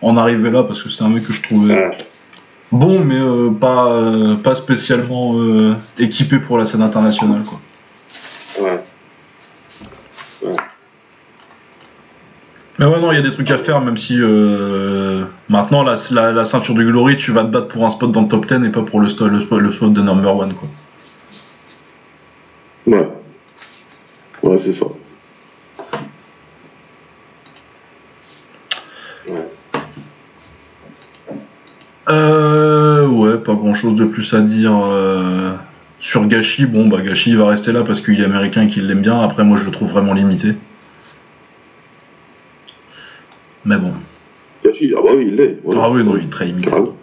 en 0.00 0.16
arriver 0.16 0.50
là 0.50 0.62
parce 0.62 0.82
que 0.82 0.88
c'était 0.88 1.04
un 1.04 1.10
mec 1.10 1.26
que 1.26 1.34
je 1.34 1.42
trouvais 1.42 1.90
bon, 2.72 3.00
mais 3.00 3.18
euh, 3.18 3.50
pas, 3.50 3.92
euh, 3.92 4.34
pas 4.36 4.54
spécialement 4.54 5.38
euh, 5.38 5.74
équipé 5.98 6.38
pour 6.38 6.58
la 6.58 6.66
scène 6.66 6.82
internationale, 6.82 7.42
quoi. 7.42 7.60
Ouais. 8.60 8.82
Mais 12.78 12.84
ouais, 12.84 13.00
non, 13.00 13.10
il 13.10 13.16
y 13.16 13.18
a 13.18 13.22
des 13.22 13.30
trucs 13.30 13.50
à 13.50 13.56
faire, 13.56 13.80
même 13.80 13.96
si 13.96 14.18
euh, 14.20 15.24
maintenant 15.48 15.82
la, 15.82 15.96
la, 16.10 16.32
la 16.32 16.44
ceinture 16.44 16.74
du 16.74 16.84
Glory, 16.84 17.16
tu 17.16 17.32
vas 17.32 17.42
te 17.42 17.48
battre 17.48 17.68
pour 17.68 17.86
un 17.86 17.90
spot 17.90 18.12
dans 18.12 18.22
le 18.22 18.28
top 18.28 18.46
10 18.46 18.66
et 18.66 18.68
pas 18.70 18.82
pour 18.82 19.00
le, 19.00 19.06
le, 19.06 19.40
spot, 19.40 19.60
le 19.60 19.72
spot 19.72 19.92
de 19.92 20.02
number 20.02 20.36
one, 20.36 20.52
quoi. 20.52 20.68
Ouais. 22.86 23.08
Ouais, 24.42 24.58
c'est 24.64 24.74
ça. 24.74 24.86
Euh, 32.08 33.06
ouais, 33.08 33.38
pas 33.38 33.54
grand 33.54 33.74
chose 33.74 33.94
de 33.94 34.04
plus 34.04 34.32
à 34.34 34.40
dire. 34.40 34.72
euh, 34.76 35.54
sur 35.98 36.26
Gachi, 36.26 36.66
bon, 36.66 36.86
bah 36.88 37.00
Gachi 37.00 37.30
il 37.30 37.38
va 37.38 37.46
rester 37.48 37.72
là 37.72 37.82
parce 37.82 38.00
qu'il 38.00 38.20
est 38.20 38.24
américain 38.24 38.62
et 38.64 38.66
qu'il 38.66 38.86
l'aime 38.86 39.00
bien. 39.02 39.20
Après, 39.20 39.44
moi 39.44 39.56
je 39.56 39.64
le 39.64 39.70
trouve 39.72 39.90
vraiment 39.90 40.12
limité. 40.12 40.54
Mais 43.64 43.78
bon. 43.78 43.94
Gachi, 44.64 44.92
ah 44.96 45.00
bah 45.02 45.10
oui, 45.16 45.24
il 45.28 45.36
l'est. 45.36 45.58
voilà. 45.64 45.82
Ah 45.84 45.90
oui, 45.90 46.04
non, 46.04 46.16
il 46.16 46.24
est 46.26 46.30
très 46.30 46.44
limité. 46.46 46.68
Carrément. 46.70 46.94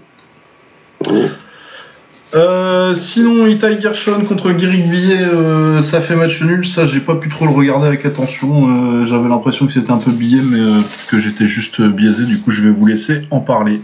Euh, 2.35 2.95
sinon, 2.95 3.45
Itai 3.45 3.79
Gershon 3.79 4.25
contre 4.25 4.51
Guéric 4.53 4.89
Billet, 4.89 5.19
euh, 5.21 5.81
ça 5.81 6.01
fait 6.01 6.15
match 6.15 6.41
nul. 6.41 6.65
Ça, 6.65 6.85
j'ai 6.85 6.99
pas 6.99 7.13
pu 7.15 7.29
trop 7.29 7.45
le 7.45 7.51
regarder 7.51 7.85
avec 7.85 8.05
attention. 8.05 9.01
Euh, 9.01 9.05
J'avais 9.05 9.29
l'impression 9.29 9.67
que 9.67 9.73
c'était 9.73 9.91
un 9.91 9.99
peu 9.99 10.11
biais, 10.11 10.41
mais 10.43 10.59
euh, 10.59 10.79
que 11.11 11.19
j'étais 11.19 11.45
juste 11.45 11.79
euh, 11.79 11.89
biaisé. 11.89 12.25
Du 12.25 12.39
coup, 12.39 12.49
je 12.49 12.63
vais 12.63 12.71
vous 12.71 12.87
laisser 12.87 13.21
en 13.29 13.39
parler. 13.39 13.79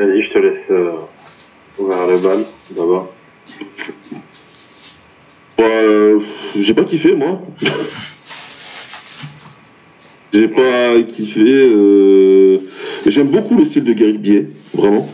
Vas-y, 0.00 0.22
je 0.24 0.32
te 0.32 0.38
laisse 0.38 0.66
euh, 0.70 0.90
ouvrir 1.78 2.06
le 2.08 2.18
bal 2.18 2.44
d'abord. 2.76 3.12
Bah, 5.56 5.64
j'ai 6.56 6.74
pas 6.74 6.84
kiffé, 6.84 7.14
moi. 7.14 7.40
j'ai 10.32 10.48
pas 10.48 11.02
kiffé. 11.02 12.58
J'aime 13.06 13.28
beaucoup 13.28 13.56
le 13.56 13.64
style 13.64 13.84
de 13.84 13.92
Gary 13.92 14.18
Bier, 14.18 14.48
vraiment. 14.74 15.06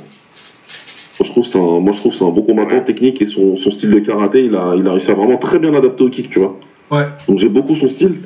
Moi, 1.21 1.27
je 1.27 1.31
trouve 1.31 1.45
que 1.45 1.51
c'est 1.51 1.59
un, 1.59 1.81
moi, 1.81 1.93
je 1.93 1.99
trouve 1.99 2.15
c'est 2.15 2.25
un 2.25 2.31
bon 2.31 2.43
combattant 2.43 2.81
technique 2.81 3.23
et 3.23 3.27
son, 3.27 3.57
son 3.57 3.71
style 3.71 3.91
de 3.91 4.01
karaté, 4.01 4.45
il 4.45 4.55
a, 4.57 4.75
il 4.77 4.87
a 4.87 4.93
réussi 4.93 5.11
à 5.11 5.15
vraiment 5.15 5.37
très 5.37 5.59
bien 5.59 5.73
adapter 5.75 6.05
au 6.05 6.09
kick, 6.09 6.31
tu 6.31 6.41
vois. 6.41 6.59
Ouais. 6.91 7.05
Donc 7.29 7.39
j'aime 7.39 7.53
beaucoup 7.53 7.77
son 7.77 7.89
style. 7.89 8.17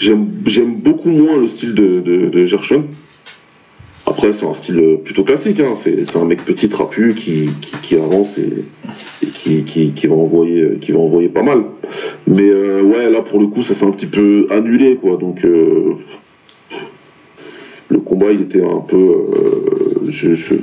J'aime, 0.00 0.26
j'aime 0.46 0.74
beaucoup 0.76 1.10
moins 1.10 1.36
le 1.36 1.48
style 1.48 1.74
de, 1.74 2.00
de, 2.00 2.28
de 2.28 2.46
Gershon. 2.46 2.84
Après, 4.06 4.32
c'est 4.38 4.44
un 4.44 4.54
style 4.54 4.98
plutôt 5.04 5.24
classique. 5.24 5.60
Hein. 5.60 5.76
C'est, 5.82 6.06
c'est 6.10 6.16
un 6.16 6.24
mec 6.26 6.44
petit 6.44 6.68
trapu 6.68 7.14
qui, 7.14 7.48
qui, 7.62 7.72
qui 7.82 7.94
avance 7.96 8.36
et, 8.36 8.64
et 9.24 9.26
qui, 9.28 9.62
qui, 9.64 9.92
qui 9.92 10.06
va 10.06 10.14
envoyer, 10.14 10.78
qui 10.80 10.92
va 10.92 10.98
envoyer 10.98 11.28
pas 11.28 11.42
mal. 11.42 11.64
Mais 12.26 12.50
euh, 12.50 12.82
ouais, 12.82 13.10
là 13.10 13.22
pour 13.22 13.40
le 13.40 13.46
coup, 13.46 13.62
ça 13.62 13.74
s'est 13.74 13.86
un 13.86 13.92
petit 13.92 14.06
peu 14.06 14.46
annulé, 14.50 14.96
quoi. 14.96 15.16
Donc 15.16 15.42
euh, 15.44 15.94
le 17.88 17.98
combat, 18.00 18.32
il 18.32 18.42
était 18.42 18.62
un 18.62 18.80
peu. 18.80 18.96
euh, 18.96 20.10
je, 20.10 20.34
je, 20.34 20.54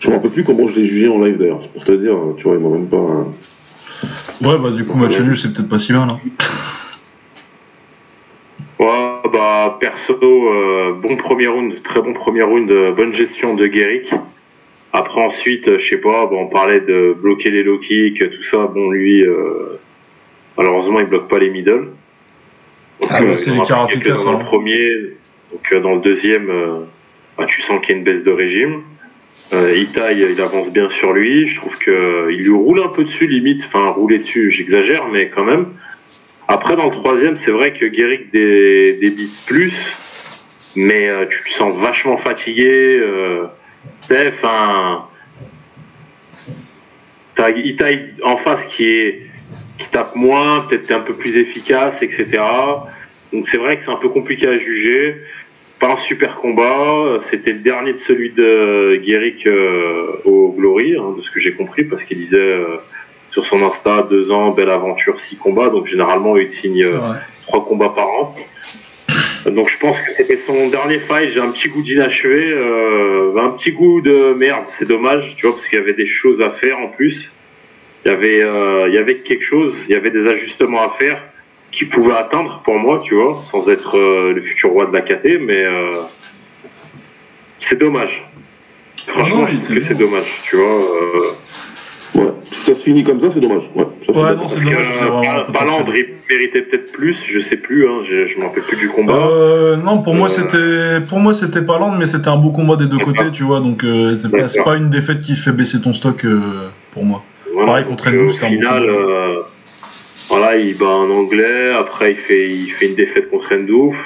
je 0.00 0.08
me 0.08 0.14
rappelle 0.14 0.30
plus 0.30 0.44
comment 0.44 0.68
je 0.68 0.74
l'ai 0.76 0.88
jugé 0.88 1.08
en 1.08 1.18
live 1.18 1.38
d'ailleurs. 1.38 1.60
C'est 1.62 1.72
pour 1.72 1.84
te 1.84 1.92
dire, 1.92 2.16
tu 2.36 2.44
vois, 2.44 2.56
il 2.58 2.64
m'a 2.64 2.70
même 2.76 2.88
pas. 2.88 3.26
Ouais, 4.46 4.58
bah 4.58 4.70
du 4.70 4.84
coup, 4.84 4.96
match 4.96 5.18
nul, 5.20 5.36
c'est 5.36 5.52
peut-être 5.52 5.68
pas 5.68 5.78
si 5.78 5.92
mal. 5.92 6.08
Hein. 6.08 6.20
Ouais, 8.78 9.30
bah 9.32 9.76
perso, 9.80 10.14
euh, 10.22 10.92
bon 11.02 11.16
premier 11.16 11.48
round, 11.48 11.82
très 11.82 12.00
bon 12.00 12.12
premier 12.12 12.42
round, 12.42 12.70
euh, 12.70 12.92
bonne 12.92 13.12
gestion 13.12 13.54
de 13.54 13.66
Guéric. 13.66 14.12
Après 14.92 15.20
ensuite, 15.20 15.66
euh, 15.66 15.78
je 15.80 15.88
sais 15.88 15.98
pas, 15.98 16.26
bon, 16.26 16.42
on 16.42 16.46
parlait 16.46 16.80
de 16.80 17.14
bloquer 17.20 17.50
les 17.50 17.64
low 17.64 17.78
kicks, 17.78 18.18
tout 18.18 18.44
ça. 18.50 18.68
Bon 18.68 18.90
lui, 18.90 19.22
euh, 19.22 19.78
malheureusement, 20.56 21.00
il 21.00 21.06
bloque 21.06 21.28
pas 21.28 21.40
les 21.40 21.50
middle. 21.50 21.88
Donc, 23.00 23.10
Ah 23.10 23.22
bah, 23.22 23.36
c'est 23.36 23.50
les 23.50 23.60
karatékas, 23.62 24.14
dans 24.24 24.34
hein. 24.34 24.38
le 24.38 24.44
premier, 24.44 24.88
donc 25.52 25.72
euh, 25.72 25.80
dans 25.80 25.94
le 25.96 26.00
deuxième, 26.00 26.48
euh, 26.48 26.80
bah, 27.36 27.46
tu 27.48 27.60
sens 27.62 27.80
qu'il 27.80 27.90
y 27.90 27.92
a 27.94 27.98
une 27.98 28.04
baisse 28.04 28.22
de 28.22 28.30
régime. 28.30 28.82
Euh, 29.54 29.74
Itai, 29.76 30.14
il 30.30 30.40
avance 30.40 30.70
bien 30.70 30.90
sur 30.90 31.12
lui. 31.12 31.48
Je 31.48 31.56
trouve 31.56 31.76
que 31.78 31.90
euh, 31.90 32.30
lui 32.30 32.50
roule 32.50 32.80
un 32.82 32.88
peu 32.88 33.04
dessus, 33.04 33.26
limite. 33.26 33.62
Enfin, 33.66 33.88
rouler 33.90 34.18
dessus, 34.18 34.50
j'exagère, 34.52 35.08
mais 35.08 35.30
quand 35.30 35.44
même. 35.44 35.68
Après, 36.48 36.76
dans 36.76 36.86
le 36.86 36.92
troisième, 36.96 37.36
c'est 37.44 37.50
vrai 37.50 37.72
que 37.72 37.86
Guéric 37.86 38.30
dé- 38.32 38.94
débite 39.00 39.32
plus, 39.46 39.72
mais 40.76 41.08
euh, 41.08 41.26
tu 41.26 41.38
le 41.46 41.50
sens 41.54 41.74
vachement 41.78 42.16
fatigué. 42.18 42.98
Euh, 43.00 43.46
enfin, 44.10 45.06
t'as 47.34 47.50
Itai 47.50 48.14
en 48.24 48.36
face 48.38 48.64
qui 48.76 48.84
est 48.86 49.22
qui 49.78 49.86
tape 49.92 50.16
moins, 50.16 50.66
peut-être 50.68 50.90
un 50.90 51.00
peu 51.00 51.14
plus 51.14 51.36
efficace, 51.36 51.94
etc. 52.02 52.26
Donc 53.32 53.48
c'est 53.48 53.58
vrai 53.58 53.76
que 53.76 53.84
c'est 53.84 53.92
un 53.92 53.96
peu 53.96 54.08
compliqué 54.08 54.46
à 54.48 54.58
juger. 54.58 55.22
Pas 55.80 55.92
un 55.92 55.96
super 56.08 56.36
combat. 56.36 57.20
C'était 57.30 57.52
le 57.52 57.60
dernier 57.60 57.92
de 57.92 57.98
celui 57.98 58.30
de 58.32 58.96
Guéric 59.04 59.46
euh, 59.46 60.20
au 60.24 60.52
Glory, 60.56 60.96
hein, 60.96 61.14
de 61.16 61.22
ce 61.22 61.30
que 61.30 61.38
j'ai 61.40 61.52
compris, 61.54 61.84
parce 61.84 62.02
qu'il 62.04 62.18
disait 62.18 62.36
euh, 62.36 62.78
sur 63.30 63.44
son 63.46 63.62
Insta 63.64 64.02
deux 64.10 64.30
ans, 64.32 64.50
belle 64.50 64.70
aventure, 64.70 65.20
six 65.20 65.36
combats. 65.36 65.68
Donc 65.70 65.86
généralement 65.86 66.36
il 66.36 66.50
signe 66.50 66.82
euh, 66.82 66.98
Ouais. 66.98 67.18
trois 67.46 67.64
combats 67.64 67.90
par 67.90 68.08
an. 68.08 68.34
Donc 69.46 69.68
je 69.70 69.78
pense 69.78 69.96
que 70.00 70.12
c'était 70.14 70.38
son 70.38 70.68
dernier 70.68 70.98
fight. 70.98 71.30
J'ai 71.32 71.40
un 71.40 71.52
petit 71.52 71.68
goût 71.68 71.82
d'inachevé, 71.82 72.50
euh, 72.50 73.36
un 73.38 73.50
petit 73.50 73.70
goût 73.70 74.00
de 74.00 74.34
merde. 74.34 74.64
C'est 74.78 74.88
dommage, 74.88 75.34
tu 75.36 75.46
vois, 75.46 75.54
parce 75.54 75.66
qu'il 75.68 75.78
y 75.78 75.82
avait 75.82 75.94
des 75.94 76.06
choses 76.08 76.40
à 76.42 76.50
faire 76.50 76.78
en 76.80 76.88
plus. 76.88 77.30
Il 78.04 78.10
y 78.10 78.14
avait, 78.14 78.42
euh, 78.42 78.88
il 78.88 78.94
y 78.94 78.98
avait 78.98 79.16
quelque 79.16 79.44
chose, 79.44 79.74
il 79.88 79.90
y 79.92 79.94
avait 79.94 80.10
des 80.10 80.26
ajustements 80.26 80.82
à 80.82 80.90
faire 80.98 81.22
qui 81.72 81.84
pouvaient 81.86 82.16
atteindre 82.16 82.60
pour 82.64 82.78
moi, 82.78 83.00
tu 83.04 83.14
vois, 83.14 83.42
sans 83.50 83.68
être 83.68 83.96
euh, 83.96 84.32
le 84.34 84.42
futur 84.42 84.70
roi 84.70 84.86
de 84.86 84.92
la 84.92 85.02
KT, 85.02 85.38
mais 85.40 85.64
euh, 85.64 85.90
c'est 87.60 87.78
dommage. 87.78 88.24
Franchement, 89.06 89.38
non, 89.42 89.46
je 89.46 89.56
trouve 89.56 89.76
que 89.78 89.84
c'est 89.84 89.98
dommage, 89.98 90.40
tu 90.44 90.56
vois. 90.56 90.66
euh, 90.66 91.20
Ouais, 92.14 92.24
si 92.42 92.54
ça 92.64 92.74
se 92.74 92.82
finit 92.82 93.04
comme 93.04 93.20
ça, 93.20 93.28
c'est 93.32 93.40
dommage. 93.40 93.64
Ouais, 93.74 93.84
ça, 94.06 94.12
Ouais, 94.12 94.34
non, 94.34 94.48
c'est 94.48 94.54
parce 94.54 94.64
dommage, 94.64 95.84
que 95.84 95.90
euh, 95.90 95.94
il 95.94 96.34
méritait 96.34 96.62
peut-être 96.62 96.90
plus, 96.92 97.16
je 97.30 97.40
sais 97.40 97.56
plus, 97.58 97.86
hein, 97.86 98.00
je, 98.08 98.28
je 98.28 98.38
me 98.38 98.44
rappelle 98.44 98.62
plus 98.62 98.78
du 98.78 98.88
combat. 98.88 99.14
Euh, 99.14 99.76
non, 99.76 100.00
pour 100.00 100.14
moi 100.14 100.28
c'était, 100.30 101.00
pour 101.06 101.20
moi 101.20 101.34
c'était 101.34 101.60
mais 101.98 102.06
c'était 102.06 102.28
un 102.28 102.36
beau 102.38 102.50
combat 102.50 102.76
des 102.76 102.86
deux 102.86 102.98
côtés, 102.98 103.30
tu 103.30 103.42
vois. 103.42 103.60
Donc 103.60 103.84
euh, 103.84 104.18
c'est 104.20 104.30
pas, 104.30 104.64
pas 104.64 104.76
une 104.78 104.88
défaite 104.88 105.18
qui 105.18 105.36
fait 105.36 105.52
baisser 105.52 105.80
ton 105.82 105.92
stock 105.92 106.24
euh, 106.24 106.70
pour 106.92 107.04
moi. 107.04 107.22
Voilà, 107.52 107.66
Pareil 107.66 107.84
contre 107.84 108.08
Au 108.08 108.32
c'était 108.32 108.46
un 108.46 108.48
final, 108.48 108.86
combat. 108.86 109.46
Voilà, 110.28 110.56
il 110.56 110.76
bat 110.76 110.86
un 110.86 111.10
Anglais, 111.10 111.70
après 111.70 112.12
il 112.12 112.18
fait, 112.18 112.50
il 112.50 112.70
fait 112.72 112.86
une 112.86 112.94
défaite 112.94 113.30
contre 113.30 113.54
Endouf, 113.54 113.96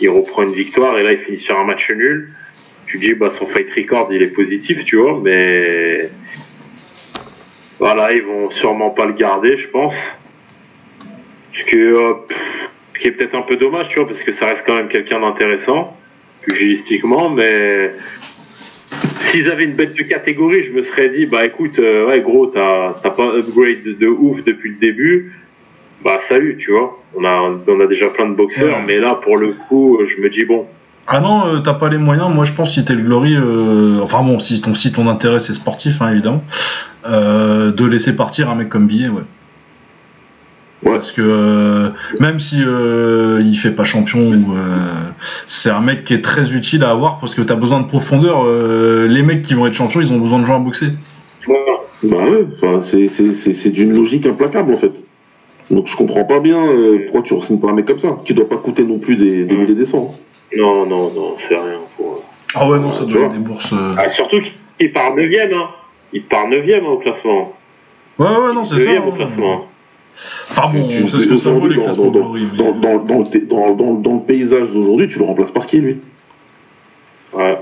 il 0.00 0.08
reprend 0.08 0.42
une 0.42 0.54
victoire 0.54 0.98
et 0.98 1.02
là 1.02 1.12
il 1.12 1.18
finit 1.18 1.38
sur 1.40 1.58
un 1.58 1.64
match 1.64 1.88
nul. 1.90 2.32
Tu 2.86 2.98
dis, 2.98 3.14
bah 3.14 3.32
son 3.38 3.46
fight 3.46 3.68
record 3.76 4.08
il 4.10 4.22
est 4.22 4.34
positif, 4.34 4.84
tu 4.84 4.96
vois, 4.96 5.20
mais 5.22 6.10
voilà, 7.78 8.12
ils 8.12 8.22
vont 8.22 8.50
sûrement 8.52 8.90
pas 8.90 9.06
le 9.06 9.12
garder, 9.12 9.58
je 9.58 9.68
pense. 9.68 9.94
Ce 11.52 11.64
que, 11.64 11.76
euh, 11.76 12.14
qui 12.98 13.08
est 13.08 13.12
peut-être 13.12 13.34
un 13.34 13.42
peu 13.42 13.56
dommage, 13.56 13.88
tu 13.90 13.98
vois, 13.98 14.08
parce 14.08 14.22
que 14.22 14.32
ça 14.32 14.46
reste 14.46 14.62
quand 14.66 14.76
même 14.76 14.88
quelqu'un 14.88 15.20
d'intéressant, 15.20 15.96
pugilistiquement, 16.42 17.28
mais 17.28 17.92
S'ils 19.30 19.48
avaient 19.48 19.64
une 19.64 19.74
bête 19.74 19.94
de 19.94 20.02
catégorie, 20.02 20.64
je 20.64 20.72
me 20.72 20.82
serais 20.82 21.10
dit, 21.10 21.26
bah 21.26 21.46
écoute, 21.46 21.78
euh, 21.78 22.08
ouais 22.08 22.20
gros, 22.20 22.46
t'as 22.46 22.94
pas 22.94 23.36
upgrade 23.36 23.82
de, 23.84 23.92
de 23.92 24.08
ouf 24.08 24.42
depuis 24.42 24.70
le 24.70 24.76
début, 24.76 25.32
bah 26.04 26.18
salut, 26.28 26.56
tu 26.58 26.70
vois. 26.72 26.98
On 27.16 27.24
a, 27.24 27.40
on 27.66 27.80
a 27.80 27.86
déjà 27.86 28.08
plein 28.08 28.28
de 28.28 28.34
boxeurs, 28.34 28.76
Ouais. 28.78 28.84
mais 28.86 28.98
là 28.98 29.14
pour 29.14 29.36
le 29.36 29.54
coup, 29.68 29.98
euh, 29.98 30.06
je 30.08 30.22
me 30.22 30.30
dis 30.30 30.44
bon, 30.44 30.66
Ah 31.06 31.20
non, 31.20 31.46
euh, 31.46 31.58
t'as 31.58 31.74
pas 31.74 31.88
les 31.88 31.98
moyens. 31.98 32.28
Moi, 32.32 32.44
je 32.44 32.52
pense 32.52 32.74
si 32.74 32.84
t'es 32.84 32.94
le 32.94 33.02
Glory, 33.02 33.34
euh, 33.36 34.00
enfin 34.02 34.22
bon, 34.22 34.38
si 34.38 34.60
ton, 34.60 34.74
si 34.74 34.92
ton 34.92 35.08
intérêt 35.08 35.40
c'est 35.40 35.54
sportif, 35.54 36.00
hein, 36.00 36.10
évidemment, 36.12 36.44
euh, 37.06 37.72
de 37.72 37.84
laisser 37.84 38.14
partir 38.14 38.48
un 38.50 38.54
mec 38.54 38.68
comme 38.68 38.86
Billet, 38.86 39.08
ouais. 39.08 39.22
Ouais. 40.82 40.92
Parce 40.94 41.12
que 41.12 41.20
euh, 41.20 41.90
même 42.20 42.38
si 42.40 42.62
euh, 42.64 43.42
il 43.44 43.54
fait 43.56 43.70
pas 43.72 43.84
champion, 43.84 44.30
ou 44.30 44.56
euh, 44.56 45.10
c'est 45.44 45.68
un 45.70 45.82
mec 45.82 46.04
qui 46.04 46.14
est 46.14 46.22
très 46.22 46.52
utile 46.54 46.84
à 46.84 46.90
avoir 46.90 47.18
parce 47.20 47.34
que 47.34 47.42
t'as 47.42 47.54
besoin 47.56 47.80
de 47.80 47.86
profondeur. 47.86 48.44
euh, 48.46 49.06
les 49.06 49.22
mecs 49.22 49.42
qui 49.42 49.52
vont 49.52 49.66
être 49.66 49.74
champions, 49.74 50.00
ils 50.00 50.10
ont 50.10 50.18
besoin 50.18 50.38
de 50.38 50.46
gens 50.46 50.56
à 50.56 50.58
boxer. 50.58 50.86
voilà. 51.46 51.72
Bah 52.02 52.16
ouais, 52.24 53.10
c'est 53.62 53.68
d'une 53.68 53.92
logique 53.94 54.24
implacable 54.26 54.72
en 54.72 54.78
fait. 54.78 54.92
Donc 55.70 55.86
je 55.86 55.96
comprends 55.96 56.24
pas 56.24 56.40
bien 56.40 56.60
euh, 56.66 57.04
pourquoi 57.04 57.22
tu 57.22 57.34
re-signes 57.34 57.58
pas 57.60 57.68
un 57.70 57.74
mec 57.74 57.86
comme 57.86 58.00
ça, 58.00 58.18
qui 58.24 58.34
doit 58.34 58.48
pas 58.48 58.56
coûter 58.56 58.82
non 58.82 58.98
plus 58.98 59.16
des, 59.16 59.44
des 59.44 59.56
milliers 59.56 59.74
des 59.74 59.86
cents. 59.86 60.14
non, 60.56 60.84
non, 60.86 61.10
non, 61.14 61.36
c'est 61.48 61.54
rien. 61.56 61.78
Faut... 61.96 62.22
Ah 62.54 62.68
ouais, 62.68 62.78
non, 62.80 62.90
ça 62.90 63.04
tu 63.04 63.12
doit 63.12 63.26
être 63.26 63.32
des 63.32 63.38
bourses. 63.38 63.72
euh. 63.72 63.94
Ah, 63.96 64.08
surtout 64.10 64.40
qu'il 64.78 64.92
part 64.92 65.14
9 65.14 65.26
hein. 65.54 65.68
Il 66.12 66.24
part 66.24 66.48
9 66.48 66.64
au 66.88 66.96
classement. 66.98 67.52
Ouais, 68.18 68.26
ouais, 68.26 68.52
non, 68.52 68.64
c'est 68.64 68.80
ça. 68.80 68.92
9 68.92 69.06
au 69.06 69.10
hein. 69.10 69.14
classement. 69.16 69.66
Enfin 70.50 70.70
bon, 70.74 70.88
Tu- 70.88 71.08
c'est 71.08 71.20
ce 71.20 71.26
que 71.28 71.36
ça 71.36 71.50
vaut 71.50 71.68
les 71.68 71.76
dans, 71.76 71.84
classements 71.84 72.04
dans, 72.06 72.10
Glory. 72.10 72.46
mais- 72.50 72.58
dans, 72.58 72.72
dans, 72.72 72.98
dans, 73.04 73.18
le, 73.20 73.40
dans, 73.46 73.74
dans, 73.74 73.94
dans 73.94 74.14
le 74.14 74.20
paysage 74.22 74.70
d'aujourd'hui, 74.70 75.08
tu 75.08 75.18
le 75.20 75.24
remplaces 75.24 75.52
par 75.52 75.66
qui 75.68 75.78
lui? 75.78 75.98
Ouais. 77.32 77.58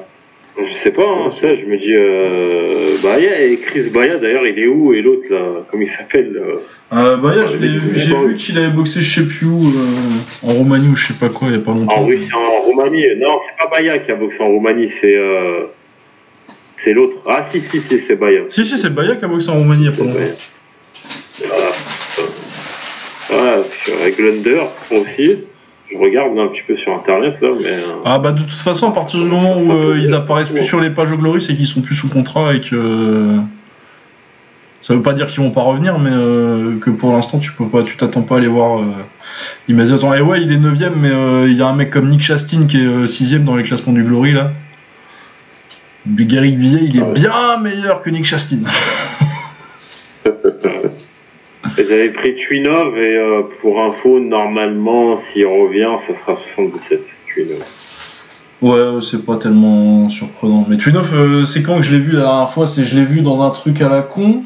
Je 0.61 0.83
sais 0.83 0.91
pas, 0.91 1.07
hein, 1.09 1.31
ça, 1.41 1.55
je 1.55 1.65
me 1.67 1.79
dis, 1.79 1.95
euh, 1.95 2.97
Baya 3.03 3.43
et 3.43 3.57
Chris 3.59 3.91
Baya, 3.91 4.17
d'ailleurs, 4.17 4.45
il 4.47 4.59
est 4.59 4.67
où 4.67 4.93
Et 4.93 5.03
l'autre, 5.03 5.23
là, 5.31 5.65
comment 5.71 5.85
il 5.85 5.89
s'appelle 5.91 6.33
euh, 6.37 6.57
Euh, 6.93 7.17
l'ai- 7.61 7.69
mais- 7.69 7.99
j'ai 7.99 8.15
vu 8.27 8.35
qu'il 8.35 8.59
avait 8.59 8.71
boxé 8.71 9.01
je 9.01 9.21
sais 9.21 9.27
plus 9.29 9.47
où, 9.47 9.69
euh, 9.69 10.49
en 10.49 10.55
Roumanie 10.55 10.89
ou 10.89 10.97
je 10.97 11.07
sais 11.09 11.15
pas 11.19 11.29
quoi, 11.29 11.49
il 11.49 11.55
y 11.55 11.57
a 11.57 11.61
pas 11.61 11.71
longtemps. 11.73 11.93
En 11.99 12.05
Russie, 12.07 12.29
en 12.35 12.63
Roumanie. 12.63 13.05
Non, 13.19 13.39
c'est 13.47 13.57
pas 13.65 13.71
Baya 13.71 13.99
qui 13.99 14.11
a 14.11 14.17
boxé 14.17 14.41
en 14.41 14.49
Roumanie, 14.49 14.91
c'est 15.01 15.15
euh, 15.17 15.67
c'est 16.85 16.93
l'autre. 16.93 17.19
Ah 17.27 17.47
si, 17.53 17.61
si, 17.61 17.81
si, 17.81 18.01
c'est 18.09 18.17
Baya. 18.17 18.41
Si, 18.51 18.65
si, 18.65 18.79
c'est 18.79 18.91
Baya 18.93 19.15
qui 19.15 19.25
a 19.25 19.29
boxé 19.29 19.51
en 19.51 19.59
Roumanie 19.59 19.85
il 19.85 19.91
y 19.91 19.95
a 19.95 19.97
pas 19.97 20.03
longtemps. 20.03 20.19
Baya. 20.19 20.35
Voilà. 23.31 23.63
Voilà, 23.87 24.11
Glunder 24.17 24.63
aussi. 24.91 25.45
Je 25.91 25.97
regarde 25.97 26.39
un 26.39 26.49
petit 26.49 26.63
peu 26.67 26.77
sur 26.77 26.93
internet 26.95 27.37
là, 27.41 27.49
mais. 27.59 27.67
euh, 27.67 28.03
Ah 28.05 28.19
bah 28.19 28.33
de 28.33 28.43
toute 28.43 28.53
façon, 28.53 28.89
à 28.89 28.93
partir 28.93 29.21
du 29.21 29.27
moment 29.29 29.57
où 29.59 29.73
euh, 29.73 29.99
ils 29.99 30.13
apparaissent 30.15 30.51
plus 30.51 30.63
sur 30.65 30.81
les 30.81 30.91
pages 30.91 31.13
Glory, 31.15 31.41
c'est 31.41 31.55
qu'ils 31.57 31.67
sont 31.67 31.81
plus 31.81 31.95
sous 31.95 32.09
contrat 32.09 32.55
et 32.55 32.61
que... 32.61 33.37
Ça 34.81 34.95
veut 34.95 35.03
pas 35.03 35.13
dire 35.13 35.27
qu'ils 35.27 35.43
vont 35.43 35.51
pas 35.51 35.63
revenir, 35.63 35.99
mais 35.99 36.13
euh, 36.13 36.79
que 36.79 36.91
pour 36.91 37.13
l'instant 37.13 37.39
tu 37.41 37.51
peux 37.53 37.67
pas, 37.69 37.83
tu 37.83 37.97
t'attends 37.97 38.23
pas 38.23 38.37
à 38.37 38.41
les 38.41 38.47
voir 38.47 38.79
euh, 38.81 38.85
immédiatement. 39.69 40.15
Et 40.15 40.21
ouais, 40.21 40.41
il 40.43 40.53
est 40.53 40.57
9ème, 40.57 40.93
mais 40.97 41.11
euh, 41.11 41.49
il 41.49 41.57
y 41.57 41.63
a 41.63 41.67
un 41.67 41.75
mec 41.75 41.91
comme 41.91 42.09
Nick 42.09 42.23
Chastin 42.23 42.67
qui 42.67 42.77
est 42.77 43.05
6ème 43.07 43.43
dans 43.45 43.57
les 43.57 43.65
classements 43.65 43.93
du 43.93 44.05
Glory 44.05 44.33
là. 44.33 44.53
Gary 46.07 46.53
Billet, 46.53 46.81
il 46.85 46.97
est 46.97 47.03
Ah 47.03 47.07
ouais. 47.09 47.15
bien 47.15 47.57
meilleur 47.61 48.03
que 48.03 48.11
Nick 48.11 48.25
Chastin. 48.25 48.59
Avaient 51.77 52.11
pris 52.11 52.35
Twinov 52.37 52.97
et 52.97 53.17
euh, 53.17 53.43
pour 53.61 53.81
info, 53.83 54.21
normalement, 54.21 55.21
s'il 55.33 55.47
revient, 55.47 55.89
ça 56.07 56.15
sera 56.21 56.41
77. 56.55 57.01
Twinov. 57.33 57.65
Ouais, 58.61 59.01
c'est 59.03 59.25
pas 59.25 59.37
tellement 59.37 60.09
surprenant. 60.11 60.67
Mais 60.69 60.77
Twinov, 60.77 61.11
euh, 61.15 61.47
c'est 61.47 61.63
quand 61.63 61.77
que 61.77 61.83
je 61.83 61.93
l'ai 61.93 62.01
vu 62.01 62.13
la 62.13 62.23
dernière 62.23 62.51
fois? 62.51 62.67
C'est 62.67 62.85
je 62.85 62.97
l'ai 62.97 63.05
vu 63.05 63.21
dans 63.21 63.43
un 63.43 63.51
truc 63.51 63.81
à 63.81 63.89
la 63.89 64.03
con, 64.03 64.43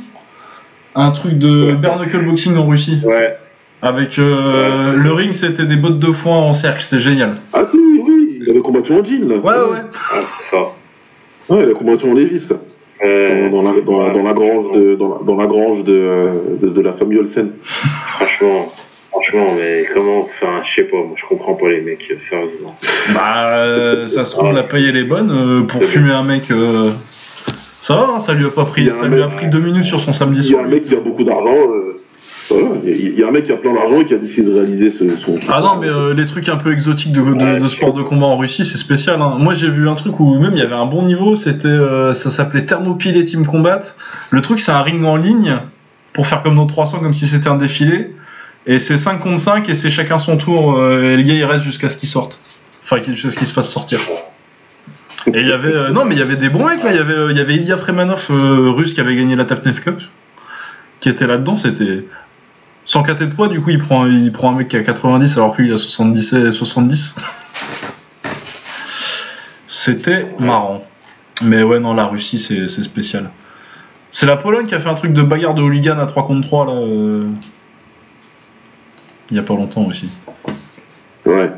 un 0.94 1.10
truc 1.12 1.38
de 1.38 1.66
Ouais. 1.68 1.72
bare 1.72 1.98
knuckle 1.98 2.24
boxing 2.26 2.56
en 2.56 2.66
Russie. 2.66 3.00
Ouais, 3.04 3.36
Avec 3.80 4.18
euh, 4.18 4.92
le 4.94 5.12
ring, 5.12 5.32
c'était 5.32 5.64
des 5.64 5.76
bottes 5.76 5.98
de 5.98 6.12
foin 6.12 6.36
en 6.36 6.52
cercle, 6.52 6.82
c'était 6.82 7.00
génial. 7.02 7.36
Ah 7.54 7.62
si, 7.70 7.78
oui, 7.78 8.38
il 8.42 8.50
avait 8.50 8.60
combattu 8.60 8.92
en 8.92 9.02
jean 9.04 9.26
là. 9.28 9.36
Ouais, 9.36 9.72
ouais. 9.72 9.78
ah, 10.12 10.16
c'est 10.50 10.56
ça. 10.56 10.62
Ouais, 11.54 11.64
il 11.66 11.70
a 11.70 11.74
combattu 11.74 12.04
en 12.08 12.12
Lévis 12.14 12.42
là. 12.50 12.56
Euh, 13.04 13.48
Dans, 13.50 13.62
dans 13.62 13.72
la, 13.72 13.80
dans, 13.80 14.12
dans 14.12 14.22
la 14.22 14.32
grange 14.32 14.72
de, 14.74 14.94
dans 14.94 15.08
la, 15.08 15.24
dans 15.24 15.36
la 15.36 15.46
grange 15.46 15.84
de, 15.84 16.58
de, 16.62 16.68
de 16.68 16.80
la 16.80 16.92
famille 16.92 17.18
Olsen. 17.18 17.50
Franchement, 17.64 18.72
franchement, 19.10 19.46
mais 19.58 19.84
comment, 19.92 20.18
enfin, 20.20 20.62
je 20.64 20.74
sais 20.74 20.84
pas, 20.84 20.98
moi 20.98 21.14
je 21.16 21.24
comprends 21.26 21.54
pas 21.54 21.68
les 21.70 21.80
mecs, 21.80 22.06
euh, 22.10 22.14
sérieusement. 22.30 22.76
Bah, 23.14 23.56
euh, 23.56 24.06
ça 24.08 24.24
se 24.24 24.30
trouve, 24.36 24.52
la 24.52 24.62
paye 24.62 24.88
elle 24.88 24.96
est 24.96 25.04
bonne 25.04 25.30
euh, 25.32 25.66
pour 25.66 25.82
fumer 25.84 26.12
un 26.12 26.22
mec. 26.22 26.50
euh, 26.52 26.90
Ça 27.80 27.96
va, 27.96 28.08
hein, 28.14 28.20
ça 28.20 28.34
lui 28.34 28.46
a 28.46 28.50
pas 28.50 28.64
pris, 28.64 28.82
Il 28.82 28.90
a 28.90 28.94
ça 28.94 29.08
lui 29.08 29.20
a 29.20 29.26
pris 29.26 29.48
deux 29.48 29.58
minutes 29.58 29.84
sur 29.84 29.98
son 29.98 30.12
samedi 30.12 30.38
Il 30.40 30.44
y 30.44 30.48
a 30.48 30.52
soir. 30.58 30.64
un 30.64 30.68
mec 30.68 30.82
qui 30.82 30.94
a 30.94 31.00
beaucoup 31.00 31.24
d'argent. 31.24 31.56
euh, 31.56 32.00
voilà, 32.50 32.68
il 32.84 32.90
y 32.90 32.92
a- 32.92 33.12
il 33.18 33.24
un 33.24 33.30
mec 33.30 33.44
qui 33.44 33.52
a 33.52 33.56
plein 33.56 33.72
d'argent 33.72 34.00
et 34.00 34.06
qui 34.06 34.14
a 34.14 34.18
décidé 34.18 34.42
de 34.42 34.54
réaliser 34.54 34.90
ce, 34.90 35.16
son. 35.24 35.38
Ah 35.48 35.60
non, 35.60 35.76
mais 35.80 35.86
euh, 35.88 36.12
les 36.14 36.26
trucs 36.26 36.48
un 36.48 36.56
peu 36.56 36.72
exotiques 36.72 37.12
de, 37.12 37.20
de, 37.22 37.58
de 37.60 37.68
sport 37.68 37.92
de 37.94 38.02
combat 38.02 38.26
en 38.26 38.36
Russie, 38.36 38.64
c'est 38.64 38.78
spécial. 38.78 39.20
hein. 39.22 39.36
Moi, 39.38 39.54
j'ai 39.54 39.68
vu 39.70 39.88
un 39.88 39.94
truc 39.94 40.18
où 40.20 40.38
même 40.38 40.52
il 40.54 40.58
y 40.58 40.62
avait 40.62 40.74
un 40.74 40.86
bon 40.86 41.02
niveau. 41.02 41.36
C'était, 41.36 41.68
euh, 41.68 42.14
ça 42.14 42.30
s'appelait 42.30 42.64
Thermopyle 42.64 43.16
et 43.16 43.24
Team 43.24 43.46
Combat. 43.46 43.80
Le 44.30 44.40
truc, 44.42 44.60
c'est 44.60 44.72
un 44.72 44.82
ring 44.82 45.04
en 45.04 45.16
ligne 45.16 45.56
pour 46.12 46.26
faire 46.26 46.42
comme 46.42 46.54
dans 46.56 46.66
300, 46.66 46.98
comme 46.98 47.14
si 47.14 47.26
c'était 47.26 47.48
un 47.48 47.56
défilé. 47.56 48.14
Et 48.66 48.78
c'est 48.78 48.96
5 48.98 49.18
contre 49.20 49.40
5 49.40 49.68
et 49.68 49.74
c'est 49.74 49.90
chacun 49.90 50.18
son 50.18 50.36
tour. 50.36 50.76
euh, 50.78 51.12
et 51.12 51.16
les 51.16 51.24
gars, 51.24 51.34
ils 51.34 51.44
restent 51.44 51.64
jusqu'à 51.64 51.88
ce 51.88 51.96
qu'ils 51.96 52.08
sortent. 52.08 52.38
Enfin, 52.84 52.98
jusqu'à 53.02 53.30
ce 53.30 53.36
qu'ils 53.38 53.46
se 53.46 53.52
fassent 53.52 53.70
sortir. 53.70 54.00
Et 55.32 55.40
il 55.40 55.46
y 55.46 55.52
avait, 55.52 55.72
euh, 55.72 55.90
non, 55.90 56.04
mais 56.04 56.14
il 56.16 56.18
y 56.18 56.22
avait 56.22 56.36
des 56.36 56.48
bons 56.48 56.66
mecs 56.66 56.82
là. 56.82 56.90
Il 56.90 56.96
y 56.96 56.98
avait, 56.98 57.30
il 57.30 57.36
y 57.36 57.40
avait 57.40 57.54
Ilya 57.54 57.76
Fremanov, 57.76 58.26
euh, 58.30 58.70
russe, 58.70 58.92
qui 58.94 59.00
avait 59.00 59.14
gagné 59.14 59.36
la 59.36 59.44
Tapnev 59.44 59.80
Cup, 59.80 60.00
qui 61.00 61.08
était 61.08 61.26
là-dedans. 61.28 61.56
C'était 61.56 62.04
sans 62.84 63.02
cater 63.02 63.26
de 63.26 63.34
poids, 63.34 63.48
du 63.48 63.60
coup, 63.60 63.70
il 63.70 63.78
prend, 63.78 64.06
il 64.06 64.30
prend 64.32 64.52
un 64.52 64.56
mec 64.56 64.68
qui 64.68 64.76
a 64.76 64.82
90 64.82 65.36
alors 65.36 65.54
que 65.56 65.62
lui 65.62 65.68
il 65.68 65.72
a 65.74 65.76
70 65.76 66.32
et 66.32 66.50
70. 66.52 67.14
C'était 69.68 70.26
marrant. 70.38 70.84
Mais 71.42 71.62
ouais, 71.62 71.80
non, 71.80 71.94
la 71.94 72.06
Russie, 72.06 72.38
c'est 72.38 72.68
c'est 72.68 72.82
spécial. 72.84 73.30
C'est 74.10 74.26
la 74.26 74.36
Pologne 74.36 74.66
qui 74.66 74.74
a 74.74 74.80
fait 74.80 74.88
un 74.88 74.94
truc 74.94 75.12
de 75.12 75.22
bagarre 75.22 75.54
de 75.54 75.62
hooligan 75.62 75.98
à 75.98 76.06
3 76.06 76.26
contre 76.26 76.46
3 76.46 76.66
là. 76.66 76.72
euh, 76.72 77.28
Il 79.30 79.36
y 79.36 79.40
a 79.40 79.42
pas 79.42 79.54
longtemps 79.54 79.84
aussi. 79.86 80.08
Ouais. 81.24 81.50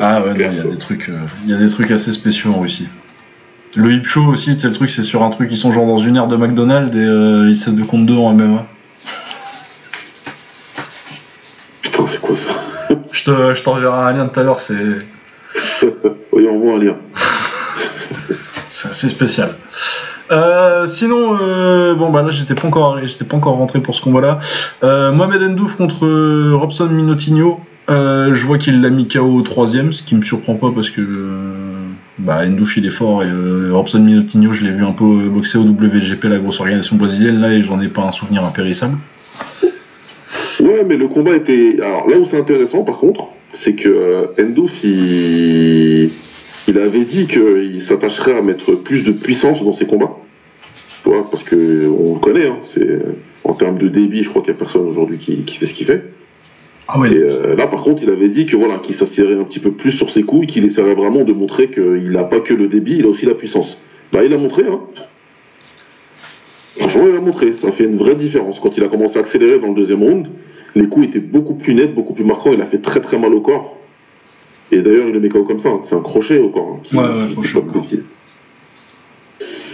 Ah 0.00 0.20
ouais, 0.22 0.30
non, 0.30 0.34
il 0.50 0.56
y 0.56 0.60
a 0.60 0.64
des 0.64 0.78
trucs, 0.78 1.08
euh, 1.08 1.18
il 1.44 1.50
y 1.50 1.54
a 1.54 1.58
des 1.58 1.68
trucs 1.68 1.90
assez 1.92 2.12
spéciaux 2.12 2.52
en 2.52 2.60
Russie. 2.60 2.88
Le 3.76 3.92
hip 3.92 4.04
show 4.04 4.24
aussi, 4.26 4.56
c'est 4.56 4.68
le 4.68 4.72
truc, 4.74 4.88
c'est 4.90 5.02
sur 5.02 5.22
un 5.22 5.30
truc, 5.30 5.48
ils 5.50 5.56
sont 5.56 5.72
genre 5.72 5.86
dans 5.86 5.98
une 5.98 6.16
ère 6.16 6.28
de 6.28 6.36
McDonald's 6.36 6.94
et 6.96 7.00
euh, 7.00 7.48
ils 7.48 7.56
savent 7.56 7.74
de 7.74 7.82
contre 7.82 8.06
2 8.06 8.14
en 8.16 8.32
MMA. 8.32 8.66
Putain, 11.82 12.04
c'est 12.10 12.20
quoi 12.20 12.36
ça 12.36 12.94
Je 13.12 13.24
te- 13.24 13.54
je 13.54 13.62
t'enverrai 13.62 13.98
un 13.98 14.12
lien 14.12 14.26
tout 14.26 14.38
à 14.38 14.42
l'heure, 14.44 14.60
c'est 14.60 14.74
Oui, 16.32 16.46
on 16.50 16.58
voit 16.58 16.74
un 16.74 16.78
lien. 16.78 16.94
c'est 18.70 18.90
assez 18.90 19.08
spécial. 19.08 19.50
Euh, 20.30 20.86
sinon, 20.86 21.36
euh, 21.42 21.94
bon 21.94 22.10
bah 22.10 22.22
là 22.22 22.30
j'étais 22.30 22.54
pas 22.54 22.66
encore, 22.66 22.98
j'étais 23.04 23.24
pas 23.26 23.36
encore 23.36 23.56
rentré 23.56 23.80
pour 23.80 23.94
ce 23.94 24.00
combat-là. 24.00 24.38
Euh, 24.82 25.12
Mohamed 25.12 25.42
Endouf 25.42 25.76
contre 25.76 26.52
Robson 26.54 26.86
Minotinho. 26.86 27.60
Je 27.88 28.46
vois 28.46 28.56
qu'il 28.58 28.80
l'a 28.80 28.88
mis 28.90 29.06
KO 29.08 29.20
au 29.36 29.42
troisième, 29.42 29.92
ce 29.92 30.02
qui 30.02 30.14
me 30.14 30.22
surprend 30.22 30.54
pas 30.54 30.70
parce 30.74 30.88
que 30.90 31.02
bah, 32.18 32.42
Endouf 32.44 32.76
il 32.76 32.86
est 32.86 32.90
fort 32.90 33.22
et 33.24 33.28
euh, 33.28 33.70
Robson 33.72 34.00
Minotinho 34.00 34.52
je 34.52 34.64
l'ai 34.64 34.70
vu 34.70 34.84
un 34.84 34.92
peu 34.92 35.04
euh, 35.04 35.28
boxer 35.28 35.58
au 35.58 35.62
WGP, 35.62 36.24
la 36.24 36.38
grosse 36.38 36.60
organisation 36.60 36.96
brésilienne 36.96 37.40
là 37.40 37.52
et 37.52 37.62
j'en 37.62 37.80
ai 37.80 37.88
pas 37.88 38.02
un 38.02 38.12
souvenir 38.12 38.44
impérissable. 38.44 38.98
Ouais, 40.60 40.84
mais 40.86 40.96
le 40.96 41.08
combat 41.08 41.34
était. 41.34 41.76
Alors 41.80 42.08
là 42.08 42.18
où 42.18 42.26
c'est 42.26 42.38
intéressant, 42.38 42.84
par 42.84 42.98
contre, 42.98 43.26
c'est 43.54 43.74
que 43.74 43.88
euh, 43.88 44.26
il... 46.68 46.78
avait 46.78 47.04
dit 47.04 47.26
qu'il 47.26 47.82
s'attacherait 47.82 48.38
à 48.38 48.42
mettre 48.42 48.72
plus 48.76 49.02
de 49.02 49.12
puissance 49.12 49.62
dans 49.62 49.74
ses 49.76 49.86
combats. 49.86 50.16
Parce 51.04 51.42
que 51.44 51.88
on 51.88 52.14
le 52.14 52.20
connaît, 52.20 52.46
hein, 52.46 52.58
c'est 52.72 52.98
en 53.44 53.52
termes 53.52 53.78
de 53.78 53.88
débit, 53.88 54.22
je 54.22 54.30
crois 54.30 54.42
qu'il 54.42 54.52
n'y 54.52 54.56
a 54.56 54.60
personne 54.60 54.86
aujourd'hui 54.86 55.18
qui 55.18 55.56
fait 55.58 55.66
ce 55.66 55.74
qu'il 55.74 55.86
fait. 55.86 56.02
Ah 56.88 57.00
Et 57.06 57.14
euh, 57.16 57.56
là, 57.56 57.66
par 57.66 57.82
contre, 57.82 58.02
il 58.02 58.10
avait 58.10 58.28
dit 58.28 58.46
que 58.46 58.56
voilà, 58.56 58.78
qu'il 58.78 58.94
s'assierait 58.94 59.34
un 59.34 59.44
petit 59.44 59.58
peu 59.58 59.70
plus 59.72 59.92
sur 59.92 60.10
ses 60.10 60.22
coups 60.22 60.44
et 60.44 60.46
qu'il 60.46 60.64
essaierait 60.66 60.94
vraiment 60.94 61.24
de 61.24 61.32
montrer 61.32 61.68
qu'il 61.70 62.10
n'a 62.10 62.24
pas 62.24 62.40
que 62.40 62.52
le 62.52 62.68
débit, 62.68 62.96
il 62.98 63.04
a 63.06 63.08
aussi 63.08 63.24
la 63.26 63.34
puissance. 63.34 63.78
Bah, 64.12 64.22
il 64.24 64.32
a 64.32 64.38
montré, 64.38 64.64
hein. 64.68 64.80
Franchement, 66.78 67.04
il 67.08 67.16
a 67.16 67.20
montré. 67.20 67.54
Ça 67.60 67.72
fait 67.72 67.84
une 67.84 67.96
vraie 67.96 68.16
différence. 68.16 68.58
Quand 68.60 68.76
il 68.76 68.84
a 68.84 68.88
commencé 68.88 69.16
à 69.16 69.20
accélérer 69.20 69.58
dans 69.60 69.68
le 69.68 69.74
deuxième 69.74 70.02
round, 70.02 70.26
les 70.74 70.88
coups 70.88 71.06
étaient 71.06 71.20
beaucoup 71.20 71.54
plus 71.54 71.74
nets, 71.74 71.94
beaucoup 71.94 72.12
plus 72.14 72.24
marquants. 72.24 72.52
Il 72.52 72.60
a 72.60 72.66
fait 72.66 72.78
très 72.82 73.00
très 73.00 73.18
mal 73.18 73.32
au 73.32 73.40
corps. 73.40 73.78
Et 74.72 74.78
d'ailleurs, 74.82 75.06
il 75.08 75.14
le 75.14 75.20
met 75.20 75.28
KO 75.28 75.44
comme 75.44 75.60
ça. 75.60 75.68
hein. 75.68 75.80
C'est 75.88 75.94
un 75.94 76.00
crochet 76.00 76.38
au 76.38 76.48
corps. 76.50 76.76
hein, 76.76 76.80
qui- 76.82 76.96
Ouais, 76.96 77.02
ouais, 77.02 77.28
qui- 77.28 77.34
qui- 77.88 78.00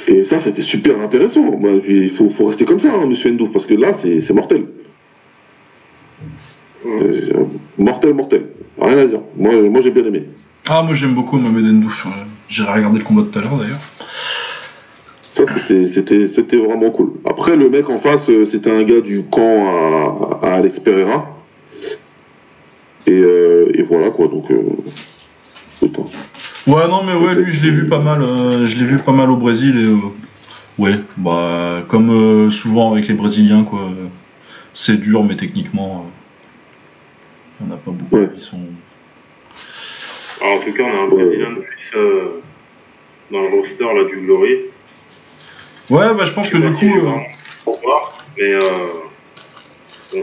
Et 0.08 0.24
ça, 0.24 0.38
c'était 0.38 0.62
super 0.62 1.00
intéressant. 1.00 1.42
Moi, 1.58 1.70
Il 1.88 2.10
faut, 2.10 2.28
faut 2.30 2.46
rester 2.46 2.64
comme 2.64 2.80
ça, 2.80 2.92
hein, 2.92 3.06
monsieur 3.06 3.30
Endouf, 3.30 3.50
parce 3.52 3.66
que 3.66 3.74
là, 3.74 3.92
c'est 3.94 4.30
mortel. 4.32 4.64
Euh, 6.86 7.32
mortel, 7.78 8.14
mortel. 8.14 8.46
Rien 8.80 8.98
à 8.98 9.04
dire. 9.06 9.20
Moi, 9.36 9.54
moi 9.68 9.80
j'ai 9.82 9.90
bien 9.90 10.04
aimé. 10.04 10.24
Ah 10.68 10.82
moi 10.82 10.94
j'aime 10.94 11.14
beaucoup 11.14 11.36
Mohamed 11.36 11.66
Endouf. 11.66 12.06
euh, 12.06 12.10
J'irai 12.48 12.72
regarder 12.74 12.98
le 12.98 13.04
combat 13.04 13.22
tout 13.30 13.38
à 13.38 13.42
l'heure 13.42 13.56
d'ailleurs. 13.56 13.78
Ça, 15.34 15.44
c'était- 15.54 15.88
c'était 15.92 16.28
c'était 16.34 16.56
vraiment 16.56 16.90
cool. 16.90 17.12
Après, 17.24 17.54
le 17.56 17.70
mec 17.70 17.88
en 17.88 18.00
face, 18.00 18.28
euh, 18.28 18.46
c'était 18.50 18.70
un 18.70 18.82
gars 18.82 19.00
du 19.00 19.22
camp 19.30 20.40
à, 20.42 20.46
à 20.46 20.52
Alex 20.54 20.80
Pereira. 20.80 21.36
Et, 23.06 23.12
euh, 23.12 23.70
et 23.74 23.82
voilà, 23.82 24.10
quoi. 24.10 24.26
Donc, 24.28 24.50
euh. 24.50 24.60
Ouais, 26.66 26.86
non, 26.88 27.02
mais 27.04 27.14
ouais, 27.14 27.34
lui, 27.34 27.52
je 27.52 27.64
l'ai 27.64 27.70
vu 27.70 27.86
pas 27.86 28.00
mal. 28.00 28.20
je 28.66 28.78
l'ai 28.78 28.84
vu 28.84 28.96
pas 28.98 29.12
mal 29.12 29.30
au 29.30 29.36
Brésil 29.36 29.78
et. 29.78 29.84
euh, 29.84 29.96
ouais, 30.82 30.94
bah, 31.16 31.82
comme 31.88 32.50
souvent 32.50 32.92
avec 32.92 33.08
les 33.08 33.14
Brésiliens, 33.14 33.64
quoi. 33.64 33.88
c'est 34.72 35.00
dur, 35.00 35.24
mais 35.24 35.36
techniquement, 35.36 36.06
il 37.60 37.66
n'y 37.66 37.72
en 37.72 37.74
a 37.74 37.78
pas 37.78 37.90
beaucoup 37.90 38.16
Ouais. 38.16 38.28
qui 38.34 38.40
sont. 38.42 38.60
Alors, 40.40 40.60
en 40.60 40.64
tout 40.64 40.72
cas, 40.72 40.82
on 40.84 40.98
a 40.98 41.02
un 41.02 41.08
Brésilien 41.08 41.50
de 41.50 41.60
plus 41.60 41.90
euh, 41.96 42.40
dans 43.30 43.40
le 43.42 43.48
roster 43.48 43.84
là, 43.84 44.04
du 44.08 44.20
Glory. 44.20 44.54
Ouais, 45.90 46.14
bah, 46.14 46.24
je 46.24 46.32
pense 46.32 46.48
que 46.48 46.56
Je 46.56 46.62
du 46.68 46.74
coup. 46.74 47.06
euh, 47.08 47.12
pour 47.64 47.80
voir, 47.82 48.16
mais 48.38 48.54
euh, 48.54 50.22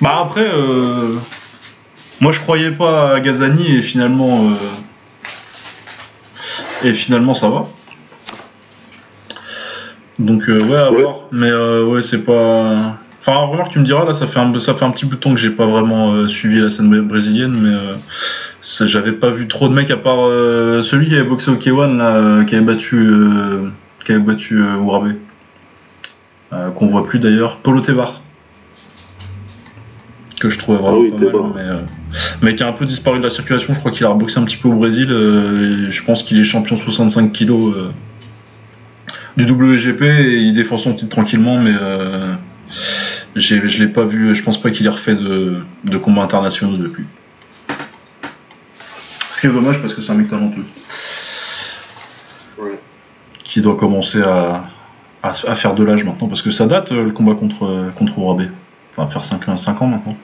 Bah, 0.00 0.20
après, 0.26 0.46
euh, 0.48 1.16
moi, 2.20 2.32
je 2.32 2.40
croyais 2.40 2.70
pas 2.70 3.14
à 3.14 3.20
Gazani 3.20 3.76
et 3.78 3.82
finalement. 3.82 4.50
euh, 4.50 4.54
et 6.84 6.92
finalement, 6.92 7.34
ça 7.34 7.48
va. 7.48 7.66
Donc, 10.18 10.48
euh, 10.48 10.60
ouais, 10.66 10.76
à 10.76 10.90
Ouais. 10.90 11.02
voir. 11.02 11.20
Mais 11.32 11.50
euh, 11.50 11.84
ouais, 11.84 12.02
c'est 12.02 12.24
pas. 12.24 12.98
Enfin, 13.28 13.38
remarque, 13.46 13.72
tu 13.72 13.80
me 13.80 13.84
diras, 13.84 14.04
là, 14.04 14.14
ça 14.14 14.26
fait 14.28 14.38
un, 14.38 14.56
ça 14.60 14.74
fait 14.74 14.84
un 14.84 14.90
petit 14.90 15.04
bout 15.04 15.16
de 15.16 15.20
temps 15.20 15.34
que 15.34 15.40
j'ai 15.40 15.50
pas 15.50 15.66
vraiment 15.66 16.12
euh, 16.12 16.28
suivi 16.28 16.60
la 16.60 16.70
scène 16.70 16.88
br- 16.94 17.00
brésilienne, 17.02 17.50
mais 17.60 17.74
euh, 17.74 17.94
j'avais 18.86 19.10
pas 19.12 19.30
vu 19.30 19.48
trop 19.48 19.68
de 19.68 19.74
mecs 19.74 19.90
à 19.90 19.96
part 19.96 20.20
euh, 20.28 20.80
celui 20.82 21.08
qui 21.08 21.14
avait 21.14 21.24
boxé 21.28 21.50
au 21.50 21.56
K1, 21.56 21.96
là, 21.96 22.44
qui 22.44 22.54
avait 22.54 22.64
battu, 22.64 23.10
qui 24.04 24.12
avait 24.12 24.20
battu 24.20 24.58
Urabe. 24.60 25.14
Euh, 26.52 26.70
Qu'on 26.70 26.86
voit 26.86 27.04
plus 27.04 27.18
d'ailleurs. 27.18 27.56
Polo 27.58 27.80
Tebar. 27.80 28.22
Que 30.40 30.48
je 30.48 30.58
trouvais 30.58 30.78
vraiment 30.78 30.98
Ah 30.98 31.00
oui, 31.00 31.10
pas 31.10 31.32
mal, 31.40 31.50
mais, 31.56 31.62
euh, 31.62 31.78
mais 32.42 32.54
qui 32.54 32.62
a 32.62 32.68
un 32.68 32.72
peu 32.72 32.86
disparu 32.86 33.18
de 33.18 33.24
la 33.24 33.30
circulation. 33.30 33.74
Je 33.74 33.80
crois 33.80 33.90
qu'il 33.90 34.06
a 34.06 34.10
reboxé 34.10 34.38
un 34.38 34.44
petit 34.44 34.56
peu 34.58 34.68
au 34.68 34.74
Brésil. 34.74 35.10
et 35.10 35.90
je 35.90 36.04
pense 36.04 36.22
qu'il 36.22 36.38
est 36.38 36.44
champion 36.44 36.76
65 36.76 37.32
kilos 37.32 37.74
euh, 37.74 37.88
du 39.36 39.50
WGP 39.50 40.02
et 40.02 40.36
il 40.42 40.52
défend 40.52 40.76
son 40.78 40.92
titre 40.94 41.10
tranquillement, 41.10 41.58
mais 41.58 41.74
euh, 41.74 42.34
je 43.36 43.84
l'ai 43.84 43.88
pas 43.88 44.04
vu. 44.04 44.34
Je 44.34 44.42
pense 44.42 44.60
pas 44.60 44.70
qu'il 44.70 44.86
ait 44.86 44.90
refait 44.90 45.14
de, 45.14 45.58
de 45.84 45.98
combats 45.98 46.22
internationaux 46.22 46.76
depuis. 46.76 47.04
Ce 49.32 49.40
qui 49.40 49.46
est 49.46 49.50
dommage 49.50 49.80
parce 49.80 49.94
que 49.94 50.00
c'est 50.00 50.10
un 50.10 50.14
mec 50.14 50.30
talentueux 50.30 50.64
ouais. 52.58 52.78
qui 53.44 53.60
doit 53.60 53.76
commencer 53.76 54.22
à, 54.22 54.64
à, 55.22 55.28
à 55.28 55.56
faire 55.56 55.74
de 55.74 55.84
l'âge 55.84 56.04
maintenant 56.04 56.28
parce 56.28 56.40
que 56.40 56.50
ça 56.50 56.66
date 56.66 56.92
euh, 56.92 57.04
le 57.04 57.10
combat 57.10 57.34
contre 57.34 57.64
euh, 57.64 57.90
contre 57.90 58.18
Urabe. 58.18 58.48
Enfin, 58.96 59.10
faire 59.10 59.24
5, 59.24 59.58
5 59.58 59.82
ans 59.82 59.86
maintenant. 59.88 60.16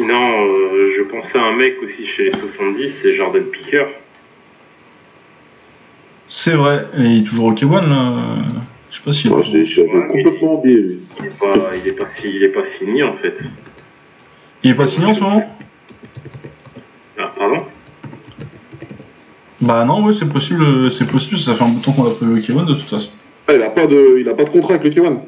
sinon, 0.00 0.46
euh, 0.46 0.94
je 0.96 1.02
pensais 1.02 1.38
à 1.38 1.42
un 1.42 1.56
mec 1.56 1.74
aussi 1.82 2.06
chez 2.06 2.24
les 2.24 2.30
70, 2.30 2.92
c'est 3.02 3.16
Jordan 3.16 3.44
Picker. 3.44 3.86
C'est 6.32 6.54
vrai, 6.54 6.86
et 6.96 7.02
il 7.02 7.20
est 7.22 7.24
toujours 7.24 7.46
au 7.46 7.52
K1 7.52 7.88
là. 7.88 8.14
Je 8.90 8.96
sais 8.96 9.02
pas 9.04 9.12
s'il 9.12 9.32
est 9.32 9.34
Ouais, 9.34 10.06
complètement 10.08 10.58
oublié, 10.60 10.76
lui. 10.76 10.98
Il 11.18 11.26
est 11.26 11.38
pas, 11.38 11.70
il 11.76 11.88
est 11.88 11.92
pas, 11.92 12.06
si- 12.16 12.28
il 12.32 12.42
est 12.44 12.48
pas 12.48 12.64
signé 12.78 13.02
en 13.02 13.16
fait. 13.16 13.34
Il 14.62 14.70
est 14.70 14.74
pas 14.74 14.86
signé 14.86 15.06
en 15.08 15.12
ce 15.14 15.20
moment 15.20 15.56
Ah, 17.18 17.32
pardon? 17.36 17.64
Bah 19.60 19.84
non, 19.84 20.04
ouais, 20.04 20.12
c'est 20.12 20.28
possible, 20.28 20.90
c'est 20.92 21.06
possible, 21.10 21.36
ça 21.38 21.54
fait 21.54 21.64
un 21.64 21.68
bout 21.68 21.80
de 21.80 21.84
temps 21.84 21.92
qu'on 21.92 22.04
l'a 22.04 22.10
prévu 22.14 22.32
au 22.34 22.38
K1 22.38 22.64
de 22.64 22.74
toute 22.74 22.88
façon. 22.88 23.10
Ah, 23.48 23.54
il 23.54 23.62
a 23.62 23.70
pas 23.70 23.86
de, 23.88 24.18
il 24.20 24.28
a 24.28 24.34
pas 24.34 24.44
de 24.44 24.50
contrat 24.50 24.74
avec 24.74 24.84
le 24.94 25.02
K1. 25.02 25.18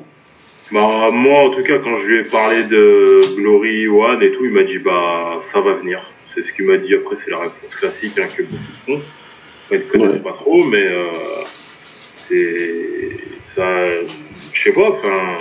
Bah 0.73 1.11
moi 1.13 1.45
en 1.47 1.51
tout 1.51 1.63
cas 1.63 1.79
quand 1.83 1.99
je 2.01 2.07
lui 2.07 2.19
ai 2.21 2.23
parlé 2.23 2.65
de 2.65 3.21
Glory 3.37 3.89
One 3.89 4.23
et 4.23 4.33
tout, 4.33 4.45
il 4.45 4.53
m'a 4.53 4.63
dit 4.63 4.79
bah 4.79 5.41
ça 5.53 5.61
va 5.61 5.75
venir. 5.75 6.01
C'est 6.35 6.43
ce 6.47 6.53
qu'il 6.57 6.65
m'a 6.65 6.79
dit 6.79 6.95
après 6.95 7.17
c'est 7.23 7.31
la 7.31 7.41
réponse 7.41 7.75
classique 7.79 8.19
hein, 8.19 8.27
que 8.35 8.43
beaucoup 8.45 8.63
font. 8.87 9.01
Ils 9.73 9.79
ne 9.79 9.85
connaissent 9.91 10.13
Ouais. 10.15 10.19
pas 10.21 10.33
trop 10.33 10.65
mais 10.65 10.87
euh, 10.87 11.45
c'est 12.29 13.19
ça 13.57 13.87
je 14.53 14.63
sais 14.63 14.73
pas 14.73 14.91
enfin 14.91 15.37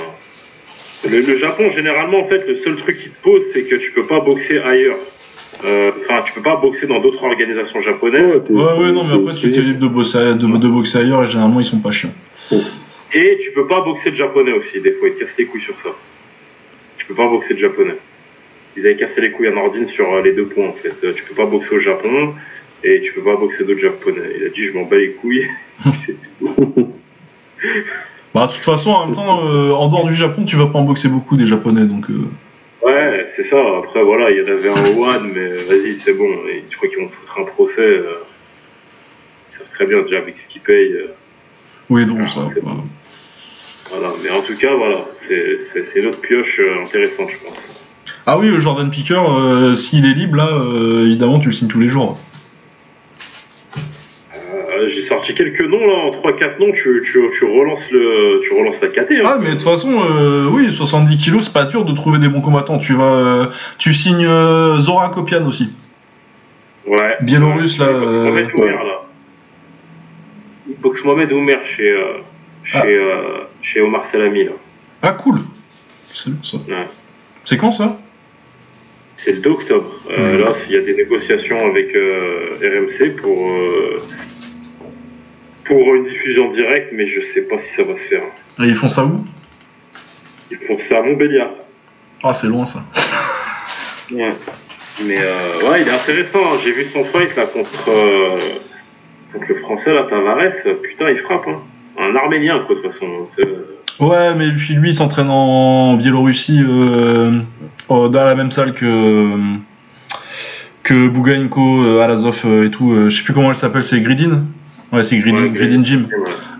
le, 1.09 1.21
le 1.21 1.37
Japon 1.37 1.69
généralement 1.71 2.19
en 2.19 2.27
fait 2.27 2.47
le 2.47 2.55
seul 2.63 2.75
truc 2.77 2.97
qu'il 2.97 3.11
te 3.11 3.21
pose 3.21 3.41
c'est 3.53 3.63
que 3.63 3.75
tu 3.75 3.91
peux 3.91 4.05
pas 4.05 4.19
boxer 4.19 4.59
ailleurs. 4.59 4.97
Euh, 5.65 5.91
Enfin 6.01 6.23
tu 6.25 6.33
peux 6.33 6.41
pas 6.41 6.55
boxer 6.55 6.87
dans 6.87 6.99
d'autres 6.99 7.23
organisations 7.23 7.81
japonaises. 7.81 8.41
Ouais, 8.49 8.63
ouais, 8.79 8.91
non, 8.91 9.03
mais 9.03 9.15
après, 9.15 9.35
tu 9.35 9.51
t'es- 9.51 9.59
es 9.59 9.61
libre 9.61 9.79
de 9.81 9.87
bosser, 9.87 10.17
de, 10.17 10.33
de 10.57 10.67
boxer 10.67 10.99
ailleurs 10.99 11.23
et 11.23 11.27
généralement, 11.27 11.59
ils 11.59 11.65
sont 11.65 11.79
pas 11.79 11.91
chiants. 11.91 12.13
Et 13.13 13.37
tu 13.43 13.51
peux 13.51 13.67
pas 13.67 13.81
boxer 13.81 14.11
de 14.11 14.15
japonais 14.15 14.53
aussi, 14.53 14.79
des 14.81 14.91
fois, 14.93 15.09
ils 15.09 15.15
te 15.15 15.19
cassent 15.19 15.37
les 15.37 15.45
couilles 15.45 15.61
sur 15.61 15.75
ça. 15.83 15.89
Tu 16.97 17.05
peux 17.05 17.13
pas 17.13 17.27
boxer 17.27 17.53
de 17.53 17.59
japonais. 17.59 17.97
Ils 18.77 18.85
avaient 18.85 18.95
cassé 18.95 19.19
les 19.21 19.31
couilles 19.31 19.47
à 19.47 19.51
Nordine 19.51 19.87
sur 19.89 20.11
euh, 20.13 20.21
les 20.23 20.31
deux 20.33 20.45
points, 20.45 20.67
en 20.69 20.73
fait. 20.73 20.93
Euh, 21.03 21.11
Tu 21.13 21.23
peux 21.25 21.35
pas 21.35 21.45
boxer 21.45 21.75
au 21.75 21.79
Japon, 21.79 22.33
et 22.83 23.01
tu 23.01 23.13
peux 23.13 23.23
pas 23.23 23.35
boxer 23.37 23.63
d'autres 23.63 23.79
japonais. 23.81 24.21
Il 24.39 24.45
a 24.45 24.49
dit, 24.49 24.65
je 24.67 24.73
m'en 24.73 24.83
bats 24.85 24.97
les 24.97 25.11
couilles, 25.13 25.47
c'est 26.05 26.15
tout. 26.39 26.93
Bah, 28.33 28.47
de 28.47 28.53
toute 28.53 28.63
façon, 28.63 28.91
en 28.91 29.05
même 29.07 29.15
temps, 29.15 29.45
euh, 29.45 29.71
en 29.71 29.89
dehors 29.89 30.07
du 30.07 30.15
Japon, 30.15 30.45
tu 30.45 30.55
vas 30.55 30.67
pas 30.67 30.79
en 30.79 30.83
boxer 30.83 31.09
beaucoup 31.09 31.35
des 31.35 31.45
japonais, 31.45 31.83
donc. 31.83 32.09
euh, 32.09 32.23
Ouais, 32.81 33.27
c'est 33.35 33.43
ça. 33.43 33.57
Après, 33.79 34.01
voilà, 34.03 34.31
il 34.31 34.37
y 34.37 34.41
en 34.41 34.47
avait 34.53 34.69
un 34.69 34.95
au 34.97 35.03
One, 35.03 35.31
mais 35.35 35.49
vas-y, 35.49 35.99
c'est 35.99 36.13
bon. 36.17 36.29
Et 36.49 36.63
tu 36.69 36.77
crois 36.77 36.87
qu'ils 36.87 36.99
vont 36.99 37.09
foutre 37.09 37.39
un 37.39 37.43
procès 37.43 37.81
euh, 37.81 38.23
Ils 39.51 39.57
savent 39.57 39.69
très 39.75 39.85
bien 39.85 40.01
déjà 40.03 40.19
avec 40.19 40.35
ce 40.37 40.51
qu'ils 40.53 40.61
payent. 40.61 40.93
euh, 40.93 41.07
Oui, 41.89 42.05
drôle, 42.05 42.27
ça. 42.29 42.47
c'est 42.55 42.63
bah. 42.63 42.71
voilà. 43.89 44.13
Mais 44.23 44.29
en 44.29 44.41
tout 44.41 44.55
cas, 44.55 44.73
voilà, 44.75 45.05
c'est 45.27 46.05
autre 46.05 46.21
pioche 46.21 46.61
intéressante, 46.83 47.29
je 47.31 47.45
pense. 47.45 47.57
Ah 48.25 48.39
oui, 48.39 48.49
Jordan 48.61 48.89
Picker, 48.89 49.21
s'il 49.75 50.05
est 50.05 50.13
libre, 50.13 50.37
là, 50.37 50.61
évidemment, 51.05 51.39
tu 51.39 51.47
le 51.47 51.53
signes 51.53 51.67
tous 51.67 51.81
les 51.81 51.89
jours. 51.89 52.17
Euh, 54.73 54.89
J'ai 54.93 55.03
sorti 55.05 55.33
quelques 55.33 55.61
noms 55.61 55.85
là, 55.85 55.93
en 55.93 56.11
3-4 56.11 56.59
noms, 56.59 56.71
tu, 56.71 57.03
tu, 57.05 57.19
tu, 57.37 57.45
relances 57.45 57.89
le, 57.91 58.41
tu 58.43 58.53
relances 58.53 58.81
la 58.81 58.87
KT. 58.89 59.11
Hein. 59.11 59.23
Ah, 59.25 59.37
mais 59.41 59.47
de 59.49 59.51
toute 59.53 59.63
façon, 59.63 59.91
euh, 60.03 60.47
oui, 60.51 60.71
70 60.71 61.17
kilos, 61.17 61.45
c'est 61.45 61.53
pas 61.53 61.65
dur 61.65 61.85
de 61.85 61.93
trouver 61.93 62.19
des 62.19 62.27
bons 62.29 62.41
combattants. 62.41 62.77
Tu 62.77 62.93
vas, 62.93 63.03
euh, 63.03 63.45
tu 63.77 63.93
signes 63.93 64.25
euh, 64.25 64.77
Zora 64.79 65.09
Kopian 65.09 65.45
aussi. 65.47 65.73
ouais. 66.87 67.17
Biélorusse, 67.21 67.77
là, 67.77 67.91
Mohamed 67.91 68.49
Oumer, 68.55 68.71
là. 68.71 69.01
Il 70.69 70.75
boxe 70.79 71.03
Mohamed 71.03 71.31
Oumer 71.31 71.57
chez, 71.75 71.95
chez, 72.65 72.77
Ah. 72.77 72.85
euh, 72.85 73.43
chez 73.61 73.81
Omar 73.81 74.05
Salami, 74.11 74.45
là. 74.45 74.51
Ah, 75.03 75.11
cool. 75.13 75.39
C'est 76.13 76.29
ça. 76.43 76.57
Ouais. 76.67 76.87
C'est 77.43 77.57
quand 77.57 77.71
ça? 77.71 77.97
C'est 79.17 79.33
le 79.33 79.39
2 79.41 79.49
octobre. 79.51 79.91
Euh. 80.09 80.37
Là, 80.39 80.53
il 80.67 80.75
y 80.75 80.77
a 80.77 80.81
des 80.81 80.95
négociations 80.95 81.59
avec 81.69 81.93
euh, 81.95 82.55
RMC 82.61 83.15
pour, 83.21 83.47
euh, 83.49 83.97
pour 85.71 85.95
une 85.95 86.03
diffusion 86.05 86.51
directe, 86.51 86.89
mais 86.93 87.07
je 87.07 87.21
sais 87.33 87.41
pas 87.43 87.55
si 87.59 87.75
ça 87.77 87.83
va 87.83 87.93
se 87.97 88.03
faire. 88.09 88.23
Et 88.59 88.67
ils 88.67 88.75
font 88.75 88.89
ça 88.89 89.05
où? 89.05 89.23
Ils 90.51 90.57
font 90.67 90.77
ça 90.89 90.97
à 90.97 91.01
Montbéliard. 91.01 91.51
Ah, 92.23 92.33
c'est 92.33 92.47
loin 92.47 92.65
ça. 92.65 92.83
Ouais. 94.11 94.31
Mais 95.07 95.17
euh, 95.21 95.69
ouais, 95.71 95.81
il 95.81 95.87
est 95.87 95.91
intéressant. 95.91 96.39
hein. 96.39 96.57
J'ai 96.63 96.71
vu 96.73 96.87
son 96.93 97.05
fight 97.05 97.33
là 97.37 97.45
contre, 97.45 97.69
euh, 97.89 98.37
contre 99.31 99.45
le 99.47 99.55
français 99.61 99.93
là, 99.93 100.05
Tavares. 100.09 100.75
Putain, 100.83 101.09
il 101.11 101.19
frappe. 101.19 101.47
Hein. 101.47 101.59
Un 101.99 102.15
Arménien 102.17 102.59
quoi 102.67 102.75
de 102.75 102.81
toute 102.81 102.91
façon. 102.91 103.27
C'est- 103.37 104.03
Ouais, 104.03 104.33
mais 104.35 104.49
puis 104.51 104.73
lui, 104.73 104.89
il 104.89 104.93
s'entraîne 104.95 105.29
en 105.29 105.93
Biélorussie, 105.95 106.61
euh, 106.67 107.31
euh, 107.91 108.07
dans 108.09 108.23
la 108.25 108.35
même 108.35 108.51
salle 108.51 108.73
que 108.73 109.29
que 110.83 111.07
Bougainko, 111.07 111.83
euh, 111.83 112.01
Alazov 112.01 112.41
euh, 112.45 112.67
et 112.67 112.71
tout. 112.71 112.91
euh, 112.91 113.09
je 113.09 113.17
sais 113.17 113.23
plus 113.23 113.33
comment 113.33 113.49
elle 113.49 113.55
s'appelle, 113.55 113.83
c'est 113.83 114.01
Gridin? 114.01 114.43
Ouais, 114.91 115.03
c'est 115.03 115.17
Gridin, 115.19 115.43
Ouais, 115.43 115.49
Gridin 115.49 115.83
Gym. 115.83 116.07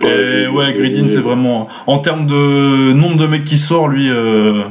Ouais. 0.02 0.10
Et 0.44 0.48
ouais, 0.48 0.74
Gridin, 0.74 1.08
c'est 1.08 1.18
vraiment. 1.20 1.68
En 1.86 2.00
termes 2.00 2.28
de 2.28 2.94
nombre 2.94 3.18
de 3.18 3.28
mecs 3.28 3.44
qui 3.44 3.58
sort, 3.58 3.88
lui, 3.88 4.10
euh, 4.10 4.64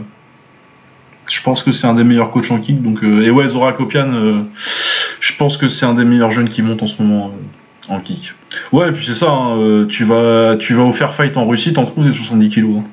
je 1.30 1.42
pense 1.42 1.62
que 1.62 1.70
c'est 1.72 1.86
un 1.86 1.94
des 1.94 2.04
meilleurs 2.04 2.30
coachs 2.30 2.50
en 2.50 2.60
kick. 2.60 2.82
Donc, 2.82 3.04
euh, 3.04 3.22
et 3.22 3.30
ouais, 3.30 3.46
Zora 3.48 3.72
Kopian, 3.72 4.12
euh, 4.12 4.40
je 5.20 5.36
pense 5.36 5.56
que 5.56 5.68
c'est 5.68 5.84
un 5.86 5.94
des 5.94 6.04
meilleurs 6.04 6.30
jeunes 6.30 6.48
qui 6.48 6.62
montent 6.62 6.82
en 6.82 6.86
ce 6.86 7.00
moment 7.02 7.32
en 7.88 8.00
kick. 8.00 8.32
Ouais, 8.72 8.88
et 8.88 8.92
puis 8.92 9.04
c'est 9.04 9.14
ça, 9.14 9.30
hein, 9.30 9.86
tu, 9.88 10.04
vas, 10.04 10.56
tu 10.58 10.74
vas 10.74 10.82
au 10.84 10.92
fair 10.92 11.14
fight 11.14 11.36
en 11.36 11.46
Russie, 11.46 11.72
t'en 11.72 11.86
trouves 11.86 12.06
des 12.08 12.12
70 12.16 12.48
kilos. 12.48 12.78
hein. 12.78 12.84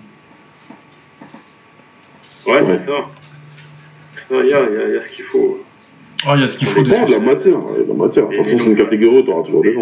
Ouais, 2.46 2.62
c'est 2.66 2.86
ça. 2.86 2.98
Il 4.32 4.50
y 4.50 4.54
a, 4.54 4.60
il 4.70 4.76
y, 4.76 4.82
a, 4.82 4.88
il 4.90 4.94
y 4.96 4.98
a 4.98 5.02
ce 5.02 5.16
qu'il 5.16 5.26
faut. 5.26 5.64
Ah, 6.26 6.34
il 6.36 6.42
y 6.42 6.44
a 6.44 6.48
ce 6.48 6.58
qu'il 6.58 6.68
faut. 6.68 6.82
dépend 6.82 7.06
de 7.06 7.12
la 7.12 7.20
matière. 7.20 7.58
la 7.88 7.94
matière. 7.94 8.28
De 8.28 8.36
toute 8.36 8.46
façon, 8.46 8.58
c'est 8.60 8.66
une 8.66 8.76
catégorie, 8.78 9.26
t'auras 9.26 9.44
toujours 9.44 9.62
des 9.62 9.74
gens. 9.74 9.82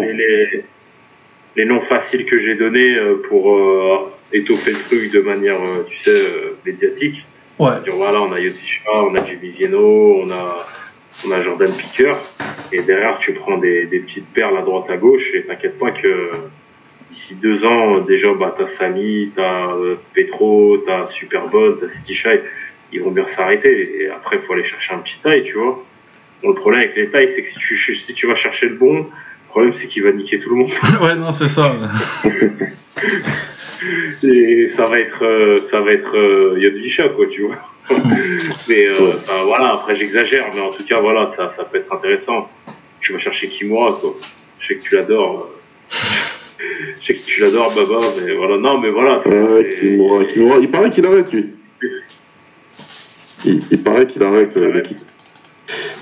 Les, 1.56 1.64
noms 1.64 1.80
faciles 1.82 2.26
que 2.26 2.38
j'ai 2.38 2.54
donnés 2.54 2.96
euh, 2.96 3.22
pour 3.30 3.56
euh, 3.56 4.12
étoffer 4.30 4.72
le 4.72 4.76
truc 4.76 5.12
de 5.12 5.20
manière, 5.20 5.56
euh, 5.56 5.86
tu 5.88 6.02
sais, 6.02 6.10
euh, 6.10 6.56
médiatique. 6.66 7.24
Ouais. 7.58 7.80
Dire, 7.82 7.94
voilà, 7.94 8.20
on 8.20 8.30
a 8.30 8.38
Yotisha, 8.38 9.04
on 9.04 9.14
a 9.14 9.24
Jimmy 9.24 9.52
Vieno, 9.52 10.20
on 10.22 10.30
a, 10.30 10.66
on 11.26 11.32
a 11.32 11.42
Jordan 11.42 11.72
Picker. 11.72 12.12
Et 12.72 12.82
derrière, 12.82 13.18
tu 13.20 13.32
prends 13.32 13.56
des, 13.56 13.86
des 13.86 14.00
petites 14.00 14.28
perles 14.34 14.58
à 14.58 14.62
droite 14.62 14.90
à 14.90 14.98
gauche. 14.98 15.24
Et 15.32 15.44
t'inquiète 15.44 15.78
pas 15.78 15.92
que 15.92 16.30
d'ici 17.10 17.36
deux 17.36 17.64
ans, 17.64 18.00
déjà, 18.00 18.34
bah, 18.34 18.54
t'as 18.58 18.68
Sami, 18.76 19.30
t'as 19.34 19.68
Petro, 20.12 20.76
t'as 20.86 21.08
Superbot, 21.12 21.72
t'as 21.76 21.88
Cityshine. 21.88 22.40
Ils 22.92 23.02
vont 23.02 23.12
bien 23.12 23.26
s'arrêter. 23.34 24.02
Et 24.02 24.08
après, 24.10 24.36
il 24.36 24.42
faut 24.42 24.52
aller 24.52 24.64
chercher 24.64 24.92
un 24.92 24.98
petit 24.98 25.18
taille, 25.22 25.44
tu 25.44 25.54
vois. 25.54 25.82
Bon, 26.46 26.52
le 26.52 26.60
problème 26.60 26.82
avec 26.82 26.94
les 26.94 27.10
tailles, 27.10 27.32
c'est 27.34 27.42
que 27.42 27.48
si 27.48 27.58
tu, 27.58 27.96
si 27.96 28.14
tu 28.14 28.28
vas 28.28 28.36
chercher 28.36 28.68
le 28.68 28.76
bon, 28.76 28.98
le 28.98 29.48
problème, 29.48 29.74
c'est 29.74 29.88
qu'il 29.88 30.04
va 30.04 30.12
niquer 30.12 30.38
tout 30.38 30.50
le 30.50 30.56
monde. 30.56 30.70
ouais, 31.02 31.16
non, 31.16 31.32
c'est 31.32 31.48
ça. 31.48 31.74
Et 34.22 34.70
ça 34.76 34.84
va 34.86 35.00
être, 35.00 35.24
euh, 35.24 35.58
ça 35.70 35.80
va 35.80 35.92
être 35.92 36.16
euh, 36.16 36.56
Yodvisha, 36.58 37.08
quoi, 37.10 37.26
tu 37.26 37.42
vois. 37.42 37.56
mais 38.68 38.86
euh, 38.86 39.12
voilà, 39.44 39.72
après 39.74 39.96
j'exagère, 39.96 40.46
mais 40.54 40.60
en 40.60 40.70
tout 40.70 40.84
cas, 40.84 41.00
voilà, 41.00 41.32
ça, 41.36 41.52
ça 41.56 41.64
peut 41.64 41.78
être 41.78 41.92
intéressant. 41.92 42.48
Tu 43.00 43.12
vas 43.12 43.18
chercher 43.18 43.48
Kimura, 43.48 43.98
quoi. 44.00 44.14
Je 44.60 44.68
sais 44.68 44.76
que 44.76 44.82
tu 44.82 44.94
l'adores. 44.94 45.50
Je 47.00 47.06
sais 47.06 47.14
que 47.14 47.24
tu 47.26 47.40
l'adores, 47.40 47.74
Baba, 47.74 47.98
mais 48.24 48.34
voilà, 48.34 48.56
non, 48.58 48.78
mais 48.78 48.90
voilà. 48.90 49.18
Ouais, 49.26 49.76
Kimura, 49.80 50.24
Kimura. 50.26 50.58
Il 50.58 50.70
paraît 50.70 50.90
qu'il 50.90 51.06
arrête, 51.06 51.32
lui. 51.32 51.46
Il, 53.44 53.60
il 53.70 53.82
paraît 53.82 54.06
qu'il 54.06 54.22
arrête 54.22 54.56
euh. 54.56 54.82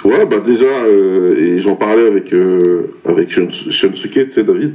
Ouais, 0.05 0.26
bah 0.26 0.40
déjà, 0.44 0.64
euh, 0.64 1.35
et 1.39 1.60
j'en 1.60 1.76
parlais 1.76 2.06
avec, 2.06 2.32
euh, 2.32 2.94
avec 3.06 3.31
Shun- 3.31 3.51
Shunsuke, 3.70 4.12
tu 4.12 4.32
sais, 4.32 4.44
David. 4.44 4.74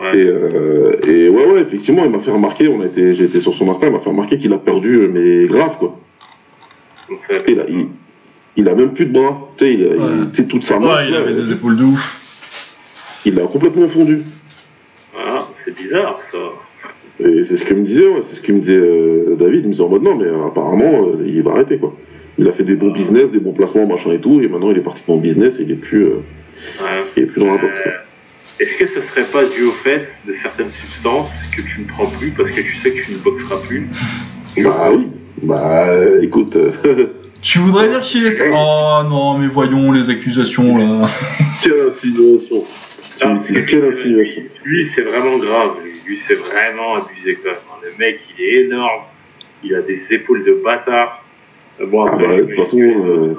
Ouais. 0.00 0.10
Et, 0.18 0.26
euh, 0.26 0.96
et 1.06 1.28
ouais, 1.28 1.46
ouais, 1.52 1.60
effectivement, 1.60 2.04
il 2.04 2.10
m'a 2.10 2.18
fait 2.20 2.30
remarquer, 2.32 2.66
on 2.68 2.80
a 2.80 2.86
été, 2.86 3.14
j'ai 3.14 3.24
été 3.24 3.40
sur 3.40 3.54
son 3.54 3.70
Insta, 3.70 3.86
il 3.86 3.92
m'a 3.92 4.00
fait 4.00 4.08
remarquer 4.10 4.38
qu'il 4.38 4.52
a 4.52 4.58
perdu, 4.58 4.96
euh, 4.96 5.08
mais 5.12 5.46
grave, 5.46 5.76
quoi. 5.78 5.98
Il 7.46 7.60
a, 7.60 7.64
il, 7.68 7.86
il 8.56 8.68
a 8.68 8.74
même 8.74 8.92
plus 8.92 9.06
de 9.06 9.12
bras, 9.12 9.50
tu 9.56 9.64
sais, 9.64 9.74
il, 9.74 9.86
Ouais. 9.86 10.44
toute 10.48 10.64
sa 10.64 10.78
main, 10.80 10.96
Ouais, 10.96 11.08
il 11.08 11.14
avait 11.14 11.34
des 11.34 11.52
épaules 11.52 11.76
de 11.76 11.84
ouf. 11.84 13.20
il 13.26 13.38
a 13.38 13.42
complètement 13.46 13.88
fondu. 13.88 14.22
Voilà, 15.14 15.46
c'est 15.64 15.76
bizarre, 15.76 16.18
ça. 16.30 16.38
Et 17.20 17.44
c'est 17.44 17.56
ce 17.58 17.64
que 17.64 17.74
me 17.74 17.84
disait, 17.84 18.06
ouais, 18.08 18.22
c'est 18.30 18.36
ce 18.36 18.40
que 18.40 18.52
me 18.52 18.60
disait 18.60 18.72
euh, 18.74 19.36
David, 19.38 19.60
il 19.60 19.66
me 19.66 19.72
disait 19.72 19.84
en 19.84 19.88
mode 19.90 20.02
non, 20.02 20.16
mais 20.16 20.24
euh, 20.24 20.46
apparemment, 20.46 21.08
euh, 21.08 21.24
il 21.26 21.42
va 21.42 21.52
arrêter, 21.52 21.78
quoi. 21.78 21.94
Il 22.40 22.48
a 22.48 22.52
fait 22.52 22.62
des 22.64 22.74
bons 22.74 22.90
business, 22.90 23.30
des 23.30 23.38
bons 23.38 23.52
placements, 23.52 23.86
machin 23.86 24.12
et 24.12 24.18
tout, 24.20 24.40
et 24.40 24.48
maintenant 24.48 24.70
il 24.70 24.78
est 24.78 24.82
parti 24.82 25.02
dans 25.06 25.16
le 25.16 25.20
business 25.20 25.54
et 25.58 25.62
il 25.62 25.72
est 25.72 25.74
plus, 25.74 26.04
euh, 26.04 26.14
Ouais. 26.80 27.04
il 27.16 27.22
est 27.24 27.26
plus 27.26 27.40
dans 27.40 27.52
la 27.52 27.58
boxe, 27.58 27.74
quoi. 27.82 27.92
Euh, 27.92 28.60
Est-ce 28.64 28.76
que 28.78 28.86
ce 28.86 29.00
serait 29.08 29.24
pas 29.24 29.44
dû 29.44 29.64
au 29.64 29.72
fait 29.72 30.08
de 30.26 30.34
certaines 30.42 30.70
substances 30.70 31.30
que 31.54 31.60
tu 31.60 31.80
ne 31.82 31.86
prends 31.86 32.06
plus 32.06 32.30
parce 32.30 32.50
que 32.50 32.62
tu 32.62 32.76
sais 32.78 32.92
que 32.92 33.02
tu 33.04 33.12
ne 33.12 33.18
boxeras 33.18 33.56
plus? 33.66 33.88
Bah 34.58 34.90
oui, 34.90 35.06
bah 35.42 35.88
euh, 35.90 36.22
écoute, 36.22 36.56
euh, 36.56 36.70
Tu 37.42 37.58
voudrais 37.58 37.88
dire 37.88 38.00
qu'il 38.00 38.26
était. 38.26 38.50
Oh 38.52 39.00
non, 39.08 39.38
mais 39.38 39.46
voyons 39.46 39.92
les 39.92 40.08
accusations 40.10 40.76
là. 40.76 41.08
quelle 41.62 41.80
insinuation 41.94 42.66
Ah, 43.22 43.40
Lui, 44.64 44.86
c'est 44.94 45.02
vraiment 45.02 45.38
grave. 45.38 45.76
Lui, 45.82 45.92
Lui, 46.06 46.18
c'est 46.28 46.34
vraiment 46.38 46.96
abusé 46.96 47.38
quand 47.42 47.50
même. 47.50 47.58
Le 47.82 47.98
mec, 47.98 48.20
il 48.38 48.44
est 48.44 48.64
énorme. 48.64 49.04
Il 49.64 49.74
a 49.74 49.80
des 49.82 50.00
épaules 50.10 50.44
de 50.44 50.60
bâtard. 50.62 51.24
Euh, 51.80 51.86
Bon, 51.86 52.04
Ah 52.04 52.12
après, 52.12 52.26
bah, 52.26 52.36
de 52.36 52.42
toute 52.42 52.64
façon, 52.64 52.78
euh, 52.78 52.88
euh, 52.88 53.34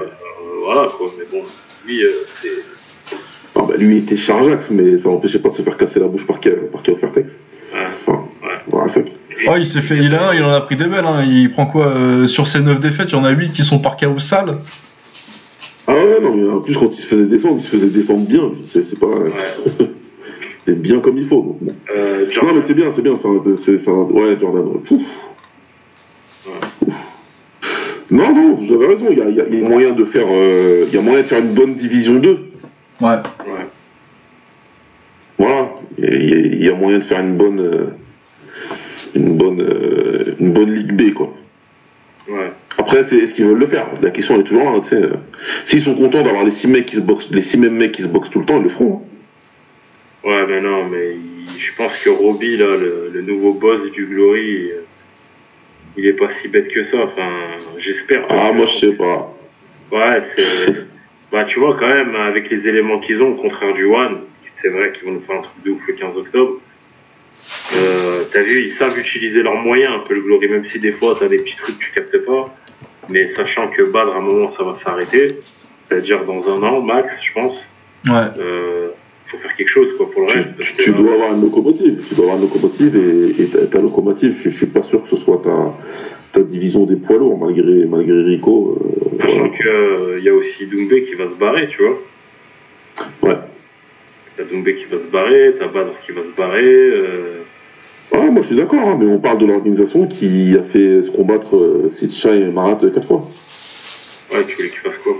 voilà 0.63 0.89
quoi. 0.97 1.07
Mais 1.17 1.25
bon, 1.31 1.45
lui, 1.85 2.03
euh, 2.03 2.09
c'est. 2.41 3.17
Ah 3.55 3.63
bah 3.67 3.73
lui 3.77 3.97
il 3.97 4.03
était 4.03 4.17
chargeax, 4.17 4.69
mais 4.71 4.97
ça 4.99 5.09
n'empêchait 5.09 5.39
pas 5.39 5.49
de 5.49 5.55
se 5.55 5.61
faire 5.61 5.77
casser 5.77 5.99
la 5.99 6.07
bouche 6.07 6.25
par 6.25 6.39
par 6.39 6.81
K.O. 6.83 6.95
Fairtex. 6.95 7.27
Ouais. 7.27 7.79
Enfin, 8.07 8.19
Ouais. 8.41 8.49
voilà, 8.67 8.93
ça. 8.93 9.01
Oh, 9.47 9.53
il 9.57 9.65
s'est 9.67 9.81
fait, 9.81 9.97
il, 9.97 10.13
a, 10.15 10.33
il 10.35 10.43
en 10.43 10.51
a 10.53 10.61
pris 10.61 10.75
des 10.75 10.85
belles. 10.85 11.05
Hein. 11.05 11.23
Il 11.27 11.51
prend 11.51 11.65
quoi 11.65 11.87
euh, 11.87 12.27
Sur 12.27 12.47
ses 12.47 12.61
9 12.61 12.79
défaites, 12.79 13.09
il 13.11 13.13
y 13.13 13.15
en 13.15 13.23
a 13.25 13.31
8 13.31 13.51
qui 13.51 13.63
sont 13.63 13.79
par 13.79 13.97
KO 13.97 14.17
sale. 14.19 14.57
Ah 15.87 15.93
ouais, 15.93 16.19
non, 16.21 16.33
mais 16.35 16.49
en 16.51 16.61
plus 16.61 16.75
quand 16.77 16.89
il 16.91 17.01
se 17.01 17.07
faisait 17.07 17.25
descendre, 17.25 17.57
il 17.59 17.63
se 17.63 17.69
faisait 17.69 17.87
descendre 17.89 18.25
bien. 18.27 18.51
C'est 18.67 18.89
c'est 18.89 18.99
pas. 18.99 19.07
Ouais. 19.07 19.31
c'est 20.65 20.79
bien 20.81 20.99
comme 20.99 21.17
il 21.17 21.27
faut. 21.27 21.41
donc 21.41 21.57
bon. 21.61 21.73
Euh, 21.93 22.25
Non, 22.41 22.53
mais 22.55 22.61
c'est 22.67 22.73
bien, 22.73 22.91
c'est 22.95 23.01
bien. 23.01 23.17
c'est 23.21 23.27
un- 23.27 23.41
c'est- 23.65 23.83
c'est 23.83 23.89
un- 23.91 23.93
Ouais, 23.93 24.37
Jordan. 24.39 24.63
ouais. 24.67 24.79
Pouf. 24.87 25.01
Non, 28.11 28.33
non, 28.35 28.55
vous 28.55 28.73
avez 28.73 28.87
raison. 28.87 29.07
Il 29.11 29.17
y 29.17 29.21
a, 29.21 29.29
il 29.29 29.35
y 29.35 29.41
a- 29.41 29.45
il 29.49 29.59
y 29.61 29.65
a 29.65 29.69
moyen 29.69 29.91
de 29.91 30.05
faire, 30.05 30.27
euh, 30.29 30.85
il 30.87 30.93
y 30.93 30.97
a 30.97 31.01
moyen 31.01 31.19
de 31.21 31.27
faire 31.27 31.39
une 31.39 31.53
bonne 31.53 31.75
division 31.75 32.15
2. 32.15 32.39
Ouais. 32.99 33.07
ouais. 33.09 33.65
Voilà. 35.37 35.69
Il 35.97 36.63
y 36.63 36.67
a- 36.67 36.71
y, 36.71 36.75
moyen 36.75 36.99
de 36.99 37.03
faire 37.05 37.21
une 37.21 37.37
bonne, 37.37 37.59
euh, 37.59 37.85
une 39.15 39.37
bonne, 39.37 39.61
euh, 39.61 40.35
une 40.39 40.51
bonne 40.51 40.73
ligue 40.73 40.91
B, 40.93 41.13
quoi. 41.13 41.33
Ouais. 42.29 42.51
Après, 42.77 43.05
c'est 43.09 43.17
est-ce 43.17 43.33
qu'ils 43.33 43.45
veulent 43.45 43.57
le 43.59 43.67
faire? 43.67 43.87
La 44.01 44.09
question 44.11 44.35
elle 44.35 44.41
est 44.41 44.45
toujours 44.45 44.63
là. 44.71 44.79
tu 44.81 44.89
sais. 44.89 45.01
S'ils 45.67 45.83
sont 45.83 45.95
contents 45.95 46.21
d'avoir 46.23 46.43
les 46.43 46.51
six 46.51 46.67
mecs 46.67 46.85
qui 46.85 46.95
se 46.97 47.01
boxent, 47.01 47.29
les 47.31 47.41
six 47.43 47.57
mêmes 47.57 47.75
mecs 47.75 47.93
qui 47.93 48.03
se 48.03 48.07
boxent 48.07 48.29
tout 48.29 48.39
le 48.39 48.45
temps, 48.45 48.57
ils 48.57 48.63
le 48.63 48.69
feront. 48.69 49.01
hein. 49.03 50.27
Ouais, 50.27 50.45
mais 50.47 50.61
non, 50.61 50.87
mais 50.87 51.15
je 51.57 51.75
pense 51.75 51.97
que 52.03 52.09
Roby, 52.11 52.57
là, 52.57 52.67
le, 52.77 53.09
le 53.11 53.21
nouveau 53.23 53.53
boss 53.53 53.89
du 53.91 54.05
Glory, 54.05 54.69
euh, 54.71 54.80
il 55.97 56.05
est 56.05 56.13
pas 56.13 56.29
si 56.41 56.47
bête 56.47 56.67
que 56.69 56.83
ça. 56.85 56.97
Enfin, 56.97 57.29
j'espère. 57.79 58.25
Ah, 58.29 58.51
moi 58.51 58.65
je 58.67 58.87
sais 58.87 58.93
pas. 58.93 59.33
Ouais, 59.91 60.23
c'est. 60.35 60.73
bah, 61.31 61.45
tu 61.45 61.59
vois, 61.59 61.77
quand 61.79 61.87
même, 61.87 62.15
avec 62.15 62.49
les 62.49 62.67
éléments 62.67 62.99
qu'ils 62.99 63.21
ont, 63.21 63.31
au 63.31 63.41
contraire 63.41 63.73
du 63.73 63.85
One, 63.85 64.21
c'est 64.61 64.69
vrai 64.69 64.91
qu'ils 64.91 65.05
vont 65.05 65.13
nous 65.13 65.21
faire 65.21 65.37
un 65.37 65.41
truc 65.41 65.63
de 65.63 65.71
ouf 65.71 65.81
le 65.87 65.93
15 65.93 66.17
octobre. 66.17 66.59
Euh, 67.75 68.23
t'as 68.31 68.41
vu, 68.41 68.65
ils 68.65 68.71
savent 68.73 68.97
utiliser 68.99 69.41
leurs 69.41 69.55
moyens 69.55 69.93
un 69.95 69.99
peu 70.07 70.13
le 70.13 70.21
Glory, 70.21 70.47
même 70.47 70.65
si 70.65 70.79
des 70.79 70.91
fois 70.91 71.15
t'as 71.19 71.27
des 71.27 71.37
petits 71.37 71.55
trucs 71.55 71.79
que 71.79 71.83
tu 71.83 71.91
captes 71.91 72.25
pas. 72.25 72.55
Mais 73.09 73.29
sachant 73.29 73.69
que 73.69 73.81
Badr, 73.83 74.11
à 74.11 74.17
un 74.17 74.21
moment, 74.21 74.51
ça 74.55 74.63
va 74.63 74.77
s'arrêter. 74.83 75.39
C'est-à-dire 75.87 76.23
dans 76.25 76.47
un 76.47 76.63
an, 76.63 76.81
max, 76.81 77.09
je 77.21 77.33
pense. 77.33 77.57
Ouais. 78.07 78.27
Euh, 78.39 78.89
faut 79.31 79.37
faire 79.37 79.55
quelque 79.55 79.69
chose, 79.69 79.87
quoi, 79.97 80.09
pour 80.11 80.21
le 80.21 80.27
Tu, 80.27 80.37
reste. 80.37 80.57
parce 80.57 80.73
tu- 80.73 80.91
que, 80.91 80.97
dois 80.97 81.13
avoir 81.13 81.33
une 81.33 81.41
locomotive. 81.41 82.05
Tu 82.07 82.15
dois 82.15 82.25
avoir 82.25 82.37
une 82.37 82.43
locomotive 82.43 82.95
et, 82.95 83.41
et 83.43 83.45
ta, 83.47 83.65
ta 83.67 83.79
locomotive, 83.81 84.35
je, 84.43 84.49
je 84.49 84.57
suis 84.57 84.65
pas 84.67 84.81
sûr 84.83 85.01
que 85.03 85.09
ce 85.09 85.17
soit 85.17 85.41
ta, 85.43 85.73
ta 86.33 86.41
division 86.41 86.85
des 86.85 86.97
poids 86.97 87.17
lourds 87.17 87.37
malgré, 87.37 87.85
malgré 87.85 88.21
Rico. 88.23 88.77
euh, 88.79 89.17
Sachant 89.21 89.37
voilà. 89.37 89.49
que 89.57 89.67
euh, 89.69 90.19
y 90.19 90.29
a 90.29 90.33
aussi 90.33 90.65
Doumbé 90.65 91.03
qui 91.05 91.15
va 91.15 91.29
se 91.29 91.35
barrer, 91.35 91.67
tu 91.69 91.81
vois. 91.81 91.97
Ouais. 93.23 93.37
T'as 94.37 94.43
Doumbé 94.43 94.75
qui 94.75 94.85
va 94.85 94.97
se 94.97 95.11
barrer, 95.11 95.55
t'as 95.59 95.67
Badr 95.67 95.91
qui 96.05 96.11
va 96.11 96.21
se 96.23 96.35
barrer. 96.37 96.63
Euh... 96.65 97.37
Ah, 98.13 98.29
moi 98.29 98.41
je 98.41 98.47
suis 98.47 98.55
d'accord, 98.57 98.81
hein, 98.87 98.97
mais 98.99 99.05
on 99.05 99.19
parle 99.19 99.37
de 99.37 99.45
l'organisation 99.45 100.05
qui 100.07 100.55
a 100.59 100.63
fait 100.63 101.03
se 101.03 101.09
combattre 101.11 101.55
euh, 101.55 101.89
Sitcha 101.93 102.35
et 102.35 102.45
Marat 102.47 102.77
euh, 102.83 102.89
quatre 102.89 103.07
fois. 103.07 103.27
Ouais, 104.33 104.43
tu 104.47 104.55
voulais 104.57 104.69
qu'il 104.69 104.79
fasse 104.79 104.97
quoi? 105.03 105.13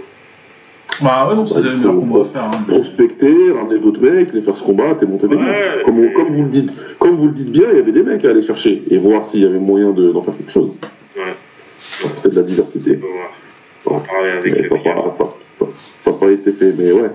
Bah 1.02 1.28
ouais, 1.30 1.36
non, 1.36 1.46
c'est 1.48 1.62
va 1.62 2.26
faire. 2.26 2.44
Hein. 2.44 2.64
Prospecter, 2.68 3.52
ramener 3.52 3.80
d'autres 3.80 4.02
mecs, 4.02 4.34
les 4.34 4.42
faire 4.42 4.56
se 4.58 4.64
combattre 4.64 5.04
et 5.04 5.06
monter 5.08 5.28
des 5.28 5.38
gars. 5.38 5.84
Comme, 5.86 6.04
c'est- 6.04 6.14
comme 6.14 6.34
vous 6.34 6.44
le 6.44 6.50
dites, 6.50 6.72
comme 7.00 7.16
vous 7.18 7.28
le 7.28 7.34
dites 7.34 7.52
bien, 7.52 7.66
il 7.72 7.78
y 7.78 7.80
avait 7.80 7.92
des 7.92 8.04
mecs 8.04 8.24
à 8.26 8.30
aller 8.30 8.44
chercher 8.44 8.84
et 8.90 8.98
voir 8.98 9.28
s'il 9.30 9.40
y 9.42 9.46
avait 9.46 9.58
moyen 9.60 9.92
de- 9.92 10.12
d'en 10.12 10.22
faire 10.24 10.36
quelque 10.38 10.52
chose. 10.52 10.72
Ouais, 11.16 11.24
Peut-être 12.22 12.34
de 12.36 12.40
la 12.42 12.44
diversité. 12.48 13.00
on 13.02 13.06
va 13.08 13.14
voir. 13.14 13.32
On 13.86 13.94
va 13.98 14.00
parler 14.08 14.32
avec 14.32 14.54
Mais 14.54 14.64
ça 14.68 14.76
n'a 14.76 14.82
pas, 14.82 15.16
ça, 15.18 15.26
ça- 15.60 15.66
ça 16.04 16.10
a 16.12 16.14
pas 16.14 16.30
été 16.32 16.52
fait, 16.52 16.74
mais 16.78 16.92
ouais. 16.92 17.10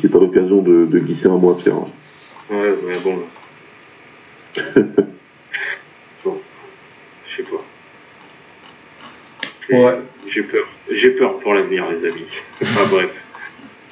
Si 0.00 0.08
t'as 0.10 0.18
l'occasion 0.18 0.62
de, 0.62 0.84
de 0.86 0.98
glisser 0.98 1.26
un 1.28 1.36
mois 1.38 1.54
de 1.54 1.62
faire. 1.62 1.76
Ouais, 1.78 2.74
mais 2.86 2.94
bon. 3.02 3.18
bon, 6.24 6.36
je 7.28 7.36
sais 7.36 7.42
pas. 7.48 7.64
Et 9.70 9.84
Ouais. 9.84 9.98
J'ai 10.28 10.42
peur. 10.42 10.64
J'ai 10.92 11.10
peur 11.10 11.38
pour 11.40 11.54
l'avenir, 11.54 11.84
les 11.90 12.08
amis. 12.08 12.24
Enfin 12.62 12.88
bref. 12.90 13.10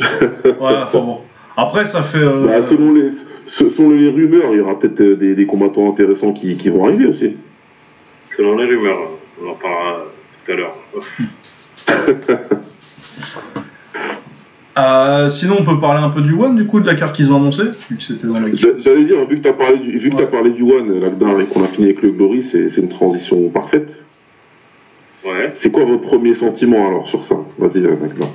Ouais, 0.45 0.77
enfin 0.85 0.99
bon. 0.99 1.21
Après, 1.57 1.85
ça 1.87 2.03
fait. 2.05 2.19
euh, 2.19 2.47
Bah, 2.47 2.63
selon, 2.63 2.93
les, 2.95 3.11
se- 3.47 3.69
selon 3.71 3.91
les 3.91 4.09
rumeurs, 4.09 4.51
il 4.53 4.59
y 4.59 4.61
aura 4.61 4.79
peut-être 4.79 5.01
euh, 5.01 5.17
des, 5.17 5.35
des 5.35 5.47
combattants 5.47 5.89
intéressants 5.91 6.33
qui, 6.33 6.57
qui 6.57 6.69
vont 6.69 6.87
arriver 6.87 7.07
aussi. 7.07 7.37
Selon 8.37 8.57
les 8.57 8.67
rumeurs, 8.67 8.99
on 9.43 9.51
en 9.51 9.55
parlera 9.55 10.05
tout 10.47 10.53
à 10.53 10.55
l'heure. 10.55 10.77
euh, 14.79 15.31
sinon, 15.31 15.57
on 15.59 15.65
peut 15.65 15.81
parler 15.81 16.01
un 16.05 16.11
peu 16.11 16.21
du 16.21 16.33
One, 16.35 16.55
du 16.55 16.67
coup, 16.67 16.79
de 16.79 16.87
la 16.87 16.95
carte 16.95 17.17
qu'ils 17.17 17.33
ont 17.33 17.37
annoncée, 17.37 17.71
J'allais 17.99 19.05
dire, 19.05 19.27
vu 19.27 19.39
que 19.39 19.43
tu 19.43 19.49
as 19.49 19.53
parlé 19.53 19.79
du, 19.79 19.99
vu 19.99 20.11
que 20.11 20.15
Ouais. 20.17 20.23
t'as 20.23 20.29
parlé 20.31 20.51
du 20.51 20.63
One 20.63 21.01
là-dedans 21.01 21.41
et 21.41 21.47
qu'on 21.47 21.65
a 21.65 21.69
fini 21.69 21.87
avec 21.87 22.03
le 22.03 22.11
Glory, 22.11 22.45
c'est 22.53 22.71
c'est 22.71 22.81
une 22.81 22.89
transition 22.89 23.49
parfaite. 23.49 23.89
Ouais, 25.25 25.53
C'est 25.57 25.71
quoi 25.73 25.85
votre 25.85 26.03
premier 26.03 26.35
sentiment 26.37 26.87
alors 26.89 27.09
sur 27.09 27.25
ça? 27.27 27.37
Vas-y, 27.59 27.81
là, 27.81 27.91
maintenant. 27.91 28.33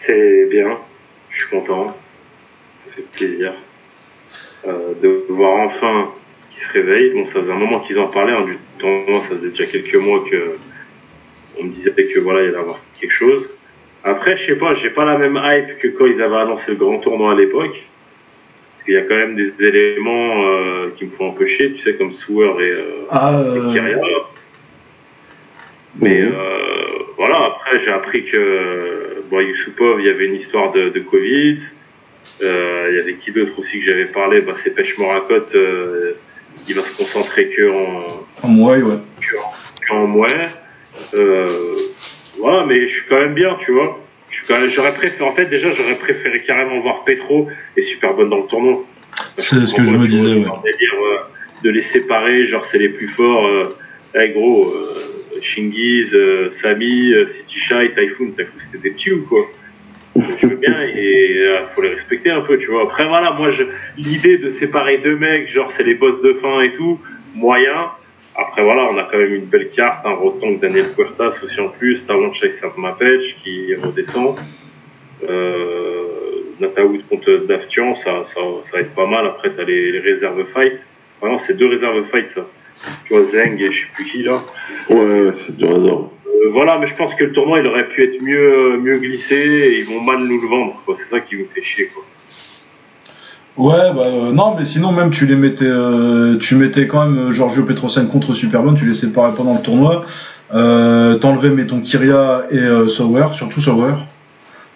c'est 0.00 0.46
bien. 0.50 0.78
Je 1.30 1.40
suis 1.40 1.50
content. 1.50 1.86
Ça 2.86 2.94
fait 2.96 3.02
plaisir 3.12 3.52
euh, 4.66 4.92
de 5.02 5.24
voir 5.28 5.68
enfin 5.68 6.10
qu'ils 6.50 6.62
se 6.62 6.72
réveillent. 6.72 7.12
Bon, 7.14 7.26
ça 7.28 7.40
faisait 7.40 7.52
un 7.52 7.56
moment 7.56 7.80
qu'ils 7.80 7.98
en 7.98 8.08
parlaient, 8.08 8.32
hein, 8.32 8.44
du 8.44 8.58
tournoi, 8.78 9.20
ça 9.28 9.36
faisait 9.36 9.50
déjà 9.50 9.66
quelques 9.66 9.96
mois 9.96 10.24
que 10.30 10.56
on 11.60 11.64
me 11.64 11.70
disait 11.70 11.92
que 11.92 12.20
voilà, 12.20 12.40
il 12.40 12.46
y 12.46 12.48
allait 12.48 12.58
avoir 12.58 12.80
quelque 13.00 13.12
chose. 13.12 13.48
Après, 14.02 14.36
je 14.36 14.46
sais 14.46 14.56
pas, 14.56 14.74
j'ai 14.76 14.90
pas 14.90 15.04
la 15.04 15.16
même 15.18 15.40
hype 15.42 15.78
que 15.78 15.88
quand 15.88 16.06
ils 16.06 16.20
avaient 16.20 16.36
annoncé 16.36 16.64
le 16.68 16.74
grand 16.74 16.98
tournoi 16.98 17.32
à 17.32 17.34
l'époque. 17.36 17.70
Parce 18.76 18.84
qu'il 18.84 18.94
y 18.94 18.98
a 18.98 19.02
quand 19.02 19.16
même 19.16 19.34
des 19.36 19.52
éléments 19.64 20.44
euh, 20.44 20.88
qui 20.96 21.06
me 21.06 21.10
font 21.12 21.30
un 21.30 21.34
peu 21.34 21.46
chier, 21.46 21.72
tu 21.74 21.82
sais, 21.82 21.94
comme 21.94 22.12
Sewer 22.12 22.52
et, 22.60 22.70
euh, 22.70 23.06
Ah, 23.10 23.42
et 23.42 23.58
euh, 23.58 23.72
Kyria. 23.72 23.98
Mais 26.00 26.20
euh, 26.20 26.32
voilà, 27.16 27.44
après 27.44 27.84
j'ai 27.84 27.90
appris 27.90 28.24
que 28.24 29.22
bon, 29.30 29.40
Yusupov, 29.40 30.00
il 30.00 30.06
y 30.06 30.10
avait 30.10 30.26
une 30.26 30.36
histoire 30.36 30.72
de, 30.72 30.88
de 30.88 31.00
Covid. 31.00 31.58
Euh, 32.42 32.88
il 32.90 32.96
y 32.96 33.00
avait 33.00 33.14
qui 33.14 33.30
d'autre 33.30 33.58
aussi 33.58 33.78
que 33.78 33.84
j'avais 33.84 34.06
parlé 34.06 34.40
bah, 34.40 34.54
C'est 34.64 34.74
Pêche 34.74 34.98
Morakot, 34.98 35.46
euh, 35.54 36.14
il 36.68 36.74
va 36.74 36.82
se 36.82 36.96
concentrer 36.96 37.48
que 37.50 37.70
en, 37.70 38.26
en 38.42 38.58
ouais, 38.58 38.82
ouais. 38.82 38.96
que 39.20 39.92
en 39.92 40.06
mouet. 40.06 40.48
Euh, 41.14 41.46
voilà, 42.38 42.66
mais 42.66 42.88
je 42.88 42.94
suis 42.94 43.04
quand 43.08 43.20
même 43.20 43.34
bien, 43.34 43.56
tu 43.64 43.72
vois. 43.72 44.00
J'aurais 44.48 44.94
préféré, 44.94 45.24
en 45.24 45.34
fait, 45.34 45.46
déjà, 45.46 45.70
j'aurais 45.70 45.94
préféré 45.94 46.42
carrément 46.42 46.80
voir 46.80 47.04
Petro 47.04 47.48
et 47.76 47.82
Superbonne 47.82 48.30
dans 48.30 48.38
le 48.38 48.46
tournoi. 48.46 48.84
C'est 49.38 49.66
ce 49.66 49.74
que 49.74 49.84
je 49.84 49.96
me 49.96 50.08
disais, 50.08 50.38
ouais. 50.38 50.46
de 51.62 51.70
les 51.70 51.82
séparer, 51.82 52.48
genre 52.48 52.66
c'est 52.70 52.78
les 52.78 52.88
plus 52.88 53.08
forts. 53.08 53.48
Eh, 54.16 54.30
gros, 54.30 54.72
euh, 55.44 55.54
Shingiz, 55.54 56.14
euh, 56.14 56.50
Sami, 56.62 57.12
euh, 57.12 57.28
City 57.28 57.58
Shy, 57.58 57.90
Typhoon, 57.96 58.32
c'était 58.36 58.78
des 58.82 58.90
petits 58.90 59.12
ou 59.12 59.26
quoi 59.26 59.46
Je 60.16 60.46
veux 60.46 60.56
bien 60.56 60.80
et 60.82 61.38
euh, 61.38 61.66
faut 61.74 61.82
les 61.82 61.94
respecter 61.94 62.30
un 62.30 62.42
peu, 62.42 62.58
tu 62.58 62.66
vois. 62.66 62.84
Après 62.84 63.06
voilà, 63.06 63.32
moi 63.32 63.50
l'idée 63.96 64.38
de 64.38 64.50
séparer 64.50 64.98
deux 64.98 65.16
mecs, 65.16 65.50
genre 65.52 65.72
c'est 65.76 65.84
les 65.84 65.94
boss 65.94 66.20
de 66.22 66.34
fin 66.34 66.60
et 66.62 66.72
tout, 66.74 67.00
moyen. 67.34 67.90
Après 68.36 68.62
voilà, 68.62 68.88
on 68.90 68.98
a 68.98 69.04
quand 69.04 69.18
même 69.18 69.34
une 69.34 69.46
belle 69.46 69.70
carte, 69.70 70.04
un 70.06 70.52
Daniel 70.60 70.92
Puertas 70.94 71.34
aussi 71.44 71.60
en 71.60 71.68
plus, 71.68 72.04
Talon 72.06 72.32
Chase 72.32 72.60
Mapech 72.76 73.36
qui 73.42 73.74
redescend. 73.74 74.36
Euh, 75.28 76.04
Nataoud 76.60 77.02
contre 77.08 77.46
Daftian, 77.48 77.96
ça, 77.96 78.24
ça, 78.32 78.40
ça 78.64 78.70
va 78.72 78.80
être 78.80 78.94
pas 78.94 79.06
mal. 79.06 79.26
Après, 79.26 79.50
t'as 79.56 79.64
les, 79.64 79.92
les 79.92 79.98
réserves 79.98 80.44
fight. 80.52 80.78
Vraiment, 81.20 81.40
c'est 81.46 81.56
deux 81.56 81.66
réserves 81.66 82.04
fight, 82.10 82.26
ça. 82.34 82.46
Tu 83.06 83.14
vois, 83.14 83.22
Zeng 83.30 83.56
et 83.58 83.72
je 83.72 83.78
sais 83.80 83.86
plus 83.94 84.04
qui, 84.06 84.22
là. 84.22 84.42
Ouais, 84.90 84.96
ouais, 84.96 85.32
c'est 85.46 85.56
du 85.56 85.64
hasard. 85.64 85.78
Euh, 86.26 86.50
voilà, 86.52 86.78
mais 86.78 86.86
je 86.86 86.94
pense 86.94 87.14
que 87.14 87.24
le 87.24 87.32
tournoi, 87.32 87.60
il 87.60 87.66
aurait 87.66 87.88
pu 87.88 88.02
être 88.02 88.20
mieux, 88.22 88.78
mieux 88.78 88.98
glissé 88.98 89.34
et 89.36 89.78
ils 89.80 89.86
vont 89.86 90.00
mal 90.02 90.18
nous 90.18 90.40
le 90.40 90.48
vendre, 90.48 90.80
quoi. 90.84 90.96
C'est 90.98 91.10
ça 91.14 91.20
qui 91.20 91.36
me 91.36 91.44
fait 91.54 91.62
chier, 91.62 91.86
quoi. 91.94 92.04
Ouais, 93.56 93.94
bah 93.94 94.06
euh, 94.06 94.32
non, 94.32 94.56
mais 94.58 94.64
sinon, 94.64 94.90
même 94.90 95.10
tu 95.10 95.26
les 95.26 95.36
mettais. 95.36 95.64
euh, 95.64 96.36
tu 96.38 96.56
mettais 96.56 96.88
quand 96.88 97.06
même 97.06 97.28
euh, 97.28 97.32
Giorgio 97.32 97.62
Petrosian 97.62 98.06
contre 98.06 98.34
Superbone, 98.34 98.76
tu 98.76 98.84
les 98.84 98.94
séparais 98.94 99.30
pendant 99.36 99.54
le 99.54 99.62
tournoi. 99.62 100.04
Euh, 100.52 101.14
T'enlevais, 101.18 101.50
mettons, 101.50 101.80
Kyria 101.80 102.46
et 102.50 102.58
euh, 102.58 102.88
Sauer, 102.88 103.26
surtout 103.34 103.60
Sauer. 103.60 103.92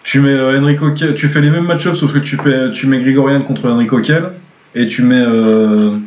Tu 0.03 0.21
mets 0.21 0.29
euh, 0.29 0.61
Enrico 0.61 0.91
Kiel- 0.91 1.13
tu 1.13 1.27
fais 1.27 1.41
les 1.41 1.49
mêmes 1.49 1.65
match-ups, 1.65 1.97
sauf 1.99 2.13
que 2.13 2.19
tu, 2.19 2.37
tu 2.73 2.87
mets 2.87 2.99
Grigorian 2.99 3.41
contre 3.41 3.69
Enrico 3.69 3.99
Kiel, 3.99 4.31
et 4.75 4.87
tu 4.87 5.03
mets 5.03 5.19
euh, 5.27 5.97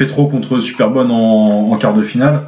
Petro 0.00 0.28
contre 0.28 0.60
Superbone 0.60 1.10
en, 1.10 1.70
en 1.72 1.76
quart 1.76 1.92
de 1.92 2.02
finale. 2.02 2.44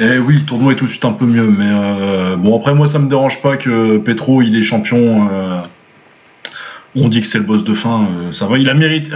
Et 0.00 0.18
oui, 0.18 0.34
le 0.34 0.42
tournoi 0.44 0.72
est 0.72 0.76
tout 0.76 0.84
de 0.84 0.90
suite 0.90 1.04
un 1.06 1.12
peu 1.12 1.24
mieux, 1.24 1.46
mais 1.58 1.64
euh, 1.66 2.36
bon, 2.36 2.54
après, 2.58 2.74
moi, 2.74 2.86
ça 2.86 2.98
me 2.98 3.08
dérange 3.08 3.40
pas 3.40 3.56
que 3.56 3.96
Petro, 3.96 4.42
il 4.42 4.54
est 4.54 4.62
champion. 4.62 5.28
euh, 5.32 5.60
on 6.94 7.08
dit 7.08 7.22
que 7.22 7.26
c'est 7.26 7.38
le 7.38 7.44
boss 7.44 7.64
de 7.64 7.72
fin, 7.72 8.02
euh, 8.02 8.32
ça 8.32 8.46
va. 8.46 8.58
Il 8.58 8.68
a 8.68 8.74
mérité. 8.74 9.12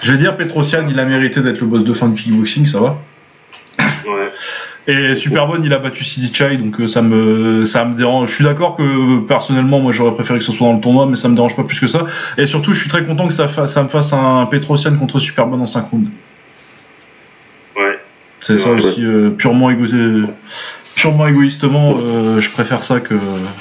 Je 0.00 0.12
vais 0.12 0.16
dire, 0.18 0.34
Petrosian, 0.38 0.84
il 0.88 0.98
a 0.98 1.04
mérité 1.04 1.42
d'être 1.42 1.60
le 1.60 1.66
boss 1.66 1.84
de 1.84 1.92
fin 1.92 2.08
du 2.08 2.18
kickboxing, 2.22 2.64
ça 2.64 2.80
va. 2.80 2.98
Ouais. 3.78 4.32
Et 4.86 5.14
Superbone, 5.14 5.62
il 5.62 5.74
a 5.74 5.78
battu 5.78 6.04
Sidi 6.04 6.32
Chai, 6.32 6.56
donc 6.56 6.88
ça 6.88 7.02
me, 7.02 7.66
ça 7.66 7.84
me 7.84 7.96
dérange. 7.98 8.30
Je 8.30 8.34
suis 8.36 8.44
d'accord 8.44 8.76
que 8.76 9.18
personnellement, 9.20 9.78
moi 9.80 9.92
j'aurais 9.92 10.14
préféré 10.14 10.38
que 10.38 10.44
ce 10.46 10.52
soit 10.52 10.66
dans 10.66 10.72
le 10.74 10.80
tournoi, 10.80 11.04
mais 11.06 11.16
ça 11.16 11.28
me 11.28 11.34
dérange 11.34 11.54
pas 11.54 11.64
plus 11.64 11.78
que 11.80 11.86
ça. 11.86 12.06
Et 12.38 12.46
surtout, 12.46 12.72
je 12.72 12.80
suis 12.80 12.88
très 12.88 13.04
content 13.04 13.28
que 13.28 13.34
ça, 13.34 13.46
fa- 13.46 13.66
ça 13.66 13.82
me 13.82 13.88
fasse 13.88 14.14
un 14.14 14.46
Petrosian 14.46 14.96
contre 14.96 15.18
Superbone 15.18 15.60
en 15.60 15.66
5 15.66 15.90
rounds. 15.90 16.08
C'est 18.40 18.58
ça 18.58 18.70
aussi, 18.70 19.04
euh, 19.04 19.30
purement, 19.30 19.70
égo- 19.70 19.92
euh, 19.94 20.26
purement 20.96 21.26
égoïstement, 21.28 21.94
euh, 21.98 22.40
je 22.40 22.50
préfère 22.50 22.84
ça 22.84 23.00
que, 23.00 23.14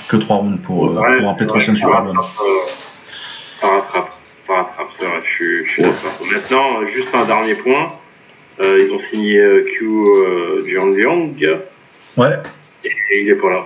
que 0.08 0.18
3 0.18 0.38
rounds 0.38 0.62
pour, 0.62 0.84
Ouais, 0.94 1.20
pour 1.20 1.30
un 1.30 1.34
Petrosian 1.34 1.74
euh, 1.74 2.14
Ça 3.60 3.68
rattrape, 3.68 4.12
ça 4.48 4.54
rattrape, 4.54 4.88
c'est 4.98 5.06
vrai, 5.06 5.20
je 5.26 5.36
suis, 5.36 5.66
je 5.66 5.72
suis 5.72 5.82
d'accord. 5.84 6.14
Maintenant, 6.32 6.86
juste 6.94 7.08
un 7.14 7.26
dernier 7.26 7.56
point. 7.56 7.92
Euh, 8.62 8.86
ils 8.86 8.92
ont 8.94 9.00
signé 9.12 9.40
Q 9.78 9.86
euh, 9.86 10.66
Jiang 10.68 10.94
Liang 10.94 11.34
Ouais, 12.18 12.36
et 12.84 13.22
il 13.22 13.30
est 13.30 13.36
pas 13.36 13.50
là. 13.50 13.64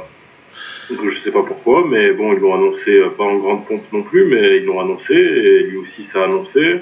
Donc 0.89 0.99
je 1.11 1.19
sais 1.23 1.31
pas 1.31 1.41
pourquoi, 1.41 1.83
mais 1.89 2.11
bon, 2.13 2.33
ils 2.33 2.39
l'ont 2.39 2.53
annoncé, 2.53 3.01
pas 3.17 3.23
en 3.23 3.37
grande 3.37 3.65
pompe 3.65 3.81
non 3.91 4.03
plus, 4.03 4.25
mais 4.25 4.57
ils 4.57 4.65
l'ont 4.65 4.79
annoncé 4.81 5.13
et 5.15 5.63
lui 5.63 5.77
aussi 5.77 6.05
ça 6.11 6.21
a 6.21 6.25
annoncé. 6.25 6.81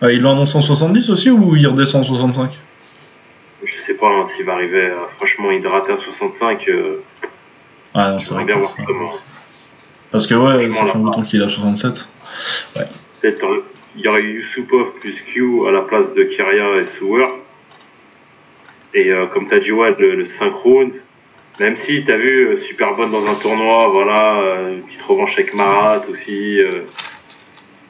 Ah, 0.00 0.12
il 0.12 0.22
l'a 0.22 0.30
annoncé 0.30 0.56
en 0.58 0.62
70 0.62 1.10
aussi 1.10 1.30
ou 1.30 1.56
il 1.56 1.66
redescend 1.66 2.02
en 2.02 2.04
65 2.04 2.50
Je 3.64 3.80
sais 3.86 3.94
pas 3.94 4.08
hein, 4.08 4.26
s'il 4.34 4.44
va 4.46 4.54
arriver, 4.54 4.86
euh, 4.86 4.96
franchement, 5.16 5.50
hydraté 5.50 5.92
à 5.92 5.96
65, 5.98 6.68
euh, 6.68 7.02
Ah 7.94 8.12
non, 8.12 8.18
c'est 8.18 8.32
vrai. 8.34 8.44
bien 8.44 8.56
voir 8.56 8.74
comment. 8.86 9.12
Parce 10.10 10.26
que 10.26 10.34
ouais, 10.34 10.72
ça 10.72 10.86
fait 10.86 10.98
longtemps 10.98 11.22
qu'il 11.22 11.42
a 11.42 11.48
67. 11.48 12.08
Peut-être 13.20 13.44
euh, 13.44 13.64
il 13.96 14.02
y 14.02 14.08
aurait 14.08 14.22
eu 14.22 14.40
Yusupov 14.40 14.92
plus 15.00 15.14
Q 15.32 15.66
à 15.68 15.72
la 15.72 15.82
place 15.82 16.12
de 16.14 16.24
Kyria 16.24 16.80
et 16.80 16.86
Sewer. 16.98 17.26
Et 18.94 19.10
euh, 19.12 19.26
comme 19.26 19.48
t'as 19.48 19.58
dit, 19.60 19.70
ouais, 19.72 19.94
le, 19.98 20.14
le 20.16 20.28
synchrone, 20.30 20.92
même 21.60 21.76
si 21.86 22.04
t'as 22.04 22.16
vu 22.16 22.46
euh, 22.48 22.62
super 22.66 22.94
bonne 22.94 23.12
dans 23.12 23.24
un 23.26 23.34
tournoi, 23.34 23.88
voilà, 23.88 24.40
euh, 24.40 24.74
une 24.76 24.82
petite 24.82 25.02
revanche 25.02 25.32
avec 25.34 25.54
Marat 25.54 26.02
aussi. 26.10 26.58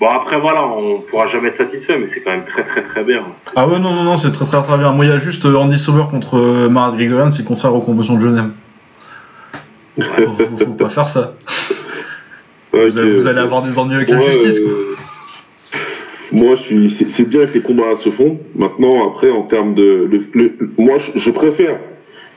Euh. 0.00 0.04
Bon 0.06 0.08
après 0.08 0.40
voilà, 0.40 0.66
on 0.66 1.00
pourra 1.00 1.26
jamais 1.28 1.48
être 1.48 1.58
satisfait, 1.58 1.96
mais 1.98 2.06
c'est 2.12 2.20
quand 2.22 2.30
même 2.30 2.44
très 2.46 2.64
très 2.64 2.82
très 2.82 3.04
bien. 3.04 3.22
Ah 3.56 3.68
ouais, 3.68 3.78
non, 3.78 3.92
non, 3.92 4.02
non, 4.02 4.16
c'est 4.18 4.32
très 4.32 4.46
très 4.46 4.62
très 4.62 4.78
bien. 4.78 4.92
Moi, 4.92 5.04
il 5.04 5.10
y 5.10 5.14
a 5.14 5.18
juste 5.18 5.44
euh, 5.44 5.56
Andy 5.56 5.78
Sauber 5.78 6.04
contre 6.10 6.38
euh, 6.38 6.68
Marat 6.68 6.96
Grigorian, 6.96 7.30
c'est 7.30 7.44
contraire 7.44 7.74
aux 7.74 7.80
conventions 7.80 8.14
de 8.14 8.20
Genève. 8.20 8.50
Faut, 9.96 10.02
faut- 10.02 10.56
faut 10.64 10.70
pas 10.78 10.88
faire 10.88 11.08
ça. 11.08 11.34
Ouais, 12.72 12.88
Vous, 12.88 12.98
allez- 12.98 13.12
vous 13.14 13.26
allez 13.26 13.40
avoir 13.40 13.62
des 13.62 13.76
ennuis 13.78 13.96
avec 13.96 14.08
la 14.10 14.16
Ouais, 14.16 14.22
justice, 14.32 14.60
quoi. 14.60 14.70
euh, 14.70 14.96
Moi, 16.32 16.56
je 16.56 16.62
suis. 16.62 17.06
C'est 17.16 17.28
bien 17.28 17.46
que 17.46 17.54
les 17.54 17.60
combats 17.60 17.96
se 18.02 18.10
font. 18.10 18.38
Maintenant, 18.54 19.08
après, 19.10 19.30
en 19.30 19.42
termes 19.42 19.74
de. 19.74 20.08
le- 20.10 20.24
le- 20.32 20.70
moi, 20.78 20.98
je, 20.98 21.18
je 21.20 21.30
préfère. 21.30 21.78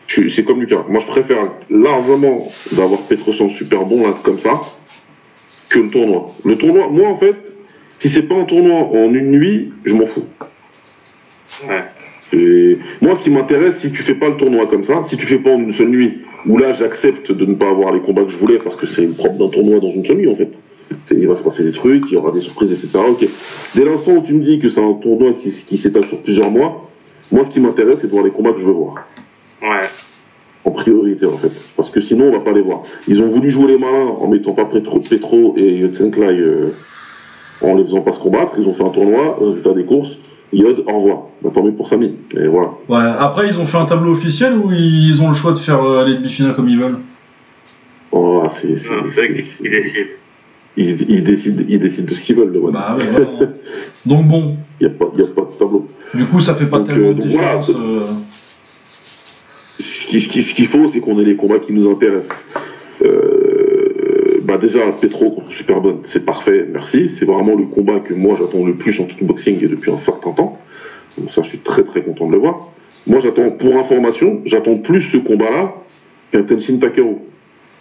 C'est 0.07 0.43
comme 0.43 0.59
Lucas. 0.59 0.83
Moi, 0.89 1.01
je 1.07 1.11
préfère 1.11 1.37
largement 1.69 2.51
d'avoir 2.73 2.99
Petrosyan 3.01 3.49
super 3.55 3.85
bon 3.85 4.05
là 4.05 4.13
comme 4.23 4.37
ça 4.39 4.59
que 5.69 5.79
le 5.79 5.89
tournoi. 5.89 6.31
Le 6.43 6.55
tournoi, 6.57 6.87
moi, 6.91 7.07
en 7.09 7.17
fait, 7.17 7.35
si 8.03 8.09
c'est 8.09 8.23
pas 8.23 8.35
un 8.35 8.43
tournoi 8.43 8.75
en 8.75 9.13
une 9.13 9.31
nuit, 9.31 9.71
je 9.85 9.93
m'en 9.93 10.05
fous. 10.07 10.25
Ouais. 11.69 11.83
Et 12.33 12.77
moi, 13.01 13.15
ce 13.17 13.23
qui 13.23 13.29
m'intéresse, 13.29 13.75
si 13.79 13.93
tu 13.93 14.03
fais 14.03 14.15
pas 14.15 14.27
le 14.27 14.35
tournoi 14.35 14.67
comme 14.67 14.83
ça, 14.83 15.05
si 15.07 15.15
tu 15.15 15.25
fais 15.25 15.37
pas 15.37 15.51
en 15.51 15.59
une 15.59 15.73
seule 15.73 15.87
nuit, 15.87 16.17
où 16.45 16.57
là, 16.57 16.73
j'accepte 16.73 17.31
de 17.31 17.45
ne 17.45 17.55
pas 17.55 17.69
avoir 17.69 17.93
les 17.93 18.01
combats 18.01 18.25
que 18.25 18.31
je 18.31 18.35
voulais 18.35 18.57
parce 18.57 18.75
que 18.75 18.87
c'est 18.87 19.03
le 19.03 19.13
propre 19.13 19.37
d'un 19.37 19.47
tournoi 19.47 19.79
dans 19.79 19.89
une 19.89 20.03
seule 20.03 20.17
nuit, 20.17 20.27
en 20.27 20.35
fait. 20.35 20.51
Il 21.11 21.25
va 21.29 21.37
se 21.37 21.43
passer 21.43 21.63
des 21.63 21.71
trucs, 21.71 22.03
il 22.09 22.15
y 22.15 22.17
aura 22.17 22.33
des 22.33 22.41
surprises, 22.41 22.73
etc. 22.73 22.99
Dès 23.73 23.85
l'instant 23.85 24.17
où 24.17 24.21
tu 24.21 24.33
me 24.33 24.43
dis 24.43 24.59
que 24.59 24.69
c'est 24.69 24.83
un 24.83 24.95
tournoi 24.95 25.35
qui, 25.41 25.51
qui 25.65 25.77
s'étale 25.77 26.03
sur 26.03 26.21
plusieurs 26.23 26.51
mois, 26.51 26.89
moi, 27.31 27.45
ce 27.47 27.53
qui 27.53 27.61
m'intéresse, 27.61 27.99
c'est 28.01 28.07
de 28.07 28.11
voir 28.11 28.25
les 28.25 28.31
combats 28.31 28.51
que 28.51 28.59
je 28.59 28.65
veux 28.65 28.73
voir. 28.73 29.07
Ouais. 29.61 29.87
En 30.65 30.71
priorité, 30.71 31.25
en 31.25 31.37
fait. 31.37 31.53
Parce 31.77 31.89
que 31.89 32.01
sinon, 32.01 32.25
on 32.25 32.31
va 32.33 32.41
pas 32.41 32.51
les 32.51 32.61
voir. 32.61 32.83
Ils 33.07 33.21
ont 33.21 33.29
voulu 33.29 33.49
jouer 33.49 33.67
les 33.67 33.77
malins 33.77 34.07
en 34.19 34.27
mettant 34.27 34.51
pas 34.51 34.65
Petro, 34.65 34.99
Petro 34.99 35.53
et 35.55 35.77
Yotsenklai 35.77 36.37
euh, 36.37 36.73
en 37.63 37.75
les 37.75 37.83
faisant 37.85 38.01
pas 38.01 38.13
se 38.13 38.19
combattre. 38.19 38.53
Ils 38.57 38.67
ont 38.67 38.73
fait 38.73 38.83
un 38.83 38.89
tournoi, 38.89 39.37
résultat 39.39 39.73
des 39.73 39.85
courses. 39.85 40.11
Yod, 40.51 40.83
au 40.87 40.97
revoir. 40.99 41.23
Bah, 41.41 41.49
tant 41.53 41.63
mieux 41.63 41.71
pour 41.73 41.87
Samy. 41.89 42.13
Et 42.37 42.47
voilà. 42.47 42.69
Ouais, 42.87 43.11
après, 43.19 43.47
ils 43.47 43.59
ont 43.59 43.65
fait 43.65 43.77
un 43.77 43.85
tableau 43.85 44.11
officiel 44.11 44.53
ou 44.57 44.71
ils 44.71 45.19
ont 45.21 45.29
le 45.29 45.33
choix 45.33 45.51
de 45.53 45.57
faire 45.57 45.83
euh, 45.83 46.05
les 46.05 46.15
demi-finales 46.15 46.55
comme 46.55 46.69
ils 46.69 46.77
veulent? 46.79 46.99
Oh, 48.11 48.43
c'est, 48.61 48.67
c'est- 48.67 48.89
Non, 48.89 49.03
c'est 49.09 49.15
c'est- 49.15 49.27
vrai 49.27 49.43
qu'il 49.57 49.71
décide. 49.71 50.07
ils, 50.77 51.09
ils 51.09 51.23
décident, 51.23 51.63
ils 51.67 51.79
décident 51.79 52.07
de 52.07 52.13
ce 52.15 52.21
qu'ils 52.21 52.35
veulent, 52.35 52.53
le. 52.53 52.59
Bah 52.71 52.95
ouais, 52.99 53.05
voilà. 53.11 53.51
Donc 54.05 54.27
bon, 54.27 54.57
Il 54.79 54.87
n'y 54.87 54.93
a, 54.93 54.95
pas- 54.97 55.09
il 55.15 55.19
y 55.21 55.23
a 55.23 55.27
pas 55.27 55.41
de 55.41 55.57
tableau. 55.57 55.87
du 56.13 56.25
coup, 56.25 56.39
ça 56.39 56.53
fait 56.53 56.67
pas 56.67 56.77
Donc, 56.79 56.87
tellement 56.87 57.09
euh, 57.09 57.13
de 57.15 57.27
voilà, 57.29 57.57
différence. 57.57 57.65
c'est- 57.67 57.73
euh, 57.75 58.01
Ce 59.79 60.07
qui- 60.07 60.21
ce 60.21 60.29
qui- 60.29 60.43
ce 60.43 60.53
qu'il 60.53 60.67
faut, 60.67 60.87
c'est 60.93 60.99
qu'on 60.99 61.19
ait 61.19 61.23
les 61.23 61.35
combats 61.35 61.57
qui 61.59 61.73
nous 61.73 61.89
intéressent. 61.89 62.29
Euh, 63.03 63.62
bah 64.43 64.57
déjà, 64.57 64.79
Petro 64.99 65.31
contre 65.31 65.51
Superbonne, 65.53 66.01
c'est 66.11 66.25
parfait, 66.25 66.67
merci. 66.69 67.11
C'est 67.17 67.25
vraiment 67.25 67.55
le 67.55 67.65
combat 67.65 67.99
que 67.99 68.13
moi 68.13 68.37
j'attends 68.39 68.65
le 68.65 68.75
plus 68.75 68.99
en 68.99 69.05
kickboxing 69.05 69.59
depuis 69.67 69.91
un 69.91 69.99
certain 69.99 70.31
temps. 70.31 70.59
Donc 71.17 71.31
ça, 71.31 71.41
je 71.43 71.49
suis 71.49 71.59
très 71.59 71.83
très 71.83 72.01
content 72.01 72.27
de 72.27 72.33
le 72.33 72.39
voir. 72.39 72.69
Moi, 73.05 73.19
j'attends, 73.21 73.49
pour 73.51 73.75
information, 73.77 74.41
j'attends 74.45 74.77
plus 74.77 75.01
ce 75.03 75.17
combat-là 75.17 75.73
qu'un 76.31 76.43
Tenshin 76.43 76.77
Takeru. 76.77 77.15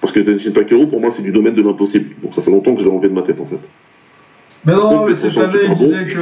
Parce 0.01 0.13
que 0.13 0.21
Tenshin 0.21 0.51
Takeru, 0.51 0.89
pour 0.89 1.01
moi, 1.01 1.13
c'est 1.17 1.23
du 1.23 1.33
domaine 1.33 1.55
de 1.55 1.63
l'impossible. 1.63 2.11
Donc 2.23 2.35
ça 2.35 2.43
fait 2.43 2.51
longtemps 2.51 2.75
que 2.75 2.81
je 2.81 2.87
l'ai 2.87 2.91
enlevé 2.91 3.09
de 3.09 3.15
ma 3.15 3.23
tête, 3.23 3.41
en 3.41 3.47
fait. 3.47 3.61
Mais 4.65 4.73
non, 4.73 4.91
Donc, 4.91 5.09
mais 5.09 5.15
cette 5.15 5.37
année, 5.37 5.59
il 5.69 5.75
disait 5.75 6.07
que. 6.07 6.19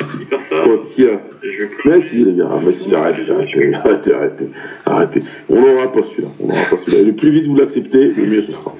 Je 0.00 1.62
vais 1.62 1.66
plus. 1.68 1.90
Mais 1.90 2.08
si, 2.08 2.24
les 2.24 2.34
gars, 2.34 2.48
mais 2.64 2.72
si, 2.72 2.94
arrêtez, 2.94 3.30
arrêtez, 3.30 3.74
arrêtez, 3.74 4.14
arrêtez, 4.14 4.50
arrêtez. 4.86 5.22
On 5.48 5.60
n'aura 5.60 5.92
pas 5.92 6.00
celui-là, 6.02 6.28
on 6.40 6.46
n'aura 6.46 6.60
pas 6.70 6.76
celui-là. 6.84 6.98
Et 7.00 7.04
le 7.04 7.12
plus 7.14 7.30
vite 7.30 7.46
vous 7.46 7.56
l'acceptez, 7.56 8.08
le 8.12 8.26
mieux 8.26 8.42
ce 8.46 8.52
sera. 8.52 8.74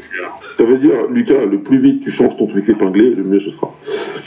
Ça 0.56 0.64
veut 0.64 0.78
dire, 0.78 0.92
Lucas, 1.10 1.44
le 1.50 1.58
plus 1.60 1.78
vite 1.78 2.02
tu 2.04 2.10
changes 2.10 2.36
ton 2.36 2.46
tweet 2.46 2.68
épinglé, 2.68 3.10
le 3.14 3.24
mieux 3.24 3.40
ce 3.40 3.50
sera. 3.52 3.74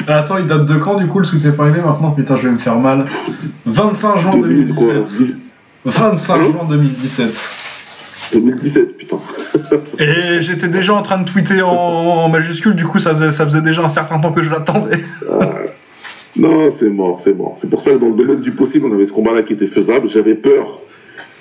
Ah, 0.08 0.20
Attends, 0.20 0.38
il 0.38 0.48
date 0.48 0.66
de 0.66 0.76
quand 0.76 0.98
du 0.98 1.08
coup 1.08 1.20
le 1.20 1.26
truc 1.26 1.40
s'est 1.40 1.56
parlé 1.56 1.80
maintenant? 1.82 2.12
Putain, 2.12 2.36
je 2.38 2.48
vais 2.48 2.54
me 2.54 2.60
faire 2.60 2.78
mal. 2.80 3.06
25 3.66 4.18
juin 4.20 4.38
2000, 4.38 4.74
quoi, 4.76 4.86
2017. 4.94 5.36
25 5.86 6.34
Allô? 6.34 6.52
juin 6.52 6.66
2017. 6.70 7.50
2017, 8.34 8.98
putain. 8.98 9.18
Et 10.00 10.42
j'étais 10.42 10.68
déjà 10.68 10.94
en 10.94 11.02
train 11.04 11.20
de 11.20 11.30
tweeter 11.30 11.62
en, 11.62 11.70
en 11.72 12.30
majuscule, 12.30 12.76
du 12.76 12.86
coup 12.86 13.00
ça 13.00 13.12
faisait, 13.12 13.32
ça 13.32 13.46
faisait 13.46 13.62
déjà 13.62 13.84
un 13.84 13.88
certain 13.88 14.20
temps 14.20 14.32
que 14.32 14.42
je 14.44 14.50
l'attendais. 14.52 15.00
Non, 16.38 16.74
c'est 16.80 16.90
mort, 16.90 17.22
c'est 17.24 17.34
mort. 17.34 17.58
C'est 17.62 17.70
pour 17.70 17.82
ça 17.82 17.92
que 17.92 17.98
dans 17.98 18.10
le 18.10 18.16
domaine 18.16 18.42
du 18.42 18.52
possible, 18.52 18.88
on 18.88 18.94
avait 18.94 19.06
ce 19.06 19.14
combat-là 19.14 19.44
qui 19.44 19.54
était 19.54 19.68
faisable. 19.68 20.10
J'avais 20.10 20.36
peur 20.36 20.82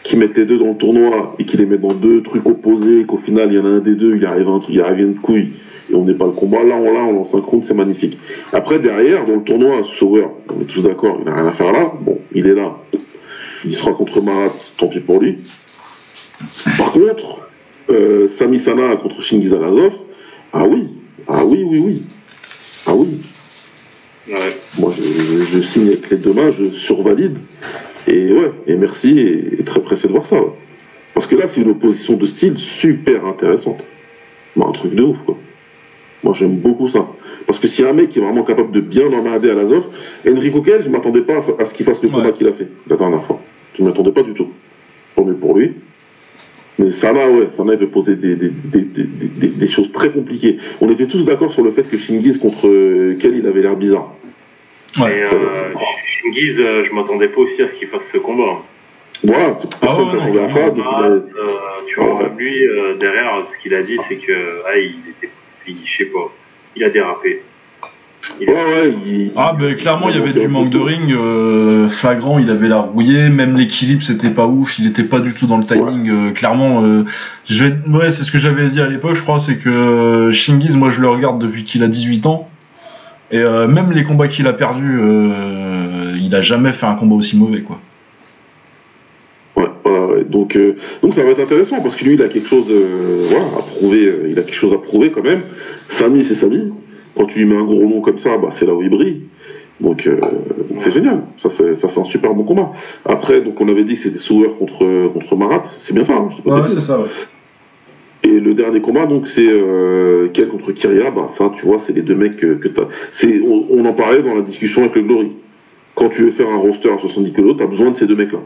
qu'ils 0.04 0.18
mettent 0.18 0.36
les 0.36 0.44
deux 0.44 0.58
dans 0.58 0.68
le 0.68 0.76
tournoi 0.76 1.34
et 1.38 1.44
qu'ils 1.46 1.58
les 1.60 1.66
mettent 1.66 1.80
dans 1.80 1.94
deux 1.94 2.22
trucs 2.22 2.46
opposés, 2.46 3.04
qu'au 3.06 3.18
final, 3.18 3.48
il 3.50 3.56
y 3.56 3.58
en 3.58 3.64
a 3.64 3.70
un 3.70 3.78
des 3.78 3.94
deux, 3.94 4.16
il 4.16 4.24
arrive 4.24 4.48
un 4.48 4.60
truc, 4.60 4.74
il 4.74 4.80
arrive 4.80 5.00
une 5.00 5.14
couille, 5.16 5.52
et 5.90 5.94
on 5.94 6.04
n'est 6.04 6.14
pas 6.14 6.26
le 6.26 6.32
combat. 6.32 6.62
Là, 6.62 6.76
on 6.76 6.92
l'a, 6.92 7.00
on 7.00 7.12
lance 7.12 7.34
un 7.34 7.40
compte, 7.40 7.64
c'est 7.66 7.74
magnifique. 7.74 8.18
Après, 8.52 8.78
derrière, 8.78 9.26
dans 9.26 9.36
le 9.36 9.42
tournoi, 9.42 9.82
Sauer, 9.98 10.26
on 10.54 10.60
est 10.60 10.66
tous 10.66 10.82
d'accord, 10.82 11.16
il 11.20 11.24
n'a 11.24 11.34
rien 11.34 11.46
à 11.46 11.52
faire 11.52 11.72
là. 11.72 11.92
Bon, 12.00 12.18
il 12.32 12.46
est 12.46 12.54
là. 12.54 12.76
Il 13.64 13.74
sera 13.74 13.92
contre 13.94 14.22
Marat, 14.22 14.52
tant 14.76 14.88
pis 14.88 15.00
pour 15.00 15.20
lui. 15.20 15.38
Par 16.76 16.92
contre, 16.92 17.48
euh, 17.90 18.28
Sami 18.36 18.58
Sana 18.58 18.96
contre 18.96 19.22
Shingiz 19.22 19.52
Alazov, 19.52 19.92
ah 20.52 20.66
oui, 20.68 20.88
ah 21.26 21.44
oui, 21.46 21.64
oui, 21.66 21.78
oui. 21.78 22.02
Ah 22.86 22.94
oui, 22.94 23.20
Ouais. 24.28 24.56
moi, 24.78 24.92
je, 24.96 25.02
je- 25.02 25.44
je 25.44 25.60
signe 25.60 25.88
avec 25.88 26.08
les 26.10 26.16
deux 26.16 26.32
mains, 26.32 26.52
je 26.58 26.70
survalide. 26.78 27.36
Et 28.06 28.32
ouais, 28.32 28.52
et 28.66 28.74
merci, 28.76 29.18
et, 29.18 29.60
et 29.60 29.64
très 29.64 29.80
pressé 29.80 30.08
de 30.08 30.12
voir 30.12 30.26
ça. 30.26 30.36
ouais. 30.36 30.52
Parce 31.14 31.26
que 31.26 31.36
là, 31.36 31.46
c'est 31.48 31.60
une 31.60 31.70
opposition 31.70 32.14
de 32.16 32.26
style 32.26 32.58
super 32.58 33.24
intéressante. 33.26 33.84
Bah, 34.56 34.66
un 34.68 34.72
truc 34.72 34.94
de 34.94 35.02
ouf, 35.02 35.16
quoi. 35.24 35.36
Moi, 36.22 36.34
j'aime 36.38 36.56
beaucoup 36.56 36.88
ça. 36.88 37.06
Parce 37.46 37.58
que 37.58 37.68
s'il 37.68 37.84
y 37.84 37.86
a 37.86 37.90
un 37.90 37.94
mec 37.94 38.08
qui 38.10 38.18
est 38.18 38.22
vraiment 38.22 38.44
capable 38.44 38.72
de 38.72 38.80
bien 38.80 39.06
emmerder 39.12 39.50
à 39.50 39.54
l'Azov, 39.54 39.84
Enrico 40.26 40.62
Kell, 40.62 40.82
je 40.82 40.88
m'attendais 40.88 41.20
pas 41.20 41.34
à, 41.36 41.62
à 41.62 41.64
ce 41.66 41.74
qu'il 41.74 41.84
fasse 41.84 42.02
le 42.02 42.08
combat 42.08 42.26
Ouais. 42.28 42.32
qu'il 42.32 42.46
a 42.48 42.52
fait 42.52 42.68
la 42.88 42.96
dernière 42.96 43.24
fois. 43.24 43.40
Je 43.76 43.82
ne 43.82 43.88
m'attendais 43.88 44.12
pas 44.12 44.22
du 44.22 44.32
tout. 44.32 44.48
Tant 45.16 45.24
mieux 45.24 45.34
pour 45.34 45.54
lui. 45.56 45.74
Mais 46.78 46.90
Sana, 46.92 47.30
ouais, 47.30 47.48
Sana, 47.56 47.74
il 47.74 47.78
veut 47.78 47.88
poser 47.88 48.16
des, 48.16 48.34
des, 48.34 48.48
des, 48.50 48.80
des, 48.82 49.04
des- 49.04 49.46
des 49.48 49.68
choses 49.68 49.92
très 49.92 50.10
compliquées. 50.10 50.58
On 50.80 50.90
était 50.90 51.06
tous 51.06 51.24
d'accord 51.24 51.52
sur 51.52 51.62
le 51.62 51.70
fait 51.70 51.84
que 51.84 51.96
Shingiz 51.98 52.38
contre 52.38 52.66
euh, 52.68 53.16
Kell, 53.20 53.36
il 53.36 53.46
avait 53.46 53.62
l'air 53.62 53.76
bizarre. 53.76 54.12
Ouais. 55.00 55.18
Et 55.18 55.22
euh, 55.22 55.72
Shingiz, 56.08 56.58
euh, 56.58 56.84
je 56.84 56.92
m'attendais 56.92 57.28
pas 57.28 57.40
aussi 57.42 57.62
à 57.62 57.68
ce 57.68 57.74
qu'il 57.74 57.88
fasse 57.88 58.02
ce 58.12 58.18
combat. 58.18 58.62
Voilà, 59.22 59.56
c'est 59.60 59.68
Ah 59.74 59.86
personne 59.86 60.08
ouais, 60.08 60.14
s'attendait 60.14 60.40
à 60.40 60.48
ça. 60.48 60.64
a- 60.64 61.08
euh, 61.08 61.18
tu 61.86 62.00
vois, 62.00 62.22
Ouais. 62.24 62.30
lui, 62.36 62.66
euh, 62.66 62.94
derrière, 62.96 63.46
ce 63.52 63.62
qu'il 63.62 63.72
a 63.74 63.82
dit, 63.82 63.96
c'est 64.08 64.16
que, 64.16 64.32
ah, 64.66 64.76
il 64.76 64.96
était, 65.10 65.30
il, 65.68 65.76
je 65.76 65.96
sais 65.96 66.06
pas, 66.06 66.32
il 66.74 66.82
a 66.84 66.90
dérapé. 66.90 67.42
Il 68.40 68.48
Ouais, 68.48 68.56
a- 68.56 68.64
ouais, 68.64 68.94
il- 69.06 69.30
Ah, 69.36 69.54
ben 69.58 69.74
clairement, 69.76 70.08
il 70.08 70.16
y 70.16 70.18
avait 70.18 70.32
du 70.32 70.48
manque 70.48 70.70
de 70.70 70.78
ring 70.78 71.12
euh, 71.12 71.88
flagrant, 71.88 72.38
il 72.38 72.50
avait 72.50 72.68
la 72.68 72.78
rouillé, 72.78 73.28
même 73.28 73.56
l'équilibre 73.56 74.02
c'était 74.02 74.30
pas 74.30 74.46
ouf, 74.46 74.78
il 74.78 74.86
était 74.86 75.02
pas 75.04 75.20
du 75.20 75.32
tout 75.34 75.46
dans 75.46 75.58
le 75.58 75.64
timing. 75.64 76.08
euh, 76.10 76.30
clairement, 76.32 76.82
euh, 76.84 77.04
je 77.46 77.64
ouais, 77.66 78.10
c'est 78.10 78.22
ce 78.22 78.30
que 78.32 78.38
j'avais 78.38 78.68
dit 78.68 78.80
à 78.80 78.86
l'époque, 78.86 79.14
je 79.14 79.22
crois, 79.22 79.40
c'est 79.40 79.56
que 79.56 80.30
Shingiz, 80.32 80.76
moi 80.76 80.90
je 80.90 81.00
le 81.00 81.08
regarde 81.08 81.40
depuis 81.40 81.64
qu'il 81.64 81.82
a 81.82 81.88
18 81.88 82.26
ans, 82.26 82.48
et 83.30 83.38
même 83.42 83.90
les 83.92 84.04
combats 84.04 84.28
qu'il 84.28 84.46
a 84.46 84.52
perdus, 84.52 85.00
il 86.20 86.34
a 86.34 86.40
jamais 86.40 86.72
fait 86.72 86.86
un 86.86 86.94
combat 86.94 87.16
aussi 87.16 87.36
mauvais, 87.36 87.60
quoi. 87.60 87.80
Ouais. 89.56 90.24
donc, 90.28 90.56
euh, 90.56 90.76
donc 91.02 91.14
ça 91.14 91.22
va 91.22 91.30
être 91.30 91.40
intéressant 91.40 91.80
parce 91.80 91.94
que 91.96 92.04
lui, 92.04 92.14
il 92.14 92.22
a 92.22 92.28
quelque 92.28 92.48
chose 92.48 92.66
euh, 92.70 93.22
voilà, 93.28 93.44
à 93.58 93.62
prouver. 93.62 94.06
euh, 94.06 94.28
il 94.30 94.38
a 94.38 94.42
quelque 94.42 94.54
chose 94.56 94.72
à 94.72 94.78
prouver 94.78 95.10
quand 95.10 95.22
même. 95.22 95.42
Samy, 95.90 96.24
c'est 96.24 96.34
Samy. 96.34 96.72
Quand 97.16 97.26
tu 97.26 97.38
lui 97.40 97.44
mets 97.46 97.56
un 97.56 97.64
gros 97.64 97.86
nom 97.88 98.00
comme 98.00 98.18
ça, 98.18 98.36
bah, 98.38 98.48
c'est 98.58 98.66
là 98.66 98.74
où 98.74 98.82
il 98.82 98.90
brille. 98.90 99.22
Donc, 99.80 100.06
euh, 100.06 100.18
c'est 100.80 100.92
génial. 100.92 101.22
Ça, 101.42 101.48
c'est, 101.50 101.76
ça, 101.76 101.88
c'est 101.92 102.00
un 102.00 102.04
super 102.04 102.32
bon 102.34 102.44
combat. 102.44 102.72
Après, 103.04 103.40
donc 103.40 103.60
on 103.60 103.68
avait 103.68 103.84
dit 103.84 103.94
que 103.96 104.02
c'était 104.02 104.18
Sauer 104.18 104.48
contre, 104.58 105.08
contre 105.12 105.36
Marat. 105.36 105.64
C'est 105.82 105.94
bien 105.94 106.04
ça. 106.04 106.14
Hein, 106.14 106.28
Ouais, 106.44 106.68
c'est 106.68 106.80
ça, 106.80 107.00
ouais. 107.00 107.06
Et 108.22 108.40
le 108.40 108.54
dernier 108.54 108.80
combat, 108.80 109.04
donc, 109.06 109.28
c'est 109.28 109.46
euh, 109.46 110.28
Kel 110.32 110.48
contre 110.48 110.72
Kyria. 110.72 111.10
Bah, 111.10 111.28
ça, 111.36 111.52
tu 111.56 111.66
vois, 111.66 111.80
c'est 111.86 111.92
les 111.92 112.02
deux 112.02 112.14
mecs 112.14 112.36
que, 112.36 112.54
que 112.54 112.68
t'as. 112.68 112.86
C'est, 113.14 113.40
on, 113.40 113.66
on 113.70 113.84
en 113.84 113.92
parlait 113.92 114.22
dans 114.22 114.34
la 114.34 114.40
discussion 114.42 114.82
avec 114.82 114.94
le 114.96 115.02
Glory. 115.02 115.32
Quand 115.94 116.08
tu 116.08 116.22
veux 116.22 116.30
faire 116.32 116.48
un 116.48 116.56
roster 116.56 116.90
à 116.90 116.98
70 116.98 117.32
kg, 117.32 117.56
t'as 117.58 117.66
besoin 117.66 117.90
de 117.90 117.96
ces 117.98 118.06
deux 118.06 118.16
mecs-là. 118.16 118.38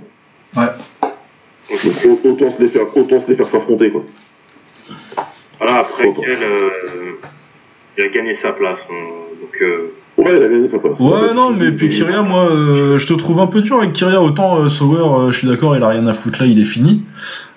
Ouais. 0.57 0.69
Donc, 1.71 2.21
au- 2.25 2.29
autant 2.31 2.51
se 2.57 2.63
les 2.63 2.69
faire, 2.69 2.85
autant 2.97 3.21
se 3.23 3.29
les 3.31 3.37
faire 3.37 3.47
s'affronter, 3.49 3.91
quoi. 3.91 4.03
Voilà, 5.59 5.77
après, 5.79 6.13
quel, 6.21 6.31
euh, 6.43 6.71
il 7.99 8.05
a 8.05 8.09
gagné 8.09 8.35
sa 8.37 8.53
place. 8.53 8.79
on- 8.91 9.43
donc, 9.43 9.57
euh, 9.63 9.93
Ouais, 10.17 10.37
il 10.37 10.43
a 10.43 10.49
gagné 10.49 10.69
sa 10.69 10.79
place. 10.79 10.99
Ouais, 10.99 11.33
non, 11.35 11.51
mais 11.51 11.71
puis 11.73 11.89
Kyria, 11.91 12.23
moi, 12.23 12.49
euh, 12.51 12.99
je 12.99 13.07
te 13.07 13.13
trouve 13.15 13.39
un 13.41 13.47
peu 13.47 13.61
dur 13.61 13.79
avec 13.79 13.93
Kyria. 13.93 14.21
Autant 14.21 14.59
euh, 14.59 14.69
Sauer, 14.69 14.99
euh, 15.01 15.31
je 15.31 15.39
suis 15.39 15.47
d'accord, 15.49 15.77
il 15.77 15.83
a 15.83 15.89
rien 15.89 16.07
à 16.09 16.13
foutre 16.13 16.41
là, 16.43 16.47
il 16.47 16.61
est 16.61 16.65
fini. 16.65 17.03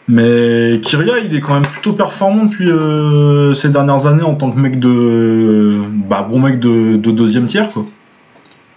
Mais 0.07 0.80
Kyria, 0.84 1.19
il 1.19 1.35
est 1.35 1.39
quand 1.39 1.53
même 1.53 1.63
plutôt 1.65 1.93
performant 1.93 2.45
depuis 2.45 2.69
euh, 2.69 3.53
ces 3.53 3.69
dernières 3.69 4.05
années 4.07 4.23
en 4.23 4.35
tant 4.35 4.51
que 4.51 4.59
mec 4.59 4.80
de. 4.80 5.77
Bah, 6.09 6.27
bon 6.30 6.39
mec 6.39 6.59
de, 6.59 6.97
de 6.97 7.11
deuxième 7.11 7.45
tiers, 7.47 7.69
quoi. 7.69 7.85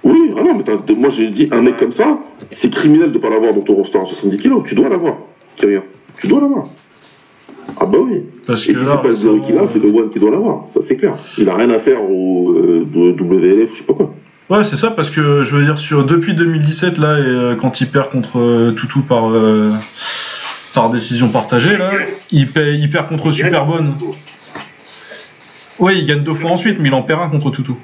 Oui, 0.04 0.32
ah 0.38 0.42
non, 0.42 0.54
mais 0.56 0.64
t'as- 0.64 0.94
moi 0.94 1.08
j'ai 1.10 1.28
dit, 1.28 1.48
un 1.50 1.60
mec 1.62 1.78
comme 1.78 1.92
ça, 1.92 2.18
c'est 2.58 2.70
criminel 2.70 3.10
de 3.12 3.18
pas 3.18 3.30
l'avoir 3.30 3.54
dans 3.54 3.62
ton 3.62 3.74
roster 3.74 3.98
à 3.98 4.04
70 4.06 4.36
kg. 4.38 4.62
Tu 4.66 4.74
dois 4.74 4.88
l'avoir, 4.88 5.14
Kyria. 5.56 5.82
Tu 6.20 6.28
dois 6.28 6.40
l'avoir. 6.40 6.64
Ah 7.80 7.86
bah 7.86 7.98
oui. 8.00 8.22
Parce 8.46 8.68
Et 8.68 8.72
que 8.72 8.78
si 8.78 8.84
là, 8.84 9.00
c'est 9.02 9.02
pas 9.26 9.32
le 9.32 9.40
qui 9.40 9.52
l'a, 9.52 9.62
c'est 9.72 9.78
le 9.78 9.88
One 9.88 10.10
qui 10.10 10.18
doit 10.18 10.30
l'avoir. 10.30 10.64
Ça 10.74 10.80
c'est 10.86 10.96
clair. 10.96 11.16
Il 11.38 11.48
a 11.48 11.54
rien 11.54 11.70
à 11.70 11.78
faire 11.80 12.02
au 12.02 12.52
euh, 12.52 12.84
de- 12.86 13.12
WLF, 13.22 13.70
je 13.72 13.78
sais 13.78 13.84
pas 13.84 13.94
quoi. 13.94 14.14
Ouais, 14.50 14.62
c'est 14.64 14.76
ça, 14.76 14.90
parce 14.90 15.08
que 15.08 15.42
je 15.42 15.56
veux 15.56 15.64
dire, 15.64 15.78
sur, 15.78 16.04
depuis 16.04 16.34
2017, 16.34 16.98
là, 16.98 17.18
et, 17.18 17.22
euh, 17.22 17.56
quand 17.56 17.80
il 17.80 17.88
perd 17.88 18.10
contre 18.10 18.38
euh, 18.38 18.72
Toutou 18.72 19.00
par, 19.00 19.30
euh, 19.30 19.70
par 20.74 20.90
décision 20.90 21.28
partagée, 21.30 21.78
là, 21.78 21.90
il 22.30 22.50
perd 22.52 23.08
contre 23.08 23.32
Superbonne. 23.32 23.96
Ouais, 25.78 25.96
il 25.98 26.04
gagne 26.04 26.22
deux 26.22 26.34
fois 26.34 26.50
ensuite, 26.50 26.78
mais 26.78 26.88
il 26.90 26.94
en 26.94 27.02
perd 27.02 27.22
un 27.22 27.28
contre 27.28 27.50
Toutou. 27.50 27.76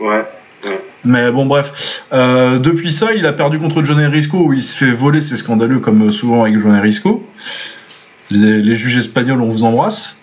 ouais. 0.00 0.24
Mais 1.04 1.30
bon, 1.30 1.46
bref. 1.46 2.04
Euh, 2.12 2.58
depuis 2.58 2.92
ça, 2.92 3.14
il 3.14 3.26
a 3.26 3.32
perdu 3.32 3.58
contre 3.58 3.84
John 3.84 3.98
Risco, 3.98 4.38
où 4.38 4.52
il 4.52 4.62
se 4.62 4.76
fait 4.76 4.92
voler, 4.92 5.20
c'est 5.20 5.36
scandaleux, 5.36 5.78
comme 5.78 6.10
souvent 6.10 6.42
avec 6.42 6.58
John 6.58 6.78
Risco. 6.78 7.24
Les, 8.30 8.74
juges 8.74 8.96
espagnols, 8.96 9.40
on 9.40 9.48
vous 9.48 9.64
embrasse. 9.64 10.20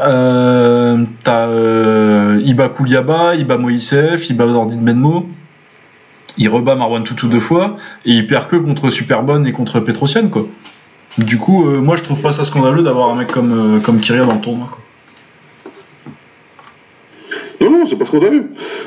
Euh, 0.00 1.04
T'as 1.24 1.48
euh, 1.48 2.40
Iba 2.44 2.68
Kouliaba, 2.68 3.34
Iba 3.34 3.58
Moïsef, 3.58 4.30
Iba 4.30 4.46
Zordi 4.46 4.76
de 4.76 4.82
Benmo. 4.82 5.28
Il 6.38 6.48
rebat 6.50 6.76
Marwan 6.76 7.02
Toutou 7.02 7.28
deux 7.28 7.40
fois, 7.40 7.78
et 8.04 8.12
il 8.12 8.26
perd 8.26 8.46
que 8.46 8.56
contre 8.56 8.90
Superbonne 8.90 9.46
et 9.46 9.52
contre 9.52 9.80
Petrosian, 9.80 10.28
quoi. 10.28 10.46
Du 11.16 11.38
coup, 11.38 11.64
moi 11.64 11.96
je 11.96 12.02
trouve 12.02 12.20
pas 12.20 12.34
ça 12.34 12.44
scandaleux 12.44 12.82
d'avoir 12.82 13.08
un 13.08 13.14
mec 13.14 13.28
comme, 13.28 13.80
comme 13.82 14.00
Kyria 14.00 14.26
dans 14.26 14.34
le 14.34 14.40
tournoi, 14.40 14.66
quoi. 14.70 14.85
Non, 17.66 17.78
non, 17.78 17.86
c'est 17.86 17.96
pas 17.96 18.04
ce 18.04 18.12
qu'on 18.12 18.24
a 18.24 18.30
vu. 18.30 18.42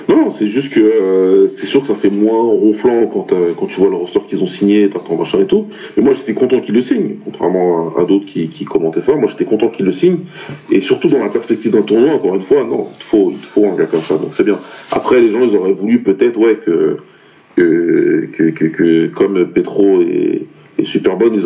Non, 0.07 0.33
c'est 0.39 0.47
juste 0.47 0.73
que 0.73 0.79
euh, 0.79 1.49
c'est 1.57 1.65
sûr 1.65 1.81
que 1.81 1.87
ça 1.87 1.95
fait 1.95 2.09
moins 2.09 2.41
ronflant 2.41 3.07
quand, 3.07 3.33
euh, 3.33 3.51
quand 3.57 3.65
tu 3.65 3.77
vois 3.77 3.89
le 3.89 3.97
roster 3.97 4.21
qu'ils 4.29 4.41
ont 4.41 4.47
signé, 4.47 4.89
t'attends 4.89 5.17
machin 5.17 5.39
et 5.41 5.47
tout. 5.47 5.67
Mais 5.97 6.03
moi 6.03 6.13
j'étais 6.13 6.33
content 6.33 6.61
qu'ils 6.61 6.75
le 6.75 6.83
signent, 6.83 7.17
contrairement 7.25 7.93
à, 7.97 8.05
d'autres 8.05 8.25
qui, 8.25 8.65
commentaient 8.65 9.01
ça. 9.01 9.15
Moi 9.15 9.29
j'étais 9.29 9.43
content 9.43 9.67
qu'ils 9.67 9.85
le 9.85 9.91
signent. 9.91 10.19
Et 10.71 10.79
surtout 10.79 11.09
dans 11.09 11.19
la 11.19 11.27
perspective 11.27 11.73
d'un 11.73 11.81
tournoi, 11.81 12.13
encore 12.13 12.35
une 12.35 12.43
fois, 12.43 12.63
non, 12.63 12.87
il 12.93 12.99
te 12.99 13.03
faut, 13.03 13.31
il 13.31 13.45
faut 13.47 13.65
un 13.65 13.75
gars 13.75 13.85
comme 13.85 13.99
ça. 13.99 14.15
Donc 14.15 14.31
c'est 14.35 14.45
bien. 14.45 14.59
Après, 14.91 15.19
les 15.19 15.31
gens 15.31 15.41
ils 15.41 15.55
auraient 15.57 15.73
voulu 15.73 16.01
peut-être, 16.01 16.37
ouais, 16.37 16.57
que, 16.65 16.99
que, 17.57 18.29
que, 18.31 18.43
que, 18.51 18.65
que 18.65 19.07
comme 19.07 19.45
Petro 19.47 20.01
et, 20.01 20.47
et 20.79 20.85
Superbonne, 20.85 21.33
ils 21.35 21.45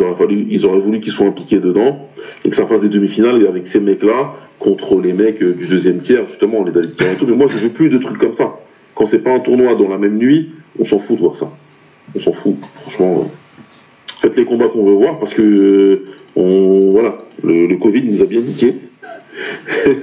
auraient, 0.64 0.80
voulu 0.80 1.00
qu'ils 1.00 1.12
soient 1.12 1.26
impliqués 1.26 1.58
dedans 1.58 2.08
et 2.44 2.50
que 2.50 2.56
ça 2.56 2.66
fasse 2.66 2.82
des 2.82 2.88
demi-finales 2.88 3.42
et 3.42 3.48
avec 3.48 3.66
ces 3.66 3.80
mecs-là 3.80 4.36
contre 4.60 5.00
les 5.00 5.12
mecs 5.12 5.42
euh, 5.42 5.54
du 5.54 5.66
deuxième 5.66 5.98
tiers, 5.98 6.26
justement, 6.28 6.64
les 6.64 6.70
Pierre 6.70 7.12
et. 7.20 7.26
Mais 7.26 7.34
moi, 7.34 7.46
je 7.48 7.58
veux 7.58 7.70
plus 7.70 7.88
de 7.88 7.98
trucs 7.98 8.18
comme 8.18 8.36
ça. 8.36 8.54
Quand 8.94 9.06
c'est 9.06 9.18
pas 9.18 9.32
un 9.32 9.40
tournoi 9.40 9.74
dans 9.74 9.88
la 9.88 9.98
même 9.98 10.18
nuit, 10.18 10.50
on 10.78 10.84
s'en 10.84 11.00
fout 11.00 11.16
de 11.16 11.22
voir 11.22 11.36
ça. 11.36 11.50
On 12.14 12.20
s'en 12.20 12.32
fout, 12.32 12.54
franchement. 12.82 13.22
euh. 13.22 13.24
Faites 14.20 14.36
les 14.36 14.44
combats 14.44 14.68
qu'on 14.68 14.84
veut 14.84 14.92
voir 14.94 15.18
parce 15.18 15.34
que 15.34 15.42
euh, 15.42 16.90
voilà, 16.92 17.18
le, 17.42 17.76
Covid 17.76 18.02
nous 18.04 18.22
a 18.22 18.26
bien 18.26 18.40
niqué. 18.40 18.76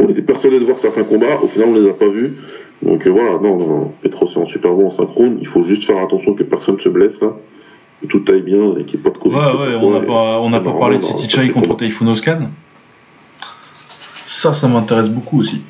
on 0.00 0.08
était 0.08 0.22
persuadés 0.22 0.60
de 0.60 0.64
voir 0.64 0.78
certains 0.78 1.02
combats, 1.02 1.40
au 1.42 1.48
final 1.48 1.70
on 1.70 1.74
les 1.74 1.90
a 1.90 1.92
pas 1.92 2.08
vus. 2.08 2.34
Donc 2.82 3.06
voilà, 3.06 3.32
non, 3.42 3.58
non, 3.58 3.66
non. 3.66 3.92
Petro 4.00 4.28
c'est 4.32 4.38
en 4.38 4.46
super 4.46 4.72
bon 4.72 4.86
en 4.86 4.90
synchrone. 4.92 5.38
Il 5.40 5.48
faut 5.48 5.62
juste 5.64 5.84
faire 5.84 5.98
attention 5.98 6.34
que 6.34 6.44
personne 6.44 6.78
se 6.80 6.88
blesse 6.88 7.20
là, 7.20 7.36
que 8.02 8.06
tout 8.06 8.22
aille 8.28 8.42
bien 8.42 8.76
et 8.78 8.84
qu'il 8.84 9.00
n'y 9.00 9.06
ait 9.06 9.10
pas 9.10 9.10
de 9.10 9.18
Covid. 9.18 9.34
Ouais, 9.34 9.42
ouais, 9.68 9.74
on 9.80 9.90
n'a 9.90 10.00
pas, 10.06 10.40
on 10.40 10.50
n'a 10.50 10.60
pas 10.60 10.72
parlé 10.72 10.98
de 10.98 11.02
City 11.02 11.26
pas 11.34 11.42
Chai 11.42 11.50
contre. 11.50 11.76
Typhoon 11.76 12.08
Oscan. 12.08 12.50
Ça, 14.26 14.52
ça 14.52 14.68
m'intéresse 14.68 15.08
beaucoup 15.10 15.40
aussi. 15.40 15.62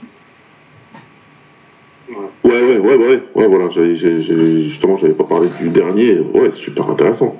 Ouais, 2.09 2.63
ouais, 2.63 2.79
ouais, 2.79 2.97
ouais, 2.97 3.23
ouais, 3.35 3.47
voilà, 3.47 3.69
justement, 3.71 4.97
j'avais 4.99 5.13
pas 5.15 5.25
parlé 5.25 5.49
du 5.61 5.69
dernier, 5.69 6.19
ouais, 6.21 6.53
super 6.55 6.89
intéressant. 6.91 7.37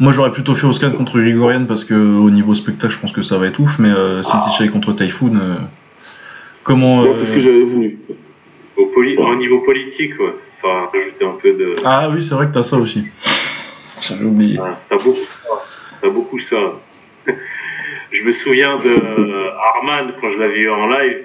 Moi, 0.00 0.12
j'aurais 0.12 0.30
plutôt 0.32 0.54
fait 0.54 0.66
Oscan 0.66 0.92
contre 0.92 1.18
Grigorian 1.18 1.64
parce 1.66 1.84
que 1.84 1.94
au 1.94 2.30
niveau 2.30 2.54
spectacle, 2.54 2.92
je 2.94 2.98
pense 3.00 3.12
que 3.12 3.22
ça 3.22 3.36
va 3.38 3.46
être 3.46 3.58
ouf. 3.58 3.78
Mais 3.80 3.88
euh, 3.90 4.22
City 4.22 4.50
Chai 4.56 4.68
contre 4.68 4.92
Typhoon, 4.92 5.34
euh, 5.36 5.54
comment 6.62 7.02
c'est 7.14 7.26
ce 7.26 7.32
que 7.32 7.38
euh, 7.38 7.42
j'avais 7.42 7.62
voulu. 7.64 7.98
Au, 8.76 8.86
poli- 8.86 9.16
au 9.16 9.34
niveau 9.36 9.60
politique, 9.62 10.12
ouais, 10.20 10.34
ça 10.62 10.68
va 10.68 10.74
rajouter 10.86 11.24
un 11.24 11.36
peu 11.42 11.52
de. 11.52 11.74
Ah 11.84 12.08
oui, 12.14 12.22
c'est 12.22 12.34
vrai 12.34 12.46
que 12.46 12.52
t'as 12.52 12.62
ça 12.62 12.76
aussi. 12.76 13.04
J'avais 14.00 14.24
oublié. 14.24 14.58
Ouais, 14.58 14.68
T'as 14.88 14.96
beaucoup 14.96 15.16
ça. 15.16 15.48
T'as 16.00 16.08
beaucoup 16.08 16.38
ça. 16.38 16.56
je 18.12 18.22
me 18.22 18.32
souviens 18.32 18.78
de 18.78 18.88
euh, 18.90 19.50
Arman 19.74 20.12
quand 20.20 20.32
je 20.32 20.38
l'avais 20.38 20.54
vu 20.60 20.70
en 20.70 20.86
live. 20.88 21.18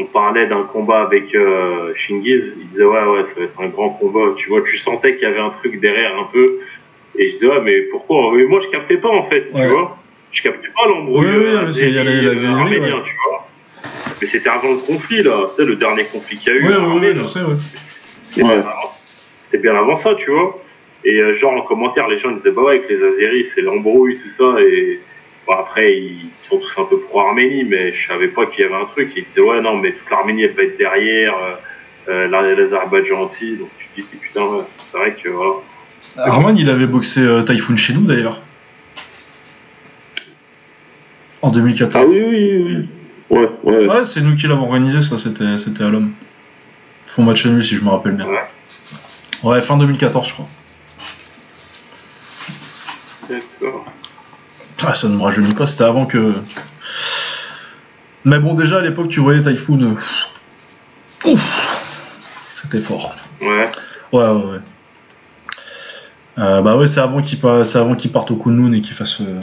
On 0.00 0.04
parlait 0.04 0.46
d'un 0.46 0.62
combat 0.62 1.02
avec 1.02 1.34
euh, 1.34 1.92
Shingiz. 1.96 2.52
Il 2.60 2.68
disait 2.68 2.84
ouais 2.84 3.02
ouais 3.04 3.24
ça 3.28 3.40
va 3.40 3.44
être 3.46 3.60
un 3.60 3.68
grand 3.68 3.90
combat. 3.90 4.34
Tu 4.36 4.48
vois, 4.48 4.62
tu 4.62 4.78
sentais 4.78 5.14
qu'il 5.16 5.24
y 5.24 5.30
avait 5.30 5.40
un 5.40 5.50
truc 5.50 5.80
derrière 5.80 6.16
un 6.18 6.28
peu. 6.32 6.60
Et 7.16 7.28
je 7.30 7.32
disais 7.34 7.46
ouais 7.46 7.60
mais 7.64 7.80
pourquoi? 7.90 8.32
Mais 8.36 8.44
moi 8.44 8.60
je 8.64 8.68
captais 8.68 8.98
pas 8.98 9.08
en 9.08 9.24
fait. 9.24 9.50
Ouais. 9.52 9.62
Tu 9.62 9.68
vois, 9.68 9.98
je 10.30 10.42
captais 10.42 10.68
pas 10.68 10.86
l'embrouille. 10.88 11.26
Oui, 11.26 11.36
oui, 11.36 11.44
euh, 11.46 11.62
parce 11.64 11.78
qu'il 11.78 11.90
y 11.92 11.98
a 11.98 12.04
la- 12.04 12.12
la 12.34 12.50
arménien, 12.50 12.96
ouais. 12.98 13.02
tu 13.04 13.14
vois. 13.26 13.48
Mais 14.20 14.26
c'était 14.28 14.48
avant 14.48 14.70
le 14.72 14.78
conflit 14.78 15.22
là. 15.22 15.48
Sais 15.56 15.64
le 15.64 15.74
dernier 15.76 16.04
conflit 16.04 16.38
qu'il 16.38 16.52
y 16.52 16.56
a 16.56 16.60
eu. 16.60 16.64
Oui, 16.68 17.08
je 17.14 17.24
sais, 17.26 17.40
ouais. 17.40 17.54
Bien 18.36 18.64
C'était 19.44 19.58
bien 19.62 19.74
avant 19.74 19.96
ça, 19.96 20.14
tu 20.16 20.30
vois. 20.30 20.62
Et 21.04 21.20
euh, 21.22 21.36
genre 21.36 21.52
en 21.52 21.62
commentaire, 21.62 22.08
les 22.08 22.18
gens 22.18 22.30
disaient 22.32 22.50
bah 22.50 22.62
ouais, 22.62 22.78
avec 22.78 22.88
les 22.90 22.96
Azeris, 22.96 23.46
c'est 23.54 23.60
l'embrouille, 23.62 24.18
tout 24.18 24.30
ça. 24.36 24.60
Et 24.60 25.00
bon, 25.46 25.52
après, 25.54 25.94
ils 25.96 26.28
sont 26.48 26.58
tous 26.58 26.80
un 26.80 26.84
peu 26.84 26.98
pro-Arménie, 27.00 27.64
mais 27.64 27.94
je 27.94 28.08
savais 28.08 28.28
pas 28.28 28.46
qu'il 28.46 28.64
y 28.64 28.66
avait 28.66 28.74
un 28.74 28.86
truc. 28.86 29.12
Ils 29.16 29.24
disaient 29.28 29.40
ouais, 29.40 29.60
non, 29.60 29.76
mais 29.76 29.92
toute 29.92 30.10
l'Arménie, 30.10 30.42
elle 30.44 30.54
va 30.54 30.62
être 30.64 30.76
derrière, 30.76 31.34
euh, 31.36 31.54
euh, 32.10 32.28
la- 32.28 32.54
l'Azerbaïdjan 32.54 33.20
aussi. 33.30 33.56
Donc 33.56 33.68
tu 33.94 34.02
te 34.02 34.10
dis 34.10 34.18
putain, 34.20 34.42
c'est 34.90 34.98
vrai 34.98 35.16
que 35.22 35.28
voilà. 35.28 35.54
Arman, 36.16 36.56
il 36.56 36.68
avait 36.70 36.86
boxé 36.86 37.20
euh, 37.20 37.42
Typhoon 37.42 37.76
chez 37.76 37.92
nous 37.94 38.02
d'ailleurs. 38.06 38.40
En 41.42 41.50
2014. 41.50 42.04
Ah 42.04 42.08
oui, 42.10 42.20
oui, 42.26 42.62
oui, 42.64 42.76
oui. 42.76 42.88
Ouais, 43.38 43.48
ouais. 43.62 43.86
Ouais, 43.86 44.04
c'est 44.04 44.20
nous 44.22 44.34
qui 44.34 44.46
l'avons 44.48 44.64
organisé, 44.64 45.02
ça, 45.02 45.18
c'était, 45.18 45.58
c'était 45.58 45.84
à 45.84 45.88
l'homme. 45.88 46.12
Font 47.06 47.22
match 47.22 47.46
nul 47.46 47.64
si 47.64 47.76
je 47.76 47.84
me 47.84 47.90
rappelle 47.90 48.12
bien. 48.12 48.26
Ouais. 48.26 48.38
Ouais, 49.44 49.60
fin 49.60 49.76
2014, 49.76 50.28
je 50.28 50.32
crois. 50.32 50.48
D'accord. 53.28 53.84
Ah, 54.86 54.94
ça 54.94 55.08
ne 55.08 55.16
me 55.16 55.22
rajeunit 55.22 55.54
pas, 55.54 55.66
c'était 55.66 55.84
avant 55.84 56.06
que. 56.06 56.34
Mais 58.24 58.38
bon, 58.38 58.54
déjà 58.54 58.78
à 58.78 58.80
l'époque, 58.80 59.08
tu 59.08 59.20
voyais 59.20 59.42
Typhoon. 59.42 59.82
euh, 59.82 61.30
Ouf 61.30 62.10
C'était 62.48 62.80
fort. 62.80 63.14
Ouais. 63.40 63.70
Ouais, 64.12 64.24
ouais, 64.24 64.44
ouais. 64.52 64.58
Euh, 66.38 66.62
bah 66.62 66.76
ouais, 66.76 66.86
c'est 66.86 67.00
avant 67.00 67.20
qu'il 67.20 67.40
pa- 67.40 67.64
parte 68.12 68.30
au 68.30 68.36
Kunlun 68.36 68.72
et 68.72 68.80
qu'il 68.80 68.94
fasse. 68.94 69.20
euh, 69.20 69.40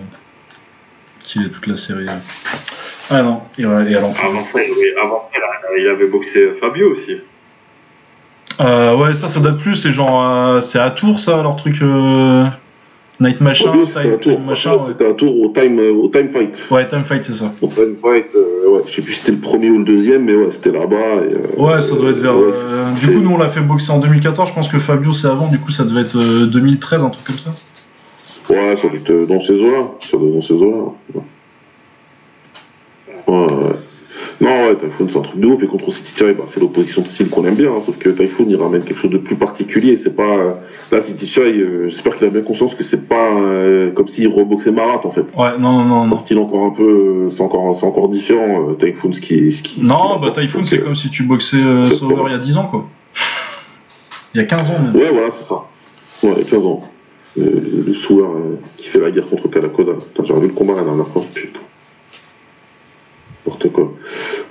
qu'il 1.20 1.46
ait 1.46 1.50
toute 1.50 1.68
la 1.68 1.76
série. 1.76 2.08
euh. 2.08 2.18
Ah 3.10 3.22
non, 3.22 3.42
et, 3.58 3.66
ouais, 3.66 3.92
et. 3.92 3.96
Avant 3.96 4.14
ça, 4.14 4.20
il, 4.64 4.96
avant 5.02 5.30
ça, 5.34 5.40
il 5.78 5.88
avait 5.88 6.08
boxé 6.08 6.54
Fabio 6.62 6.94
aussi. 6.94 7.18
Euh, 8.62 8.96
ouais, 8.96 9.14
ça, 9.14 9.28
ça 9.28 9.40
date 9.42 9.58
plus, 9.58 9.76
c'est 9.76 9.92
genre. 9.92 10.24
c'est 10.64 10.80
à 10.80 10.90
Tours, 10.92 11.20
ça, 11.20 11.42
leur 11.44 11.58
truc. 11.58 11.82
Night 13.20 13.40
Machin, 13.40 13.72
un 13.72 13.86
Time, 13.86 14.18
tour. 14.20 14.34
Time 14.36 14.46
Machin, 14.46 14.74
ouais. 14.76 14.80
C'était 14.90 15.10
un 15.10 15.14
tour 15.14 15.40
au 15.42 15.48
time, 15.50 15.80
euh, 15.80 15.92
au 15.94 16.10
time 16.10 16.30
fight. 16.34 16.54
Ouais, 16.70 16.86
Time 16.88 17.06
Fight, 17.06 17.24
c'est 17.24 17.34
ça. 17.36 17.54
Au 17.62 17.68
time 17.68 17.96
fight, 18.02 18.26
euh, 18.36 18.70
ouais, 18.70 18.82
je 18.90 18.96
sais 18.96 19.02
plus 19.02 19.14
si 19.14 19.20
c'était 19.22 19.32
le 19.32 19.38
premier 19.38 19.70
ou 19.70 19.78
le 19.80 19.86
deuxième, 19.86 20.26
mais 20.26 20.36
ouais, 20.36 20.50
c'était 20.52 20.72
là-bas. 20.78 20.96
euh, 20.96 21.40
Ouais, 21.58 21.82
ça 21.82 21.96
doit 21.96 22.10
être 22.10 22.18
vers. 22.18 22.38
ouais, 22.38 22.52
euh, 22.54 22.92
du 23.00 23.08
coup, 23.08 23.22
nous, 23.22 23.32
on 23.32 23.38
l'a 23.38 23.48
fait 23.48 23.62
boxer 23.62 23.92
en 23.92 24.00
2014, 24.00 24.50
je 24.50 24.54
pense 24.54 24.68
que 24.68 24.80
Fabio, 24.80 25.14
c'est 25.14 25.28
avant, 25.28 25.48
du 25.48 25.60
coup, 25.60 25.72
ça 25.72 25.86
devait 25.86 26.02
être 26.02 26.18
euh, 26.18 26.46
2013, 26.48 27.02
un 27.04 27.10
truc 27.10 27.26
comme 27.26 27.38
ça. 27.40 27.52
Ouais, 28.50 28.76
ça 28.76 28.88
doit 28.88 28.98
être 28.98 29.28
dans 29.28 29.42
ces 29.42 29.54
eaux-là. 29.54 29.88
Ça 30.02 30.18
doit 30.18 30.28
être 30.28 30.34
dans 30.36 30.42
ces 30.42 30.54
eaux-là. 30.54 31.22
Ouais, 33.28 33.36
ouais. 33.38 33.76
Non, 34.42 34.68
ouais, 34.68 34.76
Typhoon, 34.76 35.08
c'est 35.10 35.18
un 35.18 35.22
truc 35.22 35.40
de 35.40 35.48
ouf. 35.48 35.64
Et 35.64 35.68
contre 35.68 35.94
City 35.94 36.12
Chai, 36.18 36.34
bah, 36.34 36.44
c'est 36.54 36.60
l'opposition 36.60 37.02
de 37.02 37.08
style 37.08 37.30
qu'on 37.30 37.46
aime 37.46 37.56
bien. 37.56 37.72
hein, 37.72 37.82
sauf 37.86 37.98
que 37.98 38.10
Typhoon, 38.10 38.46
il 38.50 38.56
ramène 38.58 38.84
quelque 38.84 39.00
chose 39.00 39.12
de 39.12 39.18
plus 39.18 39.36
particulier. 39.36 40.00
C'est 40.04 40.16
pas. 40.16 40.36
euh, 40.36 40.52
Là, 40.92 41.02
City 41.04 41.26
Chai, 41.28 41.42
euh, 41.58 41.90
j'espère 41.90 42.16
qu'il 42.18 42.28
a 42.28 42.30
bien 42.30 42.42
conscience 42.42 42.76
que 42.76 42.84
c'est 42.84 43.08
pas 43.08 43.30
euh, 43.32 43.92
comme 43.92 44.08
s'il 44.10 44.28
reboxait 44.28 44.72
Marat, 44.72 45.02
en 45.06 45.12
fait. 45.12 45.22
Ouais, 45.38 45.58
non, 45.58 45.84
non, 45.84 46.06
non, 46.06 46.18
Un 46.18 46.20
style 46.26 46.38
encore 46.40 46.66
un 46.66 46.72
peu. 46.72 47.30
C'est 47.36 47.42
encore, 47.42 47.78
c'est 47.80 47.86
encore 47.86 48.10
différent, 48.10 48.70
euh, 48.70 48.74
Typhoon, 48.74 49.14
ce 49.14 49.22
qui. 49.22 49.52
Ce 49.54 49.64
qui 49.64 49.82
Non, 49.82 50.22
ce 50.22 50.28
qui 50.30 50.34
bah. 50.36 50.42
Typhoon, 50.42 50.66
c'est 50.66 50.80
comme 50.80 50.96
si 50.96 51.10
tu 51.10 51.24
boxais 51.24 51.58
pas- 51.58 52.26
il 52.28 52.32
y 52.32 52.36
a 52.36 52.38
10 52.38 52.58
ans, 52.58 52.66
quoi. 52.66 52.86
Il 54.34 54.42
y 54.42 54.44
a 54.44 54.48
15 54.48 54.70
ans, 54.70 54.80
même. 54.84 54.96
Ouais, 54.96 55.10
voilà, 55.12 55.30
c'est 55.40 55.48
ça. 55.48 55.64
Ouais, 56.24 56.44
15 56.44 56.66
ans. 56.66 56.82
Le, 57.38 57.44
le 57.44 57.94
euh, 57.94 58.56
qui 58.78 58.88
fait 58.90 59.00
la 59.00 59.12
guerre 59.12 59.26
contre 59.26 59.50
Kalakoda. 59.50 59.94
Putain, 59.94 60.24
j'ai 60.26 60.34
revu 60.34 60.48
le 60.48 60.54
combat 60.54 60.74
la 60.76 60.84
dernière 60.84 61.08
fois. 61.08 61.22
Putain. 61.34 61.60
N'importe 63.46 63.72
quoi. 63.72 63.94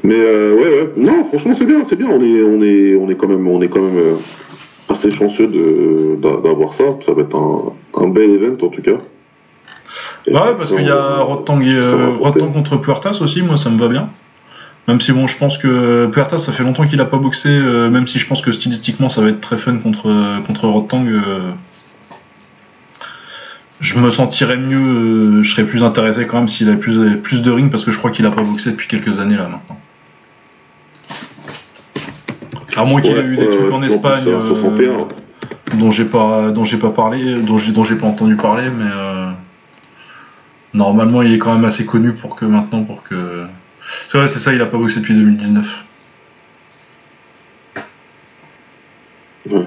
Mais 0.05 0.15
euh, 0.17 0.55
ouais, 0.55 0.63
ouais. 0.69 0.91
Non, 0.97 1.25
franchement, 1.25 1.55
c'est 1.55 1.65
bien, 1.67 1.83
c'est 1.85 1.97
bien. 1.97 2.09
On 2.09 2.23
est, 2.23 2.43
on 2.43 2.63
est, 2.63 2.95
on 2.97 3.11
est 3.11 3.17
quand 3.17 3.27
même, 3.29 3.47
on 3.49 3.61
est 3.61 3.69
quand 3.69 3.81
même 3.83 3.99
euh, 3.99 4.15
assez 4.89 5.11
chanceux 5.11 5.49
de, 5.49 6.17
d'a- 6.21 6.41
d'avoir 6.41 6.75
ça. 6.75 6.85
Ça 7.05 7.13
va 7.13 7.23
être 7.23 7.35
un, 7.37 7.73
un 8.03 8.09
bel 8.09 8.31
event 8.31 8.55
en 8.65 8.69
tout 8.69 8.83
cas. 8.83 8.99
Et 10.27 10.33
Bah 10.33 10.45
ouais, 10.47 10.55
parce 10.57 10.71
qu'il 10.73 10.87
y 10.87 10.91
a 10.91 11.19
Rotang, 11.21 11.61
et. 11.61 11.75
Rotang 12.21 12.49
contre 12.53 12.77
Puertas 12.77 13.19
aussi, 13.21 13.43
moi 13.43 13.57
ça 13.57 13.69
me 13.71 13.79
va 13.79 13.89
bien. 13.89 14.09
Même 14.87 15.01
si 15.01 15.13
bon, 15.13 15.27
je 15.27 15.37
pense 15.39 15.57
que 15.59 16.07
Puertas, 16.07 16.39
ça 16.39 16.53
fait 16.53 16.63
longtemps 16.63 16.87
qu'il 16.87 17.01
a 17.01 17.05
pas 17.07 17.17
boxé, 17.17 17.49
euh, 17.49 17.89
même 17.91 18.07
si 18.07 18.19
je 18.19 18.27
pense 18.29 18.43
que 18.43 18.53
stylistiquement 18.53 19.09
ça 19.09 19.23
va 19.23 19.29
être 19.31 19.41
très 19.41 19.57
fun 19.57 19.77
contre, 19.79 20.09
contre 20.47 20.69
Rotang. 20.69 21.05
Je 23.81 23.99
me 23.99 24.11
sentirais 24.11 24.57
mieux, 24.57 25.39
euh, 25.39 25.43
je 25.43 25.51
serais 25.51 25.65
plus 25.65 25.83
intéressé 25.83 26.27
quand 26.27 26.39
même 26.39 26.49
s'il 26.49 26.69
avait 26.69 26.79
plus, 26.79 27.17
plus 27.19 27.43
de 27.43 27.51
ring, 27.51 27.71
parce 27.71 27.85
que 27.85 27.91
je 27.93 27.99
crois 27.99 28.11
qu'il 28.11 28.25
a 28.27 28.31
pas 28.31 28.43
boxé 28.43 28.71
depuis 28.71 28.87
quelques 28.89 29.19
années 29.19 29.37
là 29.37 29.49
maintenant. 29.49 29.79
À 32.77 32.85
moins 32.85 33.01
qu'il 33.01 33.13
Ouais, 33.15 33.21
ait 33.21 33.25
eu 33.25 33.37
des 33.37 33.51
trucs 33.51 33.73
en 33.73 33.83
Espagne. 33.83 34.25
euh, 34.27 34.49
61. 34.49 35.09
dont 35.79 35.91
j'ai 35.91 36.05
pas 36.05 36.51
dont 36.51 36.65
j'ai 36.65 36.77
pas 36.77 36.91
parlé 36.91 37.35
dont 37.35 37.59
j'ai 37.59 37.73
dont 37.73 37.85
j'ai 37.85 37.97
pas 37.97 38.07
entendu 38.07 38.37
parler 38.37 38.69
mais 38.71 38.91
euh, 38.93 39.31
normalement 40.73 41.23
il 41.23 41.33
est 41.33 41.39
quand 41.39 41.53
même 41.55 41.65
assez 41.65 41.85
connu 41.87 42.13
pour 42.13 42.37
que 42.37 42.45
maintenant 42.45 42.83
pour 42.85 43.03
que 43.03 43.45
c'est 44.11 44.19
vrai 44.19 44.29
c'est 44.29 44.39
ça 44.41 44.53
il 44.53 44.61
a 44.61 44.67
pas 44.67 44.77
boxé 44.79 45.01
depuis 45.01 45.15
2019 45.15 45.85
Ouais. 49.51 49.67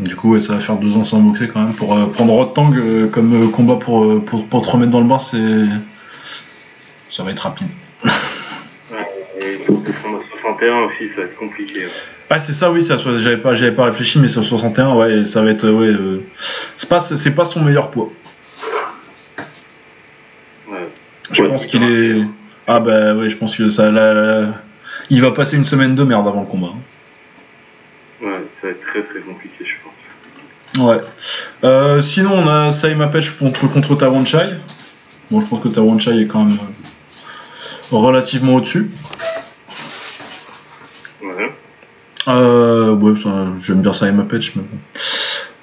Du 0.00 0.16
coup 0.16 0.32
ouais, 0.32 0.40
ça 0.40 0.54
va 0.54 0.60
faire 0.60 0.76
deux 0.76 0.92
ans 0.96 1.04
sans 1.04 1.20
boxer 1.20 1.48
quand 1.48 1.60
même 1.62 1.74
pour 1.74 1.96
euh, 1.96 2.06
prendre 2.06 2.32
Rotang 2.32 2.72
euh, 2.74 3.06
comme 3.08 3.34
euh, 3.44 3.48
combat 3.48 3.76
pour, 3.76 4.04
euh, 4.04 4.20
pour 4.24 4.46
pour 4.46 4.62
te 4.62 4.70
remettre 4.70 4.90
dans 4.90 5.00
le 5.00 5.06
bain 5.06 5.18
c'est 5.18 5.38
ça 7.08 7.22
va 7.22 7.30
être 7.32 7.40
rapide 7.40 7.68
Et 9.38 9.56
pour 9.66 9.78
descendre 9.78 10.18
à 10.18 10.36
61 10.40 10.78
aussi, 10.84 11.08
ça 11.10 11.16
va 11.16 11.22
être 11.24 11.36
compliqué. 11.36 11.84
ouais. 11.86 11.90
Ah 12.30 12.38
c'est 12.38 12.54
ça 12.54 12.70
oui 12.70 12.82
ça 12.82 12.96
j'avais 12.96 13.38
pas 13.38 13.54
j'avais 13.54 13.74
pas 13.74 13.84
réfléchi 13.84 14.18
mais 14.18 14.28
sur 14.28 14.44
61 14.44 14.94
ouais 14.96 15.26
ça 15.26 15.42
va 15.42 15.50
être 15.50 15.68
ouais 15.68 15.88
euh, 15.88 16.22
c'est 16.76 16.88
pas 16.88 17.00
c'est 17.00 17.34
pas 17.34 17.44
son 17.44 17.60
meilleur 17.62 17.90
poids 17.90 18.10
Ouais. 20.70 20.88
Je 21.32 21.42
Ouais, 21.42 21.48
pense 21.48 21.66
qu'il 21.66 21.82
est. 21.82 22.22
Ah 22.66 22.78
bah 22.80 23.14
ouais, 23.14 23.28
je 23.28 23.36
pense 23.36 23.56
que 23.56 23.68
ça. 23.68 23.90
Il 25.10 25.20
va 25.22 25.32
passer 25.32 25.56
une 25.56 25.64
semaine 25.64 25.96
de 25.96 26.04
merde 26.04 26.28
avant 26.28 26.40
le 26.40 26.46
combat. 26.46 26.72
Ouais, 28.22 28.32
ça 28.60 28.66
va 28.66 28.70
être 28.70 28.82
très 28.82 29.02
très 29.02 29.20
compliqué, 29.20 29.64
je 29.64 29.74
pense. 29.82 30.86
Ouais. 30.86 31.00
Euh, 31.64 32.02
sinon, 32.02 32.32
on 32.34 32.48
a 32.48 32.70
Saima 32.70 33.08
Pech 33.08 33.38
contre, 33.38 33.66
contre 33.72 33.96
Tawan 33.96 34.26
Chai. 34.26 34.50
Bon, 35.30 35.40
je 35.40 35.46
pense 35.46 35.62
que 35.62 35.68
Tawan 35.68 35.98
Chai 35.98 36.22
est 36.22 36.26
quand 36.26 36.44
même 36.44 36.58
euh, 36.58 37.96
relativement 37.96 38.56
au-dessus. 38.56 38.90
Ouais. 41.22 41.52
Euh, 42.28 42.94
ouais, 42.94 43.18
j'aime 43.62 43.82
bien 43.82 43.92
Saima 43.92 44.24
Pech, 44.24 44.54
mais 44.56 44.62
bon. 44.62 44.78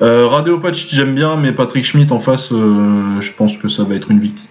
Euh, 0.02 0.28
Radeo 0.28 0.62
j'aime 0.90 1.16
bien, 1.16 1.38
mais 1.38 1.52
Patrick 1.52 1.84
Schmidt 1.84 2.12
en 2.12 2.20
face, 2.20 2.52
euh, 2.52 3.20
je 3.20 3.32
pense 3.32 3.58
que 3.58 3.68
ça 3.68 3.84
va 3.84 3.96
être 3.96 4.12
une 4.12 4.20
victime. 4.20 4.46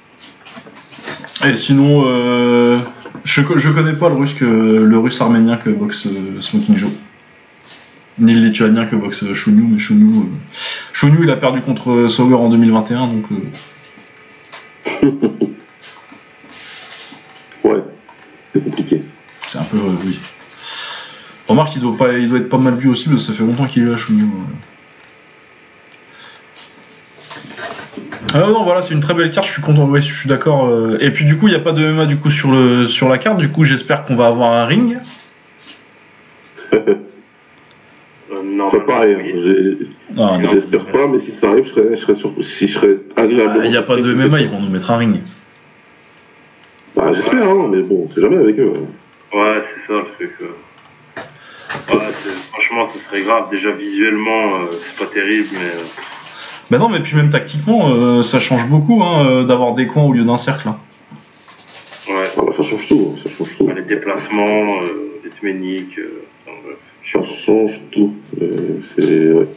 Et 1.45 1.57
sinon, 1.57 2.05
euh, 2.07 2.79
je, 3.25 3.43
je 3.57 3.71
connais 3.71 3.93
pas 3.93 4.09
le 4.09 4.17
russe, 4.17 4.35
que, 4.35 4.45
le 4.45 4.99
russe 4.99 5.21
arménien 5.21 5.57
que 5.57 5.71
boxe 5.71 6.09
Smoking 6.41 6.77
Joe. 6.77 6.91
Ni 8.19 8.33
le 8.35 8.41
lituanien 8.47 8.87
que 8.87 8.97
boxe 8.97 9.31
Shunyu, 9.35 9.67
mais 9.73 9.79
Shunyu, 9.79 10.21
euh, 10.21 10.23
Shunyu 10.95 11.25
il 11.25 11.31
a 11.31 11.37
perdu 11.37 11.61
contre 11.61 12.09
Sauer 12.09 12.35
en 12.35 12.49
2021, 12.49 13.09
donc 13.09 13.25
euh, 13.31 13.51
Ouais. 17.65 17.83
C'est 18.55 18.65
compliqué. 18.65 19.03
c'est 19.49 19.59
un 19.59 19.65
peu. 19.65 19.77
euh, 19.77 19.97
oui. 20.07 20.19
Remarque, 21.47 21.77
il 21.77 21.83
doit, 21.83 21.97
pas, 21.97 22.13
il 22.15 22.29
doit 22.29 22.39
être 22.39 22.49
pas 22.49 22.59
mal 22.59 22.75
vu 22.75 22.89
aussi, 22.89 23.09
parce 23.09 23.27
que 23.27 23.33
ça 23.33 23.39
fait 23.39 23.45
longtemps 23.45 23.67
qu'il 23.67 23.83
est 23.83 23.87
là, 23.87 23.93
euh. 23.95 24.27
Ah 28.35 28.41
non, 28.41 28.65
voilà, 28.65 28.83
c'est 28.83 28.95
une 28.95 29.01
très 29.01 29.15
belle 29.15 29.31
carte, 29.31 29.47
je 29.47 29.53
suis 29.53 29.63
content, 29.63 29.85
ouais, 29.87 30.01
je 30.01 30.13
suis 30.13 30.29
d'accord. 30.29 30.67
euh. 30.67 30.97
Et 31.01 31.11
puis 31.11 31.25
du 31.27 31.37
coup, 31.37 31.49
il 31.49 31.51
n'y 31.51 31.57
a 31.57 31.61
pas 31.61 31.73
de 31.73 31.87
MMA 31.93 32.07
du 32.07 32.17
coup 32.17 32.31
sur, 32.31 32.51
le, 32.51 32.89
sur 32.89 33.09
la 33.09 33.19
carte, 33.19 33.39
du 33.39 33.51
coup 33.51 33.63
j'espère 33.65 34.05
qu'on 34.07 34.17
va 34.17 34.27
avoir 34.27 34.53
un 34.53 34.65
ring. 34.67 34.99
Euh, 38.33 38.69
C'est 38.73 38.87
pareil. 38.87 39.15
hein. 39.15 39.21
oui. 39.23 39.43
J'ai- 39.45 39.87
Ah, 40.19 40.39
non. 40.39 40.49
J'espère 40.53 40.87
pas, 40.87 41.07
mais 41.07 41.21
si 41.21 41.33
ça 41.41 41.51
arrive, 41.51 41.65
je 41.67 41.71
serais, 41.71 41.97
je 41.97 42.01
serais, 42.03 42.15
sur... 42.17 42.33
si 42.43 42.67
je 42.69 42.75
serais 42.79 42.97
agréable. 43.17 43.61
Il 43.65 43.71
n'y 43.71 43.77
a 43.77 43.83
pas 43.83 43.97
de 43.97 44.15
MMA, 44.15 44.41
ils 44.41 44.49
vont 44.49 44.61
nous 44.61 44.71
mettre 44.71 44.91
un 44.91 44.97
ring. 44.99 45.21
Bah, 46.95 47.13
j'espère, 47.15 47.49
hein, 47.49 47.69
mais 47.71 47.83
bon, 47.83 48.09
c'est 48.15 48.21
jamais 48.21 48.37
avec 48.39 48.59
eux. 48.59 48.73
hein. 48.75 49.37
Ouais, 49.39 49.63
c'est 49.65 49.87
ça 49.93 50.01
le 50.01 50.07
truc. 50.17 50.33
euh. 50.41 50.47
Ouais, 51.95 52.05
c'est- 52.23 52.31
franchement, 52.53 52.89
ce 52.95 52.99
serait 53.01 53.23
grave. 53.23 53.51
Déjà, 53.51 53.71
visuellement, 53.73 54.57
euh, 54.57 54.67
c'est 54.73 55.05
pas 55.05 55.13
terrible, 55.13 55.49
mais 55.53 55.59
euh, 55.81 55.85
Bah 56.71 56.79
non, 56.79 56.89
mais 56.89 57.01
puis 57.01 57.15
même 57.17 57.29
tactiquement, 57.29 57.91
euh, 57.95 58.23
ça 58.23 58.41
change 58.41 58.67
beaucoup 58.69 59.03
hein, 59.03 59.27
euh, 59.27 59.45
d'avoir 59.45 59.75
des 59.75 59.87
coins 59.87 60.05
au 60.05 60.13
lieu 60.13 60.25
d'un 60.25 60.37
cercle. 60.39 60.69
hein. 60.69 60.79
ouais. 62.09 62.15
Ah 62.37 62.41
bah, 62.47 62.53
ça 62.57 62.63
change 62.65 62.89
tout, 62.89 63.17
ça 63.23 63.31
change 63.37 63.57
tout. 63.59 63.69
Les 63.75 63.83
déplacements, 63.83 64.81
euh, 64.83 65.21
les 65.23 65.31
techniques. 65.31 65.99
euh, 65.99 66.23
enfin, 66.47 66.57
bref. 66.65 66.77
Ça 67.13 67.21
change 67.45 67.81
tout. 67.93 68.15
Euh, 68.41 68.81
c'est. 68.99 69.33
Ouais. 69.33 69.49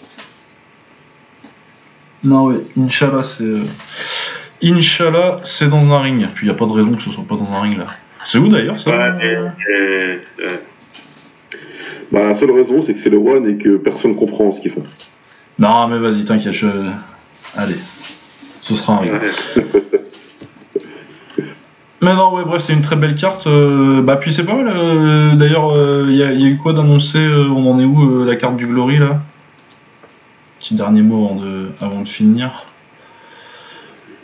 Non, 2.23 2.45
ouais, 2.47 2.57
Inch'Allah, 2.77 3.23
c'est. 3.23 3.43
euh, 3.43 3.63
Inch'Allah, 4.61 5.39
c'est 5.45 5.69
dans 5.69 5.91
un 5.93 6.01
ring. 6.01 6.27
Puis 6.35 6.45
il 6.45 6.49
n'y 6.49 6.55
a 6.55 6.57
pas 6.57 6.65
de 6.65 6.71
raison 6.71 6.93
que 6.93 7.01
ce 7.03 7.11
soit 7.11 7.23
pas 7.27 7.35
dans 7.35 7.49
un 7.51 7.61
ring 7.61 7.77
là. 7.77 7.87
C'est 8.25 8.37
où 8.37 8.49
d'ailleurs 8.49 8.79
ça? 8.79 8.89
Ouais, 8.91 9.25
et, 9.25 9.71
et, 9.71 10.43
euh, 10.45 10.57
Bah, 12.11 12.23
la 12.25 12.33
seule 12.35 12.51
raison, 12.51 12.83
c'est 12.85 12.93
que 12.93 12.99
c'est 12.99 13.09
le 13.09 13.17
One 13.17 13.47
et 13.49 13.55
que 13.57 13.77
personne 13.77 14.15
comprend 14.15 14.51
ce 14.53 14.59
qu'ils 14.61 14.71
font. 14.71 14.83
Non, 15.57 15.87
mais 15.87 15.97
vas-y, 15.99 16.25
t'inquiète, 16.25 16.53
je. 16.53 16.67
Allez. 17.55 17.75
Ce 18.61 18.75
sera 18.75 18.93
un 18.93 18.97
ring. 18.99 19.13
Mais 22.01 22.15
non, 22.15 22.33
ouais, 22.33 22.43
bref, 22.45 22.61
c'est 22.61 22.73
une 22.73 22.81
très 22.81 22.95
belle 22.95 23.15
carte. 23.15 23.45
euh, 23.47 24.01
bah, 24.01 24.15
puis 24.15 24.31
c'est 24.31 24.45
pas 24.45 24.55
mal. 24.55 24.71
euh, 24.73 25.35
D'ailleurs, 25.35 25.73
il 26.07 26.15
y, 26.15 26.23
a 26.23 26.31
y 26.31 26.45
a 26.45 26.47
eu 26.47 26.57
quoi 26.57 26.73
d'annoncé 26.73 27.17
euh, 27.19 27.49
On 27.49 27.69
en 27.69 27.79
est 27.79 27.85
où 27.85 28.21
euh, 28.21 28.25
la 28.25 28.35
carte 28.37 28.55
du 28.55 28.65
Glory 28.67 28.99
là? 28.99 29.19
Petit 30.59 30.75
dernier 30.75 31.01
mot 31.01 31.25
avant 31.25 31.35
de, 31.35 31.69
avant 31.81 32.01
de 32.01 32.07
finir. 32.07 32.63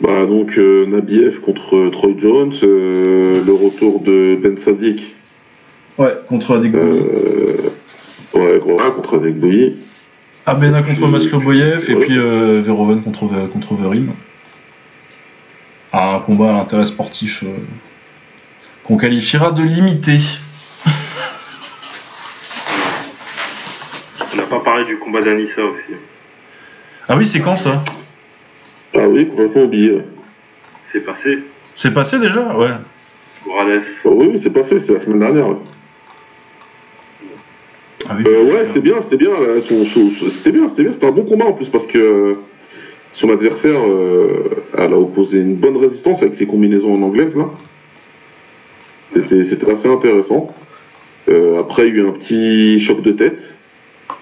Bah, 0.00 0.26
donc, 0.26 0.56
euh, 0.58 0.86
Nabiev 0.86 1.40
contre 1.40 1.90
Troy 1.90 2.10
Jones, 2.20 2.54
euh, 2.62 3.42
le 3.44 3.52
retour 3.52 4.00
de 4.00 4.38
Ben 4.42 4.56
Sadik. 4.62 5.14
Ouais, 5.98 6.14
contre 6.28 6.56
Adek 6.56 6.74
Euh, 6.74 7.56
ouais, 8.34 8.58
voilà, 8.64 8.90
contre 8.90 9.16
Adek 9.18 9.38
Bouilly. 9.38 9.76
Abena 10.44 10.82
contre 10.82 11.08
Masloboyev 11.08 11.90
et 11.90 11.94
puis 11.96 12.16
euh, 12.18 12.62
Veroven 12.64 13.02
contre, 13.02 13.26
contre 13.52 13.74
Verim. 13.74 14.12
Un 15.98 16.20
combat 16.20 16.50
à 16.50 16.52
l'intérêt 16.52 16.84
sportif 16.84 17.42
euh, 17.42 17.56
qu'on 18.84 18.98
qualifiera 18.98 19.50
de 19.50 19.62
limité. 19.62 20.18
On 24.30 24.36
n'a 24.36 24.42
pas 24.42 24.60
parlé 24.60 24.84
du 24.84 24.98
combat 24.98 25.22
d'Anissa 25.22 25.62
aussi. 25.62 25.98
Ah 27.08 27.16
oui, 27.16 27.24
c'est 27.24 27.40
quand 27.40 27.56
ça? 27.56 27.82
Ah 28.94 29.08
oui, 29.08 29.26
complètement 29.26 29.62
oublié. 29.62 29.92
ouais. 29.92 30.04
C'est 30.92 31.00
passé. 31.00 31.38
C'est 31.74 31.94
passé 31.94 32.18
déjà? 32.18 32.54
Ouais. 32.56 32.72
Morales. 33.46 33.82
Ah 34.04 34.08
oui, 34.10 34.28
oui, 34.32 34.40
c'est 34.42 34.50
passé, 34.50 34.78
c'est 34.86 34.92
la 34.92 35.00
semaine 35.00 35.20
dernière. 35.20 35.48
ouais. 35.48 35.56
Ah 38.08 38.16
oui. 38.18 38.24
Euh, 38.26 38.44
ouais, 38.52 38.64
c'était 38.66 38.80
bien, 38.80 38.96
c'était 39.00 39.16
bien. 39.16 39.30
C'était 39.62 40.52
bien, 40.52 40.68
c'était 40.68 40.82
bien. 40.82 40.92
C'était 40.92 41.06
un 41.06 41.10
bon 41.12 41.24
combat 41.24 41.46
en 41.46 41.52
plus 41.54 41.68
parce 41.70 41.86
que 41.86 41.96
euh, 41.98 42.34
son 43.16 43.30
adversaire, 43.30 43.80
euh, 43.80 44.62
elle 44.76 44.92
a 44.92 44.98
opposé 44.98 45.38
une 45.38 45.56
bonne 45.56 45.78
résistance 45.78 46.22
avec 46.22 46.34
ses 46.34 46.46
combinaisons 46.46 46.94
en 46.94 47.02
anglaise 47.02 47.34
là. 47.34 47.48
C'était 49.14 49.70
assez 49.70 49.88
intéressant. 49.88 50.54
Euh, 51.28 51.58
après, 51.58 51.88
il 51.88 51.96
y 51.96 51.98
a 51.98 52.02
eu 52.02 52.08
un 52.08 52.12
petit 52.12 52.78
choc 52.80 53.02
de 53.02 53.12
tête. 53.12 53.42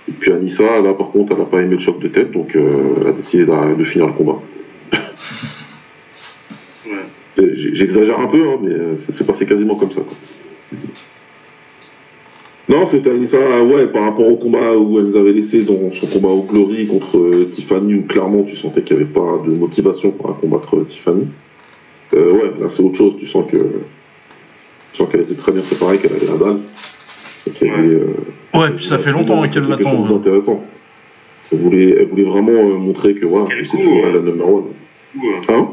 Et 0.08 0.12
puis 0.12 0.32
Anissa, 0.32 0.80
là 0.80 0.94
par 0.94 1.08
contre, 1.08 1.32
elle 1.32 1.38
n'a 1.38 1.44
pas 1.44 1.60
aimé 1.60 1.74
le 1.74 1.80
choc 1.80 1.98
de 1.98 2.08
tête, 2.08 2.30
donc 2.30 2.54
euh, 2.54 2.94
elle 3.00 3.06
a 3.08 3.12
décidé 3.12 3.44
de, 3.44 3.74
de 3.74 3.84
finir 3.84 4.06
le 4.06 4.12
combat. 4.12 4.38
Ouais. 6.86 7.48
J'exagère 7.72 8.20
un 8.20 8.26
peu, 8.26 8.46
hein, 8.46 8.58
mais 8.62 9.04
ça 9.06 9.12
s'est 9.12 9.24
passé 9.24 9.46
quasiment 9.46 9.74
comme 9.74 9.90
ça. 9.90 10.02
quoi. 10.02 10.78
Non, 12.68 12.86
c'était 12.86 13.10
Anissa, 13.10 13.62
ouais, 13.62 13.86
par 13.88 14.04
rapport 14.04 14.26
au 14.26 14.36
combat 14.36 14.72
où 14.76 14.98
elle 14.98 15.06
nous 15.08 15.16
avait 15.18 15.32
laissé 15.32 15.62
dans 15.62 15.92
son 15.92 16.06
combat 16.06 16.28
au 16.30 16.42
Glory 16.42 16.86
contre 16.86 17.18
euh, 17.18 17.50
Tiffany, 17.54 17.94
où 17.96 18.02
clairement 18.06 18.42
tu 18.44 18.56
sentais 18.56 18.80
qu'il 18.82 18.96
n'y 18.96 19.02
avait 19.02 19.12
pas 19.12 19.38
de 19.46 19.52
motivation 19.52 20.10
pour 20.12 20.28
la 20.28 20.34
combattre 20.34 20.74
euh, 20.76 20.84
Tiffany. 20.84 21.26
Euh, 22.14 22.32
ouais, 22.32 22.52
là 22.60 22.68
c'est 22.70 22.82
autre 22.82 22.96
chose, 22.96 23.14
tu 23.20 23.26
sens 23.26 23.44
que 23.50 23.56
tu 23.58 24.96
sens 24.98 25.08
qu'elle 25.10 25.20
était 25.22 25.34
très 25.34 25.52
bien 25.52 25.60
préparée, 25.60 25.98
qu'elle 25.98 26.12
avait 26.12 26.26
la 26.26 26.36
dalle. 26.38 26.60
Et 27.46 27.50
qu'elle 27.50 27.68
Ouais. 27.70 28.00
euh, 28.54 28.70
puis 28.76 28.86
ça 28.86 28.96
fait 28.98 29.10
longtemps 29.12 29.42
hein, 29.42 29.48
qu'elle 29.48 29.64
l'attend. 29.68 30.04
hein. 30.06 30.08
d'intéressant. 30.12 30.64
Elle 31.52 31.58
voulait, 31.58 31.96
elle 31.98 32.06
voulait 32.06 32.22
vraiment 32.24 32.52
euh, 32.52 32.78
montrer 32.78 33.14
que 33.14 33.26
voilà, 33.26 33.46
c'est 33.50 33.68
toujours 33.76 33.96
euh. 33.96 34.02
elle 34.06 34.12
la 34.14 34.20
number 34.20 34.48
one. 34.48 34.64
Du 35.14 35.20
coup, 35.20 35.26
euh, 35.28 35.52
Hein? 35.54 35.68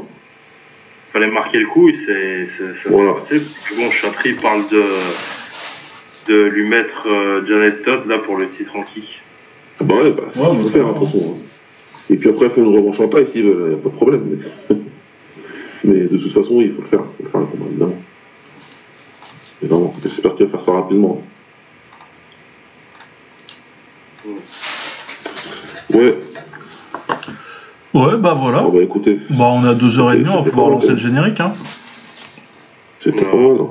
Fallait 1.14 1.32
marquer 1.32 1.60
le 1.60 1.68
coup 1.68 1.88
et 1.88 1.95
c'est, 2.06 2.48
c'est, 2.84 2.90
Voilà. 2.90 3.14
bon, 3.14 3.92
Chatry 3.92 4.34
parle 4.34 4.61
de, 4.70 4.82
de 6.27 6.35
lui 6.35 6.67
mettre 6.67 7.08
euh, 7.08 7.45
Janet 7.48 7.83
Todd 7.83 8.06
là 8.08 8.19
pour 8.19 8.38
le 8.38 8.50
titre 8.51 8.75
en 8.75 8.83
kick. 8.83 9.22
Ah 9.80 9.83
Bah 9.83 9.95
ouais, 9.95 10.11
bah, 10.11 10.24
c'est 10.30 10.40
Ouais, 10.40 10.48
ce 10.58 10.61
qu'il 10.64 10.72
faire, 10.72 10.88
hein, 10.88 10.93
de 10.93 11.00
toute 11.00 11.08
façon. 11.08 11.35
hein. 11.38 11.41
Et 12.09 12.16
puis 12.17 12.30
après, 12.30 12.45
il 12.48 12.51
faut 12.51 12.61
une 12.61 12.75
revanche 12.75 13.00
en 13.00 13.08
taille 13.08 13.27
s'ils 13.32 13.43
veulent, 13.43 13.72
y 13.72 13.75
a 13.75 13.77
pas 13.77 13.90
de 13.90 13.95
problème. 13.95 14.38
Mais... 14.69 14.75
mais 15.83 16.00
de 16.08 16.17
toute 16.17 16.32
façon, 16.33 16.56
oui, 16.56 16.66
il 16.66 16.74
faut 16.75 16.82
le 16.82 16.88
faire. 16.88 17.01
Il 17.01 17.17
faut 17.17 17.24
le 17.24 17.30
faire, 17.30 17.40
le 17.41 17.45
combat, 17.48 17.66
évidemment. 17.69 17.95
Évidemment, 19.61 19.93
j'espère 20.03 20.35
qu'il 20.35 20.45
va 20.45 20.51
faire 20.51 20.61
ça 20.66 20.72
rapidement. 20.74 21.22
Ouais, 25.93 26.17
Ouais, 27.93 28.16
bah 28.17 28.33
voilà. 28.33 28.61
bon, 28.61 28.69
bah 28.69 28.82
écoutez, 28.83 29.19
Bah 29.30 29.45
on 29.51 29.66
a 29.66 29.74
deux 29.74 30.00
heures 30.00 30.14
et 30.14 30.17
demie, 30.17 30.30
on 30.30 30.41
va 30.43 30.50
pouvoir 30.50 30.69
lancer 30.69 30.90
le 30.91 30.98
générique. 30.98 31.40
Hein. 31.41 31.51
c'était 33.00 33.25
Ouais. 33.25 33.32
pas 33.32 33.35
mal. 33.38 33.58
hein. 33.61 33.69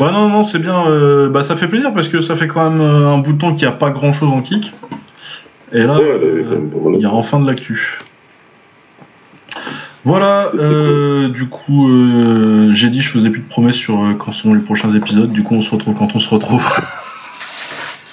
Ouais, 0.00 0.10
non, 0.12 0.28
non, 0.28 0.42
c'est 0.44 0.58
bien. 0.58 0.86
euh, 0.86 1.28
bah 1.28 1.42
ça 1.42 1.56
fait 1.56 1.68
plaisir 1.68 1.92
parce 1.92 2.08
que 2.08 2.20
ça 2.20 2.34
fait 2.36 2.46
quand 2.48 2.70
même 2.70 2.80
euh, 2.80 3.08
un 3.08 3.18
bout 3.18 3.32
de 3.34 3.38
temps 3.38 3.52
qu'il 3.54 3.66
n'y 3.68 3.72
a 3.72 3.76
pas 3.76 3.90
grand 3.90 4.12
chose 4.12 4.30
en 4.30 4.40
kick. 4.40 4.72
Et 5.72 5.80
là, 5.82 5.98
Ouais, 5.98 6.02
euh, 6.04 6.58
il 6.94 7.00
y 7.00 7.06
a 7.06 7.12
enfin 7.12 7.38
de 7.40 7.46
l'actu. 7.46 8.00
Voilà, 10.04 10.50
euh, 10.54 11.28
du 11.28 11.48
coup, 11.48 11.90
euh, 11.90 12.70
j'ai 12.72 12.88
dit 12.88 13.00
je 13.02 13.10
faisais 13.10 13.28
plus 13.28 13.42
de 13.42 13.48
promesses 13.48 13.76
sur 13.76 14.02
euh, 14.02 14.14
quand 14.18 14.32
seront 14.32 14.54
les 14.54 14.60
prochains 14.60 14.90
épisodes. 14.94 15.30
Du 15.30 15.42
coup, 15.42 15.54
on 15.54 15.60
se 15.60 15.70
retrouve 15.70 15.94
quand 15.94 16.14
on 16.14 16.18
se 16.18 16.28
retrouve. 16.28 16.64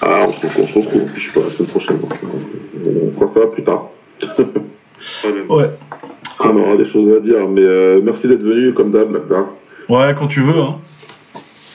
Ah, 0.00 0.26
on 0.28 0.30
se 0.32 0.46
on 0.46 0.66
se 0.68 0.74
retrouve, 0.78 1.08
je 1.16 1.26
sais 1.26 1.32
pas, 1.32 1.40
la 1.40 1.50
semaine 1.56 1.68
prochaine. 1.70 1.98
On 2.86 3.18
fera 3.18 3.34
ça 3.34 3.46
plus 3.52 3.64
tard. 3.64 3.88
Ouais. 5.48 5.70
on 6.40 6.56
aura 6.56 6.76
des 6.76 6.88
choses 6.88 7.16
à 7.16 7.20
dire, 7.20 7.48
mais 7.48 7.62
euh, 7.62 8.00
merci 8.04 8.28
d'être 8.28 8.42
venu, 8.42 8.72
comme 8.74 8.92
d'hab, 8.92 9.12
là. 9.28 9.46
Ouais, 9.88 10.14
quand 10.16 10.28
tu 10.28 10.40
veux. 10.40 10.56
Hein. 10.60 10.76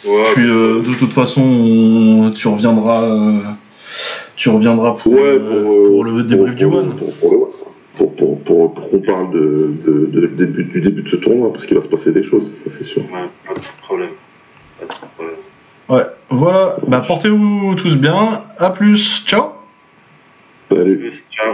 Ouais, 0.06 0.34
Puis 0.34 0.50
euh, 0.50 0.82
de 0.82 0.94
toute 1.00 1.14
façon, 1.14 1.42
on- 1.42 2.32
tu 2.32 2.48
reviendras. 2.48 3.04
euh, 3.04 3.36
tu 4.36 4.50
reviendras 4.50 4.94
pour, 4.94 5.14
Ouais, 5.14 5.20
euh, 5.22 5.40
pour, 5.64 5.72
euh, 5.74 5.90
pour 5.90 6.04
le 6.06 6.24
débrief 6.24 6.56
du 6.56 6.66
One. 6.66 6.96
Pour, 6.98 7.14
pour 7.16 7.32
le 7.32 7.38
One. 7.38 7.50
Pour, 7.98 8.16
pour, 8.16 8.40
pour, 8.44 8.74
pour 8.74 8.90
qu'on 8.90 9.00
parle 9.00 9.32
de, 9.32 9.72
de, 9.86 10.06
de- 10.12 10.28
début- 10.28 10.64
du 10.64 10.82
début 10.82 11.04
de 11.04 11.10
ce 11.10 11.16
tournoi, 11.18 11.54
parce 11.54 11.66
qu'il 11.66 11.78
va 11.78 11.84
se 11.84 11.88
passer 11.88 12.12
des 12.12 12.24
choses, 12.24 12.44
ça 12.66 12.72
c'est 12.78 12.86
sûr. 12.86 13.04
ouais, 13.04 13.30
pas 13.48 13.54
de 13.54 13.60
problème. 13.84 14.10
Pas 14.80 14.86
de 14.88 15.12
problème. 15.16 15.36
Ouais, 15.90 16.04
voilà. 16.30 16.76
Bah 16.88 17.04
portez-vous 17.08 17.76
tous 17.76 17.96
bien. 17.96 18.42
À 18.58 18.72
plus. 18.72 19.24
Ciao. 19.28 19.52
Salut. 20.72 21.24
Ciao. 21.32 21.54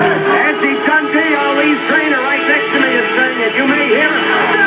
Nancy 0.00 0.74
Dundee, 0.86 1.36
Ali's 1.38 1.78
trainer, 1.88 2.20
right 2.26 2.44
next 2.48 2.68
to 2.72 2.78
me, 2.80 2.88
is 2.96 3.08
saying 3.14 3.40
it. 3.40 3.56
You 3.56 4.59